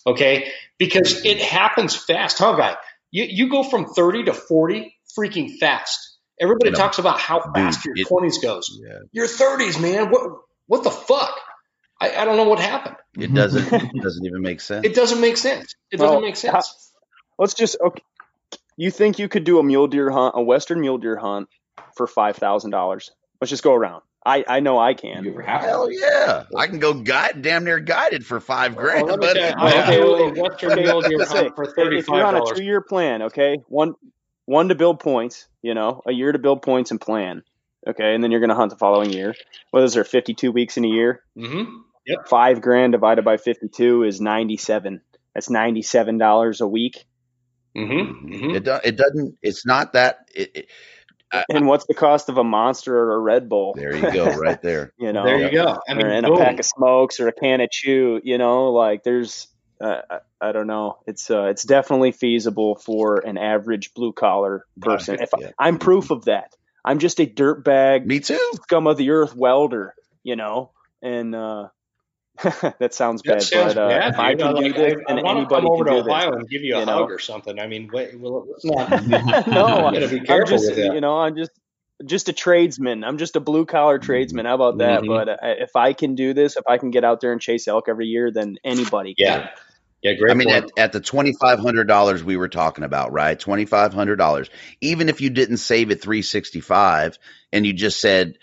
okay 0.07 0.51
because 0.77 1.25
it 1.25 1.41
happens 1.41 1.95
fast 1.95 2.37
huh 2.37 2.55
guy 2.55 2.77
you 3.11 3.23
you 3.25 3.49
go 3.49 3.63
from 3.63 3.85
30 3.87 4.25
to 4.25 4.33
40 4.33 4.95
freaking 5.17 5.57
fast 5.57 6.17
everybody 6.39 6.71
No. 6.71 6.77
talks 6.77 6.99
about 6.99 7.19
how 7.19 7.41
fast 7.53 7.83
Dude, 7.83 7.97
your 7.97 8.07
it- 8.07 8.11
20s 8.33 8.41
goes 8.41 8.79
Yeah. 8.81 8.99
your 9.11 9.27
30s 9.27 9.81
man 9.81 10.09
what 10.11 10.31
what 10.67 10.83
the 10.83 10.91
fuck 10.91 11.37
I, 11.99 12.15
I 12.15 12.25
don't 12.25 12.37
know 12.37 12.47
what 12.47 12.59
happened 12.59 12.95
It 13.17 13.33
doesn't 13.33 13.71
it 13.73 14.01
doesn't 14.01 14.25
even 14.25 14.41
make 14.41 14.61
sense. 14.61 14.85
it 14.85 14.93
doesn't 14.95 15.19
make 15.21 15.37
sense 15.37 15.75
it 15.91 15.97
doesn't 15.97 16.11
Well, 16.15 16.21
make 16.21 16.35
sense 16.35 16.91
Let's 17.37 17.53
just 17.53 17.77
okay. 17.81 18.03
You 18.75 18.91
think 18.91 19.17
you 19.19 19.27
could 19.29 19.43
do 19.45 19.59
a 19.59 19.63
mule 19.63 19.87
deer 19.87 20.09
hunt, 20.09 20.33
a 20.37 20.41
western 20.41 20.79
mule 20.81 20.97
deer 20.97 21.15
hunt, 21.17 21.47
for 21.95 22.05
five 22.07 22.35
thousand 22.35 22.71
dollars? 22.71 23.11
Let's 23.39 23.49
just 23.49 23.63
go 23.63 23.73
around. 23.73 24.01
I 24.25 24.43
I 24.47 24.59
know 24.59 24.77
I 24.77 24.89
You 24.89 24.95
can. 24.95 25.27
ever 25.27 25.41
have 25.41 25.61
Hell 25.61 25.89
yeah. 25.91 26.43
I 26.57 26.67
can 26.67 26.79
go 26.79 26.93
guide 26.93 27.41
damn 27.41 27.63
near 27.63 27.79
guided 27.79 28.25
for 28.25 28.39
five 28.41 28.75
grand, 28.75 29.07
Well, 29.07 29.17
let 29.17 29.19
me 29.19 29.27
buddy. 29.27 29.39
tell 29.39 29.49
you, 29.49 29.55
I'll 29.57 29.83
Okay, 30.33 30.33
well, 30.35 30.49
Western 30.49 30.75
mule 30.81 31.01
deer 31.01 31.17
Let's 31.17 31.31
say, 31.31 31.37
hunt 31.43 31.55
for 31.55 31.63
if 31.93 32.07
you're 32.07 32.25
on 32.25 32.35
a 32.35 32.53
two-year 32.53 32.81
plan, 32.81 33.21
okay, 33.23 33.57
one 33.69 33.95
one 34.45 34.67
to 34.69 34.75
build 34.75 34.99
points, 34.99 35.47
you 35.61 35.73
know, 35.73 36.01
a 36.05 36.11
year 36.11 36.31
to 36.31 36.39
build 36.39 36.61
points 36.61 36.91
and 36.91 36.99
plan, 36.99 37.43
okay, 37.87 38.13
and 38.13 38.21
then 38.23 38.31
you're 38.31 38.41
going 38.41 38.49
to 38.49 38.55
hunt 38.55 38.71
the 38.71 38.77
following 38.77 39.11
year. 39.13 39.33
What 39.71 39.83
is 39.83 39.93
there? 39.93 40.03
Fifty-two 40.03 40.51
weeks 40.51 40.75
in 40.75 40.83
a 40.83 40.89
year. 40.89 41.21
Mm-hmm. 41.37 41.77
Five 42.27 42.61
grand 42.61 42.93
divided 42.93 43.23
by 43.25 43.37
fifty-two 43.37 44.03
is 44.03 44.19
ninety-seven. 44.21 45.01
That's 45.33 45.49
ninety-seven 45.49 46.17
dollars 46.17 46.61
a 46.61 46.67
week. 46.67 47.05
Mm-hmm. 47.77 48.27
mm-hmm. 48.33 48.55
It, 48.55 48.63
do, 48.63 48.79
it 48.83 48.97
doesn't, 48.97 49.37
it's 49.41 49.65
not 49.65 49.93
that. 49.93 50.27
It, 50.33 50.51
it, 50.55 50.69
And 51.49 51.67
what's 51.67 51.85
the 51.85 51.93
cost 51.93 52.27
of 52.29 52.37
a 52.37 52.43
monster 52.43 52.97
or 52.97 53.13
a 53.13 53.19
Red 53.19 53.47
Bull? 53.47 53.73
there 53.75 53.95
you 53.95 54.11
go, 54.11 54.25
right 54.35 54.59
there. 54.63 54.91
you 54.99 55.13
know, 55.13 55.23
There 55.23 55.39
you 55.39 55.51
go. 55.51 55.79
I 55.87 55.93
mean, 55.93 56.07
or 56.07 56.09
in 56.09 56.23
boom. 56.25 56.33
a 56.33 56.37
pack 56.37 56.59
of 56.59 56.65
smokes 56.65 57.19
or 57.19 57.27
a 57.27 57.31
can 57.31 57.61
of 57.61 57.69
chew. 57.69 58.19
You 58.23 58.39
know, 58.39 58.71
like 58.71 59.03
there's, 59.03 59.47
uh, 59.79 60.01
I, 60.09 60.17
I 60.41 60.51
don't 60.51 60.65
know. 60.67 60.97
It's 61.05 61.29
uh, 61.29 61.43
it's 61.45 61.63
definitely 61.63 62.11
feasible 62.11 62.75
for 62.75 63.19
an 63.19 63.37
average 63.37 63.93
blue 63.93 64.13
collar 64.13 64.65
person. 64.81 65.19
If 65.21 65.29
Yeah. 65.37 65.51
I, 65.59 65.67
I'm 65.67 65.77
proof 65.77 66.09
of 66.09 66.25
that, 66.25 66.55
I'm 66.83 66.97
just 66.97 67.19
a 67.21 67.27
dirtbag 67.27 68.05
Me 68.07 68.19
too. 68.19 68.39
scum 68.63 68.87
of 68.87 68.97
the 68.97 69.11
earth 69.11 69.35
welder. 69.35 69.93
You 70.23 70.35
know, 70.35 70.71
and 71.03 71.33
uh, 71.35 71.67
that 72.79 72.93
sounds 72.93 73.21
that 73.23 73.39
bad, 73.39 73.43
sounds 73.43 73.73
but 73.75 73.77
uh, 73.77 73.89
bad. 73.89 74.13
if 74.13 74.19
I 74.19 74.33
dude. 74.33 74.39
can 74.39 74.55
do 74.55 74.61
Like, 74.63 74.75
this, 74.75 74.93
I, 75.07 75.11
and 75.11 75.19
I 75.19 75.23
want 75.23 75.37
to 75.37 75.39
anybody 75.39 75.61
come 75.61 75.67
over 75.67 75.85
can 75.85 75.85
to 75.85 75.91
do 75.91 76.03
this. 76.03 76.13
Ohio 76.13 76.31
and 76.33 76.49
give 76.49 76.61
you 76.63 76.75
a 76.75 76.79
you 76.79 76.85
hug 76.85 77.09
know? 77.09 77.15
or 77.15 77.19
something. 77.19 77.59
I 77.59 77.67
mean, 77.67 77.89
wait, 77.91 78.19
well, 78.19 78.47
let's 78.49 78.65
not. 78.65 79.07
no, 79.47 79.91
You 79.91 79.99
gotta 79.99 80.07
be 80.09 80.19
I'm 80.19 80.25
careful 80.25 80.57
just 80.57 80.67
with 80.67 80.75
that. 80.77 80.93
you 80.93 81.01
know 81.01 81.19
I'm 81.19 81.35
just 81.35 81.51
just 82.05 82.29
a 82.29 82.33
tradesman. 82.33 83.03
I'm 83.03 83.17
just 83.17 83.35
a 83.35 83.41
blue 83.41 83.65
collar 83.65 83.99
tradesman. 83.99 84.45
How 84.45 84.55
about 84.55 84.77
that? 84.79 85.01
Mhm. 85.01 85.07
But 85.07 85.29
uh, 85.29 85.37
if 85.41 85.75
I 85.75 85.93
can 85.93 86.15
do 86.15 86.33
this, 86.33 86.55
if 86.55 86.63
I 86.67 86.77
can 86.77 86.91
get 86.91 87.03
out 87.03 87.19
there 87.21 87.33
and 87.33 87.41
chase 87.41 87.67
elk 87.67 87.89
every 87.89 88.07
year, 88.07 88.31
then 88.31 88.57
anybody 88.63 89.15
can. 89.15 89.41
Yeah. 89.41 89.49
Yeah, 90.01 90.13
great 90.13 90.31
I 90.31 90.33
mean, 90.35 90.49
at, 90.49 90.71
at 90.77 90.91
the 90.93 91.01
twenty 91.01 91.33
five 91.33 91.59
hundred 91.59 91.89
dollars 91.89 92.23
we 92.23 92.37
were 92.37 92.47
talking 92.47 92.85
about, 92.85 93.11
right? 93.11 93.37
Twenty 93.37 93.65
five 93.65 93.93
hundred 93.93 94.15
dollars. 94.15 94.49
Even 94.79 95.09
if 95.09 95.19
you 95.19 95.29
didn't 95.29 95.57
save 95.57 95.91
it 95.91 96.01
three 96.01 96.21
sixty 96.21 96.61
five, 96.61 97.19
and 97.51 97.65
you 97.65 97.73
just 97.73 97.99
said 97.99 98.37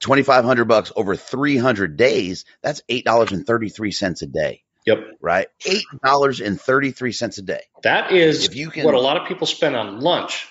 twenty 0.00 0.22
five 0.22 0.44
hundred 0.44 0.66
bucks 0.66 0.92
over 0.96 1.16
three 1.16 1.56
hundred 1.56 1.96
days, 1.96 2.44
that's 2.62 2.82
eight 2.88 3.04
dollars 3.04 3.32
and 3.32 3.46
thirty 3.46 3.68
three 3.68 3.90
cents 3.92 4.22
a 4.22 4.26
day, 4.26 4.62
yep. 4.86 4.98
right? 5.20 5.48
Eight 5.66 5.84
dollars 6.04 6.40
and 6.40 6.60
thirty 6.60 6.90
three 6.90 7.12
cents 7.12 7.38
a 7.38 7.42
day. 7.42 7.62
That 7.82 8.12
is 8.12 8.46
If 8.46 8.56
you 8.56 8.70
can- 8.70 8.84
what 8.84 8.94
a 8.94 9.00
lot 9.00 9.16
of 9.16 9.26
people 9.28 9.46
spend 9.46 9.76
on 9.76 10.00
lunch 10.00 10.46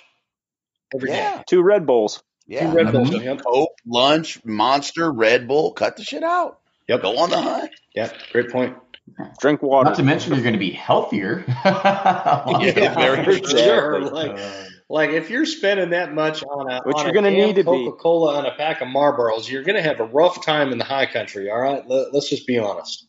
every 0.96 1.10
day. 1.10 1.18
Yeah, 1.18 1.44
Two 1.48 1.62
Red 1.64 1.86
Bulls. 1.86 2.22
yeah. 2.48 2.70
Two 2.70 2.76
Red 2.78 2.88
I 2.88 2.92
Bulls. 2.92 3.12
mean, 3.12 3.24
Yep. 3.24 3.42
Coke, 3.46 3.72
lunch, 3.86 4.44
Monster, 4.46 5.12
Red 5.12 5.48
Bull, 5.48 5.72
cut 5.74 5.98
the 5.98 6.04
shit 6.04 6.24
out. 6.24 6.60
Yep. 6.88 7.02
Go 7.02 7.18
on 7.18 7.30
the 7.30 7.42
hunt. 7.42 7.72
Yeah. 7.96 8.12
Great 8.32 8.50
point. 8.52 8.76
Drink 9.40 9.62
water. 9.62 9.90
Not 9.90 9.98
to 9.98 10.04
mention 10.04 10.34
you're 10.34 10.44
going 10.44 10.54
to 10.54 10.60
be 10.60 10.72
healthier. 10.72 11.44
Yeah, 11.66 12.94
very 12.96 13.24
for 13.42 13.48
sure. 13.50 14.02
Like, 14.02 14.32
Uh, 14.40 14.64
like 14.90 15.12
if 15.12 15.30
you're 15.30 15.46
spending 15.46 15.92
that 15.92 16.14
much 16.14 16.44
on 16.44 16.72
a 16.72 16.82
Which 16.84 16.98
on 16.98 17.06
you're 17.06 17.14
gonna 17.14 17.32
need 17.32 17.56
to 17.56 17.64
be. 17.64 17.64
Coca-Cola 17.64 18.40
and 18.40 18.48
a 18.48 18.52
pack 18.52 18.82
of 18.82 18.88
Marlboros, 18.88 19.50
you're 19.50 19.64
going 19.64 19.76
to 19.76 19.82
have 19.82 20.00
a 20.00 20.06
rough 20.06 20.44
time 20.46 20.72
in 20.72 20.78
the 20.78 20.84
high 20.84 21.06
country. 21.06 21.50
All 21.50 21.60
right, 21.60 21.88
Let, 21.88 22.14
us 22.14 22.30
just 22.30 22.48
be 22.48 22.58
honest. 22.58 23.08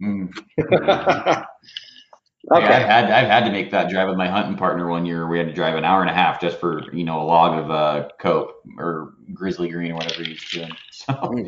mm. 0.00 0.28
okay. 0.58 2.60
Yeah, 2.60 2.76
I've 2.76 2.86
had 2.86 3.04
I've 3.10 3.28
had 3.28 3.44
to 3.44 3.50
make 3.50 3.70
that 3.72 3.90
drive 3.90 4.08
with 4.08 4.16
my 4.16 4.28
hunting 4.28 4.56
partner 4.56 4.88
one 4.88 5.04
year. 5.04 5.28
We 5.28 5.38
had 5.38 5.48
to 5.48 5.52
drive 5.52 5.76
an 5.76 5.84
hour 5.84 6.00
and 6.00 6.10
a 6.10 6.14
half 6.14 6.40
just 6.40 6.60
for 6.60 6.92
you 6.92 7.04
know 7.04 7.20
a 7.20 7.24
log 7.24 7.58
of 7.58 7.70
uh, 7.70 8.08
coke 8.20 8.54
or 8.78 9.14
grizzly 9.34 9.68
green 9.68 9.92
or 9.92 9.96
whatever 9.96 10.22
he's 10.22 10.44
doing. 10.50 10.70
So 10.90 11.34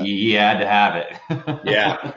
he, 0.00 0.04
he 0.04 0.32
had 0.32 0.58
to 0.60 0.66
have 0.66 0.96
it. 0.96 1.60
Yeah. 1.64 2.12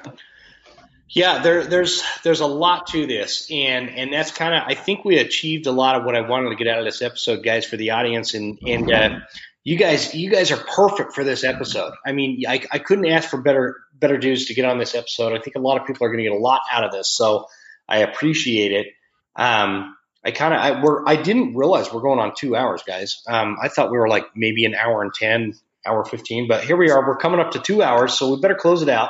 Yeah, 1.12 1.42
there, 1.42 1.66
there's 1.66 2.04
there's 2.24 2.42
a 2.42 2.46
lot 2.46 2.88
to 2.88 3.08
this, 3.08 3.50
and 3.52 3.90
and 3.90 4.14
that's 4.14 4.32
kind 4.32 4.54
of 4.54 4.64
I 4.68 4.76
think 4.76 5.04
we 5.04 5.18
achieved 5.18 5.66
a 5.66 5.72
lot 5.72 5.96
of 5.96 6.06
what 6.06 6.16
I 6.16 6.22
wanted 6.22 6.50
to 6.50 6.56
get 6.56 6.68
out 6.68 6.80
of 6.80 6.86
this 6.86 7.02
episode, 7.02 7.44
guys, 7.44 7.66
for 7.66 7.78
the 7.78 7.92
audience, 7.92 8.36
and 8.36 8.60
and 8.66 8.92
uh, 8.92 9.20
you 9.64 9.78
guys 9.78 10.14
you 10.14 10.30
guys 10.30 10.52
are 10.52 10.58
perfect 10.58 11.14
for 11.14 11.24
this 11.24 11.44
episode. 11.44 11.94
I 12.06 12.12
mean, 12.12 12.44
I, 12.48 12.62
I 12.72 12.80
couldn't 12.80 13.08
ask 13.08 13.28
for 13.30 13.42
better 13.42 13.78
better 13.94 14.18
dudes 14.18 14.46
to 14.46 14.54
get 14.54 14.66
on 14.66 14.78
this 14.78 14.94
episode. 14.94 15.36
I 15.36 15.42
think 15.42 15.56
a 15.56 15.60
lot 15.60 15.80
of 15.82 15.88
people 15.88 16.06
are 16.06 16.10
going 16.10 16.24
to 16.24 16.30
get 16.30 16.38
a 16.38 16.42
lot 16.42 16.62
out 16.72 16.84
of 16.84 16.92
this, 16.92 17.10
so 17.10 17.48
I 17.88 18.00
appreciate 18.00 18.72
it. 18.72 18.88
Um, 19.36 19.96
I 20.24 20.32
kind 20.32 20.54
of 20.54 20.60
I 20.60 20.84
we're 20.84 21.08
I 21.08 21.16
didn't 21.16 21.56
realize 21.56 21.92
we're 21.92 22.02
going 22.02 22.20
on 22.20 22.34
two 22.36 22.56
hours, 22.56 22.84
guys. 22.86 23.24
Um, 23.28 23.58
I 23.62 23.70
thought 23.70 23.92
we 23.92 23.98
were 23.98 24.08
like 24.08 24.26
maybe 24.36 24.66
an 24.66 24.76
hour 24.76 25.02
and 25.02 25.14
ten, 25.14 25.54
hour 25.86 26.06
fifteen, 26.06 26.48
but 26.48 26.64
here 26.64 26.78
we 26.78 26.92
are. 26.92 27.06
We're 27.08 27.18
coming 27.18 27.40
up 27.40 27.52
to 27.52 27.60
two 27.60 27.82
hours, 27.82 28.14
so 28.14 28.36
we 28.36 28.42
better 28.42 28.56
close 28.56 28.82
it 28.84 28.90
out. 28.90 29.10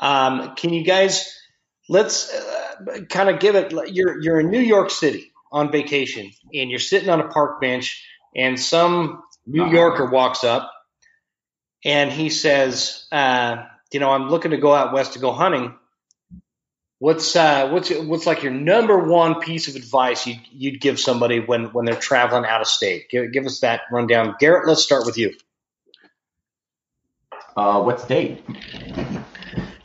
Um, 0.00 0.54
can 0.56 0.72
you 0.72 0.84
guys 0.84 1.30
let's 1.88 2.32
uh, 2.34 3.00
kind 3.10 3.28
of 3.28 3.40
give 3.40 3.54
it? 3.56 3.72
You're 3.94 4.20
you're 4.20 4.40
in 4.40 4.50
New 4.50 4.60
York 4.60 4.90
City 4.90 5.32
on 5.52 5.70
vacation, 5.72 6.30
and 6.54 6.70
you're 6.70 6.80
sitting 6.80 7.10
on 7.10 7.20
a 7.20 7.28
park 7.28 7.60
bench, 7.60 8.04
and 8.36 8.58
some 8.58 9.22
New 9.46 9.64
Uh-huh. 9.64 9.72
Yorker 9.72 10.06
walks 10.10 10.44
up, 10.44 10.72
and 11.84 12.10
he 12.12 12.30
says, 12.30 13.06
uh, 13.12 13.64
"You 13.92 14.00
know, 14.00 14.10
I'm 14.10 14.28
looking 14.30 14.52
to 14.52 14.58
go 14.58 14.74
out 14.74 14.92
west 14.94 15.14
to 15.14 15.18
go 15.18 15.32
hunting. 15.32 15.74
What's 16.98 17.36
uh, 17.36 17.70
what's 17.70 17.90
what's 17.90 18.26
like 18.26 18.42
your 18.42 18.52
number 18.52 18.98
one 18.98 19.40
piece 19.40 19.68
of 19.68 19.76
advice 19.76 20.26
you'd, 20.26 20.40
you'd 20.52 20.80
give 20.80 21.00
somebody 21.00 21.40
when 21.40 21.66
when 21.72 21.86
they're 21.86 21.94
traveling 21.96 22.44
out 22.46 22.60
of 22.60 22.66
state? 22.68 23.08
Give, 23.10 23.32
give 23.32 23.46
us 23.46 23.60
that 23.60 23.82
rundown, 23.92 24.36
Garrett. 24.38 24.68
Let's 24.68 24.82
start 24.82 25.06
with 25.06 25.16
you. 25.18 25.34
uh, 27.56 27.82
what 27.82 28.00
state? 28.00 28.42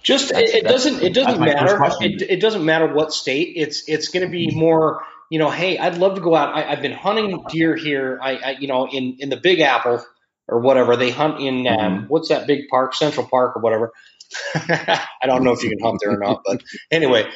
Just 0.06 0.30
That's- 0.30 0.50
it, 0.54 0.64
that's- 0.64 0.84
doesn't 0.84 1.04
it 1.04 1.14
doesn't 1.14 1.40
that's 1.42 1.62
my 1.62 1.68
first 1.68 2.00
matter. 2.02 2.14
It, 2.14 2.22
it 2.30 2.40
doesn't 2.40 2.64
matter 2.64 2.94
what 2.94 3.12
state. 3.12 3.54
It's 3.56 3.90
it's 3.90 4.10
going 4.10 4.24
to 4.26 4.32
be 4.32 4.52
more. 4.56 5.04
You 5.32 5.40
know, 5.40 5.50
hey, 5.50 5.80
I'd 5.80 5.98
love 5.98 6.16
to 6.16 6.22
go 6.22 6.36
out. 6.36 6.56
I, 6.56 6.72
I've 6.72 6.84
been 6.84 6.92
hunting 6.92 7.44
deer 7.50 7.76
here. 7.76 8.20
I, 8.22 8.36
I 8.38 8.52
you 8.60 8.68
know 8.68 8.88
in 8.88 9.18
in 9.20 9.30
the 9.30 9.38
Big 9.38 9.60
Apple 9.60 10.06
or 10.48 10.60
whatever 10.60 10.96
they 10.96 11.10
hunt 11.10 11.42
in. 11.42 11.66
Um, 11.68 11.76
Mhm. 11.76 12.08
what's 12.08 12.30
that 12.30 12.46
big 12.46 12.68
park, 12.70 12.94
Central 12.94 13.28
Park 13.28 13.58
or 13.58 13.62
whatever. 13.64 13.92
I 14.56 15.00
don't 15.26 15.44
know 15.44 15.54
if 15.54 15.64
you 15.64 15.70
can 15.70 15.80
hunt 15.80 16.00
there 16.02 16.12
or 16.14 16.20
not, 16.20 16.42
but 16.46 16.62
anyway, 16.92 17.28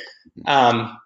um, 0.45 0.97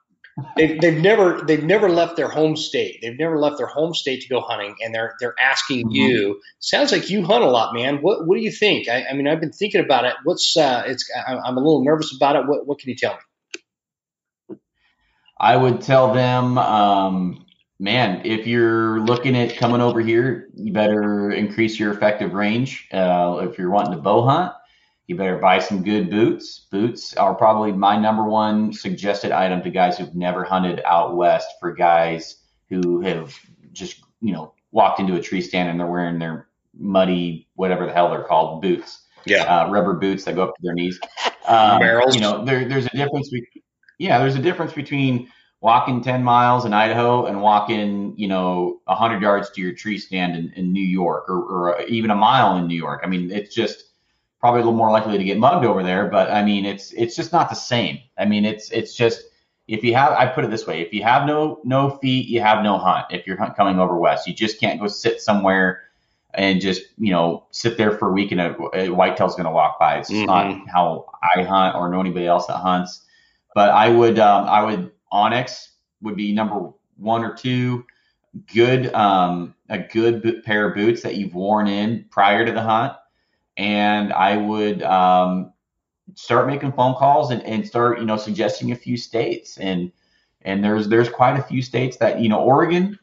they've 0.57 0.79
they've 0.81 1.01
never 1.01 1.41
they've 1.45 1.63
never 1.63 1.89
left 1.89 2.15
their 2.15 2.27
home 2.29 2.55
state. 2.55 2.99
They've 3.01 3.17
never 3.17 3.39
left 3.39 3.57
their 3.57 3.67
home 3.67 3.93
state 3.93 4.21
to 4.21 4.29
go 4.29 4.41
hunting, 4.41 4.75
and 4.83 4.93
they're 4.93 5.13
they're 5.19 5.35
asking 5.39 5.87
Mhm. 5.87 5.93
you. 5.93 6.41
Sounds 6.59 6.91
like 6.91 7.09
you 7.09 7.23
hunt 7.23 7.43
a 7.43 7.49
lot, 7.49 7.73
man. 7.73 7.97
What 8.01 8.27
what 8.27 8.37
do 8.37 8.41
you 8.43 8.51
think? 8.51 8.87
I, 8.89 9.05
I 9.09 9.13
mean, 9.13 9.27
I've 9.27 9.39
been 9.39 9.51
thinking 9.51 9.81
about 9.83 10.05
it. 10.05 10.15
What's 10.23 10.55
uh, 10.57 10.83
it's 10.87 11.09
I- 11.15 11.35
I'm 11.37 11.57
a 11.57 11.59
little 11.61 11.83
nervous 11.83 12.15
about 12.15 12.35
it. 12.35 12.47
What 12.47 12.65
what 12.67 12.79
can 12.79 12.89
you 12.89 12.95
tell 12.95 13.13
me? 13.13 13.19
I 15.39 15.57
would 15.57 15.81
tell 15.81 16.13
them, 16.13 16.57
um, 16.57 17.45
man, 17.79 18.21
if 18.25 18.47
you're 18.47 18.99
looking 19.01 19.35
at 19.35 19.57
coming 19.57 19.81
over 19.81 19.99
here, 19.99 20.49
you 20.55 20.71
better 20.71 21.31
increase 21.31 21.79
your 21.79 21.91
effective 21.91 22.33
range. 22.33 22.87
Uh, 22.93 23.47
if 23.49 23.57
you're 23.57 23.71
wanting 23.71 23.93
to 23.93 24.01
bow 24.01 24.25
hunt, 24.25 24.53
you 25.07 25.15
better 25.17 25.37
buy 25.37 25.59
some 25.59 25.83
good 25.83 26.09
boots. 26.09 26.67
Boots 26.71 27.15
are 27.15 27.35
probably 27.35 27.71
my 27.71 27.97
number 27.97 28.23
one 28.23 28.71
suggested 28.71 29.31
item 29.31 29.61
to 29.63 29.69
guys 29.69 29.97
who've 29.97 30.15
never 30.15 30.43
hunted 30.43 30.81
out 30.85 31.15
west 31.15 31.47
for 31.59 31.73
guys 31.73 32.37
who 32.69 33.01
have 33.01 33.35
just 33.73 34.01
you 34.21 34.31
know 34.31 34.53
walked 34.71 34.99
into 34.99 35.15
a 35.15 35.21
tree 35.21 35.41
stand 35.41 35.69
and 35.69 35.79
they're 35.79 35.87
wearing 35.87 36.19
their 36.19 36.47
muddy 36.77 37.47
whatever 37.55 37.85
the 37.85 37.93
hell 37.93 38.09
they're 38.09 38.23
called 38.23 38.61
boots, 38.61 39.03
Yeah. 39.25 39.43
uh, 39.43 39.69
rubber 39.69 39.93
boots 39.93 40.23
that 40.23 40.35
go 40.35 40.43
up 40.43 40.55
to 40.55 40.61
their 40.63 40.73
knees. 40.73 40.99
Um, 41.47 41.79
Barrels. 41.79 42.15
You 42.15 42.21
know, 42.21 42.43
there, 42.45 42.67
there's 42.67 42.85
a 42.85 42.95
difference. 42.95 43.29
Be- 43.29 43.63
yeah, 43.99 44.17
there's 44.19 44.35
a 44.35 44.41
difference 44.41 44.73
between 44.73 45.29
walking 45.61 46.01
10 46.03 46.23
miles 46.23 46.65
in 46.65 46.73
Idaho 46.73 47.25
and 47.25 47.41
walking, 47.41 48.13
you 48.17 48.27
know, 48.27 48.81
100 48.85 49.21
yards 49.21 49.49
to 49.51 49.61
your 49.61 49.73
tree 49.73 49.97
stand 49.97 50.35
in, 50.35 50.51
in 50.55 50.73
New 50.73 50.83
York 50.83 51.29
or, 51.29 51.41
or 51.43 51.81
even 51.83 52.11
a 52.11 52.15
mile 52.15 52.57
in 52.57 52.67
New 52.67 52.75
York. 52.75 53.01
I 53.03 53.07
mean, 53.07 53.29
it's 53.31 53.53
just 53.53 53.92
probably 54.43 54.59
a 54.59 54.63
little 54.65 54.77
more 54.77 54.91
likely 54.91 55.17
to 55.17 55.23
get 55.23 55.37
mugged 55.37 55.63
over 55.63 55.81
there, 55.83 56.09
but 56.09 56.29
I 56.29 56.43
mean, 56.43 56.65
it's 56.65 56.91
it's 56.91 57.15
just 57.15 57.31
not 57.31 57.47
the 57.47 57.55
same. 57.55 57.99
I 58.17 58.25
mean, 58.25 58.43
it's 58.43 58.69
it's 58.71 58.93
just 58.93 59.23
if 59.69 59.85
you 59.85 59.93
have 59.95 60.11
I 60.11 60.27
put 60.27 60.43
it 60.43 60.51
this 60.51 60.67
way, 60.67 60.81
if 60.81 60.91
you 60.91 61.01
have 61.01 61.25
no 61.25 61.61
no 61.63 61.91
feet, 62.01 62.27
you 62.27 62.41
have 62.41 62.61
no 62.61 62.77
hunt. 62.77 63.05
If 63.09 63.25
you're 63.25 63.37
hunt, 63.37 63.55
coming 63.55 63.79
over 63.79 63.95
west, 63.95 64.27
you 64.27 64.33
just 64.33 64.59
can't 64.59 64.81
go 64.81 64.87
sit 64.87 65.21
somewhere 65.21 65.83
and 66.33 66.59
just 66.59 66.81
you 66.97 67.09
know 67.09 67.45
sit 67.51 67.77
there 67.77 67.97
for 67.97 68.09
a 68.09 68.11
week 68.11 68.33
and 68.33 68.41
a, 68.41 68.53
a 68.73 68.87
whitetail's 68.89 69.35
going 69.35 69.45
to 69.45 69.51
walk 69.51 69.79
by. 69.79 69.99
It's 69.99 70.09
just 70.09 70.25
not 70.25 70.67
how 70.67 71.05
I 71.37 71.43
hunt 71.43 71.77
or 71.77 71.89
know 71.89 72.01
anybody 72.01 72.27
else 72.27 72.45
that 72.47 72.57
hunts. 72.57 73.05
But 73.55 73.69
I 73.69 73.87
would 73.87 74.19
um, 74.19 74.45
I 74.49 74.61
would 74.61 74.91
onX 75.13 75.69
would 76.01 76.17
be 76.17 76.33
number 76.33 76.69
one 76.97 77.23
or 77.23 77.33
two. 77.33 77.85
Good 78.53 78.93
um, 78.93 79.55
a 79.69 79.79
good 79.79 80.43
pair 80.43 80.67
of 80.67 80.75
boots 80.75 81.01
that 81.03 81.15
you've 81.15 81.33
worn 81.33 81.67
in 81.67 82.07
prior 82.09 82.45
to 82.45 82.51
the 82.51 82.61
hunt, 82.61 82.91
and 83.57 84.13
I 84.13 84.37
would 84.37 84.81
um, 84.83 85.53
start 86.15 86.47
making 86.47 86.73
phone 86.73 86.95
calls 86.95 87.31
and, 87.31 87.43
and 87.43 87.65
start 87.65 87.99
you 87.99 88.05
know 88.05 88.17
suggesting 88.17 88.71
a 88.71 88.75
few 88.75 88.97
states 88.97 89.57
and 89.57 89.91
and 90.41 90.63
there's 90.63 90.87
there's 90.89 91.09
quite 91.09 91.37
a 91.39 91.43
few 91.43 91.61
states 91.61 91.97
that 91.97 92.19
you 92.19 92.29
know 92.29 92.39
Oregon 92.41 92.97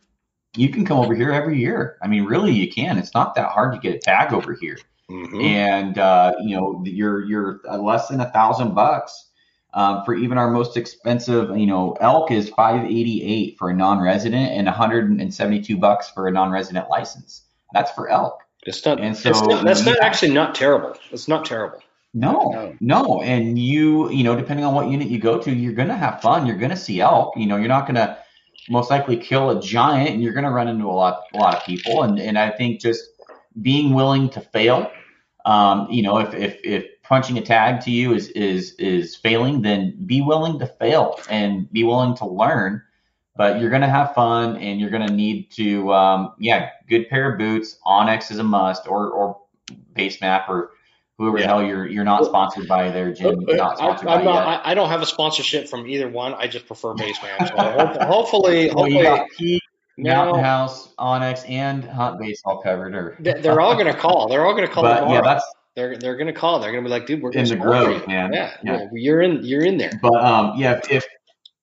you 0.56 0.68
can 0.68 0.84
come 0.84 0.98
over 0.98 1.14
here 1.14 1.30
every 1.30 1.60
year. 1.60 1.96
I 2.02 2.08
mean, 2.08 2.24
really, 2.24 2.52
you 2.52 2.68
can. 2.68 2.98
It's 2.98 3.14
not 3.14 3.36
that 3.36 3.50
hard 3.50 3.72
to 3.72 3.78
get 3.78 3.94
a 3.94 3.98
tag 4.00 4.32
over 4.32 4.52
here 4.52 4.76
Mhm. 5.10 5.42
and 5.42 5.98
uh, 5.98 6.32
you 6.40 6.56
know 6.56 6.82
you're 6.84 7.24
you're 7.24 7.60
less 7.78 8.08
than 8.08 8.20
a 8.20 8.30
thousand 8.30 8.74
bucks 8.74 9.30
um, 9.74 10.04
for 10.04 10.14
even 10.14 10.38
our 10.38 10.50
most 10.50 10.76
expensive 10.76 11.56
you 11.58 11.66
know 11.66 11.96
elk 12.00 12.30
is 12.30 12.48
588 12.50 13.58
for 13.58 13.70
a 13.70 13.74
non-resident 13.74 14.52
and 14.52 14.66
172 14.66 15.76
bucks 15.76 16.08
for 16.10 16.28
a 16.28 16.30
non-resident 16.30 16.88
license 16.88 17.42
that's 17.72 17.90
for 17.90 18.08
elk 18.08 18.40
It's 18.66 18.84
not. 18.84 19.00
And 19.00 19.16
so 19.16 19.30
not- 19.30 19.64
that's 19.64 19.84
not 19.86 19.98
actually 20.02 20.32
not 20.32 20.54
terrible. 20.54 20.94
It's 21.10 21.28
not 21.28 21.44
terrible. 21.44 21.78
no 22.12 22.50
No. 22.50 22.74
no 22.80 23.22
and 23.22 23.56
you 23.56 24.10
you 24.10 24.24
know 24.24 24.34
depending 24.34 24.64
on 24.66 24.74
what 24.74 24.88
unit 24.88 25.06
you 25.08 25.20
go 25.20 25.38
to 25.38 25.50
you're 25.52 25.72
gonna 25.80 25.96
have 25.96 26.20
fun 26.20 26.44
you're 26.44 26.56
gonna 26.58 26.76
see 26.76 27.00
elk 27.00 27.34
you 27.36 27.46
know 27.46 27.56
you're 27.56 27.68
not 27.68 27.86
gonna 27.86 28.18
most 28.68 28.90
likely 28.90 29.16
kill 29.16 29.50
a 29.50 29.60
giant 29.62 30.10
and 30.10 30.20
you're 30.22 30.32
gonna 30.32 30.50
run 30.50 30.66
into 30.66 30.86
a 30.86 30.96
lot 31.02 31.22
a 31.34 31.38
lot 31.38 31.54
of 31.56 31.62
people 31.64 32.02
and 32.02 32.18
and 32.18 32.36
i 32.36 32.50
think 32.50 32.80
just 32.80 33.02
being 33.62 33.94
willing 33.94 34.28
to 34.28 34.40
fail 34.40 34.90
um, 35.46 35.86
you 35.88 36.02
know 36.02 36.18
if, 36.18 36.34
if 36.34 36.58
if 36.64 36.84
punching 37.04 37.38
a 37.38 37.42
tag 37.42 37.80
to 37.82 37.92
you 37.92 38.12
is 38.12 38.28
is 38.30 38.72
is 38.72 39.14
failing 39.14 39.62
then 39.62 39.96
be 40.04 40.20
willing 40.20 40.58
to 40.58 40.66
fail 40.66 41.16
and 41.30 41.70
be 41.72 41.84
willing 41.84 42.16
to 42.16 42.26
learn 42.26 42.82
but 43.36 43.60
you're 43.60 43.70
gonna 43.70 43.88
have 43.88 44.14
fun 44.14 44.56
and 44.56 44.80
you're 44.80 44.90
gonna 44.90 45.10
need 45.12 45.50
to 45.52 45.92
um, 45.92 46.32
yeah 46.38 46.70
good 46.88 47.08
pair 47.08 47.32
of 47.32 47.38
boots 47.38 47.78
onX 47.86 48.30
is 48.30 48.38
a 48.38 48.44
must 48.44 48.86
or 48.88 49.08
or 49.10 49.38
BaseMap 49.94 50.48
or 50.48 50.70
whoever 51.18 51.38
the 51.38 51.46
hell 51.46 51.62
you're 51.62 51.86
you're 51.86 52.04
not 52.04 52.24
sponsored 52.24 52.66
by 52.66 52.90
there 52.90 53.12
jim 53.12 53.44
Uh, 53.48 53.52
not 53.54 53.72
I, 53.72 53.76
sponsored 53.76 54.08
I'm 54.08 54.18
by 54.20 54.24
not, 54.24 54.34
yet. 54.48 54.60
I, 54.64 54.70
I 54.70 54.74
don't 54.74 54.88
have 54.88 55.02
a 55.02 55.06
sponsorship 55.06 55.68
from 55.68 55.86
either 55.86 56.08
one. 56.08 56.34
I 56.34 56.46
just 56.46 56.66
prefer 56.66 56.94
BaseMap. 56.94 57.48
So 57.48 57.56
ho- 57.56 58.06
hopefully, 58.06 58.70
well, 58.74 58.88
you 58.88 58.98
hopefully, 58.98 59.02
got 59.04 59.28
Peak, 59.36 59.62
Mountain 59.98 60.36
no, 60.36 60.42
House, 60.42 60.94
onX, 60.98 61.48
and 61.48 61.84
Hunt 61.84 62.18
Base 62.18 62.40
all 62.44 62.62
covered. 62.62 62.94
Or 62.94 63.16
they- 63.20 63.34
they're 63.40 63.60
all 63.60 63.74
going 63.74 63.86
to 63.86 63.94
call. 63.94 64.28
They're 64.28 64.46
all 64.46 64.54
going 64.54 64.66
to 64.66 64.72
call 64.72 64.82
but 64.82 65.00
tomorrow. 65.00 65.14
yeah, 65.16 65.20
that's 65.20 65.44
they're 65.76 65.96
they're 65.98 66.16
going 66.16 66.26
to 66.26 66.32
call. 66.32 66.58
They're 66.58 66.72
going 66.72 66.82
to 66.82 66.88
be 66.88 66.90
like, 66.90 67.06
dude, 67.06 67.22
we're 67.22 67.30
going 67.32 67.46
in 67.46 67.58
the 67.58 67.64
you. 67.64 68.06
man. 68.06 68.32
Yeah, 68.32 68.56
Yeah. 68.62 68.78
yeah, 68.78 68.88
you're 68.92 69.20
in. 69.20 69.44
You're 69.44 69.64
in 69.64 69.76
there. 69.76 69.92
But 70.00 70.14
um, 70.24 70.54
yeah, 70.56 70.80
if, 70.84 70.90
if 70.90 71.06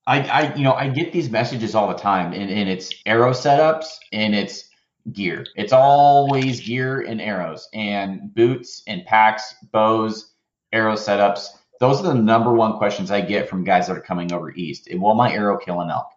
I, 0.08 0.22
I, 0.22 0.56
you 0.56 0.64
know, 0.64 0.74
I 0.74 0.88
get 0.88 1.12
these 1.12 1.30
messages 1.30 1.76
all 1.76 1.88
the 1.88 1.94
time, 1.94 2.34
and, 2.34 2.50
and 2.50 2.70
it's 2.70 2.94
arrow 3.06 3.32
setups 3.32 3.88
and 4.14 4.34
it's 4.34 4.70
gear. 5.12 5.46
It's 5.56 5.74
always 5.74 6.62
gear 6.62 7.02
and 7.02 7.22
arrows 7.22 7.68
and 7.74 8.34
boots 8.34 8.84
and 8.88 9.06
packs, 9.06 9.54
bows, 9.72 10.34
arrow 10.72 10.94
setups. 10.94 11.50
Those 11.80 12.00
are 12.00 12.04
the 12.04 12.16
number 12.16 12.54
one 12.54 12.78
questions 12.78 13.12
I 13.12 13.22
get 13.22 13.50
from 13.50 13.64
guys 13.64 13.88
that 13.88 13.98
are 13.98 14.02
coming 14.02 14.34
over 14.34 14.52
east. 14.52 14.88
Will 14.92 15.14
my 15.14 15.32
arrow 15.32 15.58
kill 15.58 15.82
an 15.82 15.92
elk? 15.92 16.08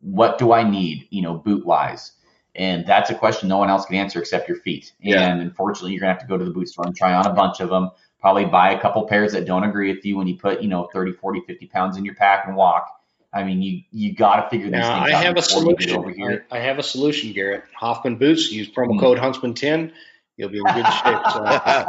What 0.00 0.38
do 0.38 0.52
I 0.52 0.68
need, 0.68 1.08
you 1.10 1.22
know, 1.22 1.34
boot 1.34 1.66
wise? 1.66 2.12
And 2.54 2.86
that's 2.86 3.10
a 3.10 3.14
question 3.14 3.48
no 3.48 3.58
one 3.58 3.70
else 3.70 3.86
can 3.86 3.96
answer 3.96 4.20
except 4.20 4.48
your 4.48 4.58
feet. 4.58 4.92
Yeah. 5.00 5.28
And 5.28 5.40
unfortunately, 5.40 5.92
you're 5.92 6.00
gonna 6.00 6.12
have 6.12 6.22
to 6.22 6.28
go 6.28 6.38
to 6.38 6.44
the 6.44 6.50
boot 6.50 6.68
store 6.68 6.86
and 6.86 6.96
try 6.96 7.12
on 7.14 7.26
a 7.26 7.32
bunch 7.32 7.60
of 7.60 7.70
them 7.70 7.90
probably 8.22 8.44
buy 8.44 8.70
a 8.72 8.80
couple 8.80 9.04
pairs 9.06 9.32
that 9.32 9.44
don't 9.44 9.64
agree 9.64 9.92
with 9.92 10.06
you 10.06 10.16
when 10.16 10.28
you 10.28 10.36
put, 10.38 10.62
you 10.62 10.68
know, 10.68 10.88
30, 10.92 11.12
40, 11.12 11.40
50 11.40 11.66
pounds 11.66 11.96
in 11.96 12.04
your 12.04 12.14
pack 12.14 12.46
and 12.46 12.56
walk. 12.56 13.01
I 13.34 13.44
mean, 13.44 13.62
you 13.62 13.82
you 13.90 14.14
got 14.14 14.42
to 14.42 14.50
figure 14.50 14.66
these 14.66 14.72
Now 14.72 15.04
things 15.04 15.14
I 15.14 15.16
out 15.18 15.24
have 15.24 15.32
a 15.32 15.40
before 15.42 15.62
you 15.64 15.76
get 15.76 15.90
over 15.90 16.02
solution. 16.12 16.22
here. 16.30 16.46
I, 16.50 16.56
I 16.58 16.60
have 16.60 16.78
a 16.78 16.82
solution, 16.82 17.32
Garrett. 17.32 17.64
Hoffman 17.74 18.16
boots. 18.16 18.50
Use 18.52 18.70
promo 18.70 18.92
Hmm. 18.94 18.98
code 19.00 19.18
Huntsman10. 19.18 19.92
You'll 20.36 20.48
be 20.50 20.58
in 20.58 20.64
good 20.64 20.86
shape. 20.86 21.18
So. 21.32 21.44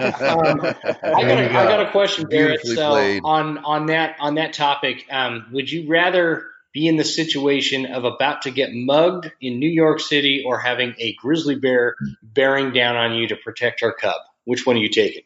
Um, 0.00 0.60
I 0.60 0.62
got, 0.62 1.02
There 1.02 1.44
a, 1.46 1.52
you 1.52 1.58
I 1.58 1.64
got 1.64 1.80
a 1.86 1.90
question, 1.92 2.26
Garrett. 2.26 2.66
So 2.66 2.90
played. 2.90 3.22
on 3.24 3.58
on 3.58 3.86
that 3.86 4.16
on 4.18 4.34
that 4.36 4.52
topic, 4.52 5.04
um, 5.10 5.46
would 5.52 5.70
you 5.70 5.88
rather 5.88 6.46
be 6.72 6.88
in 6.88 6.96
the 6.96 7.04
situation 7.04 7.86
of 7.86 8.04
about 8.04 8.42
to 8.42 8.50
get 8.50 8.70
mugged 8.72 9.30
in 9.40 9.60
New 9.60 9.68
York 9.68 10.00
City 10.00 10.42
or 10.44 10.58
having 10.58 10.94
a 10.98 11.14
grizzly 11.14 11.54
bear 11.54 11.94
bearing 12.22 12.72
down 12.72 12.96
on 12.96 13.14
you 13.14 13.28
to 13.28 13.36
protect 13.36 13.82
her 13.82 13.92
cub? 13.92 14.20
Which 14.44 14.66
one 14.66 14.76
are 14.76 14.80
you 14.80 14.88
taking? 14.88 15.22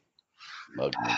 Mug 0.76 0.92
me. 1.02 1.12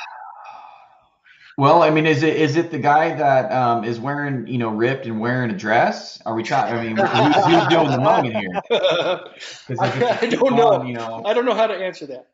Well, 1.60 1.82
I 1.82 1.90
mean, 1.90 2.06
is 2.06 2.22
it 2.22 2.36
is 2.36 2.56
it 2.56 2.70
the 2.70 2.78
guy 2.78 3.14
that 3.14 3.52
um, 3.52 3.84
is 3.84 4.00
wearing, 4.00 4.46
you 4.46 4.56
know, 4.56 4.70
ripped 4.70 5.04
and 5.04 5.20
wearing 5.20 5.50
a 5.50 5.54
dress? 5.54 6.18
Are 6.24 6.34
we 6.34 6.42
talking? 6.42 6.74
I 6.74 6.82
mean, 6.82 6.96
who's, 6.96 7.44
who's 7.44 7.66
doing 7.68 7.90
the 7.90 7.98
mugging 7.98 8.32
here? 8.32 8.62
I, 9.78 10.18
I 10.22 10.26
don't 10.26 10.56
know. 10.56 10.68
on, 10.68 10.86
You 10.86 10.94
know, 10.94 11.22
I 11.26 11.34
don't 11.34 11.44
know 11.44 11.52
how 11.52 11.66
to 11.66 11.74
answer 11.74 12.06
that. 12.06 12.28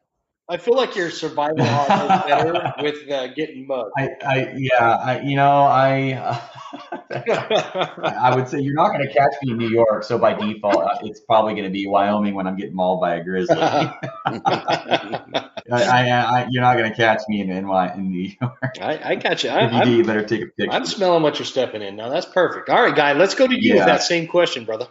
I 0.49 0.59
feel 0.59 0.77
like 0.77 0.95
your 0.95 1.11
survival 1.11 1.61
odds 1.63 2.03
is 2.03 2.27
better 2.31 2.73
with 2.81 3.11
uh, 3.11 3.27
getting 3.35 3.67
mugged. 3.67 3.91
I, 3.99 4.11
I, 4.25 4.55
yeah, 4.57 4.97
I, 4.97 5.21
you 5.21 5.35
know, 5.35 5.63
I, 5.63 6.41
I 7.11 8.33
would 8.35 8.49
say 8.49 8.61
you're 8.61 8.75
not 8.75 8.93
going 8.93 9.07
to 9.07 9.13
catch 9.13 9.33
me 9.43 9.53
in 9.53 9.59
New 9.59 9.69
York, 9.69 10.05
so 10.05 10.19
by 10.19 10.35
default, 10.35 10.85
uh, 10.85 10.99
it's 11.03 11.19
probably 11.21 11.55
going 11.55 11.65
to 11.65 11.71
be 11.71 11.89
Wyoming 11.89 12.35
when 12.35 12.47
I'm 12.47 12.57
getting 12.57 12.77
mauled 12.77 13.01
by 13.01 13.17
a 13.17 13.25
grizzly. 13.25 13.57
I, 13.59 14.01
I, 15.73 16.11
I, 16.11 16.47
you're 16.49 16.63
not 16.63 16.77
going 16.77 16.91
to 16.91 16.97
catch 16.97 17.23
me 17.29 17.41
in 17.41 17.67
Wy- 17.67 17.95
in 17.95 18.11
New 18.13 18.31
York. 18.41 18.77
I, 18.81 19.01
I 19.03 19.15
got 19.17 19.43
you. 19.43 19.51
I, 19.51 19.65
If 19.65 19.73
you 19.73 19.83
do, 19.83 19.91
I'm, 19.91 19.99
you 19.99 20.05
better 20.05 20.25
take 20.25 20.43
a 20.43 20.47
picture. 20.47 20.71
I'm 20.71 20.87
smelling 20.87 21.25
what 21.25 21.41
you're 21.41 21.47
stepping 21.47 21.83
in 21.83 21.97
now. 21.97 22.09
That's 22.09 22.27
perfect. 22.27 22.69
All 22.69 22.81
right, 22.81 22.95
guy, 22.95 23.15
let's 23.15 23.35
go 23.35 23.49
to 23.49 23.55
you 23.61 23.75
with 23.75 23.87
that 23.87 24.03
same 24.05 24.29
question, 24.29 24.65
brother. 24.65 24.87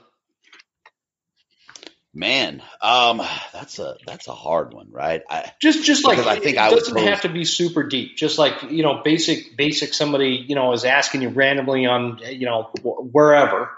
Man, 2.18 2.64
um, 2.82 3.22
that's 3.52 3.78
a 3.78 3.98
that's 4.08 4.30
a 4.30 4.34
hard 4.34 4.74
one, 4.74 4.88
right? 4.90 5.22
I, 5.30 5.52
Just, 5.62 5.84
just 5.84 6.06
like 6.06 6.18
I 6.18 6.40
think 6.40 6.56
it 6.56 6.62
I 6.62 6.70
doesn't 6.70 6.96
pose- 6.96 7.10
have 7.10 7.22
to 7.22 7.30
be 7.30 7.44
super 7.44 7.84
deep. 7.84 8.16
Just 8.16 8.40
like 8.40 8.64
you 8.72 8.84
know, 8.84 9.02
basic, 9.04 9.58
basic. 9.58 9.94
Somebody 9.94 10.46
you 10.48 10.56
know 10.56 10.72
is 10.72 10.86
asking 10.86 11.24
you 11.24 11.30
randomly 11.30 11.86
on 11.86 12.20
you 12.24 12.46
know 12.46 12.72
wherever. 12.82 13.70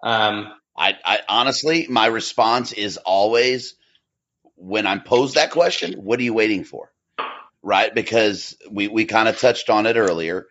Um, 0.00 0.52
I, 0.76 0.96
I 1.04 1.18
honestly, 1.28 1.86
my 1.88 2.06
response 2.06 2.72
is 2.72 2.98
always 2.98 3.74
when 4.54 4.86
I'm 4.86 5.02
posed 5.02 5.34
that 5.34 5.50
question, 5.50 5.94
what 5.94 6.20
are 6.20 6.22
you 6.22 6.34
waiting 6.34 6.62
for? 6.62 6.92
Right? 7.62 7.92
Because 7.92 8.56
we, 8.70 8.88
we 8.88 9.06
kind 9.06 9.28
of 9.28 9.38
touched 9.38 9.70
on 9.70 9.86
it 9.86 9.96
earlier. 9.96 10.46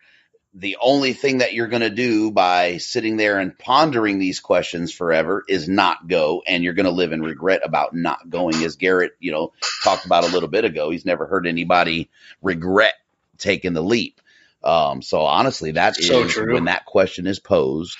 The 0.54 0.76
only 0.80 1.14
thing 1.14 1.38
that 1.38 1.54
you're 1.54 1.68
going 1.68 1.82
to 1.82 1.90
do 1.90 2.30
by 2.30 2.76
sitting 2.78 3.16
there 3.16 3.38
and 3.38 3.58
pondering 3.58 4.18
these 4.18 4.40
questions 4.40 4.92
forever 4.92 5.44
is 5.48 5.68
not 5.68 6.08
go, 6.08 6.42
and 6.46 6.62
you're 6.64 6.74
going 6.74 6.86
to 6.86 6.92
live 6.92 7.12
in 7.12 7.22
regret 7.22 7.62
about 7.64 7.94
not 7.94 8.28
going. 8.28 8.62
As 8.64 8.76
Garrett, 8.76 9.12
you 9.20 9.32
know, 9.32 9.52
talked 9.82 10.04
about 10.04 10.24
a 10.24 10.28
little 10.28 10.50
bit 10.50 10.64
ago, 10.66 10.90
he's 10.90 11.06
never 11.06 11.26
heard 11.26 11.46
anybody 11.46 12.10
regret 12.42 12.94
taking 13.38 13.72
the 13.72 13.82
leap. 13.82 14.20
Um, 14.62 15.02
so 15.02 15.22
honestly, 15.22 15.72
that 15.72 15.98
is 15.98 16.08
So 16.08 16.24
true. 16.24 16.46
when 16.48 16.64
that 16.66 16.84
question 16.86 17.26
is 17.26 17.38
posed. 17.40 17.98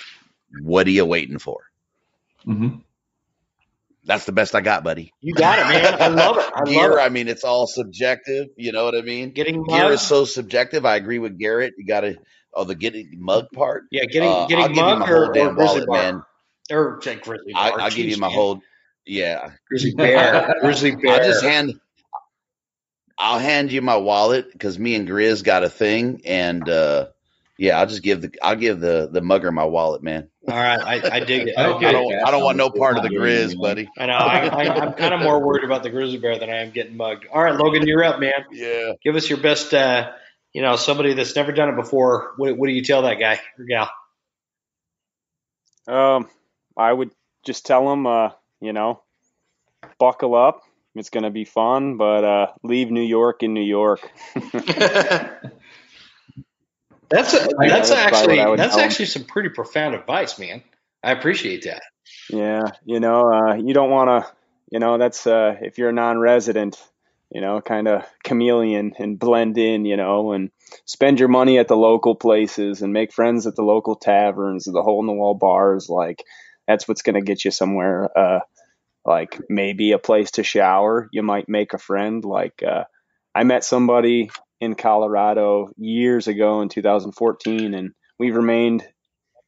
What 0.50 0.86
are 0.86 0.90
you 0.90 1.06
waiting 1.06 1.38
for? 1.38 1.62
hmm 2.44 2.68
That's 4.04 4.26
the 4.26 4.32
best 4.32 4.54
I 4.54 4.60
got, 4.62 4.84
buddy. 4.84 5.14
you 5.20 5.34
got 5.34 5.58
it, 5.60 5.68
man. 5.68 5.96
I 6.00 6.08
love 6.08 6.38
it. 6.38 6.46
I 6.54 6.64
Gear, 6.64 6.98
love 6.98 7.00
I 7.00 7.08
mean, 7.08 7.28
it's 7.28 7.44
all 7.44 7.66
subjective. 7.66 8.48
You 8.56 8.72
know 8.72 8.84
what 8.84 8.96
I 8.96 9.02
mean? 9.02 9.32
Getting 9.32 9.64
Gear 9.68 9.90
mugged. 9.90 9.92
is 9.92 10.02
so 10.02 10.24
subjective. 10.24 10.86
I 10.86 10.96
agree 10.96 11.18
with 11.18 11.38
Garrett. 11.38 11.74
You 11.78 11.86
got 11.86 12.00
to, 12.02 12.16
oh, 12.54 12.64
the 12.64 12.74
getting 12.74 13.08
mug 13.18 13.46
part. 13.54 13.84
yeah, 13.90 14.04
getting 14.04 14.28
Uh, 14.28 14.46
I'll 14.48 14.48
getting 14.48 14.74
give 14.74 14.86
you 14.86 14.96
mugged 14.96 15.00
my 15.00 15.06
or, 15.10 15.16
whole 15.16 15.28
or 15.28 15.32
damn 15.32 15.54
grizzly 15.54 15.86
wallet, 15.86 15.88
bear 15.88 16.12
man. 16.12 16.22
or 16.70 17.00
say 17.02 17.14
grizzly 17.16 17.52
I, 17.54 17.70
I'll 17.70 17.90
give 17.90 18.06
you 18.06 18.16
my 18.18 18.28
man. 18.28 18.34
whole, 18.36 18.60
yeah. 19.06 19.50
grizzly 19.68 19.94
bear. 19.96 20.54
grizzly 20.60 20.96
bear. 20.96 21.20
I 21.20 21.24
just 21.24 21.42
hand, 21.44 21.80
I'll 23.18 23.38
hand 23.38 23.72
you 23.72 23.82
my 23.82 23.96
wallet 23.96 24.52
because 24.52 24.78
me 24.78 24.94
and 24.94 25.08
Grizz 25.08 25.44
got 25.44 25.64
a 25.64 25.70
thing, 25.70 26.22
and 26.24 26.68
uh, 26.68 27.08
yeah, 27.58 27.78
I'll 27.78 27.86
just 27.86 28.02
give 28.02 28.22
the, 28.22 28.32
I'll 28.42 28.56
give 28.56 28.80
the 28.80 29.08
the 29.12 29.20
mugger 29.20 29.52
my 29.52 29.64
wallet, 29.64 30.02
man. 30.02 30.28
All 30.48 30.56
right, 30.56 30.80
I, 30.80 31.16
I 31.16 31.20
dig 31.20 31.48
it. 31.48 31.54
I 31.58 31.66
Okay. 31.66 31.86
I 31.86 31.92
don't. 31.92 32.12
I 32.26 32.30
don't 32.32 32.42
want 32.42 32.56
no 32.56 32.70
part 32.70 32.96
of 32.96 33.02
the 33.04 33.10
Grizz, 33.10 33.56
buddy. 33.60 33.88
I 33.96 34.06
know. 34.06 34.14
I, 34.14 34.46
I, 34.46 34.74
I'm 34.86 34.92
kind 34.94 35.14
of 35.14 35.20
more 35.20 35.38
worried 35.40 35.62
about 35.64 35.82
the 35.84 35.90
grizzly 35.90 36.18
bear 36.18 36.38
than 36.38 36.50
I 36.50 36.62
am 36.62 36.70
getting 36.72 36.96
mugged. 36.96 37.26
All 37.32 37.42
right, 37.42 37.54
Logan, 37.54 37.86
you're 37.86 38.02
up, 38.02 38.18
man. 38.18 38.32
Yeah. 38.50 38.94
Give 39.04 39.14
us 39.14 39.28
your 39.28 39.38
best. 39.38 39.72
Uh, 39.72 40.10
you 40.52 40.62
know, 40.62 40.76
somebody 40.76 41.14
that's 41.14 41.34
never 41.36 41.52
done 41.52 41.70
it 41.70 41.76
before. 41.76 42.32
What, 42.36 42.56
what 42.56 42.66
do 42.66 42.72
you 42.72 42.82
tell 42.82 43.02
that 43.02 43.18
guy 43.18 43.40
or 43.58 43.64
gal? 43.64 43.90
Um, 45.88 46.28
I 46.76 46.92
would 46.92 47.10
just 47.44 47.66
tell 47.66 47.88
them, 47.88 48.06
uh, 48.06 48.30
you 48.60 48.72
know, 48.72 49.02
buckle 49.98 50.34
up. 50.34 50.62
It's 50.94 51.10
going 51.10 51.24
to 51.24 51.30
be 51.30 51.44
fun, 51.44 51.96
but 51.96 52.24
uh, 52.24 52.46
leave 52.62 52.90
New 52.90 53.02
York 53.02 53.42
in 53.42 53.54
New 53.54 53.64
York. 53.64 54.00
That's 57.12 57.34
a, 57.34 57.40
Yeah, 57.60 57.68
that's 57.68 57.90
that's 57.90 57.90
actually 57.90 58.38
what 58.38 58.46
I 58.46 58.48
would 58.48 58.58
that's 58.58 58.78
actually 58.78 59.04
some 59.06 59.24
pretty 59.24 59.50
profound 59.50 59.94
advice, 59.94 60.38
man. 60.38 60.62
I 61.04 61.12
appreciate 61.12 61.64
that. 61.64 61.82
Yeah, 62.30 62.62
you 62.86 63.00
know, 63.00 63.30
uh, 63.30 63.54
you 63.56 63.74
don't 63.74 63.90
want 63.90 64.08
to, 64.08 64.32
you 64.70 64.78
know, 64.78 64.96
that's 64.96 65.26
uh, 65.26 65.56
if 65.60 65.76
you're 65.76 65.90
a 65.90 65.92
non-resident, 65.92 66.82
you 67.32 67.40
know, 67.40 67.60
kind 67.60 67.88
of 67.88 68.04
chameleon 68.22 68.92
and 68.98 69.18
blend 69.18 69.56
in, 69.56 69.84
you 69.86 69.96
know, 69.96 70.32
and 70.32 70.50
spend 70.84 71.18
your 71.18 71.28
money 71.28 71.58
at 71.58 71.66
the 71.66 71.76
local 71.76 72.14
places 72.14 72.82
and 72.82 72.92
make 72.92 73.12
friends 73.12 73.46
at 73.46 73.56
the 73.56 73.62
local 73.62 73.96
taverns, 73.96 74.64
the 74.64 74.82
hole-in-the-wall 74.82 75.34
bars. 75.34 75.88
Like 75.88 76.22
that's 76.68 76.86
what's 76.86 77.02
going 77.02 77.14
to 77.14 77.22
get 77.22 77.44
you 77.44 77.50
somewhere. 77.50 78.10
Uh, 78.16 78.40
like 79.04 79.40
maybe 79.48 79.92
a 79.92 79.98
place 79.98 80.32
to 80.32 80.42
shower. 80.44 81.08
You 81.10 81.22
might 81.22 81.48
make 81.48 81.72
a 81.72 81.78
friend. 81.78 82.22
Like 82.24 82.62
uh, 82.62 82.84
I 83.34 83.44
met 83.44 83.64
somebody 83.64 84.30
in 84.60 84.74
Colorado 84.74 85.70
years 85.76 86.28
ago 86.28 86.60
in 86.60 86.68
2014, 86.68 87.74
and 87.74 87.92
we've 88.18 88.36
remained 88.36 88.86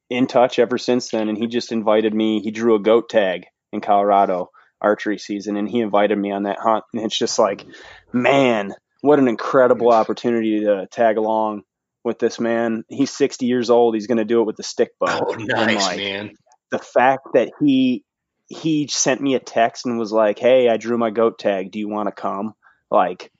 in 0.08 0.26
touch 0.26 0.58
ever 0.58 0.78
since 0.78 1.10
then. 1.10 1.28
And 1.28 1.36
he 1.36 1.46
just 1.46 1.70
invited 1.70 2.14
me. 2.14 2.40
He 2.40 2.50
drew 2.50 2.74
a 2.76 2.82
goat 2.82 3.10
tag 3.10 3.44
in 3.72 3.80
Colorado 3.80 4.50
archery 4.84 5.18
season, 5.18 5.56
and 5.56 5.68
he 5.68 5.80
invited 5.80 6.16
me 6.16 6.30
on 6.30 6.44
that 6.44 6.58
hunt. 6.58 6.84
And 6.92 7.02
it's 7.02 7.18
just 7.18 7.38
like, 7.38 7.64
man, 8.12 8.72
what 9.00 9.18
an 9.18 9.28
incredible 9.28 9.90
opportunity 9.90 10.60
to 10.60 10.86
tag 10.90 11.16
along 11.16 11.62
with 12.04 12.18
this 12.18 12.38
man. 12.38 12.84
He's 12.88 13.10
60 13.10 13.46
years 13.46 13.70
old. 13.70 13.94
He's 13.94 14.06
going 14.06 14.18
to 14.18 14.24
do 14.24 14.40
it 14.40 14.46
with 14.46 14.56
the 14.56 14.62
stick 14.62 14.90
bow. 15.00 15.26
Oh, 15.28 15.34
nice, 15.34 15.82
like, 15.82 15.96
man. 15.96 16.36
the 16.70 16.78
fact 16.78 17.28
that 17.34 17.50
he 17.60 18.04
he 18.46 18.86
sent 18.88 19.20
me 19.20 19.34
a 19.34 19.40
text 19.40 19.86
and 19.86 19.98
was 19.98 20.12
like, 20.12 20.38
"Hey, 20.38 20.68
I 20.68 20.76
drew 20.76 20.98
my 20.98 21.10
goat 21.10 21.38
tag. 21.38 21.70
Do 21.70 21.78
you 21.78 21.88
want 21.88 22.08
to 22.08 22.12
come?" 22.12 22.54
Like, 22.90 23.32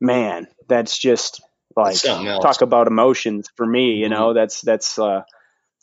man, 0.00 0.48
that's 0.68 0.98
just 0.98 1.40
like 1.76 1.94
That's 1.94 2.02
something 2.02 2.26
else. 2.26 2.42
talk 2.42 2.60
about 2.60 2.88
emotions 2.88 3.48
for 3.56 3.64
me. 3.64 3.92
You 3.94 4.08
know, 4.08 4.34
that's 4.34 4.60
that's 4.60 4.98
uh, 4.98 5.22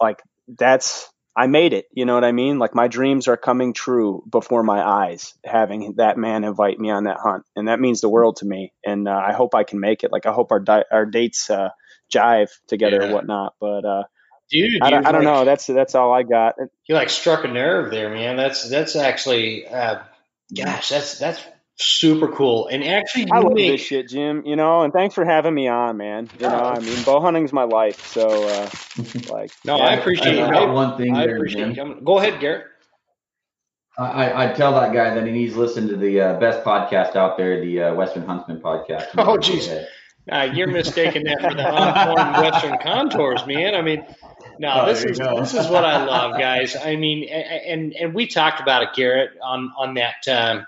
like 0.01 0.21
that's 0.47 1.09
I 1.37 1.47
made 1.47 1.73
it. 1.73 1.87
You 1.91 2.05
know 2.05 2.13
what 2.13 2.23
I 2.23 2.31
mean? 2.31 2.59
Like 2.59 2.73
my 2.75 2.87
dreams 2.87 3.27
are 3.27 3.37
coming 3.37 3.73
true 3.73 4.23
before 4.29 4.63
my 4.63 4.81
eyes. 4.81 5.33
Having 5.43 5.95
that 5.97 6.17
man 6.17 6.43
invite 6.43 6.79
me 6.79 6.89
on 6.91 7.05
that 7.05 7.17
hunt, 7.21 7.43
and 7.55 7.67
that 7.67 7.79
means 7.79 8.01
the 8.01 8.09
world 8.09 8.37
to 8.37 8.45
me. 8.45 8.71
And 8.85 9.07
uh, 9.07 9.11
I 9.11 9.33
hope 9.33 9.53
I 9.53 9.63
can 9.63 9.79
make 9.79 10.03
it. 10.03 10.11
Like 10.11 10.25
I 10.25 10.31
hope 10.31 10.51
our 10.51 10.59
di- 10.59 10.85
our 10.91 11.05
dates 11.05 11.49
uh, 11.49 11.69
jive 12.13 12.49
together 12.67 12.97
Yeah. 12.97 13.03
and 13.05 13.13
whatnot. 13.13 13.55
But 13.59 13.85
uh, 13.85 14.03
Dude, 14.51 14.81
I, 14.81 14.97
I 15.03 15.11
don't 15.11 15.23
know. 15.23 15.43
That's 15.43 15.65
that's 15.65 15.95
all 15.95 16.13
I 16.13 16.23
got. 16.23 16.55
You 16.87 16.95
like 16.95 17.09
struck 17.09 17.43
a 17.45 17.47
nerve 17.47 17.91
there, 17.91 18.09
man. 18.09 18.37
That's 18.37 18.69
that's 18.69 18.95
actually, 18.95 19.67
uh, 19.67 20.03
gosh, 20.55 20.89
that's 20.89 21.17
that's 21.17 21.41
super 21.77 22.27
cool. 22.29 22.67
And 22.67 22.83
actually, 22.83 23.27
I 23.31 23.39
love 23.39 23.53
make 23.53 23.71
this 23.73 23.81
shit, 23.81 24.09
Jim. 24.09 24.43
You 24.45 24.55
know, 24.55 24.81
and 24.83 24.91
thanks 24.93 25.15
for 25.15 25.25
having 25.25 25.53
me 25.53 25.67
on, 25.67 25.97
man. 25.97 26.29
You 26.39 26.47
know, 26.47 26.55
I 26.55 26.79
mean, 26.79 27.03
bow 27.03 27.21
hunting's 27.21 27.51
my 27.53 27.63
life, 27.63 28.05
so 28.07 28.47
uh, 28.47 28.69
like, 29.33 29.51
no, 29.65 29.77
yeah, 29.77 29.83
I 29.83 29.93
appreciate 29.93 30.39
I 30.39 30.63
it. 30.63 30.69
one 30.69 30.97
thing 30.97 31.15
I 31.15 31.25
there, 31.25 31.35
appreciate 31.37 31.73
Jim. 31.75 31.87
you. 31.89 32.01
Go 32.03 32.17
ahead, 32.19 32.39
Garrett. 32.39 32.65
I, 33.97 34.03
I 34.29 34.43
I'd 34.49 34.55
tell 34.55 34.73
that 34.73 34.93
guy 34.93 35.13
that 35.15 35.25
he 35.25 35.31
needs 35.31 35.53
to 35.53 35.59
listen 35.59 35.87
to 35.87 35.95
the 35.95 36.19
uh, 36.21 36.39
best 36.39 36.63
podcast 36.65 37.15
out 37.15 37.37
there, 37.37 37.61
the 37.61 37.81
uh, 37.83 37.93
Western 37.95 38.25
Huntsman 38.25 38.59
podcast. 38.61 39.07
Oh, 39.17 39.37
jeez. 39.37 39.85
Uh, 40.31 40.49
you're 40.53 40.67
mistaking 40.67 41.23
that 41.25 41.39
for 41.39 41.53
the 41.53 41.63
unformed 41.71 42.37
Western 42.51 42.77
Contours, 42.79 43.45
man. 43.45 43.75
I 43.75 43.81
mean, 43.83 44.03
no, 44.57 44.81
Oh, 44.81 44.85
this 44.87 45.03
is 45.05 45.19
go. 45.19 45.39
this 45.39 45.53
is 45.53 45.67
what 45.67 45.85
I 45.85 46.03
love, 46.03 46.39
guys. 46.39 46.75
I 46.75 46.95
mean, 46.95 47.25
a- 47.25 47.31
a- 47.31 47.71
and 47.71 47.93
and 47.93 48.13
we 48.15 48.25
talked 48.25 48.59
about 48.59 48.81
it, 48.83 48.89
Garrett, 48.95 49.31
on 49.43 49.71
on 49.77 49.93
that 49.93 50.27
um, 50.27 50.65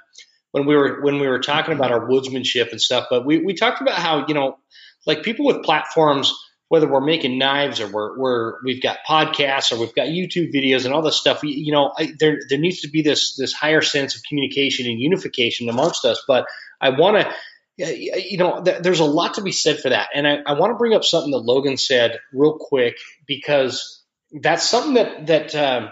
when 0.51 0.65
we 0.65 0.75
were 0.75 1.01
when 1.01 1.19
we 1.19 1.27
were 1.27 1.39
talking 1.39 1.73
about 1.73 1.91
our 1.91 2.07
woodsmanship 2.07 2.71
and 2.71 2.81
stuff. 2.81 3.07
But 3.09 3.25
we 3.25 3.39
we 3.39 3.53
talked 3.53 3.81
about 3.81 3.95
how 3.95 4.25
you 4.27 4.33
know, 4.33 4.57
like 5.05 5.23
people 5.23 5.45
with 5.45 5.63
platforms, 5.63 6.33
whether 6.69 6.87
we're 6.87 7.01
making 7.01 7.37
knives 7.37 7.79
or 7.79 7.87
we're, 7.87 8.19
we're 8.19 8.53
we've 8.63 8.81
got 8.81 8.99
podcasts 9.07 9.71
or 9.71 9.79
we've 9.79 9.95
got 9.95 10.07
YouTube 10.07 10.53
videos 10.53 10.85
and 10.85 10.93
all 10.93 11.01
this 11.01 11.17
stuff. 11.17 11.41
We, 11.41 11.49
you 11.49 11.71
know, 11.71 11.91
I, 11.97 12.13
there 12.19 12.39
there 12.49 12.59
needs 12.59 12.81
to 12.81 12.89
be 12.89 13.01
this 13.01 13.35
this 13.35 13.53
higher 13.53 13.81
sense 13.81 14.15
of 14.15 14.21
communication 14.27 14.89
and 14.89 14.99
unification 14.99 15.69
amongst 15.69 16.05
us. 16.05 16.23
But 16.27 16.45
I 16.81 16.91
want 16.91 17.21
to 17.21 17.33
you 17.77 18.37
know, 18.39 18.63
th- 18.63 18.81
there's 18.81 18.99
a 19.01 19.05
lot 19.05 19.35
to 19.35 19.41
be 19.41 19.51
said 19.51 19.79
for 19.79 19.89
that. 19.89 20.09
And 20.13 20.27
I, 20.27 20.39
I 20.45 20.53
want 20.53 20.71
to 20.71 20.77
bring 20.77 20.95
up 20.95 21.03
something 21.03 21.31
that 21.31 21.37
Logan 21.37 21.77
said 21.77 22.17
real 22.33 22.57
quick 22.59 22.97
because 23.27 24.03
that's 24.31 24.67
something 24.67 24.95
that 24.95 25.27
that 25.27 25.55
um, 25.55 25.89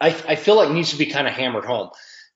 I, 0.00 0.08
I 0.08 0.34
feel 0.34 0.56
like 0.56 0.70
needs 0.70 0.90
to 0.90 0.96
be 0.98 1.06
kind 1.06 1.26
of 1.26 1.34
hammered 1.34 1.64
home. 1.64 1.90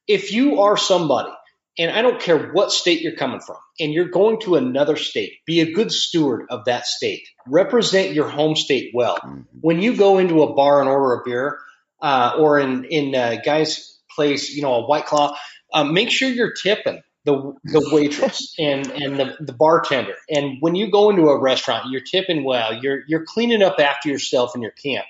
If 0.09 0.33
you 0.33 0.61
are 0.63 0.77
somebody, 0.77 1.31
and 1.79 1.91
I 1.91 2.03
don't 2.03 2.21
care 2.21 2.51
what 2.53 2.71
state 2.73 3.01
you're 3.01 3.17
coming 3.17 3.41
from, 3.41 3.57
and 3.81 3.93
you're 3.93 4.09
going 4.09 4.41
to 4.41 4.57
another 4.57 4.97
state, 4.97 5.33
be 5.47 5.61
a 5.61 5.73
good 5.73 5.91
steward 5.93 6.47
of 6.51 6.67
that 6.67 6.87
state. 6.87 7.23
Represent 7.47 8.13
your 8.15 8.29
home 8.29 8.57
state 8.57 8.91
well. 8.95 9.17
Mhm. 9.17 9.47
When 9.61 9.81
you 9.81 9.97
go 9.97 10.19
into 10.19 10.43
a 10.43 10.55
bar 10.55 10.81
and 10.81 10.89
order 10.89 11.15
a 11.15 11.23
beer, 11.25 11.59
uh, 12.03 12.35
or 12.39 12.59
in 12.59 12.85
in 12.85 13.15
uh, 13.15 13.37
guy's 13.45 13.99
place, 14.15 14.51
you 14.55 14.63
know, 14.63 14.75
a 14.75 14.87
white 14.87 15.07
claw, 15.07 15.37
uh, 15.73 15.85
make 15.85 16.11
sure 16.11 16.29
you're 16.29 16.53
tipping 16.53 17.01
the 17.25 17.55
the 17.65 17.89
waitress 17.93 18.55
and 18.59 18.91
and 18.91 19.19
the, 19.19 19.37
the 19.41 19.53
bartender. 19.53 20.17
And 20.29 20.57
when 20.61 20.75
you 20.75 20.91
go 20.91 21.11
into 21.11 21.29
a 21.29 21.41
restaurant, 21.41 21.87
you're 21.91 22.03
tipping 22.03 22.45
well. 22.45 22.75
You're 22.83 23.03
you're 23.07 23.25
cleaning 23.25 23.63
up 23.63 23.77
after 23.79 24.09
yourself 24.09 24.55
in 24.55 24.63
your 24.63 24.73
camp. 24.73 25.07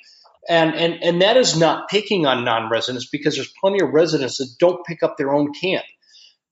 And 0.49 0.75
and 0.75 1.03
and 1.03 1.23
that 1.23 1.37
is 1.37 1.57
not 1.57 1.89
picking 1.89 2.27
on 2.27 2.45
non-residents 2.45 3.09
because 3.11 3.37
there's 3.37 3.53
plenty 3.61 3.83
of 3.83 3.91
residents 3.91 4.39
that 4.39 4.55
don't 4.59 4.85
pick 4.85 5.03
up 5.03 5.17
their 5.17 5.33
own 5.33 5.53
camp. 5.53 5.85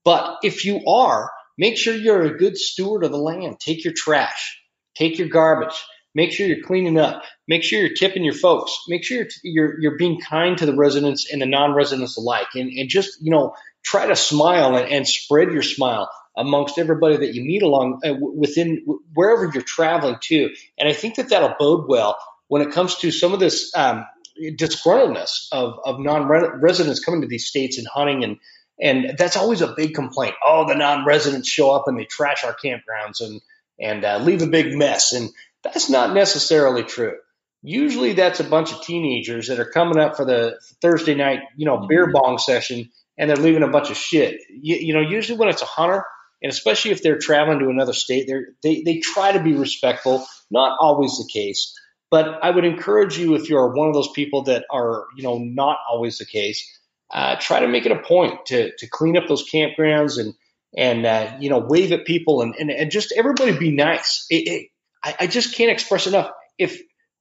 But 0.05 0.37
if 0.43 0.65
you 0.65 0.81
are, 0.87 1.29
make 1.57 1.77
sure 1.77 1.93
you're 1.93 2.23
a 2.23 2.37
good 2.37 2.57
steward 2.57 3.03
of 3.03 3.11
the 3.11 3.17
land. 3.17 3.59
Take 3.59 3.83
your 3.83 3.93
trash, 3.95 4.59
take 4.95 5.19
your 5.19 5.27
garbage, 5.27 5.75
make 6.15 6.31
sure 6.31 6.47
you're 6.47 6.63
cleaning 6.63 6.97
up, 6.97 7.23
make 7.47 7.63
sure 7.63 7.79
you're 7.79 7.93
tipping 7.93 8.23
your 8.23 8.33
folks, 8.33 8.77
make 8.87 9.03
sure 9.03 9.17
you're 9.17 9.27
you're, 9.43 9.81
you're 9.81 9.97
being 9.97 10.21
kind 10.21 10.57
to 10.57 10.65
the 10.65 10.75
residents 10.75 11.31
and 11.31 11.41
the 11.41 11.45
non-residents 11.45 12.17
alike, 12.17 12.47
and 12.55 12.71
and 12.71 12.89
just 12.89 13.21
you 13.21 13.31
know 13.31 13.55
try 13.83 14.07
to 14.07 14.15
smile 14.15 14.77
and, 14.77 14.89
and 14.89 15.07
spread 15.07 15.51
your 15.51 15.63
smile 15.63 16.09
amongst 16.37 16.77
everybody 16.77 17.17
that 17.17 17.35
you 17.35 17.43
meet 17.43 17.61
along 17.61 17.99
uh, 18.05 18.13
within 18.13 18.85
wherever 19.13 19.51
you're 19.53 19.61
traveling 19.61 20.15
to. 20.21 20.49
And 20.77 20.87
I 20.87 20.93
think 20.93 21.15
that 21.15 21.29
that'll 21.29 21.55
bode 21.59 21.89
well 21.89 22.17
when 22.51 22.61
it 22.61 22.71
comes 22.71 22.97
to 22.97 23.11
some 23.11 23.31
of 23.31 23.39
this 23.39 23.71
um, 23.77 24.05
disgruntledness 24.37 25.47
of, 25.53 25.79
of 25.85 26.01
non-residents 26.01 26.99
coming 26.99 27.21
to 27.21 27.27
these 27.27 27.47
states 27.47 27.77
and 27.77 27.87
hunting 27.87 28.25
and 28.25 28.39
and 28.81 29.15
that's 29.17 29.37
always 29.37 29.61
a 29.61 29.73
big 29.77 29.93
complaint. 29.93 30.35
Oh, 30.45 30.67
the 30.67 30.75
non-residents 30.75 31.47
show 31.47 31.71
up 31.71 31.87
and 31.87 31.97
they 31.97 32.03
trash 32.03 32.43
our 32.43 32.53
campgrounds 32.53 33.21
and 33.21 33.39
and 33.79 34.03
uh, 34.03 34.17
leave 34.17 34.41
a 34.41 34.47
big 34.47 34.75
mess, 34.75 35.13
and 35.13 35.29
that's 35.63 35.89
not 35.89 36.13
necessarily 36.13 36.83
true. 36.83 37.15
Usually, 37.63 38.13
that's 38.13 38.41
a 38.41 38.43
bunch 38.43 38.73
of 38.73 38.81
teenagers 38.81 39.47
that 39.47 39.59
are 39.59 39.69
coming 39.69 39.97
up 39.97 40.17
for 40.17 40.25
the 40.25 40.59
Thursday 40.81 41.15
night, 41.15 41.39
you 41.55 41.65
know, 41.65 41.85
beer 41.87 42.11
bong 42.11 42.37
session, 42.37 42.89
and 43.17 43.29
they're 43.29 43.37
leaving 43.37 43.63
a 43.63 43.69
bunch 43.69 43.91
of 43.91 43.97
shit. 43.97 44.41
You, 44.49 44.75
you 44.75 44.93
know, 44.93 44.99
usually 44.99 45.39
when 45.39 45.47
it's 45.47 45.61
a 45.61 45.65
hunter, 45.65 46.03
and 46.43 46.51
especially 46.51 46.91
if 46.91 47.01
they're 47.01 47.19
traveling 47.19 47.59
to 47.59 47.69
another 47.69 47.93
state, 47.93 48.27
they 48.27 48.41
they 48.61 48.81
they 48.83 48.99
try 48.99 49.31
to 49.31 49.41
be 49.41 49.53
respectful. 49.53 50.25
Not 50.49 50.77
always 50.81 51.11
the 51.11 51.29
case, 51.31 51.73
but 52.11 52.43
I 52.43 52.51
would 52.51 52.65
encourage 52.65 53.17
you 53.17 53.33
if 53.35 53.49
you're 53.49 53.73
one 53.73 53.87
of 53.87 53.95
those 53.95 54.11
people 54.11 54.43
that 54.43 54.65
are, 54.69 55.05
you 55.15 55.23
know, 55.23 55.39
not 55.39 55.77
always 55.89 56.19
the 56.19 56.25
case 56.25 56.67
uh, 57.11 57.35
try 57.39 57.59
to 57.59 57.67
make 57.67 57.85
it 57.85 57.91
a 57.91 57.99
point 57.99 58.45
to 58.47 58.71
to 58.77 58.87
clean 58.87 59.17
up 59.17 59.27
those 59.27 59.49
campgrounds 59.49 60.17
and 60.17 60.33
and 60.75 61.05
uh, 61.05 61.35
you 61.39 61.49
know 61.49 61.59
wave 61.59 61.91
at 61.91 62.05
people 62.05 62.41
and, 62.41 62.55
and, 62.55 62.71
and 62.71 62.91
just 62.91 63.13
everybody 63.15 63.57
be 63.57 63.71
nice. 63.71 64.25
It, 64.29 64.47
it, 64.47 64.67
I, 65.03 65.15
I 65.21 65.27
just 65.27 65.55
can't 65.55 65.71
express 65.71 66.07
enough. 66.07 66.31
If 66.57 66.79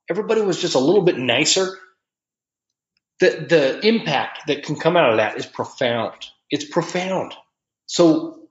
everybody 0.08 0.42
was 0.42 0.60
just 0.60 0.76
a 0.76 0.78
little 0.78 1.02
bit 1.02 1.18
nicer, 1.18 1.76
the 3.18 3.46
the 3.48 3.86
impact 3.86 4.46
that 4.46 4.62
can 4.62 4.76
come 4.76 4.96
out 4.96 5.10
of 5.10 5.16
that 5.16 5.36
is 5.36 5.46
profound. 5.46 6.14
It's 6.50 6.64
profound. 6.64 7.34
So 7.86 8.48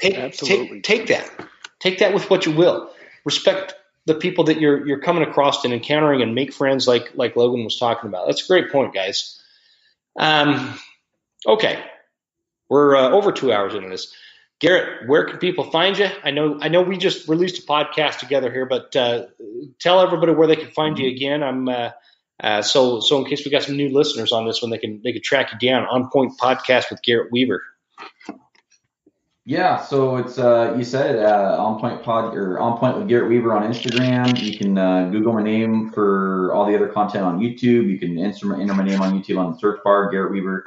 take 0.00 0.16
Absolutely. 0.16 0.80
take 0.80 1.06
take 1.06 1.08
that. 1.08 1.48
Take 1.78 1.98
that 2.00 2.12
with 2.12 2.28
what 2.28 2.46
you 2.46 2.52
will. 2.52 2.90
Respect 3.24 3.74
the 4.06 4.14
people 4.14 4.44
that 4.44 4.60
you're 4.60 4.86
you're 4.86 5.00
coming 5.00 5.22
across 5.22 5.64
and 5.64 5.74
encountering 5.74 6.22
and 6.22 6.34
make 6.34 6.52
friends 6.52 6.88
like 6.88 7.12
like 7.14 7.36
Logan 7.36 7.64
was 7.64 7.78
talking 7.78 8.08
about. 8.08 8.26
That's 8.26 8.44
a 8.44 8.48
great 8.48 8.72
point, 8.72 8.94
guys. 8.94 9.40
Um, 10.18 10.78
okay, 11.46 11.82
we're 12.68 12.96
uh, 12.96 13.10
over 13.10 13.32
two 13.32 13.52
hours 13.52 13.74
into 13.74 13.88
this. 13.88 14.14
Garrett, 14.58 15.06
where 15.06 15.26
can 15.26 15.36
people 15.38 15.70
find 15.70 15.98
you? 15.98 16.08
I 16.24 16.30
know, 16.30 16.58
I 16.62 16.68
know, 16.68 16.80
we 16.80 16.96
just 16.96 17.28
released 17.28 17.62
a 17.62 17.66
podcast 17.66 18.20
together 18.20 18.50
here, 18.50 18.64
but 18.64 18.96
uh, 18.96 19.26
tell 19.78 20.00
everybody 20.00 20.32
where 20.32 20.46
they 20.48 20.56
can 20.56 20.70
find 20.70 20.98
you 20.98 21.10
again. 21.10 21.42
I'm, 21.42 21.68
uh, 21.68 21.90
Uh, 22.42 22.60
so, 22.62 23.00
so 23.00 23.18
in 23.18 23.24
case 23.24 23.44
we 23.44 23.50
got 23.50 23.62
some 23.62 23.76
new 23.76 23.88
listeners 23.88 24.30
on 24.32 24.46
this 24.46 24.60
one, 24.60 24.70
they 24.70 24.78
can 24.78 25.00
they 25.02 25.12
can 25.12 25.22
track 25.22 25.52
you 25.52 25.58
down. 25.58 25.86
On 25.86 26.10
Point 26.10 26.38
Podcast 26.38 26.90
with 26.90 27.02
Garrett 27.02 27.32
Weaver. 27.32 27.62
Yeah, 29.48 29.80
so 29.80 30.16
it's 30.16 30.40
uh, 30.40 30.74
you 30.76 30.82
said 30.82 31.24
uh, 31.24 31.56
on 31.56 31.78
point 31.78 32.02
pod 32.02 32.34
or 32.34 32.58
on 32.58 32.78
point 32.78 32.98
with 32.98 33.06
Garrett 33.06 33.28
Weaver 33.28 33.52
on 33.52 33.62
Instagram. 33.62 34.36
You 34.42 34.58
can 34.58 34.76
uh, 34.76 35.08
Google 35.10 35.34
my 35.34 35.42
name 35.44 35.92
for 35.92 36.52
all 36.52 36.66
the 36.66 36.74
other 36.74 36.88
content 36.88 37.22
on 37.22 37.38
YouTube. 37.38 37.88
You 37.88 37.96
can 37.96 38.18
enter, 38.18 38.60
enter 38.60 38.74
my 38.74 38.82
name 38.82 39.00
on 39.00 39.16
YouTube 39.16 39.38
on 39.38 39.52
the 39.52 39.58
search 39.60 39.84
bar, 39.84 40.10
Garrett 40.10 40.32
Weaver, 40.32 40.66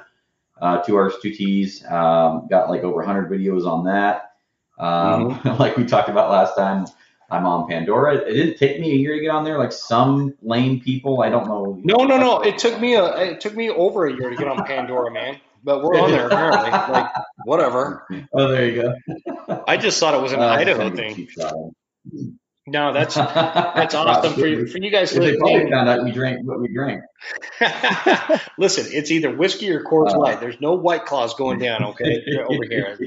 uh, 0.62 0.78
two 0.78 0.96
R's, 0.96 1.16
two 1.22 1.30
T's. 1.30 1.84
Um, 1.84 2.48
got 2.50 2.70
like 2.70 2.84
over 2.84 2.96
100 3.00 3.30
videos 3.30 3.68
on 3.68 3.84
that. 3.84 4.32
Um, 4.78 5.32
mm-hmm. 5.32 5.50
like 5.62 5.76
we 5.76 5.84
talked 5.84 6.08
about 6.08 6.32
last 6.32 6.56
time, 6.56 6.86
I'm 7.30 7.46
on 7.46 7.68
Pandora. 7.68 8.16
It 8.16 8.34
didn't 8.34 8.60
take 8.60 8.80
me 8.80 8.92
a 8.92 8.96
year 8.96 9.16
to 9.16 9.20
get 9.20 9.32
on 9.32 9.44
there. 9.44 9.58
Like 9.58 9.74
some 9.74 10.36
lame 10.42 10.80
people, 10.80 11.22
I 11.22 11.28
don't 11.28 11.48
know. 11.48 11.78
No, 11.84 12.06
no, 12.06 12.18
no. 12.18 12.40
It 12.40 12.58
took 12.58 12.80
me 12.80 12.96
a 12.96 13.14
it 13.18 13.42
took 13.42 13.58
me 13.58 13.70
over 13.70 14.08
a 14.08 14.14
year 14.14 14.30
to 14.30 14.38
get 14.38 14.48
on 14.48 14.66
Pandora, 14.66 15.12
man. 15.12 15.38
But 15.64 15.84
we're 15.84 16.00
on 16.00 16.12
there 16.12 16.28
apparently. 16.28 16.72
like 16.72 17.12
whatever. 17.46 18.06
Oh, 18.34 18.48
there 18.48 18.70
you 18.70 18.82
go. 18.82 19.64
I 19.68 19.78
just 19.78 20.00
thought 20.00 20.14
it 20.14 20.22
was 20.22 20.34
an 20.34 20.40
uh, 20.40 20.48
Idaho 20.48 20.96
thing. 20.96 21.28
No, 22.72 22.94
that's 22.94 23.16
that's 23.16 23.96
awesome 23.96 24.34
for 24.34 24.46
you, 24.46 24.68
for 24.68 24.78
you 24.78 24.92
guys. 24.92 25.12
They 25.12 25.36
probably 25.38 25.70
found 25.72 25.90
out 25.90 26.04
we 26.04 26.12
drank 26.12 26.46
what 26.46 26.60
we 26.60 26.72
drank. 26.72 27.02
Listen, 28.58 28.86
it's 28.90 29.10
either 29.10 29.36
whiskey 29.36 29.72
or 29.72 29.84
Coors 29.84 30.14
uh, 30.14 30.20
Light. 30.20 30.40
There's 30.40 30.62
no 30.62 30.74
White 30.74 31.06
Claws 31.06 31.34
going 31.34 31.60
down. 31.60 31.84
Okay, 31.84 32.24
over 32.48 32.64
here. 32.70 32.98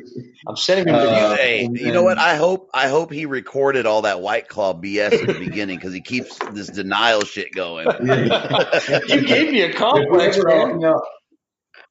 I'm 0.46 0.56
sending 0.56 0.88
him. 0.88 0.94
Uh, 0.96 1.36
hey, 1.36 1.68
you 1.70 1.92
know 1.92 2.02
what? 2.02 2.18
I 2.18 2.34
hope 2.36 2.70
I 2.74 2.88
hope 2.88 3.12
he 3.12 3.26
recorded 3.26 3.86
all 3.86 4.02
that 4.02 4.20
White 4.20 4.48
Claw 4.48 4.74
BS 4.74 5.12
at 5.12 5.26
the 5.26 5.38
beginning 5.38 5.76
because 5.78 5.94
he 5.94 6.00
keeps 6.00 6.36
this 6.52 6.68
denial 6.68 7.22
shit 7.22 7.52
going. 7.52 7.86
you 7.86 9.26
gave 9.26 9.52
me 9.52 9.62
a 9.62 9.72
complex, 9.72 10.38
man. 10.42 10.80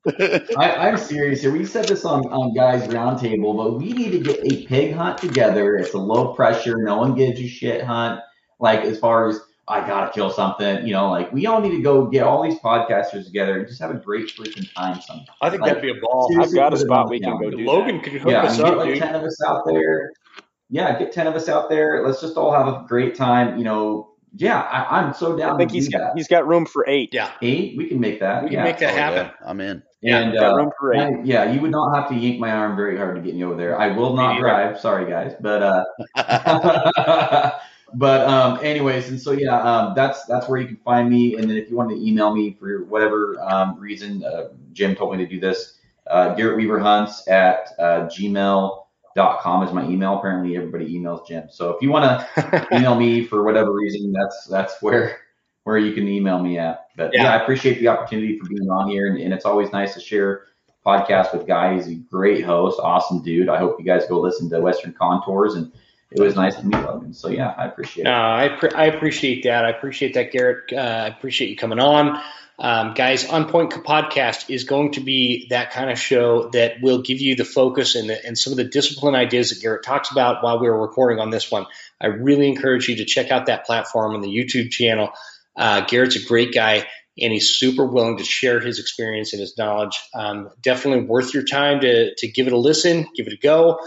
You 0.05 0.55
I, 0.57 0.89
am 0.89 0.97
serious 0.97 1.41
here. 1.41 1.51
We 1.51 1.65
said 1.65 1.85
this 1.85 2.05
on, 2.05 2.25
on 2.31 2.53
Guys 2.55 2.87
Roundtable, 2.87 3.55
but 3.55 3.77
we 3.77 3.93
need 3.93 4.11
to 4.11 4.19
get 4.19 4.39
a 4.43 4.65
pig 4.65 4.95
hunt 4.95 5.19
together. 5.19 5.75
It's 5.77 5.93
a 5.93 5.99
low 5.99 6.33
pressure, 6.33 6.77
no 6.77 6.97
one 6.97 7.13
gives 7.15 7.39
a 7.39 7.47
shit 7.47 7.83
hunt. 7.83 8.19
Like 8.59 8.81
as 8.81 8.97
far 8.99 9.27
as 9.27 9.39
I 9.67 9.85
gotta 9.87 10.11
kill 10.11 10.31
something, 10.31 10.85
you 10.85 10.93
know, 10.93 11.09
like 11.09 11.31
we 11.31 11.45
all 11.45 11.61
need 11.61 11.75
to 11.75 11.81
go 11.81 12.07
get 12.07 12.23
all 12.23 12.43
these 12.43 12.59
podcasters 12.59 13.25
together 13.25 13.59
and 13.59 13.67
just 13.67 13.79
have 13.79 13.91
a 13.91 13.95
great 13.95 14.27
freaking 14.27 14.71
time. 14.73 14.99
Sometime. 15.01 15.25
I 15.41 15.49
think 15.49 15.61
like, 15.61 15.75
that'd 15.75 15.83
be 15.83 15.91
a 15.91 16.01
ball. 16.01 16.29
I've 16.41 16.53
got 16.53 16.73
a 16.73 16.77
spot 16.77 17.09
we 17.09 17.19
can 17.19 17.39
go 17.39 17.51
do. 17.51 17.57
Logan 17.59 17.97
that. 17.97 18.03
can 18.03 18.17
hook 18.17 18.31
yeah, 18.31 18.43
us 18.43 18.59
I 18.59 18.63
mean, 18.63 18.65
up, 18.65 18.71
get 18.71 18.77
like 18.77 18.93
dude. 18.93 19.03
ten 19.03 19.15
of 19.15 19.23
us 19.23 19.37
out 19.47 19.63
there. 19.65 20.11
Yeah, 20.69 20.97
get 20.97 21.11
ten 21.11 21.27
of 21.27 21.35
us 21.35 21.47
out 21.47 21.69
there. 21.69 22.05
Let's 22.05 22.21
just 22.21 22.37
all 22.37 22.51
have 22.51 22.67
a 22.67 22.85
great 22.87 23.15
time. 23.15 23.57
You 23.57 23.63
know, 23.63 24.13
yeah, 24.35 24.61
I, 24.61 25.03
am 25.03 25.13
so 25.13 25.37
down. 25.37 25.55
I 25.55 25.57
think 25.57 25.71
he's 25.71 25.89
got 25.89 25.99
that. 25.99 26.11
he's 26.15 26.27
got 26.27 26.47
room 26.47 26.65
for 26.65 26.85
eight. 26.87 27.09
Yeah, 27.13 27.31
eight. 27.41 27.77
We 27.77 27.87
can 27.87 27.99
make 27.99 28.19
that. 28.19 28.43
We 28.43 28.49
can 28.49 28.59
yeah. 28.59 28.63
make 28.63 28.79
that 28.79 28.93
oh, 28.93 28.97
happen. 28.97 29.25
Yeah. 29.27 29.47
I'm 29.47 29.61
in. 29.61 29.83
And 30.03 30.33
yeah, 30.33 30.49
uh, 30.49 30.69
I, 30.95 31.21
yeah, 31.23 31.51
you 31.51 31.61
would 31.61 31.69
not 31.69 31.93
have 31.93 32.09
to 32.09 32.15
yank 32.15 32.39
my 32.39 32.51
arm 32.51 32.75
very 32.75 32.97
hard 32.97 33.15
to 33.15 33.21
get 33.21 33.35
me 33.35 33.43
over 33.43 33.55
there. 33.55 33.79
I 33.79 33.95
will 33.95 34.15
not 34.15 34.39
drive. 34.39 34.79
Sorry, 34.79 35.07
guys, 35.07 35.35
but 35.39 35.61
uh, 36.15 37.51
but 37.93 38.27
um, 38.27 38.59
anyways, 38.63 39.09
and 39.09 39.21
so 39.21 39.31
yeah, 39.31 39.61
um, 39.61 39.93
that's 39.95 40.25
that's 40.25 40.49
where 40.49 40.59
you 40.59 40.67
can 40.67 40.77
find 40.77 41.07
me. 41.07 41.35
And 41.35 41.47
then 41.47 41.55
if 41.55 41.69
you 41.69 41.75
want 41.75 41.91
to 41.91 42.03
email 42.03 42.33
me 42.33 42.57
for 42.59 42.83
whatever 42.85 43.39
um, 43.41 43.79
reason, 43.79 44.23
uh, 44.23 44.49
Jim 44.73 44.95
told 44.95 45.15
me 45.15 45.23
to 45.23 45.29
do 45.29 45.39
this. 45.39 45.77
Uh, 46.07 46.33
Garrett 46.33 46.57
Weaver 46.57 46.79
Hunts 46.79 47.27
at 47.27 47.69
uh, 47.77 48.07
gmail.com 48.07 49.63
is 49.63 49.71
my 49.71 49.85
email. 49.85 50.17
Apparently, 50.17 50.57
everybody 50.57 50.97
emails 50.97 51.27
Jim. 51.27 51.43
So 51.51 51.69
if 51.69 51.81
you 51.83 51.91
want 51.91 52.25
to 52.35 52.67
email 52.73 52.95
me 52.95 53.23
for 53.23 53.43
whatever 53.43 53.71
reason, 53.71 54.11
that's 54.11 54.45
that's 54.45 54.81
where 54.81 55.20
where 55.63 55.77
you 55.77 55.93
can 55.93 56.07
email 56.07 56.39
me 56.39 56.57
at. 56.57 56.87
But 56.95 57.11
yeah, 57.13 57.23
yeah 57.23 57.33
I 57.33 57.41
appreciate 57.41 57.79
the 57.79 57.87
opportunity 57.89 58.37
for 58.39 58.47
being 58.47 58.69
on 58.69 58.89
here, 58.89 59.07
and, 59.07 59.19
and, 59.19 59.33
it's 59.33 59.45
always 59.45 59.71
nice 59.71 59.93
to 59.93 59.99
share 59.99 60.45
podcast 60.85 61.33
with 61.33 61.47
Guy. 61.47 61.75
He's 61.75 61.87
a 61.87 61.95
great 61.95 62.43
host, 62.43 62.79
awesome 62.81 63.21
dude. 63.21 63.49
I 63.49 63.57
hope 63.57 63.77
you 63.79 63.85
guys 63.85 64.05
go 64.07 64.19
listen 64.19 64.49
to 64.49 64.59
Western 64.59 64.93
Contours, 64.93 65.55
and 65.55 65.71
it 66.11 66.21
was 66.21 66.35
nice 66.35 66.55
to 66.55 66.65
meet 66.65 66.81
Logan. 66.81 67.13
So 67.13 67.29
yeah, 67.29 67.53
I 67.57 67.65
appreciate 67.65 68.05
it. 68.05 68.09
Uh, 68.09 68.11
I 68.11 68.49
pre- 68.59 68.71
I 68.71 68.85
appreciate 68.85 69.43
that. 69.43 69.65
I 69.65 69.69
appreciate 69.69 70.15
that, 70.15 70.31
Garrett. 70.31 70.73
Uh, 70.73 70.77
I 70.77 71.07
appreciate 71.07 71.49
you 71.49 71.57
coming 71.57 71.79
on. 71.79 72.21
Um, 72.61 72.93
guys, 72.93 73.27
On 73.27 73.49
Point 73.49 73.71
Podcast 73.71 74.53
is 74.53 74.65
going 74.65 74.91
to 74.91 74.99
be 74.99 75.47
that 75.49 75.71
kind 75.71 75.89
of 75.89 75.97
show 75.97 76.49
that 76.49 76.79
will 76.79 77.01
give 77.01 77.19
you 77.19 77.35
the 77.35 77.43
focus 77.43 77.95
and, 77.95 78.07
the, 78.07 78.23
and 78.23 78.37
some 78.37 78.53
of 78.53 78.57
the 78.57 78.65
discipline 78.65 79.15
ideas 79.15 79.49
that 79.49 79.61
Garrett 79.63 79.83
talks 79.83 80.11
about 80.11 80.43
while 80.43 80.59
we 80.59 80.69
were 80.69 80.79
recording 80.79 81.17
on 81.17 81.31
this 81.31 81.49
one. 81.49 81.65
I 81.99 82.07
really 82.07 82.47
encourage 82.47 82.87
you 82.87 82.97
to 82.97 83.05
check 83.05 83.31
out 83.31 83.47
that 83.47 83.65
platform 83.65 84.13
and 84.13 84.23
the 84.23 84.27
YouTube 84.27 84.69
channel. 84.69 85.09
Uh, 85.57 85.81
Garrett's 85.81 86.15
a 86.15 86.25
great 86.25 86.53
guy, 86.53 86.87
and 87.19 87.33
he's 87.33 87.49
super 87.49 87.85
willing 87.85 88.17
to 88.17 88.23
share 88.23 88.59
his 88.59 88.79
experience 88.79 89.33
and 89.33 89.41
his 89.41 89.57
knowledge. 89.57 89.99
Um, 90.13 90.49
definitely 90.61 91.05
worth 91.05 91.33
your 91.33 91.43
time 91.43 91.81
to 91.81 92.15
to 92.15 92.27
give 92.31 92.47
it 92.47 92.53
a 92.53 92.57
listen, 92.57 93.07
give 93.15 93.27
it 93.27 93.33
a 93.33 93.37
go. 93.41 93.79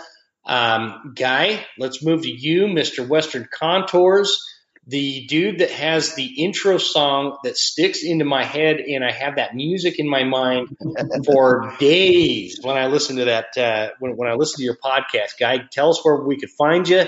Um, 0.47 1.15
Guy, 1.17 1.65
let's 1.79 2.05
move 2.05 2.23
to 2.23 2.31
you, 2.31 2.67
Mr. 2.67 3.07
Western 3.07 3.49
Contours, 3.51 4.39
the 4.87 5.25
dude 5.27 5.61
that 5.61 5.71
has 5.71 6.15
the 6.15 6.45
intro 6.45 6.77
song 6.77 7.39
that 7.45 7.57
sticks 7.57 8.03
into 8.05 8.27
my 8.27 8.45
head, 8.45 8.77
and 8.81 9.03
I 9.03 9.11
have 9.11 9.37
that 9.37 9.55
music 9.55 9.99
in 9.99 10.09
my 10.09 10.25
mind 10.25 10.77
for 11.25 11.75
days 11.79 12.61
when 12.63 12.77
I 12.77 12.89
listen 12.89 13.17
to 13.17 13.25
that. 13.25 13.57
Uh, 13.57 13.91
when, 14.01 14.17
when 14.17 14.29
I 14.29 14.35
listen 14.35 14.59
to 14.59 14.65
your 14.65 14.77
podcast, 14.77 15.39
Guy, 15.41 15.61
tell 15.73 15.89
us 15.89 16.05
where 16.05 16.17
we 16.17 16.37
could 16.37 16.51
find 16.51 16.87
you, 16.87 17.05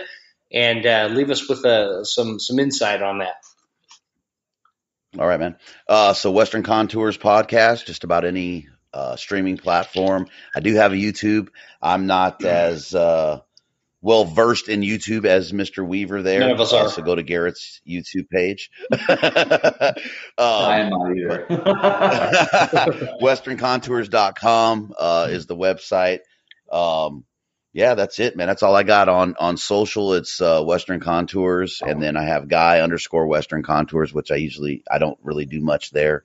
and 0.51 0.86
uh, 0.86 1.09
leave 1.12 1.31
us 1.31 1.47
with 1.47 1.62
uh, 1.67 2.05
some 2.05 2.41
some 2.41 2.59
insight 2.59 3.02
on 3.02 3.18
that. 3.18 3.35
All 5.18 5.26
right, 5.26 5.40
man. 5.40 5.56
Uh, 5.88 6.12
so 6.12 6.30
Western 6.30 6.62
Contours 6.62 7.16
podcast, 7.16 7.86
just 7.86 8.04
about 8.04 8.24
any 8.24 8.68
uh, 8.92 9.16
streaming 9.16 9.56
platform. 9.56 10.26
I 10.54 10.60
do 10.60 10.74
have 10.74 10.92
a 10.92 10.96
YouTube. 10.96 11.48
I'm 11.80 12.06
not 12.06 12.44
as 12.44 12.94
uh, 12.94 13.40
well 14.02 14.24
versed 14.24 14.68
in 14.68 14.80
YouTube 14.80 15.24
as 15.24 15.52
Mr. 15.52 15.86
Weaver 15.86 16.22
there. 16.22 16.40
None 16.40 16.50
of 16.50 16.60
us 16.60 16.72
are. 16.72 16.88
So 16.88 17.02
go 17.02 17.14
to 17.14 17.22
Garrett's 17.22 17.80
YouTube 17.88 18.28
page. 18.30 18.70
um, 18.92 18.98
I 20.38 20.80
am 20.80 20.90
not 20.90 21.16
either. 21.16 21.46
WesternContours.com 23.22 24.94
uh, 24.98 25.28
is 25.30 25.46
the 25.46 25.56
website. 25.56 26.20
Um, 26.70 27.24
yeah, 27.76 27.94
that's 27.94 28.18
it, 28.20 28.36
man. 28.36 28.46
That's 28.46 28.62
all 28.62 28.74
I 28.74 28.84
got 28.84 29.10
on 29.10 29.36
on 29.38 29.58
social. 29.58 30.14
It's 30.14 30.40
uh, 30.40 30.62
Western 30.62 30.98
Contours, 30.98 31.82
and 31.86 32.02
then 32.02 32.16
I 32.16 32.22
have 32.22 32.48
Guy 32.48 32.80
underscore 32.80 33.26
Western 33.26 33.62
Contours, 33.62 34.14
which 34.14 34.30
I 34.30 34.36
usually 34.36 34.82
I 34.90 34.96
don't 34.96 35.18
really 35.22 35.44
do 35.44 35.60
much 35.60 35.90
there. 35.90 36.24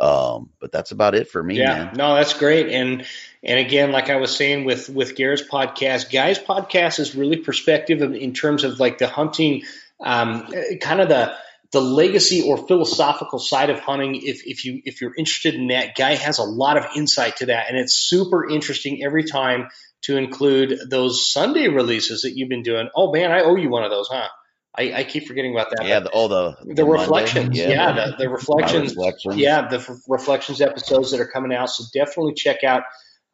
Um, 0.00 0.50
but 0.58 0.72
that's 0.72 0.90
about 0.90 1.14
it 1.14 1.28
for 1.28 1.40
me. 1.40 1.58
Yeah, 1.58 1.84
man. 1.84 1.94
no, 1.94 2.16
that's 2.16 2.34
great. 2.34 2.70
And 2.70 3.06
and 3.44 3.60
again, 3.60 3.92
like 3.92 4.10
I 4.10 4.16
was 4.16 4.34
saying 4.34 4.64
with 4.64 4.88
with 4.88 5.14
Garrett's 5.14 5.44
podcast, 5.48 6.10
Guy's 6.10 6.40
podcast 6.40 6.98
is 6.98 7.14
really 7.14 7.36
perspective 7.36 8.02
in 8.02 8.34
terms 8.34 8.64
of 8.64 8.80
like 8.80 8.98
the 8.98 9.06
hunting, 9.06 9.62
um, 10.00 10.52
kind 10.80 11.00
of 11.00 11.08
the 11.08 11.32
the 11.70 11.80
legacy 11.80 12.42
or 12.42 12.66
philosophical 12.66 13.38
side 13.38 13.70
of 13.70 13.78
hunting. 13.78 14.16
If 14.16 14.44
if 14.44 14.64
you 14.64 14.82
if 14.84 15.00
you're 15.00 15.14
interested 15.14 15.54
in 15.54 15.68
that, 15.68 15.94
Guy 15.94 16.16
has 16.16 16.38
a 16.38 16.44
lot 16.44 16.76
of 16.76 16.86
insight 16.96 17.36
to 17.36 17.46
that, 17.46 17.68
and 17.68 17.78
it's 17.78 17.94
super 17.94 18.50
interesting 18.50 19.04
every 19.04 19.22
time 19.22 19.68
to 20.02 20.16
include 20.16 20.78
those 20.88 21.30
Sunday 21.32 21.68
releases 21.68 22.22
that 22.22 22.36
you've 22.36 22.48
been 22.48 22.62
doing. 22.62 22.88
Oh 22.94 23.12
man, 23.12 23.32
I 23.32 23.42
owe 23.42 23.56
you 23.56 23.70
one 23.70 23.84
of 23.84 23.90
those, 23.90 24.08
huh? 24.08 24.28
I, 24.76 24.92
I 25.00 25.04
keep 25.04 25.26
forgetting 25.26 25.52
about 25.52 25.70
that. 25.70 25.86
Yeah, 25.86 26.00
the, 26.00 26.10
oh 26.12 26.28
the 26.28 26.56
the, 26.64 26.74
the 26.74 26.84
reflections. 26.84 27.58
Yeah, 27.58 27.68
yeah 27.68 27.92
the, 27.92 28.16
the 28.18 28.28
reflections. 28.28 28.94
reflections. 28.94 29.36
Yeah, 29.36 29.68
the 29.68 29.78
f- 29.78 30.02
reflections 30.08 30.60
episodes 30.60 31.10
that 31.10 31.20
are 31.20 31.26
coming 31.26 31.52
out. 31.52 31.70
So 31.70 31.84
definitely 31.92 32.34
check 32.34 32.62
out 32.62 32.84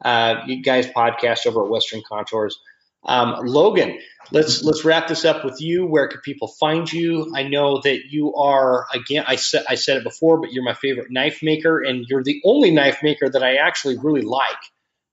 uh, 0.03 0.41
you 0.47 0.63
guys' 0.63 0.87
podcast 0.87 1.45
over 1.45 1.63
at 1.63 1.69
Western 1.69 2.01
Contours. 2.07 2.59
Um, 3.05 3.45
Logan, 3.45 3.99
let's 4.31 4.63
let's 4.63 4.83
wrap 4.83 5.07
this 5.07 5.25
up 5.25 5.45
with 5.45 5.61
you. 5.61 5.85
Where 5.85 6.07
can 6.07 6.19
people 6.21 6.47
find 6.59 6.91
you? 6.91 7.31
I 7.35 7.43
know 7.43 7.81
that 7.81 7.99
you 8.09 8.33
are 8.35 8.87
again. 8.93 9.23
I 9.27 9.35
said 9.35 9.63
I 9.69 9.75
said 9.75 9.97
it 9.97 10.03
before, 10.03 10.41
but 10.41 10.51
you're 10.51 10.63
my 10.63 10.73
favorite 10.73 11.11
knife 11.11 11.43
maker, 11.43 11.81
and 11.81 12.03
you're 12.09 12.23
the 12.23 12.41
only 12.43 12.71
knife 12.71 13.03
maker 13.03 13.29
that 13.29 13.43
I 13.43 13.57
actually 13.57 13.97
really 13.99 14.23
like 14.23 14.57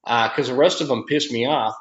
because 0.05 0.49
uh, 0.49 0.52
the 0.52 0.58
rest 0.58 0.81
of 0.81 0.89
them 0.89 1.05
piss 1.07 1.31
me 1.31 1.47
off. 1.47 1.74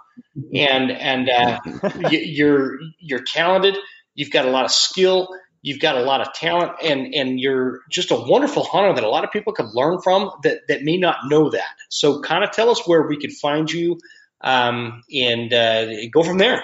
And 0.53 0.91
and 0.91 1.29
uh, 1.29 1.59
you're 2.09 2.79
you're 2.99 3.23
talented. 3.23 3.77
You've 4.15 4.31
got 4.31 4.45
a 4.45 4.51
lot 4.51 4.65
of 4.65 4.71
skill. 4.71 5.29
You've 5.61 5.79
got 5.79 5.95
a 5.95 6.01
lot 6.01 6.21
of 6.21 6.33
talent, 6.33 6.73
and 6.83 7.13
and 7.13 7.39
you're 7.39 7.81
just 7.89 8.11
a 8.11 8.15
wonderful 8.15 8.63
hunter 8.63 8.93
that 8.93 9.03
a 9.03 9.09
lot 9.09 9.23
of 9.23 9.31
people 9.31 9.53
could 9.53 9.73
learn 9.73 10.01
from 10.01 10.31
that 10.43 10.67
that 10.67 10.83
may 10.83 10.97
not 10.97 11.17
know 11.25 11.49
that. 11.49 11.75
So, 11.89 12.21
kind 12.21 12.43
of 12.43 12.51
tell 12.51 12.69
us 12.69 12.85
where 12.85 13.07
we 13.07 13.17
could 13.17 13.31
find 13.31 13.71
you, 13.71 13.99
um, 14.41 15.03
and 15.11 15.53
uh, 15.53 15.85
go 16.11 16.21
from 16.23 16.37
there. 16.37 16.63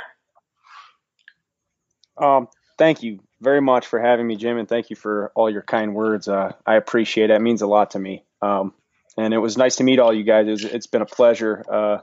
Um, 2.17 2.49
thank 2.77 3.01
you 3.01 3.19
very 3.41 3.61
much 3.61 3.87
for 3.87 3.99
having 3.99 4.27
me, 4.27 4.35
Jim, 4.35 4.57
and 4.57 4.67
thank 4.67 4.89
you 4.89 4.95
for 4.95 5.31
all 5.33 5.49
your 5.49 5.61
kind 5.61 5.95
words. 5.95 6.27
Uh, 6.27 6.51
I 6.65 6.75
appreciate 6.75 7.29
it. 7.29 7.35
It 7.35 7.41
means 7.41 7.61
a 7.61 7.67
lot 7.67 7.91
to 7.91 7.99
me. 7.99 8.23
Um, 8.41 8.73
and 9.17 9.33
it 9.33 9.39
was 9.39 9.57
nice 9.57 9.77
to 9.77 9.83
meet 9.83 9.99
all 9.99 10.13
you 10.13 10.23
guys. 10.23 10.47
It 10.47 10.51
was, 10.51 10.65
it's 10.65 10.87
been 10.87 11.01
a 11.01 11.05
pleasure. 11.05 11.63
Uh, 11.71 11.97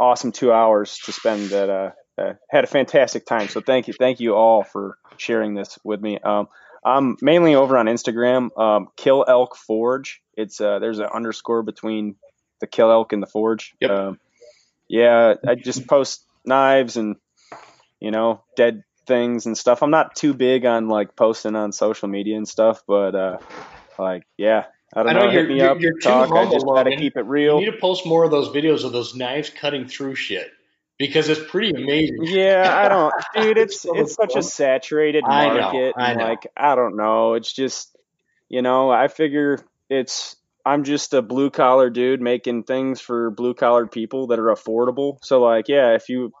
awesome 0.00 0.32
two 0.32 0.52
hours 0.52 0.98
to 1.04 1.12
spend 1.12 1.50
that. 1.50 1.70
uh, 1.70 1.90
uh, 2.18 2.34
had 2.50 2.64
a 2.64 2.66
fantastic 2.66 3.24
time. 3.24 3.48
So 3.48 3.60
thank 3.60 3.86
you. 3.86 3.94
Thank 3.94 4.20
you 4.20 4.34
all 4.34 4.64
for 4.64 4.98
sharing 5.16 5.54
this 5.54 5.78
with 5.84 6.00
me. 6.00 6.18
Um, 6.18 6.48
I'm 6.84 7.16
mainly 7.20 7.54
over 7.54 7.76
on 7.76 7.86
Instagram. 7.86 8.56
Um, 8.58 8.88
Kill 8.96 9.24
Elk 9.26 9.56
Forge. 9.56 10.20
It's 10.34 10.60
uh, 10.60 10.78
there's 10.78 10.98
an 10.98 11.06
underscore 11.06 11.62
between 11.62 12.16
the 12.60 12.66
Kill 12.66 12.90
Elk 12.90 13.12
and 13.12 13.22
the 13.22 13.26
Forge. 13.26 13.74
Yep. 13.80 13.90
Um, 13.90 14.20
yeah, 14.88 15.34
I 15.46 15.54
just 15.54 15.86
post 15.86 16.24
knives 16.44 16.96
and 16.96 17.16
you 18.00 18.10
know 18.10 18.42
dead 18.56 18.84
things 19.06 19.46
and 19.46 19.56
stuff. 19.56 19.82
I'm 19.82 19.90
not 19.90 20.16
too 20.16 20.34
big 20.34 20.64
on 20.64 20.88
like 20.88 21.14
posting 21.16 21.56
on 21.56 21.72
social 21.72 22.08
media 22.08 22.36
and 22.36 22.48
stuff, 22.48 22.82
but 22.86 23.14
uh, 23.14 23.38
like 23.98 24.24
yeah, 24.36 24.64
I 24.94 25.02
don't 25.02 25.10
I 25.10 25.12
know. 25.20 25.26
know 25.26 25.30
hit 25.30 25.48
me 25.48 25.56
you're- 25.56 25.68
up, 25.68 25.80
you're 25.80 25.92
too 25.94 26.00
talk. 26.08 26.32
I 26.32 26.36
humble, 26.38 26.52
just 26.52 26.66
gotta 26.66 26.96
keep 26.96 27.16
it 27.16 27.20
You 27.24 27.30
real. 27.30 27.60
need 27.60 27.66
to 27.66 27.76
post 27.78 28.06
more 28.06 28.24
of 28.24 28.30
those 28.30 28.48
videos 28.48 28.84
of 28.84 28.92
those 28.92 29.14
knives 29.14 29.50
cutting 29.50 29.86
through 29.86 30.14
shit 30.14 30.50
because 30.98 31.28
it's 31.28 31.48
pretty 31.50 31.70
amazing. 31.70 32.18
Yeah, 32.22 32.64
I 32.84 32.88
don't, 32.88 33.14
dude. 33.34 33.58
It's 33.58 33.80
so 33.82 33.94
it's 33.94 34.14
such 34.14 34.34
a 34.36 34.42
saturated 34.42 35.24
I 35.26 35.48
know, 35.48 35.60
market. 35.60 35.94
I 35.96 36.10
and 36.10 36.18
know. 36.18 36.24
Like 36.24 36.46
I 36.56 36.74
don't 36.74 36.96
know. 36.96 37.34
It's 37.34 37.52
just, 37.52 37.96
you 38.48 38.62
know, 38.62 38.90
I 38.90 39.08
figure 39.08 39.58
it's 39.90 40.36
I'm 40.64 40.84
just 40.84 41.14
a 41.14 41.22
blue 41.22 41.50
collar 41.50 41.88
dude 41.90 42.20
making 42.20 42.64
things 42.64 43.00
for 43.00 43.30
blue 43.30 43.54
collar 43.54 43.86
people 43.86 44.28
that 44.28 44.38
are 44.38 44.54
affordable. 44.54 45.18
So 45.22 45.40
like, 45.40 45.68
yeah, 45.68 45.94
if 45.94 46.08
you 46.08 46.32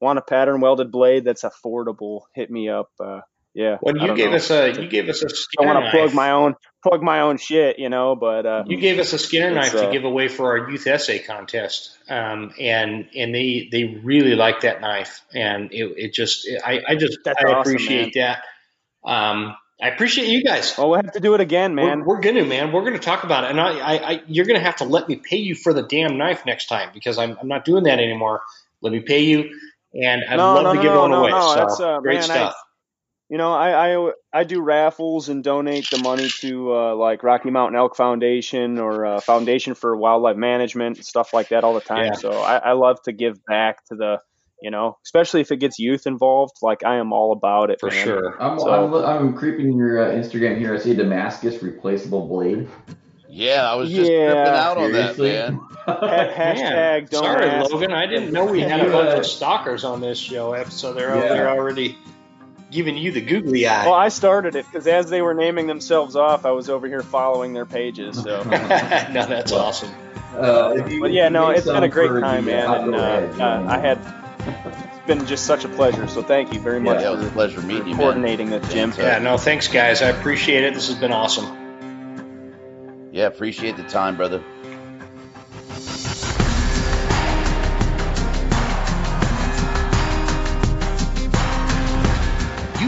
want 0.00 0.18
a 0.18 0.22
pattern 0.22 0.60
welded 0.60 0.90
blade 0.92 1.24
that's 1.24 1.42
affordable, 1.44 2.22
hit 2.34 2.50
me 2.50 2.68
up. 2.68 2.90
Uh, 3.02 3.20
yeah. 3.54 3.76
When 3.80 3.96
you 3.96 4.14
gave 4.14 4.30
know. 4.30 4.36
us 4.36 4.50
a 4.50 4.72
you 4.80 4.88
gave 4.88 5.08
us 5.08 5.22
a 5.22 5.28
I 5.60 5.66
want 5.66 5.84
to 5.84 5.90
plug 5.90 6.14
my 6.14 6.30
own 6.30 6.54
plug 6.82 7.02
my 7.02 7.20
own 7.20 7.36
shit, 7.38 7.78
you 7.78 7.88
know. 7.88 8.16
But 8.16 8.46
uh, 8.46 8.64
You 8.66 8.78
gave 8.78 8.98
us 8.98 9.12
a 9.12 9.18
Skinner 9.18 9.50
knife 9.50 9.72
to 9.72 9.88
uh, 9.88 9.90
give 9.92 10.04
away 10.04 10.28
for 10.28 10.58
our 10.58 10.70
youth 10.70 10.86
essay 10.86 11.18
contest, 11.18 11.96
um, 12.08 12.52
and 12.58 13.08
and 13.14 13.34
they 13.34 13.68
they 13.70 14.00
really 14.02 14.34
like 14.34 14.60
that 14.62 14.80
knife, 14.80 15.20
and 15.34 15.72
it, 15.72 15.94
it 15.96 16.12
just 16.14 16.48
I, 16.64 16.80
I 16.88 16.94
just 16.96 17.18
I 17.26 17.32
awesome, 17.44 17.60
appreciate 17.60 18.14
that. 18.14 18.42
Um, 19.04 19.56
I 19.82 19.88
appreciate 19.88 20.28
you 20.28 20.44
guys. 20.44 20.76
well, 20.78 20.90
we'll 20.90 21.02
have 21.02 21.12
to 21.12 21.20
do 21.20 21.34
it 21.34 21.40
again, 21.40 21.74
man. 21.74 22.00
We're, 22.00 22.14
we're 22.16 22.20
gonna 22.20 22.44
man, 22.44 22.70
we're 22.72 22.84
gonna 22.84 22.98
talk 23.00 23.24
about 23.24 23.44
it, 23.44 23.50
and 23.50 23.60
I, 23.60 23.78
I, 23.78 23.94
I 24.12 24.22
you're 24.28 24.46
gonna 24.46 24.60
have 24.60 24.76
to 24.76 24.84
let 24.84 25.08
me 25.08 25.16
pay 25.16 25.38
you 25.38 25.54
for 25.56 25.72
the 25.72 25.82
damn 25.82 26.16
knife 26.18 26.46
next 26.46 26.66
time 26.66 26.90
because 26.94 27.18
I'm 27.18 27.36
I'm 27.40 27.48
not 27.48 27.64
doing 27.64 27.84
that 27.84 27.98
anymore. 27.98 28.42
Let 28.80 28.92
me 28.92 29.00
pay 29.00 29.24
you, 29.24 29.58
and 29.92 30.22
I'd 30.28 30.36
No, 30.36 30.54
love 30.54 30.64
no, 30.64 30.70
to 30.72 30.76
no, 30.76 30.82
give 30.82 30.94
one 30.94 31.12
away. 31.12 31.30
so 31.32 31.54
that's, 31.56 31.80
uh, 31.80 31.98
great 32.00 32.14
man, 32.20 32.22
I- 32.30 32.34
stuff. 32.34 32.54
You 33.32 33.38
know, 33.38 33.50
I, 33.50 33.94
I 33.96 34.12
I 34.30 34.44
do 34.44 34.60
raffles 34.60 35.30
and 35.30 35.42
donate 35.42 35.88
the 35.90 35.96
money 35.96 36.28
to 36.40 36.74
uh, 36.74 36.94
like 36.96 37.22
Rocky 37.22 37.48
Mountain 37.50 37.76
Elk 37.78 37.96
Foundation 37.96 38.78
or 38.78 39.06
uh, 39.06 39.20
Foundation 39.22 39.72
for 39.74 39.96
Wildlife 39.96 40.36
Management 40.36 40.98
and 40.98 41.06
stuff 41.06 41.32
like 41.32 41.48
that 41.48 41.64
all 41.64 41.72
the 41.72 41.80
time. 41.80 42.08
Yeah. 42.08 42.12
So 42.12 42.30
I, 42.30 42.58
I 42.58 42.72
love 42.72 42.98
to 43.04 43.12
give 43.12 43.42
back 43.46 43.82
to 43.86 43.94
the, 43.94 44.18
you 44.60 44.70
know, 44.70 44.98
especially 45.06 45.40
if 45.40 45.50
it 45.50 45.56
gets 45.60 45.78
youth 45.78 46.06
involved. 46.06 46.52
Like 46.60 46.84
I 46.84 46.96
am 46.98 47.14
all 47.14 47.32
about 47.32 47.70
it 47.70 47.80
for 47.80 47.88
man. 47.88 48.04
sure. 48.04 48.36
I'm, 48.38 48.58
So- 48.58 48.68
I'm, 48.70 48.92
I'm 49.28 49.34
creeping 49.34 49.78
your 49.78 49.98
uh, 50.10 50.12
Instagram 50.14 50.58
here. 50.58 50.74
I 50.74 50.78
see 50.78 50.94
Damascus 50.94 51.62
replaceable 51.62 52.28
blade. 52.28 52.68
Yeah, 53.30 53.62
I 53.66 53.76
was 53.76 53.88
just 53.90 54.10
Yeah. 54.12 54.26
tripping 54.34 54.52
out 54.52 54.76
on 54.76 54.92
that, 54.92 55.16
man. 55.18 55.54
Ha- 55.86 55.98
Man, 56.02 56.56
hashtag 57.06 57.08
don't 57.08 57.24
sorry, 57.24 57.46
ask. 57.46 57.72
Logan. 57.72 57.92
I 57.92 58.04
didn't 58.04 58.30
know 58.32 58.44
we 58.44 58.60
had 58.60 58.86
a 58.86 58.90
bunch 58.90 59.18
of 59.20 59.24
stalkers 59.24 59.84
on 59.84 60.02
this 60.02 60.18
show, 60.18 60.62
so 60.68 60.92
they're 60.92 61.16
Yeah. 61.16 61.28
they're 61.28 61.48
already 61.48 61.96
giving 62.72 62.96
you 62.96 63.12
the 63.12 63.20
googly 63.20 63.66
eye. 63.66 63.84
Well, 63.84 63.94
I 63.94 64.08
started 64.08 64.56
it 64.56 64.64
because 64.64 64.86
as 64.86 65.08
they 65.10 65.22
were 65.22 65.34
naming 65.34 65.66
themselves 65.68 66.16
off, 66.16 66.44
I 66.44 66.50
was 66.50 66.68
over 66.68 66.88
here 66.88 67.02
following 67.02 67.52
their 67.52 67.66
pages. 67.66 68.20
So. 68.20 68.42
no, 68.44 69.26
that's 69.26 69.52
Well, 69.52 69.60
awesome. 69.60 69.90
Uh, 70.34 70.86
you- 70.88 71.00
But 71.00 71.12
yeah, 71.12 71.28
no, 71.28 71.50
it's 71.50 71.66
been 71.66 71.82
a 71.84 71.88
great 71.88 72.08
time, 72.08 72.46
man, 72.46 72.68
and 72.70 72.94
uh, 72.94 72.98
edge, 72.98 73.38
uh, 73.38 73.44
um, 73.44 73.68
I 73.68 73.78
had 73.78 73.98
it's 74.40 75.06
been 75.06 75.26
just 75.26 75.46
such 75.46 75.64
a 75.64 75.68
pleasure. 75.68 76.08
So 76.08 76.22
thank 76.22 76.52
you 76.54 76.60
very 76.60 76.80
much 76.80 77.00
Yeah, 77.02 77.12
it 77.12 77.16
was 77.18 77.26
a 77.26 77.30
pleasure 77.30 77.60
meeting 77.60 77.88
you, 77.88 77.94
man. 77.94 77.98
coordinating 77.98 78.50
this, 78.50 78.72
Jim. 78.72 78.92
Yeah, 78.96 79.18
no, 79.18 79.36
thanks, 79.36 79.68
guys. 79.68 80.00
I 80.02 80.08
appreciate 80.08 80.64
it. 80.64 80.74
This 80.74 80.88
has 80.88 80.96
been 80.98 81.12
awesome. 81.12 81.58
Yeah, 83.12 83.26
appreciate 83.26 83.76
the 83.76 83.82
time, 83.84 84.16
brother. 84.16 84.42